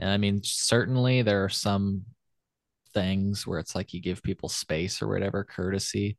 and 0.00 0.10
I 0.10 0.16
mean, 0.16 0.40
certainly 0.42 1.22
there 1.22 1.44
are 1.44 1.48
some 1.48 2.04
things 2.92 3.46
where 3.46 3.58
it's 3.58 3.74
like 3.74 3.94
you 3.94 4.00
give 4.00 4.22
people 4.22 4.48
space 4.48 5.00
or 5.00 5.08
whatever 5.08 5.44
courtesy, 5.44 6.16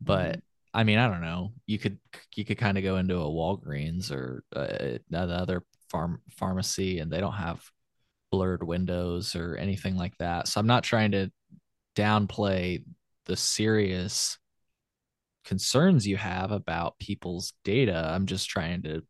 but 0.00 0.40
I 0.72 0.84
mean, 0.84 0.98
I 0.98 1.08
don't 1.08 1.20
know. 1.20 1.52
You 1.66 1.78
could 1.78 1.98
you 2.34 2.44
could 2.44 2.58
kind 2.58 2.78
of 2.78 2.84
go 2.84 2.96
into 2.96 3.16
a 3.16 3.24
Walgreens 3.30 4.10
or 4.10 4.44
uh, 4.54 4.98
another 5.10 5.64
farm 5.90 6.20
pharmacy, 6.30 7.00
and 7.00 7.12
they 7.12 7.20
don't 7.20 7.32
have 7.32 7.62
blurred 8.30 8.62
windows 8.62 9.34
or 9.34 9.56
anything 9.56 9.96
like 9.96 10.16
that. 10.18 10.48
So 10.48 10.60
I'm 10.60 10.66
not 10.66 10.84
trying 10.84 11.12
to 11.12 11.30
downplay 11.96 12.84
the 13.26 13.36
serious 13.36 14.38
concerns 15.44 16.06
you 16.06 16.16
have 16.16 16.52
about 16.52 16.98
people's 16.98 17.52
data. 17.64 18.10
I'm 18.14 18.26
just 18.26 18.48
trying 18.48 18.82
to 18.82 19.02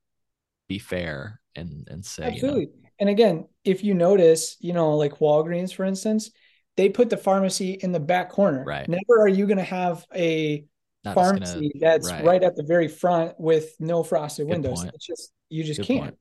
be 0.69 0.79
fair 0.79 1.41
and 1.55 1.87
and 1.91 2.05
say 2.05 2.29
absolutely. 2.29 2.61
You 2.63 2.67
know, 2.67 2.80
and 3.01 3.09
again, 3.09 3.49
if 3.65 3.83
you 3.83 3.95
notice, 3.95 4.57
you 4.61 4.75
know, 4.75 4.97
like 4.97 5.19
Walgreens, 5.19 5.75
for 5.75 5.85
instance, 5.85 6.31
they 6.77 6.89
put 6.89 7.11
the 7.11 7.17
pharmacy 7.17 7.73
in 7.73 7.93
the 7.93 8.01
back 8.01 8.31
corner. 8.31 8.63
Right. 8.65 8.87
Never 8.87 9.23
are 9.23 9.29
you 9.29 9.47
going 9.47 9.59
to 9.59 9.65
have 9.65 10.07
a 10.15 10.65
Not 11.05 11.15
pharmacy 11.15 11.73
gonna, 11.75 11.93
that's 11.93 12.11
right. 12.11 12.25
right. 12.25 12.43
at 12.43 12.57
the 12.57 12.63
very 12.63 12.89
front 12.89 13.41
with 13.41 13.75
no 13.81 14.03
frosted 14.03 14.47
Good 14.47 14.53
windows. 14.53 14.83
Point. 14.83 14.95
It's 14.95 15.07
just 15.07 15.33
you 15.49 15.65
just 15.65 15.81
Good 15.81 15.87
can't. 15.87 16.17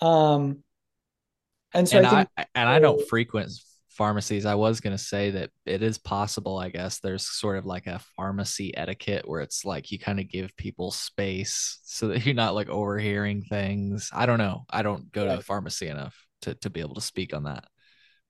Point. 0.00 0.12
Um, 0.12 0.64
and 1.74 1.88
so 1.88 1.98
and 1.98 2.06
I, 2.06 2.10
think, 2.10 2.28
I 2.36 2.46
and 2.54 2.68
I 2.68 2.78
don't 2.78 3.08
frequent 3.08 3.50
pharmacies. 3.98 4.46
I 4.46 4.54
was 4.54 4.80
going 4.80 4.96
to 4.96 5.02
say 5.02 5.30
that 5.32 5.50
it 5.66 5.82
is 5.82 5.98
possible, 5.98 6.56
I 6.56 6.70
guess. 6.70 7.00
There's 7.00 7.28
sort 7.28 7.58
of 7.58 7.66
like 7.66 7.86
a 7.88 8.00
pharmacy 8.16 8.74
etiquette 8.76 9.28
where 9.28 9.40
it's 9.40 9.64
like 9.64 9.90
you 9.90 9.98
kind 9.98 10.20
of 10.20 10.30
give 10.30 10.56
people 10.56 10.92
space 10.92 11.80
so 11.82 12.08
that 12.08 12.24
you're 12.24 12.34
not 12.34 12.54
like 12.54 12.70
overhearing 12.70 13.42
things. 13.42 14.10
I 14.12 14.26
don't 14.26 14.38
know. 14.38 14.64
I 14.70 14.82
don't 14.82 15.10
go 15.12 15.28
to 15.28 15.36
the 15.36 15.42
pharmacy 15.42 15.88
enough 15.88 16.16
to, 16.42 16.54
to 16.54 16.70
be 16.70 16.80
able 16.80 16.94
to 16.94 17.00
speak 17.00 17.34
on 17.34 17.44
that. 17.44 17.64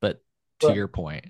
But 0.00 0.20
to 0.60 0.68
right. 0.68 0.76
your 0.76 0.88
point. 0.88 1.26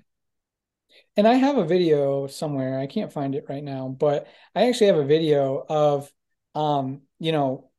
And 1.17 1.27
I 1.27 1.33
have 1.33 1.57
a 1.57 1.65
video 1.65 2.27
somewhere. 2.27 2.79
I 2.79 2.87
can't 2.87 3.13
find 3.13 3.35
it 3.35 3.45
right 3.49 3.63
now, 3.63 3.89
but 3.89 4.27
I 4.55 4.69
actually 4.69 4.87
have 4.87 4.97
a 4.97 5.05
video 5.05 5.63
of 5.67 6.11
um, 6.55 7.01
you 7.19 7.31
know, 7.31 7.69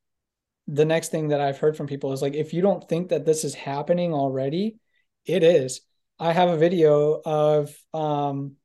the 0.66 0.84
next 0.84 1.08
thing 1.08 1.28
that 1.28 1.40
I've 1.40 1.58
heard 1.58 1.76
from 1.76 1.86
people 1.86 2.12
is 2.12 2.22
like, 2.22 2.34
if 2.34 2.54
you 2.54 2.62
don't 2.62 2.88
think 2.88 3.08
that 3.08 3.26
this 3.26 3.44
is 3.44 3.54
happening 3.54 4.14
already, 4.14 4.78
it 5.26 5.42
is. 5.42 5.80
I 6.20 6.34
have 6.34 6.50
a 6.50 6.58
video 6.58 7.18
of 7.24 7.74
um, 7.94 8.56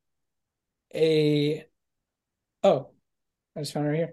a, 0.94 1.64
oh, 2.62 2.90
I 3.56 3.60
just 3.60 3.72
found 3.72 3.86
it 3.86 3.90
right 3.90 4.10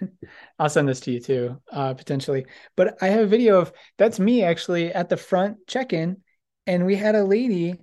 here. 0.00 0.10
I'll 0.58 0.68
send 0.68 0.86
this 0.86 1.00
to 1.00 1.10
you 1.10 1.20
too, 1.20 1.62
uh, 1.72 1.94
potentially. 1.94 2.44
But 2.76 2.98
I 3.02 3.08
have 3.08 3.20
a 3.20 3.26
video 3.26 3.58
of 3.58 3.72
that's 3.96 4.20
me 4.20 4.44
actually 4.44 4.92
at 4.92 5.08
the 5.08 5.16
front 5.16 5.66
check 5.66 5.94
in, 5.94 6.18
and 6.66 6.84
we 6.84 6.94
had 6.94 7.14
a 7.14 7.24
lady 7.24 7.80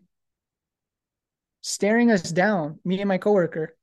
staring 1.62 2.12
us 2.12 2.32
down, 2.32 2.80
me 2.86 3.00
and 3.00 3.08
my 3.08 3.18
coworker. 3.18 3.76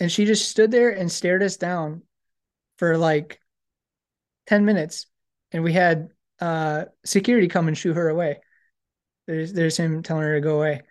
And 0.00 0.10
she 0.10 0.24
just 0.24 0.48
stood 0.50 0.72
there 0.72 0.90
and 0.90 1.10
stared 1.10 1.44
us 1.44 1.56
down 1.56 2.02
for 2.78 2.98
like 2.98 3.38
10 4.46 4.64
minutes 4.64 5.06
and 5.52 5.62
we 5.62 5.72
had 5.72 6.08
uh 6.40 6.84
security 7.04 7.48
come 7.48 7.68
and 7.68 7.78
shoo 7.78 7.92
her 7.92 8.08
away 8.08 8.40
there's 9.26 9.52
there's 9.52 9.76
him 9.76 10.02
telling 10.02 10.24
her 10.24 10.34
to 10.34 10.40
go 10.40 10.56
away 10.56 10.82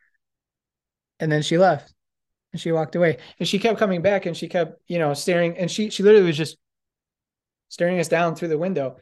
and 1.20 1.32
then 1.32 1.42
she 1.42 1.58
left 1.58 1.94
and 2.52 2.62
she 2.62 2.72
walked 2.72 2.96
away 2.96 3.18
and 3.40 3.48
she 3.48 3.60
kept 3.60 3.80
coming 3.80 4.02
back 4.02 4.26
and 4.26 4.36
she 4.36 4.48
kept 4.48 4.80
you 4.88 5.00
know 5.00 5.14
staring 5.14 5.58
and 5.58 5.70
she 5.70 5.90
she 5.90 6.04
literally 6.04 6.28
was 6.28 6.38
just 6.38 6.58
staring 7.70 8.00
us 8.00 8.08
down 8.08 8.36
through 8.36 8.48
the 8.48 8.58
window 8.58 8.96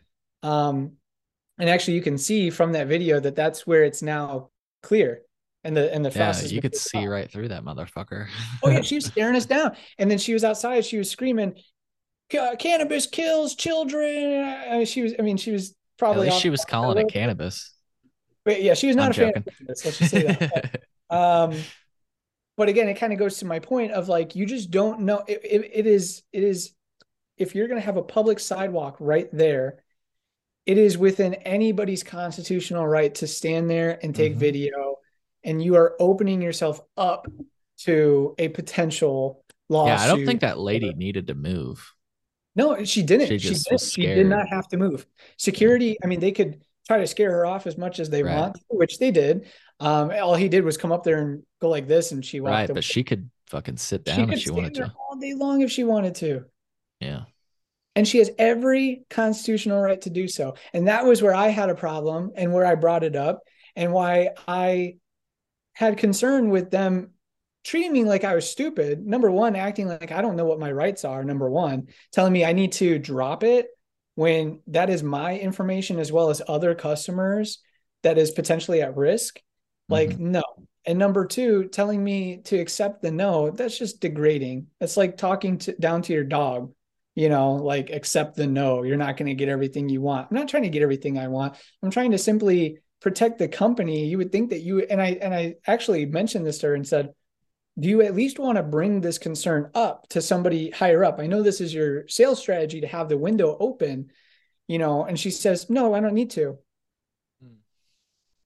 um 0.43 0.93
and 1.59 1.69
actually 1.69 1.93
you 1.93 2.01
can 2.01 2.17
see 2.17 2.49
from 2.49 2.71
that 2.71 2.87
video 2.87 3.19
that 3.19 3.35
that's 3.35 3.67
where 3.67 3.83
it's 3.83 4.01
now 4.01 4.49
clear 4.81 5.21
and 5.63 5.77
the 5.77 5.93
and 5.93 6.03
the 6.03 6.11
yeah, 6.11 6.39
you 6.41 6.61
could 6.61 6.75
see 6.75 7.05
right 7.07 7.29
through 7.31 7.49
that 7.49 7.63
motherfucker. 7.63 8.27
oh 8.63 8.69
yeah, 8.69 8.81
she 8.81 8.95
was 8.95 9.05
staring 9.05 9.35
us 9.35 9.45
down, 9.45 9.75
and 9.97 10.09
then 10.09 10.17
she 10.17 10.33
was 10.33 10.43
outside. 10.43 10.85
She 10.85 10.97
was 10.97 11.09
screaming, 11.09 11.53
cannabis 12.29 13.05
kills 13.05 13.55
children. 13.55 14.43
Uh, 14.43 14.85
she 14.85 15.03
was, 15.03 15.13
I 15.19 15.21
mean, 15.21 15.37
she 15.37 15.51
was 15.51 15.75
probably. 16.01 16.27
At 16.27 16.31
least 16.31 16.41
she 16.41 16.49
was 16.49 16.65
calling 16.65 16.97
it 16.97 17.11
cannabis. 17.11 17.73
But 18.43 18.63
yeah, 18.63 18.73
she 18.73 18.87
was 18.87 18.95
not 18.95 19.05
I'm 19.05 19.11
a 19.11 19.13
joking. 19.13 19.33
fan 19.33 19.43
of 19.45 19.57
cannabis. 19.57 19.85
Let's 19.85 19.97
just 19.99 20.11
say 20.11 20.23
that. 20.23 20.83
um, 21.15 21.55
but 22.57 22.69
again, 22.69 22.89
it 22.89 22.95
kind 22.95 23.13
of 23.13 23.19
goes 23.19 23.37
to 23.37 23.45
my 23.45 23.59
point 23.59 23.91
of 23.91 24.09
like 24.09 24.35
you 24.35 24.47
just 24.47 24.71
don't 24.71 25.01
know. 25.01 25.23
It, 25.27 25.41
it, 25.43 25.71
it 25.71 25.87
is 25.87 26.23
it 26.33 26.43
is 26.43 26.73
if 27.37 27.53
you're 27.53 27.67
going 27.67 27.79
to 27.79 27.85
have 27.85 27.97
a 27.97 28.01
public 28.01 28.39
sidewalk 28.39 28.97
right 28.99 29.29
there, 29.31 29.83
it 30.65 30.79
is 30.79 30.97
within 30.97 31.35
anybody's 31.35 32.01
constitutional 32.01 32.87
right 32.87 33.13
to 33.15 33.27
stand 33.27 33.69
there 33.69 33.99
and 34.01 34.15
take 34.15 34.31
mm-hmm. 34.31 34.39
video, 34.39 34.97
and 35.43 35.63
you 35.63 35.75
are 35.75 35.95
opening 35.99 36.41
yourself 36.41 36.81
up 36.97 37.27
to 37.81 38.33
a 38.39 38.47
potential 38.49 39.45
lawsuit. 39.69 39.99
Yeah, 39.99 40.03
I 40.03 40.07
don't 40.07 40.25
think 40.25 40.41
that 40.41 40.57
lady 40.57 40.93
needed 40.93 41.27
to 41.27 41.35
move. 41.35 41.93
No, 42.55 42.83
she 42.83 43.03
didn't. 43.03 43.27
She, 43.27 43.39
she, 43.39 43.53
did, 43.53 43.79
she 43.79 44.01
did 44.05 44.27
not 44.27 44.47
have 44.49 44.67
to 44.69 44.77
move. 44.77 45.05
Security, 45.37 45.97
I 46.03 46.07
mean, 46.07 46.19
they 46.19 46.31
could 46.31 46.61
try 46.87 46.97
to 46.97 47.07
scare 47.07 47.31
her 47.31 47.45
off 47.45 47.67
as 47.67 47.77
much 47.77 47.99
as 47.99 48.09
they 48.09 48.23
right. 48.23 48.35
want, 48.35 48.57
which 48.69 48.99
they 48.99 49.11
did. 49.11 49.47
Um, 49.79 50.11
all 50.11 50.35
he 50.35 50.49
did 50.49 50.63
was 50.65 50.77
come 50.77 50.91
up 50.91 51.03
there 51.03 51.19
and 51.19 51.43
go 51.61 51.69
like 51.69 51.87
this, 51.87 52.11
and 52.11 52.23
she 52.23 52.39
walked. 52.39 52.51
Right, 52.51 52.69
away. 52.69 52.75
but 52.75 52.83
she 52.83 53.03
could 53.03 53.29
fucking 53.47 53.77
sit 53.77 54.03
down 54.05 54.29
she 54.29 54.33
if 54.33 54.39
she 54.39 54.51
wanted 54.51 54.73
to 54.75 54.93
all 54.97 55.17
day 55.17 55.33
long 55.33 55.61
if 55.61 55.71
she 55.71 55.83
wanted 55.83 56.15
to. 56.15 56.45
Yeah. 56.99 57.23
And 57.95 58.07
she 58.07 58.19
has 58.19 58.31
every 58.39 59.03
constitutional 59.09 59.81
right 59.81 59.99
to 60.01 60.09
do 60.09 60.27
so. 60.27 60.55
And 60.73 60.87
that 60.87 61.05
was 61.05 61.21
where 61.21 61.33
I 61.33 61.49
had 61.49 61.69
a 61.69 61.75
problem 61.75 62.31
and 62.35 62.53
where 62.53 62.65
I 62.65 62.75
brought 62.75 63.03
it 63.03 63.17
up 63.17 63.41
and 63.75 63.91
why 63.91 64.29
I 64.47 64.95
had 65.73 65.97
concern 65.97 66.49
with 66.49 66.71
them 66.71 67.11
treating 67.63 67.93
me 67.93 68.03
like 68.03 68.23
I 68.23 68.35
was 68.35 68.49
stupid. 68.49 69.05
Number 69.05 69.29
one, 69.29 69.55
acting 69.55 69.87
like 69.87 70.11
I 70.11 70.21
don't 70.21 70.35
know 70.35 70.45
what 70.45 70.59
my 70.59 70.71
rights 70.71 71.05
are. 71.05 71.23
Number 71.23 71.49
one, 71.49 71.87
telling 72.11 72.33
me 72.33 72.45
I 72.45 72.53
need 72.53 72.73
to 72.73 72.99
drop 72.99 73.43
it 73.43 73.67
when 74.15 74.59
that 74.67 74.89
is 74.89 75.03
my 75.03 75.37
information 75.37 75.99
as 75.99 76.11
well 76.11 76.29
as 76.29 76.41
other 76.47 76.75
customers 76.75 77.59
that 78.03 78.17
is 78.17 78.31
potentially 78.31 78.81
at 78.81 78.97
risk. 78.97 79.39
Like, 79.89 80.09
mm-hmm. 80.11 80.31
no. 80.31 80.43
And 80.85 80.97
number 80.97 81.25
two, 81.25 81.65
telling 81.65 82.03
me 82.03 82.37
to 82.45 82.57
accept 82.57 83.01
the 83.01 83.11
no, 83.11 83.51
that's 83.51 83.77
just 83.77 84.01
degrading. 84.01 84.67
It's 84.79 84.97
like 84.97 85.17
talking 85.17 85.59
to, 85.59 85.73
down 85.73 86.01
to 86.03 86.13
your 86.13 86.23
dog, 86.23 86.73
you 87.13 87.29
know, 87.29 87.53
like 87.53 87.91
accept 87.91 88.35
the 88.35 88.47
no. 88.47 88.81
You're 88.81 88.97
not 88.97 89.17
going 89.17 89.27
to 89.27 89.35
get 89.35 89.49
everything 89.49 89.89
you 89.89 90.01
want. 90.01 90.27
I'm 90.31 90.37
not 90.37 90.47
trying 90.47 90.63
to 90.63 90.69
get 90.69 90.81
everything 90.81 91.19
I 91.19 91.27
want. 91.27 91.55
I'm 91.83 91.91
trying 91.91 92.11
to 92.11 92.17
simply 92.17 92.79
protect 92.99 93.37
the 93.37 93.47
company. 93.47 94.07
You 94.07 94.17
would 94.17 94.31
think 94.31 94.49
that 94.49 94.61
you 94.61 94.79
and 94.81 94.99
I 94.99 95.17
and 95.21 95.33
I 95.33 95.55
actually 95.67 96.05
mentioned 96.07 96.47
this 96.47 96.59
to 96.59 96.67
her 96.67 96.73
and 96.73 96.87
said, 96.87 97.09
do 97.79 97.87
you 97.89 98.01
at 98.01 98.15
least 98.15 98.39
want 98.39 98.57
to 98.57 98.63
bring 98.63 99.01
this 99.01 99.17
concern 99.17 99.71
up 99.73 100.07
to 100.09 100.21
somebody 100.21 100.69
higher 100.69 101.03
up? 101.03 101.19
I 101.19 101.27
know 101.27 101.41
this 101.41 101.61
is 101.61 101.73
your 101.73 102.07
sales 102.07 102.39
strategy 102.39 102.81
to 102.81 102.87
have 102.87 103.07
the 103.07 103.17
window 103.17 103.55
open, 103.59 104.11
you 104.67 104.77
know, 104.77 105.05
and 105.05 105.19
she 105.19 105.31
says, 105.31 105.69
no, 105.69 105.93
I 105.93 106.01
don't 106.01 106.13
need 106.13 106.31
to. 106.31 106.57
Hmm. 107.41 107.53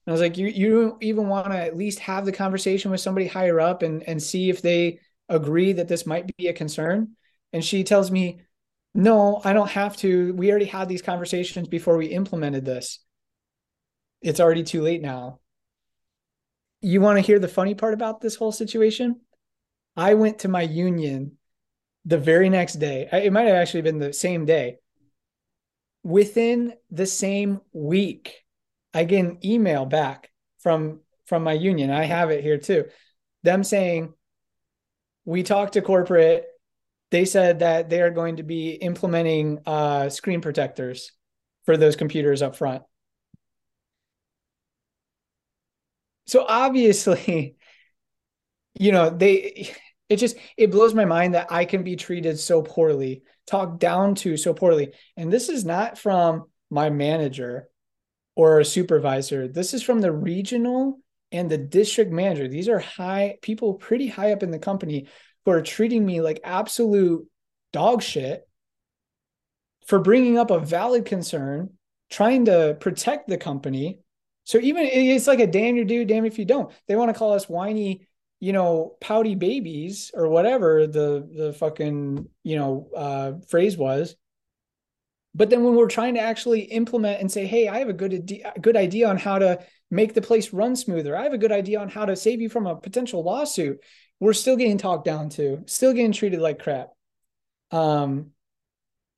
I 0.07 0.11
was 0.11 0.21
like, 0.21 0.37
you, 0.37 0.47
you 0.47 0.81
don't 0.81 1.03
even 1.03 1.27
want 1.27 1.51
to 1.51 1.57
at 1.57 1.75
least 1.75 1.99
have 1.99 2.25
the 2.25 2.31
conversation 2.31 2.91
with 2.91 3.01
somebody 3.01 3.27
higher 3.27 3.59
up 3.59 3.81
and, 3.81 4.03
and 4.03 4.21
see 4.21 4.49
if 4.49 4.61
they 4.61 4.99
agree 5.27 5.73
that 5.73 5.87
this 5.87 6.05
might 6.05 6.35
be 6.37 6.47
a 6.47 6.53
concern. 6.53 7.15
And 7.51 7.65
she 7.65 7.83
tells 7.83 8.11
me, 8.11 8.41
no, 8.93 9.41
I 9.43 9.53
don't 9.53 9.71
have 9.71 9.97
to. 9.97 10.33
We 10.35 10.51
already 10.51 10.65
had 10.65 10.87
these 10.87 11.01
conversations 11.01 11.67
before 11.67 11.97
we 11.97 12.07
implemented 12.07 12.63
this. 12.63 12.99
It's 14.21 14.39
already 14.39 14.63
too 14.63 14.81
late 14.81 15.01
now 15.01 15.39
you 16.91 17.01
want 17.01 17.17
to 17.17 17.21
hear 17.21 17.39
the 17.39 17.47
funny 17.47 17.73
part 17.73 17.93
about 17.93 18.21
this 18.21 18.35
whole 18.35 18.51
situation? 18.51 19.19
I 19.97 20.13
went 20.13 20.39
to 20.39 20.47
my 20.47 20.61
union 20.61 21.37
the 22.05 22.19
very 22.19 22.49
next 22.49 22.75
day. 22.75 23.09
It 23.11 23.33
might 23.33 23.47
have 23.47 23.55
actually 23.55 23.81
been 23.81 23.97
the 23.97 24.13
same 24.13 24.45
day. 24.45 24.77
Within 26.03 26.73
the 26.91 27.07
same 27.07 27.61
week, 27.73 28.43
I 28.93 29.03
get 29.05 29.25
an 29.25 29.39
email 29.43 29.85
back 29.85 30.29
from 30.59 30.99
from 31.25 31.43
my 31.43 31.53
union. 31.53 31.89
I 31.89 32.03
have 32.03 32.29
it 32.29 32.43
here 32.43 32.59
too. 32.59 32.85
Them 33.41 33.63
saying, 33.63 34.13
"We 35.25 35.41
talked 35.41 35.73
to 35.73 35.81
corporate. 35.81 36.45
They 37.09 37.25
said 37.25 37.59
that 37.59 37.89
they 37.89 38.01
are 38.01 38.11
going 38.11 38.37
to 38.37 38.43
be 38.43 38.71
implementing 38.73 39.59
uh, 39.65 40.09
screen 40.09 40.41
protectors 40.41 41.11
for 41.63 41.77
those 41.77 41.95
computers 41.95 42.43
up 42.43 42.55
front." 42.55 42.83
So 46.25 46.45
obviously 46.47 47.55
you 48.79 48.91
know 48.91 49.09
they 49.09 49.73
it 50.09 50.17
just 50.17 50.37
it 50.57 50.71
blows 50.71 50.93
my 50.93 51.05
mind 51.05 51.33
that 51.33 51.51
i 51.51 51.65
can 51.65 51.83
be 51.83 51.95
treated 51.95 52.39
so 52.39 52.61
poorly 52.61 53.23
talked 53.45 53.79
down 53.79 54.15
to 54.15 54.37
so 54.37 54.53
poorly. 54.53 54.93
And 55.17 55.31
this 55.31 55.49
is 55.49 55.65
not 55.65 55.97
from 55.97 56.45
my 56.69 56.89
manager 56.89 57.69
or 58.35 58.59
a 58.59 58.65
supervisor. 58.65 59.47
This 59.47 59.73
is 59.73 59.83
from 59.83 60.01
the 60.01 60.11
regional 60.11 60.99
and 61.31 61.49
the 61.49 61.57
district 61.57 62.11
manager. 62.11 62.47
These 62.47 62.69
are 62.69 62.79
high 62.79 63.37
people 63.41 63.75
pretty 63.75 64.07
high 64.07 64.33
up 64.33 64.43
in 64.43 64.51
the 64.51 64.59
company 64.59 65.07
who 65.43 65.51
are 65.51 65.61
treating 65.61 66.05
me 66.05 66.21
like 66.21 66.39
absolute 66.43 67.27
dog 67.71 68.01
shit 68.01 68.47
for 69.87 69.99
bringing 69.99 70.37
up 70.37 70.49
a 70.49 70.59
valid 70.59 71.05
concern 71.05 71.71
trying 72.09 72.45
to 72.45 72.77
protect 72.79 73.27
the 73.27 73.37
company 73.37 73.99
so 74.45 74.57
even 74.59 74.85
it's 74.85 75.27
like 75.27 75.39
a 75.39 75.47
damn 75.47 75.75
you 75.75 75.83
do, 75.83 76.05
damn 76.05 76.25
if 76.25 76.39
you 76.39 76.45
don't. 76.45 76.71
They 76.87 76.95
want 76.95 77.13
to 77.13 77.17
call 77.19 77.33
us 77.33 77.49
whiny 77.49 78.07
you 78.39 78.53
know, 78.53 78.95
pouty 79.01 79.35
babies 79.35 80.11
or 80.13 80.27
whatever 80.27 80.87
the 80.87 81.27
the 81.35 81.53
fucking, 81.53 82.29
you 82.43 82.55
know, 82.57 82.89
uh 82.95 83.33
phrase 83.47 83.77
was. 83.77 84.15
But 85.33 85.49
then 85.49 85.63
when 85.63 85.75
we're 85.75 85.87
trying 85.89 86.13
to 86.15 86.21
actually 86.21 86.61
implement 86.61 87.19
and 87.21 87.31
say, 87.31 87.45
"Hey, 87.45 87.67
I 87.67 87.79
have 87.79 87.89
a 87.89 87.93
good 87.93 88.13
idea, 88.13 88.53
good 88.61 88.77
idea 88.77 89.09
on 89.09 89.17
how 89.17 89.39
to 89.39 89.65
make 89.91 90.13
the 90.13 90.21
place 90.21 90.53
run 90.53 90.75
smoother. 90.75 91.15
I 91.15 91.23
have 91.23 91.33
a 91.33 91.37
good 91.37 91.51
idea 91.51 91.79
on 91.79 91.89
how 91.89 92.05
to 92.05 92.15
save 92.15 92.41
you 92.41 92.49
from 92.49 92.67
a 92.67 92.75
potential 92.75 93.23
lawsuit." 93.23 93.81
We're 94.19 94.33
still 94.33 94.55
getting 94.55 94.77
talked 94.77 95.05
down 95.05 95.29
to, 95.31 95.63
still 95.65 95.93
getting 95.93 96.13
treated 96.13 96.39
like 96.39 96.59
crap. 96.59 96.89
Um, 97.71 98.31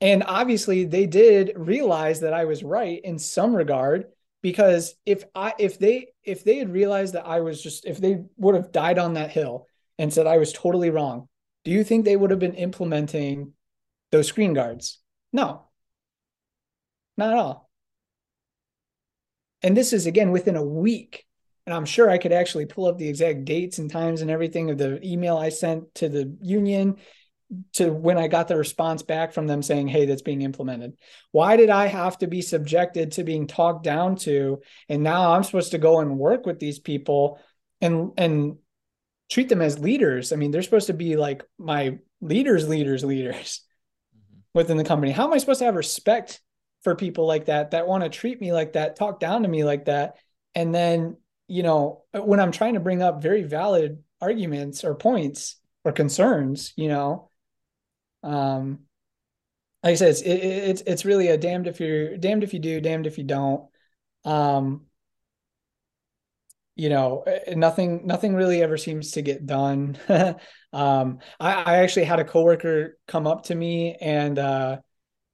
and 0.02 0.24
obviously 0.24 0.86
they 0.86 1.06
did 1.06 1.54
realize 1.56 2.22
that 2.22 2.34
I 2.34 2.46
was 2.46 2.64
right 2.64 3.00
in 3.04 3.20
some 3.20 3.56
regard 3.56 4.06
because 4.42 4.96
if 5.06 5.24
I 5.36 5.54
if 5.60 5.80
they 5.80 6.10
if 6.24 6.44
they 6.44 6.58
had 6.58 6.72
realized 6.72 7.14
that 7.14 7.26
I 7.26 7.42
was 7.42 7.62
just 7.62 7.86
if 7.86 7.98
they 7.98 8.24
would 8.38 8.56
have 8.56 8.72
died 8.72 9.00
on 9.00 9.14
that 9.14 9.32
hill 9.32 9.68
and 9.98 10.14
said 10.14 10.28
I 10.28 10.38
was 10.38 10.54
totally 10.54 10.90
wrong, 10.90 11.28
do 11.64 11.72
you 11.72 11.84
think 11.84 12.06
they 12.06 12.16
would 12.16 12.32
have 12.32 12.40
been 12.40 12.54
implementing 12.54 13.54
those 14.12 14.28
screen 14.28 14.54
guards? 14.54 15.00
No. 15.34 15.68
Not 17.18 17.32
at 17.32 17.38
all. 17.38 17.70
And 19.64 19.76
this 19.76 19.92
is 19.92 20.06
again 20.06 20.32
within 20.32 20.56
a 20.56 20.64
week. 20.64 21.26
And 21.66 21.74
I'm 21.74 21.86
sure 21.86 22.10
I 22.10 22.20
could 22.20 22.32
actually 22.32 22.68
pull 22.68 22.86
up 22.86 22.98
the 22.98 23.10
exact 23.10 23.44
dates 23.44 23.80
and 23.80 23.92
times 23.92 24.22
and 24.22 24.32
everything 24.32 24.70
of 24.70 24.78
the 24.78 25.06
email 25.06 25.36
I 25.36 25.50
sent 25.50 25.94
to 25.96 26.08
the 26.08 26.38
union 26.42 26.98
to 27.74 27.92
when 27.92 28.18
I 28.18 28.28
got 28.28 28.48
the 28.48 28.58
response 28.58 29.04
back 29.04 29.32
from 29.32 29.48
them 29.48 29.62
saying, 29.62 29.88
hey, 29.88 30.06
that's 30.06 30.22
being 30.22 30.42
implemented. 30.42 30.98
Why 31.32 31.56
did 31.56 31.70
I 31.70 31.88
have 31.88 32.18
to 32.20 32.28
be 32.28 32.42
subjected 32.42 33.14
to 33.14 33.24
being 33.24 33.48
talked 33.48 33.84
down 33.84 34.18
to? 34.18 34.62
And 34.90 35.04
now 35.04 35.34
I'm 35.34 35.44
supposed 35.44 35.72
to 35.72 35.78
go 35.78 36.00
and 36.00 36.18
work 36.18 36.46
with 36.46 36.60
these 36.60 36.80
people 36.80 37.40
and 37.80 38.12
and 38.18 38.58
treat 39.30 39.50
them 39.50 39.62
as 39.62 39.80
leaders. 39.80 40.32
I 40.32 40.36
mean, 40.36 40.52
they're 40.52 40.62
supposed 40.62 40.88
to 40.88 40.94
be 40.94 41.16
like 41.16 41.44
my 41.58 42.00
leaders, 42.22 42.68
leaders, 42.68 43.04
leaders 43.04 43.62
mm-hmm. 44.16 44.40
within 44.54 44.78
the 44.78 44.84
company. 44.84 45.12
How 45.12 45.26
am 45.26 45.34
I 45.34 45.38
supposed 45.38 45.60
to 45.60 45.66
have 45.66 45.76
respect 45.76 46.42
for 46.84 46.96
people 46.96 47.26
like 47.28 47.46
that 47.46 47.72
that 47.72 47.88
want 47.88 48.04
to 48.04 48.10
treat 48.10 48.40
me 48.40 48.54
like 48.54 48.74
that, 48.74 48.96
talk 48.96 49.20
down 49.20 49.44
to 49.44 49.50
me 49.50 49.64
like 49.64 49.86
that? 49.86 50.16
And 50.56 50.74
then, 50.74 51.18
you 51.48 51.64
know, 51.64 52.04
when 52.14 52.40
I'm 52.40 52.52
trying 52.52 52.74
to 52.74 52.80
bring 52.80 53.02
up 53.02 53.22
very 53.22 53.44
valid 53.44 54.04
arguments 54.22 54.84
or 54.84 54.96
points 54.96 55.58
or 55.84 55.92
concerns, 55.92 56.74
you 56.76 56.90
know, 56.90 57.27
um, 58.24 58.80
like 59.84 59.94
I 59.94 59.96
said, 59.96 60.10
it's, 60.10 60.22
it, 60.22 60.28
it's 60.30 60.82
it's 60.86 61.06
really 61.06 61.28
a 61.30 61.38
damned 61.38 61.68
if 61.68 61.80
you're 61.80 62.18
damned 62.18 62.44
if 62.44 62.54
you 62.54 62.60
do, 62.60 62.82
damned 62.82 63.08
if 63.08 63.18
you 63.18 63.24
don't. 63.24 63.70
Um, 64.26 64.88
you 66.76 66.90
know, 66.90 67.24
eh, 67.26 67.56
nothing 67.56 68.06
nothing 68.06 68.36
really 68.36 68.62
ever 68.62 68.78
seems 68.78 69.12
to 69.12 69.22
get 69.22 69.46
done. 69.46 69.98
um, 70.74 71.20
I, 71.40 71.54
I 71.54 71.76
actually 71.78 72.06
had 72.06 72.20
a 72.20 72.26
coworker 72.26 72.98
come 73.08 73.28
up 73.28 73.46
to 73.46 73.56
me 73.56 73.96
and 73.96 74.38
uh, 74.38 74.78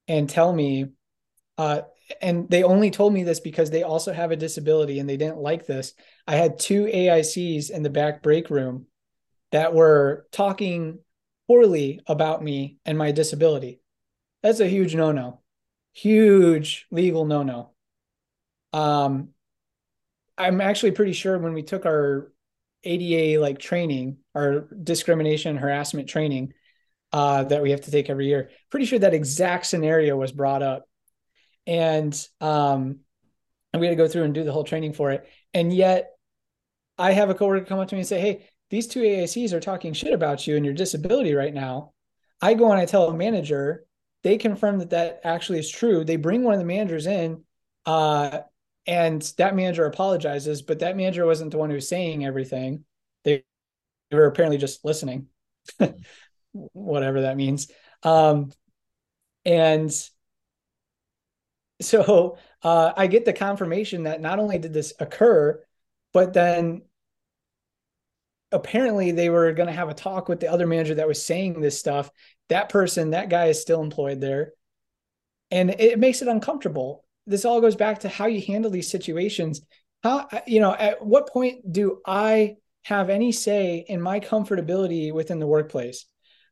and 0.08 0.30
tell 0.30 0.53
me, 0.53 0.88
uh, 1.58 1.82
and 2.22 2.50
they 2.50 2.64
only 2.64 2.92
told 2.92 3.14
me 3.14 3.24
this 3.24 3.40
because 3.40 3.70
they 3.70 3.84
also 3.84 4.14
have 4.14 4.32
a 4.32 4.38
disability 4.38 5.00
and 5.00 5.10
they 5.10 5.18
didn't 5.18 5.38
like 5.38 5.66
this. 5.66 5.94
I 6.28 6.36
had 6.36 6.60
two 6.60 6.86
AICs 6.86 7.70
in 7.72 7.84
the 7.84 7.90
back 7.90 8.22
break 8.22 8.50
room 8.50 8.88
that 9.52 9.74
were 9.74 10.28
talking 10.32 11.00
poorly 11.48 12.02
about 12.08 12.44
me 12.44 12.78
and 12.86 12.98
my 12.98 13.12
disability. 13.12 13.80
That's 14.42 14.60
a 14.60 14.68
huge 14.68 14.96
no 14.96 15.12
no, 15.12 15.42
huge 15.94 16.88
legal 16.92 17.26
no 17.26 17.44
no. 17.44 17.72
Um, 18.74 19.30
I'm 20.38 20.62
actually 20.62 20.92
pretty 20.92 21.14
sure 21.14 21.38
when 21.38 21.54
we 21.54 21.64
took 21.64 21.86
our 21.86 22.32
ADA 22.84 23.40
like 23.40 23.60
training, 23.60 24.18
our 24.36 24.68
discrimination 24.84 25.58
harassment 25.58 26.10
training 26.10 26.54
uh, 27.12 27.44
that 27.44 27.62
we 27.62 27.72
have 27.72 27.82
to 27.82 27.92
take 27.92 28.10
every 28.10 28.28
year, 28.28 28.50
pretty 28.70 28.86
sure 28.86 29.00
that 29.00 29.14
exact 29.14 29.68
scenario 29.68 30.18
was 30.18 30.32
brought 30.32 30.64
up. 30.64 30.86
And 31.66 32.14
um, 32.42 33.00
and 33.72 33.80
we 33.80 33.88
had 33.88 33.92
to 33.92 34.04
go 34.04 34.08
through 34.08 34.24
and 34.24 34.34
do 34.34 34.44
the 34.44 34.52
whole 34.52 34.64
training 34.64 34.94
for 34.94 35.12
it. 35.12 35.28
And 35.54 35.74
yet 35.74 36.12
I 36.98 37.12
have 37.12 37.30
a 37.30 37.36
coworker 37.36 37.66
come 37.66 37.80
up 37.80 37.88
to 37.90 37.96
me 37.96 38.02
and 38.02 38.08
say, 38.08 38.20
Hey, 38.20 38.50
these 38.74 38.88
two 38.88 39.02
AICs 39.02 39.53
are 39.53 39.60
talking 39.60 39.93
shit 39.93 40.14
about 40.14 40.48
you 40.48 40.56
and 40.56 40.66
your 40.66 40.74
disability 40.74 41.35
right 41.35 41.53
now. 41.53 41.92
I 42.42 42.56
go 42.56 42.72
and 42.72 42.82
I 42.82 42.85
tell 42.85 43.08
a 43.08 43.14
manager, 43.14 43.85
they 44.24 44.35
confirm 44.35 44.80
that 44.80 44.90
that 44.90 45.22
actually 45.24 45.60
is 45.60 45.69
true. 45.69 46.03
They 46.03 46.16
bring 46.16 46.42
one 46.42 46.56
of 46.56 46.60
the 46.60 46.66
managers 46.66 47.06
in, 47.06 47.43
uh, 47.85 48.40
and 48.88 49.22
that 49.38 49.56
manager 49.56 49.85
apologizes, 49.85 50.64
but 50.64 50.80
that 50.80 50.98
manager 50.98 51.24
wasn't 51.24 51.52
the 51.52 51.60
one 51.60 51.69
who 51.69 51.76
was 51.76 51.88
saying 51.88 52.26
everything. 52.26 52.84
They, 53.26 53.43
were 54.11 54.26
apparently 54.26 54.58
just 54.58 54.84
listening, 54.84 55.27
whatever 56.52 57.22
that 57.22 57.38
means. 57.38 57.69
Um, 58.02 58.52
and 59.45 59.93
so 61.80 62.40
uh, 62.64 62.93
I 62.98 63.06
get 63.06 63.26
the 63.26 63.34
confirmation 63.34 64.03
that 64.06 64.19
not 64.19 64.40
only 64.40 64.58
did 64.58 64.74
this 64.74 64.93
occur, 65.00 65.64
but 66.11 66.34
then 66.34 66.82
apparently 68.54 69.12
they 69.12 69.30
were 69.30 69.52
going 69.52 69.68
to 69.68 69.74
have 69.74 69.90
a 69.90 69.94
talk 69.94 70.30
with 70.30 70.40
the 70.40 70.52
other 70.52 70.68
manager 70.68 70.96
that 70.96 71.08
was 71.08 71.26
saying 71.26 71.60
this 71.60 71.78
stuff. 71.78 72.10
That 72.50 72.70
person, 72.70 73.12
that 73.12 73.30
guy 73.30 73.48
is 73.48 73.62
still 73.62 73.82
employed 73.82 74.22
there. 74.22 74.54
And 75.52 75.72
it 75.72 76.00
makes 76.00 76.22
it 76.22 76.28
uncomfortable. 76.28 77.04
This 77.28 77.46
all 77.46 77.62
goes 77.62 77.76
back 77.76 78.00
to 78.00 78.10
how 78.10 78.28
you 78.28 78.42
handle 78.42 78.72
these 78.72 78.90
situations. 78.90 79.62
How, 80.04 80.28
uh, 80.32 80.42
you 80.48 80.60
know, 80.60 80.74
at 80.74 81.06
what 81.06 81.30
point 81.30 81.72
do 81.72 82.02
I 82.06 82.58
have 82.84 83.10
any 83.10 83.32
say 83.32 83.86
in 83.88 84.02
my 84.02 84.20
comfortability 84.20 85.14
within 85.14 85.40
the 85.40 85.48
workplace? 85.48 86.06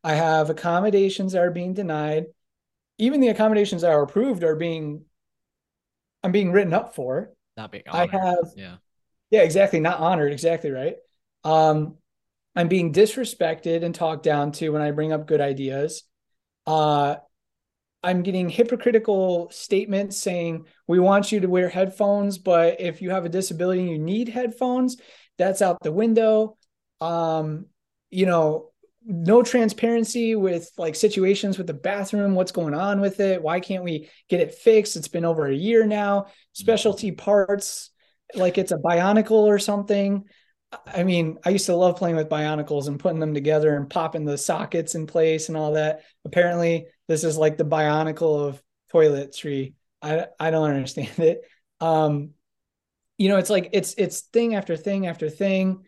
I 0.04 0.14
have 0.14 0.50
accommodations 0.50 1.32
that 1.32 1.42
are 1.42 1.50
being 1.50 1.74
denied. 1.74 2.26
Even 2.98 3.20
the 3.20 3.28
accommodations 3.28 3.82
that 3.82 3.92
are 3.92 4.02
approved 4.02 4.44
are 4.44 4.56
being, 4.56 5.04
I'm 6.22 6.32
being 6.32 6.52
written 6.52 6.72
up 6.72 6.94
for. 6.94 7.32
Not 7.56 7.70
being 7.70 7.84
honored. 7.88 8.14
I 8.14 8.18
have, 8.18 8.52
yeah, 8.56 8.76
yeah, 9.30 9.42
exactly. 9.42 9.80
Not 9.80 10.00
honored. 10.00 10.32
Exactly 10.32 10.70
right. 10.70 10.96
Um, 11.44 11.96
I'm 12.54 12.68
being 12.68 12.92
disrespected 12.92 13.82
and 13.82 13.94
talked 13.94 14.22
down 14.22 14.52
to 14.52 14.70
when 14.70 14.82
I 14.82 14.90
bring 14.90 15.12
up 15.12 15.26
good 15.26 15.40
ideas. 15.40 16.02
Uh, 16.66 17.16
I'm 18.04 18.22
getting 18.22 18.48
hypocritical 18.48 19.50
statements 19.50 20.18
saying 20.18 20.66
we 20.86 20.98
want 20.98 21.30
you 21.30 21.40
to 21.40 21.48
wear 21.48 21.68
headphones, 21.68 22.38
but 22.38 22.80
if 22.80 23.00
you 23.00 23.10
have 23.10 23.24
a 23.24 23.30
disability 23.30 23.82
and 23.82 23.90
you 23.90 23.98
need 23.98 24.28
headphones, 24.28 24.96
that's 25.38 25.62
out 25.62 25.82
the 25.82 25.92
window. 25.92 26.56
Um, 27.00 27.66
you 28.10 28.26
know, 28.26 28.70
no 29.04 29.42
transparency 29.42 30.34
with 30.34 30.70
like 30.78 30.94
situations 30.94 31.58
with 31.58 31.66
the 31.66 31.74
bathroom, 31.74 32.34
what's 32.34 32.52
going 32.52 32.74
on 32.74 33.00
with 33.00 33.20
it? 33.20 33.42
Why 33.42 33.60
can't 33.60 33.84
we 33.84 34.08
get 34.28 34.40
it 34.40 34.54
fixed? 34.54 34.96
It's 34.96 35.08
been 35.08 35.24
over 35.24 35.46
a 35.46 35.54
year 35.54 35.86
now. 35.86 36.26
Specialty 36.52 37.12
parts, 37.12 37.90
like 38.34 38.58
it's 38.58 38.72
a 38.72 38.78
bionicle 38.78 39.30
or 39.30 39.58
something. 39.58 40.24
I 40.86 41.02
mean, 41.02 41.38
I 41.44 41.50
used 41.50 41.66
to 41.66 41.76
love 41.76 41.96
playing 41.96 42.16
with 42.16 42.28
Bionicles 42.28 42.88
and 42.88 42.98
putting 42.98 43.20
them 43.20 43.34
together 43.34 43.76
and 43.76 43.90
popping 43.90 44.24
the 44.24 44.38
sockets 44.38 44.94
in 44.94 45.06
place 45.06 45.48
and 45.48 45.56
all 45.56 45.72
that. 45.72 46.02
Apparently, 46.24 46.86
this 47.08 47.24
is 47.24 47.36
like 47.36 47.56
the 47.58 47.64
Bionicle 47.64 48.48
of 48.48 48.62
toiletry. 48.92 49.74
I 50.00 50.26
I 50.38 50.50
don't 50.50 50.70
understand 50.70 51.18
it. 51.18 51.42
Um, 51.80 52.30
you 53.18 53.28
know, 53.28 53.36
it's 53.36 53.50
like 53.50 53.70
it's 53.72 53.94
it's 53.98 54.20
thing 54.20 54.54
after 54.54 54.76
thing 54.76 55.06
after 55.06 55.28
thing. 55.28 55.84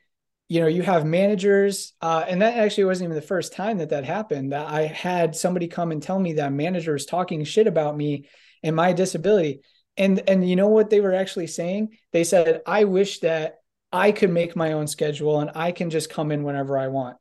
You 0.48 0.60
know, 0.60 0.66
you 0.66 0.82
have 0.82 1.06
managers, 1.06 1.94
uh, 2.02 2.24
and 2.28 2.42
that 2.42 2.58
actually 2.58 2.84
wasn't 2.84 3.06
even 3.08 3.16
the 3.16 3.26
first 3.26 3.54
time 3.54 3.78
that 3.78 3.90
that 3.90 4.04
happened. 4.04 4.54
I 4.54 4.82
had 4.82 5.34
somebody 5.34 5.68
come 5.68 5.90
and 5.90 6.02
tell 6.02 6.18
me 6.18 6.34
that 6.34 6.52
manager 6.52 6.92
was 6.92 7.06
talking 7.06 7.42
shit 7.44 7.66
about 7.66 7.96
me 7.96 8.28
and 8.62 8.76
my 8.76 8.92
disability. 8.92 9.60
And 9.96 10.22
and 10.28 10.48
you 10.48 10.56
know 10.56 10.68
what 10.68 10.90
they 10.90 11.00
were 11.00 11.14
actually 11.14 11.46
saying? 11.46 11.96
They 12.12 12.24
said, 12.24 12.60
"I 12.66 12.84
wish 12.84 13.20
that." 13.20 13.60
I 13.94 14.10
could 14.10 14.30
make 14.30 14.56
my 14.56 14.72
own 14.72 14.88
schedule 14.88 15.38
and 15.38 15.52
I 15.54 15.70
can 15.70 15.88
just 15.88 16.10
come 16.10 16.32
in 16.32 16.42
whenever 16.42 16.76
I 16.76 16.88
want. 16.88 17.16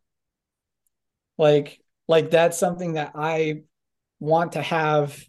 Like, 1.38 1.80
like 2.08 2.32
that's 2.32 2.58
something 2.58 2.94
that 2.94 3.12
I 3.14 3.62
want 4.20 4.54
to 4.54 4.62
have. 4.64 5.24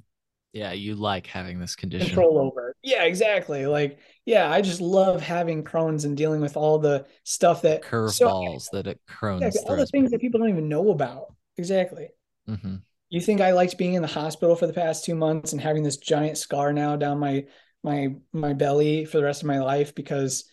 Yeah, 0.55 0.73
you 0.73 0.95
like 0.95 1.27
having 1.27 1.59
this 1.59 1.77
condition 1.77 2.07
control 2.07 2.39
over. 2.39 2.75
Yeah, 2.83 3.05
exactly. 3.05 3.67
Like, 3.67 3.99
yeah, 4.25 4.51
I 4.51 4.63
just 4.63 4.81
love 4.81 5.21
having 5.21 5.65
Crohn's 5.65 6.07
and 6.07 6.17
dealing 6.17 6.41
with 6.41 6.57
all 6.57 6.79
the 6.79 7.05
stuff 7.25 7.61
that 7.63 7.83
curveballs 7.83 8.63
so, 8.63 8.77
that 8.77 8.87
it 8.87 9.01
Crohn's. 9.07 9.55
Yeah, 9.55 9.61
all 9.69 9.77
the 9.77 9.87
things 9.87 10.13
that 10.13 10.23
people 10.23 10.41
don't 10.41 10.49
even 10.49 10.71
know 10.71 10.93
about. 10.93 11.35
Exactly. 11.59 12.09
Mm-hmm. 12.49 12.77
You 13.11 13.21
think 13.21 13.43
I 13.43 13.53
liked 13.53 13.77
being 13.77 13.95
in 13.95 14.03
the 14.03 14.09
hospital 14.09 14.57
for 14.57 14.67
the 14.67 14.73
past 14.73 15.05
two 15.05 15.15
months 15.15 15.53
and 15.53 15.61
having 15.61 15.83
this 15.83 15.99
giant 15.99 16.39
scar 16.39 16.73
now 16.73 16.97
down 16.97 17.19
my 17.19 17.45
my 17.83 18.15
my 18.33 18.55
belly 18.55 19.05
for 19.05 19.19
the 19.19 19.25
rest 19.25 19.43
of 19.43 19.47
my 19.47 19.59
life 19.59 19.95
because 19.95 20.45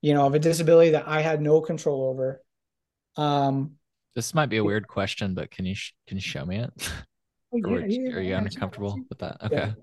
you 0.00 0.14
know, 0.14 0.26
of 0.26 0.34
a 0.34 0.38
disability 0.38 0.90
that 0.90 1.06
I 1.06 1.20
had 1.20 1.40
no 1.40 1.60
control 1.60 2.08
over. 2.08 2.42
Um, 3.16 3.72
this 4.14 4.34
might 4.34 4.46
be 4.46 4.56
a 4.56 4.64
weird 4.64 4.88
question, 4.88 5.34
but 5.34 5.50
can 5.50 5.66
you 5.66 5.74
sh- 5.74 5.94
can 6.06 6.16
you 6.16 6.22
show 6.22 6.44
me 6.44 6.58
it? 6.58 6.70
Oh, 7.52 7.56
yeah, 7.78 7.86
yeah, 7.86 8.16
are 8.16 8.20
you 8.20 8.30
yeah, 8.30 8.38
uncomfortable 8.38 8.98
with 9.08 9.18
that? 9.18 9.44
Okay, 9.44 9.74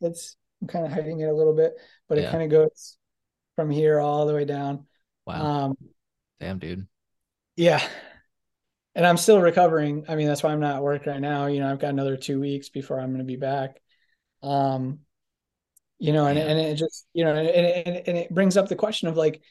it's 0.00 0.36
I'm 0.62 0.68
kind 0.68 0.86
of 0.86 0.92
hiding 0.92 1.20
it 1.20 1.28
a 1.28 1.34
little 1.34 1.54
bit, 1.54 1.74
but 2.08 2.18
it 2.18 2.30
kind 2.30 2.42
of 2.42 2.50
goes 2.50 2.96
from 3.56 3.70
here 3.70 4.00
all 4.00 4.26
the 4.26 4.34
way 4.34 4.44
down. 4.44 4.86
Wow, 5.26 5.46
um, 5.46 5.76
damn, 6.40 6.58
dude. 6.58 6.86
Yeah. 7.56 7.86
And 8.94 9.06
I'm 9.06 9.18
still 9.18 9.40
recovering. 9.40 10.06
I 10.08 10.14
mean, 10.14 10.26
that's 10.26 10.42
why 10.42 10.52
I'm 10.52 10.60
not 10.60 10.76
at 10.76 10.82
work 10.82 11.04
right 11.04 11.20
now. 11.20 11.46
You 11.46 11.60
know, 11.60 11.70
I've 11.70 11.78
got 11.78 11.90
another 11.90 12.16
two 12.16 12.40
weeks 12.40 12.70
before 12.70 12.98
I'm 12.98 13.10
going 13.10 13.18
to 13.18 13.24
be 13.24 13.36
back. 13.36 13.80
Um, 14.42 15.00
you 15.98 16.12
know, 16.12 16.26
and, 16.26 16.38
and 16.38 16.58
it 16.58 16.74
just, 16.74 17.06
you 17.14 17.24
know, 17.24 17.34
and, 17.34 17.48
and, 17.48 18.08
and 18.08 18.18
it 18.18 18.34
brings 18.34 18.56
up 18.56 18.68
the 18.68 18.76
question 18.76 19.08
of 19.08 19.16
like, 19.16 19.42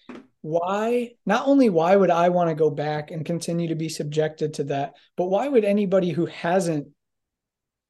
why, 0.41 1.11
not 1.25 1.48
only 1.48 1.69
why 1.69 1.95
would 1.95 2.11
I 2.11 2.30
want 2.30 2.49
to 2.49 2.56
go 2.56 2.69
back 2.69 3.09
and 3.09 3.25
continue 3.25 3.69
to 3.69 3.75
be 3.75 3.90
subjected 3.90 4.53
to 4.56 4.65
that, 4.65 4.93
but 5.17 5.25
why 5.25 5.48
would 5.48 5.65
anybody 5.65 6.11
who 6.11 6.27
hasn't 6.27 6.88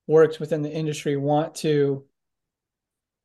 worked 0.07 0.39
within 0.39 0.61
the 0.61 0.71
industry 0.71 1.17
want 1.17 1.55
to 1.55 2.05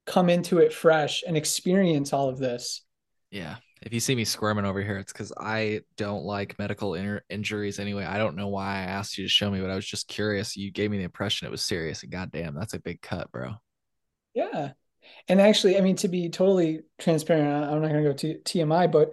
come 0.07 0.29
into 0.29 0.59
it 0.59 0.73
fresh 0.73 1.23
and 1.25 1.37
experience 1.37 2.13
all 2.13 2.29
of 2.29 2.39
this? 2.39 2.83
Yeah. 3.31 3.57
If 3.83 3.95
you 3.95 4.01
see 4.01 4.15
me 4.15 4.25
squirming 4.25 4.65
over 4.65 4.83
here, 4.83 4.99
it's 4.99 5.13
because 5.13 5.33
I 5.39 5.83
don't 5.97 6.25
like 6.25 6.59
medical 6.59 6.95
in- 6.95 7.21
injuries 7.31 7.79
anyway. 7.79 8.05
I 8.05 8.19
don't 8.19 8.37
know 8.37 8.49
why 8.49 8.79
I 8.79 8.83
asked 8.83 9.17
you 9.17 9.25
to 9.25 9.31
show 9.31 9.51
me, 9.51 9.61
but 9.61 9.71
I 9.71 9.77
was 9.77 9.87
just 9.87 10.09
curious. 10.09 10.57
You 10.57 10.71
gave 10.71 10.91
me 10.91 10.99
the 10.99 11.05
impression 11.05 11.47
it 11.47 11.51
was 11.51 11.63
serious, 11.63 12.03
and 12.03 12.13
goddamn, 12.13 12.55
that's 12.55 12.75
a 12.75 12.81
big 12.81 13.01
cut, 13.01 13.31
bro. 13.33 13.55
Yeah, 14.35 14.73
and 15.29 15.41
actually, 15.41 15.77
I 15.77 15.81
mean, 15.81 15.97
to 15.97 16.09
be 16.09 16.29
totally 16.29 16.81
transparent, 16.99 17.65
I'm 17.65 17.81
not 17.81 17.91
going 17.91 18.03
to 18.03 18.11
go 18.11 18.17
to 18.17 18.39
TMI, 18.39 18.91
but 18.91 19.13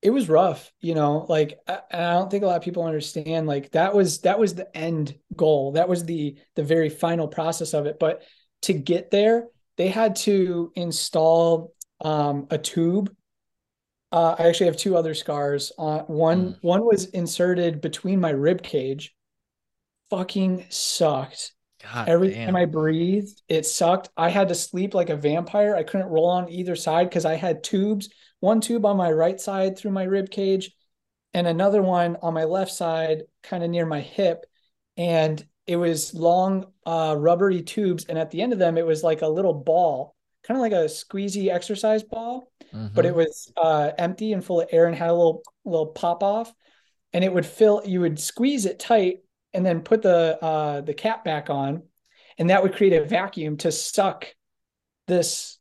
it 0.00 0.10
was 0.10 0.28
rough, 0.28 0.72
you 0.80 0.94
know, 0.94 1.26
like, 1.28 1.60
I, 1.68 1.78
I 1.92 2.12
don't 2.12 2.30
think 2.30 2.42
a 2.42 2.46
lot 2.46 2.56
of 2.56 2.62
people 2.62 2.84
understand, 2.84 3.46
like 3.46 3.70
that 3.72 3.94
was, 3.94 4.22
that 4.22 4.38
was 4.38 4.54
the 4.54 4.76
end 4.76 5.16
goal. 5.36 5.72
That 5.72 5.88
was 5.88 6.04
the, 6.04 6.36
the 6.56 6.64
very 6.64 6.88
final 6.88 7.28
process 7.28 7.72
of 7.72 7.86
it. 7.86 7.98
But 8.00 8.22
to 8.62 8.72
get 8.72 9.10
there, 9.10 9.46
they 9.76 9.88
had 9.88 10.16
to 10.16 10.72
install 10.74 11.72
um, 12.00 12.48
a 12.50 12.58
tube. 12.58 13.14
Uh, 14.10 14.34
I 14.38 14.48
actually 14.48 14.66
have 14.66 14.76
two 14.76 14.96
other 14.96 15.14
scars. 15.14 15.72
Uh, 15.78 16.00
one, 16.00 16.54
mm. 16.54 16.58
one 16.62 16.84
was 16.84 17.06
inserted 17.06 17.80
between 17.80 18.20
my 18.20 18.30
rib 18.30 18.62
cage. 18.62 19.14
Fucking 20.10 20.66
sucked 20.68 21.52
God 21.82 22.08
Every 22.08 22.30
damn. 22.30 22.46
time 22.46 22.56
I 22.56 22.64
breathed, 22.64 23.42
it 23.48 23.66
sucked. 23.66 24.10
I 24.16 24.28
had 24.28 24.48
to 24.48 24.54
sleep 24.54 24.94
like 24.94 25.10
a 25.10 25.16
vampire. 25.16 25.74
I 25.74 25.82
couldn't 25.82 26.08
roll 26.08 26.28
on 26.28 26.50
either 26.50 26.76
side 26.76 27.08
because 27.08 27.24
I 27.24 27.34
had 27.34 27.64
tubes. 27.64 28.08
One 28.40 28.60
tube 28.60 28.86
on 28.86 28.96
my 28.96 29.10
right 29.10 29.40
side 29.40 29.76
through 29.76 29.92
my 29.92 30.04
rib 30.04 30.30
cage, 30.30 30.72
and 31.34 31.46
another 31.46 31.82
one 31.82 32.16
on 32.22 32.34
my 32.34 32.44
left 32.44 32.72
side, 32.72 33.22
kind 33.42 33.64
of 33.64 33.70
near 33.70 33.86
my 33.86 34.00
hip. 34.00 34.46
And 34.96 35.44
it 35.66 35.76
was 35.76 36.12
long, 36.14 36.66
uh, 36.84 37.16
rubbery 37.18 37.62
tubes, 37.62 38.04
and 38.04 38.18
at 38.18 38.30
the 38.30 38.42
end 38.42 38.52
of 38.52 38.58
them, 38.58 38.76
it 38.78 38.86
was 38.86 39.02
like 39.02 39.22
a 39.22 39.28
little 39.28 39.54
ball, 39.54 40.14
kind 40.42 40.56
of 40.56 40.62
like 40.62 40.72
a 40.72 40.86
squeezy 40.86 41.52
exercise 41.52 42.02
ball, 42.02 42.50
mm-hmm. 42.72 42.94
but 42.94 43.06
it 43.06 43.14
was 43.14 43.52
uh, 43.56 43.92
empty 43.98 44.32
and 44.32 44.44
full 44.44 44.60
of 44.60 44.68
air 44.72 44.86
and 44.86 44.96
had 44.96 45.10
a 45.10 45.14
little 45.14 45.42
little 45.64 45.86
pop 45.86 46.22
off, 46.22 46.52
and 47.12 47.24
it 47.24 47.32
would 47.32 47.46
fill. 47.46 47.82
You 47.84 48.00
would 48.00 48.18
squeeze 48.18 48.66
it 48.66 48.78
tight 48.78 49.20
and 49.54 49.64
then 49.64 49.80
put 49.80 50.02
the 50.02 50.38
uh, 50.42 50.80
the 50.80 50.94
cap 50.94 51.24
back 51.24 51.50
on, 51.50 51.82
and 52.38 52.50
that 52.50 52.62
would 52.62 52.74
create 52.74 52.92
a 52.92 53.04
vacuum 53.04 53.56
to 53.58 53.72
suck 53.72 54.26
this, 55.06 55.58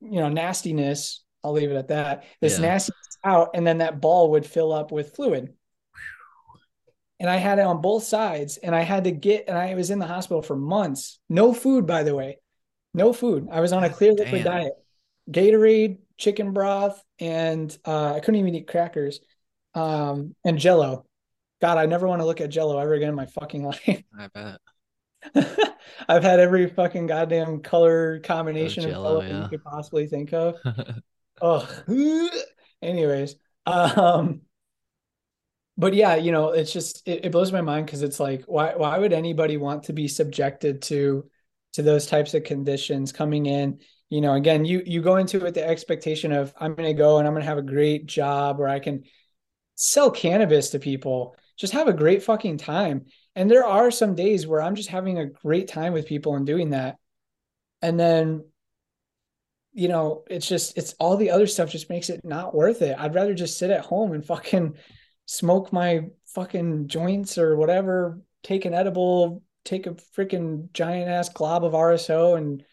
you 0.00 0.20
know, 0.20 0.28
nastiness. 0.28 1.22
I'll 1.42 1.52
leave 1.52 1.70
it 1.70 1.76
at 1.76 1.88
that. 1.88 2.24
This 2.40 2.58
yeah. 2.58 2.66
nastiness 2.66 3.18
out, 3.24 3.50
and 3.54 3.66
then 3.66 3.78
that 3.78 4.00
ball 4.00 4.32
would 4.32 4.46
fill 4.46 4.72
up 4.72 4.92
with 4.92 5.14
fluid. 5.14 5.52
And 7.18 7.30
I 7.30 7.36
had 7.36 7.58
it 7.58 7.64
on 7.64 7.80
both 7.80 8.02
sides, 8.02 8.58
and 8.58 8.74
I 8.74 8.82
had 8.82 9.04
to 9.04 9.10
get, 9.10 9.44
and 9.48 9.56
I 9.56 9.74
was 9.74 9.90
in 9.90 9.98
the 9.98 10.06
hospital 10.06 10.42
for 10.42 10.56
months. 10.56 11.18
No 11.28 11.54
food, 11.54 11.86
by 11.86 12.02
the 12.02 12.14
way, 12.14 12.38
no 12.92 13.12
food. 13.12 13.48
I 13.50 13.60
was 13.60 13.72
on 13.72 13.84
a 13.84 13.90
clear 13.90 14.12
liquid 14.12 14.44
Damn. 14.44 14.52
diet, 14.52 14.72
Gatorade, 15.30 15.98
chicken 16.18 16.52
broth, 16.52 17.02
and 17.18 17.76
uh, 17.86 18.14
I 18.14 18.20
couldn't 18.20 18.40
even 18.40 18.54
eat 18.54 18.68
crackers, 18.68 19.20
um, 19.74 20.34
and 20.44 20.58
Jello. 20.58 21.06
God, 21.60 21.78
I 21.78 21.86
never 21.86 22.06
want 22.06 22.20
to 22.20 22.26
look 22.26 22.40
at 22.40 22.50
Jello 22.50 22.78
ever 22.78 22.94
again 22.94 23.10
in 23.10 23.14
my 23.14 23.26
fucking 23.26 23.64
life. 23.86 24.02
I 24.18 24.28
bet. 24.28 24.60
I've 26.08 26.22
had 26.22 26.40
every 26.40 26.68
fucking 26.68 27.06
goddamn 27.06 27.60
color 27.60 28.20
combination 28.20 28.84
oh, 28.84 28.88
Jello, 28.88 29.16
of 29.16 29.24
color 29.24 29.34
yeah. 29.34 29.42
you 29.42 29.48
could 29.48 29.64
possibly 29.64 30.06
think 30.06 30.32
of. 30.32 30.56
oh, 31.40 31.68
anyways, 32.82 33.36
um, 33.64 34.42
but 35.76 35.94
yeah, 35.94 36.14
you 36.14 36.32
know, 36.32 36.50
it's 36.50 36.72
just 36.72 37.06
it, 37.06 37.26
it 37.26 37.32
blows 37.32 37.52
my 37.52 37.60
mind 37.60 37.86
because 37.86 38.02
it's 38.02 38.20
like, 38.20 38.44
why 38.44 38.74
why 38.76 38.98
would 38.98 39.12
anybody 39.12 39.56
want 39.56 39.84
to 39.84 39.92
be 39.92 40.08
subjected 40.08 40.82
to 40.82 41.28
to 41.74 41.82
those 41.82 42.06
types 42.06 42.34
of 42.34 42.44
conditions 42.44 43.12
coming 43.12 43.46
in? 43.46 43.80
You 44.08 44.20
know, 44.20 44.34
again, 44.34 44.64
you 44.64 44.82
you 44.86 45.02
go 45.02 45.16
into 45.16 45.38
it 45.38 45.42
with 45.42 45.54
the 45.54 45.66
expectation 45.66 46.32
of 46.32 46.54
I'm 46.58 46.74
going 46.74 46.88
to 46.88 46.94
go 46.98 47.18
and 47.18 47.26
I'm 47.26 47.34
going 47.34 47.42
to 47.42 47.48
have 47.48 47.58
a 47.58 47.62
great 47.62 48.06
job 48.06 48.58
where 48.58 48.68
I 48.68 48.78
can 48.78 49.04
sell 49.74 50.10
cannabis 50.10 50.70
to 50.70 50.78
people 50.78 51.36
just 51.56 51.72
have 51.72 51.88
a 51.88 51.92
great 51.92 52.22
fucking 52.22 52.58
time. 52.58 53.06
And 53.34 53.50
there 53.50 53.66
are 53.66 53.90
some 53.90 54.14
days 54.14 54.46
where 54.46 54.62
I'm 54.62 54.74
just 54.74 54.88
having 54.88 55.18
a 55.18 55.26
great 55.26 55.68
time 55.68 55.92
with 55.92 56.06
people 56.06 56.36
and 56.36 56.46
doing 56.46 56.70
that. 56.70 56.96
And 57.82 57.98
then, 57.98 58.44
you 59.72 59.88
know, 59.88 60.24
it's 60.28 60.48
just, 60.48 60.78
it's 60.78 60.94
all 60.94 61.16
the 61.16 61.30
other 61.30 61.46
stuff 61.46 61.70
just 61.70 61.90
makes 61.90 62.08
it 62.08 62.24
not 62.24 62.54
worth 62.54 62.82
it. 62.82 62.96
I'd 62.98 63.14
rather 63.14 63.34
just 63.34 63.58
sit 63.58 63.70
at 63.70 63.84
home 63.84 64.12
and 64.12 64.24
fucking 64.24 64.76
smoke 65.26 65.72
my 65.72 66.06
fucking 66.26 66.88
joints 66.88 67.36
or 67.36 67.56
whatever, 67.56 68.20
take 68.42 68.64
an 68.64 68.74
edible, 68.74 69.42
take 69.64 69.86
a 69.86 69.94
freaking 70.16 70.72
giant 70.72 71.10
ass 71.10 71.28
glob 71.28 71.64
of 71.64 71.72
RSO 71.72 72.38
and 72.38 72.64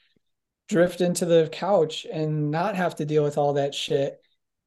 drift 0.69 1.01
into 1.01 1.25
the 1.25 1.49
couch 1.51 2.05
and 2.11 2.51
not 2.51 2.75
have 2.75 2.95
to 2.95 3.05
deal 3.05 3.23
with 3.23 3.37
all 3.37 3.53
that 3.53 3.75
shit, 3.75 4.21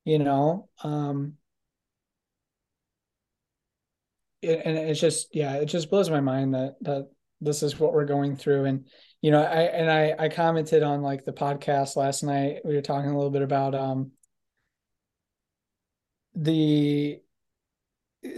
you 0.04 0.18
know? 0.18 0.68
Um, 0.82 1.34
and 4.46 4.78
it's 4.78 5.00
just 5.00 5.34
yeah 5.34 5.54
it 5.54 5.66
just 5.66 5.90
blows 5.90 6.10
my 6.10 6.20
mind 6.20 6.54
that 6.54 6.76
that 6.82 7.08
this 7.40 7.62
is 7.62 7.78
what 7.78 7.92
we're 7.92 8.04
going 8.04 8.36
through. 8.36 8.64
And 8.64 8.86
you 9.22 9.30
know 9.30 9.42
i 9.42 9.62
and 9.62 9.90
i 9.90 10.14
i 10.18 10.28
commented 10.28 10.82
on 10.82 11.02
like 11.02 11.24
the 11.24 11.32
podcast 11.32 11.96
last 11.96 12.22
night. 12.22 12.58
We 12.64 12.74
were 12.74 12.82
talking 12.82 13.10
a 13.10 13.16
little 13.16 13.30
bit 13.30 13.42
about 13.42 13.74
um 13.74 14.12
the 16.34 17.20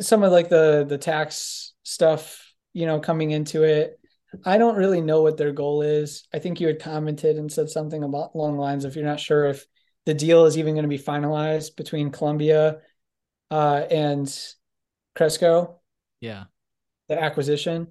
some 0.01 0.23
of 0.23 0.33
like 0.33 0.49
the 0.49 0.85
the 0.89 0.99
tax 0.99 1.73
stuff 1.83 2.55
you 2.73 2.87
know 2.87 3.01
coming 3.01 3.31
into 3.31 3.65
it. 3.65 3.99
I 4.45 4.59
don't 4.59 4.77
really 4.77 5.01
know 5.01 5.23
what 5.23 5.39
their 5.39 5.53
goal 5.53 5.83
is. 5.83 6.29
I 6.35 6.39
think 6.39 6.61
you 6.61 6.67
had 6.67 6.81
commented 6.81 7.37
and 7.37 7.51
said 7.51 7.71
something 7.71 8.05
about 8.05 8.35
along 8.35 8.55
the 8.55 8.61
lines 8.61 8.85
of 8.85 8.95
you're 8.95 9.05
not 9.05 9.21
sure 9.21 9.47
if 9.47 9.67
the 10.09 10.15
deal 10.15 10.47
is 10.47 10.57
even 10.57 10.73
going 10.75 10.85
to 10.85 10.89
be 10.89 10.99
finalized 10.99 11.77
between 11.77 12.11
columbia 12.11 12.79
uh 13.51 13.85
and 13.91 14.35
cresco 15.15 15.78
yeah. 16.21 16.45
The 17.09 17.21
acquisition. 17.21 17.89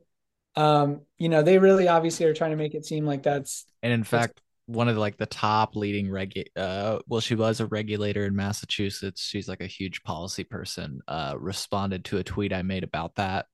Um, 0.56 1.02
you 1.18 1.30
know, 1.30 1.44
they 1.44 1.60
really 1.60 1.88
obviously 1.88 2.26
are 2.26 2.34
trying 2.34 2.52
to 2.52 2.58
make 2.58 2.74
it 2.74 2.86
seem 2.86 3.06
like 3.06 3.24
that's 3.24 3.66
and 3.84 3.94
in 3.94 4.04
fact 4.04 4.42
one 4.66 4.88
of 4.90 4.96
the, 4.96 5.02
like 5.02 5.18
the 5.18 5.26
top 5.26 5.76
leading 5.76 6.08
regu 6.08 6.44
uh 6.58 7.00
well 7.08 7.22
she 7.22 7.36
was 7.36 7.60
a 7.60 7.66
regulator 7.68 8.26
in 8.26 8.36
Massachusetts. 8.36 9.22
She's 9.22 9.48
like 9.48 9.62
a 9.62 9.68
huge 9.68 10.04
policy 10.04 10.44
person. 10.44 11.02
Uh 11.08 11.36
responded 11.38 12.06
to 12.06 12.18
a 12.18 12.24
tweet 12.24 12.54
I 12.54 12.64
made 12.64 12.84
about 12.84 13.16
that 13.16 13.46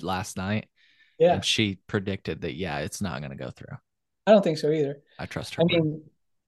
last 0.00 0.36
night. 0.36 0.68
Yeah. 1.18 1.34
And 1.34 1.44
she 1.44 1.78
predicted 1.86 2.42
that 2.42 2.54
yeah, 2.54 2.78
it's 2.78 3.02
not 3.02 3.20
gonna 3.20 3.36
go 3.36 3.50
through. 3.50 3.76
I 4.26 4.30
don't 4.30 4.42
think 4.42 4.58
so 4.58 4.70
either. 4.70 5.02
I 5.18 5.26
trust 5.26 5.56
her. 5.56 5.62
I 5.62 5.64
mean, 5.66 6.02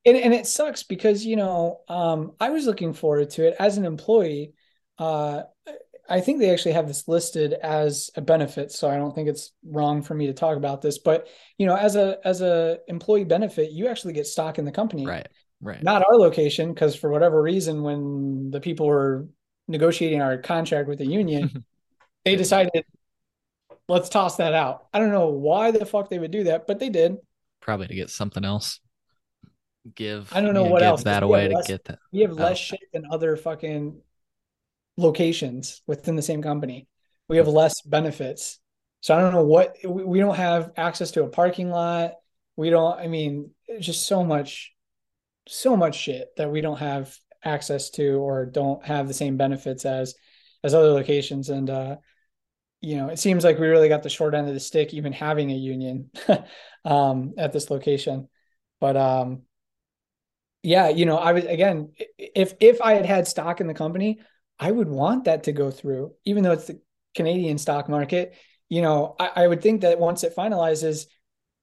and, 0.05 0.17
and 0.17 0.33
it 0.33 0.47
sucks 0.47 0.83
because 0.83 1.25
you 1.25 1.37
know, 1.37 1.81
um, 1.89 2.33
I 2.41 2.51
was 2.51 2.67
looking 2.67 2.95
forward 2.95 3.31
to 3.31 3.49
it 3.49 3.57
as 3.59 3.77
an 3.77 3.85
employee. 3.85 4.55
Uh, 4.99 5.43
I 6.09 6.21
think 6.21 6.39
they 6.39 6.51
actually 6.51 6.73
have 6.73 6.89
this 6.89 7.09
listed 7.09 7.53
as 7.53 8.11
a 8.15 8.21
benefit, 8.21 8.73
so 8.73 8.89
I 8.89 8.97
don't 8.97 9.15
think 9.15 9.29
it's 9.29 9.53
wrong 9.65 10.03
for 10.03 10.15
me 10.15 10.27
to 10.27 10.33
talk 10.33 10.57
about 10.57 10.83
this. 10.83 10.99
But 10.99 11.29
you 11.59 11.67
know, 11.67 11.77
as 11.77 11.97
a 11.97 12.19
as 12.25 12.41
a 12.41 12.79
employee 12.89 13.25
benefit, 13.25 13.73
you 13.73 13.89
actually 13.89 14.13
get 14.13 14.27
stock 14.27 14.59
in 14.59 14.65
the 14.65 14.73
company, 14.73 15.07
right? 15.07 15.29
Right. 15.61 15.83
Not 15.83 16.05
our 16.07 16.17
location, 16.17 16.75
because 16.75 16.95
for 16.95 17.11
whatever 17.11 17.41
reason, 17.43 17.83
when 17.83 18.51
the 18.51 18.61
people 18.61 18.87
were 18.87 19.27
negotiating 19.69 20.21
our 20.21 20.39
contract 20.39 20.89
with 20.89 20.99
the 20.99 21.07
union, 21.07 21.65
they 22.25 22.37
decided 22.37 22.85
let's 23.89 24.09
toss 24.09 24.37
that 24.37 24.55
out. 24.55 24.87
I 24.93 24.99
don't 24.99 25.13
know 25.13 25.29
why 25.29 25.71
the 25.71 25.87
fuck 25.87 26.11
they 26.11 26.19
would 26.19 26.31
do 26.31 26.45
that, 26.45 26.67
but 26.67 26.79
they 26.79 26.91
did. 26.91 27.17
Probably 27.61 27.89
to 27.89 27.95
get 27.95 28.11
something 28.11 28.45
else. 28.45 28.81
Give 29.95 30.29
I 30.33 30.41
don't 30.41 30.55
know 30.55 30.65
what 30.65 30.83
else 30.83 31.05
that 31.05 31.23
away 31.23 31.49
to 31.49 31.63
get 31.65 31.85
that. 31.85 32.01
We 32.13 32.21
have 32.23 32.33
less 32.33 32.59
shit 32.59 32.81
than 32.93 33.05
other 33.11 33.37
fucking 33.37 34.01
locations 34.97 35.83
within 35.87 36.17
the 36.17 36.23
same 36.23 36.43
company. 36.43 36.89
We 37.29 37.37
have 37.39 37.49
less 37.49 37.81
benefits. 37.83 38.59
So 39.01 39.15
I 39.15 39.21
don't 39.21 39.33
know 39.33 39.45
what 39.45 39.77
we 39.87 40.19
don't 40.19 40.37
have 40.37 40.73
access 40.77 41.13
to 41.13 41.25
a 41.25 41.29
parking 41.29 41.71
lot. 41.71 42.13
We 42.57 42.71
don't, 42.71 42.99
I 42.99 43.09
mean, 43.09 43.51
just 43.79 44.07
so 44.07 44.25
much, 44.25 44.73
so 45.47 45.77
much 45.77 45.97
shit 45.97 46.29
that 46.37 46.51
we 46.51 46.61
don't 46.61 46.79
have 46.79 47.15
access 47.45 47.91
to 47.91 48.15
or 48.15 48.47
don't 48.47 48.85
have 48.85 49.07
the 49.07 49.15
same 49.15 49.37
benefits 49.37 49.85
as 49.85 50.15
as 50.65 50.75
other 50.75 50.93
locations. 50.93 51.51
And 51.51 51.69
uh, 51.69 51.97
you 52.81 52.97
know, 52.97 53.09
it 53.09 53.19
seems 53.19 53.45
like 53.45 53.59
we 53.59 53.67
really 53.67 53.89
got 53.89 54.03
the 54.03 54.09
short 54.09 54.35
end 54.35 54.49
of 54.49 54.55
the 54.55 54.61
stick, 54.61 54.95
even 54.95 55.13
having 55.13 55.51
a 55.51 55.55
union 55.55 56.11
um 56.85 57.35
at 57.39 57.53
this 57.53 57.71
location. 57.71 58.29
But 58.81 58.97
um 58.97 59.43
yeah, 60.63 60.89
you 60.89 61.07
know, 61.07 61.17
I 61.17 61.33
was 61.33 61.45
again, 61.45 61.93
if 62.19 62.55
if 62.61 62.81
I 62.81 62.95
had 62.95 63.07
had 63.07 63.29
stock 63.29 63.61
in 63.61 63.69
the 63.69 63.75
company, 63.75 64.21
I 64.59 64.71
would 64.71 64.89
want 64.89 65.25
that 65.25 65.45
to 65.45 65.53
go 65.53 65.71
through, 65.71 66.13
even 66.25 66.43
though 66.43 66.53
it's 66.53 66.67
the 66.67 66.81
Canadian 67.15 67.59
stock 67.59 67.89
market. 67.89 68.35
You 68.69 68.83
know, 68.83 69.15
I, 69.19 69.31
I 69.37 69.47
would 69.47 69.63
think 69.63 69.83
that 69.83 69.99
once 69.99 70.25
it 70.25 70.35
finalizes, 70.37 71.07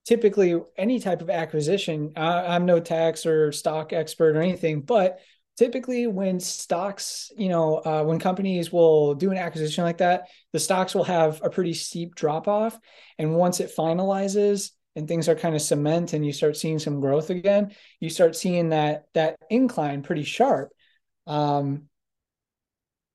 typically 0.06 0.60
any 0.78 1.00
type 1.00 1.22
of 1.22 1.30
acquisition, 1.30 2.14
I'm 2.16 2.66
no 2.66 2.80
tax 2.80 3.26
or 3.26 3.52
stock 3.52 3.94
expert 3.94 4.36
or 4.36 4.42
anything, 4.42 4.82
but 4.82 5.20
typically 5.58 6.08
when 6.08 6.40
stocks, 6.40 7.32
you 7.38 7.50
know, 7.50 7.78
uh, 7.78 8.04
when 8.04 8.20
companies 8.20 8.72
will 8.72 9.16
do 9.16 9.32
an 9.32 9.38
acquisition 9.38 9.84
like 9.84 10.00
that, 10.00 10.28
the 10.52 10.60
stocks 10.60 10.94
will 10.94 11.04
have 11.04 11.42
a 11.44 11.50
pretty 11.50 11.74
steep 11.74 12.16
drop 12.16 12.48
off. 12.48 12.78
And 13.18 13.36
once 13.36 13.60
it 13.60 13.72
finalizes, 13.76 14.72
and 14.96 15.08
things 15.08 15.28
are 15.28 15.36
kind 15.36 15.56
of 15.56 15.62
cement 15.62 16.14
and 16.14 16.26
you 16.26 16.32
start 16.32 16.56
seeing 16.56 16.80
some 16.80 17.00
growth 17.00 17.30
again, 17.30 17.74
you 18.00 18.10
start 18.10 18.36
seeing 18.36 18.70
that 18.70 19.06
that 19.14 19.38
incline 19.50 20.04
pretty 20.04 20.24
sharp. 20.24 20.72
Um, 21.26 21.90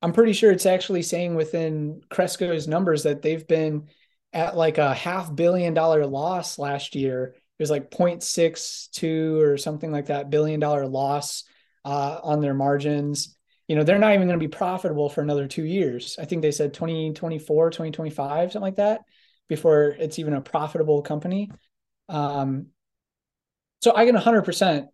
I'm 0.00 0.12
pretty 0.12 0.32
sure 0.32 0.52
it's 0.52 0.66
actually 0.66 1.02
saying 1.02 1.34
within 1.34 2.02
Cresco's 2.08 2.68
numbers 2.68 3.02
that 3.02 3.22
they've 3.22 3.46
been 3.46 3.88
at 4.32 4.56
like 4.56 4.78
a 4.78 4.94
half 4.94 5.34
billion 5.34 5.74
dollar 5.74 6.06
loss 6.06 6.58
last 6.58 6.94
year. 6.94 7.34
It 7.34 7.62
was 7.62 7.70
like 7.70 7.90
0.62 7.90 9.40
or 9.40 9.56
something 9.58 9.90
like 9.90 10.06
that 10.06 10.30
billion 10.30 10.60
dollar 10.60 10.86
loss 10.86 11.44
uh, 11.84 12.20
on 12.22 12.40
their 12.40 12.54
margins. 12.54 13.34
You 13.66 13.76
know, 13.76 13.82
they're 13.82 13.98
not 13.98 14.14
even 14.14 14.28
going 14.28 14.38
to 14.38 14.44
be 14.44 14.48
profitable 14.48 15.08
for 15.08 15.20
another 15.20 15.48
two 15.48 15.64
years. 15.64 16.16
I 16.20 16.24
think 16.24 16.42
they 16.42 16.52
said 16.52 16.72
2024, 16.74 17.70
2025, 17.70 18.52
something 18.52 18.62
like 18.62 18.76
that, 18.76 19.00
before 19.48 19.96
it's 19.98 20.18
even 20.18 20.34
a 20.34 20.40
profitable 20.40 21.02
company. 21.02 21.50
Um, 22.08 22.68
so 23.82 23.94
I 23.94 24.04
get 24.04 24.14
100%, 24.14 24.86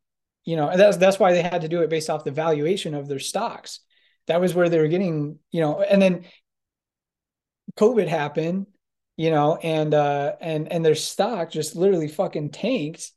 you 0.44 0.56
know, 0.56 0.76
that's, 0.76 0.96
that's 0.96 1.18
why 1.18 1.32
they 1.32 1.42
had 1.42 1.62
to 1.62 1.68
do 1.68 1.82
it 1.82 1.90
based 1.90 2.10
off 2.10 2.24
the 2.24 2.30
valuation 2.30 2.94
of 2.94 3.06
their 3.06 3.18
stocks. 3.18 3.80
That 4.26 4.40
was 4.40 4.54
where 4.54 4.68
they 4.68 4.78
were 4.78 4.88
getting, 4.88 5.38
you 5.50 5.60
know, 5.60 5.80
and 5.82 6.00
then 6.00 6.24
COVID 7.76 8.08
happened, 8.08 8.66
you 9.16 9.30
know, 9.30 9.56
and, 9.56 9.92
uh, 9.92 10.34
and, 10.40 10.70
and 10.70 10.84
their 10.84 10.94
stock 10.94 11.50
just 11.50 11.76
literally 11.76 12.08
fucking 12.08 12.50
tanked. 12.50 13.10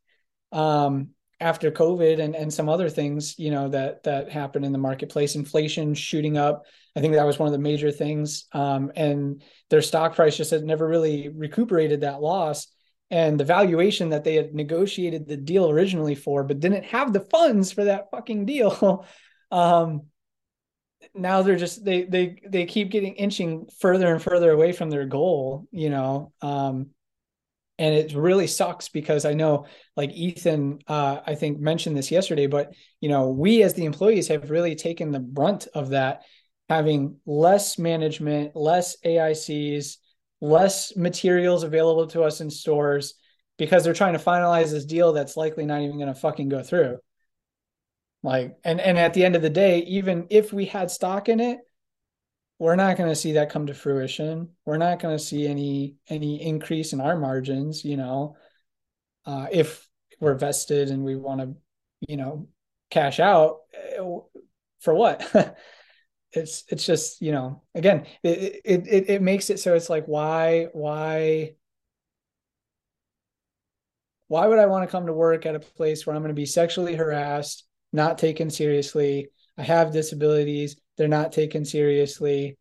Um, 0.52 1.10
after 1.40 1.70
COVID 1.70 2.20
and, 2.20 2.36
and 2.36 2.52
some 2.52 2.68
other 2.68 2.90
things, 2.90 3.38
you 3.38 3.52
know, 3.52 3.70
that 3.70 4.04
that 4.04 4.32
happened 4.32 4.66
in 4.66 4.72
the 4.72 4.78
marketplace, 4.78 5.36
inflation 5.36 5.94
shooting 5.94 6.38
up. 6.38 6.66
I 6.96 7.00
think 7.00 7.14
that 7.14 7.26
was 7.26 7.38
one 7.38 7.48
of 7.48 7.54
the 7.54 7.60
major 7.60 7.92
things. 7.92 8.46
Um, 8.54 8.92
and 8.96 9.44
their 9.70 9.84
stock 9.84 10.16
price 10.16 10.36
just 10.36 10.52
had 10.52 10.64
never 10.64 10.88
really 10.88 11.30
recuperated 11.30 12.02
that 12.02 12.22
loss 12.22 12.68
and 13.10 13.40
the 13.40 13.46
valuation 13.46 14.10
that 14.10 14.24
they 14.24 14.36
had 14.36 14.54
negotiated 14.54 15.28
the 15.28 15.38
deal 15.38 15.70
originally 15.70 16.16
for, 16.16 16.44
but 16.44 16.60
didn't 16.60 16.86
have 16.86 17.14
the 17.14 17.22
funds 17.22 17.72
for 17.72 17.86
that 17.86 18.10
fucking 18.12 18.46
deal. 18.46 19.06
um, 19.52 20.04
now 21.18 21.42
they're 21.42 21.56
just 21.56 21.84
they 21.84 22.04
they 22.04 22.42
they 22.48 22.66
keep 22.66 22.92
getting 22.92 23.16
inching 23.16 23.68
further 23.80 24.12
and 24.12 24.22
further 24.22 24.52
away 24.52 24.72
from 24.72 24.90
their 24.90 25.06
goal, 25.06 25.68
you 25.72 25.90
know. 25.90 26.32
Um, 26.42 26.92
and 27.80 27.94
it 27.94 28.14
really 28.14 28.48
sucks 28.48 28.90
because 28.90 29.24
I 29.24 29.34
know, 29.34 29.68
like 29.96 30.12
Ethan, 30.12 30.80
uh, 30.88 31.20
I 31.26 31.36
think 31.36 31.60
mentioned 31.60 31.96
this 31.96 32.10
yesterday, 32.10 32.48
but 32.48 32.74
you 33.02 33.10
know, 33.10 33.30
we 33.30 33.62
as 33.64 33.74
the 33.76 33.86
employees 33.86 34.28
have 34.30 34.50
really 34.50 34.76
taken 34.76 35.12
the 35.12 35.20
brunt 35.20 35.68
of 35.74 35.90
that, 35.90 36.24
having 36.70 37.18
less 37.26 37.78
management, 37.78 38.56
less 38.56 38.98
AICs, 39.06 39.98
less 40.42 40.96
materials 40.96 41.64
available 41.64 42.08
to 42.08 42.24
us 42.24 42.42
in 42.42 42.50
stores 42.50 43.14
because 43.58 43.84
they're 43.84 43.94
trying 43.94 44.14
to 44.14 44.20
finalize 44.20 44.72
this 44.72 44.86
deal 44.86 45.14
that's 45.14 45.38
likely 45.38 45.66
not 45.66 45.82
even 45.82 45.98
going 45.98 46.14
to 46.14 46.20
fucking 46.20 46.50
go 46.50 46.64
through. 46.64 46.98
Like, 48.24 48.58
and 48.64 48.82
and 48.82 48.98
at 48.98 49.14
the 49.14 49.24
end 49.24 49.36
of 49.36 49.42
the 49.42 49.50
day, 49.50 49.80
even 49.80 50.28
if 50.30 50.52
we 50.52 50.66
had 50.66 50.92
stock 50.92 51.30
in 51.30 51.40
it, 51.40 51.60
we're 52.60 52.76
not 52.76 52.98
going 52.98 53.10
to 53.10 53.16
see 53.16 53.34
that 53.34 53.52
come 53.52 53.68
to 53.68 53.74
fruition. 53.74 54.50
We're 54.66 54.78
not 54.78 55.00
going 55.00 55.18
to 55.18 55.24
see 55.24 55.48
any 55.48 55.96
any 56.10 56.42
increase 56.42 56.94
in 56.94 57.02
our 57.02 57.18
margins. 57.18 57.86
You 57.86 57.98
know, 57.98 58.36
uh, 59.26 59.48
if 59.52 59.88
we're 60.20 60.36
vested 60.36 60.90
and 60.90 61.04
we 61.04 61.16
want 61.16 61.42
to, 61.42 61.56
you 62.08 62.18
know, 62.18 62.48
cash 62.90 63.20
out 63.20 63.60
eh, 63.74 64.02
for 64.80 64.94
what? 64.94 65.24
it's 66.34 66.66
it's 66.68 66.86
just 66.86 67.22
you 67.22 67.32
know 67.32 67.64
again 67.74 68.06
it, 68.22 68.62
it 68.66 68.88
it 68.88 69.10
it 69.10 69.22
makes 69.22 69.50
it 69.50 69.62
so 69.62 69.76
it's 69.76 69.90
like 69.90 70.06
why 70.08 70.68
why 70.74 71.54
why 74.28 74.46
would 74.46 74.60
I 74.60 74.66
want 74.66 74.88
to 74.88 74.92
come 74.92 75.06
to 75.08 75.14
work 75.14 75.46
at 75.46 75.56
a 75.56 75.60
place 75.60 76.06
where 76.06 76.16
I'm 76.16 76.22
going 76.22 76.36
to 76.36 76.40
be 76.40 76.46
sexually 76.46 76.96
harassed, 76.96 77.64
not 77.94 78.18
taken 78.18 78.50
seriously? 78.50 79.30
I 79.58 79.64
have 79.64 79.92
disabilities, 79.92 80.78
they're 80.98 81.08
not 81.08 81.32
taken 81.32 81.66
seriously. 81.66 82.58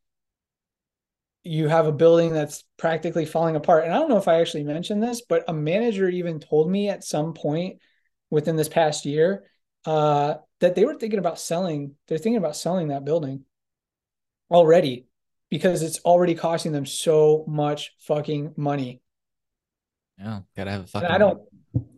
You 1.42 1.68
have 1.68 1.86
a 1.86 1.92
building 1.92 2.32
that's 2.32 2.64
practically 2.76 3.24
falling 3.24 3.56
apart. 3.56 3.84
And 3.84 3.92
I 3.92 3.98
don't 3.98 4.08
know 4.08 4.16
if 4.16 4.28
I 4.28 4.40
actually 4.40 4.64
mentioned 4.64 5.02
this, 5.02 5.22
but 5.28 5.44
a 5.48 5.52
manager 5.52 6.08
even 6.08 6.40
told 6.40 6.70
me 6.70 6.88
at 6.88 7.04
some 7.04 7.34
point 7.34 7.78
within 8.30 8.56
this 8.56 8.68
past 8.68 9.06
year 9.06 9.44
uh, 9.84 10.34
that 10.60 10.74
they 10.74 10.84
were 10.84 10.96
thinking 10.96 11.18
about 11.18 11.38
selling, 11.38 11.94
they're 12.08 12.18
thinking 12.18 12.38
about 12.38 12.56
selling 12.56 12.88
that 12.88 13.04
building 13.04 13.44
already 14.50 15.06
because 15.50 15.82
it's 15.82 16.00
already 16.00 16.34
costing 16.34 16.72
them 16.72 16.86
so 16.86 17.44
much 17.46 17.92
fucking 18.00 18.54
money. 18.56 19.00
Yeah, 20.18 20.40
gotta 20.56 20.70
have 20.70 20.84
a 20.84 20.86
fucking. 20.86 21.06
And 21.06 21.14
I 21.14 21.18
don't. 21.18 21.40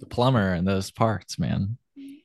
The 0.01 0.07
plumber 0.07 0.53
and 0.53 0.67
those 0.67 0.91
parts, 0.91 1.39
man. 1.39 1.79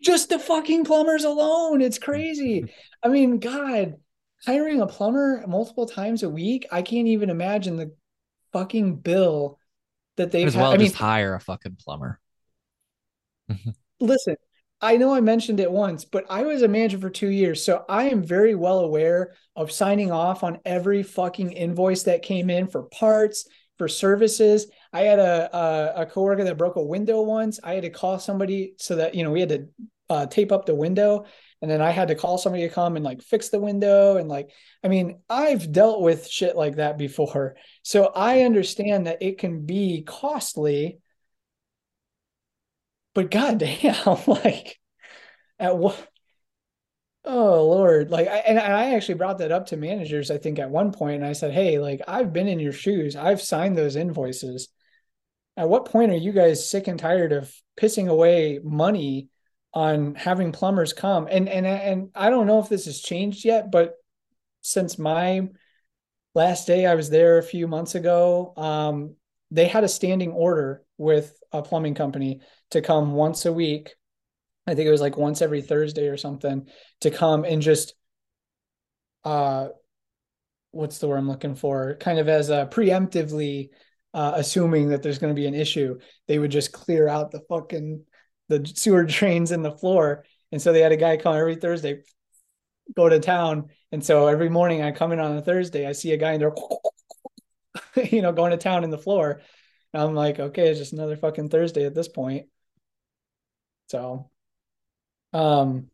Just 0.03 0.29
the 0.29 0.39
fucking 0.39 0.83
plumbers 0.85 1.23
alone, 1.23 1.81
it's 1.81 1.97
crazy. 1.97 2.73
I 3.01 3.07
mean, 3.07 3.39
God, 3.39 3.95
hiring 4.45 4.81
a 4.81 4.87
plumber 4.87 5.43
multiple 5.47 5.85
times 5.85 6.23
a 6.23 6.29
week, 6.29 6.67
I 6.71 6.81
can't 6.81 7.07
even 7.07 7.29
imagine 7.29 7.77
the 7.77 7.93
fucking 8.51 8.97
bill 8.97 9.59
that 10.17 10.31
they. 10.31 10.43
As 10.43 10.55
well, 10.55 10.71
I 10.71 10.77
just 10.77 10.93
mean, 10.93 10.99
hire 10.99 11.35
a 11.35 11.39
fucking 11.39 11.77
plumber. 11.79 12.19
listen, 13.99 14.35
I 14.81 14.97
know 14.97 15.13
I 15.13 15.21
mentioned 15.21 15.61
it 15.61 15.71
once, 15.71 16.03
but 16.03 16.25
I 16.29 16.43
was 16.43 16.61
a 16.61 16.67
manager 16.67 16.99
for 16.99 17.09
two 17.09 17.29
years. 17.29 17.63
So 17.63 17.85
I 17.87 18.09
am 18.09 18.23
very 18.23 18.55
well 18.55 18.79
aware 18.79 19.33
of 19.55 19.71
signing 19.71 20.11
off 20.11 20.43
on 20.43 20.59
every 20.65 21.03
fucking 21.03 21.53
invoice 21.53 22.03
that 22.03 22.21
came 22.21 22.49
in 22.49 22.67
for 22.67 22.83
parts, 22.83 23.47
for 23.77 23.87
services. 23.87 24.67
I 24.91 25.01
had 25.01 25.19
a, 25.19 25.55
a, 25.55 26.01
a 26.01 26.05
coworker 26.05 26.43
that 26.43 26.57
broke 26.57 26.75
a 26.75 26.83
window 26.83 27.21
once. 27.21 27.59
I 27.63 27.75
had 27.75 27.83
to 27.83 27.89
call 27.89 28.19
somebody 28.19 28.73
so 28.77 28.97
that, 28.97 29.15
you 29.15 29.23
know, 29.23 29.31
we 29.31 29.39
had 29.39 29.49
to 29.49 29.67
uh, 30.09 30.25
tape 30.25 30.51
up 30.51 30.65
the 30.65 30.75
window 30.75 31.25
and 31.63 31.71
then 31.71 31.81
I 31.81 31.91
had 31.91 32.09
to 32.09 32.15
call 32.15 32.37
somebody 32.37 32.67
to 32.67 32.73
come 32.73 32.97
and 32.97 33.05
like 33.05 33.21
fix 33.21 33.47
the 33.47 33.59
window. 33.59 34.17
And 34.17 34.27
like, 34.27 34.49
I 34.83 34.89
mean, 34.89 35.21
I've 35.29 35.71
dealt 35.71 36.01
with 36.01 36.27
shit 36.27 36.57
like 36.57 36.75
that 36.75 36.97
before. 36.97 37.55
So 37.83 38.11
I 38.13 38.41
understand 38.41 39.07
that 39.07 39.21
it 39.21 39.37
can 39.37 39.65
be 39.65 40.03
costly 40.05 40.99
but 43.13 43.31
goddamn, 43.31 44.17
like 44.27 44.79
at 45.59 45.77
what? 45.77 46.07
Oh 47.25 47.65
Lord, 47.67 48.11
like, 48.11 48.27
I, 48.27 48.37
and 48.39 48.59
I 48.59 48.95
actually 48.95 49.13
brought 49.15 49.37
that 49.37 49.53
up 49.53 49.67
to 49.67 49.77
managers. 49.77 50.29
I 50.29 50.37
think 50.37 50.59
at 50.59 50.69
one 50.69 50.91
point, 50.91 51.17
and 51.21 51.25
I 51.25 51.31
said, 51.31 51.53
"Hey, 51.53 51.79
like, 51.79 52.01
I've 52.05 52.33
been 52.33 52.49
in 52.49 52.59
your 52.59 52.73
shoes. 52.73 53.15
I've 53.15 53.41
signed 53.41 53.77
those 53.77 53.95
invoices. 53.95 54.67
At 55.55 55.69
what 55.69 55.85
point 55.85 56.11
are 56.11 56.17
you 56.17 56.33
guys 56.33 56.69
sick 56.69 56.87
and 56.87 56.99
tired 56.99 57.31
of 57.31 57.53
pissing 57.79 58.09
away 58.09 58.59
money 58.61 59.29
on 59.73 60.15
having 60.15 60.51
plumbers 60.51 60.93
come? 60.93 61.27
And 61.29 61.49
and 61.49 61.65
and 61.65 62.09
I 62.15 62.29
don't 62.29 62.47
know 62.47 62.59
if 62.59 62.69
this 62.69 62.85
has 62.85 63.01
changed 63.01 63.45
yet, 63.45 63.71
but 63.71 63.95
since 64.61 64.97
my 64.97 65.49
last 66.35 66.67
day, 66.67 66.85
I 66.85 66.95
was 66.95 67.09
there 67.09 67.37
a 67.37 67.43
few 67.43 67.67
months 67.67 67.95
ago. 67.95 68.53
Um, 68.57 69.15
they 69.51 69.67
had 69.67 69.83
a 69.83 69.89
standing 69.89 70.31
order 70.31 70.83
with 70.97 71.37
a 71.51 71.61
plumbing 71.61 71.95
company 71.95 72.41
to 72.71 72.81
come 72.81 73.13
once 73.13 73.45
a 73.45 73.53
week. 73.53 73.93
I 74.65 74.75
think 74.75 74.87
it 74.87 74.91
was 74.91 75.01
like 75.01 75.17
once 75.17 75.41
every 75.41 75.61
Thursday 75.61 76.07
or 76.07 76.17
something 76.17 76.67
to 77.01 77.11
come 77.11 77.43
and 77.43 77.61
just 77.61 77.93
uh 79.25 79.67
what's 80.71 80.97
the 80.97 81.07
word 81.07 81.17
I'm 81.17 81.29
looking 81.29 81.55
for? 81.55 81.95
Kind 81.95 82.19
of 82.19 82.27
as 82.27 82.49
a 82.49 82.67
preemptively 82.69 83.69
uh, 84.13 84.33
assuming 84.35 84.89
that 84.89 85.01
there's 85.01 85.19
going 85.19 85.33
to 85.33 85.39
be 85.39 85.47
an 85.47 85.53
issue, 85.53 85.99
they 86.27 86.37
would 86.37 86.51
just 86.51 86.71
clear 86.71 87.07
out 87.07 87.31
the 87.31 87.41
fucking 87.49 88.03
the 88.49 88.69
sewer 88.75 89.03
drains 89.05 89.51
in 89.51 89.61
the 89.63 89.71
floor. 89.71 90.25
And 90.51 90.61
so 90.61 90.71
they 90.71 90.81
had 90.81 90.91
a 90.91 90.97
guy 90.97 91.17
come 91.17 91.35
every 91.35 91.55
Thursday, 91.55 92.03
go 92.95 93.09
to 93.09 93.19
town. 93.19 93.69
And 93.91 94.03
so 94.03 94.27
every 94.27 94.49
morning 94.49 94.81
I 94.81 94.91
come 94.91 95.11
in 95.11 95.19
on 95.19 95.37
a 95.37 95.41
Thursday, 95.41 95.87
I 95.87 95.93
see 95.93 96.11
a 96.11 96.17
guy 96.17 96.33
in 96.33 96.39
there, 96.39 96.53
you 98.11 98.21
know, 98.21 98.31
going 98.31 98.51
to 98.51 98.57
town 98.57 98.83
in 98.83 98.89
the 98.89 98.97
floor. 98.97 99.41
And 99.93 100.01
I'm 100.01 100.15
like, 100.15 100.39
okay, 100.39 100.69
it's 100.69 100.79
just 100.79 100.93
another 100.93 101.15
fucking 101.15 101.49
Thursday 101.49 101.85
at 101.85 101.95
this 101.95 102.07
point. 102.07 102.47
So, 103.89 104.29
um, 105.33 105.89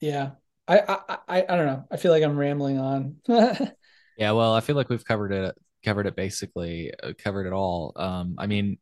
yeah, 0.00 0.32
I, 0.66 0.80
I, 0.80 1.18
I, 1.28 1.44
I 1.48 1.56
don't 1.56 1.66
know. 1.66 1.84
I 1.90 1.96
feel 1.96 2.12
like 2.12 2.22
I'm 2.22 2.36
rambling 2.36 2.78
on. 2.78 3.16
yeah. 3.28 4.32
Well, 4.32 4.54
I 4.54 4.60
feel 4.60 4.76
like 4.76 4.88
we've 4.88 5.04
covered 5.04 5.32
it, 5.32 5.56
covered 5.84 6.06
it 6.06 6.16
basically, 6.16 6.92
uh, 7.00 7.12
covered 7.18 7.46
it 7.46 7.52
all. 7.52 7.92
Um, 7.96 8.34
I 8.38 8.46
mean, 8.46 8.78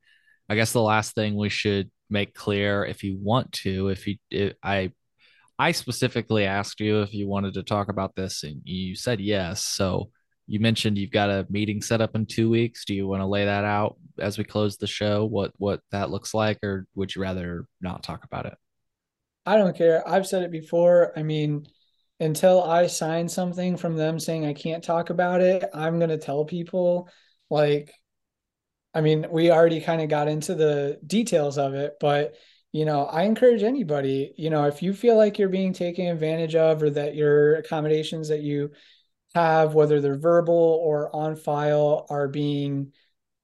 I 0.49 0.55
guess 0.55 0.73
the 0.73 0.83
last 0.83 1.15
thing 1.15 1.37
we 1.37 1.49
should 1.49 1.91
make 2.15 2.35
clear, 2.35 2.85
if 2.87 3.03
you 3.03 3.19
want 3.21 3.53
to, 3.53 3.89
if 3.89 4.07
you, 4.07 4.17
if 4.31 4.55
I, 4.63 4.93
I 5.59 5.73
specifically 5.73 6.47
asked 6.47 6.81
you 6.81 7.03
if 7.03 7.13
you 7.13 7.29
wanted 7.29 7.55
to 7.55 7.63
talk 7.63 7.89
about 7.91 8.15
this, 8.17 8.43
and 8.43 8.63
you 8.65 8.97
said 8.97 9.21
yes. 9.21 9.63
So 9.65 10.11
you 10.47 10.61
mentioned 10.61 10.99
you've 10.99 11.11
got 11.11 11.31
a 11.31 11.47
meeting 11.51 11.81
set 11.81 12.01
up 12.01 12.15
in 12.15 12.27
two 12.27 12.51
weeks. 12.51 12.85
Do 12.85 12.95
you 12.95 13.07
want 13.07 13.21
to 13.21 13.27
lay 13.27 13.45
that 13.45 13.65
out 13.65 13.97
as 14.19 14.39
we 14.39 14.45
close 14.45 14.77
the 14.77 14.87
show? 14.87 15.25
What 15.25 15.53
what 15.59 15.81
that 15.91 16.11
looks 16.11 16.35
like, 16.35 16.59
or 16.63 16.87
would 16.95 17.15
you 17.15 17.23
rather 17.23 17.67
not 17.81 18.03
talk 18.03 18.25
about 18.25 18.47
it? 18.47 18.55
I 19.47 19.57
don't 19.57 19.77
care. 19.77 20.07
I've 20.09 20.27
said 20.27 20.43
it 20.43 20.51
before. 20.51 21.13
I 21.17 21.23
mean, 21.23 21.67
until 22.21 22.63
I 22.63 22.87
sign 22.87 23.29
something 23.29 23.77
from 23.77 23.97
them 23.97 24.19
saying 24.19 24.47
I 24.47 24.55
can't 24.55 24.85
talk 24.85 25.11
about 25.11 25.41
it, 25.41 25.65
I'm 25.75 25.99
gonna 25.99 26.19
tell 26.19 26.45
people 26.45 27.09
like 27.51 27.93
I 28.95 29.01
mean, 29.01 29.27
we 29.31 29.51
already 29.51 29.81
kind 29.81 30.01
of 30.01 30.09
got 30.09 30.29
into 30.29 30.55
the 30.55 31.01
details 31.07 31.59
of 31.59 31.75
it, 31.75 31.97
but 32.01 32.35
you 32.73 32.85
know, 32.85 33.05
I 33.05 33.23
encourage 33.23 33.63
anybody, 33.63 34.35
you 34.37 34.51
know, 34.51 34.65
if 34.65 34.83
you 34.83 34.95
feel 34.95 35.17
like 35.17 35.39
you're 35.39 35.49
being 35.49 35.73
taken 35.73 36.07
advantage 36.07 36.57
of 36.57 36.83
or 36.83 36.91
that 36.91 37.15
your 37.15 37.55
accommodations 37.57 38.29
that 38.29 38.41
you 38.41 38.73
have, 39.35 39.75
whether 39.75 40.01
they're 40.01 40.19
verbal 40.19 40.81
or 40.83 41.15
on 41.15 41.37
file, 41.37 42.07
are 42.11 42.27
being 42.27 42.93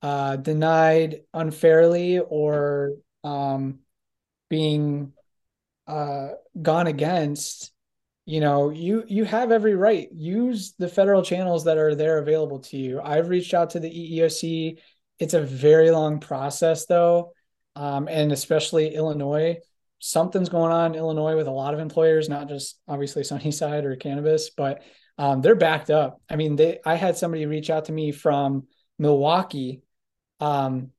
uh, 0.03 0.37
denied 0.37 1.21
unfairly 1.33 2.19
or 2.19 2.95
um, 3.23 3.81
being 4.49 5.13
uh, 5.87 6.31
gone 6.61 6.87
against, 6.87 7.73
you 8.27 8.41
know, 8.41 8.71
you 8.71 9.05
you 9.09 9.25
have 9.25 9.51
every 9.53 9.75
right. 9.75 10.09
Use 10.13 10.75
the 10.79 10.89
federal 10.89 11.23
channels 11.23 11.65
that 11.65 11.79
are 11.79 11.95
there 11.95 12.19
available 12.19 12.61
to 12.61 12.77
you. 12.77 13.01
I've 13.01 13.29
reached 13.29 13.55
out 13.55 13.71
to 13.71 13.81
the 13.81 13.91
EEOC. 13.91 14.79
It's 15.21 15.35
a 15.35 15.43
very 15.43 15.93
long 15.93 16.19
process, 16.19 16.87
though 16.87 17.33
um, 17.77 18.09
and 18.09 18.33
especially 18.33 18.95
Illinois. 18.95 19.59
Something's 19.99 20.49
going 20.49 20.73
on 20.73 20.93
in 20.93 20.99
Illinois 20.99 21.37
with 21.37 21.47
a 21.47 21.53
lot 21.53 21.75
of 21.75 21.81
employers, 21.81 22.29
not 22.29 22.49
just 22.49 22.79
obviously 22.89 23.25
Sunnyside 23.25 23.85
or 23.85 23.97
cannabis, 23.97 24.51
but 24.51 24.83
um, 25.19 25.41
they're 25.43 25.55
backed 25.55 25.91
up. 25.91 26.21
I 26.29 26.37
mean, 26.37 26.57
they 26.57 26.81
I 26.85 26.95
had 26.95 27.17
somebody 27.17 27.47
reach 27.47 27.71
out 27.71 27.87
to 27.87 27.93
me 27.93 28.13
from 28.13 28.67
Milwaukee. 28.99 29.83
Um, 30.41 30.91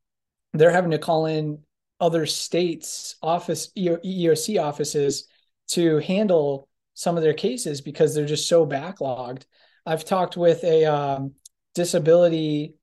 they're 0.53 0.71
having 0.71 0.91
to 0.91 0.99
call 0.99 1.25
in 1.25 1.59
other 1.99 2.25
states' 2.25 3.15
office 3.21 3.71
EEOC 3.77 4.61
offices 4.61 5.27
to 5.69 5.97
handle 5.99 6.67
some 6.93 7.17
of 7.17 7.23
their 7.23 7.33
cases 7.33 7.81
because 7.81 8.13
they're 8.13 8.25
just 8.25 8.47
so 8.47 8.65
backlogged. 8.65 9.43
I've 9.85 10.05
talked 10.05 10.37
with 10.37 10.63
a 10.63 10.85
um, 10.85 11.33
disability 11.73 12.75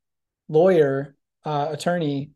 lawyer 0.49 1.17
uh, 1.45 1.69
attorney 1.71 2.33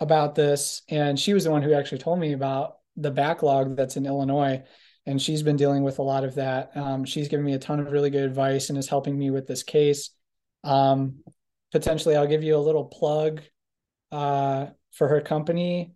about 0.00 0.34
this, 0.34 0.82
and 0.88 1.18
she 1.18 1.32
was 1.32 1.44
the 1.44 1.50
one 1.50 1.62
who 1.62 1.72
actually 1.72 1.98
told 1.98 2.18
me 2.18 2.32
about 2.32 2.78
the 2.96 3.10
backlog 3.10 3.76
that's 3.76 3.96
in 3.96 4.06
Illinois. 4.06 4.62
And 5.04 5.20
she's 5.20 5.42
been 5.42 5.56
dealing 5.56 5.82
with 5.82 5.98
a 5.98 6.02
lot 6.02 6.22
of 6.22 6.36
that. 6.36 6.76
Um, 6.76 7.04
she's 7.04 7.28
given 7.28 7.44
me 7.44 7.54
a 7.54 7.58
ton 7.58 7.80
of 7.80 7.90
really 7.90 8.10
good 8.10 8.22
advice 8.22 8.68
and 8.68 8.78
is 8.78 8.88
helping 8.88 9.18
me 9.18 9.30
with 9.30 9.48
this 9.48 9.64
case. 9.64 10.10
Um, 10.62 11.24
potentially, 11.72 12.14
I'll 12.14 12.26
give 12.28 12.44
you 12.44 12.56
a 12.56 12.58
little 12.58 12.84
plug 12.84 13.42
uh, 14.12 14.66
for 14.92 15.08
her 15.08 15.20
company. 15.20 15.94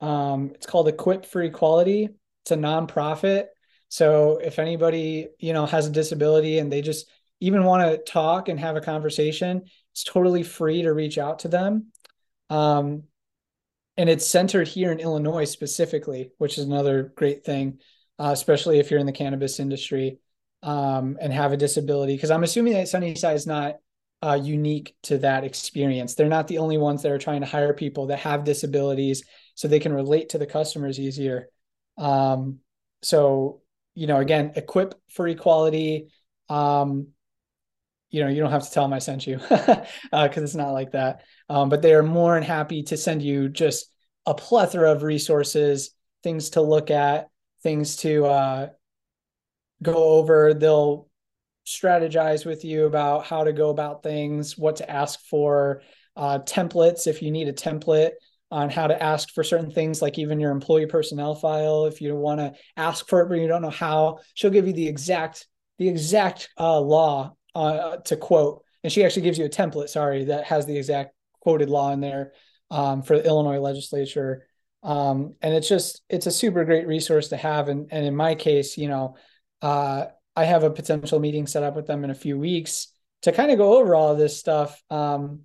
Um, 0.00 0.50
it's 0.54 0.66
called 0.66 0.88
Equip 0.88 1.26
for 1.26 1.42
Equality. 1.42 2.08
It's 2.42 2.50
a 2.50 2.56
nonprofit. 2.56 3.46
So 3.88 4.38
if 4.38 4.58
anybody 4.58 5.28
you 5.38 5.52
know 5.52 5.66
has 5.66 5.86
a 5.86 5.90
disability 5.90 6.58
and 6.58 6.72
they 6.72 6.82
just 6.82 7.08
even 7.40 7.64
want 7.64 7.88
to 7.88 7.98
talk 7.98 8.48
and 8.48 8.58
have 8.58 8.74
a 8.74 8.80
conversation, 8.80 9.64
it's 9.92 10.04
totally 10.04 10.42
free 10.42 10.82
to 10.82 10.92
reach 10.92 11.18
out 11.18 11.40
to 11.40 11.48
them. 11.48 11.86
Um, 12.50 13.04
and 13.96 14.08
it's 14.08 14.26
centered 14.26 14.68
here 14.68 14.90
in 14.90 15.00
Illinois 15.00 15.44
specifically, 15.44 16.32
which 16.38 16.58
is 16.58 16.64
another 16.64 17.12
great 17.14 17.44
thing, 17.44 17.78
uh, 18.18 18.30
especially 18.32 18.78
if 18.78 18.90
you're 18.90 19.00
in 19.00 19.06
the 19.06 19.12
cannabis 19.12 19.60
industry 19.60 20.18
um, 20.62 21.18
and 21.20 21.32
have 21.32 21.52
a 21.52 21.56
disability. 21.56 22.14
Because 22.14 22.30
I'm 22.30 22.44
assuming 22.44 22.72
that 22.74 22.88
Sunnyside 22.88 23.36
is 23.36 23.46
not 23.46 23.76
uh, 24.22 24.38
unique 24.40 24.96
to 25.02 25.18
that 25.18 25.44
experience. 25.44 26.14
They're 26.14 26.28
not 26.28 26.48
the 26.48 26.58
only 26.58 26.78
ones 26.78 27.02
that 27.02 27.12
are 27.12 27.18
trying 27.18 27.40
to 27.40 27.46
hire 27.46 27.74
people 27.74 28.06
that 28.06 28.20
have 28.20 28.44
disabilities 28.44 29.24
so 29.54 29.68
they 29.68 29.80
can 29.80 29.92
relate 29.92 30.30
to 30.30 30.38
the 30.38 30.46
customers 30.46 30.98
easier. 30.98 31.48
Um, 31.98 32.60
so, 33.02 33.62
you 33.94 34.06
know, 34.06 34.18
again, 34.18 34.52
equip 34.56 34.94
for 35.10 35.26
equality. 35.28 36.08
Um, 36.48 37.08
you 38.12 38.22
know, 38.22 38.28
you 38.28 38.40
don't 38.40 38.50
have 38.50 38.62
to 38.62 38.70
tell 38.70 38.84
them 38.84 38.92
I 38.92 38.98
sent 38.98 39.26
you 39.26 39.38
because 39.38 39.86
uh, 40.12 40.28
it's 40.30 40.54
not 40.54 40.72
like 40.72 40.92
that. 40.92 41.22
Um, 41.48 41.70
but 41.70 41.82
they 41.82 41.94
are 41.94 42.02
more 42.02 42.34
than 42.34 42.44
happy 42.44 42.82
to 42.84 42.96
send 42.96 43.22
you 43.22 43.48
just 43.48 43.90
a 44.26 44.34
plethora 44.34 44.92
of 44.92 45.02
resources, 45.02 45.90
things 46.22 46.50
to 46.50 46.60
look 46.60 46.90
at, 46.90 47.28
things 47.62 47.96
to 47.96 48.26
uh, 48.26 48.68
go 49.82 49.94
over. 49.94 50.52
They'll 50.52 51.08
strategize 51.66 52.44
with 52.44 52.64
you 52.64 52.84
about 52.84 53.24
how 53.24 53.44
to 53.44 53.52
go 53.52 53.70
about 53.70 54.02
things, 54.02 54.58
what 54.58 54.76
to 54.76 54.90
ask 54.90 55.18
for, 55.20 55.82
uh, 56.14 56.40
templates 56.40 57.06
if 57.06 57.22
you 57.22 57.30
need 57.30 57.48
a 57.48 57.52
template 57.52 58.12
on 58.50 58.68
how 58.68 58.86
to 58.86 59.02
ask 59.02 59.30
for 59.30 59.42
certain 59.42 59.70
things, 59.70 60.02
like 60.02 60.18
even 60.18 60.38
your 60.38 60.50
employee 60.50 60.84
personnel 60.84 61.34
file. 61.34 61.86
If 61.86 62.02
you 62.02 62.14
want 62.14 62.40
to 62.40 62.52
ask 62.76 63.08
for 63.08 63.22
it 63.22 63.30
but 63.30 63.38
you 63.38 63.48
don't 63.48 63.62
know 63.62 63.70
how, 63.70 64.18
she'll 64.34 64.50
give 64.50 64.66
you 64.66 64.74
the 64.74 64.86
exact 64.86 65.48
the 65.78 65.88
exact 65.88 66.50
uh, 66.58 66.78
law 66.78 67.34
uh, 67.54 67.96
to 67.98 68.16
quote, 68.16 68.64
and 68.82 68.92
she 68.92 69.04
actually 69.04 69.22
gives 69.22 69.38
you 69.38 69.44
a 69.44 69.50
template. 69.50 69.88
Sorry, 69.88 70.24
that 70.26 70.44
has 70.44 70.66
the 70.66 70.76
exact 70.76 71.14
quoted 71.40 71.68
law 71.68 71.92
in 71.92 72.00
there 72.00 72.32
um, 72.70 73.02
for 73.02 73.18
the 73.18 73.26
Illinois 73.26 73.58
legislature. 73.58 74.46
Um, 74.82 75.34
and 75.40 75.54
it's 75.54 75.68
just 75.68 76.02
it's 76.08 76.26
a 76.26 76.30
super 76.30 76.64
great 76.64 76.86
resource 76.86 77.28
to 77.28 77.36
have. 77.36 77.68
And 77.68 77.88
and 77.92 78.04
in 78.04 78.16
my 78.16 78.34
case, 78.34 78.76
you 78.76 78.88
know, 78.88 79.16
uh, 79.60 80.06
I 80.34 80.44
have 80.44 80.64
a 80.64 80.70
potential 80.70 81.20
meeting 81.20 81.46
set 81.46 81.62
up 81.62 81.76
with 81.76 81.86
them 81.86 82.04
in 82.04 82.10
a 82.10 82.14
few 82.14 82.38
weeks 82.38 82.88
to 83.22 83.32
kind 83.32 83.50
of 83.50 83.58
go 83.58 83.78
over 83.78 83.94
all 83.94 84.10
of 84.10 84.18
this 84.18 84.38
stuff. 84.38 84.82
Um, 84.90 85.42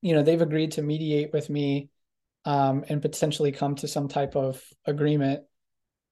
you 0.00 0.14
know, 0.14 0.22
they've 0.22 0.40
agreed 0.40 0.72
to 0.72 0.82
mediate 0.82 1.32
with 1.32 1.50
me 1.50 1.90
um, 2.44 2.84
and 2.88 3.02
potentially 3.02 3.52
come 3.52 3.74
to 3.76 3.88
some 3.88 4.08
type 4.08 4.34
of 4.36 4.62
agreement. 4.86 5.44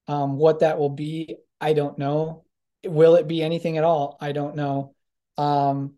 Um, 0.07 0.37
what 0.37 0.59
that 0.59 0.77
will 0.77 0.89
be, 0.89 1.37
I 1.59 1.73
don't 1.73 1.97
know. 1.97 2.45
Will 2.85 3.15
it 3.15 3.27
be 3.27 3.41
anything 3.41 3.77
at 3.77 3.83
all? 3.83 4.17
I 4.19 4.31
don't 4.31 4.55
know. 4.55 4.95
Um, 5.37 5.95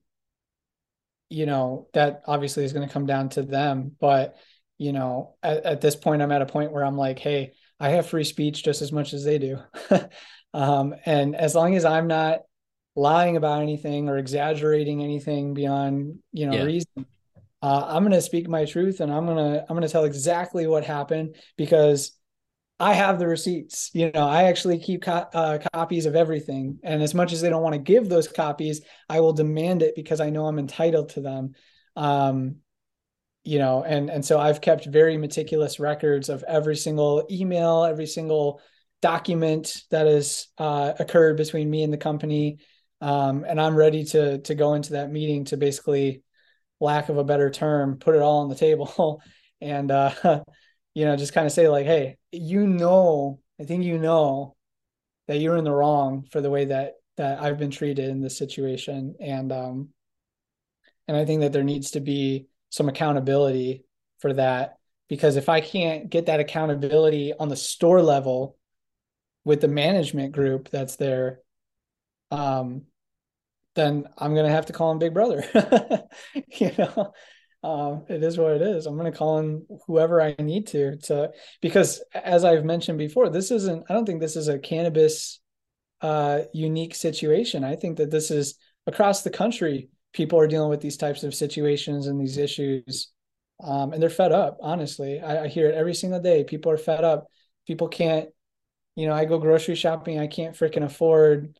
you 1.29 1.45
know, 1.45 1.87
that 1.93 2.21
obviously 2.27 2.63
is 2.63 2.73
going 2.73 2.87
to 2.87 2.93
come 2.93 3.07
down 3.07 3.29
to 3.29 3.41
them. 3.41 3.95
But, 3.99 4.37
you 4.77 4.93
know, 4.93 5.35
at, 5.41 5.65
at, 5.65 5.81
this 5.81 5.95
point, 5.95 6.21
I'm 6.21 6.31
at 6.31 6.43
a 6.43 6.45
point 6.45 6.71
where 6.71 6.85
I'm 6.85 6.97
like, 6.97 7.17
hey, 7.17 7.53
I 7.79 7.89
have 7.89 8.07
free 8.07 8.23
speech 8.23 8.63
just 8.63 8.81
as 8.81 8.91
much 8.91 9.13
as 9.13 9.23
they 9.23 9.39
do. 9.39 9.57
um, 10.53 10.93
and 11.05 11.35
as 11.35 11.55
long 11.55 11.75
as 11.75 11.85
I'm 11.85 12.07
not 12.07 12.41
lying 12.95 13.35
about 13.35 13.63
anything 13.63 14.09
or 14.09 14.17
exaggerating 14.19 15.03
anything 15.03 15.55
beyond, 15.55 16.19
you 16.31 16.45
know, 16.45 16.57
yeah. 16.57 16.63
reason, 16.63 17.05
uh, 17.63 17.85
I'm 17.87 18.03
going 18.03 18.11
to 18.11 18.21
speak 18.21 18.47
my 18.47 18.65
truth 18.65 18.99
and 18.99 19.11
I'm 19.11 19.25
going 19.25 19.37
to, 19.37 19.61
I'm 19.61 19.75
going 19.75 19.81
to 19.81 19.89
tell 19.89 20.03
exactly 20.03 20.67
what 20.67 20.85
happened 20.85 21.35
because 21.57 22.11
I 22.79 22.93
have 22.93 23.19
the 23.19 23.27
receipts. 23.27 23.91
You 23.93 24.11
know, 24.11 24.27
I 24.27 24.43
actually 24.43 24.79
keep 24.79 25.03
co- 25.03 25.27
uh, 25.33 25.59
copies 25.73 26.05
of 26.05 26.15
everything. 26.15 26.79
And 26.83 27.01
as 27.01 27.13
much 27.13 27.31
as 27.31 27.41
they 27.41 27.49
don't 27.49 27.63
want 27.63 27.73
to 27.73 27.79
give 27.79 28.09
those 28.09 28.27
copies, 28.27 28.81
I 29.09 29.19
will 29.19 29.33
demand 29.33 29.81
it 29.81 29.95
because 29.95 30.19
I 30.19 30.29
know 30.29 30.45
I'm 30.47 30.59
entitled 30.59 31.09
to 31.09 31.21
them. 31.21 31.53
Um, 31.95 32.57
you 33.43 33.59
know, 33.59 33.83
and 33.83 34.09
and 34.09 34.23
so 34.25 34.39
I've 34.39 34.61
kept 34.61 34.85
very 34.85 35.17
meticulous 35.17 35.79
records 35.79 36.29
of 36.29 36.43
every 36.47 36.75
single 36.75 37.27
email, 37.29 37.83
every 37.83 38.07
single 38.07 38.61
document 39.01 39.83
that 39.91 40.07
has 40.07 40.47
uh, 40.57 40.93
occurred 40.97 41.35
between 41.37 41.69
me 41.69 41.83
and 41.83 41.91
the 41.91 41.97
company. 41.97 42.59
Um, 43.01 43.43
and 43.45 43.59
I'm 43.59 43.75
ready 43.75 44.05
to 44.05 44.39
to 44.39 44.55
go 44.55 44.75
into 44.75 44.93
that 44.93 45.11
meeting 45.11 45.45
to 45.45 45.57
basically, 45.57 46.23
lack 46.79 47.09
of 47.09 47.17
a 47.17 47.23
better 47.23 47.49
term, 47.49 47.97
put 47.97 48.15
it 48.15 48.21
all 48.21 48.41
on 48.41 48.49
the 48.49 48.55
table 48.55 49.21
and 49.61 49.91
uh, 49.91 50.43
you 50.93 51.05
know, 51.05 51.15
just 51.15 51.33
kind 51.33 51.45
of 51.45 51.51
say 51.51 51.67
like, 51.69 51.85
hey, 51.85 52.17
you 52.31 52.67
know, 52.67 53.39
I 53.59 53.63
think 53.63 53.83
you 53.83 53.97
know 53.97 54.55
that 55.27 55.37
you're 55.37 55.57
in 55.57 55.63
the 55.63 55.71
wrong 55.71 56.27
for 56.31 56.41
the 56.41 56.49
way 56.49 56.65
that 56.65 56.93
that 57.17 57.41
I've 57.41 57.59
been 57.59 57.71
treated 57.71 58.09
in 58.09 58.21
this 58.21 58.37
situation, 58.37 59.15
and 59.19 59.51
um, 59.51 59.89
and 61.07 61.17
I 61.17 61.25
think 61.25 61.41
that 61.41 61.53
there 61.53 61.63
needs 61.63 61.91
to 61.91 61.99
be 61.99 62.47
some 62.69 62.89
accountability 62.89 63.83
for 64.19 64.33
that 64.33 64.77
because 65.07 65.35
if 65.35 65.49
I 65.49 65.61
can't 65.61 66.09
get 66.09 66.25
that 66.27 66.39
accountability 66.39 67.33
on 67.33 67.49
the 67.49 67.55
store 67.55 68.01
level 68.01 68.57
with 69.45 69.61
the 69.61 69.67
management 69.67 70.31
group 70.31 70.69
that's 70.69 70.95
there, 70.95 71.41
um, 72.31 72.83
then 73.75 74.05
I'm 74.17 74.33
gonna 74.35 74.49
have 74.49 74.67
to 74.67 74.73
call 74.73 74.91
him 74.91 74.99
Big 74.99 75.13
Brother. 75.13 75.43
you 76.47 76.71
know, 76.77 77.13
uh, 77.63 77.99
it 78.09 78.23
is 78.23 78.37
what 78.37 78.51
it 78.53 78.61
is. 78.61 78.85
I'm 78.85 78.97
going 78.97 79.11
to 79.11 79.17
call 79.17 79.39
in 79.39 79.65
whoever 79.87 80.21
I 80.21 80.35
need 80.39 80.67
to 80.67 80.97
to 80.97 81.31
because 81.61 82.03
as 82.13 82.43
I've 82.43 82.65
mentioned 82.65 82.97
before, 82.97 83.29
this 83.29 83.51
isn't. 83.51 83.85
I 83.89 83.93
don't 83.93 84.05
think 84.05 84.19
this 84.19 84.35
is 84.35 84.47
a 84.47 84.59
cannabis 84.59 85.39
uh, 86.01 86.41
unique 86.53 86.95
situation. 86.95 87.63
I 87.63 87.75
think 87.75 87.97
that 87.97 88.11
this 88.11 88.31
is 88.31 88.55
across 88.87 89.23
the 89.23 89.29
country. 89.29 89.89
People 90.13 90.39
are 90.39 90.47
dealing 90.47 90.69
with 90.69 90.81
these 90.81 90.97
types 90.97 91.23
of 91.23 91.33
situations 91.33 92.07
and 92.07 92.19
these 92.19 92.37
issues, 92.37 93.11
um, 93.63 93.93
and 93.93 94.01
they're 94.01 94.09
fed 94.09 94.31
up. 94.31 94.57
Honestly, 94.61 95.19
I, 95.21 95.45
I 95.45 95.47
hear 95.47 95.69
it 95.69 95.75
every 95.75 95.95
single 95.95 96.19
day. 96.19 96.43
People 96.43 96.71
are 96.71 96.77
fed 96.77 97.03
up. 97.03 97.27
People 97.65 97.87
can't 97.87 98.29
you 98.95 99.07
know, 99.07 99.13
I 99.13 99.25
go 99.25 99.39
grocery 99.39 99.75
shopping, 99.75 100.19
I 100.19 100.27
can't 100.27 100.55
freaking 100.55 100.83
afford 100.83 101.57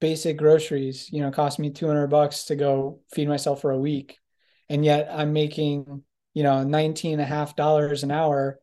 basic 0.00 0.36
groceries, 0.36 1.10
you 1.12 1.20
know, 1.20 1.30
cost 1.30 1.58
me 1.58 1.70
200 1.70 2.06
bucks 2.06 2.44
to 2.44 2.56
go 2.56 3.00
feed 3.12 3.28
myself 3.28 3.60
for 3.60 3.72
a 3.72 3.78
week. 3.78 4.18
And 4.70 4.82
yet 4.82 5.08
I'm 5.12 5.34
making, 5.34 6.02
you 6.32 6.42
know, 6.42 6.64
19 6.64 7.12
and 7.12 7.20
a 7.20 7.26
half 7.26 7.56
dollars 7.56 8.02
an 8.02 8.10
hour. 8.10 8.58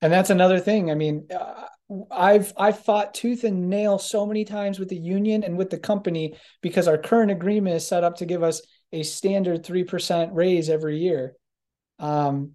And 0.00 0.10
that's 0.10 0.30
another 0.30 0.60
thing. 0.60 0.90
I 0.90 0.94
mean, 0.94 1.26
uh, 1.30 1.66
I've 2.10 2.52
I've 2.56 2.84
fought 2.84 3.14
tooth 3.14 3.44
and 3.44 3.68
nail 3.68 3.98
so 3.98 4.24
many 4.24 4.44
times 4.44 4.78
with 4.78 4.88
the 4.88 4.96
union 4.96 5.42
and 5.42 5.58
with 5.58 5.70
the 5.70 5.78
company 5.78 6.36
because 6.62 6.88
our 6.88 6.98
current 6.98 7.30
agreement 7.30 7.76
is 7.76 7.86
set 7.86 8.04
up 8.04 8.16
to 8.16 8.26
give 8.26 8.42
us 8.42 8.62
a 8.92 9.02
standard 9.02 9.64
3% 9.64 10.30
raise 10.32 10.70
every 10.70 10.98
year. 10.98 11.34
Um, 11.98 12.52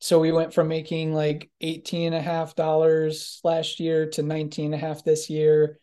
so 0.00 0.20
we 0.20 0.32
went 0.32 0.52
from 0.52 0.68
making 0.68 1.14
like 1.14 1.50
18 1.60 2.12
and 2.12 2.14
a 2.14 2.20
half 2.20 2.54
dollars 2.54 3.40
last 3.44 3.80
year 3.80 4.06
to 4.10 4.22
19 4.22 4.66
and 4.66 4.74
a 4.74 4.78
half 4.78 5.04
this 5.04 5.30
year 5.30 5.78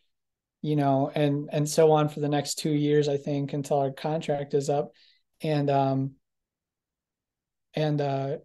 you 0.62 0.76
know 0.76 1.12
and 1.14 1.50
and 1.52 1.68
so 1.68 1.92
on 1.92 2.08
for 2.08 2.20
the 2.20 2.30
next 2.30 2.56
two 2.56 2.72
years 2.72 3.10
i 3.10 3.18
think 3.18 3.54
until 3.54 3.80
our 3.80 3.92
contract 3.92 4.54
is 4.54 4.70
up 4.70 4.92
and 5.44 5.70
um 5.70 6.11
and 7.74 8.02
uh 8.02 8.38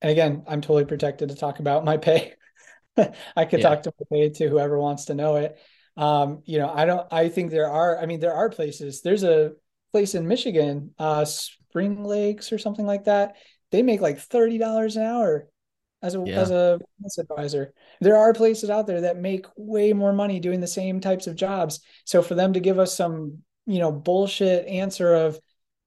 and 0.00 0.10
again 0.10 0.44
i'm 0.46 0.60
totally 0.60 0.84
protected 0.84 1.28
to 1.28 1.34
talk 1.34 1.58
about 1.58 1.84
my 1.84 1.96
pay 1.96 2.34
i 3.36 3.44
could 3.44 3.60
yeah. 3.60 3.68
talk 3.68 3.82
to 3.82 3.92
my 3.98 4.06
pay 4.10 4.30
to 4.30 4.48
whoever 4.48 4.78
wants 4.78 5.06
to 5.06 5.14
know 5.14 5.36
it 5.36 5.58
um 5.96 6.42
you 6.44 6.58
know 6.58 6.70
i 6.72 6.84
don't 6.84 7.06
i 7.12 7.28
think 7.28 7.50
there 7.50 7.70
are 7.70 7.98
i 7.98 8.06
mean 8.06 8.20
there 8.20 8.34
are 8.34 8.50
places 8.50 9.02
there's 9.02 9.24
a 9.24 9.52
place 9.92 10.14
in 10.14 10.26
michigan 10.26 10.94
uh 10.98 11.24
spring 11.24 12.04
lakes 12.04 12.52
or 12.52 12.58
something 12.58 12.86
like 12.86 13.04
that 13.04 13.36
they 13.72 13.82
make 13.82 14.00
like 14.00 14.18
$30 14.18 14.96
an 14.96 15.02
hour 15.02 15.48
as 16.02 16.14
a 16.14 16.22
yeah. 16.24 16.40
as 16.40 16.50
a 16.50 16.78
business 16.98 17.18
advisor. 17.18 17.72
There 18.00 18.16
are 18.16 18.32
places 18.32 18.70
out 18.70 18.86
there 18.86 19.02
that 19.02 19.16
make 19.16 19.46
way 19.56 19.92
more 19.92 20.12
money 20.12 20.40
doing 20.40 20.60
the 20.60 20.66
same 20.66 21.00
types 21.00 21.26
of 21.26 21.36
jobs. 21.36 21.80
So 22.04 22.22
for 22.22 22.34
them 22.34 22.52
to 22.52 22.60
give 22.60 22.78
us 22.78 22.96
some, 22.96 23.38
you 23.66 23.78
know, 23.78 23.92
bullshit 23.92 24.66
answer 24.66 25.14
of, 25.14 25.38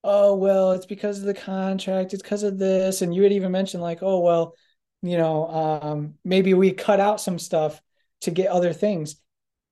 oh 0.03 0.35
well, 0.35 0.71
it's 0.73 0.85
because 0.85 1.19
of 1.19 1.25
the 1.25 1.33
contract, 1.33 2.13
it's 2.13 2.21
because 2.21 2.43
of 2.43 2.57
this, 2.57 3.01
and 3.01 3.13
you 3.13 3.23
had 3.23 3.31
even 3.31 3.51
mentioned 3.51 3.83
like, 3.83 3.99
oh 4.01 4.19
well, 4.19 4.55
you 5.01 5.17
know, 5.17 5.47
um, 5.47 6.13
maybe 6.23 6.53
we 6.53 6.71
cut 6.71 6.99
out 6.99 7.21
some 7.21 7.39
stuff 7.39 7.81
to 8.21 8.31
get 8.31 8.49
other 8.49 8.73
things. 8.73 9.15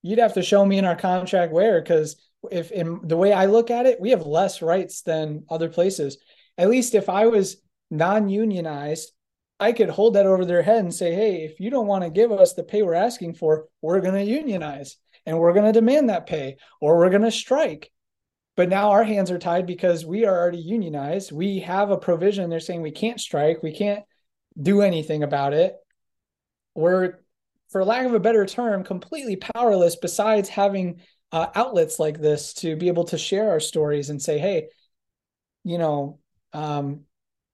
You'd 0.01 0.19
have 0.19 0.35
to 0.35 0.43
show 0.43 0.65
me 0.65 0.77
in 0.77 0.85
our 0.85 0.95
contract 0.95 1.51
where, 1.51 1.81
because 1.81 2.15
if 2.51 2.71
in 2.71 3.01
the 3.03 3.17
way 3.17 3.33
I 3.33 3.45
look 3.45 3.71
at 3.71 3.85
it, 3.85 3.99
we 3.99 4.11
have 4.11 4.25
less 4.25 4.61
rights 4.61 5.01
than 5.01 5.45
other 5.49 5.69
places. 5.69 6.17
At 6.57 6.69
least 6.69 6.95
if 6.95 7.09
I 7.09 7.27
was 7.27 7.57
non-unionized 7.89 9.11
I 9.59 9.71
could 9.71 9.89
hold 9.89 10.13
that 10.13 10.25
over 10.25 10.45
their 10.45 10.61
head 10.61 10.79
and 10.79 10.93
say, 10.93 11.13
hey, 11.13 11.43
if 11.43 11.59
you 11.59 11.69
don't 11.69 11.87
want 11.87 12.03
to 12.03 12.09
give 12.09 12.31
us 12.31 12.53
the 12.53 12.63
pay 12.63 12.83
we're 12.83 12.93
asking 12.93 13.33
for, 13.35 13.65
we're 13.81 14.01
going 14.01 14.13
to 14.13 14.31
unionize 14.31 14.97
and 15.25 15.39
we're 15.39 15.53
going 15.53 15.65
to 15.65 15.71
demand 15.71 16.09
that 16.09 16.27
pay 16.27 16.57
or 16.79 16.97
we're 16.97 17.09
going 17.09 17.23
to 17.23 17.31
strike. 17.31 17.91
But 18.57 18.69
now 18.69 18.89
our 18.89 19.03
hands 19.03 19.31
are 19.31 19.39
tied 19.39 19.67
because 19.67 20.05
we 20.05 20.25
are 20.25 20.35
already 20.35 20.57
unionized. 20.57 21.31
We 21.31 21.59
have 21.59 21.91
a 21.91 21.97
provision. 21.97 22.49
They're 22.49 22.59
saying 22.59 22.81
we 22.81 22.91
can't 22.91 23.21
strike, 23.21 23.63
we 23.63 23.71
can't 23.71 24.03
do 24.59 24.81
anything 24.81 25.23
about 25.23 25.53
it. 25.53 25.75
We're, 26.73 27.19
for 27.69 27.85
lack 27.85 28.05
of 28.05 28.13
a 28.13 28.19
better 28.19 28.45
term, 28.45 28.83
completely 28.83 29.35
powerless 29.35 29.95
besides 29.95 30.49
having 30.49 31.01
uh, 31.31 31.47
outlets 31.53 31.99
like 31.99 32.19
this 32.19 32.53
to 32.55 32.75
be 32.75 32.87
able 32.87 33.05
to 33.05 33.17
share 33.17 33.51
our 33.51 33.59
stories 33.59 34.09
and 34.09 34.21
say, 34.21 34.39
hey, 34.39 34.69
you 35.63 35.77
know, 35.77 36.19
um, 36.51 37.01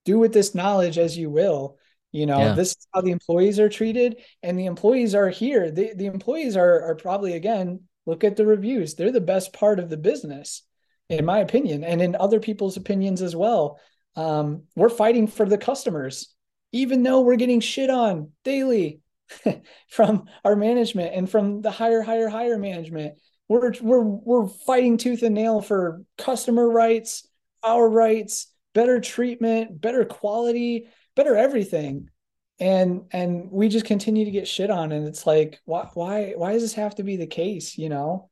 do 0.04 0.18
with 0.18 0.32
this 0.32 0.54
knowledge 0.54 0.98
as 0.98 1.16
you 1.16 1.30
will 1.30 1.78
you 2.12 2.26
know 2.26 2.38
yeah. 2.38 2.52
this 2.52 2.70
is 2.70 2.86
how 2.94 3.00
the 3.00 3.10
employees 3.10 3.58
are 3.58 3.68
treated 3.68 4.18
and 4.42 4.58
the 4.58 4.66
employees 4.66 5.14
are 5.14 5.30
here 5.30 5.70
the, 5.70 5.92
the 5.96 6.06
employees 6.06 6.56
are, 6.56 6.82
are 6.82 6.94
probably 6.94 7.32
again 7.32 7.80
look 8.06 8.22
at 8.22 8.36
the 8.36 8.46
reviews 8.46 8.94
they're 8.94 9.10
the 9.10 9.20
best 9.20 9.52
part 9.52 9.78
of 9.78 9.88
the 9.90 9.96
business 9.96 10.62
in 11.08 11.24
my 11.24 11.38
opinion 11.40 11.84
and 11.84 12.00
in 12.00 12.16
other 12.16 12.40
people's 12.40 12.76
opinions 12.76 13.22
as 13.22 13.36
well. 13.36 13.78
Um, 14.16 14.64
we're 14.76 14.88
fighting 14.88 15.26
for 15.26 15.46
the 15.46 15.58
customers 15.58 16.34
even 16.74 17.04
though 17.04 17.20
we're 17.20 17.36
getting 17.36 17.60
shit 17.60 17.88
on 17.88 18.32
daily 18.42 19.00
from 19.88 20.26
our 20.44 20.56
management 20.56 21.14
and 21.14 21.30
from 21.30 21.62
the 21.62 21.70
higher 21.70 22.02
higher 22.02 22.28
higher 22.28 22.58
management. 22.58 23.14
We're 23.48 23.72
we're 23.80 24.02
we're 24.02 24.48
fighting 24.48 24.96
tooth 24.96 25.22
and 25.22 25.36
nail 25.36 25.60
for 25.60 26.02
customer 26.18 26.68
rights 26.68 27.28
our 27.62 27.88
rights 27.88 28.48
better 28.74 29.00
treatment 29.00 29.80
better 29.80 30.04
quality 30.04 30.88
better 31.14 31.36
everything. 31.36 32.10
And 32.58 33.02
and 33.12 33.52
we 33.52 33.68
just 33.68 33.86
continue 33.86 34.24
to 34.24 34.32
get 34.32 34.48
shit 34.48 34.70
on 34.70 34.90
and 34.90 35.06
it's 35.06 35.28
like 35.28 35.60
why 35.64 35.88
why 35.94 36.32
why 36.36 36.54
does 36.54 36.62
this 36.62 36.74
have 36.74 36.96
to 36.96 37.04
be 37.04 37.16
the 37.16 37.26
case 37.28 37.78
you 37.78 37.88
know 37.88 38.30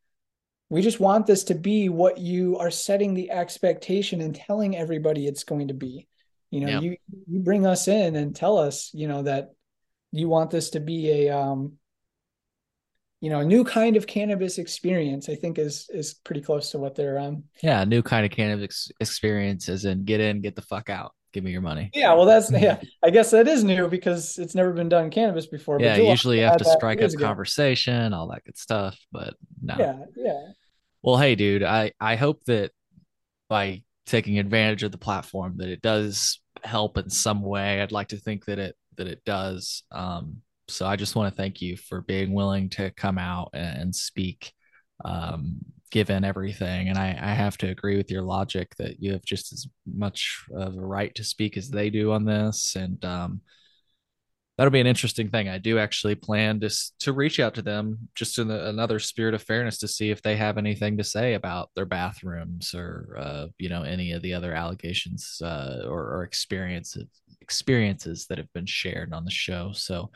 we 0.73 0.81
just 0.81 1.01
want 1.01 1.27
this 1.27 1.45
to 1.45 1.55
be 1.55 1.91
what 1.91 2.17
you 2.17 2.57
are 2.57 2.71
setting 2.71 3.13
the 3.13 3.31
expectation 3.31 4.23
and 4.23 4.35
telling 4.35 4.75
everybody 4.75 5.27
it's 5.27 5.45
going 5.45 5.69
to 5.69 5.75
be 5.75 6.09
you 6.51 6.61
know 6.61 6.81
you 6.81 6.97
you 7.29 7.41
bring 7.41 7.67
us 7.67 7.89
in 7.89 8.17
and 8.17 8.35
tell 8.35 8.57
us 8.57 8.91
you 8.95 9.07
know 9.07 9.23
that 9.23 9.51
you 10.13 10.31
want 10.31 10.51
this 10.51 10.71
to 10.71 10.81
be 10.81 11.11
a 11.11 11.29
um 11.29 11.75
you 13.21 13.29
know 13.29 13.41
a 13.41 13.45
new 13.45 13.65
kind 13.65 13.97
of 13.97 14.07
cannabis 14.07 14.57
experience 14.57 15.29
i 15.29 15.35
think 15.35 15.59
is 15.59 15.91
is 15.91 16.15
pretty 16.15 16.41
close 16.41 16.71
to 16.71 16.79
what 16.79 16.95
they're 16.95 17.19
um 17.19 17.45
yeah 17.63 17.85
new 17.85 18.03
kind 18.03 18.25
of 18.25 18.33
cannabis 18.33 18.91
experience 18.99 19.69
is 19.69 19.85
in 19.85 20.05
get 20.05 20.21
in 20.21 20.41
get 20.41 20.57
the 20.57 20.63
fuck 20.63 20.89
out 20.89 21.13
give 21.33 21.43
me 21.43 21.51
your 21.51 21.63
money. 21.63 21.91
Yeah, 21.95 22.13
well, 22.13 22.27
that's 22.27 22.51
yeah. 22.53 22.79
I 23.03 23.09
guess 23.09 23.31
that 23.31 23.49
is 23.49 23.65
new 23.65 23.89
because 23.89 24.39
it's 24.39 24.55
never 24.55 24.71
been 24.73 24.91
done 24.91 25.09
cannabis 25.09 25.47
before. 25.47 25.81
Yeah, 25.81 25.97
usually 25.97 26.41
you 26.41 26.45
have 26.45 26.59
to 26.59 26.65
strike 26.67 27.01
up 27.01 27.11
conversation, 27.19 28.13
all 28.13 28.29
that 28.29 28.45
good 28.45 28.59
stuff. 28.59 28.99
But 29.11 29.35
no. 29.63 29.77
Yeah, 29.79 30.05
yeah. 30.15 30.53
Well, 31.03 31.19
hey, 31.19 31.35
dude, 31.35 31.63
I 31.63 31.93
I 32.01 32.17
hope 32.17 32.45
that 32.45 32.71
by 33.49 33.83
taking 34.07 34.39
advantage 34.39 34.83
of 34.83 34.93
the 34.93 34.99
platform 34.99 35.57
that 35.59 35.69
it 35.69 35.83
does 35.83 36.41
help 36.63 36.99
in 36.99 37.11
some 37.11 37.43
way. 37.43 37.81
I'd 37.81 37.93
like 37.93 38.09
to 38.09 38.17
think 38.19 38.45
that 38.47 38.59
it 38.59 38.77
that 38.97 39.07
it 39.09 39.23
does. 39.25 39.83
Um, 39.91 40.39
so 40.69 40.87
I 40.87 40.97
just 40.97 41.17
want 41.17 41.33
to 41.33 41.37
thank 41.37 41.61
you 41.61 41.77
for 41.77 42.03
being 42.03 42.33
willing 42.33 42.69
to 42.71 42.91
come 42.93 43.19
out 43.19 43.51
and, 43.53 43.95
speak. 43.95 44.53
Um, 45.05 45.59
given 45.93 46.25
everything. 46.25 46.89
And 46.89 46.97
I, 46.97 47.11
I 47.21 47.35
have 47.35 47.59
to 47.59 47.69
agree 47.69 47.99
with 47.99 48.11
your 48.11 48.23
logic 48.23 48.75
that 48.79 49.01
you 49.01 49.13
have 49.13 49.23
just 49.25 49.53
as 49.53 49.67
much 49.87 50.43
of 50.57 50.77
a 50.77 50.81
right 50.81 51.15
to 51.15 51.23
speak 51.23 51.59
as 51.59 51.69
they 51.69 51.91
do 51.91 52.13
on 52.13 52.25
this. 52.25 52.75
And 52.77 53.05
um, 53.05 53.43
that'll 54.57 54.71
be 54.71 54.81
an 54.81 54.87
interesting 54.87 55.31
thing. 55.31 55.49
I 55.49 55.59
do 55.59 55.79
actually 55.79 56.15
plan 56.15 56.61
to 56.61 56.71
to 57.01 57.13
reach 57.13 57.41
out 57.41 57.55
to 57.55 57.63
them 57.63 58.09
just 58.15 58.39
in 58.39 58.49
the, 58.49 58.69
another 58.69 58.99
spirit 58.99 59.35
of 59.35 59.43
fairness 59.43 59.79
to 59.79 59.89
see 59.89 60.11
if 60.11 60.23
they 60.23 60.37
have 60.37 60.59
anything 60.59 60.99
to 60.99 61.05
say 61.05 61.35
about 61.35 61.71
their 61.75 61.87
bathrooms 61.87 62.75
or 62.75 63.17
uh, 63.19 63.47
you 63.59 63.69
know 63.69 63.83
any 63.83 64.13
of 64.13 64.23
the 64.23 64.35
other 64.35 64.55
allegations 64.55 65.41
uh, 65.43 65.83
or, 65.87 66.01
or 66.15 66.23
experiences 66.25 67.07
experiences 67.41 68.27
that 68.27 68.39
have 68.39 68.53
been 68.53 68.67
shared 68.67 69.13
on 69.13 69.25
the 69.25 69.31
show. 69.31 69.73
So. 69.73 70.11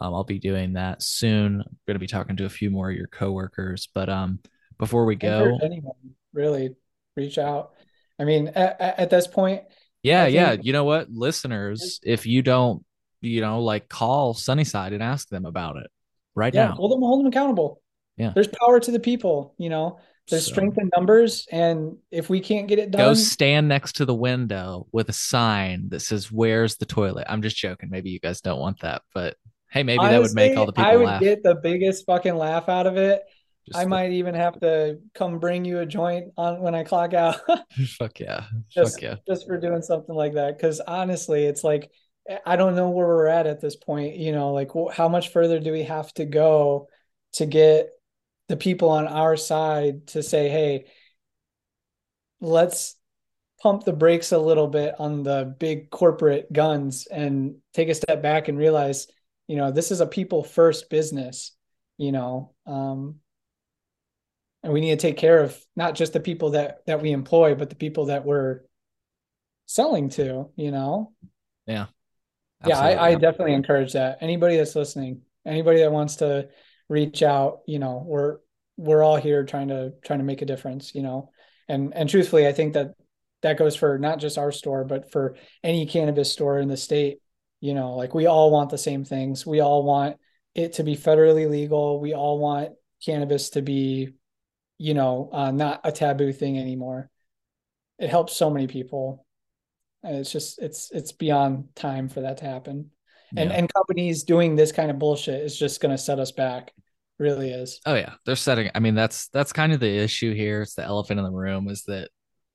Um, 0.00 0.14
I'll 0.14 0.24
be 0.24 0.38
doing 0.38 0.72
that 0.72 1.02
soon. 1.02 1.60
I'm 1.60 1.76
going 1.86 1.96
to 1.96 1.98
be 1.98 2.06
talking 2.06 2.34
to 2.38 2.46
a 2.46 2.48
few 2.48 2.70
more 2.70 2.88
of 2.88 2.96
your 2.96 3.08
coworkers, 3.08 3.90
but 3.92 4.08
um, 4.08 4.38
before 4.78 5.04
we 5.04 5.16
go? 5.16 5.58
Anyone 5.62 5.92
really 6.32 6.74
reach 7.14 7.36
out. 7.36 7.72
I 8.18 8.24
mean, 8.24 8.48
at, 8.48 8.80
at 8.80 9.10
this 9.10 9.26
point, 9.26 9.64
yeah, 10.02 10.26
yeah. 10.26 10.56
You 10.60 10.72
know 10.72 10.84
what, 10.84 11.10
listeners, 11.10 12.00
if 12.02 12.26
you 12.26 12.42
don't, 12.42 12.84
you 13.22 13.40
know, 13.40 13.62
like 13.62 13.88
call 13.88 14.34
Sunnyside 14.34 14.92
and 14.92 15.02
ask 15.02 15.28
them 15.28 15.46
about 15.46 15.76
it 15.76 15.90
right 16.34 16.52
yeah, 16.54 16.68
now. 16.68 16.74
Hold 16.74 16.92
them, 16.92 17.00
hold 17.00 17.20
them 17.20 17.26
accountable. 17.28 17.80
Yeah, 18.16 18.32
there's 18.34 18.48
power 18.48 18.78
to 18.80 18.90
the 18.90 19.00
people. 19.00 19.54
You 19.56 19.70
know, 19.70 19.98
there's 20.28 20.46
so, 20.46 20.52
strength 20.52 20.78
in 20.78 20.90
numbers, 20.94 21.46
and 21.50 21.96
if 22.10 22.28
we 22.28 22.40
can't 22.40 22.68
get 22.68 22.78
it 22.78 22.90
done, 22.90 23.00
go 23.00 23.14
stand 23.14 23.68
next 23.68 23.96
to 23.96 24.04
the 24.04 24.14
window 24.14 24.86
with 24.92 25.08
a 25.08 25.14
sign 25.14 25.88
that 25.88 26.00
says 26.00 26.30
"Where's 26.30 26.76
the 26.76 26.86
toilet?" 26.86 27.26
I'm 27.28 27.40
just 27.40 27.56
joking. 27.56 27.88
Maybe 27.90 28.10
you 28.10 28.20
guys 28.20 28.40
don't 28.40 28.60
want 28.60 28.80
that, 28.80 29.02
but 29.14 29.36
hey, 29.70 29.82
maybe 29.82 30.00
Honestly, 30.00 30.14
that 30.14 30.22
would 30.22 30.34
make 30.34 30.58
all 30.58 30.66
the 30.66 30.72
people. 30.72 30.90
I 30.90 30.96
would 30.96 31.06
laugh. 31.06 31.20
get 31.20 31.42
the 31.42 31.54
biggest 31.54 32.04
fucking 32.04 32.36
laugh 32.36 32.68
out 32.68 32.86
of 32.86 32.96
it 32.96 33.22
just 33.66 33.78
I 33.78 33.84
the... 33.84 33.90
might 33.90 34.12
even 34.12 34.34
have 34.34 34.58
to 34.60 34.98
come 35.14 35.38
bring 35.38 35.64
you 35.64 35.80
a 35.80 35.86
joint 35.86 36.32
on 36.36 36.60
when 36.60 36.74
I 36.74 36.82
clock 36.82 37.14
out. 37.14 37.40
Fuck 37.98 38.20
yeah. 38.20 38.44
Just, 38.68 38.94
Fuck 38.94 39.02
yeah. 39.02 39.14
Just 39.26 39.46
for 39.46 39.58
doing 39.58 39.82
something 39.82 40.14
like 40.14 40.34
that. 40.34 40.58
Cause 40.58 40.80
honestly, 40.80 41.44
it's 41.44 41.62
like, 41.62 41.90
I 42.46 42.56
don't 42.56 42.76
know 42.76 42.90
where 42.90 43.06
we're 43.06 43.26
at 43.26 43.46
at 43.46 43.60
this 43.60 43.76
point. 43.76 44.16
You 44.16 44.32
know, 44.32 44.52
like 44.52 44.70
how 44.92 45.08
much 45.08 45.30
further 45.30 45.58
do 45.58 45.72
we 45.72 45.84
have 45.84 46.12
to 46.14 46.24
go 46.24 46.88
to 47.34 47.46
get 47.46 47.90
the 48.48 48.56
people 48.56 48.90
on 48.90 49.06
our 49.08 49.36
side 49.36 50.06
to 50.08 50.22
say, 50.22 50.48
hey, 50.48 50.86
let's 52.40 52.96
pump 53.62 53.84
the 53.84 53.92
brakes 53.92 54.32
a 54.32 54.38
little 54.38 54.66
bit 54.66 54.94
on 54.98 55.22
the 55.22 55.54
big 55.58 55.90
corporate 55.90 56.52
guns 56.52 57.06
and 57.06 57.56
take 57.72 57.88
a 57.88 57.94
step 57.94 58.22
back 58.22 58.48
and 58.48 58.58
realize, 58.58 59.06
you 59.46 59.56
know, 59.56 59.70
this 59.70 59.90
is 59.90 60.00
a 60.00 60.06
people 60.06 60.42
first 60.42 60.90
business, 60.90 61.52
you 61.96 62.12
know. 62.12 62.54
Um, 62.66 63.20
and 64.62 64.72
we 64.72 64.80
need 64.80 64.90
to 64.90 64.96
take 64.96 65.16
care 65.16 65.42
of 65.42 65.56
not 65.76 65.94
just 65.94 66.12
the 66.12 66.20
people 66.20 66.50
that 66.50 66.84
that 66.86 67.02
we 67.02 67.12
employ 67.12 67.54
but 67.54 67.70
the 67.70 67.76
people 67.76 68.06
that 68.06 68.24
we're 68.24 68.60
selling 69.66 70.08
to 70.08 70.48
you 70.56 70.70
know 70.70 71.12
yeah 71.66 71.86
Absolutely. 72.64 72.92
yeah 72.92 73.00
I, 73.00 73.08
I 73.10 73.14
definitely 73.14 73.54
encourage 73.54 73.92
that 73.94 74.18
anybody 74.20 74.56
that's 74.56 74.76
listening 74.76 75.22
Anybody 75.44 75.80
that 75.80 75.92
wants 75.92 76.16
to 76.16 76.48
reach 76.88 77.22
out, 77.22 77.60
you 77.66 77.78
know, 77.78 78.04
we're 78.06 78.38
we're 78.76 79.02
all 79.02 79.16
here 79.16 79.44
trying 79.44 79.68
to 79.68 79.92
trying 80.04 80.20
to 80.20 80.24
make 80.24 80.42
a 80.42 80.46
difference, 80.46 80.94
you 80.94 81.02
know. 81.02 81.30
And 81.68 81.92
and 81.94 82.08
truthfully, 82.08 82.46
I 82.46 82.52
think 82.52 82.74
that 82.74 82.92
that 83.42 83.58
goes 83.58 83.74
for 83.74 83.98
not 83.98 84.20
just 84.20 84.38
our 84.38 84.52
store, 84.52 84.84
but 84.84 85.10
for 85.10 85.36
any 85.64 85.86
cannabis 85.86 86.32
store 86.32 86.58
in 86.58 86.68
the 86.68 86.76
state. 86.76 87.18
You 87.60 87.74
know, 87.74 87.94
like 87.94 88.14
we 88.14 88.26
all 88.26 88.50
want 88.50 88.70
the 88.70 88.78
same 88.78 89.04
things. 89.04 89.44
We 89.44 89.60
all 89.60 89.82
want 89.82 90.16
it 90.54 90.74
to 90.74 90.84
be 90.84 90.96
federally 90.96 91.50
legal. 91.50 92.00
We 92.00 92.14
all 92.14 92.38
want 92.38 92.70
cannabis 93.04 93.50
to 93.50 93.62
be, 93.62 94.10
you 94.78 94.94
know, 94.94 95.28
uh, 95.32 95.50
not 95.50 95.80
a 95.82 95.90
taboo 95.90 96.32
thing 96.32 96.58
anymore. 96.58 97.10
It 97.98 98.10
helps 98.10 98.36
so 98.36 98.48
many 98.50 98.68
people, 98.68 99.26
it's 100.04 100.32
just 100.32 100.60
it's 100.60 100.90
it's 100.90 101.12
beyond 101.12 101.68
time 101.74 102.08
for 102.08 102.22
that 102.22 102.38
to 102.38 102.44
happen. 102.44 102.90
And 103.36 103.50
yeah. 103.50 103.56
and 103.56 103.72
companies 103.72 104.24
doing 104.24 104.56
this 104.56 104.72
kind 104.72 104.90
of 104.90 104.98
bullshit 104.98 105.42
is 105.42 105.58
just 105.58 105.80
going 105.80 105.92
to 105.92 105.98
set 105.98 106.18
us 106.18 106.32
back. 106.32 106.72
Really 107.18 107.50
is. 107.50 107.80
Oh 107.86 107.94
yeah, 107.94 108.14
they're 108.26 108.36
setting. 108.36 108.70
I 108.74 108.80
mean, 108.80 108.94
that's 108.94 109.28
that's 109.28 109.52
kind 109.52 109.72
of 109.72 109.80
the 109.80 109.98
issue 109.98 110.34
here. 110.34 110.62
It's 110.62 110.74
the 110.74 110.82
elephant 110.82 111.18
in 111.18 111.24
the 111.24 111.30
room 111.30 111.68
is 111.68 111.84
that 111.84 112.10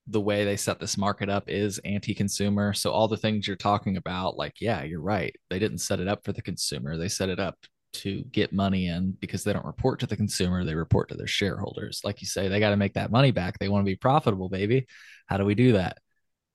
the 0.08 0.22
way 0.22 0.45
they 0.45 0.56
set 0.56 0.80
this 0.80 0.98
market 0.98 1.30
up 1.30 1.50
is 1.50 1.80
anti-consumer. 1.80 2.74
So 2.74 2.92
all 2.92 3.08
the 3.08 3.17
things 3.17 3.45
you're 3.45 3.58
talking 3.58 3.98
about, 3.98 4.38
like, 4.38 4.53
yeah, 4.61 4.84
you're 4.84 5.01
right. 5.01 5.35
They 5.50 5.59
didn't 5.59 5.80
set 5.80 6.00
it 6.00 6.08
up 6.08 6.24
for 6.24 6.32
the 6.32 6.42
consumer. 6.42 6.98
They 6.98 7.09
set 7.09 7.30
it 7.30 7.40
up 7.40 7.58
to 7.93 8.24
get 8.32 8.53
money 8.53 8.88
in 8.88 9.17
because 9.19 9.43
they 9.43 9.53
don't 9.53 9.66
report 9.66 10.00
to 10.00 10.08
the 10.08 10.16
consumer. 10.16 10.64
They 10.64 10.76
report 10.76 11.09
to 11.09 11.16
their 11.16 11.27
shareholders. 11.27 12.01
Like 12.03 12.22
you 12.22 12.27
say, 12.27 12.48
they 12.48 12.59
got 12.59 12.69
to 12.69 12.77
make 12.77 12.93
that 12.93 13.11
money 13.11 13.32
back. 13.32 13.59
They 13.59 13.69
want 13.69 13.85
to 13.85 13.92
be 13.92 13.95
profitable, 13.95 14.50
baby. 14.50 14.85
How 15.26 15.38
do 15.38 15.45
we 15.45 15.56
do 15.56 15.74
that? 15.74 15.98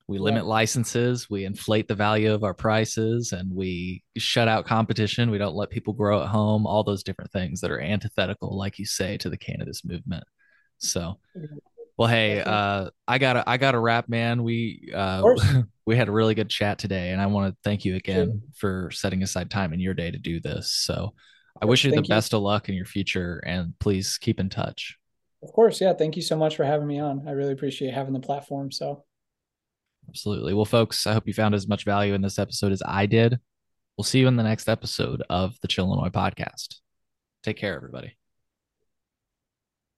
We 0.09 0.19
yeah. 0.19 0.25
limit 0.25 0.47
licenses, 0.47 1.29
we 1.31 1.45
inflate 1.45 1.89
the 1.89 1.95
value 1.95 2.33
of 2.33 2.45
our 2.45 2.55
prices, 2.55 3.33
and 3.33 3.55
we 3.55 4.03
shut 4.17 4.49
out 4.49 4.67
competition. 4.67 5.31
We 5.31 5.39
don't 5.39 5.55
let 5.55 5.71
people 5.71 5.93
grow 5.93 6.23
at 6.23 6.29
home, 6.29 6.67
all 6.67 6.85
those 6.85 7.03
different 7.03 7.33
things 7.33 7.61
that 7.61 7.71
are 7.71 7.81
antithetical, 7.81 8.57
like 8.57 8.79
you 8.79 8.87
say, 8.87 9.17
to 9.19 9.31
the 9.31 9.39
cannabis 9.39 9.85
movement. 9.85 10.25
So 10.79 11.19
well, 11.97 12.09
hey, 12.09 12.41
uh, 12.41 12.91
I 13.07 13.19
got 13.19 13.47
I 13.47 13.59
got 13.59 13.75
a 13.75 13.79
wrap, 13.79 14.09
man. 14.09 14.43
We 14.43 14.91
uh, 14.95 15.23
we 15.87 15.97
had 15.97 16.09
a 16.09 16.13
really 16.13 16.35
good 16.35 16.49
chat 16.49 16.79
today, 16.79 17.11
and 17.11 17.21
I 17.21 17.27
want 17.27 17.53
to 17.53 17.59
thank 17.63 17.85
you 17.85 17.97
again 17.97 18.43
for 18.57 18.91
setting 18.91 19.23
aside 19.23 19.51
time 19.51 19.73
in 19.73 19.81
your 19.81 19.95
day 19.95 20.11
to 20.11 20.19
do 20.19 20.41
this. 20.41 20.73
So, 20.73 21.15
I 21.61 21.67
wish 21.67 21.85
you 21.85 21.91
thank 21.91 22.07
the 22.07 22.09
you. 22.09 22.17
best 22.17 22.33
of 22.33 22.43
luck 22.43 22.69
in 22.69 22.75
your 22.75 22.87
future, 22.87 23.43
and 23.47 23.79
please 23.79 24.19
keep 24.19 24.41
in 24.41 24.49
touch. 24.49 24.97
Of 25.43 25.53
course, 25.53 25.81
yeah. 25.81 25.93
Thank 25.93 26.17
you 26.17 26.23
so 26.23 26.37
much 26.37 26.57
for 26.57 26.65
having 26.65 26.87
me 26.87 26.99
on. 26.99 27.29
I 27.29 27.33
really 27.33 27.53
appreciate 27.53 27.93
having 27.93 28.15
the 28.15 28.21
platform. 28.21 28.73
So, 28.73 29.05
absolutely. 30.09 30.55
Well, 30.55 30.65
folks, 30.65 31.07
I 31.07 31.13
hope 31.13 31.27
you 31.27 31.35
found 31.35 31.55
as 31.55 31.69
much 31.69 31.85
value 31.85 32.15
in 32.15 32.23
this 32.23 32.39
episode 32.39 32.73
as 32.73 32.83
I 32.85 33.07
did. 33.07 33.39
We'll 33.97 34.05
see 34.05 34.21
you 34.21 34.29
in 34.29 34.37
the 34.37 34.43
next 34.43 34.69
episode 34.69 35.23
of 35.29 35.59
the 35.61 35.69
Chillinois 35.69 36.11
podcast. 36.11 36.77
Take 37.43 37.57
care, 37.57 37.75
everybody. 37.75 38.17